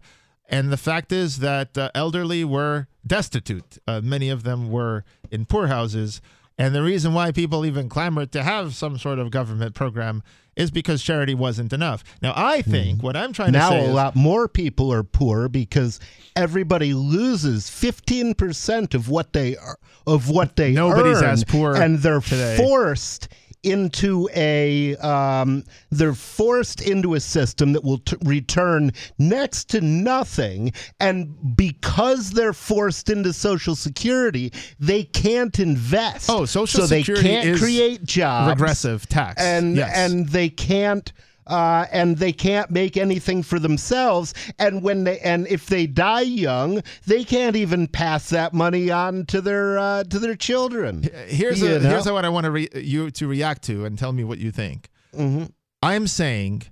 and 0.50 0.70
the 0.70 0.78
fact 0.78 1.14
is 1.14 1.40
that 1.40 1.78
uh, 1.78 1.90
elderly 1.96 2.44
were 2.44 2.88
destitute. 3.08 3.78
Uh, 3.88 4.02
many 4.04 4.30
of 4.30 4.44
them 4.44 4.70
were 4.70 5.06
in 5.32 5.46
poor 5.46 5.68
houses, 5.68 6.22
and 6.58 6.76
the 6.76 6.84
reason 6.84 7.14
why 7.14 7.32
people 7.32 7.66
even 7.66 7.88
clamored 7.88 8.34
to 8.34 8.44
have 8.44 8.76
some 8.76 8.98
sort 8.98 9.18
of 9.18 9.32
government 9.32 9.76
program 9.76 10.24
is 10.56 10.72
because 10.72 11.02
charity 11.02 11.34
wasn't 11.34 11.74
enough. 11.74 12.04
Now, 12.22 12.34
I 12.36 12.62
hmm. 12.62 12.72
think 12.72 13.04
what 13.04 13.16
I'm 13.16 13.34
trying 13.34 13.52
now 13.54 13.70
to 13.70 13.76
say 13.76 13.88
now 13.88 13.92
a 13.92 13.94
lot 13.94 14.16
more 14.16 14.48
people 14.48 14.92
are 14.92 15.04
poor 15.04 15.48
because 15.48 16.00
everybody 16.36 16.94
loses 16.94 17.66
15% 17.66 18.94
of 18.94 19.10
what 19.10 19.34
they 19.34 19.56
are 19.58 19.78
of 20.08 20.30
what 20.30 20.56
they 20.56 20.72
Nobody's 20.72 21.22
earn, 21.22 21.30
as 21.30 21.44
poor 21.44 21.76
and 21.76 22.00
they're 22.00 22.22
today. 22.22 22.58
forced 22.58 23.28
into 23.64 24.28
a 24.36 24.96
um, 24.98 25.64
they're 25.92 26.14
forced 26.14 26.82
into 26.82 27.14
a 27.14 27.20
system 27.20 27.74
that 27.74 27.84
will 27.84 28.00
t- 28.00 28.18
return 28.24 28.92
next 29.20 29.70
to 29.70 29.82
nothing 29.82 30.72
and 31.00 31.56
because 31.56 32.32
they're 32.32 32.54
forced 32.54 33.10
into 33.10 33.32
social 33.32 33.76
security 33.76 34.52
they 34.80 35.04
can't 35.04 35.60
invest 35.60 36.30
Oh, 36.30 36.46
Social 36.46 36.82
so 36.82 36.88
they 36.88 37.02
Security 37.04 37.28
can't 37.30 37.48
is 37.50 37.60
create 37.60 38.04
jobs 38.04 38.50
regressive 38.50 39.08
tax. 39.08 39.42
and 39.42 39.76
Yes. 39.76 39.92
and 39.96 40.28
they 40.30 40.50
can't 40.50 41.12
uh, 41.52 41.86
and 41.92 42.18
they 42.18 42.32
can't 42.32 42.72
make 42.72 42.96
anything 42.96 43.44
for 43.44 43.60
themselves. 43.60 44.34
And 44.58 44.82
when 44.82 45.04
they 45.04 45.20
and 45.20 45.48
if 45.48 45.68
they 45.68 45.86
die 45.86 46.22
young, 46.22 46.82
they 47.06 47.24
can't 47.24 47.56
even 47.56 47.88
pass 47.88 48.30
that 48.30 48.54
money 48.54 48.90
on 48.90 49.26
to 49.28 49.42
their 49.42 49.78
uh, 49.78 50.04
to 50.06 50.18
their 50.18 50.36
children. 50.36 51.04
Here's 51.28 51.62
a, 51.62 51.80
know? 51.80 51.90
here's 51.90 52.10
what 52.10 52.26
I 52.26 52.30
want 52.30 52.46
to 52.46 52.52
re- 52.52 52.70
you 52.74 53.12
to 53.12 53.28
react 53.28 53.64
to 53.64 53.86
and 53.86 54.00
tell 54.00 54.14
me 54.14 54.24
what 54.24 54.40
you 54.40 54.52
think. 54.52 54.90
Mm-hmm. 55.14 55.46
I'm 55.84 56.08
saying 56.08 56.64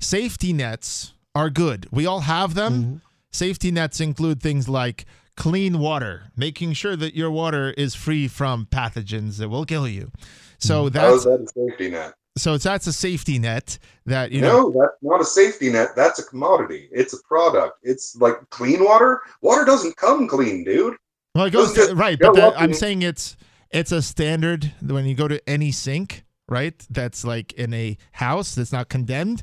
safety 0.00 0.52
nets 0.52 1.14
are 1.34 1.48
good. 1.48 1.86
We 1.92 2.04
all 2.06 2.20
have 2.20 2.54
them. 2.54 2.72
Mm-hmm. 2.72 2.96
Safety 3.30 3.70
nets 3.70 4.00
include 4.00 4.42
things 4.42 4.68
like 4.68 5.04
clean 5.36 5.78
water, 5.78 6.32
making 6.34 6.72
sure 6.72 6.96
that 6.96 7.14
your 7.14 7.30
water 7.30 7.70
is 7.76 7.94
free 7.94 8.26
from 8.26 8.66
pathogens 8.66 9.36
that 9.36 9.48
will 9.48 9.64
kill 9.64 9.86
you. 9.86 10.10
So 10.58 10.86
Mm-hmm. 10.86 10.98
How 10.98 11.14
is 11.14 11.24
that's 11.24 11.52
that 11.52 11.62
a 11.64 11.70
safety 11.70 11.90
net? 11.90 12.14
So 12.36 12.58
that's 12.58 12.86
a 12.86 12.92
safety 12.92 13.38
net 13.38 13.78
that 14.04 14.30
you 14.30 14.40
know. 14.40 14.68
no, 14.68 14.80
that's 14.80 15.02
not 15.02 15.20
a 15.20 15.24
safety 15.24 15.70
net. 15.70 15.90
That's 15.96 16.18
a 16.18 16.24
commodity. 16.24 16.88
It's 16.92 17.14
a 17.14 17.22
product. 17.26 17.78
It's 17.82 18.16
like 18.16 18.36
clean 18.50 18.84
water. 18.84 19.22
Water 19.40 19.64
doesn't 19.64 19.96
come 19.96 20.28
clean, 20.28 20.64
dude. 20.64 20.96
Well, 21.34 21.46
it 21.46 21.50
goes 21.50 21.72
Doesn't 21.74 21.96
right, 21.96 22.18
but 22.18 22.34
that, 22.34 22.58
I'm 22.58 22.72
saying 22.72 23.02
it's 23.02 23.36
it's 23.70 23.92
a 23.92 24.00
standard 24.00 24.72
when 24.82 25.06
you 25.06 25.14
go 25.14 25.28
to 25.28 25.46
any 25.48 25.70
sink, 25.72 26.24
right? 26.48 26.74
That's 26.90 27.24
like 27.24 27.52
in 27.54 27.74
a 27.74 27.98
house 28.12 28.54
that's 28.54 28.72
not 28.72 28.88
condemned. 28.88 29.42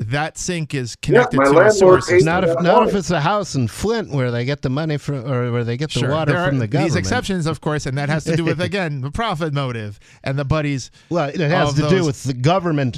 That 0.00 0.38
sink 0.38 0.74
is 0.74 0.94
connected 0.96 1.38
my 1.38 1.44
to 1.44 1.50
a 1.50 1.52
landlord 1.52 1.72
sewer 1.74 1.96
pays 1.96 2.04
system. 2.04 2.24
Not 2.26 2.44
if 2.44 2.54
not 2.60 2.78
water. 2.78 2.88
if 2.88 2.94
it's 2.94 3.10
a 3.10 3.20
house 3.20 3.56
in 3.56 3.66
Flint 3.66 4.10
where 4.10 4.30
they 4.30 4.44
get 4.44 4.62
the 4.62 4.70
money 4.70 4.96
from 4.96 5.26
or 5.30 5.50
where 5.50 5.64
they 5.64 5.76
get 5.76 5.92
the 5.92 6.00
Sure, 6.00 6.10
water 6.10 6.32
there 6.32 6.40
are 6.40 6.48
from 6.48 6.58
the 6.58 6.68
government. 6.68 6.92
These 6.92 6.96
exceptions, 6.96 7.46
of 7.46 7.60
course, 7.60 7.84
and 7.84 7.98
that 7.98 8.08
has 8.08 8.22
to 8.24 8.36
do 8.36 8.44
with 8.44 8.60
again 8.68 9.00
the 9.00 9.10
profit 9.10 9.52
motive 9.52 9.98
and 10.22 10.38
the 10.38 10.44
buddies. 10.44 10.92
Well, 11.10 11.28
it 11.28 11.40
has 11.40 11.70
of 11.78 11.88
to 11.88 11.96
do 11.96 12.04
with 12.04 12.22
the 12.22 12.32
government. 12.32 12.94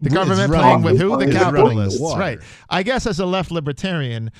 the 0.00 0.10
government 0.10 0.52
playing 0.52 0.82
with 0.82 1.00
who? 1.00 1.16
The 1.16 1.26
is 1.26 1.34
capitalists. 1.34 2.00
water. 2.00 2.20
Right. 2.20 2.38
I 2.70 2.84
guess 2.84 3.06
as 3.06 3.18
a 3.18 3.26
left 3.26 3.50
libertarian, 3.50 4.30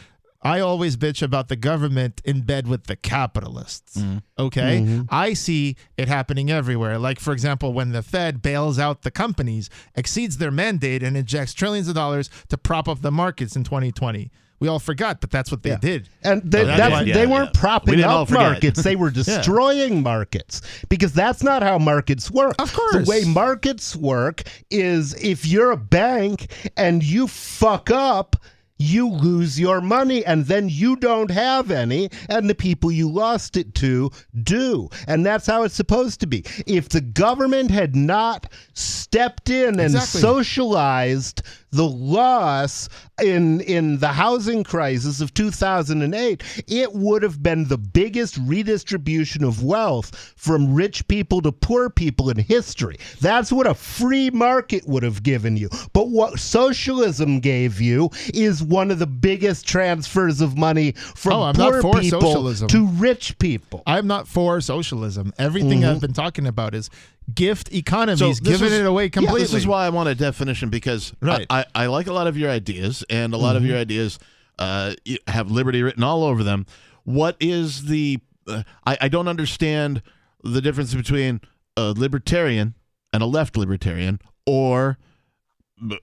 I 0.40 0.60
always 0.60 0.96
bitch 0.96 1.20
about 1.20 1.48
the 1.48 1.56
government 1.56 2.20
in 2.24 2.42
bed 2.42 2.68
with 2.68 2.84
the 2.84 2.94
capitalists. 2.96 4.00
Okay. 4.38 4.80
Mm-hmm. 4.80 5.02
I 5.10 5.32
see 5.34 5.76
it 5.96 6.06
happening 6.08 6.50
everywhere. 6.50 6.96
Like, 6.98 7.18
for 7.18 7.32
example, 7.32 7.72
when 7.72 7.90
the 7.90 8.02
Fed 8.02 8.40
bails 8.40 8.78
out 8.78 9.02
the 9.02 9.10
companies, 9.10 9.68
exceeds 9.96 10.38
their 10.38 10.52
mandate, 10.52 11.02
and 11.02 11.16
injects 11.16 11.54
trillions 11.54 11.88
of 11.88 11.94
dollars 11.96 12.30
to 12.50 12.56
prop 12.56 12.88
up 12.88 13.00
the 13.02 13.10
markets 13.10 13.56
in 13.56 13.64
2020. 13.64 14.30
We 14.60 14.66
all 14.66 14.80
forgot, 14.80 15.20
but 15.20 15.30
that's 15.30 15.52
what 15.52 15.62
they 15.62 15.70
Yeah. 15.70 15.76
did. 15.80 16.08
And 16.22 16.42
they, 16.50 16.62
Oh, 16.62 16.64
that's 16.66 16.78
that's, 16.78 16.92
why- 16.92 17.04
they 17.04 17.26
weren't 17.28 17.50
yeah. 17.54 17.60
Propping 17.60 17.96
didn't 17.96 18.10
up 18.10 18.28
markets; 18.30 18.82
they 18.82 18.96
were 18.96 19.10
destroying 19.22 20.02
markets 20.02 20.62
because 20.88 21.12
that's 21.12 21.44
not 21.44 21.62
how 21.62 21.78
markets 21.78 22.28
work. 22.30 22.56
Of 22.60 22.72
course. 22.72 22.94
the 23.04 23.04
way 23.08 23.22
markets 23.24 23.94
work 23.94 24.42
is 24.70 25.14
if 25.22 25.46
you're 25.46 25.70
a 25.70 25.76
bank 25.76 26.70
and 26.76 27.02
you 27.04 27.26
fuck 27.28 27.90
up. 27.90 28.36
You 28.78 29.08
lose 29.08 29.58
your 29.58 29.80
money 29.80 30.24
and 30.24 30.46
then 30.46 30.68
you 30.68 30.96
don't 30.96 31.30
have 31.30 31.70
any, 31.70 32.10
and 32.28 32.48
the 32.48 32.54
people 32.54 32.92
you 32.92 33.10
lost 33.10 33.56
it 33.56 33.74
to 33.76 34.10
do. 34.42 34.88
And 35.06 35.26
that's 35.26 35.46
how 35.46 35.64
it's 35.64 35.74
supposed 35.74 36.20
to 36.20 36.26
be. 36.26 36.44
If 36.66 36.88
the 36.88 37.00
government 37.00 37.70
had 37.70 37.96
not 37.96 38.46
stepped 38.74 39.50
in 39.50 39.80
and 39.80 39.94
Exactly. 39.94 40.20
socialized 40.20 41.42
the 41.70 41.86
loss 41.86 42.88
in 43.22 43.60
in 43.62 43.98
the 43.98 44.08
housing 44.08 44.64
crisis 44.64 45.20
of 45.20 45.34
2008 45.34 46.64
it 46.66 46.92
would 46.94 47.22
have 47.22 47.42
been 47.42 47.64
the 47.68 47.76
biggest 47.78 48.38
redistribution 48.38 49.44
of 49.44 49.62
wealth 49.62 50.32
from 50.36 50.72
rich 50.74 51.06
people 51.08 51.40
to 51.42 51.52
poor 51.52 51.90
people 51.90 52.30
in 52.30 52.38
history 52.38 52.96
that's 53.20 53.52
what 53.52 53.66
a 53.66 53.74
free 53.74 54.30
market 54.30 54.86
would 54.86 55.02
have 55.02 55.22
given 55.22 55.56
you 55.56 55.68
but 55.92 56.08
what 56.08 56.38
socialism 56.38 57.40
gave 57.40 57.80
you 57.80 58.08
is 58.34 58.62
one 58.62 58.90
of 58.90 58.98
the 58.98 59.06
biggest 59.06 59.66
transfers 59.66 60.40
of 60.40 60.56
money 60.56 60.92
from 60.92 61.38
Oh, 61.38 61.52
poor 61.80 62.00
people 62.00 62.20
socialism. 62.20 62.68
to 62.68 62.86
rich 62.86 63.38
people 63.38 63.82
I'm 63.86 64.06
not 64.06 64.26
for 64.28 64.60
socialism. 64.60 65.32
Everything 65.38 65.80
Mm-hmm. 65.80 65.90
I've 65.90 66.00
been 66.00 66.12
talking 66.12 66.46
about 66.46 66.74
is 66.74 66.88
gift 67.34 67.72
economies, 67.74 68.40
this 68.40 68.40
giving 68.40 68.72
is- 68.72 68.80
it 68.80 68.86
away 68.86 69.08
completely. 69.10 69.42
This 69.42 69.54
is 69.54 69.66
why 69.66 69.86
I 69.86 69.90
want 69.90 70.08
a 70.08 70.14
definition 70.14 70.68
because 70.70 71.12
Right. 71.20 71.46
I, 71.50 71.60
I, 71.60 71.84
I 71.84 71.86
like 71.86 72.06
a 72.06 72.12
lot 72.12 72.26
of 72.26 72.36
your 72.36 72.50
ideas, 72.50 73.04
and 73.10 73.34
a 73.34 73.36
lot 73.36 73.56
of 73.56 73.62
Mm-hmm. 73.62 73.70
your 73.70 73.78
ideas 73.78 74.18
uh, 74.58 74.94
have 75.28 75.50
liberty 75.50 75.82
written 75.82 76.02
all 76.02 76.24
over 76.24 76.42
them. 76.42 76.66
What 77.04 77.36
is 77.40 77.84
the? 77.86 78.20
Uh, 78.46 78.62
I, 78.86 78.98
I 79.02 79.08
don't 79.08 79.28
understand 79.28 80.02
the 80.42 80.60
difference 80.60 80.94
between 80.94 81.40
a 81.76 81.92
libertarian 81.96 82.74
and 83.12 83.22
a 83.22 83.26
left 83.26 83.56
libertarian, 83.56 84.20
or 84.46 84.98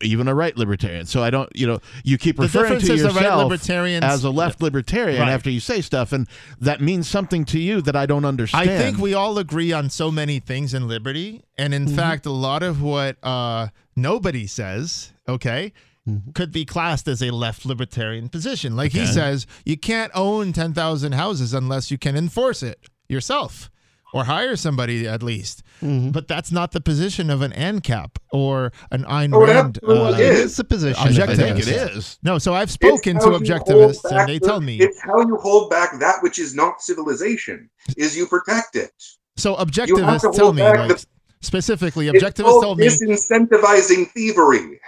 even 0.01 0.27
a 0.27 0.33
right 0.35 0.55
libertarian. 0.57 1.05
So 1.05 1.21
I 1.23 1.29
don't, 1.29 1.49
you 1.55 1.67
know, 1.67 1.79
you 2.03 2.17
keep 2.17 2.39
referring 2.39 2.79
to 2.79 2.87
right 2.87 2.97
yourself 2.97 3.43
libertarians- 3.43 4.03
as 4.05 4.23
a 4.23 4.29
left 4.29 4.61
libertarian 4.61 5.21
Right. 5.21 5.31
after 5.31 5.49
you 5.49 5.59
say 5.59 5.81
stuff, 5.81 6.11
and 6.13 6.27
that 6.59 6.81
means 6.81 7.07
something 7.09 7.45
to 7.45 7.59
you 7.59 7.81
that 7.81 7.95
I 7.95 8.05
don't 8.05 8.25
understand. 8.25 8.69
I 8.69 8.77
think 8.77 8.97
we 8.97 9.13
all 9.13 9.37
agree 9.37 9.71
on 9.73 9.89
so 9.89 10.11
many 10.11 10.39
things 10.39 10.73
in 10.73 10.87
liberty, 10.87 11.43
and 11.57 11.73
in 11.73 11.85
Mm-hmm. 11.85 11.95
fact, 11.95 12.25
a 12.25 12.31
lot 12.31 12.63
of 12.63 12.81
what 12.81 13.17
uh, 13.23 13.67
nobody 13.95 14.47
says, 14.47 15.11
okay, 15.27 15.73
Mm-hmm. 16.07 16.33
could 16.33 16.51
be 16.51 16.65
classed 16.65 17.07
as 17.07 17.19
a 17.23 17.31
left 17.31 17.65
libertarian 17.65 18.29
position. 18.29 18.75
Like 18.75 18.91
he 18.91 19.07
says, 19.07 19.47
you 19.65 19.75
can't 19.75 20.11
own 20.13 20.53
ten 20.53 20.71
thousand 20.71 21.13
houses 21.13 21.51
unless 21.51 21.89
you 21.89 21.97
can 21.97 22.15
enforce 22.15 22.61
it 22.61 22.77
yourself 23.09 23.71
or 24.13 24.25
hire 24.25 24.55
somebody 24.55 25.07
at 25.07 25.23
least. 25.23 25.63
Mm-hmm. 25.81 26.11
But 26.11 26.27
that's 26.27 26.51
not 26.51 26.71
the 26.71 26.79
position 26.81 27.29
of 27.29 27.41
an 27.41 27.51
ANCAP 27.51 28.11
or 28.31 28.71
an 28.91 29.03
Ayn 29.03 29.33
Oh, 29.33 29.45
Rand. 29.45 29.79
uh, 29.87 30.13
it 30.13 30.19
is. 30.19 30.39
is 30.39 30.57
the 30.57 30.63
position 30.63 31.07
Objective. 31.07 31.39
I 31.39 31.43
think 31.53 31.59
it 31.59 31.65
Objectivist. 31.65 31.97
is. 31.97 32.19
No, 32.23 32.37
so 32.37 32.53
I've 32.53 32.71
spoken 32.71 33.19
to 33.19 33.25
objectivists, 33.27 34.03
and 34.09 34.27
they 34.29 34.39
the- 34.39 34.47
tell 34.47 34.61
me. 34.61 34.79
it's 34.79 34.99
how 35.01 35.19
you 35.19 35.35
hold 35.37 35.69
back 35.69 35.99
that 35.99 36.23
which 36.23 36.39
is 36.39 36.55
not 36.55 36.81
civilization. 36.81 37.69
Is 37.97 38.15
you 38.15 38.25
protect 38.27 38.75
it. 38.75 38.91
So 39.37 39.51
You 39.51 39.57
have 39.57 39.71
to 39.71 39.81
objectivists 39.81 40.35
tell 40.35 40.53
me, 40.53 40.61
back 40.61 40.77
like 40.77 40.97
the- 40.97 41.05
specifically, 41.41 42.07
objectivists 42.07 42.43
called 42.43 42.63
told 42.63 42.77
me. 42.79 42.87
disincentivizing 42.87 44.09
thievery. 44.11 44.79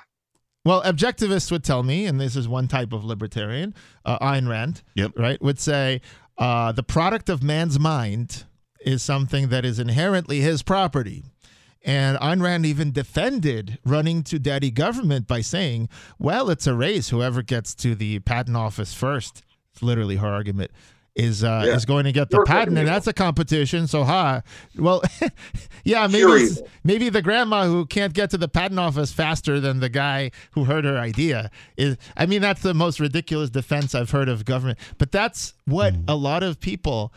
Well, 0.65 0.81
objectivists 0.83 1.51
would 1.51 1.63
tell 1.63 1.83
me, 1.83 2.05
and 2.05 2.19
this 2.19 2.35
is 2.35 2.47
one 2.47 2.67
type 2.67 2.91
of 2.93 3.03
libertarian, 3.05 3.73
uh, 4.05 4.19
Ayn 4.19 4.49
Rand, 4.49 4.83
Yep. 4.95 5.11
right, 5.17 5.41
would 5.41 5.59
say 5.59 6.01
uh, 6.37 6.71
the 6.71 6.83
product 6.83 7.29
of 7.29 7.41
man's 7.41 7.79
mind 7.79 8.45
is 8.85 9.01
something 9.03 9.49
that 9.49 9.65
is 9.65 9.79
inherently 9.79 10.39
his 10.41 10.63
property. 10.63 11.23
And 11.83 12.17
Ayn 12.17 12.41
Rand 12.41 12.65
even 12.65 12.91
defended 12.91 13.77
running 13.85 14.23
to 14.23 14.39
daddy 14.39 14.71
government 14.71 15.27
by 15.27 15.41
saying, 15.41 15.87
well, 16.19 16.49
it's 16.49 16.67
a 16.67 16.73
race. 16.75 17.09
Whoever 17.09 17.41
gets 17.41 17.73
to 17.75 17.95
the 17.95 18.19
patent 18.19 18.57
office 18.57 18.93
first, 18.93 19.43
it's 19.71 19.81
literally 19.81 20.17
her 20.17 20.27
argument, 20.27 20.71
is 21.15 21.43
uh, 21.45 21.63
Yeah. 21.65 21.75
is 21.75 21.85
going 21.85 22.03
to 22.03 22.11
get 22.11 22.29
the 22.29 22.37
You're 22.37 22.45
patent, 22.45 22.77
and 22.77 22.87
that's 22.87 23.07
a 23.07 23.13
competition. 23.13 23.87
So, 23.87 24.03
ha, 24.03 24.41
well, 24.75 25.01
yeah, 25.85 26.07
maybe 26.07 26.47
maybe 26.83 27.09
the 27.09 27.21
grandma 27.21 27.65
who 27.65 27.85
can't 27.85 28.13
get 28.13 28.31
to 28.31 28.37
the 28.37 28.49
patent 28.49 28.79
office 28.79 29.13
faster 29.13 29.59
than 29.61 29.79
the 29.79 29.89
guy 29.89 30.31
who 30.51 30.65
heard 30.65 30.83
her 30.83 30.97
idea 30.97 31.49
is. 31.77 31.95
I 32.17 32.25
mean, 32.25 32.41
that's 32.41 32.61
the 32.63 32.73
most 32.73 32.99
ridiculous 32.99 33.49
defense 33.49 33.95
I've 33.95 34.11
heard 34.11 34.27
of 34.29 34.43
government. 34.45 34.77
But 34.97 35.11
that's 35.13 35.53
what 35.65 35.93
Hmm. 35.95 36.01
a 36.09 36.15
lot 36.15 36.43
of 36.43 36.59
people. 36.59 37.13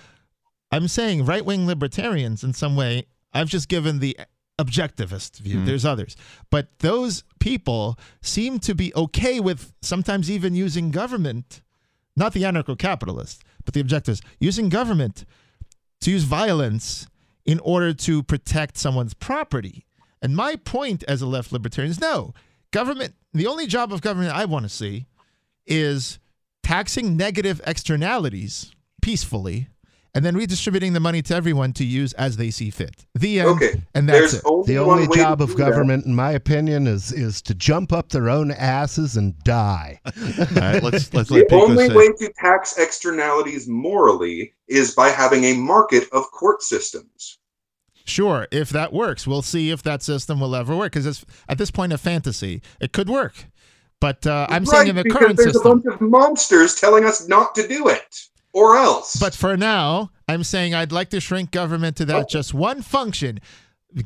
I'm 0.70 0.88
saying 0.88 1.24
right 1.24 1.44
wing 1.44 1.66
libertarians 1.66 2.44
in 2.44 2.52
some 2.52 2.76
way. 2.76 3.06
I've 3.32 3.48
just 3.48 3.68
given 3.68 3.98
the 3.98 4.16
objectivist 4.58 5.38
view. 5.38 5.60
Hmm. 5.60 5.64
There's 5.64 5.84
others. 5.84 6.16
But 6.50 6.78
those 6.80 7.24
people 7.38 7.98
seem 8.20 8.58
to 8.60 8.74
be 8.74 8.94
okay 8.94 9.40
with 9.40 9.72
sometimes 9.80 10.30
even 10.30 10.54
using 10.54 10.90
government, 10.90 11.62
not 12.16 12.32
the 12.32 12.42
anarcho 12.42 12.78
capitalists, 12.78 13.42
but 13.64 13.74
the 13.74 13.82
objectivists, 13.82 14.22
using 14.38 14.68
government 14.68 15.24
to 16.02 16.10
use 16.10 16.24
violence 16.24 17.06
in 17.44 17.58
order 17.60 17.92
to 17.94 18.22
protect 18.22 18.76
someone's 18.76 19.14
property. 19.14 19.86
And 20.22 20.36
my 20.36 20.56
point 20.56 21.02
as 21.08 21.22
a 21.22 21.26
left 21.26 21.52
libertarian 21.52 21.90
is 21.90 22.00
no, 22.00 22.34
government, 22.70 23.14
the 23.32 23.46
only 23.46 23.66
job 23.66 23.92
of 23.92 24.02
government 24.02 24.34
I 24.34 24.44
want 24.44 24.64
to 24.64 24.68
see 24.68 25.06
is 25.66 26.18
taxing 26.62 27.16
negative 27.16 27.60
externalities 27.66 28.72
peacefully 29.00 29.68
and 30.14 30.24
then 30.24 30.36
redistributing 30.36 30.92
the 30.92 31.00
money 31.00 31.22
to 31.22 31.34
everyone 31.34 31.72
to 31.74 31.84
use 31.84 32.12
as 32.14 32.36
they 32.36 32.50
see 32.50 32.70
fit. 32.70 33.06
The 33.14 33.40
end. 33.40 33.48
Okay, 33.50 33.82
And 33.94 34.08
that's 34.08 34.32
there's 34.32 34.34
it. 34.34 34.42
only 34.44 34.66
The 34.66 34.78
only 34.78 35.06
job 35.08 35.40
of 35.40 35.50
do 35.50 35.54
that. 35.64 35.70
government, 35.70 36.06
in 36.06 36.14
my 36.14 36.32
opinion, 36.32 36.86
is 36.86 37.12
is 37.12 37.42
to 37.42 37.54
jump 37.54 37.92
up 37.92 38.10
their 38.10 38.28
own 38.28 38.50
asses 38.50 39.16
and 39.16 39.38
die. 39.44 40.00
All 40.06 40.46
right, 40.56 40.82
let's 40.82 41.12
let's 41.14 41.30
The 41.30 41.36
let 41.36 41.48
Pico 41.48 41.62
only 41.62 41.88
say. 41.88 41.94
way 41.94 42.08
to 42.18 42.32
tax 42.38 42.76
externalities 42.78 43.68
morally 43.68 44.54
is 44.68 44.94
by 44.94 45.08
having 45.10 45.44
a 45.44 45.54
market 45.54 46.08
of 46.12 46.30
court 46.32 46.62
systems. 46.62 47.38
Sure, 48.06 48.48
if 48.50 48.70
that 48.70 48.92
works, 48.92 49.26
we'll 49.26 49.42
see 49.42 49.70
if 49.70 49.82
that 49.84 50.02
system 50.02 50.40
will 50.40 50.56
ever 50.56 50.74
work. 50.76 50.92
Because 50.92 51.06
it's 51.06 51.24
at 51.48 51.58
this 51.58 51.70
point 51.70 51.92
a 51.92 51.98
fantasy. 51.98 52.62
It 52.80 52.92
could 52.92 53.08
work, 53.08 53.44
but 54.00 54.26
uh, 54.26 54.46
I'm 54.48 54.64
right, 54.64 54.68
saying 54.68 54.88
in 54.88 54.96
the 54.96 55.04
because 55.04 55.20
current 55.20 55.36
there's 55.36 55.52
system. 55.52 55.70
a 55.70 55.74
bunch 55.82 55.84
of 55.86 56.00
monsters 56.00 56.74
telling 56.74 57.04
us 57.04 57.28
not 57.28 57.54
to 57.56 57.68
do 57.68 57.88
it, 57.88 58.16
or 58.52 58.76
else. 58.76 59.16
But 59.16 59.34
for 59.34 59.56
now, 59.56 60.10
I'm 60.28 60.44
saying 60.44 60.74
I'd 60.74 60.92
like 60.92 61.10
to 61.10 61.20
shrink 61.20 61.50
government 61.50 61.96
to 61.98 62.04
that 62.06 62.28
just 62.28 62.54
one 62.54 62.82
function: 62.82 63.40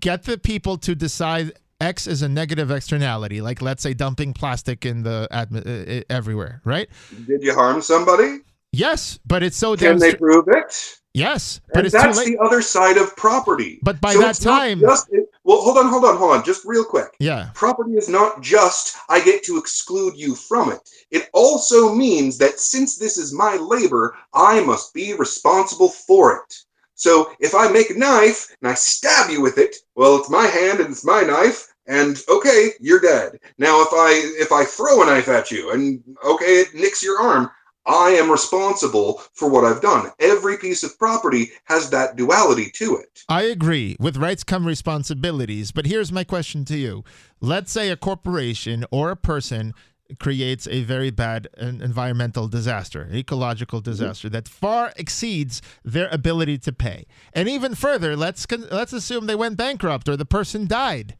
get 0.01 0.25
the 0.25 0.39
people 0.39 0.77
to 0.79 0.95
decide 0.95 1.53
X 1.81 2.07
is 2.07 2.23
a 2.23 2.29
negative 2.29 2.71
externality, 2.71 3.41
like 3.41 3.61
let's 3.61 3.83
say 3.83 3.95
dumping 3.95 4.33
plastic 4.33 4.87
in 4.87 5.03
the 5.03 5.29
uh, 5.31 5.45
uh, 5.55 6.03
everywhere, 6.09 6.61
right? 6.65 6.89
Did 7.27 7.43
you 7.43 7.55
harm 7.55 7.83
somebody? 7.83 8.39
Yes, 8.73 9.19
but 9.27 9.43
it's 9.43 9.57
so 9.57 9.77
Can 9.77 9.99
they 9.99 10.15
prove 10.15 10.47
it? 10.49 10.99
Yes, 11.13 11.61
but 11.69 11.79
And 11.79 11.87
it's 11.87 11.95
too 11.95 12.01
that's 12.03 12.25
the 12.25 12.39
other 12.39 12.61
side 12.61 12.97
of 12.97 13.15
property. 13.17 13.79
But 13.83 14.01
by 14.01 14.15
So 14.15 14.21
that 14.21 14.35
time- 14.37 14.81
just, 14.81 15.09
it- 15.13 15.29
well, 15.45 15.61
hold 15.61 15.77
on, 15.77 15.89
hold 15.89 16.05
on, 16.05 16.17
hold 16.17 16.33
on, 16.33 16.45
just 16.45 16.65
real 16.65 16.85
quick. 16.85 17.15
yeah. 17.19 17.51
Property 17.55 17.93
is 17.93 18.09
not 18.09 18.43
just 18.43 18.97
I 19.09 19.23
get 19.23 19.45
to 19.45 19.59
exclude 19.59 20.17
you 20.17 20.35
from 20.35 20.73
it. 20.73 20.81
It 21.11 21.29
also 21.33 21.95
means 21.95 22.39
that 22.39 22.59
since 22.59 22.97
this 22.97 23.19
is 23.19 23.33
my 23.33 23.57
labor, 23.57 24.17
I 24.33 24.61
must 24.61 24.95
be 24.95 25.13
responsible 25.13 25.91
for 25.91 26.37
it. 26.37 26.55
So 26.95 27.33
if 27.41 27.55
I 27.55 27.69
make 27.69 27.91
a 27.91 27.99
knife 27.99 28.55
and 28.61 28.71
I 28.71 28.75
stab 28.75 29.31
you 29.31 29.41
with 29.43 29.59
it, 29.59 29.77
well, 29.95 30.17
it's 30.17 30.31
my 30.31 30.47
hand 30.47 30.81
and 30.81 30.91
it's 30.91 31.05
my 31.05 31.23
knife, 31.23 31.75
and 31.87 32.23
okay, 32.29 32.71
you're 32.81 33.01
dead. 33.01 33.39
Now 33.59 33.83
if 33.83 33.89
I 33.93 34.11
if 34.39 34.53
I 34.53 34.65
throw 34.65 35.03
a 35.03 35.07
knife 35.07 35.29
at 35.29 35.51
you 35.51 35.73
and 35.73 36.03
okay, 36.25 36.61
it 36.61 36.75
nicks 36.75 37.03
your 37.03 37.21
arm, 37.21 37.51
I 37.87 38.11
am 38.11 38.31
responsible 38.31 39.23
for 39.33 39.49
what 39.49 39.65
I've 39.65 39.83
done. 39.83 40.11
Every 40.19 40.57
piece 40.57 40.83
of 40.83 40.99
property 40.99 41.51
has 41.65 41.91
that 41.91 42.17
duality 42.17 42.71
to 42.77 42.97
it. 42.97 43.25
I 43.29 43.43
agree. 43.43 43.97
With 44.01 44.17
rights 44.17 44.45
come 44.45 44.67
responsibilities. 44.67 45.73
But 45.73 45.87
here's 45.87 46.13
my 46.13 46.25
question 46.25 46.65
to 46.67 46.77
you. 46.77 47.05
Let's 47.41 47.73
say 47.73 47.91
a 47.91 47.97
corporation 47.97 48.85
or 48.91 49.11
a 49.11 49.17
person 49.17 49.75
creates 50.19 50.69
a 50.69 50.83
very 50.83 51.11
bad 51.11 51.49
uh, 51.61 51.67
environmental 51.67 52.49
disaster, 52.49 53.09
ecological 53.13 53.81
mm-hmm. 53.81 53.91
disaster 53.91 54.29
that 54.29 54.49
far 54.49 54.93
exceeds 54.97 55.63
their 55.85 56.09
ability 56.11 56.59
to 56.59 56.73
pay. 56.73 57.07
And 57.33 57.49
even 57.49 57.75
further, 57.75 58.17
let's 58.17 58.47
con- 58.47 58.69
let's 58.71 58.93
assume 58.93 59.27
they 59.27 59.35
went 59.35 59.57
bankrupt 59.57 60.09
or 60.09 60.17
the 60.17 60.27
person 60.27 60.67
died. 60.67 61.17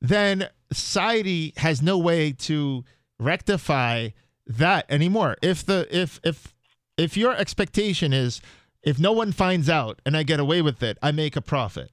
Then 0.00 0.48
society 0.72 1.52
has 1.58 1.80
no 1.80 1.96
way 1.96 2.32
to 2.32 2.84
rectify 3.18 4.10
that 4.46 4.86
anymore. 4.88 5.36
If 5.42 5.64
the 5.64 5.86
if 5.90 6.20
if 6.24 6.54
if 6.96 7.16
your 7.16 7.34
expectation 7.34 8.12
is 8.12 8.40
if 8.82 8.98
no 8.98 9.12
one 9.12 9.32
finds 9.32 9.68
out 9.68 10.00
and 10.04 10.16
I 10.16 10.22
get 10.22 10.40
away 10.40 10.62
with 10.62 10.82
it, 10.82 10.98
I 11.02 11.12
make 11.12 11.36
a 11.36 11.40
profit. 11.40 11.90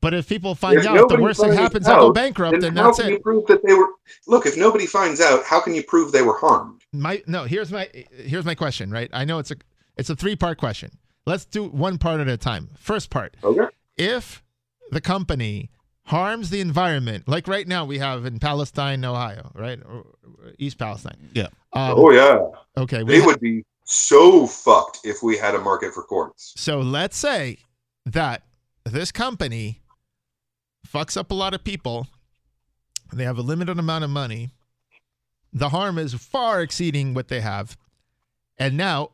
But 0.00 0.14
if 0.14 0.26
people 0.28 0.54
find 0.54 0.78
If 0.78 0.86
out, 0.86 1.10
the 1.10 1.20
worst 1.20 1.40
that 1.40 1.48
finds 1.48 1.60
happens, 1.60 1.86
I 1.86 1.96
go 1.96 2.08
out, 2.08 2.14
bankrupt, 2.14 2.60
then 2.62 2.70
and 2.70 2.78
how 2.78 2.86
that's 2.86 2.98
can 3.00 3.08
it. 3.08 3.12
you 3.12 3.18
prove 3.20 3.46
that 3.48 3.62
they 3.66 3.74
were? 3.74 3.88
Look, 4.26 4.46
if 4.46 4.56
nobody 4.56 4.86
finds 4.86 5.20
out, 5.20 5.44
how 5.44 5.60
can 5.60 5.74
you 5.74 5.82
prove 5.82 6.10
they 6.12 6.22
were 6.22 6.38
harmed? 6.38 6.80
my 6.92 7.22
no 7.28 7.44
here's 7.44 7.70
my 7.70 7.88
here's 8.10 8.44
my 8.44 8.54
question 8.56 8.90
right 8.90 9.08
i 9.12 9.24
know 9.24 9.38
it's 9.38 9.52
a 9.52 9.56
it's 9.96 10.10
a 10.10 10.16
three 10.16 10.34
part 10.34 10.58
question 10.58 10.90
let's 11.24 11.44
do 11.44 11.62
one 11.68 11.98
part 11.98 12.18
at 12.20 12.26
a 12.26 12.36
time 12.36 12.68
first 12.76 13.10
part 13.10 13.36
Okay. 13.44 13.66
if 13.96 14.42
the 14.90 15.00
company 15.00 15.70
harms 16.10 16.50
the 16.50 16.60
environment. 16.60 17.28
Like 17.28 17.46
right 17.48 17.66
now 17.66 17.84
we 17.84 17.98
have 17.98 18.26
in 18.26 18.38
palestine 18.38 19.04
ohio 19.04 19.50
right? 19.54 19.78
Or 19.84 20.06
or 20.38 20.52
east 20.58 20.78
palestine. 20.78 21.30
Yeah. 21.32 21.48
um, 21.72 21.94
oh 21.96 22.10
yeah, 22.10 22.38
okay 22.82 23.02
we 23.02 23.14
they 23.14 23.20
ha- 23.20 23.26
would 23.26 23.40
be 23.40 23.64
so 23.84 24.46
fucked 24.46 25.00
if 25.04 25.22
we 25.22 25.36
had 25.36 25.54
a 25.54 25.60
market 25.60 25.92
for 25.94 26.02
quartz. 26.02 26.52
so 26.56 26.80
let's 26.80 27.16
say 27.16 27.58
that 28.06 28.42
this 28.84 29.12
company 29.12 29.80
fucks 30.86 31.16
up 31.16 31.30
a 31.30 31.34
lot 31.34 31.54
of 31.54 31.62
people. 31.64 32.06
They 33.12 33.24
have 33.24 33.38
a 33.38 33.42
limited 33.42 33.78
amount 33.78 34.04
of 34.04 34.10
money. 34.10 34.50
The 35.52 35.70
harm 35.70 35.98
is 35.98 36.14
far 36.14 36.62
exceeding 36.62 37.12
what 37.14 37.28
they 37.28 37.40
have. 37.40 37.76
And 38.56 38.76
now 38.76 39.10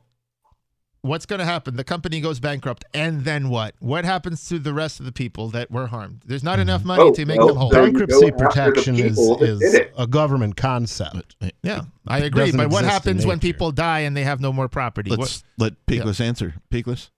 what's 1.07 1.26
going 1.26 1.39
to 1.39 1.44
happen 1.44 1.76
the 1.76 1.85
company 1.85 2.20
goes 2.20 2.41
bankrupt 2.41 2.85
and 2.94 3.25
then 3.25 3.49
what 3.49 3.75
what 3.81 4.05
happens 4.05 4.49
to 4.49 4.59
the 4.59 4.73
rest 4.73 5.01
of 5.01 5.07
the 5.07 5.12
people 5.12 5.49
that 5.49 5.70
were 5.70 5.86
harmed 5.86 6.23
there's 6.26 6.44
not 6.44 6.59
enough 6.59 6.81
mm-hmm. 6.81 6.89
money 6.89 7.02
Oh, 7.02 7.12
to 7.12 7.26
make 7.26 7.39
well, 7.39 7.49
them 7.49 7.57
whole 7.57 7.70
Bankruptcy 7.70 8.20
go 8.20 8.26
after 8.26 8.36
the 8.36 8.44
protection 8.44 8.97
is, 8.97 9.17
people 9.17 9.36
that 9.39 9.49
is 9.49 9.59
did 9.60 9.75
it. 9.75 9.93
a 9.97 10.07
government 10.07 10.57
concept. 10.57 11.36
yeah 11.62 11.83
i 12.07 12.18
agree 12.18 12.52
but 12.52 12.70
what 12.70 12.85
happens 12.85 13.25
when 13.26 13.39
people 13.39 13.70
die 13.70 14.01
and 14.01 14.17
they 14.17 14.25
have 14.25 14.41
no 14.41 14.52
more 14.52 14.68
property 14.68 15.10
Let's 15.10 15.44
let 15.59 15.75
Peakless 15.86 16.20
answer. 16.20 16.55
Peakless. 16.70 17.10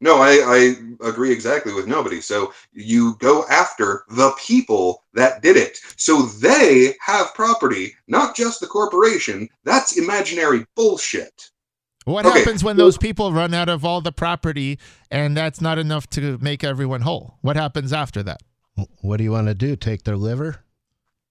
No, 0.00 0.16
I, 0.20 0.74
I 1.00 1.08
agree 1.08 1.32
exactly 1.32 1.72
with 1.72 1.86
nobody. 1.86 2.20
So 2.20 2.52
you 2.72 3.16
go 3.20 3.44
after 3.48 4.02
the 4.08 4.32
people 4.38 5.04
that 5.14 5.42
did 5.42 5.56
it. 5.56 5.78
So 5.96 6.22
they 6.22 6.94
have 7.00 7.34
property, 7.34 7.94
not 8.08 8.34
just 8.34 8.60
the 8.60 8.66
corporation. 8.66 9.48
That's 9.64 9.96
imaginary 9.96 10.66
bullshit. 10.74 11.50
What 12.06 12.24
Okay, 12.24 12.38
happens 12.38 12.62
when 12.62 12.76
those 12.76 12.96
people 12.96 13.32
run 13.32 13.52
out 13.52 13.68
of 13.68 13.84
all 13.84 14.00
the 14.00 14.12
property 14.12 14.78
and 15.10 15.36
that's 15.36 15.60
not 15.60 15.76
enough 15.76 16.08
to 16.10 16.38
make 16.40 16.62
everyone 16.62 17.00
whole? 17.00 17.36
What 17.40 17.56
happens 17.56 17.92
after 17.92 18.22
that? 18.22 18.42
What 19.00 19.16
do 19.16 19.24
you 19.24 19.32
want 19.32 19.48
to 19.48 19.54
do? 19.54 19.74
Take 19.74 20.04
their 20.04 20.16
liver? 20.16 20.62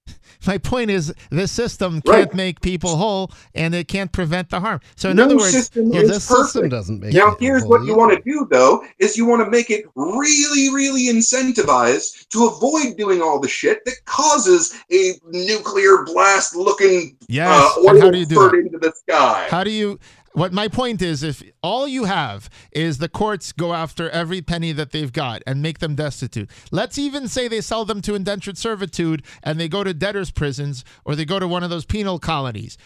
My 0.46 0.58
point 0.58 0.92
is, 0.92 1.14
the 1.30 1.48
system 1.48 2.02
can't 2.02 2.34
make 2.34 2.60
people 2.60 2.98
whole 2.98 3.32
and 3.56 3.74
it 3.74 3.88
can't 3.88 4.12
prevent 4.12 4.50
the 4.50 4.60
harm. 4.60 4.82
So, 4.98 5.12
in 5.12 5.16
No 5.16 5.24
other 5.24 5.38
words, 5.38 5.52
system 5.52 5.94
Yeah, 5.94 6.02
is 6.02 6.10
this 6.10 6.24
system 6.26 6.68
doesn't 6.68 7.00
make 7.00 7.14
Now, 7.14 7.38
here's 7.40 7.62
whole 7.62 7.70
what 7.72 7.86
you 7.86 7.96
want 7.96 8.12
to 8.12 8.22
do, 8.30 8.46
though, 8.52 8.84
is 9.00 9.16
you 9.16 9.26
want 9.26 9.46
to 9.46 9.50
make 9.50 9.70
it 9.70 9.86
really, 9.96 10.74
really 10.76 11.06
incentivized 11.06 12.28
to 12.30 12.48
avoid 12.48 12.98
doing 12.98 13.22
all 13.22 13.40
the 13.40 13.48
shit 13.48 13.86
that 13.86 13.96
causes 14.04 14.76
a 14.92 15.14
nuclear 15.32 16.04
blast-looking 16.04 17.16
Yes, 17.30 17.50
uh, 17.50 17.80
oil 17.80 18.02
how 18.02 18.12
do 18.12 18.18
you 18.18 18.26
do 18.26 18.36
spurt 18.36 18.52
that? 18.52 18.58
into 18.58 18.78
the 18.78 18.92
sky. 18.92 19.48
how 19.50 19.64
do 19.64 19.72
you? 19.72 20.00
What 20.36 20.52
my 20.52 20.68
point 20.68 21.02
is, 21.02 21.24
if 21.24 21.42
all 21.64 21.88
you 21.88 22.04
have 22.04 22.50
is 22.74 22.98
the 22.98 23.08
courts 23.08 23.54
go 23.54 23.74
after 23.74 24.10
every 24.10 24.42
penny 24.42 24.74
that 24.74 24.92
they've 24.92 25.14
got 25.14 25.42
and 25.48 25.62
make 25.62 25.80
them 25.80 25.96
destitute, 25.96 26.52
let's 26.72 26.98
even 26.98 27.30
say 27.30 27.48
they 27.48 27.62
sell 27.62 27.86
them 27.86 28.02
to 28.02 28.16
indentured 28.16 28.58
servitude 28.58 29.24
and 29.42 29.58
they 29.58 29.70
go 29.70 29.82
to 29.86 29.94
debtors' 29.94 30.32
prisons 30.32 30.84
or 31.06 31.16
they 31.16 31.24
go 31.24 31.40
to 31.40 31.48
one 31.48 31.64
of 31.64 31.70
those 31.70 31.86
penal 31.86 32.20
colonies. 32.20 32.78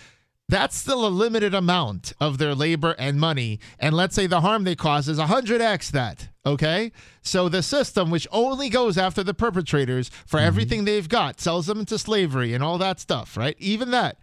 That's 0.48 0.76
still 0.76 1.08
a 1.08 1.10
limited 1.10 1.56
amount 1.56 2.14
of 2.20 2.38
their 2.38 2.54
labor 2.54 2.96
and 3.00 3.20
money. 3.20 3.60
And 3.80 3.96
let's 3.96 4.14
say 4.14 4.28
the 4.28 4.42
harm 4.42 4.64
they 4.64 4.76
cause 4.76 5.10
is 5.10 5.18
100x 5.18 5.90
that. 5.90 6.30
Okay. 6.46 6.92
So 7.24 7.50
the 7.50 7.64
system, 7.64 8.12
which 8.12 8.28
only 8.32 8.70
goes 8.70 8.96
after 8.96 9.24
the 9.24 9.34
perpetrators 9.34 10.10
for 10.28 10.38
mm-hmm. 10.38 10.46
everything 10.46 10.86
they've 10.86 11.10
got, 11.10 11.42
sells 11.42 11.66
them 11.66 11.80
into 11.80 11.98
slavery 11.98 12.54
and 12.54 12.64
all 12.64 12.78
that 12.78 13.00
stuff, 13.00 13.36
right? 13.36 13.56
Even 13.58 13.90
that 13.90 14.20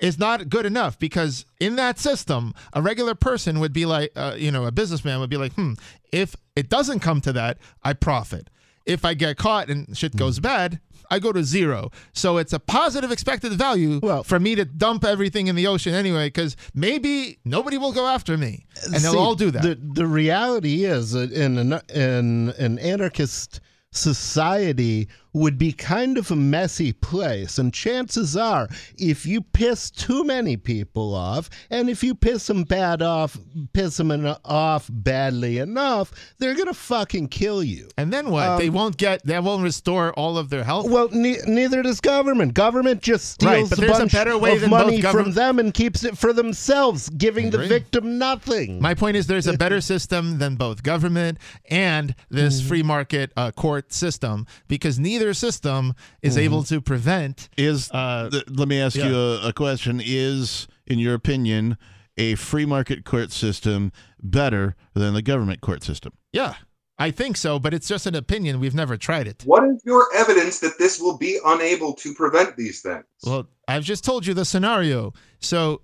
is 0.00 0.18
not 0.18 0.48
good 0.48 0.66
enough 0.66 0.98
because 0.98 1.44
in 1.60 1.76
that 1.76 1.98
system, 1.98 2.54
a 2.72 2.80
regular 2.82 3.14
person 3.14 3.60
would 3.60 3.72
be 3.72 3.86
like, 3.86 4.12
uh, 4.16 4.34
you 4.36 4.50
know, 4.50 4.64
a 4.64 4.72
businessman 4.72 5.20
would 5.20 5.30
be 5.30 5.36
like, 5.36 5.52
hmm, 5.52 5.74
if 6.10 6.34
it 6.56 6.68
doesn't 6.68 7.00
come 7.00 7.20
to 7.20 7.32
that, 7.32 7.58
I 7.82 7.92
profit. 7.92 8.48
If 8.86 9.04
I 9.04 9.14
get 9.14 9.36
caught 9.36 9.68
and 9.68 9.96
shit 9.96 10.16
goes 10.16 10.40
bad, 10.40 10.80
I 11.10 11.18
go 11.18 11.32
to 11.32 11.42
zero. 11.44 11.90
So 12.12 12.38
it's 12.38 12.52
a 12.52 12.58
positive 12.58 13.12
expected 13.12 13.52
value 13.52 14.00
Well- 14.02 14.22
for 14.22 14.40
me 14.40 14.54
to 14.54 14.64
dump 14.64 15.04
everything 15.04 15.48
in 15.48 15.56
the 15.56 15.66
ocean 15.66 15.92
anyway, 15.92 16.28
because 16.28 16.56
maybe 16.74 17.38
nobody 17.44 17.78
will 17.78 17.92
go 17.92 18.06
after 18.06 18.38
me, 18.38 18.66
and 18.84 18.94
they'll 18.94 19.18
all 19.18 19.34
do 19.34 19.50
that. 19.50 19.62
The, 19.62 19.74
the 19.74 20.06
reality 20.06 20.84
is 20.84 21.14
in 21.14 21.58
an, 21.58 21.80
in 21.92 22.54
an 22.58 22.78
anarchist 22.78 23.60
society 23.92 25.08
would 25.32 25.58
be 25.58 25.72
kind 25.72 26.18
of 26.18 26.30
a 26.30 26.36
messy 26.36 26.92
place. 26.92 27.58
And 27.58 27.72
chances 27.72 28.36
are, 28.36 28.68
if 28.98 29.24
you 29.26 29.40
piss 29.40 29.90
too 29.90 30.24
many 30.24 30.56
people 30.56 31.14
off, 31.14 31.48
and 31.70 31.88
if 31.88 32.02
you 32.02 32.14
piss 32.14 32.46
them 32.46 32.64
bad 32.64 33.02
off, 33.02 33.36
piss 33.72 33.96
them 33.96 34.10
en- 34.10 34.36
off 34.44 34.88
badly 34.90 35.58
enough, 35.58 36.12
they're 36.38 36.54
gonna 36.56 36.74
fucking 36.74 37.28
kill 37.28 37.62
you. 37.62 37.88
and 37.96 38.12
then 38.12 38.30
what? 38.30 38.58
they 38.58 38.70
won't 38.70 38.96
get. 38.96 39.24
They 39.24 39.38
won't 39.38 39.62
restore 39.62 40.12
all 40.14 40.38
of 40.38 40.50
their 40.50 40.64
health. 40.64 40.88
Well, 40.90 41.08
ne- 41.12 41.38
neither 41.46 41.82
does 41.82 42.00
government. 42.00 42.54
Government 42.54 43.02
just 43.02 43.30
steals 43.32 43.68
but 43.70 43.78
a 43.78 43.80
there's 43.82 43.96
a 43.96 44.00
bunch 44.00 44.12
better 44.12 44.36
way 44.38 44.56
of 44.56 44.68
money 44.68 45.00
from 45.02 45.32
them 45.32 45.58
and 45.58 45.72
keeps 45.74 46.04
it 46.04 46.16
for 46.18 46.32
themselves, 46.32 47.08
giving 47.10 47.50
the 47.50 47.58
victim 47.58 48.18
nothing. 48.18 48.80
My 48.80 48.94
point 48.94 49.16
is, 49.16 49.26
there's 49.26 49.46
a 49.46 49.56
better 49.56 49.80
system 49.92 50.38
than 50.38 50.56
both 50.56 50.82
government 50.82 51.38
and 51.68 52.14
this 52.30 52.50
Mm-hmm. 52.60 52.68
free 52.68 52.82
market 52.82 53.32
uh, 53.36 53.50
court 53.52 53.92
system 53.92 54.46
because 54.66 54.98
neither 54.98 55.19
system 55.34 55.94
is 56.22 56.34
Mm-hmm. 56.34 56.40
able 56.44 56.62
to 56.64 56.80
prevent. 56.80 57.48
Is 57.56 57.90
Uh, 57.92 58.28
th- 58.30 58.44
let 58.48 58.68
me 58.68 58.80
ask 58.80 58.96
yeah. 58.96 59.08
you 59.08 59.16
a, 59.16 59.48
a 59.48 59.52
question. 59.52 60.00
Is, 60.04 60.66
in 60.86 60.98
your 60.98 61.14
opinion, 61.14 61.76
a 62.16 62.34
free 62.34 62.66
market 62.66 63.04
court 63.04 63.32
system 63.32 63.92
better 64.22 64.74
than 64.94 65.14
the 65.14 65.22
government 65.22 65.60
court 65.60 65.82
system? 65.82 66.12
Yeah, 66.32 66.54
I 66.98 67.10
think 67.10 67.36
so, 67.36 67.58
but 67.58 67.72
it's 67.72 67.88
just 67.88 68.06
an 68.06 68.14
opinion. 68.14 68.60
We've 68.60 68.74
never 68.74 68.96
tried 68.96 69.26
it. 69.26 69.42
What 69.46 69.64
is 69.64 69.80
your 69.84 70.06
evidence 70.14 70.60
that 70.60 70.78
this 70.78 71.00
will 71.00 71.16
be 71.16 71.38
unable 71.44 71.92
to 71.94 72.12
prevent 72.14 72.56
these 72.56 72.80
things? 72.82 73.04
Well, 73.24 73.46
I've 73.68 73.84
just 73.84 74.04
told 74.04 74.26
you 74.26 74.34
the 74.34 74.44
scenario. 74.44 75.12
So, 75.40 75.82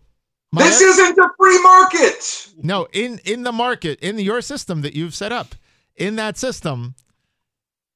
my 0.52 0.62
this 0.62 0.80
isn't 0.80 1.18
a 1.18 1.28
free 1.38 1.62
market. 1.62 2.48
no 2.62 2.86
in 2.92 3.18
in 3.24 3.42
the 3.42 3.52
market 3.52 3.98
in 4.00 4.18
your 4.18 4.40
system 4.40 4.82
that 4.82 4.94
you've 4.94 5.14
set 5.14 5.32
up 5.32 5.54
in 5.96 6.16
that 6.16 6.36
system, 6.38 6.94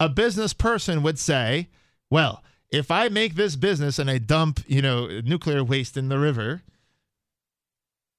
a 0.01 0.09
business 0.09 0.53
person 0.53 1.03
would 1.05 1.19
say, 1.19 1.69
"Well, 2.11 2.43
if 2.70 2.91
I 2.91 3.09
make 3.09 3.35
this 3.37 3.55
business 3.55 3.99
and 4.01 4.11
I 4.11 4.19
dump, 4.19 4.61
you 4.67 4.83
know, 4.83 5.20
nuclear 5.20 5.62
waste 5.62 5.97
in 5.97 6.09
the 6.09 6.19
river, 6.19 6.62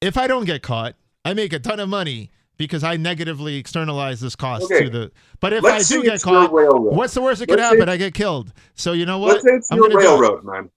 if 0.02 0.18
I 0.18 0.28
don't 0.28 0.46
get 0.46 0.62
caught, 0.62 0.96
I 1.26 1.34
make 1.34 1.52
a 1.54 1.60
ton 1.60 1.80
of 1.80 1.90
money." 1.90 2.32
because 2.58 2.84
I 2.84 2.96
negatively 2.96 3.56
externalize 3.56 4.20
this 4.20 4.36
cost 4.36 4.66
Okay. 4.66 4.84
to 4.84 4.90
the. 4.92 5.12
But 5.40 5.52
if 5.52 5.64
Let's 5.64 5.92
I 5.92 5.96
do 5.96 6.04
get 6.04 6.22
caught, 6.22 6.52
what's 6.54 7.16
the 7.16 7.22
worst 7.22 7.40
that 7.40 7.48
could 7.48 7.58
Let's 7.58 7.72
say- 7.72 7.78
happen? 7.78 7.90
I 7.90 7.98
get 7.98 8.14
killed. 8.14 8.54
So 8.76 8.92
you 8.92 9.08
know 9.08 9.18
what? 9.18 9.30
Let's 9.30 9.44
say 9.44 9.52
it's 9.56 9.72
I'm 9.72 9.80
your 9.80 9.90
railroad, 9.98 10.44
man. 10.44 10.70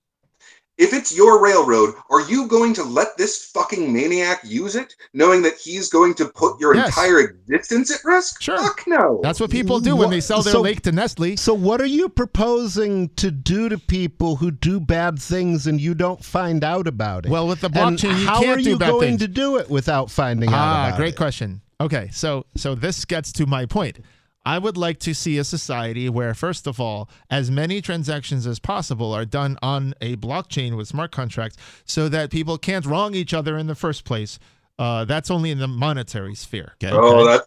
If 0.77 0.93
it's 0.93 1.15
your 1.17 1.41
railroad, 1.41 1.95
are 2.11 2.23
you 2.23 2.49
going 2.49 2.75
to 2.75 2.83
let 2.83 3.17
this 3.17 3.45
fucking 3.53 3.93
maniac 3.93 4.41
use 4.43 4.75
it, 4.75 4.97
knowing 5.13 5.43
that 5.43 5.55
he's 5.57 5.89
going 5.89 6.15
to 6.15 6.25
put 6.25 6.59
your 6.59 6.75
Yes. 6.75 6.89
entire 6.89 7.21
existence 7.21 7.93
at 7.93 8.01
risk? 8.05 8.43
Sure. 8.43 8.59
Fuck 8.59 8.83
no. 8.89 9.21
That's 9.23 9.39
what 9.39 9.51
people 9.51 9.79
do 9.79 9.95
when 9.95 10.11
they 10.11 10.21
sell 10.21 10.43
their 10.43 10.55
so- 10.55 10.61
lake 10.63 10.83
to 10.83 10.91
Nestle. 10.93 11.37
So, 11.37 11.55
what 11.55 11.81
are 11.81 11.87
you 11.87 12.09
proposing 12.09 13.09
to 13.17 13.31
do 13.31 13.69
to 13.69 13.79
people 13.79 14.37
who 14.37 14.51
do 14.51 14.81
bad 14.81 15.19
things 15.21 15.67
and 15.69 15.81
you 15.81 15.95
don't 15.95 16.25
find 16.25 16.65
out 16.65 16.87
about 16.89 17.25
it? 17.27 17.31
Well, 17.31 17.47
with 17.47 17.61
the 17.61 17.67
And 17.69 17.97
blockchain, 17.97 18.19
you 18.21 18.27
how 18.27 18.41
can't 18.43 18.59
are 18.59 18.63
do 18.63 18.71
you 18.71 18.79
bad 18.79 18.91
going 18.91 19.09
things. 19.11 19.21
to 19.21 19.29
do 19.29 19.57
it 19.59 19.71
without 19.71 20.11
finding 20.11 20.49
out 20.51 20.55
Ah, 20.57 20.87
about 20.89 20.99
great 20.99 21.15
it? 21.15 21.17
question. 21.17 21.61
Okay, 21.81 22.09
so 22.13 22.47
so 22.57 22.75
this 22.75 23.05
gets 23.05 23.31
to 23.33 23.47
my 23.47 23.67
point. 23.67 23.99
I 24.47 24.59
would 24.59 24.77
like 24.77 24.99
to 25.01 25.15
see 25.15 25.39
a 25.39 25.45
society 25.45 26.09
where, 26.09 26.35
first 26.35 26.67
of 26.67 26.79
all, 26.79 27.09
as 27.31 27.51
many 27.51 27.81
transactions 27.81 28.47
as 28.47 28.59
possible 28.59 29.13
are 29.13 29.25
done 29.25 29.59
on 29.63 29.95
a 30.01 30.17
blockchain 30.17 30.77
with 30.77 30.89
smart 30.89 31.13
contracts, 31.13 31.57
so 31.85 32.09
that 32.11 32.31
people 32.31 32.59
can't 32.59 32.85
wrong 32.85 33.15
each 33.15 33.33
other 33.33 33.57
in 33.57 33.67
the 33.67 33.75
first 33.75 34.05
place. 34.05 34.39
Uh, 34.79 35.05
that's 35.05 35.31
only 35.31 35.51
in 35.51 35.59
the 35.59 35.69
monetary 35.69 36.35
sphere. 36.35 36.73
Okay. 36.75 36.93
Oh, 36.93 37.25
that. 37.27 37.47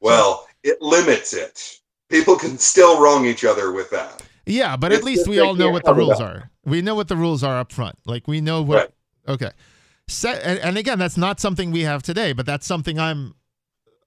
Well, 0.00 0.46
it 0.62 0.80
limits 0.82 1.32
it. 1.32 1.80
People 2.08 2.36
can 2.36 2.58
still 2.58 3.00
wrong 3.00 3.26
each 3.26 3.44
other 3.44 3.72
with 3.72 3.90
that. 3.90 4.22
Yeah, 4.46 4.76
but 4.76 4.92
at 4.92 5.02
least 5.02 5.26
we 5.26 5.40
all 5.40 5.54
know 5.54 5.70
what 5.70 5.84
the 5.84 5.94
rules 5.94 6.18
that. 6.18 6.24
are. 6.24 6.50
We 6.64 6.82
know 6.82 6.94
what 6.94 7.08
the 7.08 7.16
rules 7.16 7.42
are 7.42 7.58
up 7.58 7.72
front. 7.72 7.98
Like 8.06 8.26
we 8.28 8.40
know 8.40 8.62
what. 8.62 8.92
Okay. 9.28 9.50
Se- 10.08 10.40
and, 10.42 10.58
and 10.60 10.78
again, 10.78 10.98
that's 10.98 11.16
not 11.16 11.40
something 11.40 11.72
we 11.72 11.82
have 11.82 12.02
today, 12.02 12.32
but 12.32 12.46
that's 12.46 12.66
something 12.66 12.98
I'm 12.98 13.34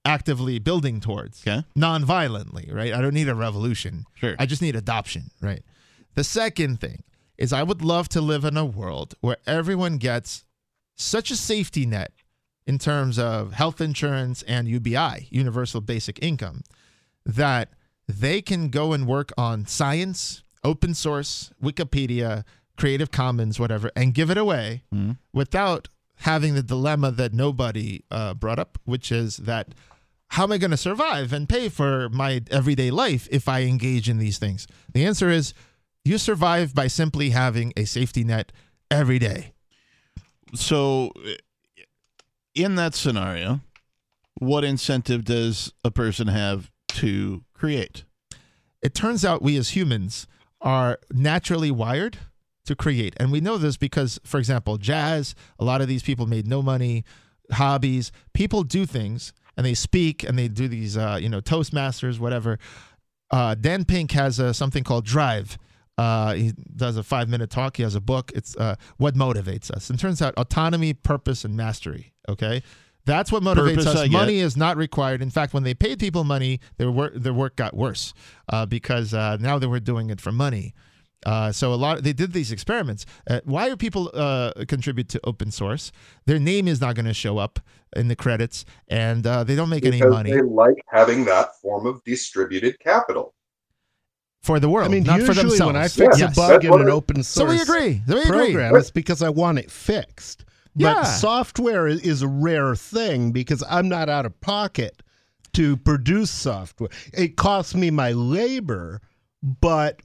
actively 0.09 0.57
building 0.59 0.99
towards. 0.99 1.41
Okay. 1.47 1.63
Non-violently, 1.75 2.69
right? 2.71 2.93
I 2.93 3.01
don't 3.01 3.13
need 3.13 3.29
a 3.29 3.35
revolution. 3.35 4.05
Sure. 4.15 4.35
I 4.39 4.45
just 4.45 4.61
need 4.61 4.75
adoption, 4.75 5.29
right? 5.41 5.63
The 6.15 6.23
second 6.23 6.79
thing 6.81 7.03
is 7.37 7.53
I 7.53 7.63
would 7.63 7.81
love 7.81 8.09
to 8.09 8.21
live 8.21 8.43
in 8.43 8.57
a 8.57 8.65
world 8.65 9.13
where 9.21 9.37
everyone 9.45 9.97
gets 9.97 10.45
such 10.95 11.31
a 11.31 11.35
safety 11.35 11.85
net 11.85 12.11
in 12.65 12.77
terms 12.77 13.17
of 13.17 13.53
health 13.53 13.79
insurance 13.81 14.43
and 14.43 14.67
UBI, 14.67 15.27
universal 15.29 15.79
basic 15.79 16.21
income, 16.23 16.61
that 17.25 17.69
they 18.07 18.41
can 18.41 18.69
go 18.69 18.93
and 18.93 19.05
work 19.07 19.31
on 19.37 19.65
science, 19.65 20.43
open 20.63 20.93
source, 20.93 21.51
Wikipedia, 21.63 22.43
Creative 22.77 23.11
Commons, 23.11 23.59
whatever, 23.59 23.91
and 23.95 24.13
give 24.13 24.29
it 24.31 24.37
away 24.37 24.83
without 25.33 25.87
having 26.23 26.53
the 26.55 26.63
dilemma 26.63 27.11
that 27.11 27.33
nobody 27.33 28.01
uh, 28.11 28.33
brought 28.33 28.59
up, 28.59 28.77
which 28.85 29.11
is 29.11 29.37
that 29.37 29.73
how 30.29 30.43
am 30.43 30.51
I 30.51 30.57
going 30.57 30.71
to 30.71 30.77
survive 30.77 31.33
and 31.33 31.47
pay 31.47 31.69
for 31.69 32.09
my 32.09 32.41
everyday 32.49 32.91
life 32.91 33.27
if 33.31 33.47
I 33.47 33.61
engage 33.63 34.09
in 34.09 34.17
these 34.17 34.37
things? 34.37 34.67
The 34.93 35.05
answer 35.05 35.29
is 35.29 35.53
you 36.05 36.17
survive 36.17 36.73
by 36.73 36.87
simply 36.87 37.31
having 37.31 37.73
a 37.75 37.85
safety 37.85 38.23
net 38.23 38.51
every 38.89 39.19
day. 39.19 39.53
So, 40.55 41.11
in 42.55 42.75
that 42.75 42.95
scenario, 42.95 43.61
what 44.39 44.63
incentive 44.63 45.23
does 45.25 45.73
a 45.83 45.91
person 45.91 46.27
have 46.27 46.71
to 46.89 47.43
create? 47.53 48.03
it 48.81 48.93
turns 48.93 49.25
out 49.25 49.41
we 49.41 49.57
as 49.57 49.69
humans 49.69 50.27
are 50.61 50.99
naturally 51.11 51.71
wired 51.71 52.17
to 52.65 52.75
create. 52.75 53.13
And 53.17 53.31
we 53.31 53.41
know 53.41 53.57
this 53.57 53.77
because, 53.77 54.19
for 54.23 54.37
example, 54.37 54.77
jazz, 54.77 55.35
a 55.57 55.63
lot 55.63 55.81
of 55.81 55.87
these 55.87 56.03
people 56.03 56.25
made 56.25 56.47
no 56.47 56.61
money, 56.61 57.03
hobbies, 57.51 58.11
people 58.33 58.63
do 58.63 58.85
things 58.85 59.33
and 59.59 59.65
they 59.65 59.73
speak 59.73 60.23
and 60.23 60.39
they 60.39 60.47
do 60.47 60.69
these, 60.69 60.95
uh, 60.95 61.19
you 61.21 61.27
know, 61.27 61.41
Toastmasters, 61.41 62.17
whatever. 62.17 62.59
Uh, 63.29 63.55
Dan 63.55 63.83
Pink 63.83 64.11
has 64.13 64.39
something 64.55 64.85
called 64.85 65.03
Drive. 65.03 65.57
Uh, 65.97 66.33
he 66.33 66.53
does 66.77 66.95
a 66.95 67.03
five 67.03 67.27
minute 67.27 67.49
talk. 67.49 67.75
He 67.75 67.83
has 67.83 67.93
a 67.93 67.99
book. 67.99 68.31
It's 68.33 68.55
uh, 68.55 68.75
What 68.95 69.15
Motivates 69.15 69.69
Us. 69.69 69.89
And 69.89 69.99
it 69.99 70.01
turns 70.01 70.21
out 70.21 70.33
autonomy, 70.37 70.93
purpose, 70.93 71.43
and 71.43 71.57
mastery. 71.57 72.13
Okay. 72.29 72.63
That's 73.03 73.33
what 73.33 73.43
motivates 73.43 73.83
Purpose, 73.83 73.87
us. 73.87 74.09
Money 74.09 74.37
is 74.37 74.55
not 74.55 74.77
required. 74.77 75.21
In 75.21 75.29
fact, 75.29 75.53
when 75.53 75.63
they 75.63 75.73
paid 75.73 75.99
people 75.99 76.23
money, 76.23 76.61
their 76.77 76.89
work 76.89 77.13
their 77.15 77.33
work 77.33 77.57
got 77.57 77.75
worse 77.75 78.13
uh, 78.47 78.65
because 78.65 79.13
uh, 79.13 79.35
now 79.41 79.59
they 79.59 79.67
were 79.67 79.81
doing 79.81 80.09
it 80.09 80.21
for 80.21 80.31
money. 80.31 80.73
Uh, 81.25 81.51
so 81.51 81.73
a 81.73 81.75
lot 81.75 82.01
they 82.03 82.13
did 82.13 82.31
these 82.33 82.51
experiments. 82.51 83.05
Uh, 83.29 83.41
why 83.43 83.67
do 83.69 83.75
people 83.75 84.09
uh, 84.13 84.51
contribute 84.67 85.09
to 85.09 85.19
open 85.25 85.51
source? 85.51 85.91
Their 86.25 86.39
name 86.39 86.67
is 86.67 86.79
not 86.79 86.95
going 86.95 87.05
to 87.07 87.13
show 87.13 87.37
up 87.37 87.59
in 87.95 88.07
the 88.07 88.15
credits, 88.15 88.63
and 88.87 89.25
uh, 89.27 89.43
they 89.43 89.55
don't 89.55 89.69
make 89.69 89.85
any 89.85 90.01
money 90.01 90.31
they 90.31 90.41
like 90.41 90.75
having 90.91 91.25
that 91.25 91.55
form 91.61 91.85
of 91.85 92.03
distributed 92.05 92.79
capital. 92.79 93.33
for 94.41 94.59
the 94.61 94.69
world, 94.69 94.87
I 94.87 94.91
mean, 94.91 95.03
not 95.03 95.19
for 95.19 95.27
usually 95.27 95.49
themselves. 95.49 95.73
when 95.73 95.75
I 95.75 95.87
fix 95.89 96.19
Yes. 96.19 96.37
a 96.37 96.39
bug 96.39 96.63
in 96.65 96.73
an 96.73 96.87
I- 96.87 96.91
open 96.91 97.23
So 97.23 97.41
source 97.41 97.51
we 97.51 97.61
agree. 97.61 98.01
So 98.07 98.15
we 98.15 98.21
agree. 98.21 98.37
program, 98.53 98.75
it's 98.77 98.91
because 98.91 99.21
I 99.21 99.29
want 99.29 99.59
it 99.59 99.69
fixed. 99.69 100.45
Yeah. 100.75 100.93
But 100.93 101.03
software 101.05 101.87
is 101.87 102.21
a 102.21 102.27
rare 102.27 102.75
thing 102.75 103.31
because 103.33 103.61
I'm 103.69 103.89
not 103.89 104.07
out 104.07 104.25
of 104.25 104.39
pocket 104.39 105.01
to 105.53 105.75
produce 105.75 106.31
software. 106.31 106.89
It 107.13 107.35
costs 107.35 107.75
me 107.75 107.89
my 107.91 108.13
labor, 108.13 109.01
but 109.43 110.01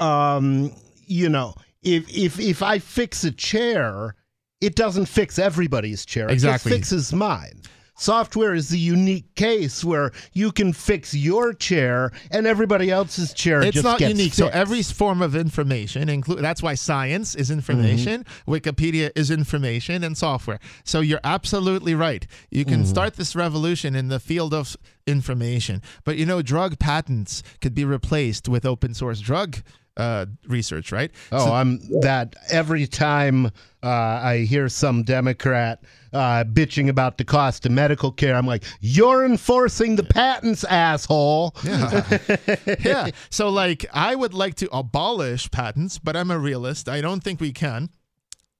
um, 0.00 0.72
you 1.06 1.28
know, 1.28 1.54
if 1.82 2.08
if 2.14 2.38
if 2.40 2.62
I 2.62 2.78
fix 2.78 3.24
a 3.24 3.30
chair, 3.30 4.14
it 4.60 4.74
doesn't 4.74 5.06
fix 5.06 5.38
everybody's 5.38 6.04
chair. 6.04 6.28
Exactly. 6.28 6.72
It 6.72 6.74
fixes 6.76 7.12
mine. 7.12 7.62
Software 8.00 8.54
is 8.54 8.68
the 8.68 8.78
unique 8.78 9.34
case 9.34 9.82
where 9.82 10.12
you 10.32 10.52
can 10.52 10.72
fix 10.72 11.14
your 11.14 11.52
chair 11.52 12.12
and 12.30 12.46
everybody 12.46 12.92
else's 12.92 13.32
chair 13.32 13.60
it's 13.60 13.82
not 13.82 14.00
unique. 14.00 14.34
So 14.34 14.46
every 14.46 14.84
form 14.84 15.20
of 15.20 15.34
information, 15.34 16.08
include 16.08 16.38
that's 16.38 16.62
why 16.62 16.74
science 16.76 17.34
is 17.34 17.50
information, 17.50 18.22
Mm-hmm. 18.22 18.52
Wikipedia 18.52 19.10
is 19.16 19.32
information, 19.32 20.04
and 20.04 20.16
software. 20.16 20.60
So 20.84 21.00
you're 21.00 21.18
absolutely 21.24 21.96
right. 21.96 22.24
You 22.52 22.64
can 22.64 22.82
Mm-hmm. 22.82 22.84
start 22.84 23.14
this 23.16 23.34
revolution 23.34 23.96
in 23.96 24.06
the 24.06 24.20
field 24.20 24.54
of 24.54 24.76
information, 25.08 25.82
but 26.04 26.16
you 26.18 26.24
know, 26.26 26.40
drug 26.40 26.78
patents 26.78 27.42
could 27.60 27.74
be 27.74 27.84
replaced 27.84 28.48
with 28.48 28.64
open 28.64 28.94
source 28.94 29.18
drug 29.18 29.56
uh, 29.98 30.26
research, 30.46 30.92
right? 30.92 31.10
Oh, 31.32 31.46
So- 31.46 31.52
I'm 31.52 31.78
that 32.00 32.34
every 32.50 32.86
time 32.86 33.46
uh, 33.82 33.88
I 33.88 34.38
hear 34.48 34.68
some 34.68 35.02
Democrat 35.02 35.82
uh, 36.12 36.44
bitching 36.44 36.88
about 36.88 37.18
the 37.18 37.24
cost 37.24 37.66
of 37.66 37.72
medical 37.72 38.10
care, 38.10 38.34
I'm 38.34 38.46
like, 38.46 38.64
you're 38.80 39.24
enforcing 39.24 39.96
the 39.96 40.04
patents, 40.04 40.64
asshole. 40.64 41.54
Yeah. 41.64 42.18
yeah. 42.80 43.10
So, 43.30 43.48
like, 43.50 43.84
I 43.92 44.14
would 44.14 44.32
like 44.34 44.54
to 44.56 44.68
abolish 44.74 45.50
patents, 45.50 45.98
but 45.98 46.16
I'm 46.16 46.30
a 46.30 46.38
realist. 46.38 46.88
I 46.88 47.00
don't 47.00 47.22
think 47.22 47.40
we 47.40 47.52
can. 47.52 47.90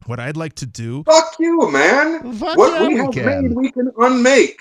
What 0.07 0.21
I'd 0.21 0.37
like 0.37 0.55
to 0.57 0.67
do. 0.67 1.03
Fuck 1.05 1.35
you, 1.39 1.71
man. 1.71 2.33
Fuck 2.35 2.57
what 2.57 2.81
yeah, 2.81 2.87
we 2.89 2.95
we 2.95 3.01
have 3.01 3.13
can. 3.13 3.43
made, 3.43 3.53
we 3.57 3.71
can 3.73 3.91
unmake. 3.99 4.61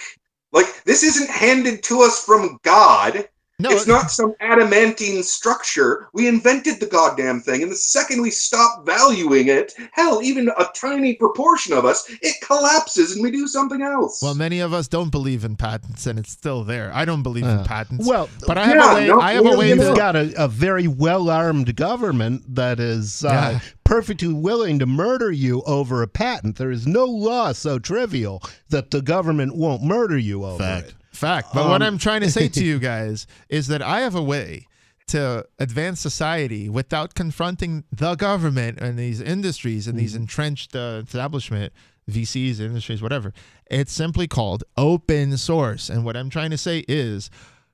Like 0.52 0.84
this 0.86 1.04
isn't 1.04 1.30
handed 1.30 1.84
to 1.84 2.02
us 2.02 2.24
from 2.24 2.60
God. 2.64 3.28
No, 3.60 3.72
it's 3.72 3.88
not 3.88 4.12
some 4.12 4.36
adamantine 4.40 5.24
structure. 5.24 6.10
We 6.14 6.28
invented 6.28 6.80
the 6.80 6.86
goddamn 6.86 7.42
thing, 7.42 7.64
and 7.64 7.72
the 7.72 7.76
second 7.76 8.22
we 8.22 8.30
stop 8.30 8.86
valuing 8.86 9.48
it, 9.48 9.74
hell, 9.94 10.22
even 10.22 10.50
a 10.50 10.66
tiny 10.76 11.16
proportion 11.16 11.74
of 11.74 11.84
us, 11.84 12.08
it 12.22 12.36
collapses 12.46 13.14
and 13.16 13.24
we 13.24 13.32
do 13.32 13.48
something 13.48 13.82
else. 13.82 14.22
Well, 14.22 14.36
many 14.36 14.60
of 14.60 14.74
us 14.74 14.88
don't 14.88 15.10
believe 15.10 15.44
in 15.44 15.56
patents, 15.56 16.06
and 16.06 16.20
it's 16.20 16.30
still 16.32 16.64
there. 16.64 16.92
I 16.94 17.04
don't 17.04 17.24
believe 17.24 17.46
in 17.46 17.50
Uh, 17.50 17.64
patents. 17.64 18.06
well, 18.08 18.30
but 18.46 18.60
I 18.60 18.66
have 18.66 18.76
yeah, 18.76 18.92
a 18.92 18.94
way. 18.94 19.08
no, 19.08 19.20
I 19.22 19.32
have 19.34 19.46
a 19.48 19.58
way 19.58 19.70
you 19.70 19.76
You've 19.82 19.98
got 19.98 20.16
a, 20.16 20.32
a 20.38 20.48
very 20.48 20.88
well 20.88 21.28
armed 21.28 21.76
government 21.76 22.44
that 22.54 22.80
is 22.80 23.26
uh, 23.26 23.30
Yeah. 23.54 23.60
perfectly 23.84 24.34
willing 24.34 24.78
to 24.78 24.86
murder 24.86 25.32
you 25.32 25.64
over 25.64 26.04
a 26.04 26.08
patent. 26.08 26.58
There 26.58 26.70
is 26.70 26.86
no 26.86 27.06
law 27.06 27.54
so 27.54 27.80
trivial 27.80 28.44
that 28.70 28.92
the 28.92 29.02
government 29.02 29.56
won't 29.56 29.82
murder 29.82 30.18
you 30.20 30.46
over 30.46 30.60
Fact. 30.64 30.90
it. 30.90 30.94
Fact. 31.18 31.50
But 31.54 31.68
what 31.68 31.82
Um, 31.82 31.88
I'm 31.88 31.98
trying 31.98 32.22
to 32.22 32.32
say 32.32 32.48
to 32.48 32.64
you 32.72 32.80
guys 32.80 33.28
is 33.50 33.68
that 33.68 33.82
I 33.82 34.02
have 34.02 34.16
a 34.16 34.22
way 34.24 34.68
to 35.08 35.46
advance 35.58 36.00
society 36.02 36.70
without 36.70 37.16
confronting 37.16 37.86
the 37.92 38.16
government 38.16 38.80
and 38.80 38.98
these 39.00 39.22
industries 39.22 39.88
and 39.88 39.98
these 39.98 40.16
entrenched 40.16 40.76
uh, 40.76 41.02
establishment, 41.06 41.72
VCs, 42.12 42.60
industries, 42.60 43.02
whatever. 43.02 43.34
It's 43.72 43.94
simply 43.94 44.28
called 44.28 44.64
open 44.76 45.38
source. 45.38 45.90
And 45.90 46.04
what 46.06 46.18
I'm 46.18 46.30
trying 46.30 46.52
to 46.52 46.58
say 46.58 46.84
is 46.88 47.30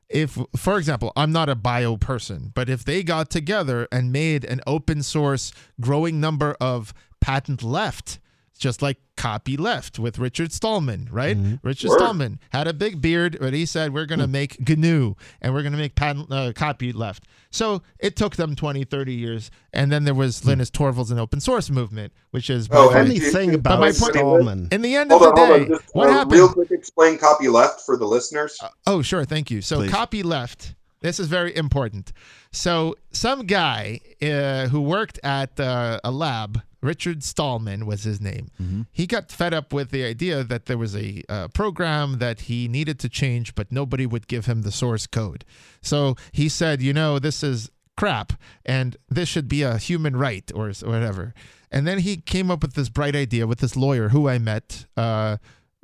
if 0.10 0.38
for 0.56 0.78
example 0.78 1.14
i'm 1.16 1.32
not 1.32 1.48
a 1.50 1.56
bio 1.56 1.96
person 1.96 2.52
but 2.54 2.70
if 2.70 2.84
they 2.84 3.02
got 3.02 3.30
together 3.32 3.88
and 3.90 4.12
made 4.12 4.44
an 4.44 4.60
open 4.68 5.02
source 5.02 5.54
growing 5.80 6.20
number 6.20 6.56
of 6.60 6.94
patent 7.22 7.64
left 7.64 8.20
just 8.58 8.82
like 8.82 8.98
copy 9.18 9.58
left 9.58 10.00
with 10.00 10.18
Richard 10.20 10.52
Stallman, 10.52 11.08
right? 11.12 11.38
Richard 11.64 11.90
Word. 11.90 12.00
Stallman 12.00 12.40
had 12.52 12.68
a 12.68 12.74
big 12.74 13.02
beard, 13.02 13.38
but 13.40 13.54
he 13.54 13.66
said 13.66 13.94
we're 13.94 14.06
going 14.06 14.20
to 14.20 14.28
make 14.28 14.58
GNU 14.68 15.16
and 15.42 15.54
we're 15.54 15.62
going 15.64 15.74
to 15.74 15.78
make 15.78 15.96
patent, 15.96 16.32
uh, 16.32 16.54
copy 16.54 16.92
left. 16.94 17.26
So 17.52 17.82
it 18.00 18.16
took 18.16 18.36
them 18.36 18.56
20, 18.56 18.84
30 18.86 19.14
years. 19.14 19.52
And 19.74 19.92
then 19.92 20.06
there 20.06 20.14
was 20.14 20.46
Linus 20.46 20.72
Torvalds 20.72 21.12
and 21.12 21.20
open 21.20 21.40
source 21.40 21.70
movement, 21.70 22.14
which 22.32 22.50
is 22.50 22.68
by 22.68 22.78
Oh, 22.78 22.82
the 22.84 22.88
way- 22.96 23.00
and 23.02 23.08
Funny 23.10 23.20
thing 23.20 23.54
about 23.56 23.80
my 23.80 23.92
point- 23.92 24.16
Stallman. 24.16 24.68
in 24.72 24.82
the 24.82 24.96
end 24.96 25.12
Hold 25.12 25.24
of 25.24 25.36
the 25.36 25.46
hold 25.46 25.50
day, 25.58 25.62
on. 25.64 25.68
Just, 25.80 25.96
what 25.96 26.10
uh, 26.10 26.14
happened? 26.14 26.34
Real 26.34 26.50
quick, 26.54 26.72
explain 26.72 27.18
copy 27.18 27.48
left 27.50 27.82
for 27.82 27.98
the 27.98 28.06
listeners. 28.06 28.58
Oh, 28.88 29.02
sure. 29.02 29.26
Thank 29.26 29.52
you. 29.52 29.62
So, 29.62 29.78
Please. 29.78 29.92
copy 29.92 30.24
left. 30.24 30.76
This 31.02 31.20
is 31.20 31.28
very 31.28 31.56
important. 31.56 32.14
So, 32.52 32.96
some 33.12 33.46
guy 33.46 34.00
uh, 34.22 34.68
who 34.68 34.82
worked 34.82 35.20
at 35.24 35.60
uh, 35.60 36.00
a 36.04 36.12
lab, 36.12 36.62
Richard 36.84 37.24
Stallman 37.24 37.86
was 37.86 38.04
his 38.04 38.20
name. 38.20 38.50
He 38.92 39.08
got 39.08 39.32
fed 39.32 39.54
up 39.54 39.72
with 39.74 39.90
the 39.92 40.04
idea 40.04 40.44
that 40.44 40.66
there 40.66 40.78
was 40.78 40.96
a 40.96 41.24
uh, 41.30 41.48
program 41.48 42.20
that 42.20 42.42
he 42.42 42.68
needed 42.68 43.00
to 43.00 43.10
change, 43.10 43.56
but 43.56 43.72
nobody 43.72 44.06
would 44.06 44.28
give 44.28 44.46
him 44.46 44.62
the 44.62 44.72
source 44.72 45.08
code. 45.08 45.46
So, 45.82 46.16
he 46.32 46.50
said, 46.50 46.82
you 46.82 46.94
know, 46.94 47.20
this 47.20 47.42
is 47.44 47.72
crap 47.96 48.34
and 48.66 48.98
this 49.10 49.30
should 49.30 49.48
be 49.48 49.62
a 49.62 49.78
human 49.78 50.16
right 50.16 50.52
or 50.54 50.72
whatever. 50.84 51.34
And 51.72 51.88
then 51.88 52.00
he 52.00 52.18
came 52.18 52.52
up 52.52 52.62
with 52.62 52.74
this 52.74 52.90
bright 52.90 53.16
idea 53.16 53.48
with 53.48 53.60
this 53.60 53.76
lawyer 53.76 54.10
who 54.10 54.28
I 54.28 54.38
met, 54.38 54.86
uh, 54.98 55.38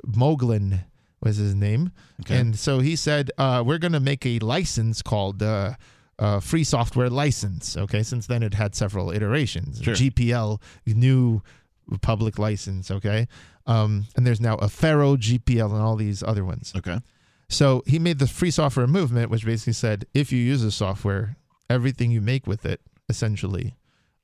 Moglen 0.06 0.84
was 1.20 1.36
his 1.36 1.54
name. 1.54 1.92
And 2.34 2.58
so 2.58 2.78
he 2.80 2.96
said, 2.96 3.30
uh, 3.38 3.62
we're 3.66 3.78
going 3.78 3.92
to 3.92 4.00
make 4.00 4.24
a 4.26 4.38
license 4.40 5.02
called 5.02 5.42
uh, 5.42 5.74
uh, 6.20 6.38
free 6.38 6.62
software 6.64 7.10
license. 7.10 7.76
Okay. 7.76 8.02
Since 8.02 8.26
then, 8.28 8.42
it 8.42 8.54
had 8.54 8.74
several 8.74 9.10
iterations 9.10 9.80
Sure. 9.82 9.94
GPL, 9.94 10.60
GNU 10.86 11.40
public 12.02 12.38
license. 12.38 12.90
Okay. 12.90 13.26
Um, 13.66 14.06
and 14.16 14.26
there's 14.26 14.40
now 14.40 14.56
Affero 14.56 15.16
GPL 15.16 15.70
and 15.72 15.80
all 15.82 15.96
these 15.96 16.22
other 16.22 16.44
ones. 16.44 16.72
Okay. 16.76 16.98
So 17.48 17.82
he 17.86 17.98
made 17.98 18.18
the 18.20 18.28
free 18.28 18.50
software 18.52 18.86
movement, 18.86 19.30
which 19.30 19.44
basically 19.44 19.72
said 19.72 20.04
if 20.14 20.30
you 20.30 20.38
use 20.38 20.62
the 20.62 20.70
software, 20.70 21.36
everything 21.68 22.10
you 22.12 22.20
make 22.20 22.46
with 22.46 22.64
it, 22.64 22.80
essentially, 23.08 23.74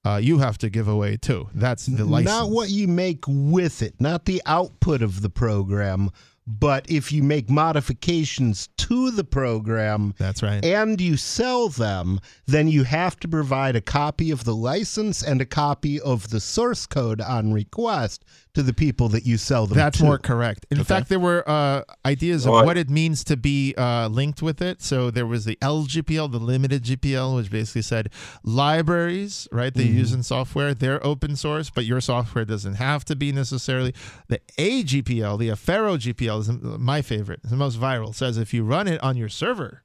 uh, 0.05 0.21
you 0.23 0.39
have 0.39 0.57
to 0.59 0.71
give 0.71 0.87
away 0.87 1.17
too. 1.17 1.49
That's 1.53 1.87
the 1.87 2.05
license. 2.05 2.31
Not 2.31 2.51
what 2.51 2.71
you 2.71 2.87
make 2.87 3.25
with 3.27 3.83
it, 3.83 4.01
not 4.01 4.25
the 4.27 4.41
output 4.47 5.03
of 5.03 5.23
the 5.23 5.31
program, 5.31 6.11
but 6.47 6.89
if 6.91 7.11
you 7.11 7.23
make 7.23 7.51
modifications 7.51 8.69
to 8.77 9.11
the 9.11 9.25
program 9.25 10.15
That's 10.19 10.43
right. 10.43 10.65
and 10.65 11.01
you 11.01 11.17
sell 11.17 11.69
them, 11.69 12.21
then 12.47 12.69
you 12.69 12.85
have 12.85 13.19
to 13.21 13.29
provide 13.29 13.75
a 13.77 13.81
copy 13.81 14.31
of 14.31 14.45
the 14.45 14.55
license 14.55 15.23
and 15.23 15.41
a 15.41 15.45
copy 15.47 16.01
of 16.01 16.31
the 16.31 16.41
source 16.41 16.87
code 16.87 17.21
on 17.21 17.53
request 17.53 18.25
to 18.55 18.63
the 18.63 18.73
people 18.73 19.09
that 19.11 19.27
you 19.27 19.37
sell 19.37 19.67
them 19.67 19.77
That's 19.77 19.99
to. 19.99 20.05
more 20.05 20.19
correct. 20.19 20.65
In 20.71 20.83
fact, 20.83 21.09
there 21.11 21.21
were 21.21 21.43
uh, 21.47 21.83
ideas 22.07 22.47
of 22.47 22.53
Right. 22.55 22.65
what 22.65 22.79
it 22.79 22.89
means 22.89 23.23
to 23.25 23.37
be 23.37 23.75
uh, 23.77 24.09
linked 24.09 24.41
with 24.41 24.63
it. 24.63 24.81
So 24.81 25.11
there 25.11 25.27
was 25.27 25.45
the 25.45 25.57
LGPL, 25.61 26.33
the 26.33 26.39
limited 26.39 26.83
GPL, 26.85 27.37
which 27.37 27.51
basically 27.51 27.83
said 27.83 28.09
libraries, 28.43 29.47
right? 29.53 29.75
They 29.75 29.85
use 29.85 30.13
in 30.13 30.23
software, 30.23 30.73
they're 30.73 31.05
open 31.05 31.37
source, 31.37 31.69
but 31.71 31.85
your 31.85 32.01
software 32.01 32.45
doesn't 32.47 32.75
have 32.77 33.05
to 33.07 33.17
be 33.17 33.31
necessarily. 33.31 33.93
The 34.29 34.41
AGPL, 34.59 35.39
the 35.39 35.49
Affero 35.51 35.99
GPL, 35.99 36.36
is 36.39 36.49
my 36.51 37.03
favorite. 37.03 37.41
It's 37.43 37.51
the 37.51 37.57
most 37.57 37.79
viral. 37.81 38.11
It 38.11 38.15
says 38.17 38.39
if 38.39 38.53
you 38.55 38.65
run 38.65 38.89
it 38.89 39.03
on 39.03 39.17
your 39.17 39.29
server, 39.29 39.83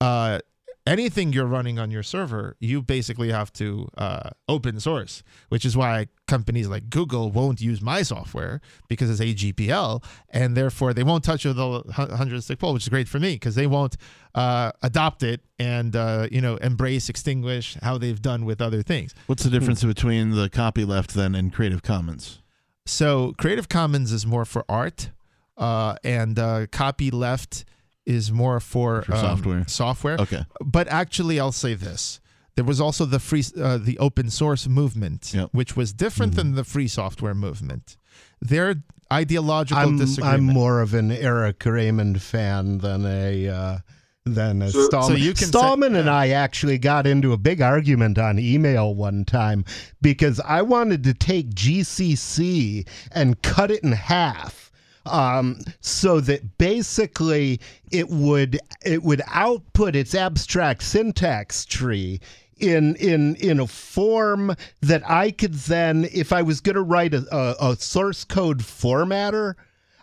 uh, 0.00 0.40
anything 0.86 1.32
you're 1.32 1.46
running 1.46 1.78
on 1.78 1.90
your 1.90 2.02
server, 2.02 2.56
you 2.58 2.82
basically 2.82 3.30
have 3.30 3.52
to 3.54 3.88
uh, 3.96 4.30
open 4.48 4.80
source, 4.80 5.22
which 5.48 5.64
is 5.64 5.76
why 5.76 6.08
companies 6.26 6.66
like 6.68 6.90
Google 6.90 7.30
won't 7.30 7.60
use 7.60 7.80
my 7.80 8.02
software 8.02 8.60
because 8.88 9.08
it's 9.08 9.20
AGPL, 9.20 10.02
and 10.30 10.56
therefore 10.56 10.92
they 10.92 11.02
won't 11.04 11.24
touch 11.24 11.44
the 11.44 11.82
hundred 11.92 12.42
stick 12.42 12.58
pole, 12.58 12.74
which 12.74 12.82
is 12.84 12.88
great 12.88 13.08
for 13.08 13.20
me 13.20 13.34
because 13.34 13.54
they 13.54 13.66
won't 13.66 13.96
uh, 14.34 14.72
adopt 14.82 15.22
it 15.22 15.42
and 15.58 15.94
uh, 15.94 16.26
you 16.32 16.40
know 16.40 16.56
embrace, 16.56 17.08
extinguish 17.08 17.76
how 17.82 17.98
they've 17.98 18.20
done 18.20 18.44
with 18.44 18.60
other 18.60 18.82
things. 18.82 19.14
What's 19.26 19.44
the 19.44 19.50
difference 19.50 19.84
between 19.84 20.30
the 20.30 20.48
copy 20.48 20.84
left 20.84 21.14
then 21.14 21.34
and 21.34 21.52
Creative 21.52 21.82
Commons? 21.82 22.40
So 22.86 23.34
Creative 23.38 23.68
Commons 23.68 24.10
is 24.10 24.26
more 24.26 24.44
for 24.44 24.64
art, 24.68 25.10
uh, 25.56 25.96
and 26.04 26.38
uh, 26.38 26.66
copy 26.72 27.10
left 27.10 27.64
is 28.06 28.32
more 28.32 28.58
for, 28.60 29.02
For 29.02 29.14
um, 29.14 29.20
software. 29.20 29.64
Software. 29.68 30.16
Okay. 30.20 30.42
But 30.64 30.88
actually, 30.88 31.38
I'll 31.38 31.52
say 31.52 31.74
this: 31.74 32.20
there 32.56 32.64
was 32.64 32.80
also 32.80 33.04
the 33.04 33.18
free, 33.20 33.44
uh, 33.60 33.78
the 33.78 33.98
open 33.98 34.30
source 34.30 34.66
movement, 34.66 35.32
Yep. 35.34 35.50
which 35.52 35.76
was 35.76 35.92
different 35.92 36.34
than 36.34 36.54
the 36.54 36.64
free 36.64 36.88
software 36.88 37.34
movement. 37.34 37.96
Their 38.40 38.76
ideological 39.12 39.82
I'm, 39.82 40.00
I'm 40.24 40.42
more 40.44 40.80
of 40.80 40.94
an 40.94 41.12
Eric 41.12 41.64
Raymond 41.64 42.20
fan 42.22 42.78
than 42.78 43.04
a 43.06 43.48
uh, 43.48 43.78
than 44.24 44.62
a 44.62 44.70
So- 44.70 44.86
Stallman. 44.86 45.08
so 45.08 45.14
you 45.22 45.30
can 45.32 45.36
say- 45.44 45.46
Stallman 45.46 45.94
and 45.96 46.08
I 46.10 46.28
actually 46.30 46.78
got 46.78 47.06
into 47.06 47.32
a 47.32 47.36
big 47.36 47.60
argument 47.60 48.18
on 48.18 48.38
email 48.38 48.94
one 48.94 49.24
time 49.24 49.64
because 50.00 50.40
I 50.40 50.62
wanted 50.62 51.04
to 51.04 51.14
take 51.14 51.50
GCC 51.54 52.86
and 53.12 53.40
cut 53.42 53.70
it 53.70 53.82
in 53.84 53.92
half. 53.92 54.71
Um, 55.04 55.58
so 55.80 56.20
that 56.20 56.58
basically 56.58 57.60
it 57.90 58.08
would 58.08 58.60
it 58.84 59.02
would 59.02 59.22
output 59.26 59.96
its 59.96 60.14
abstract 60.14 60.82
syntax 60.82 61.64
tree 61.64 62.20
in 62.58 62.94
in 62.96 63.34
in 63.36 63.58
a 63.58 63.66
form 63.66 64.54
that 64.80 65.08
I 65.10 65.32
could 65.32 65.54
then, 65.54 66.08
if 66.12 66.32
I 66.32 66.42
was 66.42 66.60
going 66.60 66.76
to 66.76 66.82
write 66.82 67.14
a, 67.14 67.26
a, 67.34 67.72
a 67.72 67.76
source 67.76 68.24
code 68.24 68.60
formatter, 68.60 69.54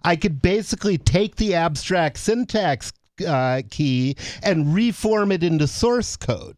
I 0.04 0.16
could 0.18 0.42
basically 0.42 0.98
take 0.98 1.38
the 1.38 1.56
abstract 1.56 2.18
syntax 2.18 2.92
uh, 3.26 3.62
key 3.70 4.16
and 4.44 4.74
reform 4.74 5.32
it 5.32 5.44
into 5.44 5.68
source 5.68 6.16
code. 6.18 6.58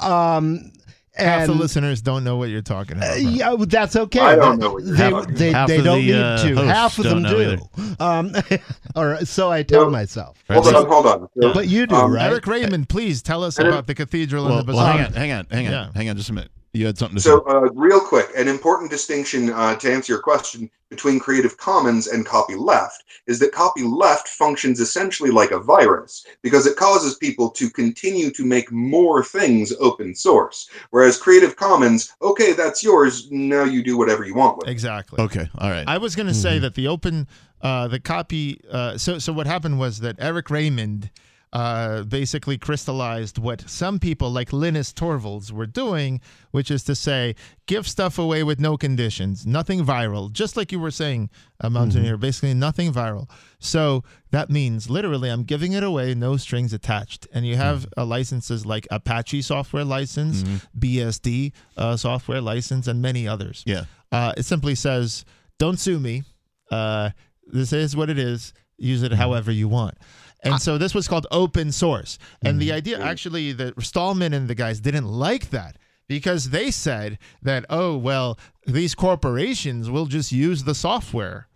Um, 0.00 0.72
Half 1.16 1.42
and 1.42 1.50
the 1.50 1.54
listeners 1.62 2.02
don't 2.02 2.24
know 2.24 2.36
what 2.36 2.48
you're 2.48 2.60
talking 2.60 2.96
about. 2.96 3.12
uh, 3.12 3.14
yeah, 3.14 3.52
well, 3.52 3.66
that's 3.66 3.94
okay. 3.94 4.18
I 4.20 4.34
don't 4.34 4.58
They- 4.58 4.66
know 4.66 4.72
what 4.74 4.82
you're 4.84 4.96
they 4.96 5.10
talking 5.10 5.34
they, 5.34 5.50
about. 5.50 5.68
they 5.68 5.76
Half 5.76 5.84
don't 5.84 5.98
of 5.98 6.04
need 6.04 6.14
uh, 6.14 6.42
to. 6.42 6.54
Half 6.66 6.98
of 6.98 7.04
them 7.04 7.22
don't 7.22 7.32
do. 7.32 7.56
know 7.56 7.94
Um, 8.00 8.32
or 8.96 9.24
so 9.24 9.50
I 9.52 9.62
tell 9.62 9.82
Well, 9.82 9.90
myself. 9.90 10.36
Hold 10.50 10.66
on, 10.74 10.86
hold 10.86 11.06
on. 11.06 11.28
So, 11.40 11.54
But 11.54 11.68
you 11.68 11.86
do, 11.86 11.94
um, 11.94 12.12
right? 12.12 12.30
Eric 12.30 12.46
Raymond, 12.48 12.88
please 12.88 13.22
tell 13.22 13.44
us 13.44 13.58
about 13.60 13.86
the 13.86 13.94
cathedral 13.94 14.46
Well, 14.46 14.58
and 14.58 14.68
the 14.68 14.72
well, 14.74 14.84
bazaar. 14.86 14.96
hang 14.98 15.06
on, 15.06 15.12
hang 15.12 15.32
on, 15.32 15.46
hang 15.50 15.66
on, 15.68 15.72
Yeah. 15.72 15.88
hang 15.94 16.08
on, 16.10 16.16
just 16.16 16.30
a 16.30 16.32
minute. 16.32 16.50
You 16.74 16.86
had 16.86 16.98
something 16.98 17.16
to 17.16 17.22
So, 17.22 17.44
say. 17.46 17.52
uh, 17.52 17.60
real 17.72 18.00
quick, 18.00 18.30
an 18.36 18.48
important 18.48 18.90
distinction 18.90 19.50
uh, 19.50 19.76
to 19.76 19.92
answer 19.92 20.12
your 20.12 20.20
question 20.20 20.68
between 20.90 21.20
Creative 21.20 21.56
Commons 21.56 22.08
and 22.08 22.26
copyleft 22.26 22.98
is 23.28 23.38
that 23.38 23.52
copyleft 23.52 24.26
functions 24.26 24.80
essentially 24.80 25.30
like 25.30 25.52
a 25.52 25.58
virus 25.60 26.26
because 26.42 26.66
it 26.66 26.76
causes 26.76 27.16
people 27.16 27.48
to 27.50 27.70
continue 27.70 28.30
to 28.32 28.44
make 28.44 28.72
more 28.72 29.24
things 29.24 29.72
open 29.78 30.16
source. 30.16 30.68
Whereas 30.90 31.16
Creative 31.16 31.54
Commons, 31.54 32.12
okay, 32.20 32.52
that's 32.52 32.82
yours. 32.82 33.30
Now 33.30 33.62
you 33.62 33.82
do 33.82 33.96
whatever 33.96 34.24
you 34.24 34.34
want 34.34 34.58
with 34.58 34.66
it. 34.66 34.72
Exactly. 34.72 35.22
Okay, 35.22 35.48
all 35.58 35.70
right. 35.70 35.84
I 35.86 35.98
was 35.98 36.16
going 36.16 36.26
to 36.26 36.34
say 36.34 36.58
that 36.58 36.74
the 36.74 36.88
open, 36.88 37.28
uh, 37.62 37.86
the 37.86 38.00
copy. 38.00 38.60
Uh, 38.68 38.98
so, 38.98 39.20
so 39.20 39.32
what 39.32 39.46
happened 39.46 39.78
was 39.78 40.00
that 40.00 40.16
Eric 40.18 40.50
Raymond 40.50 41.10
uh, 41.54 42.02
basically 42.02 42.58
crystallized 42.58 43.38
what 43.38 43.62
some 43.70 44.00
people 44.00 44.28
like 44.28 44.52
Linus 44.52 44.92
Torvalds 44.92 45.52
were 45.52 45.66
doing, 45.66 46.20
which 46.50 46.68
is 46.68 46.82
to 46.82 46.96
say, 46.96 47.36
give 47.66 47.86
stuff 47.86 48.18
away 48.18 48.42
with 48.42 48.58
no 48.58 48.76
conditions, 48.76 49.46
nothing 49.46 49.84
viral, 49.84 50.32
just 50.32 50.56
like 50.56 50.72
you 50.72 50.80
were 50.80 50.90
saying, 50.90 51.30
uh, 51.60 51.70
Mountaineer. 51.70 52.16
Basically, 52.16 52.54
nothing 52.54 52.92
viral. 52.92 53.30
So 53.60 54.02
that 54.32 54.50
means 54.50 54.90
literally, 54.90 55.28
I'm 55.30 55.44
giving 55.44 55.72
it 55.74 55.84
away, 55.84 56.12
no 56.14 56.36
strings 56.36 56.72
attached. 56.72 57.28
And 57.32 57.46
you 57.46 57.54
have 57.54 57.86
uh, 57.96 58.04
licenses 58.04 58.66
like 58.66 58.88
Apache 58.90 59.42
software 59.42 59.84
license, 59.84 60.42
BSD 60.76 61.52
uh, 61.76 61.96
software 61.96 62.40
license, 62.40 62.88
and 62.88 63.00
many 63.00 63.28
others. 63.28 63.62
yeah. 63.64 63.84
Uh, 64.12 64.32
it 64.36 64.44
simply 64.44 64.74
says, 64.76 65.24
"Don't 65.58 65.78
sue 65.78 65.98
me. 65.98 66.22
Uh, 66.70 67.10
this 67.46 67.72
is 67.72 67.96
what 67.96 68.10
it 68.10 68.18
is. 68.18 68.52
Use 68.76 69.02
it 69.02 69.12
however 69.12 69.50
you 69.52 69.66
want." 69.68 69.96
And 70.44 70.60
so 70.60 70.78
this 70.78 70.94
was 70.94 71.08
called 71.08 71.26
open 71.30 71.72
source. 71.72 72.18
And 72.44 72.60
the 72.60 72.72
idea, 72.72 73.00
actually, 73.00 73.52
that 73.52 73.80
Stallman 73.82 74.32
and 74.34 74.46
the 74.48 74.54
guys 74.54 74.80
didn't 74.80 75.06
like 75.06 75.50
that 75.50 75.76
because 76.06 76.50
they 76.50 76.70
said 76.70 77.18
that, 77.42 77.64
oh 77.70 77.96
well, 77.96 78.38
these 78.66 78.94
corporations 78.94 79.90
will 79.90 80.06
just 80.06 80.32
use 80.32 80.64
the 80.64 80.74
software, 80.74 81.48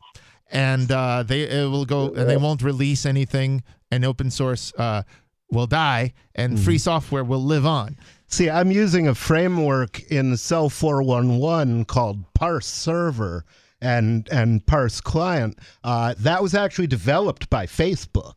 and 0.50 0.90
uh, 0.90 1.22
they 1.22 1.42
it 1.42 1.68
will 1.70 1.84
go 1.84 2.06
and 2.14 2.28
they 2.28 2.36
won't 2.36 2.62
release 2.62 3.04
anything, 3.04 3.62
and 3.90 4.04
open 4.04 4.30
source 4.30 4.72
uh, 4.78 5.02
will 5.50 5.66
die, 5.66 6.14
and 6.34 6.58
free 6.58 6.78
software 6.78 7.24
will 7.24 7.42
live 7.44 7.66
on. 7.66 7.96
See, 8.26 8.50
I'm 8.50 8.70
using 8.70 9.08
a 9.08 9.14
framework 9.14 10.00
in 10.10 10.36
Cell 10.36 10.68
411 10.68 11.86
called 11.86 12.24
Parse 12.34 12.66
Server 12.66 13.44
and 13.80 14.28
and 14.30 14.64
Parse 14.66 15.00
Client. 15.00 15.58
Uh, 15.84 16.14
that 16.18 16.42
was 16.42 16.54
actually 16.54 16.86
developed 16.88 17.48
by 17.48 17.66
Facebook. 17.66 18.34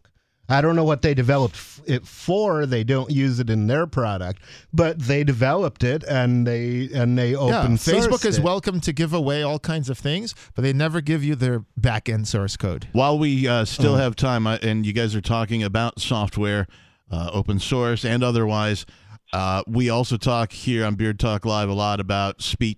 I 0.49 0.59
don't 0.59 0.75
know 0.75 0.83
what 0.83 1.01
they 1.01 1.13
developed 1.13 1.55
f- 1.55 1.81
it 1.85 2.05
for. 2.05 2.65
They 2.65 2.83
don't 2.83 3.09
use 3.09 3.39
it 3.39 3.49
in 3.49 3.67
their 3.67 3.87
product, 3.87 4.41
but 4.73 4.99
they 4.99 5.23
developed 5.23 5.83
it 5.83 6.03
and 6.03 6.45
they 6.45 6.89
and 6.93 7.17
they 7.17 7.31
Yeah, 7.31 7.37
open 7.37 7.77
Facebook 7.77 8.25
is 8.25 8.37
it. 8.37 8.43
welcome 8.43 8.81
to 8.81 8.91
give 8.91 9.13
away 9.13 9.43
all 9.43 9.59
kinds 9.59 9.89
of 9.89 9.97
things, 9.97 10.35
but 10.53 10.63
they 10.63 10.73
never 10.73 10.99
give 10.99 11.23
you 11.23 11.35
their 11.35 11.63
back 11.77 12.09
end 12.09 12.27
source 12.27 12.57
code. 12.57 12.87
While 12.91 13.17
we 13.17 13.47
uh, 13.47 13.63
still 13.65 13.93
Oh. 13.93 13.97
have 13.97 14.15
time, 14.17 14.45
uh, 14.45 14.57
and 14.61 14.85
you 14.85 14.91
guys 14.93 15.15
are 15.15 15.21
talking 15.21 15.63
about 15.63 16.01
software, 16.01 16.67
uh, 17.09 17.29
open 17.31 17.59
source 17.59 18.03
and 18.03 18.21
otherwise, 18.21 18.85
uh, 19.31 19.63
we 19.67 19.89
also 19.89 20.17
talk 20.17 20.51
here 20.51 20.83
on 20.85 20.95
Beard 20.95 21.17
Talk 21.17 21.45
Live 21.45 21.69
a 21.69 21.73
lot 21.73 22.01
about 22.01 22.41
speech, 22.41 22.77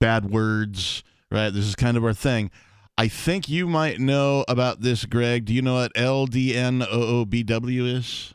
bad 0.00 0.30
words. 0.30 1.02
Right, 1.30 1.48
this 1.50 1.64
is 1.64 1.74
kind 1.74 1.96
of 1.96 2.04
our 2.04 2.12
thing. 2.12 2.50
I 2.96 3.08
think 3.08 3.48
you 3.48 3.66
might 3.66 3.98
know 3.98 4.44
about 4.46 4.80
this, 4.80 5.04
Greg. 5.04 5.46
Do 5.46 5.54
you 5.54 5.62
know 5.62 5.74
what 5.74 5.92
LDNOOBW 5.94 7.94
is? 7.96 8.34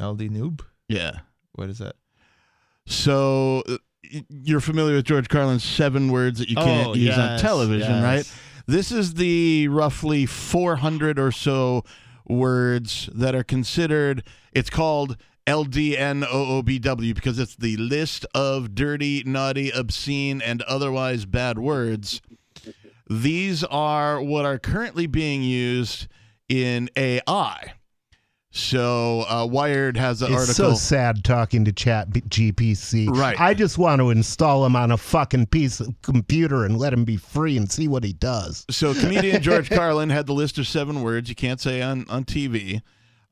LD 0.00 0.20
noob. 0.30 0.60
Yeah. 0.88 1.20
What 1.52 1.70
is 1.70 1.78
that? 1.78 1.96
So 2.86 3.62
uh, 3.68 3.78
you're 4.28 4.60
familiar 4.60 4.96
with 4.96 5.06
George 5.06 5.28
Carlin's 5.28 5.64
seven 5.64 6.10
words 6.12 6.38
that 6.38 6.48
you 6.48 6.56
can't 6.56 6.88
Oh, 6.88 6.94
use 6.94 7.16
on 7.16 7.38
television, 7.38 7.90
yes. 7.96 8.02
right? 8.04 8.32
This 8.66 8.92
is 8.92 9.14
the 9.14 9.68
roughly 9.68 10.26
400 10.26 11.18
or 11.18 11.32
so 11.32 11.82
words 12.28 13.08
that 13.14 13.34
are 13.34 13.44
considered, 13.44 14.22
it's 14.52 14.70
called 14.70 15.16
LDNOOBW 15.46 17.14
because 17.14 17.38
it's 17.38 17.56
the 17.56 17.76
list 17.78 18.26
of 18.34 18.74
dirty, 18.74 19.22
naughty, 19.24 19.70
obscene, 19.70 20.42
and 20.42 20.60
otherwise 20.62 21.24
bad 21.24 21.58
words. 21.58 22.20
These 23.10 23.64
are 23.64 24.22
what 24.22 24.44
are 24.44 24.58
currently 24.58 25.06
being 25.06 25.42
used 25.42 26.08
in 26.48 26.90
AI. 26.96 27.72
So 28.50 29.24
uh, 29.28 29.46
Wired 29.46 29.96
has 29.98 30.22
an 30.22 30.32
It's 30.32 30.40
article. 30.40 30.70
so 30.70 30.74
sad 30.74 31.22
talking 31.22 31.64
to 31.66 31.72
Chat 31.72 32.10
GPT. 32.10 33.08
Right. 33.10 33.38
I 33.38 33.52
just 33.54 33.76
want 33.76 34.00
to 34.00 34.10
install 34.10 34.64
him 34.64 34.74
on 34.74 34.90
a 34.90 34.96
fucking 34.96 35.46
piece 35.46 35.80
of 35.80 35.94
computer 36.02 36.64
and 36.64 36.78
let 36.78 36.92
him 36.92 37.04
be 37.04 37.16
free 37.18 37.56
and 37.56 37.70
see 37.70 37.88
what 37.88 38.04
he 38.04 38.14
does. 38.14 38.64
So 38.70 38.94
comedian 38.94 39.42
George 39.42 39.68
Carlin 39.70 40.08
had 40.10 40.26
the 40.26 40.32
list 40.32 40.58
of 40.58 40.66
seven 40.66 41.02
words 41.02 41.28
you 41.28 41.34
can't 41.34 41.60
say 41.60 41.82
on 41.82 42.06
on 42.08 42.24
TV. 42.24 42.80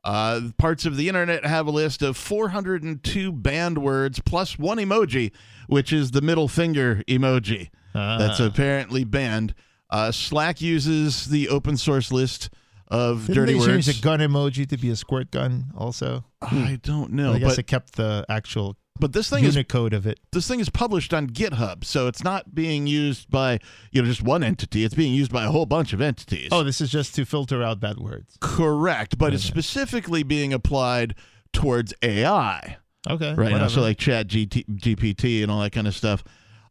Uh, 0.05 0.41
parts 0.59 0.87
of 0.87 0.97
the 0.97 1.09
internet 1.09 1.45
have 1.45 1.67
a 1.67 1.71
list 1.71 2.01
of 2.03 2.17
402 2.17 3.33
banned 3.33 3.79
words 3.79 4.21
plus 4.21 4.57
one 4.57 4.79
emoji, 4.79 5.33
which 5.67 5.93
is 5.93 6.13
the 6.13 6.21
middle 6.21 6.47
finger 6.47 7.03
emoji. 7.09 7.71
That's 7.97 8.41
Ah. 8.41 8.45
apparently 8.47 9.05
banned. 9.05 9.55
Uh, 9.91 10.11
Slack 10.13 10.61
uses 10.61 11.27
the 11.27 11.49
open 11.49 11.77
source 11.77 12.11
list 12.13 12.51
of 12.89 13.27
Didn't 13.27 13.35
dirty 13.35 13.53
they 13.55 13.59
words. 13.59 13.87
change 13.87 13.97
the 14.01 14.03
gun 14.03 14.21
emoji 14.21 14.69
to 14.69 14.77
be 14.77 14.91
a 14.91 14.97
squirt 14.97 15.31
gun 15.31 15.67
also? 15.77 16.25
I 16.43 16.79
don't 16.83 17.13
know, 17.13 17.33
I 17.35 17.39
guess 17.39 17.53
but- 17.53 17.59
it 17.61 17.67
kept 17.67 17.93
the 17.97 18.25
actual 18.29 18.77
but 18.99 19.13
this 19.13 19.29
thing 19.29 19.45
is 19.45 19.55
Unicode 19.57 19.93
of 19.93 20.07
it. 20.07 20.19
this 20.33 20.49
thing 20.49 20.59
is 20.59 20.71
published 20.71 21.13
on 21.13 21.27
GitHub, 21.29 21.85
so 21.85 22.07
it's 22.07 22.25
not 22.25 22.55
being 22.55 22.87
used 22.87 23.29
by 23.29 23.59
you 23.93 24.01
know 24.01 24.09
just 24.09 24.23
one 24.23 24.43
entity. 24.43 24.85
It's 24.85 24.95
being 24.95 25.13
used 25.13 25.31
by 25.31 25.45
a 25.45 25.51
whole 25.51 25.67
bunch 25.67 25.93
of 25.93 26.01
entities. 26.01 26.49
Oh, 26.51 26.63
this 26.63 26.81
is 26.81 26.91
just 26.91 27.15
to 27.17 27.27
filter 27.27 27.63
out 27.63 27.79
bad 27.79 27.99
words. 27.99 28.39
Correct, 28.41 29.19
but 29.19 29.35
it's 29.35 29.45
specifically 29.45 30.23
being 30.23 30.55
applied 30.55 31.15
towards 31.53 31.93
AI. 32.03 32.79
Okay. 33.07 33.35
Right 33.35 33.53
now, 33.53 33.69
so 33.69 33.83
like 33.83 33.99
Chat 33.99 34.29
GT, 34.29 34.65
GPT 34.67 35.43
and 35.43 35.51
all 35.53 35.61
that 35.61 35.73
kind 35.73 35.87
of 35.87 35.95
stuff. 35.95 36.25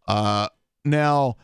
Uh, 0.08 0.48
now, 0.86 1.36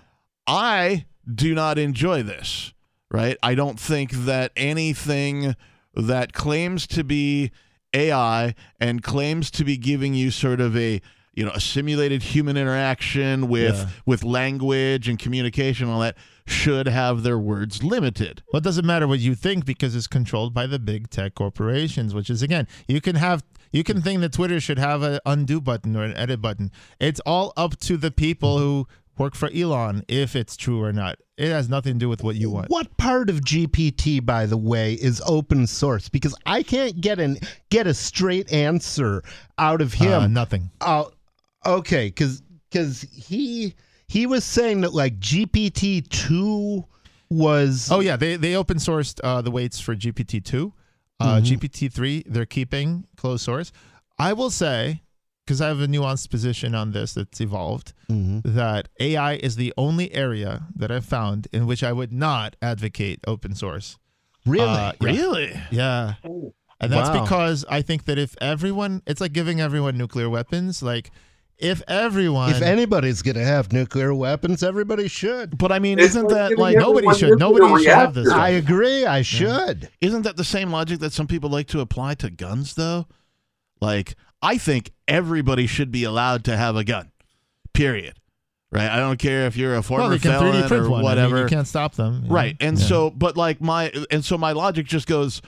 I 0.47 1.05
do 1.33 1.53
not 1.53 1.77
enjoy 1.77 2.23
this. 2.23 2.73
Right, 3.13 3.37
I 3.43 3.55
don't 3.55 3.77
think 3.77 4.11
that 4.11 4.53
anything 4.55 5.55
that 5.93 6.31
claims 6.31 6.87
to 6.87 7.03
be 7.03 7.51
AI 7.93 8.55
and 8.79 9.03
claims 9.03 9.51
to 9.51 9.65
be 9.65 9.75
giving 9.75 10.13
you 10.13 10.31
sort 10.31 10.61
of 10.61 10.77
a 10.77 11.01
you 11.33 11.43
know 11.45 11.51
a 11.51 11.59
simulated 11.59 12.23
human 12.23 12.55
interaction 12.55 13.49
with 13.49 13.75
Yeah. 13.75 13.89
with 14.05 14.23
language 14.23 15.09
and 15.09 15.19
communication 15.19 15.87
and 15.87 15.93
all 15.93 15.99
that 15.99 16.15
should 16.47 16.87
have 16.87 17.23
their 17.23 17.37
words 17.37 17.83
limited. 17.83 18.43
Well, 18.53 18.59
it 18.59 18.63
doesn't 18.63 18.85
matter 18.85 19.07
what 19.09 19.19
you 19.19 19.35
think 19.35 19.65
because 19.65 19.93
it's 19.93 20.07
controlled 20.07 20.53
by 20.53 20.65
the 20.67 20.79
big 20.79 21.09
tech 21.09 21.35
corporations, 21.35 22.13
which 22.13 22.29
is 22.29 22.41
again, 22.41 22.65
you 22.87 23.01
can 23.01 23.15
have 23.17 23.43
you 23.73 23.83
can 23.83 24.01
think 24.01 24.21
that 24.21 24.31
Twitter 24.33 24.59
should 24.61 24.79
have 24.79 25.01
an 25.01 25.19
undo 25.25 25.59
button 25.59 25.95
or 25.97 26.03
an 26.03 26.15
edit 26.15 26.41
button. 26.41 26.71
It's 26.99 27.19
all 27.25 27.51
up 27.57 27.77
to 27.81 27.97
the 27.97 28.11
people 28.11 28.57
who 28.57 28.87
work 29.21 29.35
for 29.35 29.49
Elon 29.53 30.03
if 30.07 30.35
it's 30.35 30.57
true 30.57 30.81
or 30.83 30.91
not. 30.91 31.17
It 31.37 31.49
has 31.49 31.69
nothing 31.69 31.93
to 31.93 31.99
do 31.99 32.09
with 32.09 32.23
what 32.23 32.35
you 32.35 32.49
want. 32.49 32.69
What 32.69 32.97
part 32.97 33.29
of 33.29 33.37
GPT, 33.41 34.23
by 34.25 34.45
the 34.45 34.57
way, 34.57 34.93
is 34.93 35.21
open 35.25 35.65
source? 35.67 36.09
Because 36.09 36.35
I 36.45 36.61
can't 36.63 36.99
get 36.99 37.19
an 37.19 37.37
get 37.69 37.87
a 37.87 37.93
straight 37.93 38.51
answer 38.51 39.23
out 39.57 39.81
of 39.81 39.93
him. 39.93 40.21
Uh, 40.21 40.27
nothing. 40.27 40.69
Uh, 40.81 41.05
okay, 41.65 42.07
because 42.07 42.41
because 42.69 43.01
he 43.01 43.73
he 44.07 44.25
was 44.25 44.43
saying 44.43 44.81
that 44.81 44.93
like 44.93 45.19
GPT 45.19 46.07
two 46.09 46.85
was 47.29 47.89
Oh 47.91 48.01
yeah, 48.01 48.17
they 48.17 48.35
they 48.35 48.55
open 48.55 48.77
sourced 48.77 49.19
uh, 49.23 49.41
the 49.41 49.51
weights 49.51 49.79
for 49.79 49.95
GPT 49.95 50.43
two, 50.43 50.73
uh, 51.19 51.37
Mhm. 51.37 51.45
GPT 51.59 51.91
three. 51.91 52.23
They're 52.27 52.45
keeping 52.45 53.05
closed 53.17 53.43
source. 53.43 53.71
I 54.19 54.33
will 54.33 54.51
say 54.51 55.01
because 55.51 55.61
I 55.61 55.67
have 55.67 55.81
a 55.81 55.87
nuanced 55.87 56.29
position 56.29 56.73
on 56.73 56.91
this 56.93 57.13
that's 57.13 57.41
evolved 57.41 57.93
Mm-hmm. 58.09 58.55
that 58.55 58.87
AI 58.99 59.33
is 59.35 59.55
the 59.57 59.73
only 59.77 60.13
area 60.13 60.63
that 60.75 60.91
I've 60.91 61.05
found 61.05 61.47
in 61.53 61.65
which 61.67 61.83
I 61.83 61.91
would 61.93 62.11
not 62.13 62.55
advocate 62.61 63.19
open 63.27 63.53
source. 63.55 63.97
Really? 64.45 64.65
Uh, 64.67 64.91
yeah. 65.01 65.07
Really? 65.11 65.61
Yeah. 65.71 66.13
And 66.23 66.91
that's 66.91 67.09
Wow. 67.09 67.21
because 67.23 67.63
I 67.69 67.81
think 67.81 68.05
that 68.05 68.17
if 68.17 68.35
everyone, 68.41 69.01
it's 69.05 69.21
like 69.21 69.33
giving 69.33 69.61
everyone 69.61 69.97
nuclear 69.97 70.29
weapons. 70.29 70.81
Like, 70.81 71.11
if 71.57 71.81
everyone, 71.87 72.49
if 72.51 72.61
anybody's 72.61 73.21
gonna 73.21 73.43
have 73.45 73.71
nuclear 73.71 74.13
weapons, 74.15 74.63
everybody 74.63 75.07
should. 75.07 75.57
But 75.57 75.71
I 75.71 75.79
mean, 75.79 75.99
It's 75.99 76.09
isn't 76.09 76.29
that 76.29 76.57
like 76.57 76.75
nobody 76.77 77.07
should, 77.13 77.37
nuclear 77.39 77.59
nobody 77.67 77.83
should 77.83 77.93
have 77.93 78.13
this. 78.13 78.25
reactors. 78.27 78.41
I 78.41 78.49
agree. 78.49 79.05
I 79.05 79.21
should. 79.21 79.89
Isn't 80.01 80.23
that 80.23 80.37
the 80.37 80.43
same 80.43 80.71
logic 80.71 80.99
that 80.99 81.13
some 81.13 81.27
people 81.27 81.49
like 81.51 81.67
to 81.67 81.79
apply 81.81 82.15
to 82.15 82.29
guns, 82.31 82.73
though? 82.73 83.05
Like, 83.79 84.15
I 84.41 84.57
think 84.57 84.91
everybody 85.07 85.67
should 85.67 85.91
be 85.91 86.03
allowed 86.03 86.43
to 86.45 86.57
have 86.57 86.75
a 86.75 86.83
gun, 86.83 87.11
period. 87.73 88.15
Right? 88.71 88.89
I 88.89 88.97
don't 88.97 89.19
care 89.19 89.47
if 89.47 89.57
you're 89.57 89.75
a 89.75 89.83
former 89.83 90.09
well, 90.09 90.19
can 90.19 90.31
3D 90.31 90.69
felon 90.69 90.73
or 90.73 90.89
one. 90.89 90.93
I 90.93 90.95
mean, 90.95 91.03
whatever. 91.03 91.41
you 91.41 91.47
can't 91.47 91.67
stop 91.67 91.95
them. 91.95 92.25
right. 92.29 92.59
know? 92.59 92.67
And 92.67 92.79
Yeah. 92.79 92.85
so, 92.85 93.09
but 93.09 93.35
like 93.35 93.59
my, 93.59 93.91
and 94.09 94.23
so 94.23 94.37
my 94.37 94.53
logic 94.53 94.85
just 94.85 95.07
goes, 95.07 95.41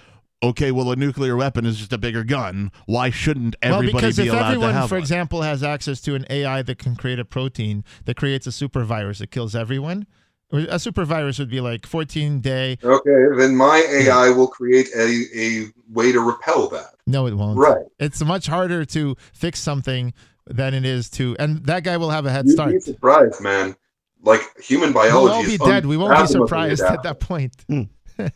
okay, 0.44 0.72
well, 0.72 0.92
a 0.92 0.98
nuclear 0.98 1.38
weapon 1.38 1.66
is 1.66 1.78
just 1.78 1.94
a 1.94 1.98
bigger 1.98 2.26
gun. 2.26 2.70
Why 2.86 3.10
shouldn't 3.10 3.56
everybody 3.62 3.94
well, 3.94 4.02
because 4.02 4.18
be 4.18 4.24
if 4.28 4.34
allowed 4.34 4.48
everyone, 4.48 4.68
to 4.70 4.74
have 4.74 4.90
for 4.90 4.96
one? 4.96 5.02
Who, 5.02 5.06
for 5.06 5.06
example, 5.06 5.42
has 5.42 5.64
access 5.64 6.02
to 6.02 6.16
an 6.16 6.26
AI 6.30 6.62
that 6.64 6.78
can 6.78 6.98
create 6.98 7.18
a 7.18 7.24
protein 7.26 7.86
that 8.04 8.18
creates 8.18 8.46
a 8.46 8.52
super 8.52 8.84
virus 8.84 9.20
that 9.20 9.32
kills 9.32 9.56
everyone, 9.56 10.06
a 10.54 10.80
super 10.80 11.06
virus 11.06 11.40
would 11.40 11.50
be 11.50 11.62
like 11.62 11.86
14 11.86 12.40
day. 12.40 12.78
Okay, 12.84 13.38
then 13.38 13.56
my 13.56 13.86
AI 13.90 14.30
will 14.30 14.48
create 14.48 14.90
a, 14.96 15.24
a 15.36 15.66
way 15.92 16.12
to 16.12 16.20
repel 16.20 16.68
that. 16.70 16.94
No, 17.08 17.28
it 17.28 17.34
won't. 17.34 17.58
Right. 17.58 17.86
It's 18.00 18.24
much 18.24 18.48
harder 18.48 18.86
to 18.86 19.16
fix 19.34 19.60
something 19.60 20.14
than 20.46 20.74
it 20.74 20.86
is 20.86 21.10
to, 21.12 21.36
and 21.40 21.66
that 21.66 21.84
guy 21.84 21.98
will 21.98 22.10
have 22.10 22.26
a 22.26 22.32
head 22.32 22.46
You'd 22.46 22.54
start. 22.54 22.72
be 22.72 22.80
surprised, 22.80 23.42
man. 23.42 23.76
Like 24.22 24.42
human 24.62 24.94
biology 24.94 25.24
We'll 25.24 25.34
all 25.34 25.44
be 25.44 25.54
is 25.54 25.60
dead. 25.60 25.86
We 25.86 25.98
won't 25.98 26.18
be 26.18 26.28
surprised 26.28 26.82
at 26.82 27.04
that 27.04 27.20
point. 27.20 27.56
Hmm. 27.68 27.84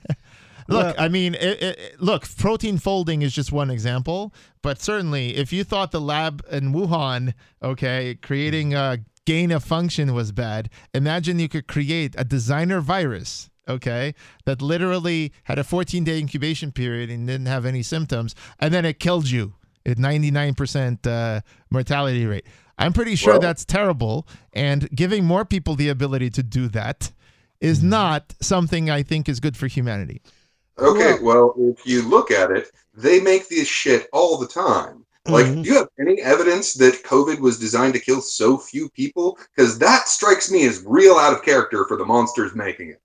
look, 0.67 0.95
I 0.99 1.07
mean, 1.07 1.35
it, 1.35 1.63
it, 1.63 2.01
look, 2.01 2.27
protein 2.37 2.77
folding 2.77 3.21
is 3.21 3.33
just 3.33 3.51
one 3.51 3.69
example, 3.69 4.33
but 4.61 4.81
certainly, 4.81 5.35
if 5.35 5.53
you 5.53 5.63
thought 5.63 5.91
the 5.91 6.01
lab 6.01 6.43
in 6.51 6.73
Wuhan, 6.73 7.33
okay, 7.63 8.15
creating 8.21 8.73
a 8.73 8.99
gain 9.27 9.51
of 9.51 9.61
function 9.61 10.13
was 10.13 10.31
bad, 10.31 10.69
imagine 10.93 11.37
you 11.37 11.49
could 11.49 11.67
create 11.67 12.15
a 12.17 12.23
designer 12.23 12.79
virus. 12.79 13.49
Okay, 13.67 14.15
that 14.45 14.61
literally 14.61 15.33
had 15.43 15.59
a 15.59 15.63
14 15.65 16.05
day 16.05 16.17
incubation 16.17 16.71
period 16.71 17.09
and 17.09 17.27
didn't 17.27 17.47
have 17.47 17.65
any 17.65 17.83
symptoms, 17.83 18.33
and 18.59 18.73
then 18.73 18.85
it 18.85 18.97
killed 19.01 19.29
you 19.29 19.55
at 19.85 19.97
99% 19.97 21.05
uh, 21.05 21.41
mortality 21.69 22.25
rate. 22.25 22.45
I'm 22.77 22.93
pretty 22.93 23.15
sure 23.15 23.33
Well- 23.33 23.41
that's 23.41 23.65
terrible, 23.65 24.25
and 24.53 24.89
giving 24.95 25.25
more 25.25 25.43
people 25.43 25.75
the 25.75 25.89
ability 25.89 26.29
to 26.29 26.43
do 26.43 26.69
that 26.69 27.11
is 27.59 27.83
not 27.83 28.33
something 28.39 28.89
I 28.89 29.03
think 29.03 29.27
is 29.27 29.41
good 29.41 29.57
for 29.57 29.67
humanity. 29.67 30.21
Okay, 30.79 31.15
well, 31.21 31.53
if 31.57 31.85
you 31.85 32.07
look 32.07 32.31
at 32.31 32.51
it, 32.51 32.71
they 32.93 33.19
make 33.19 33.49
this 33.49 33.67
shit 33.67 34.07
all 34.13 34.37
the 34.37 34.47
time. 34.47 35.03
Like, 35.27 35.45
Mhm. 35.47 35.63
do 35.63 35.69
you 35.69 35.75
have 35.75 35.89
any 35.99 36.21
evidence 36.21 36.73
that 36.75 37.03
COVID 37.03 37.39
was 37.39 37.59
designed 37.59 37.93
to 37.95 37.99
kill 37.99 38.21
so 38.21 38.57
few 38.57 38.89
people? 38.89 39.37
Because 39.55 39.77
that 39.79 40.07
strikes 40.07 40.49
me 40.51 40.65
as 40.65 40.83
real 40.85 41.15
out 41.15 41.33
of 41.33 41.43
character 41.43 41.85
for 41.85 41.97
the 41.97 42.05
monsters 42.05 42.55
making 42.55 42.89
it. 42.91 43.01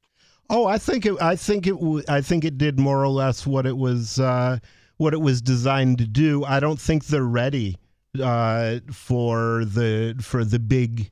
Oh, 0.50 0.66
I 0.66 0.78
think 0.78 1.06
it. 1.06 1.20
I 1.20 1.36
think 1.36 1.66
it. 1.66 1.72
w- 1.72 2.04
I 2.08 2.20
think 2.20 2.44
it 2.44 2.58
did 2.58 2.78
more 2.78 3.02
or 3.02 3.08
less 3.08 3.46
what 3.46 3.66
it 3.66 3.76
was. 3.76 4.18
Uh, 4.20 4.58
what 4.98 5.14
it 5.14 5.20
was 5.20 5.42
designed 5.42 5.98
to 5.98 6.06
do. 6.06 6.44
I 6.44 6.60
don't 6.60 6.78
think 6.80 7.06
they're 7.06 7.24
ready 7.24 7.76
uh, 8.22 8.78
for 8.92 9.64
the 9.64 10.14
for 10.20 10.44
the 10.44 10.58
big 10.58 11.10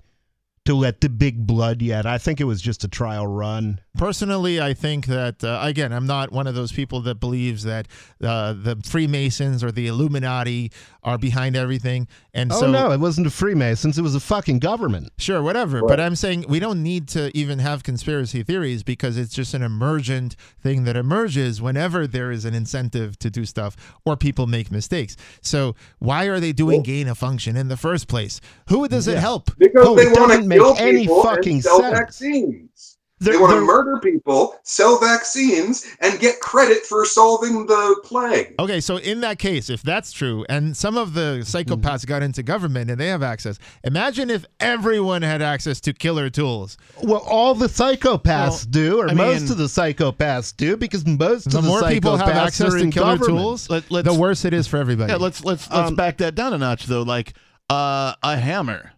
to 0.70 0.76
let 0.76 1.00
the 1.00 1.08
big 1.08 1.46
blood 1.46 1.82
yet. 1.82 2.06
I 2.06 2.16
think 2.16 2.40
it 2.40 2.44
was 2.44 2.62
just 2.62 2.84
a 2.84 2.88
trial 2.88 3.26
run. 3.26 3.80
Personally, 3.98 4.60
I 4.60 4.72
think 4.72 5.06
that 5.06 5.42
uh, 5.42 5.58
again, 5.62 5.92
I'm 5.92 6.06
not 6.06 6.30
one 6.30 6.46
of 6.46 6.54
those 6.54 6.70
people 6.70 7.00
that 7.02 7.16
believes 7.16 7.64
that 7.64 7.88
uh, 8.22 8.52
the 8.52 8.80
Freemasons 8.84 9.64
or 9.64 9.72
the 9.72 9.88
Illuminati 9.88 10.70
are 11.02 11.18
behind 11.18 11.56
everything. 11.56 12.06
And 12.32 12.52
oh 12.52 12.60
so, 12.60 12.70
no, 12.70 12.92
it 12.92 13.00
wasn't 13.00 13.26
the 13.26 13.30
Freemasons. 13.30 13.98
It 13.98 14.02
was 14.02 14.14
a 14.14 14.20
fucking 14.20 14.60
government. 14.60 15.10
Sure, 15.18 15.42
whatever. 15.42 15.82
But 15.82 15.98
I'm 16.00 16.14
saying 16.14 16.44
we 16.48 16.60
don't 16.60 16.82
need 16.82 17.08
to 17.08 17.36
even 17.36 17.58
have 17.58 17.82
conspiracy 17.82 18.42
theories 18.42 18.82
because 18.82 19.16
it's 19.16 19.34
just 19.34 19.52
an 19.54 19.62
emergent 19.62 20.36
thing 20.62 20.84
that 20.84 20.96
emerges 20.96 21.60
whenever 21.60 22.06
there 22.06 22.30
is 22.30 22.44
an 22.44 22.54
incentive 22.54 23.18
to 23.18 23.30
do 23.30 23.44
stuff 23.44 23.76
or 24.04 24.16
people 24.16 24.46
make 24.46 24.70
mistakes. 24.70 25.16
So 25.42 25.74
why 25.98 26.26
are 26.26 26.38
they 26.38 26.52
doing 26.52 26.82
gain 26.82 27.08
of 27.08 27.18
function 27.18 27.56
in 27.56 27.68
the 27.68 27.76
first 27.76 28.06
place? 28.06 28.40
Who 28.68 28.86
does 28.86 29.08
it 29.08 29.18
help? 29.18 29.50
Because 29.58 29.86
Oh, 29.88 29.96
they 29.96 30.02
it 30.02 30.18
want 30.18 30.30
to 30.32 30.36
doesn't 30.38 30.48
make 30.48 30.60
any 30.80 31.06
fucking 31.06 31.52
and 31.54 31.62
sell 31.64 31.80
sense. 31.80 31.98
vaccines. 31.98 32.98
They're- 33.20 33.34
they 33.34 33.38
want 33.38 33.52
to 33.52 33.60
murder 33.60 33.98
people, 34.02 34.54
sell 34.62 34.98
vaccines, 34.98 35.84
and 36.00 36.18
get 36.18 36.40
credit 36.40 36.86
for 36.86 37.04
solving 37.04 37.66
the 37.66 38.00
plague. 38.02 38.54
Okay, 38.58 38.80
so 38.80 38.96
in 38.96 39.20
that 39.20 39.38
case, 39.38 39.68
if 39.68 39.82
that's 39.82 40.10
true, 40.10 40.44
and 40.48 40.74
some 40.76 40.96
of 40.96 41.12
the 41.12 41.40
psychopaths 41.42 42.06
got 42.06 42.22
into 42.22 42.42
government 42.42 42.90
and 42.90 42.98
they 42.98 43.08
have 43.08 43.22
access, 43.22 43.58
imagine 43.84 44.30
if 44.30 44.46
everyone 44.58 45.20
had 45.22 45.42
access 45.42 45.80
to 45.82 45.92
killer 45.92 46.30
tools. 46.30 46.78
Well, 47.02 47.22
all 47.28 47.54
the 47.54 47.66
psychopaths 47.66 48.24
Well, 48.26 48.60
do, 48.70 48.98
or 49.00 49.10
I 49.10 49.14
most 49.14 49.42
mean- 49.42 49.52
of 49.52 49.58
the 49.58 49.64
psychopaths 49.64 50.56
do, 50.56 50.76
because 50.78 51.04
most 51.06 51.50
The 51.50 51.58
of 51.58 51.64
the 51.64 51.68
more 51.68 51.82
people 51.88 52.16
have 52.16 52.28
access 52.28 52.72
to 52.72 52.90
killer 52.90 53.16
government. 53.16 53.24
tools, 53.42 53.68
Let- 53.70 53.90
let's- 53.90 54.06
the 54.08 54.14
worse 54.14 54.44
it 54.44 54.54
is 54.54 54.66
for 54.66 54.78
everybody. 54.78 55.12
Yeah, 55.12 55.18
let's 55.18 55.44
let's 55.44 55.70
let's 55.70 55.88
Um, 55.90 55.94
back 55.94 56.16
that 56.18 56.34
down 56.34 56.52
a 56.54 56.58
notch 56.58 56.86
though. 56.86 57.02
Like 57.02 57.34
uh, 57.68 58.14
a 58.22 58.36
hammer 58.36 58.92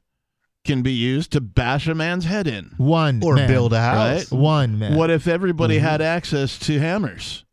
can 0.65 0.82
be 0.82 0.92
used 0.92 1.32
to 1.32 1.41
bash 1.41 1.86
a 1.89 1.94
man's 1.94 2.24
head 2.24 2.47
in. 2.47 2.73
One 2.76 3.20
or 3.24 3.34
man, 3.34 3.49
build 3.49 3.73
a 3.73 3.81
house. 3.81 4.31
Right? 4.32 4.39
One 4.41 4.78
man. 4.78 4.94
What 4.94 5.10
if 5.10 5.26
everybody 5.26 5.76
Mm-hmm. 5.76 5.86
had 5.86 6.00
access 6.02 6.58
to 6.60 6.78
hammers? 6.78 7.44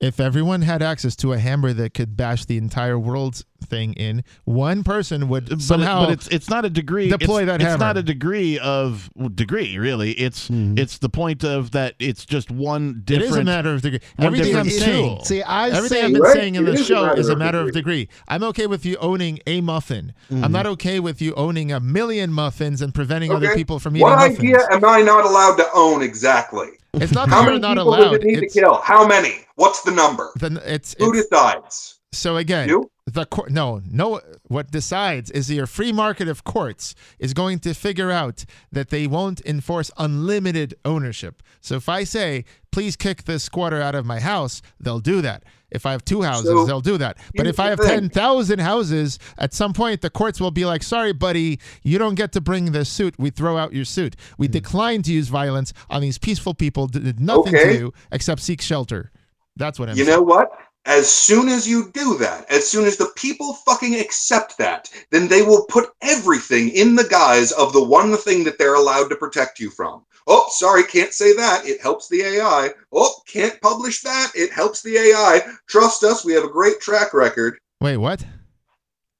if 0.00 0.18
everyone 0.18 0.62
had 0.62 0.80
access 0.82 1.14
to 1.14 1.34
a 1.34 1.38
hammer 1.38 1.74
that 1.74 1.92
could 1.92 2.16
bash 2.16 2.46
the 2.46 2.56
entire 2.56 2.98
world's 2.98 3.44
thing 3.60 3.92
in, 3.94 4.24
one 4.44 4.82
person 4.84 5.28
would 5.28 5.48
But, 5.48 5.58
it- 5.58 5.62
somehow. 5.62 6.00
but 6.06 6.10
it's 6.12 6.28
it's 6.28 6.48
not 6.50 6.64
a 6.64 6.70
degree. 6.70 7.08
deploy 7.08 7.40
it's, 7.42 7.46
that 7.46 7.62
It's 7.62 7.78
not 7.80 7.96
a 7.96 8.02
degree 8.02 8.58
of 8.58 9.10
well, 9.14 9.28
degree. 9.28 9.78
Really, 9.78 10.12
it's 10.12 10.48
Mm-hmm. 10.48 10.78
it's 10.78 10.98
the 10.98 11.08
point 11.08 11.44
of 11.44 11.70
that. 11.72 11.94
It's 11.98 12.24
just 12.24 12.50
one 12.50 12.90
it 12.90 13.04
different. 13.06 13.30
is 13.32 13.36
a 13.36 13.44
matter 13.44 13.74
of 13.74 13.82
degree. 13.82 14.00
one 14.16 14.26
Everything 14.26 14.56
I'm 14.56 14.68
saying. 14.70 15.16
Tool. 15.16 15.24
See, 15.24 15.42
I 15.42 15.68
everything 15.70 15.88
say, 15.88 16.04
I've 16.04 16.12
been 16.12 16.22
Right, 16.22 16.34
saying 16.34 16.54
in 16.56 16.62
it 16.62 16.66
the 16.66 16.72
is 16.74 16.80
a 16.80 16.84
show 16.84 17.12
is 17.12 17.28
a 17.28 17.36
matter 17.36 17.58
of 17.60 17.72
degree. 17.72 18.04
degree. 18.06 18.08
I'm 18.28 18.42
okay 18.44 18.66
with 18.66 18.84
you 18.86 18.96
owning 19.00 19.40
a 19.46 19.60
muffin. 19.60 20.12
Mm-hmm. 20.30 20.44
I'm 20.44 20.52
not 20.52 20.66
okay 20.66 21.00
with 21.00 21.20
you 21.22 21.34
owning 21.34 21.72
a 21.72 21.80
million 21.80 22.32
muffins 22.32 22.82
and 22.82 22.94
preventing 22.94 23.32
other 23.32 23.54
people 23.54 23.78
from 23.78 23.96
eating 23.96 24.02
What 24.08 24.16
muffins. 24.18 24.38
idea 24.38 24.58
am 24.70 24.84
I 24.84 25.02
not 25.02 25.24
allowed 25.24 25.56
to 25.56 25.66
own 25.74 26.02
exactly? 26.02 26.68
It's 26.94 27.12
not 27.12 27.28
that 27.28 27.34
How 27.34 27.40
you're 27.42 27.50
many 27.50 27.60
not 27.60 27.76
people 27.76 27.88
allowed. 27.94 28.10
does 28.10 28.20
it 28.20 28.24
need 28.24 28.42
It's, 28.42 28.54
to 28.54 28.60
kill? 28.60 28.74
How 28.82 29.06
many? 29.06 29.46
What's 29.54 29.82
the 29.82 29.92
number? 29.92 30.30
then 30.36 30.58
it's, 30.64 30.96
Who 30.98 31.12
it's 31.14 31.28
decides? 31.28 31.99
So 32.12 32.36
again. 32.36 32.68
You? 32.68 32.90
The 33.06 33.26
court, 33.26 33.50
no, 33.50 33.80
no. 33.90 34.20
What 34.46 34.70
decides 34.70 35.32
is 35.32 35.50
your 35.50 35.66
free 35.66 35.90
market 35.90 36.28
of 36.28 36.44
courts 36.44 36.94
is 37.18 37.34
going 37.34 37.58
to 37.60 37.74
figure 37.74 38.12
out 38.12 38.44
that 38.70 38.90
they 38.90 39.08
won't 39.08 39.40
enforce 39.44 39.90
unlimited 39.98 40.76
ownership. 40.84 41.42
So 41.60 41.74
if 41.74 41.88
I 41.88 42.04
say, 42.04 42.44
"Please 42.70 42.94
kick 42.94 43.24
this 43.24 43.42
squatter 43.42 43.82
out 43.82 43.96
of 43.96 44.06
my 44.06 44.20
house," 44.20 44.62
they'll 44.78 45.00
do 45.00 45.22
that. 45.22 45.42
If 45.72 45.86
I 45.86 45.92
have 45.92 46.04
two 46.04 46.22
houses, 46.22 46.50
So, 46.50 46.66
they'll 46.66 46.80
do 46.80 46.98
that. 46.98 47.16
But 47.34 47.48
if 47.48 47.58
I 47.58 47.66
have 47.70 47.80
ten 47.80 48.08
thousand 48.10 48.60
houses, 48.60 49.18
at 49.38 49.52
some 49.54 49.72
point 49.72 50.02
the 50.02 50.10
courts 50.10 50.40
will 50.40 50.52
be 50.52 50.64
like, 50.64 50.84
"Sorry, 50.84 51.12
buddy, 51.12 51.58
you 51.82 51.98
don't 51.98 52.14
get 52.14 52.30
to 52.32 52.40
bring 52.40 52.66
this 52.70 52.88
suit. 52.88 53.16
We 53.18 53.30
throw 53.30 53.56
out 53.56 53.72
your 53.72 53.84
suit. 53.84 54.14
We 54.38 54.46
Hmm. 54.46 54.52
decline 54.52 55.02
to 55.02 55.12
use 55.12 55.26
violence 55.28 55.72
on 55.88 56.00
these 56.00 56.18
peaceful 56.18 56.54
people 56.54 56.86
did 56.86 57.18
nothing 57.18 57.54
to 57.54 57.74
you 57.76 57.92
except 58.12 58.40
seek 58.40 58.60
shelter." 58.62 59.10
That's 59.56 59.80
what 59.80 59.88
I'm. 59.88 59.96
You 59.96 60.04
saying. 60.04 60.16
know 60.16 60.22
what? 60.22 60.48
As 60.86 61.12
soon 61.12 61.48
as 61.48 61.68
you 61.68 61.90
do 61.92 62.16
that, 62.18 62.50
as 62.50 62.68
soon 62.68 62.86
as 62.86 62.96
the 62.96 63.12
people 63.14 63.52
fucking 63.52 63.96
accept 63.96 64.56
that, 64.58 64.90
then 65.10 65.28
they 65.28 65.42
will 65.42 65.66
put 65.66 65.90
everything 66.00 66.70
in 66.70 66.94
the 66.94 67.04
guise 67.04 67.52
of 67.52 67.72
the 67.72 67.84
one 67.84 68.16
thing 68.16 68.44
that 68.44 68.58
they're 68.58 68.76
allowed 68.76 69.08
to 69.08 69.16
protect 69.16 69.60
you 69.60 69.70
from. 69.70 70.04
Oh, 70.26 70.46
sorry, 70.50 70.84
can't 70.84 71.12
say 71.12 71.34
that. 71.34 71.66
It 71.66 71.80
helps 71.80 72.08
the 72.08 72.22
AI. 72.22 72.70
Oh, 72.92 73.14
can't 73.26 73.60
publish 73.60 74.00
that. 74.02 74.32
It 74.34 74.52
helps 74.52 74.82
the 74.82 74.96
AI. 74.96 75.42
Trust 75.66 76.02
us, 76.02 76.24
we 76.24 76.32
have 76.32 76.44
a 76.44 76.50
great 76.50 76.80
track 76.80 77.12
record. 77.12 77.58
Wait, 77.80 77.98
what? 77.98 78.24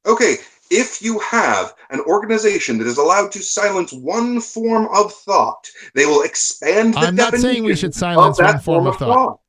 Okay, 0.06 0.36
if 0.70 1.02
you 1.02 1.18
have 1.18 1.74
an 1.90 2.00
organization 2.02 2.78
that 2.78 2.86
is 2.86 2.98
allowed 2.98 3.32
to 3.32 3.42
silence 3.42 3.92
one 3.92 4.40
form 4.40 4.88
of 4.94 5.12
thought, 5.12 5.68
they 5.94 6.06
will 6.06 6.22
expand 6.22 6.94
the 6.94 7.00
I'm 7.00 7.16
not 7.16 7.36
saying 7.36 7.64
we 7.64 7.76
should 7.76 7.94
silence 7.94 8.38
one 8.38 8.60
form 8.60 8.86
of 8.86 8.96
thought. 8.96 9.40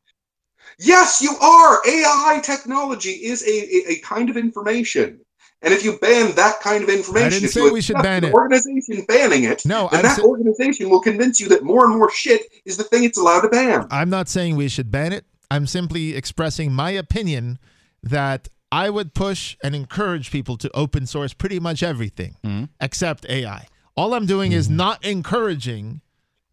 Yes, 0.81 1.21
you 1.21 1.37
are. 1.37 1.81
AI 1.87 2.41
technology 2.43 3.11
is 3.11 3.43
a, 3.43 3.91
a, 3.91 3.93
a 3.93 3.99
kind 3.99 4.29
of 4.29 4.37
information. 4.37 5.19
And 5.61 5.73
if 5.73 5.85
you 5.85 5.99
ban 5.99 6.33
that 6.35 6.59
kind 6.59 6.83
of 6.83 6.89
information, 6.89 7.27
I 7.27 7.29
didn't 7.29 7.43
if 7.45 7.51
say 7.51 7.65
you 7.65 7.73
we 7.73 7.81
should 7.81 7.97
ban 7.97 8.23
it. 8.23 8.33
organization 8.33 9.05
banning 9.07 9.43
it, 9.43 9.63
No, 9.63 9.89
then 9.91 9.99
I'm 9.99 10.03
that 10.05 10.17
sa- 10.17 10.23
organization 10.23 10.89
will 10.89 11.01
convince 11.01 11.39
you 11.39 11.47
that 11.49 11.63
more 11.63 11.85
and 11.85 11.95
more 11.95 12.11
shit 12.11 12.51
is 12.65 12.77
the 12.77 12.83
thing 12.83 13.03
it's 13.03 13.19
allowed 13.19 13.41
to 13.41 13.49
ban. 13.49 13.85
I'm 13.91 14.09
not 14.09 14.27
saying 14.27 14.55
we 14.55 14.69
should 14.69 14.89
ban 14.89 15.13
it. 15.13 15.25
I'm 15.51 15.67
simply 15.67 16.15
expressing 16.15 16.73
my 16.73 16.89
opinion 16.91 17.59
that 18.01 18.49
I 18.71 18.89
would 18.89 19.13
push 19.13 19.55
and 19.63 19.75
encourage 19.75 20.31
people 20.31 20.57
to 20.57 20.71
open 20.73 21.05
source 21.05 21.33
pretty 21.33 21.59
much 21.59 21.83
everything 21.83 22.37
mm-hmm. 22.43 22.65
except 22.79 23.25
AI. 23.29 23.67
All 23.95 24.15
I'm 24.15 24.25
doing 24.25 24.53
is 24.53 24.67
mm-hmm. 24.67 24.77
not 24.77 25.05
encouraging 25.05 26.01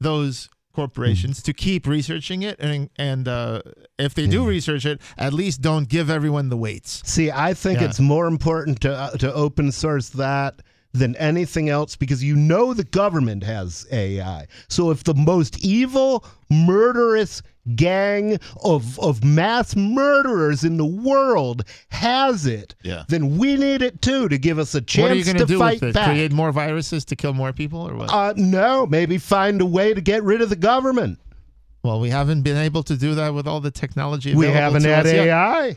those 0.01 0.51
corporations 0.83 1.43
to 1.43 1.53
keep 1.67 1.83
researching 1.87 2.41
it 2.51 2.57
and 2.61 2.89
and 3.11 3.27
uh, 3.27 3.61
if 3.99 4.13
they 4.15 4.27
do 4.37 4.41
research 4.57 4.85
it, 4.93 5.01
at 5.27 5.33
least 5.33 5.57
don't 5.61 5.89
give 5.97 6.09
everyone 6.19 6.47
the 6.55 6.57
weights. 6.67 6.91
See, 7.15 7.29
I 7.49 7.51
think 7.63 7.81
Yeah. 7.81 7.87
it's 7.89 8.01
more 8.15 8.27
important 8.37 8.81
to 8.85 8.91
uh, 9.05 9.11
to 9.25 9.29
open 9.45 9.73
source 9.73 10.09
that 10.25 10.53
than 11.01 11.13
anything 11.17 11.69
else 11.69 11.97
because 11.97 12.21
you 12.29 12.35
know 12.51 12.65
the 12.75 12.89
government 13.03 13.43
has 13.45 13.87
AI. 13.93 14.47
So 14.69 14.91
if 14.95 15.01
the 15.05 15.15
most 15.33 15.53
evil, 15.79 16.25
murderous 16.51 17.43
gang 17.77 18.39
of 18.65 18.99
of 19.01 19.23
mass 19.25 19.75
murderers 19.77 20.65
in 20.65 20.77
the 20.77 20.85
world 20.85 21.65
has 21.91 22.47
it, 22.47 22.75
Yeah. 22.83 23.05
then 23.09 23.39
we 23.39 23.57
need 23.57 23.83
it 23.83 24.01
too 24.03 24.29
to 24.29 24.39
give 24.39 24.59
us 24.59 24.75
a 24.75 24.79
what 24.79 25.11
are 25.11 25.15
you 25.15 25.25
chance 25.25 25.33
to 25.39 25.39
to 25.41 25.47
do 25.47 25.59
fight 25.59 25.81
with 25.81 25.91
it? 25.91 25.95
back. 25.95 26.11
Create 26.11 26.33
more 26.33 26.53
viruses 26.53 27.05
to 27.07 27.17
kill 27.17 27.33
more 27.35 27.53
people 27.53 27.81
or 27.89 27.95
what? 27.95 28.13
uh, 28.13 28.33
no, 28.37 28.87
maybe 28.87 29.19
find 29.19 29.61
a 29.61 29.67
way 29.67 29.95
to 29.95 30.01
get 30.01 30.23
rid 30.23 30.41
of 30.43 30.49
the 30.51 30.57
government. 30.57 31.19
well, 31.85 32.01
we 32.01 32.11
haven't 32.11 32.43
been 32.43 32.57
able 32.57 32.83
to 32.83 32.97
do 32.97 33.15
that 33.15 33.33
with 33.35 33.47
all 33.47 33.61
the 33.61 33.71
technology 33.71 34.35
We 34.35 34.47
haven't 34.47 34.83
to 34.83 34.89
had 34.89 35.07
us 35.07 35.13
yet. 35.13 35.29
AI. 35.29 35.77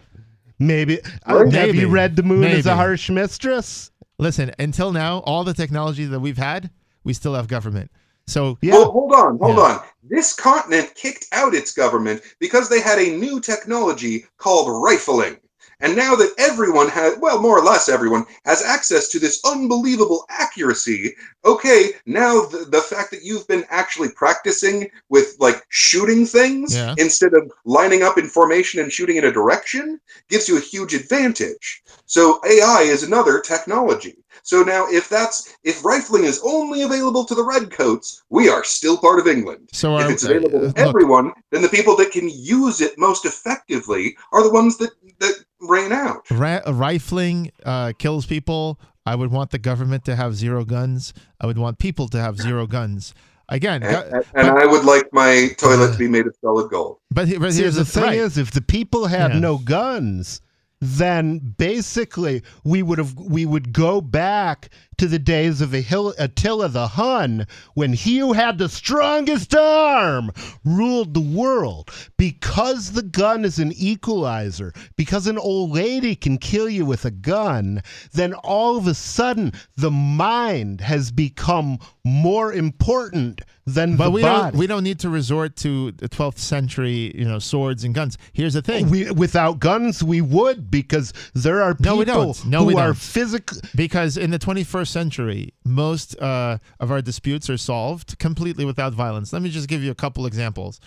Maybe. 0.59 0.99
uh, 1.01 1.05
Right. 1.27 1.53
have 1.53 1.67
Maybe. 1.67 1.79
you 1.79 1.87
read 1.89 2.15
The 2.15 2.23
Moon 2.23 2.43
is 2.43 2.65
a 2.65 2.75
Harsh 2.75 3.09
Mistress? 3.09 3.91
Listen, 4.19 4.51
until 4.59 4.91
now, 4.91 5.19
all 5.19 5.43
the 5.43 5.53
technology 5.53 6.05
that 6.05 6.19
we've 6.19 6.37
had, 6.37 6.69
we 7.03 7.13
still 7.13 7.33
have 7.33 7.47
government. 7.47 7.89
So 8.27 8.57
Yeah. 8.61 8.73
Well, 8.73 8.91
hold 8.91 9.13
on, 9.13 9.39
hold 9.39 9.57
Yeah. 9.57 9.63
on. 9.63 9.79
This 10.11 10.33
continent 10.33 10.93
kicked 10.93 11.27
out 11.31 11.55
its 11.55 11.71
government 11.71 12.21
because 12.37 12.67
they 12.67 12.81
had 12.81 12.99
a 12.99 13.15
new 13.15 13.39
technology 13.39 14.25
called 14.37 14.83
rifling. 14.83 15.37
And 15.81 15.95
now 15.95 16.15
that 16.15 16.33
everyone 16.37 16.89
has, 16.89 17.17
well, 17.17 17.41
more 17.41 17.57
or 17.57 17.63
less 17.63 17.89
everyone, 17.89 18.25
has 18.45 18.63
access 18.63 19.07
to 19.09 19.19
this 19.19 19.41
unbelievable 19.45 20.25
accuracy, 20.29 21.15
okay, 21.43 21.91
now 22.05 22.45
the, 22.45 22.65
the 22.69 22.81
fact 22.81 23.11
that 23.11 23.23
you've 23.23 23.47
been 23.47 23.65
actually 23.69 24.09
practicing 24.09 24.89
with 25.09 25.35
like 25.39 25.63
shooting 25.69 26.25
things 26.25 26.75
Yeah. 26.75 26.95
instead 26.97 27.33
of 27.33 27.51
lining 27.65 28.03
up 28.03 28.17
in 28.17 28.27
formation 28.27 28.79
and 28.79 28.91
shooting 28.91 29.17
in 29.17 29.25
a 29.25 29.31
direction 29.31 29.99
gives 30.29 30.47
you 30.47 30.57
a 30.57 30.61
huge 30.61 30.93
advantage. 30.93 31.83
So 32.05 32.39
AI 32.45 32.81
is 32.81 33.03
another 33.03 33.39
technology. 33.39 34.17
So 34.43 34.63
now 34.63 34.87
if 34.89 35.07
that's 35.09 35.55
if 35.63 35.83
rifling 35.85 36.23
is 36.25 36.41
only 36.43 36.81
available 36.81 37.25
to 37.25 37.35
the 37.35 37.43
redcoats, 37.43 38.23
we 38.29 38.49
are 38.49 38.63
still 38.63 38.97
part 38.97 39.19
of 39.19 39.27
England. 39.27 39.69
So 39.71 39.99
if 39.99 40.09
it's 40.09 40.23
available 40.23 40.67
uh, 40.67 40.73
to 40.73 40.79
everyone, 40.79 41.31
then 41.51 41.61
the 41.61 41.69
people 41.69 41.95
that 41.97 42.11
can 42.11 42.29
use 42.29 42.81
it 42.81 42.97
most 42.97 43.25
effectively 43.25 44.15
are 44.31 44.43
the 44.43 44.51
ones 44.51 44.77
that 44.77 44.91
that 45.19 45.45
reign 45.61 45.91
out. 45.91 46.29
Ra- 46.31 46.61
rifling 46.67 47.51
uh, 47.65 47.93
kills 47.97 48.25
people. 48.25 48.79
I 49.05 49.15
would 49.15 49.31
want 49.31 49.51
the 49.51 49.59
government 49.59 50.05
to 50.05 50.15
have 50.15 50.35
zero 50.35 50.63
guns. 50.65 51.13
I 51.39 51.45
would 51.47 51.57
want 51.57 51.79
people 51.79 52.07
to 52.09 52.19
have 52.19 52.37
zero 52.37 52.67
guns. 52.67 53.13
Again, 53.49 53.83
And, 53.83 53.91
gu- 53.95 54.15
and- 54.17 54.25
and 54.35 54.47
but, 54.55 54.61
I 54.63 54.65
would 54.65 54.85
like 54.85 55.11
my 55.11 55.49
toilet 55.57 55.91
to 55.93 55.97
be 55.97 56.07
made 56.07 56.25
of 56.27 56.35
solid 56.41 56.69
gold. 56.69 56.97
but, 57.09 57.27
he- 57.27 57.37
but 57.37 57.51
See, 57.53 57.61
here's 57.63 57.75
the 57.75 57.83
thing 57.85 58.03
right. 58.03 58.17
is, 58.17 58.37
if 58.37 58.51
the 58.51 58.61
people 58.61 59.07
had 59.07 59.33
Yeah. 59.33 59.39
no 59.39 59.57
guns, 59.57 60.39
then 60.79 61.39
basically 61.57 62.41
we 62.63 62.81
would 62.81 62.97
have 62.97 63.13
we 63.15 63.45
would 63.45 63.71
go 63.73 64.01
back 64.01 64.69
to 65.01 65.07
the 65.07 65.17
days 65.17 65.61
of 65.61 65.73
Attila 65.73 66.69
the 66.69 66.87
Hun 66.89 67.47
when 67.73 67.91
he 67.93 68.19
who 68.19 68.33
had 68.33 68.59
the 68.59 68.69
strongest 68.69 69.55
arm 69.55 70.29
ruled 70.63 71.15
the 71.15 71.19
world. 71.19 71.89
Because 72.17 72.91
the 72.91 73.01
gun 73.01 73.43
is 73.43 73.57
an 73.57 73.71
equalizer, 73.75 74.71
because 74.97 75.25
an 75.25 75.39
old 75.39 75.71
lady 75.71 76.13
can 76.15 76.37
kill 76.37 76.69
you 76.69 76.85
with 76.85 77.03
a 77.05 77.09
gun, 77.09 77.81
then 78.13 78.35
all 78.35 78.77
of 78.77 78.85
a 78.85 78.93
sudden 78.93 79.53
the 79.75 79.89
mind 79.89 80.81
has 80.81 81.09
become 81.11 81.79
more 82.03 82.53
important 82.53 83.41
than 83.65 83.95
But 83.95 84.05
the 84.05 84.11
we 84.11 84.21
body. 84.23 84.51
don't 84.51 84.59
we 84.59 84.67
don't 84.67 84.83
need 84.83 84.99
to 84.99 85.09
resort 85.09 85.55
to 85.57 85.91
the 85.91 86.09
12th 86.09 86.39
century, 86.39 87.11
you 87.15 87.25
know, 87.25 87.37
swords 87.39 87.83
and 87.83 87.93
guns. 87.93 88.17
Here's 88.33 88.53
the 88.55 88.61
thing. 88.61 88.89
We, 88.89 89.11
without 89.11 89.59
guns, 89.59 90.03
we 90.03 90.19
would 90.21 90.69
because 90.71 91.13
there 91.33 91.61
are 91.61 91.75
people 91.75 91.93
No, 91.93 91.99
we 91.99 92.05
don't. 92.05 92.45
No, 92.45 92.59
who 92.61 92.65
we 92.65 92.75
are 92.75 92.87
don't. 92.87 92.97
physically. 92.97 93.61
Because 93.75 94.17
in 94.17 94.31
the 94.31 94.39
21st 94.39 94.87
century, 94.91 95.53
most 95.65 96.19
uh, 96.19 96.57
of 96.79 96.91
our 96.91 97.01
disputes 97.01 97.49
are 97.49 97.57
solved 97.57 98.19
completely 98.19 98.65
without 98.65 98.93
violence. 98.93 99.33
Let 99.33 99.41
me 99.41 99.49
just 99.49 99.67
give 99.67 99.83
you 99.83 99.91
a 99.91 99.95
couple 99.95 100.25
examples. 100.25 100.79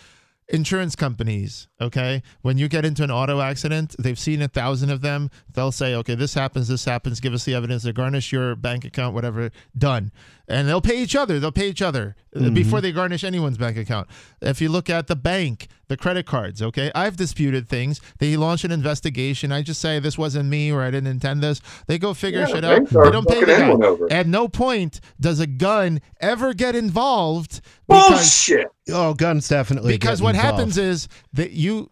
Insurance 0.48 0.94
companies, 0.94 1.68
okay, 1.80 2.22
when 2.42 2.58
you 2.58 2.68
get 2.68 2.84
into 2.84 3.02
an 3.02 3.10
auto 3.10 3.40
accident, 3.40 3.96
they've 3.98 4.18
seen 4.18 4.42
a 4.42 4.48
thousand 4.48 4.90
of 4.90 5.00
them. 5.00 5.30
They'll 5.50 5.72
say, 5.72 5.94
okay, 5.94 6.14
this 6.14 6.34
happens, 6.34 6.68
this 6.68 6.84
happens, 6.84 7.18
give 7.18 7.32
us 7.32 7.44
the 7.44 7.54
evidence, 7.54 7.82
they 7.82 7.92
garnish 7.92 8.30
your 8.30 8.54
bank 8.54 8.84
account, 8.84 9.14
whatever, 9.14 9.50
done. 9.78 10.12
And 10.46 10.68
they'll 10.68 10.82
pay 10.82 11.00
each 11.02 11.16
other. 11.16 11.40
They'll 11.40 11.52
pay 11.52 11.68
each 11.68 11.80
other 11.80 12.16
uh, 12.36 12.40
Mm-hmm. 12.40 12.54
before 12.54 12.80
they 12.82 12.92
garnish 12.92 13.24
anyone's 13.24 13.56
bank 13.56 13.78
account. 13.78 14.08
If 14.42 14.60
you 14.60 14.68
look 14.68 14.90
at 14.90 15.06
the 15.06 15.16
bank, 15.16 15.68
the 15.88 15.96
credit 15.96 16.26
cards, 16.26 16.60
okay, 16.60 16.90
I've 16.94 17.16
disputed 17.16 17.66
things. 17.68 18.00
They 18.18 18.36
launch 18.36 18.62
an 18.64 18.70
investigation. 18.70 19.52
I 19.52 19.62
just 19.62 19.80
say 19.80 19.98
this 20.00 20.18
wasn't 20.18 20.50
me 20.50 20.70
or 20.70 20.82
I 20.82 20.90
didn't 20.90 21.06
intend 21.10 21.42
this. 21.42 21.62
They 21.86 21.98
go 21.98 22.12
figure 22.12 22.40
Yeah, 22.40 22.46
shit 22.46 22.64
out. 22.64 22.86
They 22.90 23.10
don't 23.10 23.26
pay 23.26 23.40
fucking 23.40 23.68
the 23.68 23.76
guy. 23.78 23.86
over. 23.86 24.12
At 24.12 24.26
no 24.26 24.48
point 24.48 25.00
does 25.18 25.40
a 25.40 25.46
gun 25.46 26.00
ever 26.20 26.52
get 26.52 26.74
involved 26.76 27.62
because 27.88 28.10
Bullshit. 28.10 28.66
Oh, 28.90 29.14
guns 29.14 29.48
definitely. 29.48 29.94
because 29.94 30.20
get 30.20 30.24
what 30.24 30.34
involved. 30.34 30.56
happens 30.58 30.76
is 30.78 31.08
that 31.32 31.52
you 31.52 31.90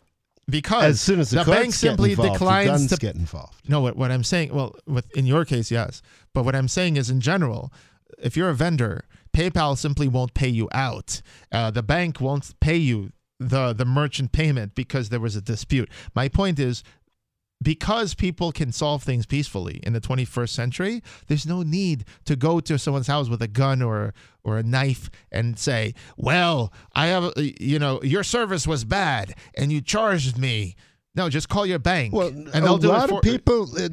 because 0.50 0.84
as 0.84 1.00
soon 1.00 1.20
as 1.20 1.30
the, 1.30 1.36
the 1.38 1.44
courts 1.44 1.56
bank 1.60 1.66
get 1.70 1.74
simply 1.74 2.10
involved, 2.10 2.28
the 2.30 2.34
declines 2.34 2.68
guns 2.68 2.90
to 2.90 2.96
get 2.96 3.14
involved. 3.14 3.54
no 3.68 3.80
what, 3.80 3.96
what 3.96 4.10
i'm 4.10 4.24
saying 4.24 4.52
well 4.52 4.74
with 4.88 5.08
in 5.16 5.24
your 5.24 5.44
case 5.44 5.70
yes 5.70 6.02
but 6.34 6.44
what 6.44 6.56
i'm 6.56 6.66
saying 6.66 6.96
is 6.96 7.08
in 7.10 7.20
general 7.20 7.72
if 8.22 8.36
you're 8.36 8.50
a 8.50 8.54
vendor 8.54 9.04
paypal 9.32 9.76
simply 9.76 10.08
won't 10.08 10.34
pay 10.34 10.48
you 10.48 10.68
out 10.72 11.22
uh, 11.52 11.70
the 11.70 11.82
bank 11.82 12.20
won't 12.20 12.58
pay 12.60 12.76
you 12.76 13.12
the 13.38 13.72
the 13.72 13.84
merchant 13.84 14.32
payment 14.32 14.74
because 14.74 15.08
there 15.08 15.20
was 15.20 15.36
a 15.36 15.40
dispute 15.40 15.88
my 16.14 16.28
point 16.28 16.58
is 16.58 16.82
because 17.62 18.14
people 18.14 18.52
can 18.52 18.72
solve 18.72 19.02
things 19.02 19.24
peacefully 19.26 19.80
in 19.84 19.92
the 19.92 20.00
21st 20.00 20.48
century, 20.48 21.02
there's 21.28 21.46
no 21.46 21.62
need 21.62 22.04
to 22.24 22.36
go 22.36 22.60
to 22.60 22.78
someone's 22.78 23.06
house 23.06 23.28
with 23.28 23.40
a 23.40 23.48
gun 23.48 23.80
or 23.80 24.12
or 24.44 24.58
a 24.58 24.62
knife 24.62 25.10
and 25.30 25.58
say, 25.58 25.94
"Well, 26.16 26.72
I 26.94 27.06
have, 27.06 27.32
you 27.36 27.78
know, 27.78 28.02
your 28.02 28.24
service 28.24 28.66
was 28.66 28.84
bad 28.84 29.34
and 29.54 29.70
you 29.72 29.80
charged 29.80 30.36
me." 30.36 30.76
No, 31.14 31.28
just 31.28 31.50
call 31.50 31.66
your 31.66 31.78
bank. 31.78 32.14
Well, 32.14 32.28
and 32.28 32.48
a 32.48 32.60
they'll 32.60 32.78
do 32.78 32.88
lot 32.88 33.04
it 33.04 33.08
for 33.10 33.16
of 33.16 33.22
people 33.22 33.68
uh, 33.76 33.88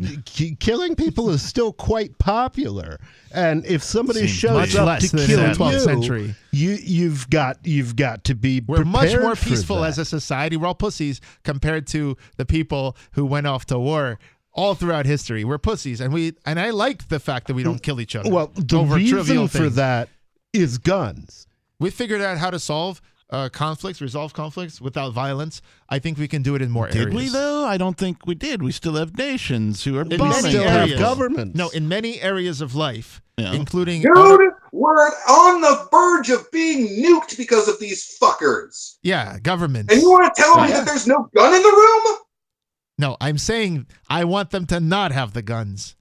killing 0.59 0.95
people 0.95 1.29
is 1.31 1.41
still 1.41 1.73
quite 1.73 2.17
popular, 2.17 2.97
and 3.33 3.65
if 3.65 3.83
somebody 3.83 4.19
Seems 4.19 4.31
shows 4.31 4.75
up 4.75 4.99
to 4.99 5.15
than 5.15 5.27
kill 5.27 5.39
in 5.41 5.51
the 5.51 5.57
12th 5.57 5.71
you, 5.73 5.79
century. 5.79 6.35
you 6.51 6.77
you've 6.81 7.29
got 7.29 7.57
you've 7.65 7.97
got 7.97 8.23
to 8.25 8.35
be. 8.35 8.61
We're 8.65 8.85
much 8.85 9.13
more 9.19 9.35
peaceful 9.35 9.83
as 9.83 9.97
a 9.97 10.05
society. 10.05 10.55
We're 10.55 10.67
all 10.67 10.75
pussies 10.75 11.19
compared 11.43 11.87
to 11.87 12.15
the 12.37 12.45
people 12.45 12.95
who 13.11 13.25
went 13.25 13.47
off 13.47 13.65
to 13.65 13.77
war 13.77 14.17
all 14.53 14.73
throughout 14.73 15.05
history. 15.05 15.43
We're 15.43 15.57
pussies, 15.57 15.99
and 15.99 16.13
we 16.13 16.35
and 16.45 16.57
I 16.57 16.69
like 16.69 17.09
the 17.09 17.19
fact 17.19 17.47
that 17.47 17.53
we 17.53 17.63
don't 17.63 17.83
kill 17.83 17.99
each 17.99 18.15
other. 18.15 18.29
Well, 18.31 18.51
the 18.55 18.77
over 18.77 18.95
trivial 18.95 19.43
reason 19.43 19.47
for 19.47 19.69
that 19.71 20.07
is 20.53 20.77
guns. 20.77 21.47
We 21.79 21.89
figured 21.89 22.21
out 22.21 22.37
how 22.37 22.49
to 22.49 22.59
solve 22.59 23.01
uh, 23.31 23.47
conflicts, 23.49 24.01
resolve 24.01 24.33
conflicts 24.33 24.81
without 24.81 25.13
violence. 25.13 25.61
I 25.87 25.99
think 25.99 26.17
we 26.17 26.27
can 26.27 26.41
do 26.41 26.55
it 26.55 26.61
in 26.61 26.71
more 26.71 26.87
Did 26.87 26.97
areas. 27.01 27.15
we 27.15 27.29
though? 27.29 27.63
I 27.65 27.77
don't 27.77 27.97
think 27.97 28.25
we 28.25 28.33
did. 28.35 28.63
We 28.63 28.71
still 28.71 28.95
have 28.95 29.17
nations 29.17 29.83
who 29.83 29.97
are 29.97 30.01
In 30.01 30.09
bombing 30.17 30.29
many 30.29 30.49
still 30.49 30.63
have 30.63 30.81
areas. 30.87 30.99
governments. 30.99 31.55
No, 31.55 31.69
in 31.69 31.87
many 31.87 32.19
areas 32.21 32.59
of 32.61 32.73
life, 32.73 33.21
Yeah. 33.37 33.53
including 33.53 34.01
Dude, 34.01 34.51
we're 34.71 35.07
on 35.27 35.61
the 35.61 35.87
verge 35.91 36.29
of 36.31 36.49
being 36.51 36.87
nuked 37.03 37.37
because 37.37 37.67
of 37.67 37.79
these 37.79 38.17
fuckers. 38.21 38.95
yeah, 39.03 39.37
governments. 39.39 39.93
And 39.93 40.01
you 40.01 40.09
want 40.09 40.33
to 40.33 40.41
tell 40.41 40.55
me 40.61 40.69
Yeah. 40.69 40.77
that 40.79 40.85
there's 40.87 41.05
no 41.07 41.29
gun 41.35 41.53
in 41.53 41.61
the 41.61 41.69
room? 41.69 42.17
No, 42.97 43.15
I'm 43.21 43.37
saying 43.37 43.85
I 44.09 44.23
want 44.25 44.49
them 44.49 44.65
to 44.67 44.79
not 44.79 45.11
have 45.11 45.33
the 45.33 45.41
guns. 45.43 45.95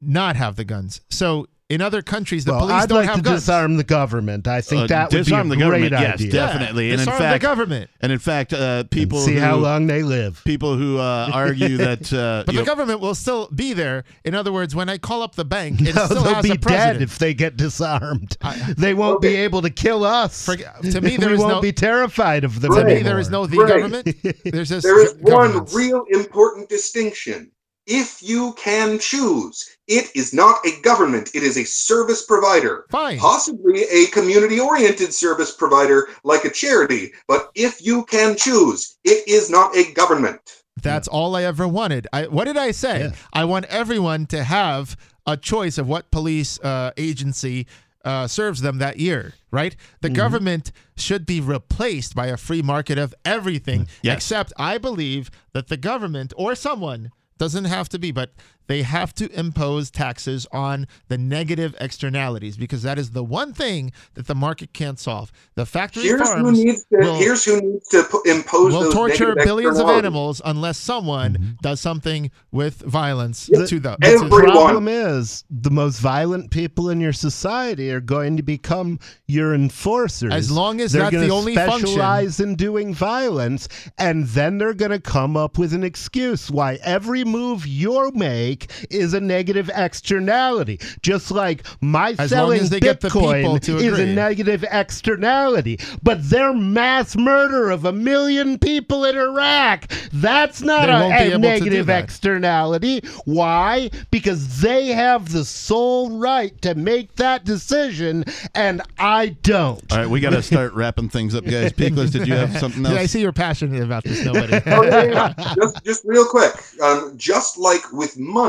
Not 0.00 0.36
have 0.36 0.56
the 0.56 0.64
guns. 0.64 1.00
So 1.10 1.46
in 1.74 1.80
other 1.80 2.02
countries, 2.02 2.44
the 2.44 2.52
well, 2.52 2.60
police 2.60 2.82
I'd 2.82 2.88
don't 2.88 2.98
like 2.98 3.06
have 3.08 3.16
to 3.16 3.22
guns. 3.22 3.40
disarm 3.40 3.76
the 3.76 3.84
government. 3.84 4.46
I 4.46 4.60
think 4.60 4.82
Uh, 4.82 4.86
that 4.88 5.04
would 5.04 5.10
be 5.10 5.16
a 5.16 5.24
disarm 5.24 5.48
the 5.48 5.56
great 5.56 5.64
government, 5.90 5.92
yes, 5.92 6.14
idea. 6.14 6.32
definitely. 6.32 6.86
Yeah, 6.88 6.92
And 6.92 7.00
in 7.00 7.06
disarm 7.06 7.18
fact- 7.22 7.40
the 7.42 7.46
government. 7.46 7.90
And 8.00 8.12
in 8.12 8.18
fact, 8.18 8.52
uh, 8.52 8.84
people 8.84 9.20
See 9.20 9.34
who, 9.34 9.40
how 9.40 9.56
long 9.56 9.86
they 9.86 10.02
live. 10.02 10.42
people 10.44 10.76
who 10.76 10.98
uh, 10.98 11.30
argue 11.32 11.76
that 11.78 12.12
uh, 12.12 12.42
But 12.44 12.52
the 12.54 12.60
know, 12.60 12.64
government 12.64 13.00
will 13.00 13.14
still 13.14 13.48
be 13.54 13.72
there. 13.72 14.04
In 14.24 14.34
other 14.34 14.52
words, 14.52 14.74
when 14.74 14.88
I 14.88 14.98
call 14.98 15.22
up 15.22 15.34
the 15.36 15.44
bank, 15.44 15.80
it 15.80 15.94
No, 15.94 16.04
still 16.06 16.22
they'll 16.24 16.34
has 16.34 16.42
be 16.42 16.50
a 16.50 16.56
dead 16.58 17.00
if 17.00 17.18
they 17.18 17.32
get 17.32 17.56
disarmed. 17.56 18.36
I- 18.42 18.74
they 18.76 18.92
won't 18.92 19.22
be 19.22 19.34
able 19.36 19.62
to 19.62 19.70
kill 19.70 20.04
us. 20.04 20.44
For- 20.44 20.56
to 20.56 21.00
me, 21.00 21.16
there 21.16 21.28
we 21.28 21.34
is 21.36 21.40
won't 21.40 21.52
no- 21.54 21.60
be 21.62 21.72
terrified 21.72 22.44
of 22.44 22.60
them 22.60 22.74
to 22.74 22.84
me, 22.84 23.02
there 23.02 23.18
is 23.20 23.30
no 23.30 23.46
the 23.46 23.56
Right. 23.58 23.68
government. 23.68 24.16
There's 24.44 24.68
just 24.68 24.82
There 24.82 25.00
is 25.02 25.12
go- 25.14 25.36
one 25.36 25.64
real 25.72 26.04
important 26.10 26.68
distinction. 26.68 27.51
If 27.86 28.22
you 28.22 28.54
can 28.58 28.98
choose, 29.00 29.68
it 29.88 30.14
is 30.14 30.32
not 30.32 30.64
a 30.64 30.80
government, 30.82 31.30
it 31.34 31.42
is 31.42 31.56
a 31.58 31.64
service 31.64 32.24
provider. 32.24 32.86
Fine. 32.90 33.18
Possibly 33.18 33.82
a 33.84 34.06
community 34.06 34.60
oriented 34.60 35.12
service 35.12 35.52
provider 35.54 36.08
like 36.22 36.44
a 36.44 36.50
charity, 36.50 37.12
but 37.26 37.50
if 37.54 37.84
you 37.84 38.04
can 38.04 38.36
choose, 38.36 38.96
it 39.04 39.26
is 39.26 39.50
not 39.50 39.76
a 39.76 39.92
government. 39.94 40.40
That's 40.80 41.08
all 41.08 41.34
I 41.36 41.42
ever 41.42 41.66
wanted. 41.68 42.06
I, 42.12 42.26
what 42.28 42.44
did 42.44 42.56
I 42.56 42.70
say? 42.70 43.00
Yeah. 43.00 43.12
I 43.32 43.44
want 43.44 43.66
everyone 43.66 44.26
to 44.26 44.42
have 44.44 44.96
a 45.26 45.36
choice 45.36 45.76
of 45.76 45.88
what 45.88 46.10
police 46.10 46.58
uh, 46.60 46.92
agency 46.96 47.66
uh, 48.04 48.26
serves 48.26 48.60
them 48.62 48.78
that 48.78 48.98
year, 48.98 49.34
right? 49.50 49.76
The 50.00 50.08
Mm-hmm. 50.08 50.14
government 50.16 50.72
should 50.96 51.26
be 51.26 51.40
replaced 51.40 52.14
by 52.14 52.26
a 52.28 52.36
free 52.36 52.62
market 52.62 52.98
of 52.98 53.14
everything, 53.24 53.86
Yes. 54.02 54.16
except 54.18 54.52
I 54.56 54.78
believe 54.78 55.30
that 55.52 55.68
the 55.68 55.76
government 55.76 56.32
or 56.36 56.54
someone 56.54 57.10
doesn't 57.42 57.64
have 57.64 57.88
to 57.88 57.98
be, 57.98 58.12
but 58.12 58.30
they 58.66 58.82
have 58.82 59.14
to 59.14 59.30
impose 59.38 59.90
taxes 59.90 60.46
on 60.52 60.86
the 61.08 61.18
negative 61.18 61.74
externalities 61.80 62.56
because 62.56 62.82
that 62.82 62.98
is 62.98 63.10
the 63.10 63.24
one 63.24 63.52
thing 63.52 63.92
that 64.14 64.26
the 64.26 64.34
market 64.34 64.72
can't 64.72 64.98
solve. 64.98 65.32
The 65.54 65.66
factory 65.66 66.04
Here's 66.04 66.28
who 66.30 66.52
needs 66.52 66.84
to 66.84 66.98
will- 66.98 67.14
here's 67.16 67.44
who 67.44 67.60
needs 67.60 67.88
to 67.88 68.04
pu- 68.04 68.22
impose 68.26 68.72
will 68.72 68.82
those 68.82 68.94
torture 68.94 69.28
negative 69.28 69.44
billions 69.44 69.78
of 69.78 69.88
animals 69.88 70.40
unless 70.44 70.78
someone 70.78 71.34
mm-hmm. 71.34 71.50
does 71.62 71.80
something 71.80 72.30
with 72.50 72.76
violence 72.82 73.48
The- 73.52 73.66
to 73.66 73.80
the. 73.80 73.96
The 74.00 74.28
problem 74.28 74.88
is 74.88 75.44
the 75.50 75.70
most 75.70 75.98
violent 75.98 76.50
people 76.50 76.90
in 76.90 77.00
your 77.00 77.12
society 77.12 77.90
are 77.90 78.00
going 78.00 78.36
to 78.36 78.42
become 78.42 78.98
your 79.26 79.54
enforcers. 79.54 80.32
As 80.32 80.50
long 80.50 80.80
as 80.80 80.92
they're 80.92 81.02
that's 81.02 81.14
gonna 81.14 81.26
the 81.26 81.32
only 81.32 81.54
function. 81.54 81.86
specialize 81.86 82.40
in 82.40 82.56
doing 82.56 82.94
violence, 82.94 83.68
and 83.98 84.26
then 84.28 84.58
they're 84.58 84.74
going 84.74 84.90
to 84.90 85.00
come 85.00 85.36
up 85.36 85.58
with 85.58 85.72
an 85.72 85.84
excuse 85.84 86.50
why 86.50 86.78
every 86.82 87.24
move 87.24 87.66
you 87.66 87.92
make 88.14 88.61
is 88.90 89.14
a 89.14 89.20
negative 89.20 89.70
externality. 89.74 90.80
Just 91.02 91.30
like 91.30 91.64
my 91.80 92.10
As 92.10 92.18
long 92.18 92.28
selling 92.28 92.60
as 92.60 92.70
they 92.70 92.80
get 92.80 93.00
the 93.00 93.08
people 93.08 93.22
Bitcoin 93.22 93.60
to 93.62 93.76
is 93.78 93.98
a 93.98 94.06
negative 94.06 94.64
externality, 94.70 95.78
but 96.02 96.22
their 96.28 96.52
mass 96.52 97.16
murder 97.16 97.70
of 97.70 97.84
a 97.84 97.92
million 97.92 98.58
people 98.58 99.04
in 99.04 99.16
Iraq, 99.16 99.90
that's 100.12 100.62
not 100.62 100.88
a, 100.88 100.92
a 100.92 101.06
able 101.06 101.30
to 101.30 101.30
do 101.30 101.38
negative 101.38 101.88
externality. 101.88 103.00
Why? 103.24 103.90
Because 104.10 104.60
they 104.60 104.88
have 104.88 105.32
the 105.32 105.44
sole 105.44 106.18
right 106.18 106.60
to 106.62 106.74
make 106.74 107.16
that 107.16 107.44
decision, 107.44 108.24
and 108.54 108.82
I 108.98 109.30
don't. 109.42 109.92
all 109.92 109.98
right, 109.98 110.08
we 110.08 110.20
got 110.20 110.30
to 110.30 110.42
start 110.52 110.72
wrapping 110.74 111.08
things 111.08 111.34
up, 111.34 111.44
guys. 111.44 111.72
Peakless, 111.72 112.10
did 112.10 112.26
you 112.26 112.34
have 112.34 112.56
something 112.58 112.82
I 112.86 113.06
see 113.06 113.20
you're 113.20 113.32
passionate 113.32 113.82
about 113.82 114.04
this. 114.04 114.24
Nobody. 114.24 114.60
Oh, 114.72 114.84
yeah, 114.84 115.04
yeah. 115.36 115.54
just, 115.54 115.84
just 115.84 116.04
real 116.04 116.24
quick. 116.24 116.54
Um, 116.80 117.12
just 117.16 117.58
like 117.58 117.92
with 117.92 118.18
money, 118.18 118.41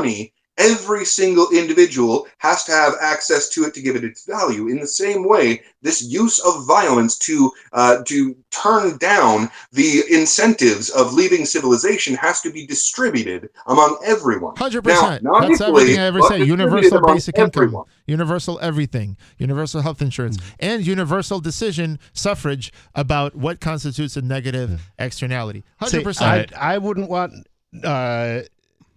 every 0.58 1.04
single 1.04 1.48
individual 1.50 2.26
has 2.38 2.64
to 2.64 2.72
have 2.72 2.94
access 3.00 3.48
to 3.48 3.64
it 3.64 3.74
to 3.74 3.82
give 3.82 3.96
it 3.96 4.04
its 4.04 4.24
value. 4.24 4.68
In 4.68 4.78
the 4.78 4.86
same 4.86 5.26
way, 5.28 5.62
this 5.82 6.02
use 6.02 6.38
of 6.40 6.66
violence 6.66 7.18
to 7.18 7.50
uh, 7.72 8.02
to 8.04 8.36
turn 8.50 8.96
down 8.98 9.50
the 9.72 10.02
incentives 10.10 10.90
of 10.90 11.12
leaving 11.12 11.44
civilization 11.44 12.14
has 12.14 12.40
to 12.42 12.50
be 12.50 12.66
distributed 12.66 13.50
among 13.66 13.98
everyone. 14.04 14.54
Hundred 14.56 14.82
percent. 14.82 15.24
That's 15.24 15.60
equally, 15.60 15.96
everything 15.96 16.00
I 16.00 16.06
ever 16.06 16.22
say. 16.22 16.44
Universal 16.44 16.98
among 16.98 17.14
basic 17.14 17.38
income, 17.38 17.84
universal 18.06 18.58
everything, 18.60 19.16
universal 19.38 19.82
health 19.82 20.00
insurance, 20.00 20.38
and 20.60 20.86
universal 20.86 21.40
decision 21.40 21.98
suffrage 22.12 22.72
about 22.94 23.34
what 23.34 23.60
constitutes 23.60 24.16
a 24.16 24.22
negative 24.22 24.90
externality. 24.98 25.64
Hundred 25.78 26.04
percent. 26.04 26.52
I, 26.56 26.74
I 26.74 26.78
wouldn't 26.78 27.10
want 27.10 27.32
uh, 27.82 28.42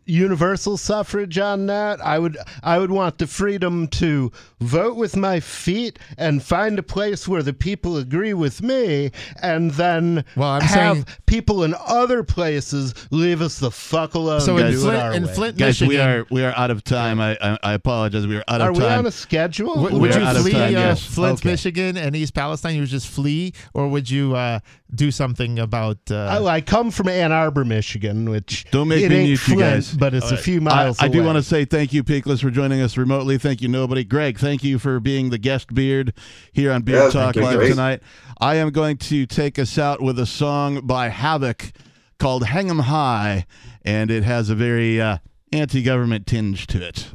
universal 0.08 0.78
suffrage 0.78 1.38
on 1.38 1.66
that. 1.68 2.00
I 2.04 2.18
would 2.20 2.38
I 2.64 2.80
would 2.80 2.92
want 2.92 3.18
the 3.18 3.28
freedom 3.28 3.88
to 3.90 4.32
vote 4.60 4.96
with 4.96 5.16
my 5.16 5.40
feet 5.40 6.00
and 6.18 6.42
find 6.42 6.80
a 6.80 6.84
place 6.84 7.28
where 7.28 7.44
the 7.44 7.54
people 7.54 7.98
agree 7.98 8.34
with 8.34 8.62
me 8.64 9.12
and 9.42 9.72
then 9.72 10.24
Well, 10.36 10.50
I'm 10.50 10.62
have 10.62 10.94
saying- 10.96 11.06
people 11.26 11.64
in 11.64 11.76
other 11.86 12.24
places 12.24 12.94
leave 13.12 13.42
us 13.42 13.60
the 13.60 13.72
fuck 13.72 14.14
alone. 14.16 14.42
So 14.42 14.58
in 14.58 14.74
Flint- 14.78 15.02
our 15.02 15.14
in. 15.14 15.28
Flint, 15.28 15.58
Guys, 15.58 15.82
we 15.82 15.98
are 16.00 16.26
we 16.32 16.44
are 16.44 16.54
out 16.56 16.72
of 16.72 16.84
time. 16.84 17.20
I 17.20 17.38
I, 17.42 17.58
I 17.64 17.74
apologize. 17.74 18.26
We 18.26 18.38
are 18.38 18.44
out 18.48 18.62
of 18.62 18.68
time. 18.68 18.70
Are 18.70 18.74
we 18.74 18.80
time. 18.80 19.00
on 19.00 19.06
a 19.06 19.12
schedule? 19.12 19.76
W- 19.76 20.00
would 20.00 20.16
you 20.16 20.26
flee 20.42 20.52
time, 20.52 20.64
uh, 20.76 20.80
yes. 20.80 21.04
Flint, 21.04 21.40
Okay. 21.40 21.50
Michigan, 21.52 21.98
and 21.98 22.16
East 22.16 22.34
Palestine? 22.34 22.76
You 22.76 22.82
would 22.82 22.90
just 22.90 23.08
flee, 23.08 23.54
or 23.74 23.88
would 23.88 24.10
you 24.10 24.36
uh, 24.36 24.60
do 24.96 25.12
something 25.12 25.60
about? 25.60 25.98
Uh, 26.10 26.16
I, 26.46 26.56
I 26.56 26.62
come 26.62 26.92
from 26.92 27.10
Ann 27.10 27.32
Arbor, 27.32 27.66
Michigan, 27.66 28.30
which 28.30 28.66
Don't 28.72 28.88
make 28.88 29.04
it 29.04 29.10
me 29.10 29.16
ain't 29.18 29.26
mute 29.28 29.48
you 29.48 29.60
guys. 29.60 29.97
But 29.98 30.14
it's 30.14 30.32
a 30.32 30.38
few 30.38 30.62
miles 30.62 31.00
I, 31.00 31.06
I 31.06 31.08
do 31.08 31.24
want 31.24 31.38
to 31.38 31.44
say 31.44 31.66
thank 31.66 31.94
you, 31.94 32.04
Peakless, 32.04 32.42
for 32.42 32.50
joining 32.52 32.82
us 32.82 32.98
remotely. 32.98 33.38
Thank 33.38 33.62
you, 33.62 33.68
nobody. 33.68 34.04
Greg, 34.04 34.38
thank 34.38 34.64
you 34.64 34.80
for 34.80 35.00
being 35.00 35.30
the 35.30 35.38
guest 35.38 35.74
beard 35.74 36.14
here 36.52 36.72
on 36.72 36.84
Beard 36.84 37.14
Yeah, 37.14 37.22
Talk 37.26 37.36
you. 37.36 37.44
Live 37.44 37.58
Great. 37.58 37.70
tonight. 37.70 38.02
I 38.40 38.56
am 38.56 38.70
going 38.70 38.98
to 38.98 39.26
take 39.26 39.58
us 39.60 39.78
out 39.78 40.02
with 40.02 40.20
a 40.20 40.26
song 40.26 40.82
by 40.86 41.10
Havoc 41.10 41.72
called 42.20 42.46
Hang 42.46 42.70
'em 42.70 42.80
High, 42.80 43.46
and 43.84 44.10
it 44.12 44.24
has 44.24 44.50
a 44.50 44.56
very 44.56 45.02
uh, 45.02 45.18
anti 45.52 45.82
government 45.82 46.28
tinge 46.28 46.68
to 46.68 46.86
it. 46.86 47.08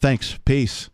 Thanks. 0.00 0.38
Peace. 0.44 0.88